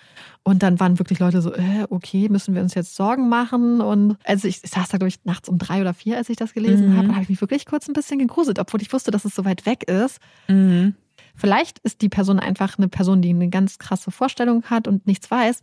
und 0.44 0.64
dann 0.64 0.80
waren 0.80 1.00
wirklich 1.00 1.20
Leute 1.20 1.42
so 1.42 1.54
äh, 1.54 1.86
okay 1.90 2.30
müssen 2.30 2.56
wir 2.56 2.62
uns 2.62 2.76
jetzt 2.76 2.96
Sorgen 2.96 3.28
machen 3.28 3.82
und 3.82 3.93
also 4.24 4.48
ich, 4.48 4.64
ich 4.64 4.70
saß 4.72 4.90
da 4.90 4.98
glaube 4.98 5.10
ich 5.10 5.24
nachts 5.24 5.50
um 5.50 5.58
drei 5.58 5.82
oder 5.82 5.94
vier 5.94 6.18
als 6.18 6.30
ich 6.30 6.38
das 6.38 6.54
gelesen 6.54 6.92
mhm. 6.92 6.98
habe 6.98 7.08
und 7.08 7.14
habe 7.14 7.24
ich 7.24 7.30
mich 7.30 7.42
wirklich 7.42 7.66
kurz 7.66 7.88
ein 7.88 7.94
bisschen 7.94 8.20
gegruselt 8.20 8.60
obwohl 8.60 8.82
ich 8.82 8.92
wusste 8.92 9.12
dass 9.12 9.26
es 9.26 9.36
so 9.36 9.46
weit 9.46 9.66
weg 9.66 9.84
ist 9.90 10.20
mhm. 10.48 10.96
Vielleicht 11.36 11.80
ist 11.80 12.02
die 12.02 12.10
Person 12.10 12.40
einfach 12.40 12.78
eine 12.78 12.88
Person, 12.88 13.22
die 13.22 13.30
eine 13.30 13.50
ganz 13.50 13.80
krasse 13.80 14.12
Vorstellung 14.12 14.64
hat 14.66 14.88
und 14.88 15.08
nichts 15.08 15.30
weiß. 15.32 15.62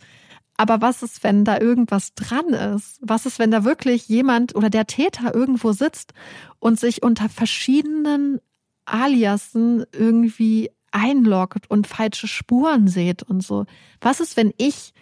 Aber 0.56 0.80
was 0.80 1.02
ist, 1.02 1.22
wenn 1.24 1.44
da 1.44 1.58
irgendwas 1.58 2.14
dran 2.14 2.48
ist? 2.48 2.98
Was 3.00 3.24
ist, 3.24 3.38
wenn 3.38 3.50
da 3.50 3.64
wirklich 3.64 4.08
jemand 4.08 4.54
oder 4.54 4.68
der 4.68 4.86
Täter 4.86 5.34
irgendwo 5.34 5.72
sitzt 5.72 6.12
und 6.58 6.78
sich 6.78 7.02
unter 7.02 7.28
verschiedenen 7.28 8.40
Aliasen 8.84 9.84
irgendwie 9.92 10.70
einloggt 10.90 11.70
und 11.70 11.86
falsche 11.86 12.28
Spuren 12.28 12.88
sieht 12.88 13.22
und 13.22 13.42
so? 13.42 13.64
Was 14.00 14.20
ist, 14.20 14.36
wenn 14.36 14.52
ich 14.58 14.92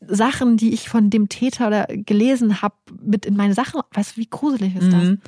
Sachen, 0.00 0.56
die 0.56 0.72
ich 0.74 0.88
von 0.88 1.10
dem 1.10 1.28
Täter 1.28 1.68
oder 1.68 1.86
gelesen 1.86 2.62
habe, 2.62 2.74
mit 3.02 3.26
in 3.26 3.36
meine 3.36 3.54
Sachen, 3.54 3.80
weißt 3.92 4.16
du, 4.16 4.20
wie 4.20 4.28
gruselig 4.28 4.76
ist 4.76 4.92
das? 4.92 5.02
Mhm. 5.02 5.20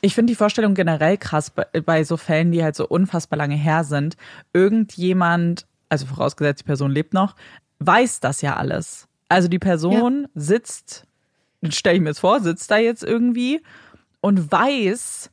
Ich 0.00 0.14
finde 0.14 0.32
die 0.32 0.36
Vorstellung 0.36 0.74
generell 0.74 1.16
krass 1.16 1.50
bei, 1.50 2.04
so 2.04 2.16
Fällen, 2.16 2.50
die 2.50 2.62
halt 2.62 2.74
so 2.74 2.86
unfassbar 2.86 3.36
lange 3.36 3.54
her 3.54 3.84
sind. 3.84 4.16
Irgendjemand, 4.52 5.66
also 5.88 6.06
vorausgesetzt, 6.06 6.60
die 6.60 6.66
Person 6.66 6.90
lebt 6.90 7.14
noch, 7.14 7.36
weiß 7.78 8.20
das 8.20 8.42
ja 8.42 8.56
alles. 8.56 9.06
Also 9.28 9.48
die 9.48 9.60
Person 9.60 10.22
ja. 10.22 10.28
sitzt, 10.34 11.06
stelle 11.68 11.96
ich 11.96 12.02
mir 12.02 12.10
jetzt 12.10 12.18
vor, 12.18 12.40
sitzt 12.40 12.70
da 12.70 12.78
jetzt 12.78 13.04
irgendwie 13.04 13.62
und 14.20 14.50
weiß, 14.50 15.30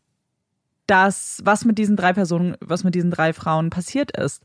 dass 0.86 1.42
was 1.44 1.66
mit 1.66 1.78
diesen 1.78 1.96
drei 1.96 2.14
Personen, 2.14 2.56
was 2.62 2.84
mit 2.84 2.96
diesen 2.96 3.12
drei 3.12 3.34
Frauen 3.34 3.70
passiert 3.70 4.16
ist. 4.18 4.44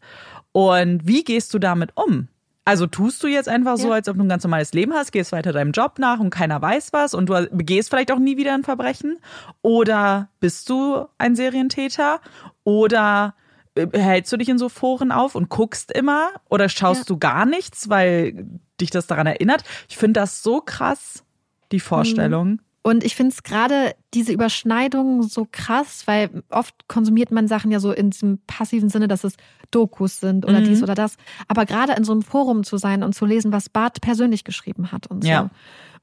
Und 0.52 1.06
wie 1.06 1.24
gehst 1.24 1.52
du 1.54 1.58
damit 1.58 1.92
um? 1.96 2.28
Also 2.66 2.86
tust 2.86 3.22
du 3.22 3.26
jetzt 3.26 3.48
einfach 3.48 3.76
so, 3.76 3.92
als 3.92 4.08
ob 4.08 4.16
du 4.16 4.22
ein 4.22 4.28
ganz 4.28 4.42
normales 4.42 4.72
Leben 4.72 4.94
hast, 4.94 5.12
gehst 5.12 5.32
weiter 5.32 5.52
deinem 5.52 5.72
Job 5.72 5.98
nach 5.98 6.18
und 6.18 6.30
keiner 6.30 6.62
weiß 6.62 6.94
was 6.94 7.12
und 7.12 7.28
du 7.28 7.48
begehst 7.50 7.90
vielleicht 7.90 8.10
auch 8.10 8.18
nie 8.18 8.38
wieder 8.38 8.54
ein 8.54 8.64
Verbrechen? 8.64 9.18
Oder 9.60 10.30
bist 10.40 10.70
du 10.70 11.06
ein 11.18 11.36
Serientäter? 11.36 12.20
Oder 12.64 13.34
äh, 13.74 13.86
hältst 13.92 14.32
du 14.32 14.38
dich 14.38 14.48
in 14.48 14.56
so 14.56 14.70
Foren 14.70 15.12
auf 15.12 15.34
und 15.34 15.50
guckst 15.50 15.92
immer? 15.92 16.30
Oder 16.48 16.70
schaust 16.70 17.00
ja. 17.00 17.04
du 17.06 17.18
gar 17.18 17.44
nichts, 17.44 17.90
weil 17.90 18.46
dich 18.80 18.90
das 18.90 19.06
daran 19.06 19.26
erinnert? 19.26 19.62
Ich 19.90 19.98
finde 19.98 20.20
das 20.20 20.42
so 20.42 20.62
krass, 20.62 21.22
die 21.70 21.80
Vorstellung. 21.80 22.48
Mhm. 22.48 22.60
Und 22.86 23.02
ich 23.02 23.16
finde 23.16 23.32
es 23.32 23.42
gerade 23.42 23.94
diese 24.12 24.30
Überschneidung 24.30 25.22
so 25.22 25.48
krass, 25.50 26.02
weil 26.04 26.42
oft 26.50 26.86
konsumiert 26.86 27.30
man 27.30 27.48
Sachen 27.48 27.70
ja 27.70 27.80
so 27.80 27.92
in 27.92 28.10
diesem 28.10 28.40
passiven 28.46 28.90
Sinne, 28.90 29.08
dass 29.08 29.24
es 29.24 29.36
Dokus 29.70 30.20
sind 30.20 30.44
oder 30.44 30.60
mhm. 30.60 30.64
dies 30.64 30.82
oder 30.82 30.94
das. 30.94 31.16
Aber 31.48 31.64
gerade 31.64 31.94
in 31.94 32.04
so 32.04 32.12
einem 32.12 32.20
Forum 32.20 32.62
zu 32.62 32.76
sein 32.76 33.02
und 33.02 33.14
zu 33.14 33.24
lesen, 33.24 33.52
was 33.52 33.70
Bart 33.70 34.02
persönlich 34.02 34.44
geschrieben 34.44 34.92
hat 34.92 35.06
und 35.06 35.24
so. 35.24 35.30
Ja. 35.30 35.48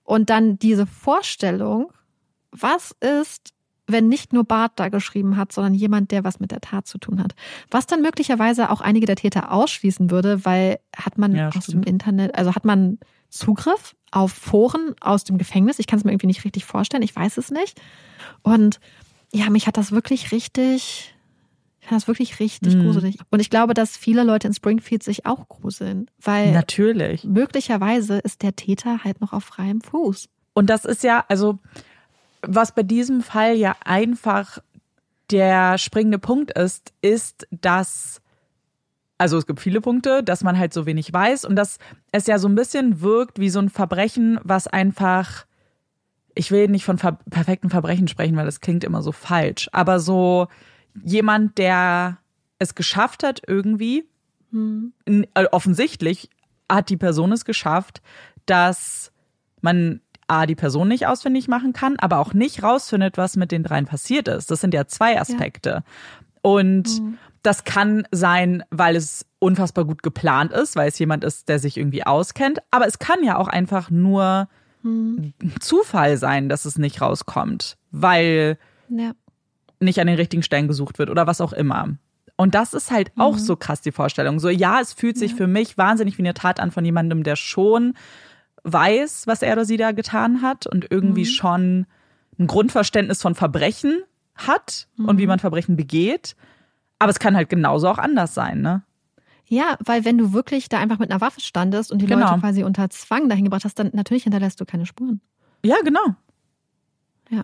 Und 0.03 0.32
dann 0.32 0.58
diese 0.58 0.88
Vorstellung, 0.88 1.94
was 2.49 2.95
ist, 2.99 3.53
wenn 3.86 4.08
nicht 4.08 4.34
nur 4.34 4.44
Bart 4.44 4.72
da 4.78 4.90
geschrieben 4.90 5.38
hat, 5.38 5.52
sondern 5.52 5.76
jemand, 5.76 6.10
der 6.10 6.24
was 6.24 6.40
mit 6.40 6.49
der 6.49 6.62
Tat 6.62 6.88
zu 6.88 6.98
tun 6.98 7.22
hat. 7.22 7.36
Was 7.70 7.86
dann 7.86 8.02
möglicherweise 8.02 8.72
auch 8.72 8.82
einige 8.82 9.06
der 9.06 9.18
Täter 9.18 9.52
ausschließen 9.52 10.10
würde, 10.10 10.45
weil 10.45 10.80
hat 10.98 11.20
man 11.20 11.36
ja, 11.36 11.49
aus 11.49 11.68
dem 11.68 11.84
Internet, 11.84 12.34
also 12.34 12.56
hat 12.56 12.66
man 12.66 12.98
Zugriff 13.32 13.95
auf 14.12 14.34
Foren 14.34 14.94
aus 14.99 15.24
dem 15.24 15.38
Gefängnis. 15.38 15.80
Ich 15.80 15.88
kann 15.88 15.98
es 15.98 16.06
mir 16.06 16.12
irgendwie 16.12 16.28
nicht 16.28 16.44
richtig 16.45 16.66
vorstellen. 16.66 17.02
Ich 17.02 17.16
weiß 17.16 17.38
es 17.38 17.49
nicht. 17.49 17.82
Und 18.44 18.80
ja, 19.34 19.49
mich 19.49 19.68
hat 19.68 19.78
das 19.78 19.94
wirklich 19.94 20.32
richtig, 20.34 21.16
ich 21.80 21.88
fand 21.88 22.02
das 22.02 22.08
wirklich 22.08 22.40
richtig 22.40 22.76
mhm. 22.76 22.84
gruselig. 22.84 23.18
Und 23.32 23.40
ich 23.40 23.49
glaube, 23.49 23.74
dass 23.74 23.95
viele 23.95 24.24
Leute 24.24 24.48
in 24.48 24.53
Springfield 24.53 25.02
sich 25.02 25.26
auch 25.26 25.48
gruseln, 25.48 26.12
weil 26.20 26.52
natürlich 26.52 27.24
möglicherweise 27.24 28.20
ist 28.20 28.41
der 28.41 28.56
Täter 28.56 29.03
halt 29.03 29.22
noch 29.22 29.32
auf 29.32 29.45
freiem 29.45 29.80
Fuß. 29.80 30.28
Und 30.53 30.70
das 30.70 30.84
ist 30.84 31.03
ja, 31.03 31.24
also 31.30 31.60
was 32.41 32.76
bei 32.76 32.84
diesem 32.84 33.22
Fall 33.22 33.56
ja 33.56 33.76
einfach 33.86 34.60
der 35.30 35.78
springende 35.78 36.20
Punkt 36.20 36.52
ist, 36.52 36.91
ist, 37.02 37.48
dass 37.52 38.22
also 39.22 39.38
es 39.38 39.45
gibt 39.45 39.60
viele 39.60 39.81
Punkte, 39.81 40.23
dass 40.23 40.43
man 40.43 40.57
halt 40.57 40.73
so 40.73 40.88
wenig 40.88 41.14
weiß 41.14 41.45
und 41.45 41.56
dass 41.56 41.77
es 42.11 42.26
ja 42.26 42.39
so 42.39 42.48
ein 42.48 42.56
bisschen 42.56 43.02
wirkt 43.02 43.38
wie 43.38 43.52
so 43.52 43.60
ein 43.60 43.69
Verbrechen, 43.69 44.39
was 44.41 44.65
einfach, 44.65 45.45
ich 46.34 46.49
will 46.49 46.68
nicht 46.69 46.85
von 46.85 46.98
ver 46.98 47.19
perfekten 47.30 47.69
Verbrechen 47.69 48.07
sprechen, 48.07 48.35
weil 48.35 48.48
das 48.48 48.61
klingt 48.61 48.84
immer 48.84 49.03
so 49.03 49.11
falsch, 49.11 49.69
aber 49.73 49.99
so 49.99 50.48
jemand, 51.03 51.60
der 51.60 52.18
es 52.57 52.73
geschafft 52.73 53.22
hat 53.22 53.43
irgendwie, 53.45 54.10
hm. 54.49 54.91
offensichtlich 55.52 56.31
hat 56.68 56.89
die 56.89 56.98
Person 56.98 57.31
es 57.31 57.45
geschafft, 57.45 58.02
dass 58.48 59.11
man 59.61 60.02
A, 60.26 60.48
die 60.48 60.56
Person 60.56 60.88
nicht 60.88 61.06
ausfindig 61.06 61.48
machen 61.48 61.73
kann, 61.73 61.95
aber 61.99 62.18
auch 62.18 62.34
nicht 62.34 62.64
rausfindet, 62.64 63.19
was 63.19 63.38
mit 63.38 63.52
den 63.52 63.61
dreien 63.61 63.85
passiert 63.85 64.27
ist. 64.27 64.49
Das 64.49 64.61
sind 64.61 64.73
ja 64.73 64.88
zwei 64.88 65.22
Aspekte. 65.22 65.69
Ja. 65.69 65.84
Und 66.41 66.99
mhm. 66.99 67.19
Das 67.43 67.63
kann 67.63 68.07
sein, 68.11 68.63
weil 68.69 68.95
es 68.95 69.26
unfassbar 69.39 69.85
gut 69.85 70.03
geplant 70.03 70.51
ist, 70.51 70.76
weil 70.76 70.89
es 70.89 70.99
jemand 70.99 71.23
ist, 71.23 71.49
der 71.49 71.59
sich 71.59 71.77
irgendwie 71.77 72.05
auskennt. 72.05 72.59
Aber 72.69 72.85
es 72.88 72.99
kann 72.99 73.23
ja 73.23 73.38
auch 73.38 73.47
einfach 73.47 73.89
nur 73.89 74.47
mhm. 74.84 75.34
Zufall 75.59 76.18
sein, 76.18 76.49
dass 76.49 76.65
es 76.65 76.77
nicht 76.77 77.01
rauskommt, 77.01 77.77
weil 77.91 78.57
ja. 78.89 79.13
nicht 79.80 79.99
an 79.99 80.07
den 80.07 80.18
richtigen 80.18 80.43
Stellen 80.43 80.68
gesucht 80.68 80.99
wird 80.99 81.09
oder 81.09 81.26
was 81.26 81.41
auch 81.41 81.53
immer. 81.53 81.89
Und 82.35 82.55
das 82.55 82.73
ist 82.73 82.91
halt 82.91 83.15
mhm. 83.15 83.22
auch 83.22 83.38
so 83.38 83.55
krass, 83.55 83.81
die 83.81 83.91
Vorstellung. 83.91 84.39
So, 84.39 84.49
ja, 84.49 84.80
es 84.80 84.93
fühlt 84.93 85.18
sich 85.18 85.31
ja. 85.31 85.38
für 85.38 85.47
mich 85.47 85.77
wahnsinnig 85.77 86.18
wie 86.18 86.23
eine 86.23 86.34
Tat 86.34 86.59
an 86.59 86.72
von 86.72 86.85
jemandem, 86.85 87.23
der 87.23 87.35
schon 87.35 87.95
weiß, 88.63 89.27
was 89.27 89.41
er 89.41 89.53
oder 89.53 89.65
sie 89.65 89.77
da 89.77 89.91
getan 89.91 90.41
hat 90.41 90.68
und 90.68 90.89
irgendwie 90.89 91.22
mhm. 91.22 91.26
schon 91.26 91.85
ein 92.39 92.47
Grundverständnis 92.47 93.22
von 93.22 93.35
Verbrechen 93.35 94.03
hat 94.35 94.88
mhm. 94.97 95.05
und 95.05 95.18
wie 95.18 95.23
mhm. 95.23 95.30
man 95.30 95.39
Verbrechen 95.39 95.76
begeht. 95.76 96.35
Aber 97.02 97.10
es 97.10 97.18
kann 97.18 97.36
halt 97.36 97.49
genauso 97.49 97.88
auch 97.88 97.98
anders 97.98 98.36
sein, 98.36 98.61
ne? 98.61 98.84
Ja, 99.48 99.76
weil 99.84 100.06
wenn 100.06 100.19
du 100.19 100.34
wirklich 100.34 100.69
da 100.69 100.78
einfach 100.80 100.99
mit 100.99 101.10
einer 101.10 101.19
Waffe 101.19 101.41
standest 101.41 101.91
und 101.91 101.99
die 101.99 102.06
genau. 102.06 102.28
Leute 102.28 102.40
quasi 102.40 102.64
unter 102.64 102.91
Zwang 102.91 103.28
dahin 103.28 103.44
gebracht 103.44 103.65
hast, 103.65 103.80
dann 103.80 103.90
natürlich 103.94 104.23
hinterlässt 104.23 104.61
du 104.61 104.65
keine 104.65 104.86
Spuren. 104.86 105.19
Ja, 105.65 105.78
genau. 105.84 106.15
Ja. 107.32 107.41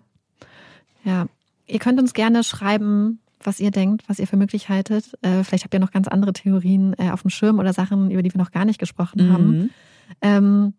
Ja. 1.03 1.25
Ihr 1.65 1.79
könnt 1.79 1.99
uns 1.99 2.13
gerne 2.13 2.43
schreiben, 2.43 3.19
was 3.41 3.59
ihr 3.59 3.71
denkt, 3.71 4.07
was 4.07 4.19
ihr 4.19 4.27
für 4.27 4.38
möglich 4.38 4.69
haltet. 4.69 5.17
Äh, 5.23 5.43
vielleicht 5.43 5.63
habt 5.63 5.73
ihr 5.73 5.79
noch 5.79 5.91
ganz 5.91 6.07
andere 6.07 6.34
Theorien 6.34 6.93
äh, 6.99 7.09
auf 7.09 7.23
dem 7.23 7.31
Schirm 7.31 7.57
oder 7.57 7.73
Sachen, 7.73 8.11
über 8.11 8.21
die 8.21 8.31
wir 8.31 8.39
noch 8.39 8.51
gar 8.51 8.63
nicht 8.63 8.79
gesprochen 8.79 9.27
mhm. 9.27 9.34
haben. 9.34 9.69
Ähm, 10.21 10.73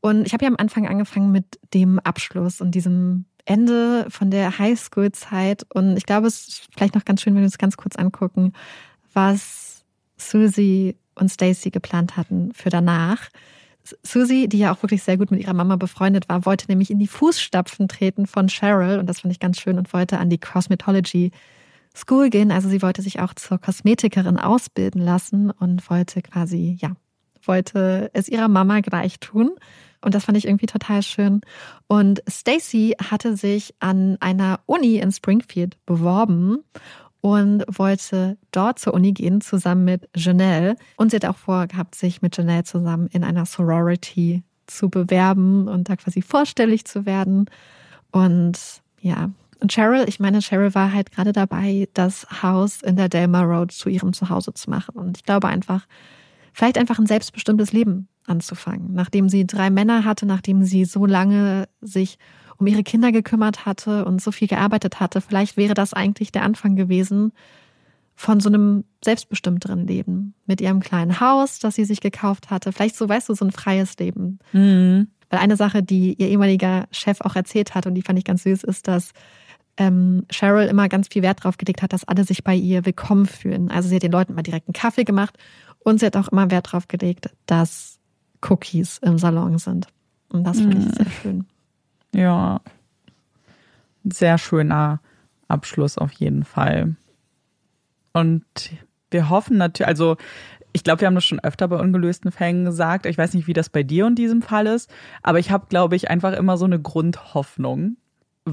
und 0.00 0.26
ich 0.26 0.34
habe 0.34 0.44
ja 0.44 0.50
am 0.50 0.56
Anfang 0.58 0.86
angefangen 0.86 1.32
mit 1.32 1.58
dem 1.72 1.98
Abschluss 1.98 2.60
und 2.60 2.74
diesem 2.74 3.24
Ende 3.48 4.06
von 4.10 4.30
der 4.30 4.58
Highschool-Zeit. 4.58 5.66
Und 5.72 5.96
ich 5.96 6.04
glaube, 6.04 6.26
es 6.26 6.48
ist 6.48 6.68
vielleicht 6.74 6.94
noch 6.94 7.04
ganz 7.04 7.22
schön, 7.22 7.34
wenn 7.34 7.42
wir 7.42 7.46
uns 7.46 7.58
ganz 7.58 7.76
kurz 7.76 7.96
angucken, 7.96 8.52
was 9.14 9.84
Susie 10.18 10.96
und 11.14 11.30
Stacy 11.30 11.70
geplant 11.70 12.16
hatten 12.16 12.52
für 12.52 12.68
danach. 12.68 13.28
Susie, 14.02 14.48
die 14.48 14.58
ja 14.58 14.72
auch 14.72 14.82
wirklich 14.82 15.02
sehr 15.02 15.16
gut 15.16 15.30
mit 15.30 15.40
ihrer 15.40 15.54
Mama 15.54 15.76
befreundet 15.76 16.28
war, 16.28 16.44
wollte 16.44 16.66
nämlich 16.68 16.90
in 16.90 16.98
die 16.98 17.06
Fußstapfen 17.06 17.88
treten 17.88 18.26
von 18.26 18.48
Cheryl 18.48 18.98
und 18.98 19.06
das 19.06 19.20
fand 19.20 19.32
ich 19.32 19.40
ganz 19.40 19.58
schön 19.58 19.78
und 19.78 19.92
wollte 19.94 20.18
an 20.18 20.28
die 20.28 20.38
Cosmetology 20.38 21.30
School 21.96 22.28
gehen. 22.28 22.52
Also 22.52 22.68
sie 22.68 22.82
wollte 22.82 23.00
sich 23.00 23.20
auch 23.20 23.32
zur 23.32 23.58
Kosmetikerin 23.58 24.36
ausbilden 24.36 25.00
lassen 25.00 25.50
und 25.50 25.88
wollte 25.88 26.20
quasi, 26.20 26.76
ja, 26.80 26.92
wollte 27.44 28.10
es 28.12 28.28
ihrer 28.28 28.48
Mama 28.48 28.80
gleich 28.80 29.20
tun. 29.20 29.52
Und 30.00 30.14
das 30.14 30.24
fand 30.24 30.38
ich 30.38 30.46
irgendwie 30.46 30.66
total 30.66 31.02
schön. 31.02 31.40
Und 31.86 32.22
Stacy 32.28 32.94
hatte 33.02 33.36
sich 33.36 33.74
an 33.80 34.16
einer 34.20 34.60
Uni 34.66 34.96
in 34.96 35.12
Springfield 35.12 35.76
beworben 35.86 36.58
und 37.20 37.64
wollte 37.68 38.38
dort 38.52 38.78
zur 38.78 38.94
Uni 38.94 39.12
gehen, 39.12 39.40
zusammen 39.40 39.84
mit 39.84 40.08
Janelle. 40.14 40.76
Und 40.96 41.10
sie 41.10 41.16
hat 41.16 41.24
auch 41.24 41.36
vorgehabt, 41.36 41.94
sich 41.94 42.22
mit 42.22 42.36
Janelle 42.36 42.64
zusammen 42.64 43.08
in 43.08 43.24
einer 43.24 43.46
Sorority 43.46 44.42
zu 44.66 44.88
bewerben 44.88 45.66
und 45.66 45.88
da 45.88 45.96
quasi 45.96 46.22
vorstellig 46.22 46.84
zu 46.84 47.06
werden. 47.06 47.46
Und 48.12 48.82
ja, 49.00 49.30
und 49.60 49.72
Cheryl, 49.72 50.04
ich 50.08 50.20
meine, 50.20 50.40
Cheryl 50.40 50.74
war 50.74 50.92
halt 50.92 51.10
gerade 51.10 51.32
dabei, 51.32 51.88
das 51.94 52.26
Haus 52.42 52.82
in 52.82 52.96
der 52.96 53.08
Delmar 53.08 53.44
Road 53.44 53.72
zu 53.72 53.88
ihrem 53.88 54.12
Zuhause 54.12 54.54
zu 54.54 54.70
machen. 54.70 54.94
Und 54.96 55.16
ich 55.16 55.24
glaube 55.24 55.48
einfach, 55.48 55.86
vielleicht 56.58 56.76
einfach 56.76 56.98
ein 56.98 57.06
selbstbestimmtes 57.06 57.72
Leben 57.72 58.08
anzufangen. 58.26 58.92
Nachdem 58.92 59.28
sie 59.28 59.46
drei 59.46 59.70
Männer 59.70 60.04
hatte, 60.04 60.26
nachdem 60.26 60.64
sie 60.64 60.84
so 60.86 61.06
lange 61.06 61.68
sich 61.80 62.18
um 62.56 62.66
ihre 62.66 62.82
Kinder 62.82 63.12
gekümmert 63.12 63.64
hatte 63.64 64.04
und 64.04 64.20
so 64.20 64.32
viel 64.32 64.48
gearbeitet 64.48 64.98
hatte, 64.98 65.20
vielleicht 65.20 65.56
wäre 65.56 65.74
das 65.74 65.94
eigentlich 65.94 66.32
der 66.32 66.42
Anfang 66.42 66.74
gewesen 66.74 67.30
von 68.16 68.40
so 68.40 68.48
einem 68.48 68.82
selbstbestimmteren 69.04 69.86
Leben. 69.86 70.34
Mit 70.46 70.60
ihrem 70.60 70.80
kleinen 70.80 71.20
Haus, 71.20 71.60
das 71.60 71.76
sie 71.76 71.84
sich 71.84 72.00
gekauft 72.00 72.50
hatte. 72.50 72.72
Vielleicht 72.72 72.96
so, 72.96 73.08
weißt 73.08 73.28
du, 73.28 73.34
so 73.34 73.44
ein 73.44 73.52
freies 73.52 73.96
Leben. 73.96 74.40
Mhm. 74.52 75.06
Weil 75.30 75.38
eine 75.38 75.54
Sache, 75.54 75.84
die 75.84 76.14
ihr 76.14 76.26
ehemaliger 76.26 76.88
Chef 76.90 77.20
auch 77.20 77.36
erzählt 77.36 77.76
hat 77.76 77.86
und 77.86 77.94
die 77.94 78.02
fand 78.02 78.18
ich 78.18 78.24
ganz 78.24 78.42
süß, 78.42 78.64
ist, 78.64 78.88
dass 78.88 79.12
ähm, 79.76 80.24
Cheryl 80.28 80.66
immer 80.66 80.88
ganz 80.88 81.06
viel 81.06 81.22
Wert 81.22 81.38
darauf 81.44 81.56
gelegt 81.56 81.82
hat, 81.82 81.92
dass 81.92 82.02
alle 82.02 82.24
sich 82.24 82.42
bei 82.42 82.56
ihr 82.56 82.84
willkommen 82.84 83.26
fühlen. 83.26 83.70
Also 83.70 83.88
sie 83.88 83.94
hat 83.94 84.02
den 84.02 84.10
Leuten 84.10 84.34
mal 84.34 84.42
direkt 84.42 84.66
einen 84.66 84.72
Kaffee 84.72 85.04
gemacht 85.04 85.38
und 85.88 86.00
sie 86.00 86.06
hat 86.06 86.16
auch 86.16 86.28
immer 86.28 86.50
Wert 86.50 86.68
darauf 86.68 86.88
gelegt, 86.88 87.30
dass 87.46 87.98
Cookies 88.42 88.98
im 88.98 89.18
Salon 89.18 89.58
sind. 89.58 89.88
Und 90.28 90.44
das 90.44 90.58
finde 90.58 90.78
ich 90.78 90.84
mhm. 90.84 90.92
sehr 90.92 91.10
schön. 91.10 91.46
Ja. 92.14 92.60
Sehr 94.04 94.38
schöner 94.38 95.00
Abschluss 95.48 95.98
auf 95.98 96.12
jeden 96.12 96.44
Fall. 96.44 96.96
Und 98.12 98.44
wir 99.10 99.28
hoffen 99.28 99.56
natürlich, 99.56 99.88
also 99.88 100.16
ich 100.72 100.84
glaube, 100.84 101.00
wir 101.00 101.06
haben 101.06 101.14
das 101.14 101.24
schon 101.24 101.40
öfter 101.40 101.68
bei 101.68 101.78
ungelösten 101.78 102.30
Fällen 102.30 102.64
gesagt. 102.64 103.06
Ich 103.06 103.18
weiß 103.18 103.34
nicht, 103.34 103.46
wie 103.46 103.52
das 103.52 103.70
bei 103.70 103.82
dir 103.82 104.06
in 104.06 104.14
diesem 104.14 104.42
Fall 104.42 104.66
ist, 104.66 104.90
aber 105.22 105.38
ich 105.38 105.50
habe, 105.50 105.66
glaube 105.68 105.96
ich, 105.96 106.10
einfach 106.10 106.34
immer 106.34 106.56
so 106.56 106.66
eine 106.66 106.80
Grundhoffnung, 106.80 107.96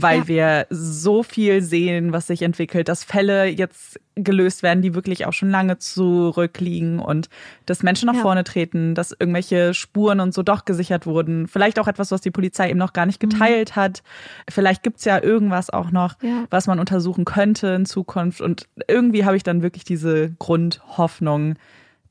weil 0.02 0.20
ja. 0.20 0.28
wir 0.28 0.68
so 0.70 1.24
viel 1.24 1.62
sehen, 1.62 2.12
was 2.12 2.28
sich 2.28 2.42
entwickelt, 2.42 2.90
dass 2.90 3.04
Fälle 3.04 3.46
jetzt 3.46 4.00
gelöst 4.16 4.64
werden, 4.64 4.82
die 4.82 4.96
wirklich 4.96 5.26
auch 5.26 5.34
schon 5.34 5.50
lange 5.50 5.78
zurückliegen 5.78 7.00
und 7.00 7.30
dass 7.66 7.84
Menschen 7.84 8.08
nach 8.08 8.16
ja. 8.16 8.22
vorne 8.22 8.44
treten, 8.44 8.96
dass 8.96 9.12
irgendwelche 9.12 9.74
Spuren 9.74 10.20
und 10.20 10.34
so 10.34 10.42
doch 10.42 10.66
gesichert 10.66 11.06
wurden. 11.06 11.48
Vielleicht 11.48 11.80
auch 11.80 11.88
etwas, 11.88 12.12
was 12.12 12.22
die 12.22 12.32
Polizei 12.32 12.70
eben 12.70 12.80
noch 12.80 12.94
gar 12.94 13.06
nicht 13.06 13.22
mhm. 13.22 13.30
geteilt 13.30 13.72
mhm. 13.72 13.76
hat. 13.82 14.04
Vielleicht 14.50 14.84
gibt's 14.84 15.06
ja 15.06 15.22
irgendwas 15.22 15.70
auch 15.70 15.92
noch, 15.92 16.22
ja. 16.22 16.46
was 16.50 16.68
man 16.68 16.80
untersuchen 16.80 17.26
könnte 17.26 17.68
in 17.68 17.86
Zukunft. 17.86 18.42
Und 18.42 18.68
irgendwie 18.88 19.26
habe 19.26 19.38
ich 19.38 19.44
dann 19.44 19.62
wirklich 19.62 19.84
diese 19.84 20.32
Grundhoffnung, 20.40 21.56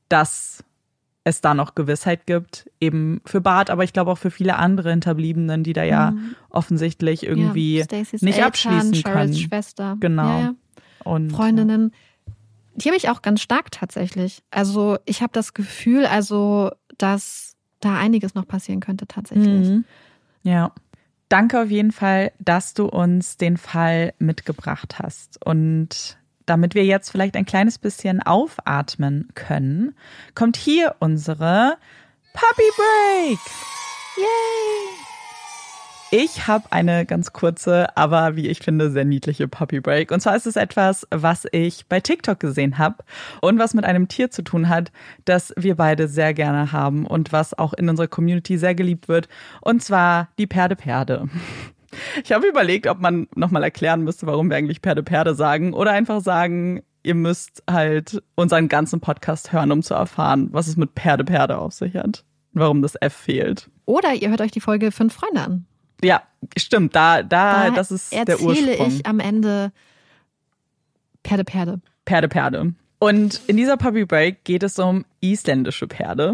dass 0.09 0.63
es 1.25 1.41
da 1.41 1.55
noch 1.55 1.73
Gewissheit 1.75 2.27
gibt, 2.27 2.69
eben 2.79 3.19
für 3.25 3.41
Bart, 3.41 3.71
aber 3.71 3.83
ich 3.83 3.93
glaube 3.93 4.11
auch 4.11 4.17
für 4.17 4.29
viele 4.29 4.57
andere 4.57 4.91
Hinterbliebenen, 4.91 5.63
die 5.63 5.73
da 5.73 5.83
ja 5.83 6.11
mhm. 6.11 6.35
offensichtlich 6.51 7.25
irgendwie 7.25 7.79
ja, 7.79 7.85
nicht 7.91 8.23
Eltern, 8.23 8.43
abschließen 8.43 9.03
können. 9.03 9.33
Schwester. 9.33 9.97
Genau. 9.99 10.27
Ja, 10.27 10.39
ja. 10.39 10.55
Und, 11.03 11.31
Freundinnen. 11.31 11.91
Die 12.75 12.89
habe 12.89 12.97
ich 12.97 13.09
auch 13.09 13.23
ganz 13.23 13.41
stark 13.41 13.71
tatsächlich. 13.71 14.43
Also 14.51 14.97
ich 15.05 15.21
habe 15.21 15.31
das 15.33 15.53
Gefühl, 15.55 16.05
also 16.05 16.71
dass 16.97 17.55
da 17.79 17.97
einiges 17.97 18.35
noch 18.35 18.47
passieren 18.47 18.79
könnte 18.79 19.07
tatsächlich. 19.07 19.67
Mhm. 19.67 19.85
Ja. 20.43 20.71
Danke 21.27 21.59
auf 21.59 21.71
jeden 21.71 21.91
Fall, 21.91 22.33
dass 22.37 22.75
du 22.75 22.85
uns 22.85 23.37
den 23.37 23.57
Fall 23.57 24.13
mitgebracht 24.19 24.99
hast. 24.99 25.43
Und 25.43 26.19
damit 26.45 26.75
wir 26.75 26.85
jetzt 26.85 27.09
vielleicht 27.09 27.35
ein 27.35 27.45
kleines 27.45 27.77
bisschen 27.77 28.21
aufatmen 28.21 29.29
können, 29.35 29.95
kommt 30.33 30.57
hier 30.57 30.95
unsere 30.99 31.77
Puppy 32.33 32.69
Break. 32.75 33.39
Yay! 34.17 35.05
Ich 36.11 36.47
habe 36.47 36.71
eine 36.71 37.05
ganz 37.05 37.33
kurze, 37.33 37.97
aber 37.97 38.35
wie 38.35 38.47
ich 38.47 38.59
finde, 38.59 38.91
sehr 38.91 39.05
niedliche 39.05 39.47
Puppy 39.47 39.81
Break. 39.81 40.11
Und 40.11 40.21
zwar 40.21 40.35
ist 40.35 40.45
es 40.45 40.55
etwas, 40.55 41.07
was 41.09 41.45
ich 41.51 41.87
bei 41.87 41.99
TikTok 41.99 42.39
gesehen 42.39 42.77
habe 42.77 43.03
und 43.41 43.57
was 43.59 43.73
mit 43.73 43.85
einem 43.85 44.07
Tier 44.07 44.29
zu 44.29 44.43
tun 44.43 44.69
hat, 44.69 44.91
das 45.25 45.51
wir 45.57 45.75
beide 45.75 46.07
sehr 46.07 46.33
gerne 46.33 46.71
haben 46.71 47.05
und 47.05 47.33
was 47.33 47.57
auch 47.57 47.73
in 47.73 47.89
unserer 47.89 48.07
Community 48.07 48.57
sehr 48.57 48.75
geliebt 48.75 49.07
wird. 49.07 49.27
Und 49.61 49.83
zwar 49.83 50.29
die 50.37 50.47
Perde 50.47 50.75
Perde. 50.75 51.27
Ich 52.23 52.31
habe 52.31 52.47
überlegt, 52.47 52.87
ob 52.87 52.99
man 52.99 53.27
nochmal 53.35 53.63
erklären 53.63 54.03
müsste, 54.03 54.27
warum 54.27 54.49
wir 54.49 54.57
eigentlich 54.57 54.81
Perde 54.81 55.03
Perde 55.03 55.35
sagen 55.35 55.73
oder 55.73 55.91
einfach 55.91 56.21
sagen, 56.21 56.83
ihr 57.03 57.15
müsst 57.15 57.63
halt 57.69 58.21
unseren 58.35 58.67
ganzen 58.67 58.99
Podcast 58.99 59.53
hören, 59.53 59.71
um 59.71 59.83
zu 59.83 59.93
erfahren, 59.93 60.49
was 60.51 60.67
es 60.67 60.75
mit 60.75 60.95
Perde 60.95 61.23
Perde 61.23 61.57
auf 61.57 61.73
sich 61.73 61.95
hat. 61.95 62.23
Warum 62.53 62.81
das 62.81 62.95
F 62.95 63.13
fehlt. 63.13 63.69
Oder 63.85 64.13
ihr 64.13 64.29
hört 64.29 64.41
euch 64.41 64.51
die 64.51 64.61
Folge 64.61 64.91
Fünf 64.91 65.13
Freunde 65.13 65.41
an. 65.41 65.65
Ja, 66.03 66.23
stimmt. 66.57 66.95
Da, 66.95 67.21
da, 67.21 67.69
da 67.69 67.71
das 67.71 67.91
ist 67.91 68.11
der 68.13 68.41
Ursprung. 68.41 68.67
erzähle 68.67 68.87
ich 68.87 69.05
am 69.05 69.19
Ende 69.19 69.71
Perde 71.23 71.43
Perde. 71.43 71.81
Perde 72.05 72.27
Perde. 72.27 72.73
Und 72.99 73.41
in 73.47 73.57
dieser 73.57 73.77
Puppy 73.77 74.05
Break 74.05 74.43
geht 74.43 74.63
es 74.63 74.79
um 74.79 75.05
isländische 75.21 75.87
Pferde. 75.87 76.33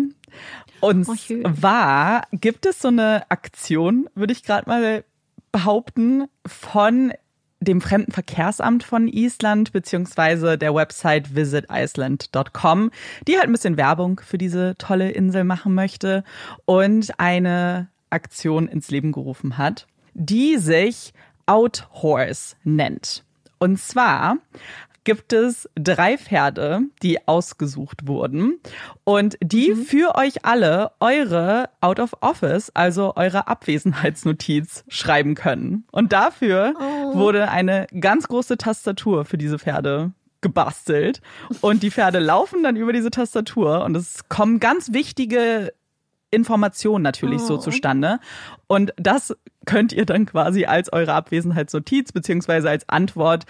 Und 0.79 1.07
oh, 1.07 1.15
zwar 1.15 2.27
gibt 2.31 2.65
es 2.65 2.81
so 2.81 2.87
eine 2.87 3.29
Aktion, 3.29 4.09
würde 4.15 4.33
ich 4.33 4.43
gerade 4.43 4.69
mal 4.69 5.03
behaupten, 5.51 6.25
von 6.45 7.13
dem 7.59 7.79
Fremdenverkehrsamt 7.79 8.83
von 8.83 9.07
Island 9.07 9.71
beziehungsweise 9.71 10.57
der 10.57 10.73
Website 10.73 11.35
visiticeland.com, 11.35 12.91
die 13.27 13.35
halt 13.35 13.45
ein 13.45 13.51
bisschen 13.51 13.77
Werbung 13.77 14.19
für 14.19 14.37
diese 14.37 14.75
tolle 14.77 15.11
Insel 15.11 15.43
machen 15.43 15.75
möchte 15.75 16.23
und 16.65 17.19
eine 17.19 17.89
Aktion 18.09 18.67
ins 18.67 18.89
Leben 18.89 19.11
gerufen 19.11 19.57
hat, 19.57 19.87
die 20.13 20.57
sich 20.57 21.13
Outhorse 21.45 22.55
nennt. 22.63 23.23
Und 23.59 23.79
zwar 23.79 24.37
gibt 25.03 25.33
es 25.33 25.69
drei 25.75 26.17
Pferde, 26.17 26.81
die 27.01 27.27
ausgesucht 27.27 28.07
wurden 28.07 28.59
und 29.03 29.37
die 29.41 29.71
mhm. 29.71 29.83
für 29.83 30.15
euch 30.15 30.45
alle 30.45 30.91
eure 30.99 31.69
Out 31.81 31.99
of 31.99 32.13
Office, 32.21 32.71
also 32.73 33.13
eure 33.15 33.47
Abwesenheitsnotiz 33.47 34.83
schreiben 34.87 35.35
können. 35.35 35.85
Und 35.91 36.13
dafür 36.13 36.73
oh. 36.79 37.17
wurde 37.17 37.49
eine 37.49 37.87
ganz 37.99 38.27
große 38.27 38.57
Tastatur 38.57 39.25
für 39.25 39.37
diese 39.37 39.59
Pferde 39.59 40.11
gebastelt 40.41 41.21
und 41.61 41.83
die 41.83 41.91
Pferde 41.91 42.19
laufen 42.19 42.63
dann 42.63 42.75
über 42.75 42.93
diese 42.93 43.11
Tastatur 43.11 43.83
und 43.83 43.95
es 43.95 44.27
kommen 44.27 44.59
ganz 44.59 44.91
wichtige 44.91 45.71
Information 46.31 47.01
natürlich 47.01 47.41
oh. 47.43 47.45
so 47.45 47.57
zustande. 47.57 48.19
Und 48.67 48.93
das 48.95 49.35
könnt 49.65 49.93
ihr 49.93 50.05
dann 50.05 50.25
quasi 50.25 50.65
als 50.65 50.91
eure 50.91 51.13
Abwesenheitsnotiz 51.13 52.11
beziehungsweise 52.11 52.69
als 52.69 52.87
Antwort 52.89 53.45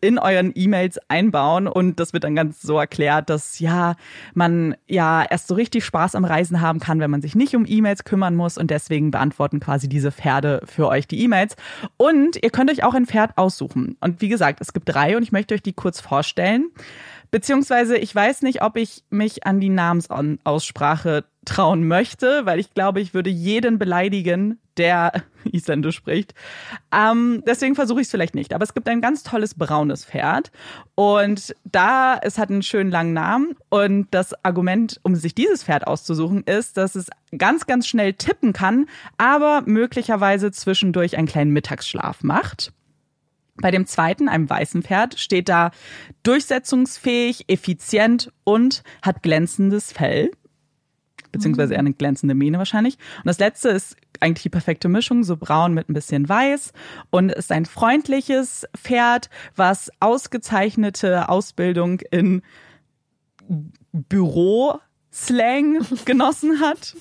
in 0.00 0.18
euren 0.18 0.52
E-Mails 0.54 1.00
einbauen. 1.08 1.66
Und 1.66 1.98
das 1.98 2.12
wird 2.12 2.24
dann 2.24 2.36
ganz 2.36 2.60
so 2.60 2.78
erklärt, 2.78 3.28
dass 3.30 3.58
ja, 3.58 3.96
man 4.34 4.76
ja 4.86 5.24
erst 5.24 5.48
so 5.48 5.54
richtig 5.54 5.84
Spaß 5.84 6.14
am 6.14 6.24
Reisen 6.24 6.60
haben 6.60 6.80
kann, 6.80 7.00
wenn 7.00 7.10
man 7.10 7.22
sich 7.22 7.34
nicht 7.34 7.56
um 7.56 7.64
E-Mails 7.66 8.04
kümmern 8.04 8.36
muss. 8.36 8.58
Und 8.58 8.70
deswegen 8.70 9.10
beantworten 9.10 9.58
quasi 9.58 9.88
diese 9.88 10.12
Pferde 10.12 10.60
für 10.64 10.88
euch 10.88 11.08
die 11.08 11.22
E-Mails. 11.22 11.56
Und 11.96 12.36
ihr 12.42 12.50
könnt 12.50 12.70
euch 12.70 12.84
auch 12.84 12.94
ein 12.94 13.06
Pferd 13.06 13.36
aussuchen. 13.36 13.96
Und 14.00 14.20
wie 14.20 14.28
gesagt, 14.28 14.60
es 14.60 14.72
gibt 14.72 14.88
drei 14.88 15.16
und 15.16 15.22
ich 15.22 15.32
möchte 15.32 15.54
euch 15.54 15.62
die 15.62 15.72
kurz 15.72 16.00
vorstellen. 16.00 16.70
Beziehungsweise 17.30 17.96
ich 17.96 18.14
weiß 18.14 18.42
nicht, 18.42 18.62
ob 18.62 18.76
ich 18.76 19.04
mich 19.10 19.46
an 19.46 19.60
die 19.60 19.68
Namensaussprache 19.68 21.24
trauen 21.44 21.86
möchte, 21.86 22.44
weil 22.44 22.58
ich 22.58 22.74
glaube, 22.74 23.00
ich 23.00 23.14
würde 23.14 23.30
jeden 23.30 23.78
beleidigen, 23.78 24.58
der 24.76 25.12
Isländisch 25.44 25.96
spricht. 25.96 26.34
Ähm, 26.92 27.42
deswegen 27.46 27.74
versuche 27.74 28.00
ich 28.00 28.06
es 28.06 28.10
vielleicht 28.10 28.34
nicht. 28.34 28.54
Aber 28.54 28.64
es 28.64 28.74
gibt 28.74 28.88
ein 28.88 29.00
ganz 29.00 29.22
tolles 29.22 29.54
braunes 29.54 30.04
Pferd. 30.04 30.50
Und 30.94 31.54
da, 31.64 32.18
es 32.22 32.38
hat 32.38 32.50
einen 32.50 32.62
schönen 32.62 32.90
langen 32.90 33.12
Namen. 33.12 33.56
Und 33.70 34.08
das 34.10 34.32
Argument, 34.44 35.00
um 35.02 35.16
sich 35.16 35.34
dieses 35.34 35.64
Pferd 35.64 35.86
auszusuchen, 35.86 36.42
ist, 36.44 36.76
dass 36.76 36.94
es 36.94 37.08
ganz, 37.36 37.66
ganz 37.66 37.86
schnell 37.86 38.12
tippen 38.14 38.52
kann, 38.52 38.86
aber 39.16 39.62
möglicherweise 39.66 40.50
zwischendurch 40.52 41.16
einen 41.16 41.28
kleinen 41.28 41.52
Mittagsschlaf 41.52 42.22
macht. 42.22 42.72
Bei 43.60 43.70
dem 43.70 43.86
zweiten, 43.86 44.28
einem 44.28 44.48
weißen 44.48 44.82
Pferd, 44.82 45.18
steht 45.18 45.48
da 45.48 45.70
durchsetzungsfähig, 46.22 47.44
effizient 47.48 48.32
und 48.44 48.82
hat 49.02 49.22
glänzendes 49.22 49.92
Fell. 49.92 50.30
Beziehungsweise 51.32 51.74
eher 51.74 51.80
eine 51.80 51.92
glänzende 51.92 52.34
Mähne 52.34 52.58
wahrscheinlich. 52.58 52.96
Und 53.18 53.26
das 53.26 53.38
letzte 53.38 53.68
ist 53.68 53.96
eigentlich 54.20 54.44
die 54.44 54.50
perfekte 54.50 54.88
Mischung, 54.88 55.24
so 55.24 55.36
braun 55.36 55.74
mit 55.74 55.88
ein 55.88 55.94
bisschen 55.94 56.28
weiß 56.28 56.72
und 57.10 57.30
ist 57.32 57.52
ein 57.52 57.66
freundliches 57.66 58.66
Pferd, 58.76 59.28
was 59.54 59.90
ausgezeichnete 60.00 61.28
Ausbildung 61.28 62.00
in 62.10 62.42
Büro-Slang 63.92 65.86
genossen 66.04 66.60
hat 66.60 66.94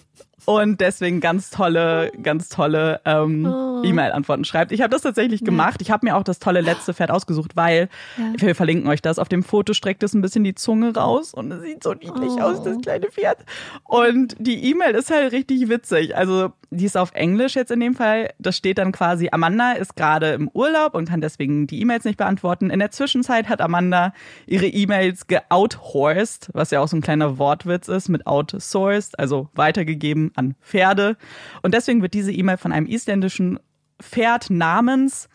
und 0.45 0.79
deswegen 0.79 1.19
ganz 1.19 1.49
tolle, 1.49 2.11
ganz 2.21 2.49
tolle 2.49 3.01
ähm, 3.05 3.45
oh. 3.45 3.81
E-Mail-Antworten 3.83 4.45
schreibt. 4.45 4.71
Ich 4.71 4.81
habe 4.81 4.89
das 4.89 5.01
tatsächlich 5.01 5.43
gemacht. 5.43 5.81
Ich 5.81 5.91
habe 5.91 6.05
mir 6.05 6.15
auch 6.15 6.23
das 6.23 6.39
tolle 6.39 6.61
letzte 6.61 6.93
Pferd 6.93 7.11
ausgesucht, 7.11 7.55
weil 7.55 7.89
ja. 8.17 8.33
wir 8.37 8.55
verlinken 8.55 8.89
euch 8.89 9.01
das. 9.01 9.19
Auf 9.19 9.29
dem 9.29 9.43
Foto 9.43 9.73
streckt 9.73 10.03
es 10.03 10.13
ein 10.13 10.21
bisschen 10.21 10.43
die 10.43 10.55
Zunge 10.55 10.95
raus 10.95 11.33
und 11.33 11.51
es 11.51 11.61
sieht 11.63 11.83
so 11.83 11.93
niedlich 11.93 12.33
oh. 12.37 12.41
aus, 12.41 12.63
das 12.63 12.77
kleine 12.81 13.07
Pferd. 13.07 13.39
Und 13.83 14.35
die 14.39 14.69
E-Mail 14.69 14.95
ist 14.95 15.11
halt 15.11 15.31
richtig 15.33 15.69
witzig. 15.69 16.15
Also 16.15 16.51
die 16.69 16.85
ist 16.85 16.97
auf 16.97 17.11
Englisch 17.13 17.55
jetzt 17.55 17.71
in 17.71 17.79
dem 17.79 17.95
Fall. 17.95 18.31
Das 18.39 18.57
steht 18.57 18.77
dann 18.77 18.91
quasi, 18.91 19.29
Amanda 19.31 19.73
ist 19.73 19.95
gerade 19.95 20.31
im 20.31 20.49
Urlaub 20.49 20.95
und 20.95 21.09
kann 21.09 21.21
deswegen 21.21 21.67
die 21.67 21.81
E-Mails 21.81 22.03
nicht 22.03 22.17
beantworten. 22.17 22.69
In 22.69 22.79
der 22.79 22.91
Zwischenzeit 22.91 23.49
hat 23.49 23.61
Amanda 23.61 24.13
ihre 24.45 24.67
E-Mails 24.67 25.27
geouthorsed, 25.27 26.49
was 26.53 26.71
ja 26.71 26.81
auch 26.81 26.87
so 26.87 26.97
ein 26.97 27.01
kleiner 27.01 27.37
Wortwitz 27.37 27.87
ist 27.87 28.09
mit 28.09 28.27
outsourced, 28.27 29.17
also 29.17 29.49
weitergegeben 29.53 30.26
an 30.35 30.55
Pferde. 30.61 31.17
Und 31.61 31.73
deswegen 31.73 32.01
wird 32.01 32.13
diese 32.13 32.31
E-Mail 32.31 32.57
von 32.57 32.71
einem 32.71 32.87
isländischen 32.87 33.59
Pferd 34.01 34.49
namens 34.49 35.29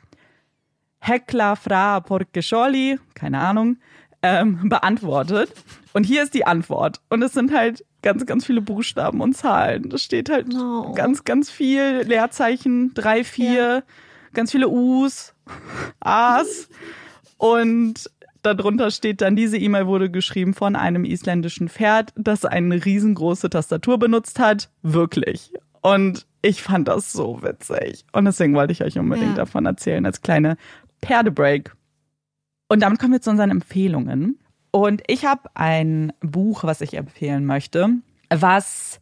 Hekla 1.01 1.57
Fra 1.57 2.01
Porkesjoli, 2.01 2.99
keine 3.15 3.41
Ahnung, 3.41 3.79
ähm, 4.23 4.69
beantwortet. 4.69 5.53
Und 5.93 6.05
hier 6.05 6.23
ist 6.23 6.35
die 6.35 6.47
Antwort. 6.47 7.01
Und 7.11 7.23
es 7.23 7.33
sind 7.33 7.53
halt 7.53 7.85
ganz, 8.03 8.25
ganz 8.27 8.47
viele 8.47 8.61
Buchstaben 8.61 9.21
und 9.21 9.37
Zahlen. 9.37 9.89
Das 9.89 10.03
steht 10.03 10.31
halt 10.31 10.49
no. 10.49 10.93
ganz, 10.95 11.25
ganz 11.25 11.51
viel 11.51 12.03
Leerzeichen, 12.07 12.95
drei, 12.95 13.25
vier, 13.25 13.55
ja. 13.55 13.83
ganz 14.33 14.53
viele 14.53 14.69
U's, 14.69 15.35
A's. 16.01 16.69
Und 17.37 18.11
darunter 18.43 18.91
steht 18.91 19.21
dann, 19.21 19.37
diese 19.37 19.59
E-Mail 19.59 19.87
wurde 19.87 20.11
geschrieben 20.11 20.55
von 20.55 20.77
einem 20.77 21.05
isländischen 21.05 21.69
Pferd, 21.69 22.13
das 22.17 22.45
eine 22.45 22.85
riesengroße 22.85 23.51
Tastatur 23.51 23.99
benutzt 23.99 24.39
hat. 24.39 24.71
Wirklich. 24.83 25.53
Und 25.81 26.27
ich 26.43 26.63
fand 26.63 26.89
das 26.89 27.13
so 27.13 27.43
witzig. 27.43 28.05
Und 28.13 28.25
deswegen 28.25 28.55
wollte 28.55 28.73
ich 28.73 28.83
euch 28.83 28.99
unbedingt 28.99 29.31
ja. 29.31 29.37
davon 29.37 29.67
erzählen, 29.67 30.05
als 30.07 30.21
kleine 30.21 30.57
Pferdebreak. 31.05 31.75
Und 32.69 32.81
damit 32.81 32.99
kommen 32.99 33.13
wir 33.13 33.21
zu 33.21 33.31
unseren 33.31 33.51
Empfehlungen. 33.51 34.39
Und 34.71 35.03
ich 35.07 35.25
habe 35.25 35.51
ein 35.55 36.13
Buch, 36.21 36.65
was 36.65 36.81
ich 36.81 36.95
empfehlen 36.95 37.45
möchte, 37.45 37.89
was 38.31 39.01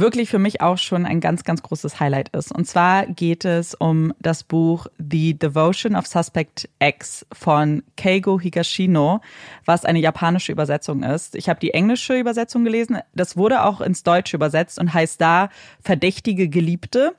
wirklich 0.00 0.28
für 0.30 0.38
mich 0.38 0.60
auch 0.60 0.78
schon 0.78 1.06
ein 1.06 1.20
ganz, 1.20 1.44
ganz 1.44 1.62
großes 1.62 2.00
Highlight 2.00 2.30
ist. 2.30 2.52
Und 2.52 2.66
zwar 2.66 3.06
geht 3.06 3.44
es 3.44 3.74
um 3.74 4.12
das 4.20 4.44
Buch 4.44 4.86
The 4.98 5.38
Devotion 5.38 5.96
of 5.96 6.06
Suspect 6.06 6.68
X 6.80 7.26
von 7.32 7.82
Keigo 7.96 8.40
Higashino, 8.40 9.20
was 9.64 9.84
eine 9.84 10.00
japanische 10.00 10.52
Übersetzung 10.52 11.02
ist. 11.02 11.34
Ich 11.34 11.48
habe 11.48 11.60
die 11.60 11.74
englische 11.74 12.18
Übersetzung 12.18 12.64
gelesen. 12.64 12.98
Das 13.14 13.36
wurde 13.36 13.64
auch 13.64 13.80
ins 13.80 14.02
Deutsche 14.02 14.36
übersetzt 14.36 14.78
und 14.78 14.92
heißt 14.92 15.20
da 15.20 15.48
Verdächtige 15.80 16.48
Geliebte. 16.48 17.14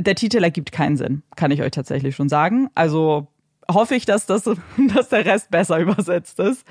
Der 0.00 0.14
Titel 0.14 0.42
ergibt 0.44 0.72
keinen 0.72 0.96
Sinn, 0.96 1.22
kann 1.36 1.50
ich 1.50 1.62
euch 1.62 1.72
tatsächlich 1.72 2.14
schon 2.14 2.28
sagen. 2.28 2.70
Also 2.74 3.28
hoffe 3.70 3.94
ich, 3.94 4.06
dass, 4.06 4.26
das, 4.26 4.44
dass 4.94 5.08
der 5.08 5.24
Rest 5.24 5.50
besser 5.50 5.78
übersetzt 5.80 6.38
ist. 6.38 6.64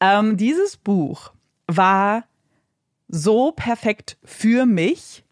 Ähm, 0.00 0.36
dieses 0.36 0.76
Buch 0.76 1.32
war 1.66 2.24
so 3.12 3.52
perfekt 3.52 4.16
für 4.24 4.66
mich, 4.66 5.24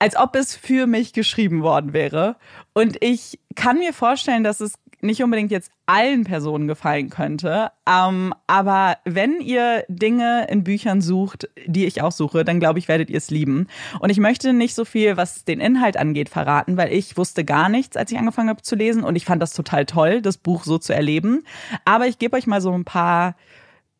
als 0.00 0.16
ob 0.16 0.34
es 0.34 0.56
für 0.56 0.86
mich 0.86 1.12
geschrieben 1.12 1.62
worden 1.62 1.92
wäre. 1.92 2.36
Und 2.72 2.96
ich 3.02 3.38
kann 3.54 3.78
mir 3.78 3.92
vorstellen, 3.92 4.42
dass 4.42 4.60
es 4.60 4.74
nicht 5.00 5.22
unbedingt 5.22 5.52
jetzt 5.52 5.70
allen 5.86 6.24
Personen 6.24 6.66
gefallen 6.66 7.08
könnte. 7.08 7.70
Ähm, 7.88 8.34
aber 8.46 8.96
wenn 9.04 9.40
ihr 9.40 9.84
Dinge 9.88 10.46
in 10.48 10.64
Büchern 10.64 11.00
sucht, 11.00 11.48
die 11.66 11.86
ich 11.86 12.02
auch 12.02 12.10
suche, 12.10 12.44
dann 12.44 12.58
glaube 12.58 12.78
ich, 12.80 12.88
werdet 12.88 13.10
ihr 13.10 13.18
es 13.18 13.30
lieben. 13.30 13.68
Und 14.00 14.10
ich 14.10 14.18
möchte 14.18 14.52
nicht 14.52 14.74
so 14.74 14.84
viel, 14.84 15.16
was 15.16 15.44
den 15.44 15.60
Inhalt 15.60 15.96
angeht, 15.96 16.28
verraten, 16.28 16.76
weil 16.76 16.92
ich 16.92 17.16
wusste 17.16 17.44
gar 17.44 17.68
nichts, 17.68 17.96
als 17.96 18.10
ich 18.10 18.18
angefangen 18.18 18.48
habe 18.48 18.62
zu 18.62 18.74
lesen. 18.74 19.04
Und 19.04 19.14
ich 19.14 19.24
fand 19.24 19.40
das 19.40 19.52
total 19.52 19.86
toll, 19.86 20.20
das 20.20 20.36
Buch 20.36 20.64
so 20.64 20.78
zu 20.78 20.92
erleben. 20.92 21.44
Aber 21.84 22.06
ich 22.06 22.18
gebe 22.18 22.36
euch 22.36 22.46
mal 22.48 22.60
so 22.60 22.72
ein 22.72 22.84
paar 22.84 23.36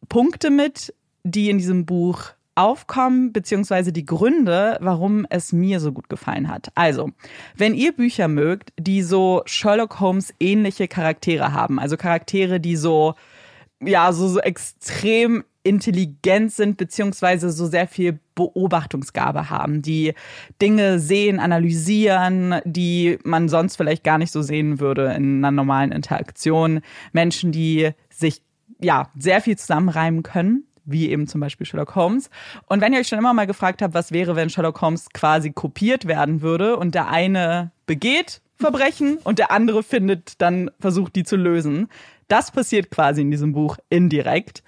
Punkte 0.08 0.50
mit, 0.50 0.94
die 1.22 1.50
in 1.50 1.58
diesem 1.58 1.86
Buch 1.86 2.32
aufkommen, 2.58 3.32
beziehungsweise 3.32 3.92
die 3.92 4.04
Gründe, 4.04 4.78
warum 4.80 5.26
es 5.30 5.52
mir 5.52 5.78
so 5.78 5.92
gut 5.92 6.08
gefallen 6.08 6.48
hat. 6.48 6.70
Also, 6.74 7.10
wenn 7.56 7.74
ihr 7.74 7.92
Bücher 7.92 8.26
mögt, 8.26 8.72
die 8.78 9.02
so 9.02 9.42
Sherlock 9.46 10.00
Holmes 10.00 10.34
ähnliche 10.40 10.88
Charaktere 10.88 11.52
haben, 11.52 11.78
also 11.78 11.96
Charaktere, 11.96 12.58
die 12.58 12.76
so, 12.76 13.14
ja, 13.80 14.12
so, 14.12 14.26
so 14.26 14.40
extrem 14.40 15.44
intelligent 15.62 16.50
sind, 16.52 16.78
beziehungsweise 16.78 17.50
so 17.50 17.66
sehr 17.66 17.86
viel 17.86 18.18
Beobachtungsgabe 18.34 19.50
haben, 19.50 19.82
die 19.82 20.14
Dinge 20.60 20.98
sehen, 20.98 21.38
analysieren, 21.38 22.56
die 22.64 23.18
man 23.22 23.48
sonst 23.48 23.76
vielleicht 23.76 24.02
gar 24.02 24.18
nicht 24.18 24.32
so 24.32 24.42
sehen 24.42 24.80
würde 24.80 25.12
in 25.12 25.44
einer 25.44 25.50
normalen 25.50 25.92
Interaktion. 25.92 26.80
Menschen, 27.12 27.52
die 27.52 27.90
sich 28.10 28.42
ja 28.80 29.10
sehr 29.16 29.40
viel 29.40 29.58
zusammenreimen 29.58 30.22
können 30.22 30.67
wie 30.90 31.10
eben 31.10 31.26
zum 31.26 31.40
Beispiel 31.40 31.66
Sherlock 31.66 31.94
Holmes. 31.94 32.30
Und 32.66 32.80
wenn 32.80 32.92
ihr 32.92 33.00
euch 33.00 33.08
schon 33.08 33.18
immer 33.18 33.34
mal 33.34 33.46
gefragt 33.46 33.82
habt, 33.82 33.94
was 33.94 34.12
wäre, 34.12 34.36
wenn 34.36 34.50
Sherlock 34.50 34.80
Holmes 34.80 35.08
quasi 35.12 35.52
kopiert 35.52 36.06
werden 36.06 36.40
würde 36.40 36.76
und 36.76 36.94
der 36.94 37.08
eine 37.08 37.70
begeht 37.86 38.40
Verbrechen 38.56 39.18
und 39.18 39.38
der 39.38 39.52
andere 39.52 39.82
findet 39.82 40.40
dann 40.40 40.70
versucht, 40.80 41.14
die 41.14 41.24
zu 41.24 41.36
lösen. 41.36 41.88
Das 42.26 42.50
passiert 42.50 42.90
quasi 42.90 43.22
in 43.22 43.30
diesem 43.30 43.52
Buch 43.52 43.78
indirekt. 43.88 44.62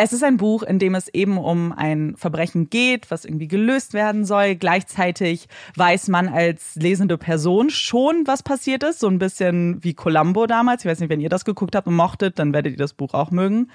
Es 0.00 0.12
ist 0.12 0.22
ein 0.22 0.36
Buch, 0.36 0.62
in 0.62 0.78
dem 0.78 0.94
es 0.94 1.08
eben 1.08 1.38
um 1.38 1.72
ein 1.72 2.14
Verbrechen 2.16 2.70
geht, 2.70 3.10
was 3.10 3.24
irgendwie 3.24 3.48
gelöst 3.48 3.94
werden 3.94 4.24
soll. 4.24 4.54
Gleichzeitig 4.54 5.48
weiß 5.74 6.06
man 6.06 6.28
als 6.28 6.76
lesende 6.76 7.18
Person 7.18 7.68
schon, 7.68 8.24
was 8.24 8.44
passiert 8.44 8.84
ist. 8.84 9.00
So 9.00 9.08
ein 9.08 9.18
bisschen 9.18 9.82
wie 9.82 9.94
Columbo 9.94 10.46
damals. 10.46 10.84
Ich 10.84 10.90
weiß 10.90 11.00
nicht, 11.00 11.10
wenn 11.10 11.20
ihr 11.20 11.28
das 11.28 11.44
geguckt 11.44 11.74
habt 11.74 11.88
und 11.88 11.96
mochtet, 11.96 12.38
dann 12.38 12.52
werdet 12.52 12.74
ihr 12.74 12.78
das 12.78 12.92
Buch 12.92 13.12
auch 13.12 13.32
mögen. 13.32 13.72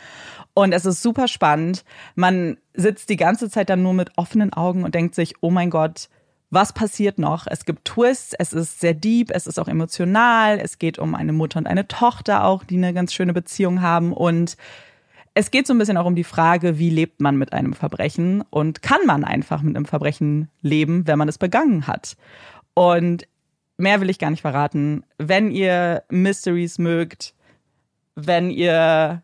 Und 0.54 0.72
es 0.72 0.86
ist 0.86 1.02
super 1.02 1.28
spannend. 1.28 1.84
Man 2.16 2.58
sitzt 2.74 3.10
die 3.10 3.18
ganze 3.18 3.50
Zeit 3.50 3.70
dann 3.70 3.82
nur 3.82 3.94
mit 3.94 4.12
offenen 4.18 4.54
Augen 4.54 4.84
und 4.84 4.94
denkt 4.94 5.16
sich, 5.16 5.36
oh 5.42 5.50
mein 5.50 5.70
Gott, 5.70 6.10
was 6.52 6.74
passiert 6.74 7.18
noch? 7.18 7.48
Es 7.48 7.66
gibt 7.66 7.86
Twists, 7.86 8.36
es 8.38 8.54
ist 8.54 8.80
sehr 8.80 8.94
deep, 8.94 9.32
es 9.32 9.48
ist 9.48 9.60
auch 9.60 9.68
emotional, 9.68 10.60
es 10.60 10.78
geht 10.78 11.00
um 11.00 11.16
eine 11.16 11.34
Mutter 11.34 11.58
und 11.58 11.66
eine 11.66 11.88
Tochter 11.88 12.44
auch, 12.44 12.64
die 12.64 12.78
eine 12.78 12.94
ganz 12.94 13.12
schöne 13.12 13.34
Beziehung 13.34 13.82
haben 13.82 14.14
und 14.14 14.56
es 15.34 15.50
geht 15.50 15.66
so 15.66 15.74
ein 15.74 15.80
bisschen 15.80 15.98
auch 15.98 16.06
um 16.06 16.16
die 16.16 16.24
Frage, 16.24 16.78
wie 16.78 16.92
lebt 16.92 17.20
man 17.20 17.38
mit 17.38 17.54
einem 17.54 17.74
Verbrechen 17.74 18.44
und 18.52 18.84
kann 18.84 19.00
man 19.08 19.24
einfach 19.24 19.64
mit 19.64 19.76
einem 19.76 19.86
Verbrechen 19.86 20.50
leben, 20.62 21.08
wenn 21.08 21.18
man 21.18 21.28
es 21.28 21.40
begangen 21.40 21.88
hat? 21.88 22.18
Und 22.76 23.28
mehr 23.78 24.00
will 24.00 24.12
ich 24.12 24.20
gar 24.20 24.30
nicht 24.30 24.42
verraten. 24.42 25.04
Wenn 25.18 25.50
ihr 25.50 26.04
Mysteries 26.10 26.78
mögt, 26.78 27.34
wenn 28.14 28.52
ihr 28.52 29.24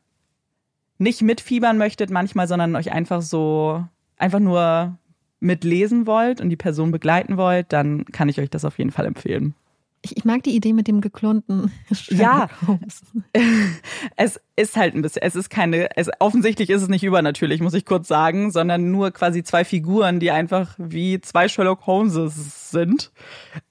nicht 0.99 1.21
mitfiebern 1.21 1.77
möchtet 1.77 2.11
manchmal, 2.11 2.47
sondern 2.47 2.75
euch 2.75 2.91
einfach 2.91 3.21
so, 3.21 3.83
einfach 4.17 4.39
nur 4.39 4.97
mitlesen 5.39 6.05
wollt 6.05 6.41
und 6.41 6.49
die 6.49 6.57
Person 6.57 6.91
begleiten 6.91 7.37
wollt, 7.37 7.71
dann 7.73 8.05
kann 8.05 8.29
ich 8.29 8.39
euch 8.39 8.49
das 8.49 8.65
auf 8.65 8.77
jeden 8.77 8.91
Fall 8.91 9.05
empfehlen. 9.05 9.55
Ich, 10.01 10.15
ich 10.15 10.23
mag 10.23 10.43
die 10.43 10.55
Idee 10.55 10.71
mit 10.71 10.87
dem 10.87 11.01
geklonten 11.01 11.71
Ja, 12.09 12.47
es 14.15 14.39
ist 14.55 14.77
halt 14.77 14.95
ein 14.95 15.01
bisschen, 15.01 15.21
es 15.23 15.35
ist 15.35 15.49
keine, 15.49 15.89
es, 15.97 16.09
offensichtlich 16.19 16.69
ist 16.69 16.81
es 16.81 16.87
nicht 16.87 17.03
übernatürlich, 17.03 17.61
muss 17.61 17.73
ich 17.73 17.85
kurz 17.85 18.07
sagen, 18.07 18.51
sondern 18.51 18.91
nur 18.91 19.11
quasi 19.11 19.43
zwei 19.43 19.65
Figuren, 19.65 20.19
die 20.19 20.31
einfach 20.31 20.75
wie 20.77 21.19
zwei 21.19 21.49
Sherlock 21.49 21.85
Holmeses 21.85 22.71
sind, 22.71 23.11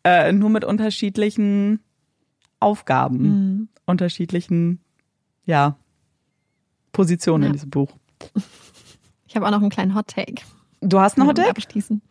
äh, 0.05 0.33
nur 0.33 0.51
mit 0.51 0.65
unterschiedlichen 0.65 1.81
Aufgaben, 2.61 3.23
mhm. 3.23 3.69
unterschiedlichen, 3.87 4.81
ja, 5.47 5.77
Positionen 6.99 7.45
ja. 7.45 7.47
in 7.47 7.53
diesem 7.53 7.71
Buch. 7.71 7.93
Ich 9.29 9.37
habe 9.37 9.47
auch 9.47 9.53
noch 9.53 9.61
einen 9.61 9.71
kleinen 9.71 9.95
Hot 9.95 10.09
Take. 10.09 10.43
Du 10.81 10.99
hast 10.99 11.17
einen 11.17 11.29
Hot 11.29 11.37
Take? 11.37 11.51
Abschließen. 11.51 12.03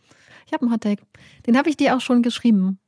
Ich 0.45 0.53
habe 0.53 0.61
einen 0.63 0.71
Hot 0.71 0.79
Take. 0.79 1.03
Den 1.45 1.57
habe 1.57 1.69
ich 1.69 1.75
dir 1.75 1.93
auch 1.93 1.99
schon 1.99 2.23
geschrieben. 2.23 2.79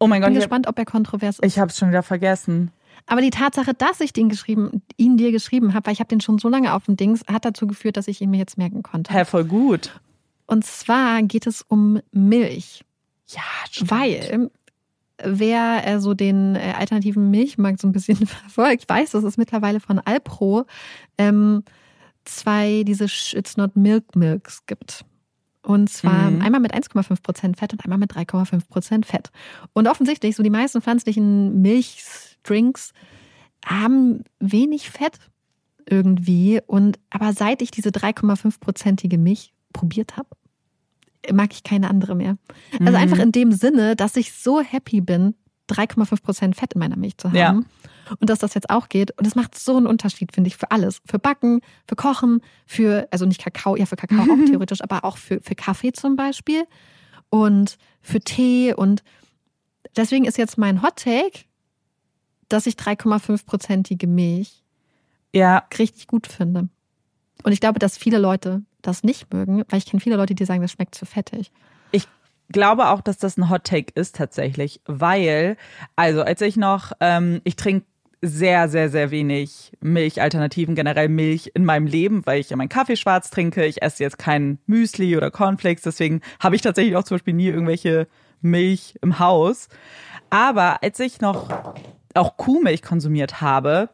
Oh 0.00 0.06
mein 0.06 0.22
Gott. 0.22 0.30
Ich 0.30 0.36
bin 0.36 0.40
gespannt, 0.40 0.66
ob 0.68 0.78
er 0.78 0.86
kontrovers 0.86 1.38
ist. 1.38 1.46
Ich 1.46 1.58
habe 1.58 1.70
es 1.70 1.76
schon 1.76 1.90
wieder 1.90 2.02
vergessen. 2.02 2.70
Aber 3.04 3.20
die 3.20 3.28
Tatsache, 3.28 3.74
dass 3.74 4.00
ich 4.00 4.14
den 4.14 4.30
geschrieben, 4.30 4.82
ihn 4.96 5.18
dir 5.18 5.32
geschrieben 5.32 5.74
habe, 5.74 5.86
weil 5.86 5.92
ich 5.92 6.00
habe 6.00 6.08
den 6.08 6.22
schon 6.22 6.38
so 6.38 6.48
lange 6.48 6.72
auf 6.72 6.86
dem 6.86 6.96
Dings, 6.96 7.20
hat 7.30 7.44
dazu 7.44 7.66
geführt, 7.66 7.98
dass 7.98 8.08
ich 8.08 8.22
ihn 8.22 8.30
mir 8.30 8.38
jetzt 8.38 8.56
merken 8.56 8.82
konnte. 8.82 9.12
Hä, 9.12 9.26
voll 9.26 9.44
gut. 9.44 10.00
Und 10.46 10.64
zwar 10.64 11.22
geht 11.22 11.46
es 11.46 11.60
um 11.60 12.00
Milch. 12.10 12.84
Ja, 13.26 13.42
stimmt. 13.70 13.90
Weil 13.90 14.50
wer 15.22 15.86
äh, 15.86 16.00
so 16.00 16.14
den 16.14 16.56
äh, 16.56 16.74
alternativen 16.78 17.30
Milchmarkt 17.30 17.80
so 17.80 17.88
ein 17.88 17.92
bisschen 17.92 18.16
verfolgt, 18.26 18.88
weiß, 18.88 19.12
dass 19.12 19.24
es 19.24 19.36
mittlerweile 19.36 19.80
von 19.80 19.98
Alpro 19.98 20.64
ähm, 21.18 21.62
zwei 22.24 22.82
diese 22.84 23.04
It's 23.04 23.56
Not 23.56 23.76
Milk 23.76 24.16
Milks 24.16 24.66
gibt. 24.66 25.04
Und 25.62 25.88
zwar 25.88 26.30
mhm. 26.30 26.42
einmal 26.42 26.60
mit 26.60 26.74
1,5 26.74 27.22
Prozent 27.22 27.56
Fett 27.56 27.72
und 27.72 27.82
einmal 27.84 27.98
mit 27.98 28.12
3,5 28.12 28.68
Prozent 28.68 29.06
Fett. 29.06 29.30
Und 29.72 29.88
offensichtlich, 29.88 30.36
so 30.36 30.42
die 30.42 30.50
meisten 30.50 30.82
pflanzlichen 30.82 31.62
Milchdrinks 31.62 32.92
haben 33.64 34.24
wenig 34.40 34.90
Fett 34.90 35.18
irgendwie. 35.88 36.60
Und 36.66 36.98
aber 37.08 37.32
seit 37.32 37.62
ich 37.62 37.70
diese 37.70 37.88
3,5-prozentige 37.90 39.16
Milch 39.16 39.54
probiert 39.72 40.18
habe, 40.18 40.28
mag 41.32 41.52
ich 41.52 41.62
keine 41.62 41.90
andere 41.90 42.14
mehr. 42.14 42.36
Also 42.72 42.92
mhm. 42.92 42.96
einfach 42.96 43.18
in 43.18 43.32
dem 43.32 43.52
Sinne, 43.52 43.96
dass 43.96 44.16
ich 44.16 44.32
so 44.32 44.60
happy 44.60 45.00
bin, 45.00 45.34
3,5 45.70 46.22
Prozent 46.22 46.56
Fett 46.56 46.74
in 46.74 46.78
meiner 46.78 46.96
Milch 46.96 47.16
zu 47.16 47.28
haben. 47.28 47.36
Ja. 47.36 47.60
Und 48.20 48.28
dass 48.28 48.38
das 48.38 48.52
jetzt 48.54 48.68
auch 48.68 48.88
geht. 48.88 49.18
Und 49.18 49.26
es 49.26 49.34
macht 49.34 49.58
so 49.58 49.76
einen 49.76 49.86
Unterschied, 49.86 50.32
finde 50.32 50.48
ich, 50.48 50.56
für 50.56 50.70
alles. 50.70 51.00
Für 51.06 51.18
Backen, 51.18 51.60
für 51.88 51.96
Kochen, 51.96 52.42
für, 52.66 53.08
also 53.10 53.24
nicht 53.24 53.42
Kakao, 53.42 53.76
ja, 53.76 53.86
für 53.86 53.96
Kakao 53.96 54.22
auch 54.22 54.44
theoretisch, 54.46 54.82
aber 54.82 55.04
auch 55.04 55.16
für, 55.16 55.40
für 55.40 55.54
Kaffee 55.54 55.92
zum 55.92 56.16
Beispiel. 56.16 56.64
Und 57.30 57.78
für 58.02 58.20
Tee. 58.20 58.74
Und 58.74 59.02
deswegen 59.96 60.26
ist 60.26 60.36
jetzt 60.36 60.58
mein 60.58 60.82
Hot 60.82 60.96
Take, 60.96 61.44
dass 62.48 62.66
ich 62.66 62.74
3,5-prozentige 62.74 64.06
Milch 64.06 64.62
ja. 65.32 65.64
richtig 65.78 66.06
gut 66.06 66.26
finde. 66.26 66.68
Und 67.42 67.52
ich 67.52 67.60
glaube, 67.60 67.78
dass 67.78 67.96
viele 67.96 68.18
Leute 68.18 68.62
das 68.86 69.02
nicht 69.02 69.32
mögen, 69.32 69.64
weil 69.68 69.78
ich 69.78 69.86
kenne 69.86 70.00
viele 70.00 70.16
Leute, 70.16 70.34
die 70.34 70.44
sagen, 70.44 70.62
das 70.62 70.72
schmeckt 70.72 70.94
zu 70.94 71.06
fettig. 71.06 71.50
Ich 71.92 72.06
glaube 72.50 72.88
auch, 72.88 73.00
dass 73.00 73.18
das 73.18 73.36
ein 73.36 73.50
Hot 73.50 73.64
Take 73.64 73.92
ist 73.94 74.16
tatsächlich, 74.16 74.80
weil, 74.86 75.56
also 75.96 76.22
als 76.22 76.40
ich 76.40 76.56
noch, 76.56 76.92
ähm, 77.00 77.40
ich 77.44 77.56
trinke 77.56 77.86
sehr, 78.26 78.68
sehr, 78.68 78.88
sehr 78.88 79.10
wenig 79.10 79.72
Milchalternativen, 79.80 80.74
generell 80.74 81.08
Milch 81.08 81.50
in 81.54 81.64
meinem 81.64 81.86
Leben, 81.86 82.24
weil 82.24 82.40
ich 82.40 82.50
ja 82.50 82.56
meinen 82.56 82.70
Kaffee 82.70 82.96
schwarz 82.96 83.30
trinke. 83.30 83.66
Ich 83.66 83.82
esse 83.82 84.02
jetzt 84.02 84.18
kein 84.18 84.58
Müsli 84.66 85.16
oder 85.16 85.30
Cornflakes, 85.30 85.82
deswegen 85.82 86.22
habe 86.40 86.56
ich 86.56 86.62
tatsächlich 86.62 86.96
auch 86.96 87.04
zum 87.04 87.16
Beispiel 87.16 87.34
nie 87.34 87.48
irgendwelche 87.48 88.06
Milch 88.40 88.98
im 89.02 89.18
Haus. 89.18 89.68
Aber 90.30 90.82
als 90.82 91.00
ich 91.00 91.20
noch 91.20 91.74
auch 92.14 92.36
Kuhmilch 92.36 92.82
konsumiert 92.82 93.40
habe, 93.40 93.90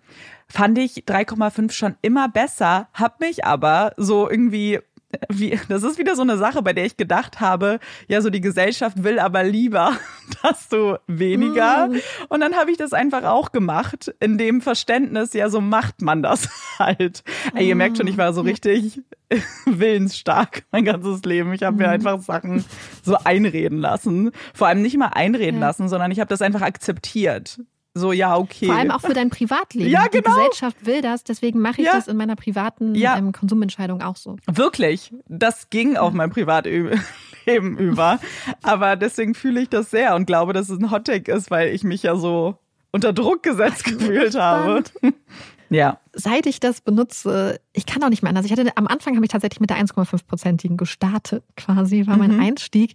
fand 0.50 0.78
ich 0.78 1.04
3,5 1.04 1.72
schon 1.72 1.96
immer 2.02 2.28
besser, 2.28 2.88
hab 2.92 3.20
mich 3.20 3.44
aber 3.44 3.92
so 3.96 4.28
irgendwie 4.28 4.80
wie, 5.28 5.58
das 5.68 5.82
ist 5.82 5.98
wieder 5.98 6.14
so 6.14 6.22
eine 6.22 6.36
Sache, 6.38 6.62
bei 6.62 6.72
der 6.72 6.84
ich 6.84 6.96
gedacht 6.96 7.40
habe, 7.40 7.80
ja, 8.08 8.20
so 8.20 8.30
die 8.30 8.40
Gesellschaft 8.40 9.02
will 9.02 9.18
aber 9.18 9.42
lieber, 9.42 9.96
dass 10.42 10.68
du 10.68 10.98
weniger. 11.06 11.88
Mm. 11.88 12.00
Und 12.28 12.40
dann 12.40 12.54
habe 12.54 12.70
ich 12.70 12.76
das 12.76 12.92
einfach 12.92 13.24
auch 13.24 13.52
gemacht, 13.52 14.14
in 14.20 14.38
dem 14.38 14.60
Verständnis, 14.60 15.32
ja, 15.32 15.48
so 15.48 15.60
macht 15.60 16.00
man 16.02 16.22
das 16.22 16.48
halt. 16.78 17.24
Ey, 17.54 17.68
ihr 17.68 17.76
merkt 17.76 17.96
schon, 17.96 18.06
ich 18.06 18.18
war 18.18 18.32
so 18.32 18.42
richtig 18.42 19.02
willensstark 19.66 20.62
mein 20.70 20.84
ganzes 20.84 21.22
Leben. 21.24 21.52
Ich 21.52 21.62
habe 21.62 21.76
mir 21.76 21.88
mm. 21.88 21.90
einfach 21.90 22.20
Sachen 22.20 22.64
so 23.02 23.16
einreden 23.16 23.78
lassen. 23.78 24.30
Vor 24.54 24.68
allem 24.68 24.82
nicht 24.82 24.96
mal 24.96 25.08
einreden 25.08 25.60
ja. 25.60 25.66
lassen, 25.66 25.88
sondern 25.88 26.12
ich 26.12 26.20
habe 26.20 26.28
das 26.28 26.42
einfach 26.42 26.62
akzeptiert. 26.62 27.60
So, 27.94 28.12
ja, 28.12 28.36
okay. 28.36 28.66
Vor 28.66 28.76
allem 28.76 28.90
auch 28.92 29.00
für 29.00 29.14
dein 29.14 29.30
Privatleben. 29.30 29.90
Ja, 29.90 30.06
genau. 30.06 30.30
Die 30.36 30.48
Gesellschaft 30.48 30.86
will 30.86 31.02
das, 31.02 31.24
deswegen 31.24 31.58
mache 31.60 31.80
ich 31.80 31.86
ja. 31.86 31.94
das 31.94 32.06
in 32.06 32.16
meiner 32.16 32.36
privaten 32.36 32.94
ja. 32.94 33.16
ähm, 33.16 33.32
Konsumentscheidung 33.32 34.00
auch 34.00 34.16
so. 34.16 34.36
Wirklich. 34.46 35.12
Das 35.28 35.70
ging 35.70 35.96
auf 35.96 36.12
mein 36.12 36.30
Privatleben 36.30 36.98
über. 37.78 38.20
Aber 38.62 38.94
deswegen 38.96 39.34
fühle 39.34 39.60
ich 39.60 39.68
das 39.68 39.90
sehr 39.90 40.14
und 40.14 40.26
glaube, 40.26 40.52
dass 40.52 40.68
es 40.68 40.78
ein 40.78 40.90
Hottake 40.90 41.32
ist, 41.32 41.50
weil 41.50 41.74
ich 41.74 41.82
mich 41.82 42.04
ja 42.04 42.14
so 42.14 42.56
unter 42.92 43.12
Druck 43.12 43.42
gesetzt 43.42 43.84
gefühlt 43.84 44.36
habe. 44.36 44.84
ja. 45.70 45.98
Seit 46.12 46.46
ich 46.46 46.60
das 46.60 46.80
benutze, 46.80 47.60
ich 47.72 47.86
kann 47.86 48.02
auch 48.04 48.08
nicht 48.08 48.22
mehr 48.22 48.30
anders. 48.30 48.46
Ich 48.46 48.52
hatte 48.52 48.70
am 48.76 48.86
Anfang 48.86 49.16
habe 49.16 49.24
ich 49.24 49.32
tatsächlich 49.32 49.60
mit 49.60 49.70
der 49.70 49.78
1,5-prozentigen 49.78 50.76
gestartet, 50.76 51.42
quasi, 51.56 52.06
war 52.06 52.16
mein 52.16 52.34
mhm. 52.34 52.40
Einstieg, 52.40 52.94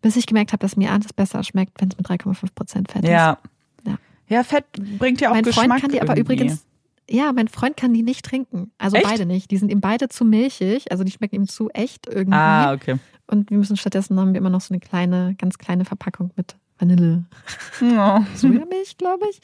bis 0.00 0.16
ich 0.16 0.26
gemerkt 0.26 0.52
habe, 0.52 0.60
dass 0.60 0.76
mir 0.76 0.90
alles 0.90 1.12
besser 1.12 1.44
schmeckt, 1.44 1.80
wenn 1.80 1.90
es 1.90 1.96
mit 1.96 2.08
3,5 2.08 2.54
Prozent 2.54 2.90
Fett 2.90 3.04
ist. 3.04 3.10
Ja. 3.10 3.38
Ja, 4.32 4.44
Fett 4.44 4.64
bringt 4.98 5.20
ja 5.20 5.28
auch 5.28 5.34
mein 5.34 5.44
Geschmack. 5.44 5.68
Mein 5.68 5.80
Freund 5.80 5.82
kann 5.82 5.90
die 5.92 6.00
aber 6.00 6.16
irgendwie. 6.16 6.34
übrigens, 6.34 6.66
ja, 7.10 7.32
mein 7.34 7.48
Freund 7.48 7.76
kann 7.76 7.92
die 7.92 8.02
nicht 8.02 8.24
trinken. 8.24 8.72
Also 8.78 8.96
echt? 8.96 9.06
beide 9.06 9.26
nicht. 9.26 9.50
Die 9.50 9.58
sind 9.58 9.70
ihm 9.70 9.82
beide 9.82 10.08
zu 10.08 10.24
milchig, 10.24 10.90
also 10.90 11.04
die 11.04 11.10
schmecken 11.10 11.36
ihm 11.36 11.48
zu 11.48 11.68
echt 11.70 12.06
irgendwie. 12.06 12.38
Ah, 12.38 12.72
okay. 12.72 12.96
Und 13.26 13.50
wir 13.50 13.58
müssen 13.58 13.76
stattdessen 13.76 14.18
haben 14.18 14.32
wir 14.32 14.38
immer 14.38 14.48
noch 14.48 14.62
so 14.62 14.72
eine 14.72 14.80
kleine, 14.80 15.34
ganz 15.36 15.58
kleine 15.58 15.84
Verpackung 15.84 16.30
mit 16.36 16.56
Vanille. 16.78 17.24
Oh. 17.82 18.20
Sojamilch, 18.34 18.96
glaube 18.96 19.26
ich. 19.30 19.40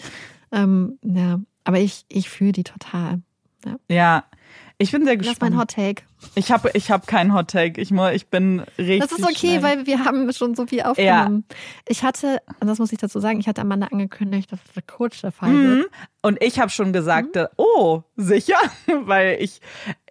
Ähm, 0.53 0.99
ja, 1.03 1.39
aber 1.65 1.81
ich, 1.81 2.07
ich 2.09 2.31
fühle 2.31 2.53
die 2.53 2.65
total. 2.65 3.21
Ja. 3.67 3.77
ja. 3.89 4.25
Ich 4.81 4.93
bin 4.93 5.05
sehr 5.05 5.17
gespannt. 5.17 5.41
Das 5.43 5.49
ist 5.49 5.51
mein 5.51 5.61
Hot 5.61 5.71
Take. 5.71 6.03
Ich 6.37 6.53
habe 6.53 6.71
ich 6.73 6.93
hab 6.93 7.09
keinen 7.09 7.35
Hot 7.35 7.49
Take. 7.49 7.81
Ich, 7.81 7.91
ich 7.91 8.29
bin 8.29 8.63
richtig. 8.79 9.01
Das 9.01 9.11
ist 9.11 9.25
okay, 9.25 9.35
schnell. 9.35 9.63
weil 9.65 9.87
wir 9.87 10.05
haben 10.05 10.33
schon 10.33 10.55
so 10.55 10.67
viel 10.67 10.83
aufgenommen. 10.83 11.45
Ja. 11.51 11.57
Ich 11.89 12.05
hatte, 12.05 12.41
und 12.61 12.69
das 12.69 12.79
muss 12.79 12.93
ich 12.93 12.99
dazu 12.99 13.19
sagen, 13.19 13.41
ich 13.41 13.49
hatte 13.49 13.61
Amanda 13.61 13.89
angekündigt, 13.89 14.53
dass 14.53 14.61
es 14.65 14.73
der 14.75 14.85
Coach 14.85 15.21
der 15.21 15.33
Fall 15.33 15.51
mhm. 15.51 15.69
wird. 15.69 15.91
Und 16.23 16.43
ich 16.45 16.61
habe 16.61 16.71
schon 16.71 16.93
gesagt, 16.93 17.35
mhm. 17.35 17.47
oh, 17.57 18.03
sicher, 18.15 18.59
weil 18.87 19.39
ich, 19.41 19.61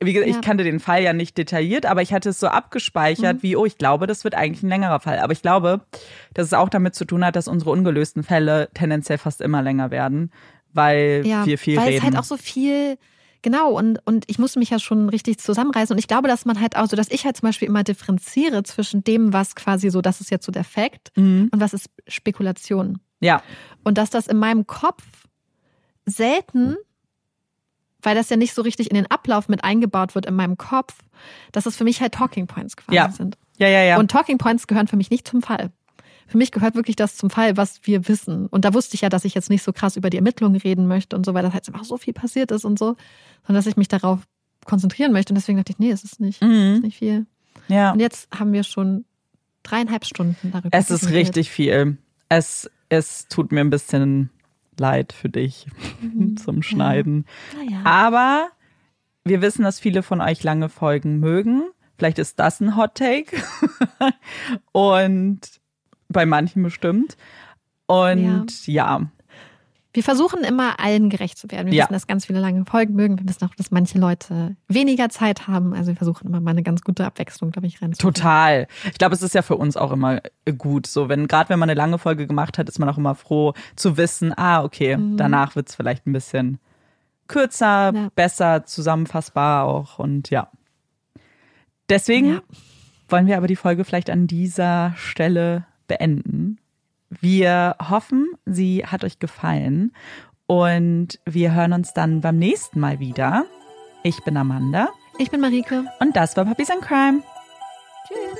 wie 0.01 0.11
gesagt, 0.11 0.29
ja. 0.29 0.35
ich 0.35 0.45
kannte 0.45 0.65
den 0.65 0.81
Fall 0.81 1.01
ja 1.01 1.13
nicht 1.13 1.37
detailliert, 1.37 1.85
aber 1.85 2.01
ich 2.01 2.11
hatte 2.11 2.29
es 2.29 2.39
so 2.41 2.47
abgespeichert, 2.47 3.37
mhm. 3.37 3.43
wie, 3.43 3.55
oh, 3.55 3.65
ich 3.65 3.77
glaube, 3.77 4.05
das 4.05 4.25
wird 4.25 4.35
eigentlich 4.35 4.63
ein 4.63 4.69
längerer 4.69 4.99
Fall. 4.99 5.19
Aber 5.19 5.31
ich 5.31 5.41
glaube, 5.41 5.79
dass 6.33 6.47
es 6.47 6.53
auch 6.53 6.67
damit 6.67 6.93
zu 6.93 7.05
tun 7.05 7.23
hat, 7.23 7.37
dass 7.37 7.47
unsere 7.47 7.71
ungelösten 7.71 8.21
Fälle 8.23 8.67
tendenziell 8.73 9.17
fast 9.17 9.39
immer 9.39 9.61
länger 9.61 9.91
werden, 9.91 10.29
weil 10.73 11.21
ja, 11.25 11.45
wir 11.45 11.57
viel 11.57 11.77
weil 11.77 11.85
reden. 11.87 11.93
Weil 11.93 12.09
es 12.09 12.15
halt 12.15 12.17
auch 12.17 12.27
so 12.27 12.35
viel 12.35 12.97
Genau, 13.47 13.69
und, 13.69 13.99
und 14.03 14.25
ich 14.27 14.39
musste 14.39 14.59
mich 14.59 14.71
ja 14.71 14.77
schon 14.77 15.07
richtig 15.07 15.37
zusammenreißen. 15.37 15.93
Und 15.93 15.99
ich 15.99 16.09
glaube, 16.09 16.27
dass 16.27 16.43
man 16.43 16.59
halt 16.59 16.75
auch 16.75 16.87
so, 16.87 16.97
dass 16.97 17.09
ich 17.09 17.23
halt 17.23 17.37
zum 17.37 17.47
Beispiel 17.47 17.69
immer 17.69 17.85
differenziere 17.85 18.61
zwischen 18.63 19.05
dem, 19.05 19.31
was 19.31 19.55
quasi 19.55 19.89
so, 19.89 20.01
das 20.01 20.19
ist 20.19 20.31
jetzt 20.31 20.45
so 20.45 20.51
der 20.51 20.65
Fakt 20.65 21.13
mhm. 21.15 21.47
und 21.53 21.61
was 21.61 21.73
ist 21.73 21.89
Spekulation. 22.09 22.99
Ja. 23.21 23.41
Und 23.85 23.97
dass 23.97 24.09
das 24.09 24.27
in 24.27 24.35
meinem 24.35 24.67
Kopf 24.67 25.01
selten, 26.05 26.75
weil 28.01 28.15
das 28.15 28.29
ja 28.29 28.35
nicht 28.35 28.53
so 28.53 28.63
richtig 28.63 28.91
in 28.91 28.95
den 28.95 29.09
Ablauf 29.09 29.47
mit 29.47 29.63
eingebaut 29.63 30.13
wird 30.13 30.25
in 30.25 30.35
meinem 30.35 30.57
Kopf, 30.57 30.95
dass 31.53 31.63
das 31.63 31.77
für 31.77 31.85
mich 31.85 32.01
halt 32.01 32.15
Talking 32.15 32.47
Points 32.47 32.75
quasi 32.75 32.97
ja. 32.97 33.09
sind. 33.09 33.37
Ja, 33.59 33.69
ja, 33.69 33.81
ja. 33.81 33.97
Und 33.97 34.11
Talking 34.11 34.39
Points 34.39 34.67
gehören 34.67 34.87
für 34.87 34.97
mich 34.97 35.09
nicht 35.09 35.25
zum 35.25 35.41
Fall 35.41 35.71
für 36.27 36.37
mich 36.37 36.51
gehört 36.51 36.75
wirklich 36.75 36.95
das 36.95 37.15
zum 37.15 37.29
Fall, 37.29 37.57
was 37.57 37.79
wir 37.83 38.07
wissen. 38.07 38.47
Und 38.47 38.65
da 38.65 38.73
wusste 38.73 38.95
ich 38.95 39.01
ja, 39.01 39.09
dass 39.09 39.25
ich 39.25 39.33
jetzt 39.33 39.49
nicht 39.49 39.63
so 39.63 39.71
krass 39.71 39.95
über 39.95 40.09
die 40.09 40.17
Ermittlungen 40.17 40.57
reden 40.57 40.87
möchte 40.87 41.15
und 41.15 41.25
so, 41.25 41.33
weil 41.33 41.43
das 41.43 41.53
halt 41.53 41.67
einfach 41.67 41.85
so 41.85 41.97
viel 41.97 42.13
passiert 42.13 42.51
ist 42.51 42.65
und 42.65 42.77
so, 42.77 42.97
sondern 43.45 43.55
dass 43.55 43.65
ich 43.65 43.77
mich 43.77 43.87
darauf 43.87 44.19
konzentrieren 44.65 45.13
möchte. 45.13 45.31
Und 45.31 45.35
deswegen 45.35 45.57
dachte 45.57 45.71
ich, 45.71 45.79
nee, 45.79 45.91
es 45.91 46.03
ist 46.03 46.19
nicht, 46.19 46.41
mhm. 46.41 46.75
ist 46.75 46.83
nicht 46.83 46.97
viel. 46.97 47.25
Ja. 47.69 47.93
Und 47.93 47.99
jetzt 47.99 48.29
haben 48.37 48.51
wir 48.51 48.63
schon 48.63 49.05
dreieinhalb 49.63 50.05
Stunden 50.05 50.51
darüber. 50.51 50.69
Es 50.77 50.91
ist 50.91 51.09
richtig 51.09 51.49
viel. 51.49 51.97
Es, 52.29 52.69
es 52.89 53.27
tut 53.29 53.51
mir 53.51 53.61
ein 53.61 53.69
bisschen 53.69 54.29
leid 54.77 55.13
für 55.13 55.29
dich 55.29 55.67
zum 56.43 56.61
Schneiden. 56.61 57.25
Naja. 57.55 57.81
Aber 57.85 58.49
wir 59.23 59.41
wissen, 59.41 59.63
dass 59.63 59.79
viele 59.79 60.03
von 60.03 60.21
euch 60.21 60.43
lange 60.43 60.69
Folgen 60.69 61.19
mögen. 61.19 61.63
Vielleicht 61.97 62.19
ist 62.19 62.39
das 62.39 62.59
ein 62.59 62.75
Hot 62.75 62.95
Take. 62.95 63.37
Und 64.71 65.56
bei 66.09 66.25
manchen 66.25 66.63
bestimmt. 66.63 67.17
Und 67.85 68.67
ja. 68.67 69.01
Wir 69.93 70.03
versuchen 70.03 70.43
immer 70.43 70.79
allen 70.79 71.09
gerecht 71.09 71.39
zu 71.39 71.49
werden. 71.49 71.67
Wir 71.67 71.73
Ja. 71.73 71.83
wissen, 71.85 71.93
dass 71.93 72.05
ganz 72.05 72.25
viele 72.27 72.39
lange 72.39 72.65
Folgen 72.65 72.93
mögen. 72.93 73.17
Wir 73.17 73.27
wissen 73.27 73.43
auch, 73.45 73.55
dass 73.55 73.71
manche 73.71 73.97
Leute 73.97 74.55
weniger 74.67 75.09
Zeit 75.09 75.47
haben. 75.47 75.73
Also 75.73 75.87
wir 75.87 75.95
versuchen 75.95 76.27
immer 76.27 76.39
mal 76.39 76.51
eine 76.51 76.61
ganz 76.61 76.81
gute 76.81 77.03
Abwechslung, 77.05 77.49
glaube 77.51 77.65
ich, 77.67 77.81
reinzubringen. 77.81 78.13
Total. 78.13 78.67
Ich 78.85 78.97
glaube, 78.99 79.15
es 79.15 79.23
ist 79.23 79.33
ja 79.33 79.41
für 79.41 79.55
uns 79.55 79.75
auch 79.75 79.91
immer 79.91 80.21
gut. 80.57 80.85
So, 80.85 81.09
wenn, 81.09 81.27
gerade 81.27 81.49
wenn 81.49 81.57
man 81.57 81.69
eine 81.69 81.77
lange 81.77 81.97
Folge 81.97 82.27
gemacht 82.27 82.59
hat, 82.59 82.69
ist 82.69 82.77
man 82.77 82.89
auch 82.89 82.97
immer 82.99 83.15
froh 83.15 83.53
zu 83.75 83.97
wissen, 83.97 84.37
ah, 84.37 84.63
okay, 84.63 84.99
danach 85.15 85.55
wird's 85.55 85.73
vielleicht 85.73 86.05
ein 86.05 86.13
bisschen 86.13 86.59
kürzer, 87.27 87.91
Ja. 87.95 88.09
besser, 88.13 88.65
zusammenfassbar 88.65 89.63
auch. 89.65 89.97
Und 89.97 90.29
ja. 90.29 90.51
Deswegen 91.89 92.33
Ja. 92.35 92.41
wollen 93.09 93.25
wir 93.27 93.37
aber 93.37 93.47
die 93.47 93.55
Folge 93.55 93.83
vielleicht 93.83 94.09
an 94.09 94.27
dieser 94.27 94.93
Stelle 94.97 95.65
beenden. 95.87 96.59
Wir 97.09 97.75
hoffen, 97.89 98.27
sie 98.45 98.85
hat 98.85 99.03
euch 99.03 99.19
gefallen 99.19 99.93
und 100.45 101.19
wir 101.25 101.53
hören 101.53 101.73
uns 101.73 101.93
dann 101.93 102.21
beim 102.21 102.37
nächsten 102.37 102.79
Mal 102.79 102.99
wieder. 102.99 103.45
Ich 104.03 104.23
bin 104.23 104.37
Amanda 104.37 104.89
Ich 105.17 105.31
bin 105.31 105.41
Marike. 105.41 105.85
und 105.99 106.15
das 106.15 106.35
war 106.37 106.45
Puppies 106.45 106.69
and 106.69 106.81
Crime. 106.81 107.23
Tschüss. 108.07 108.39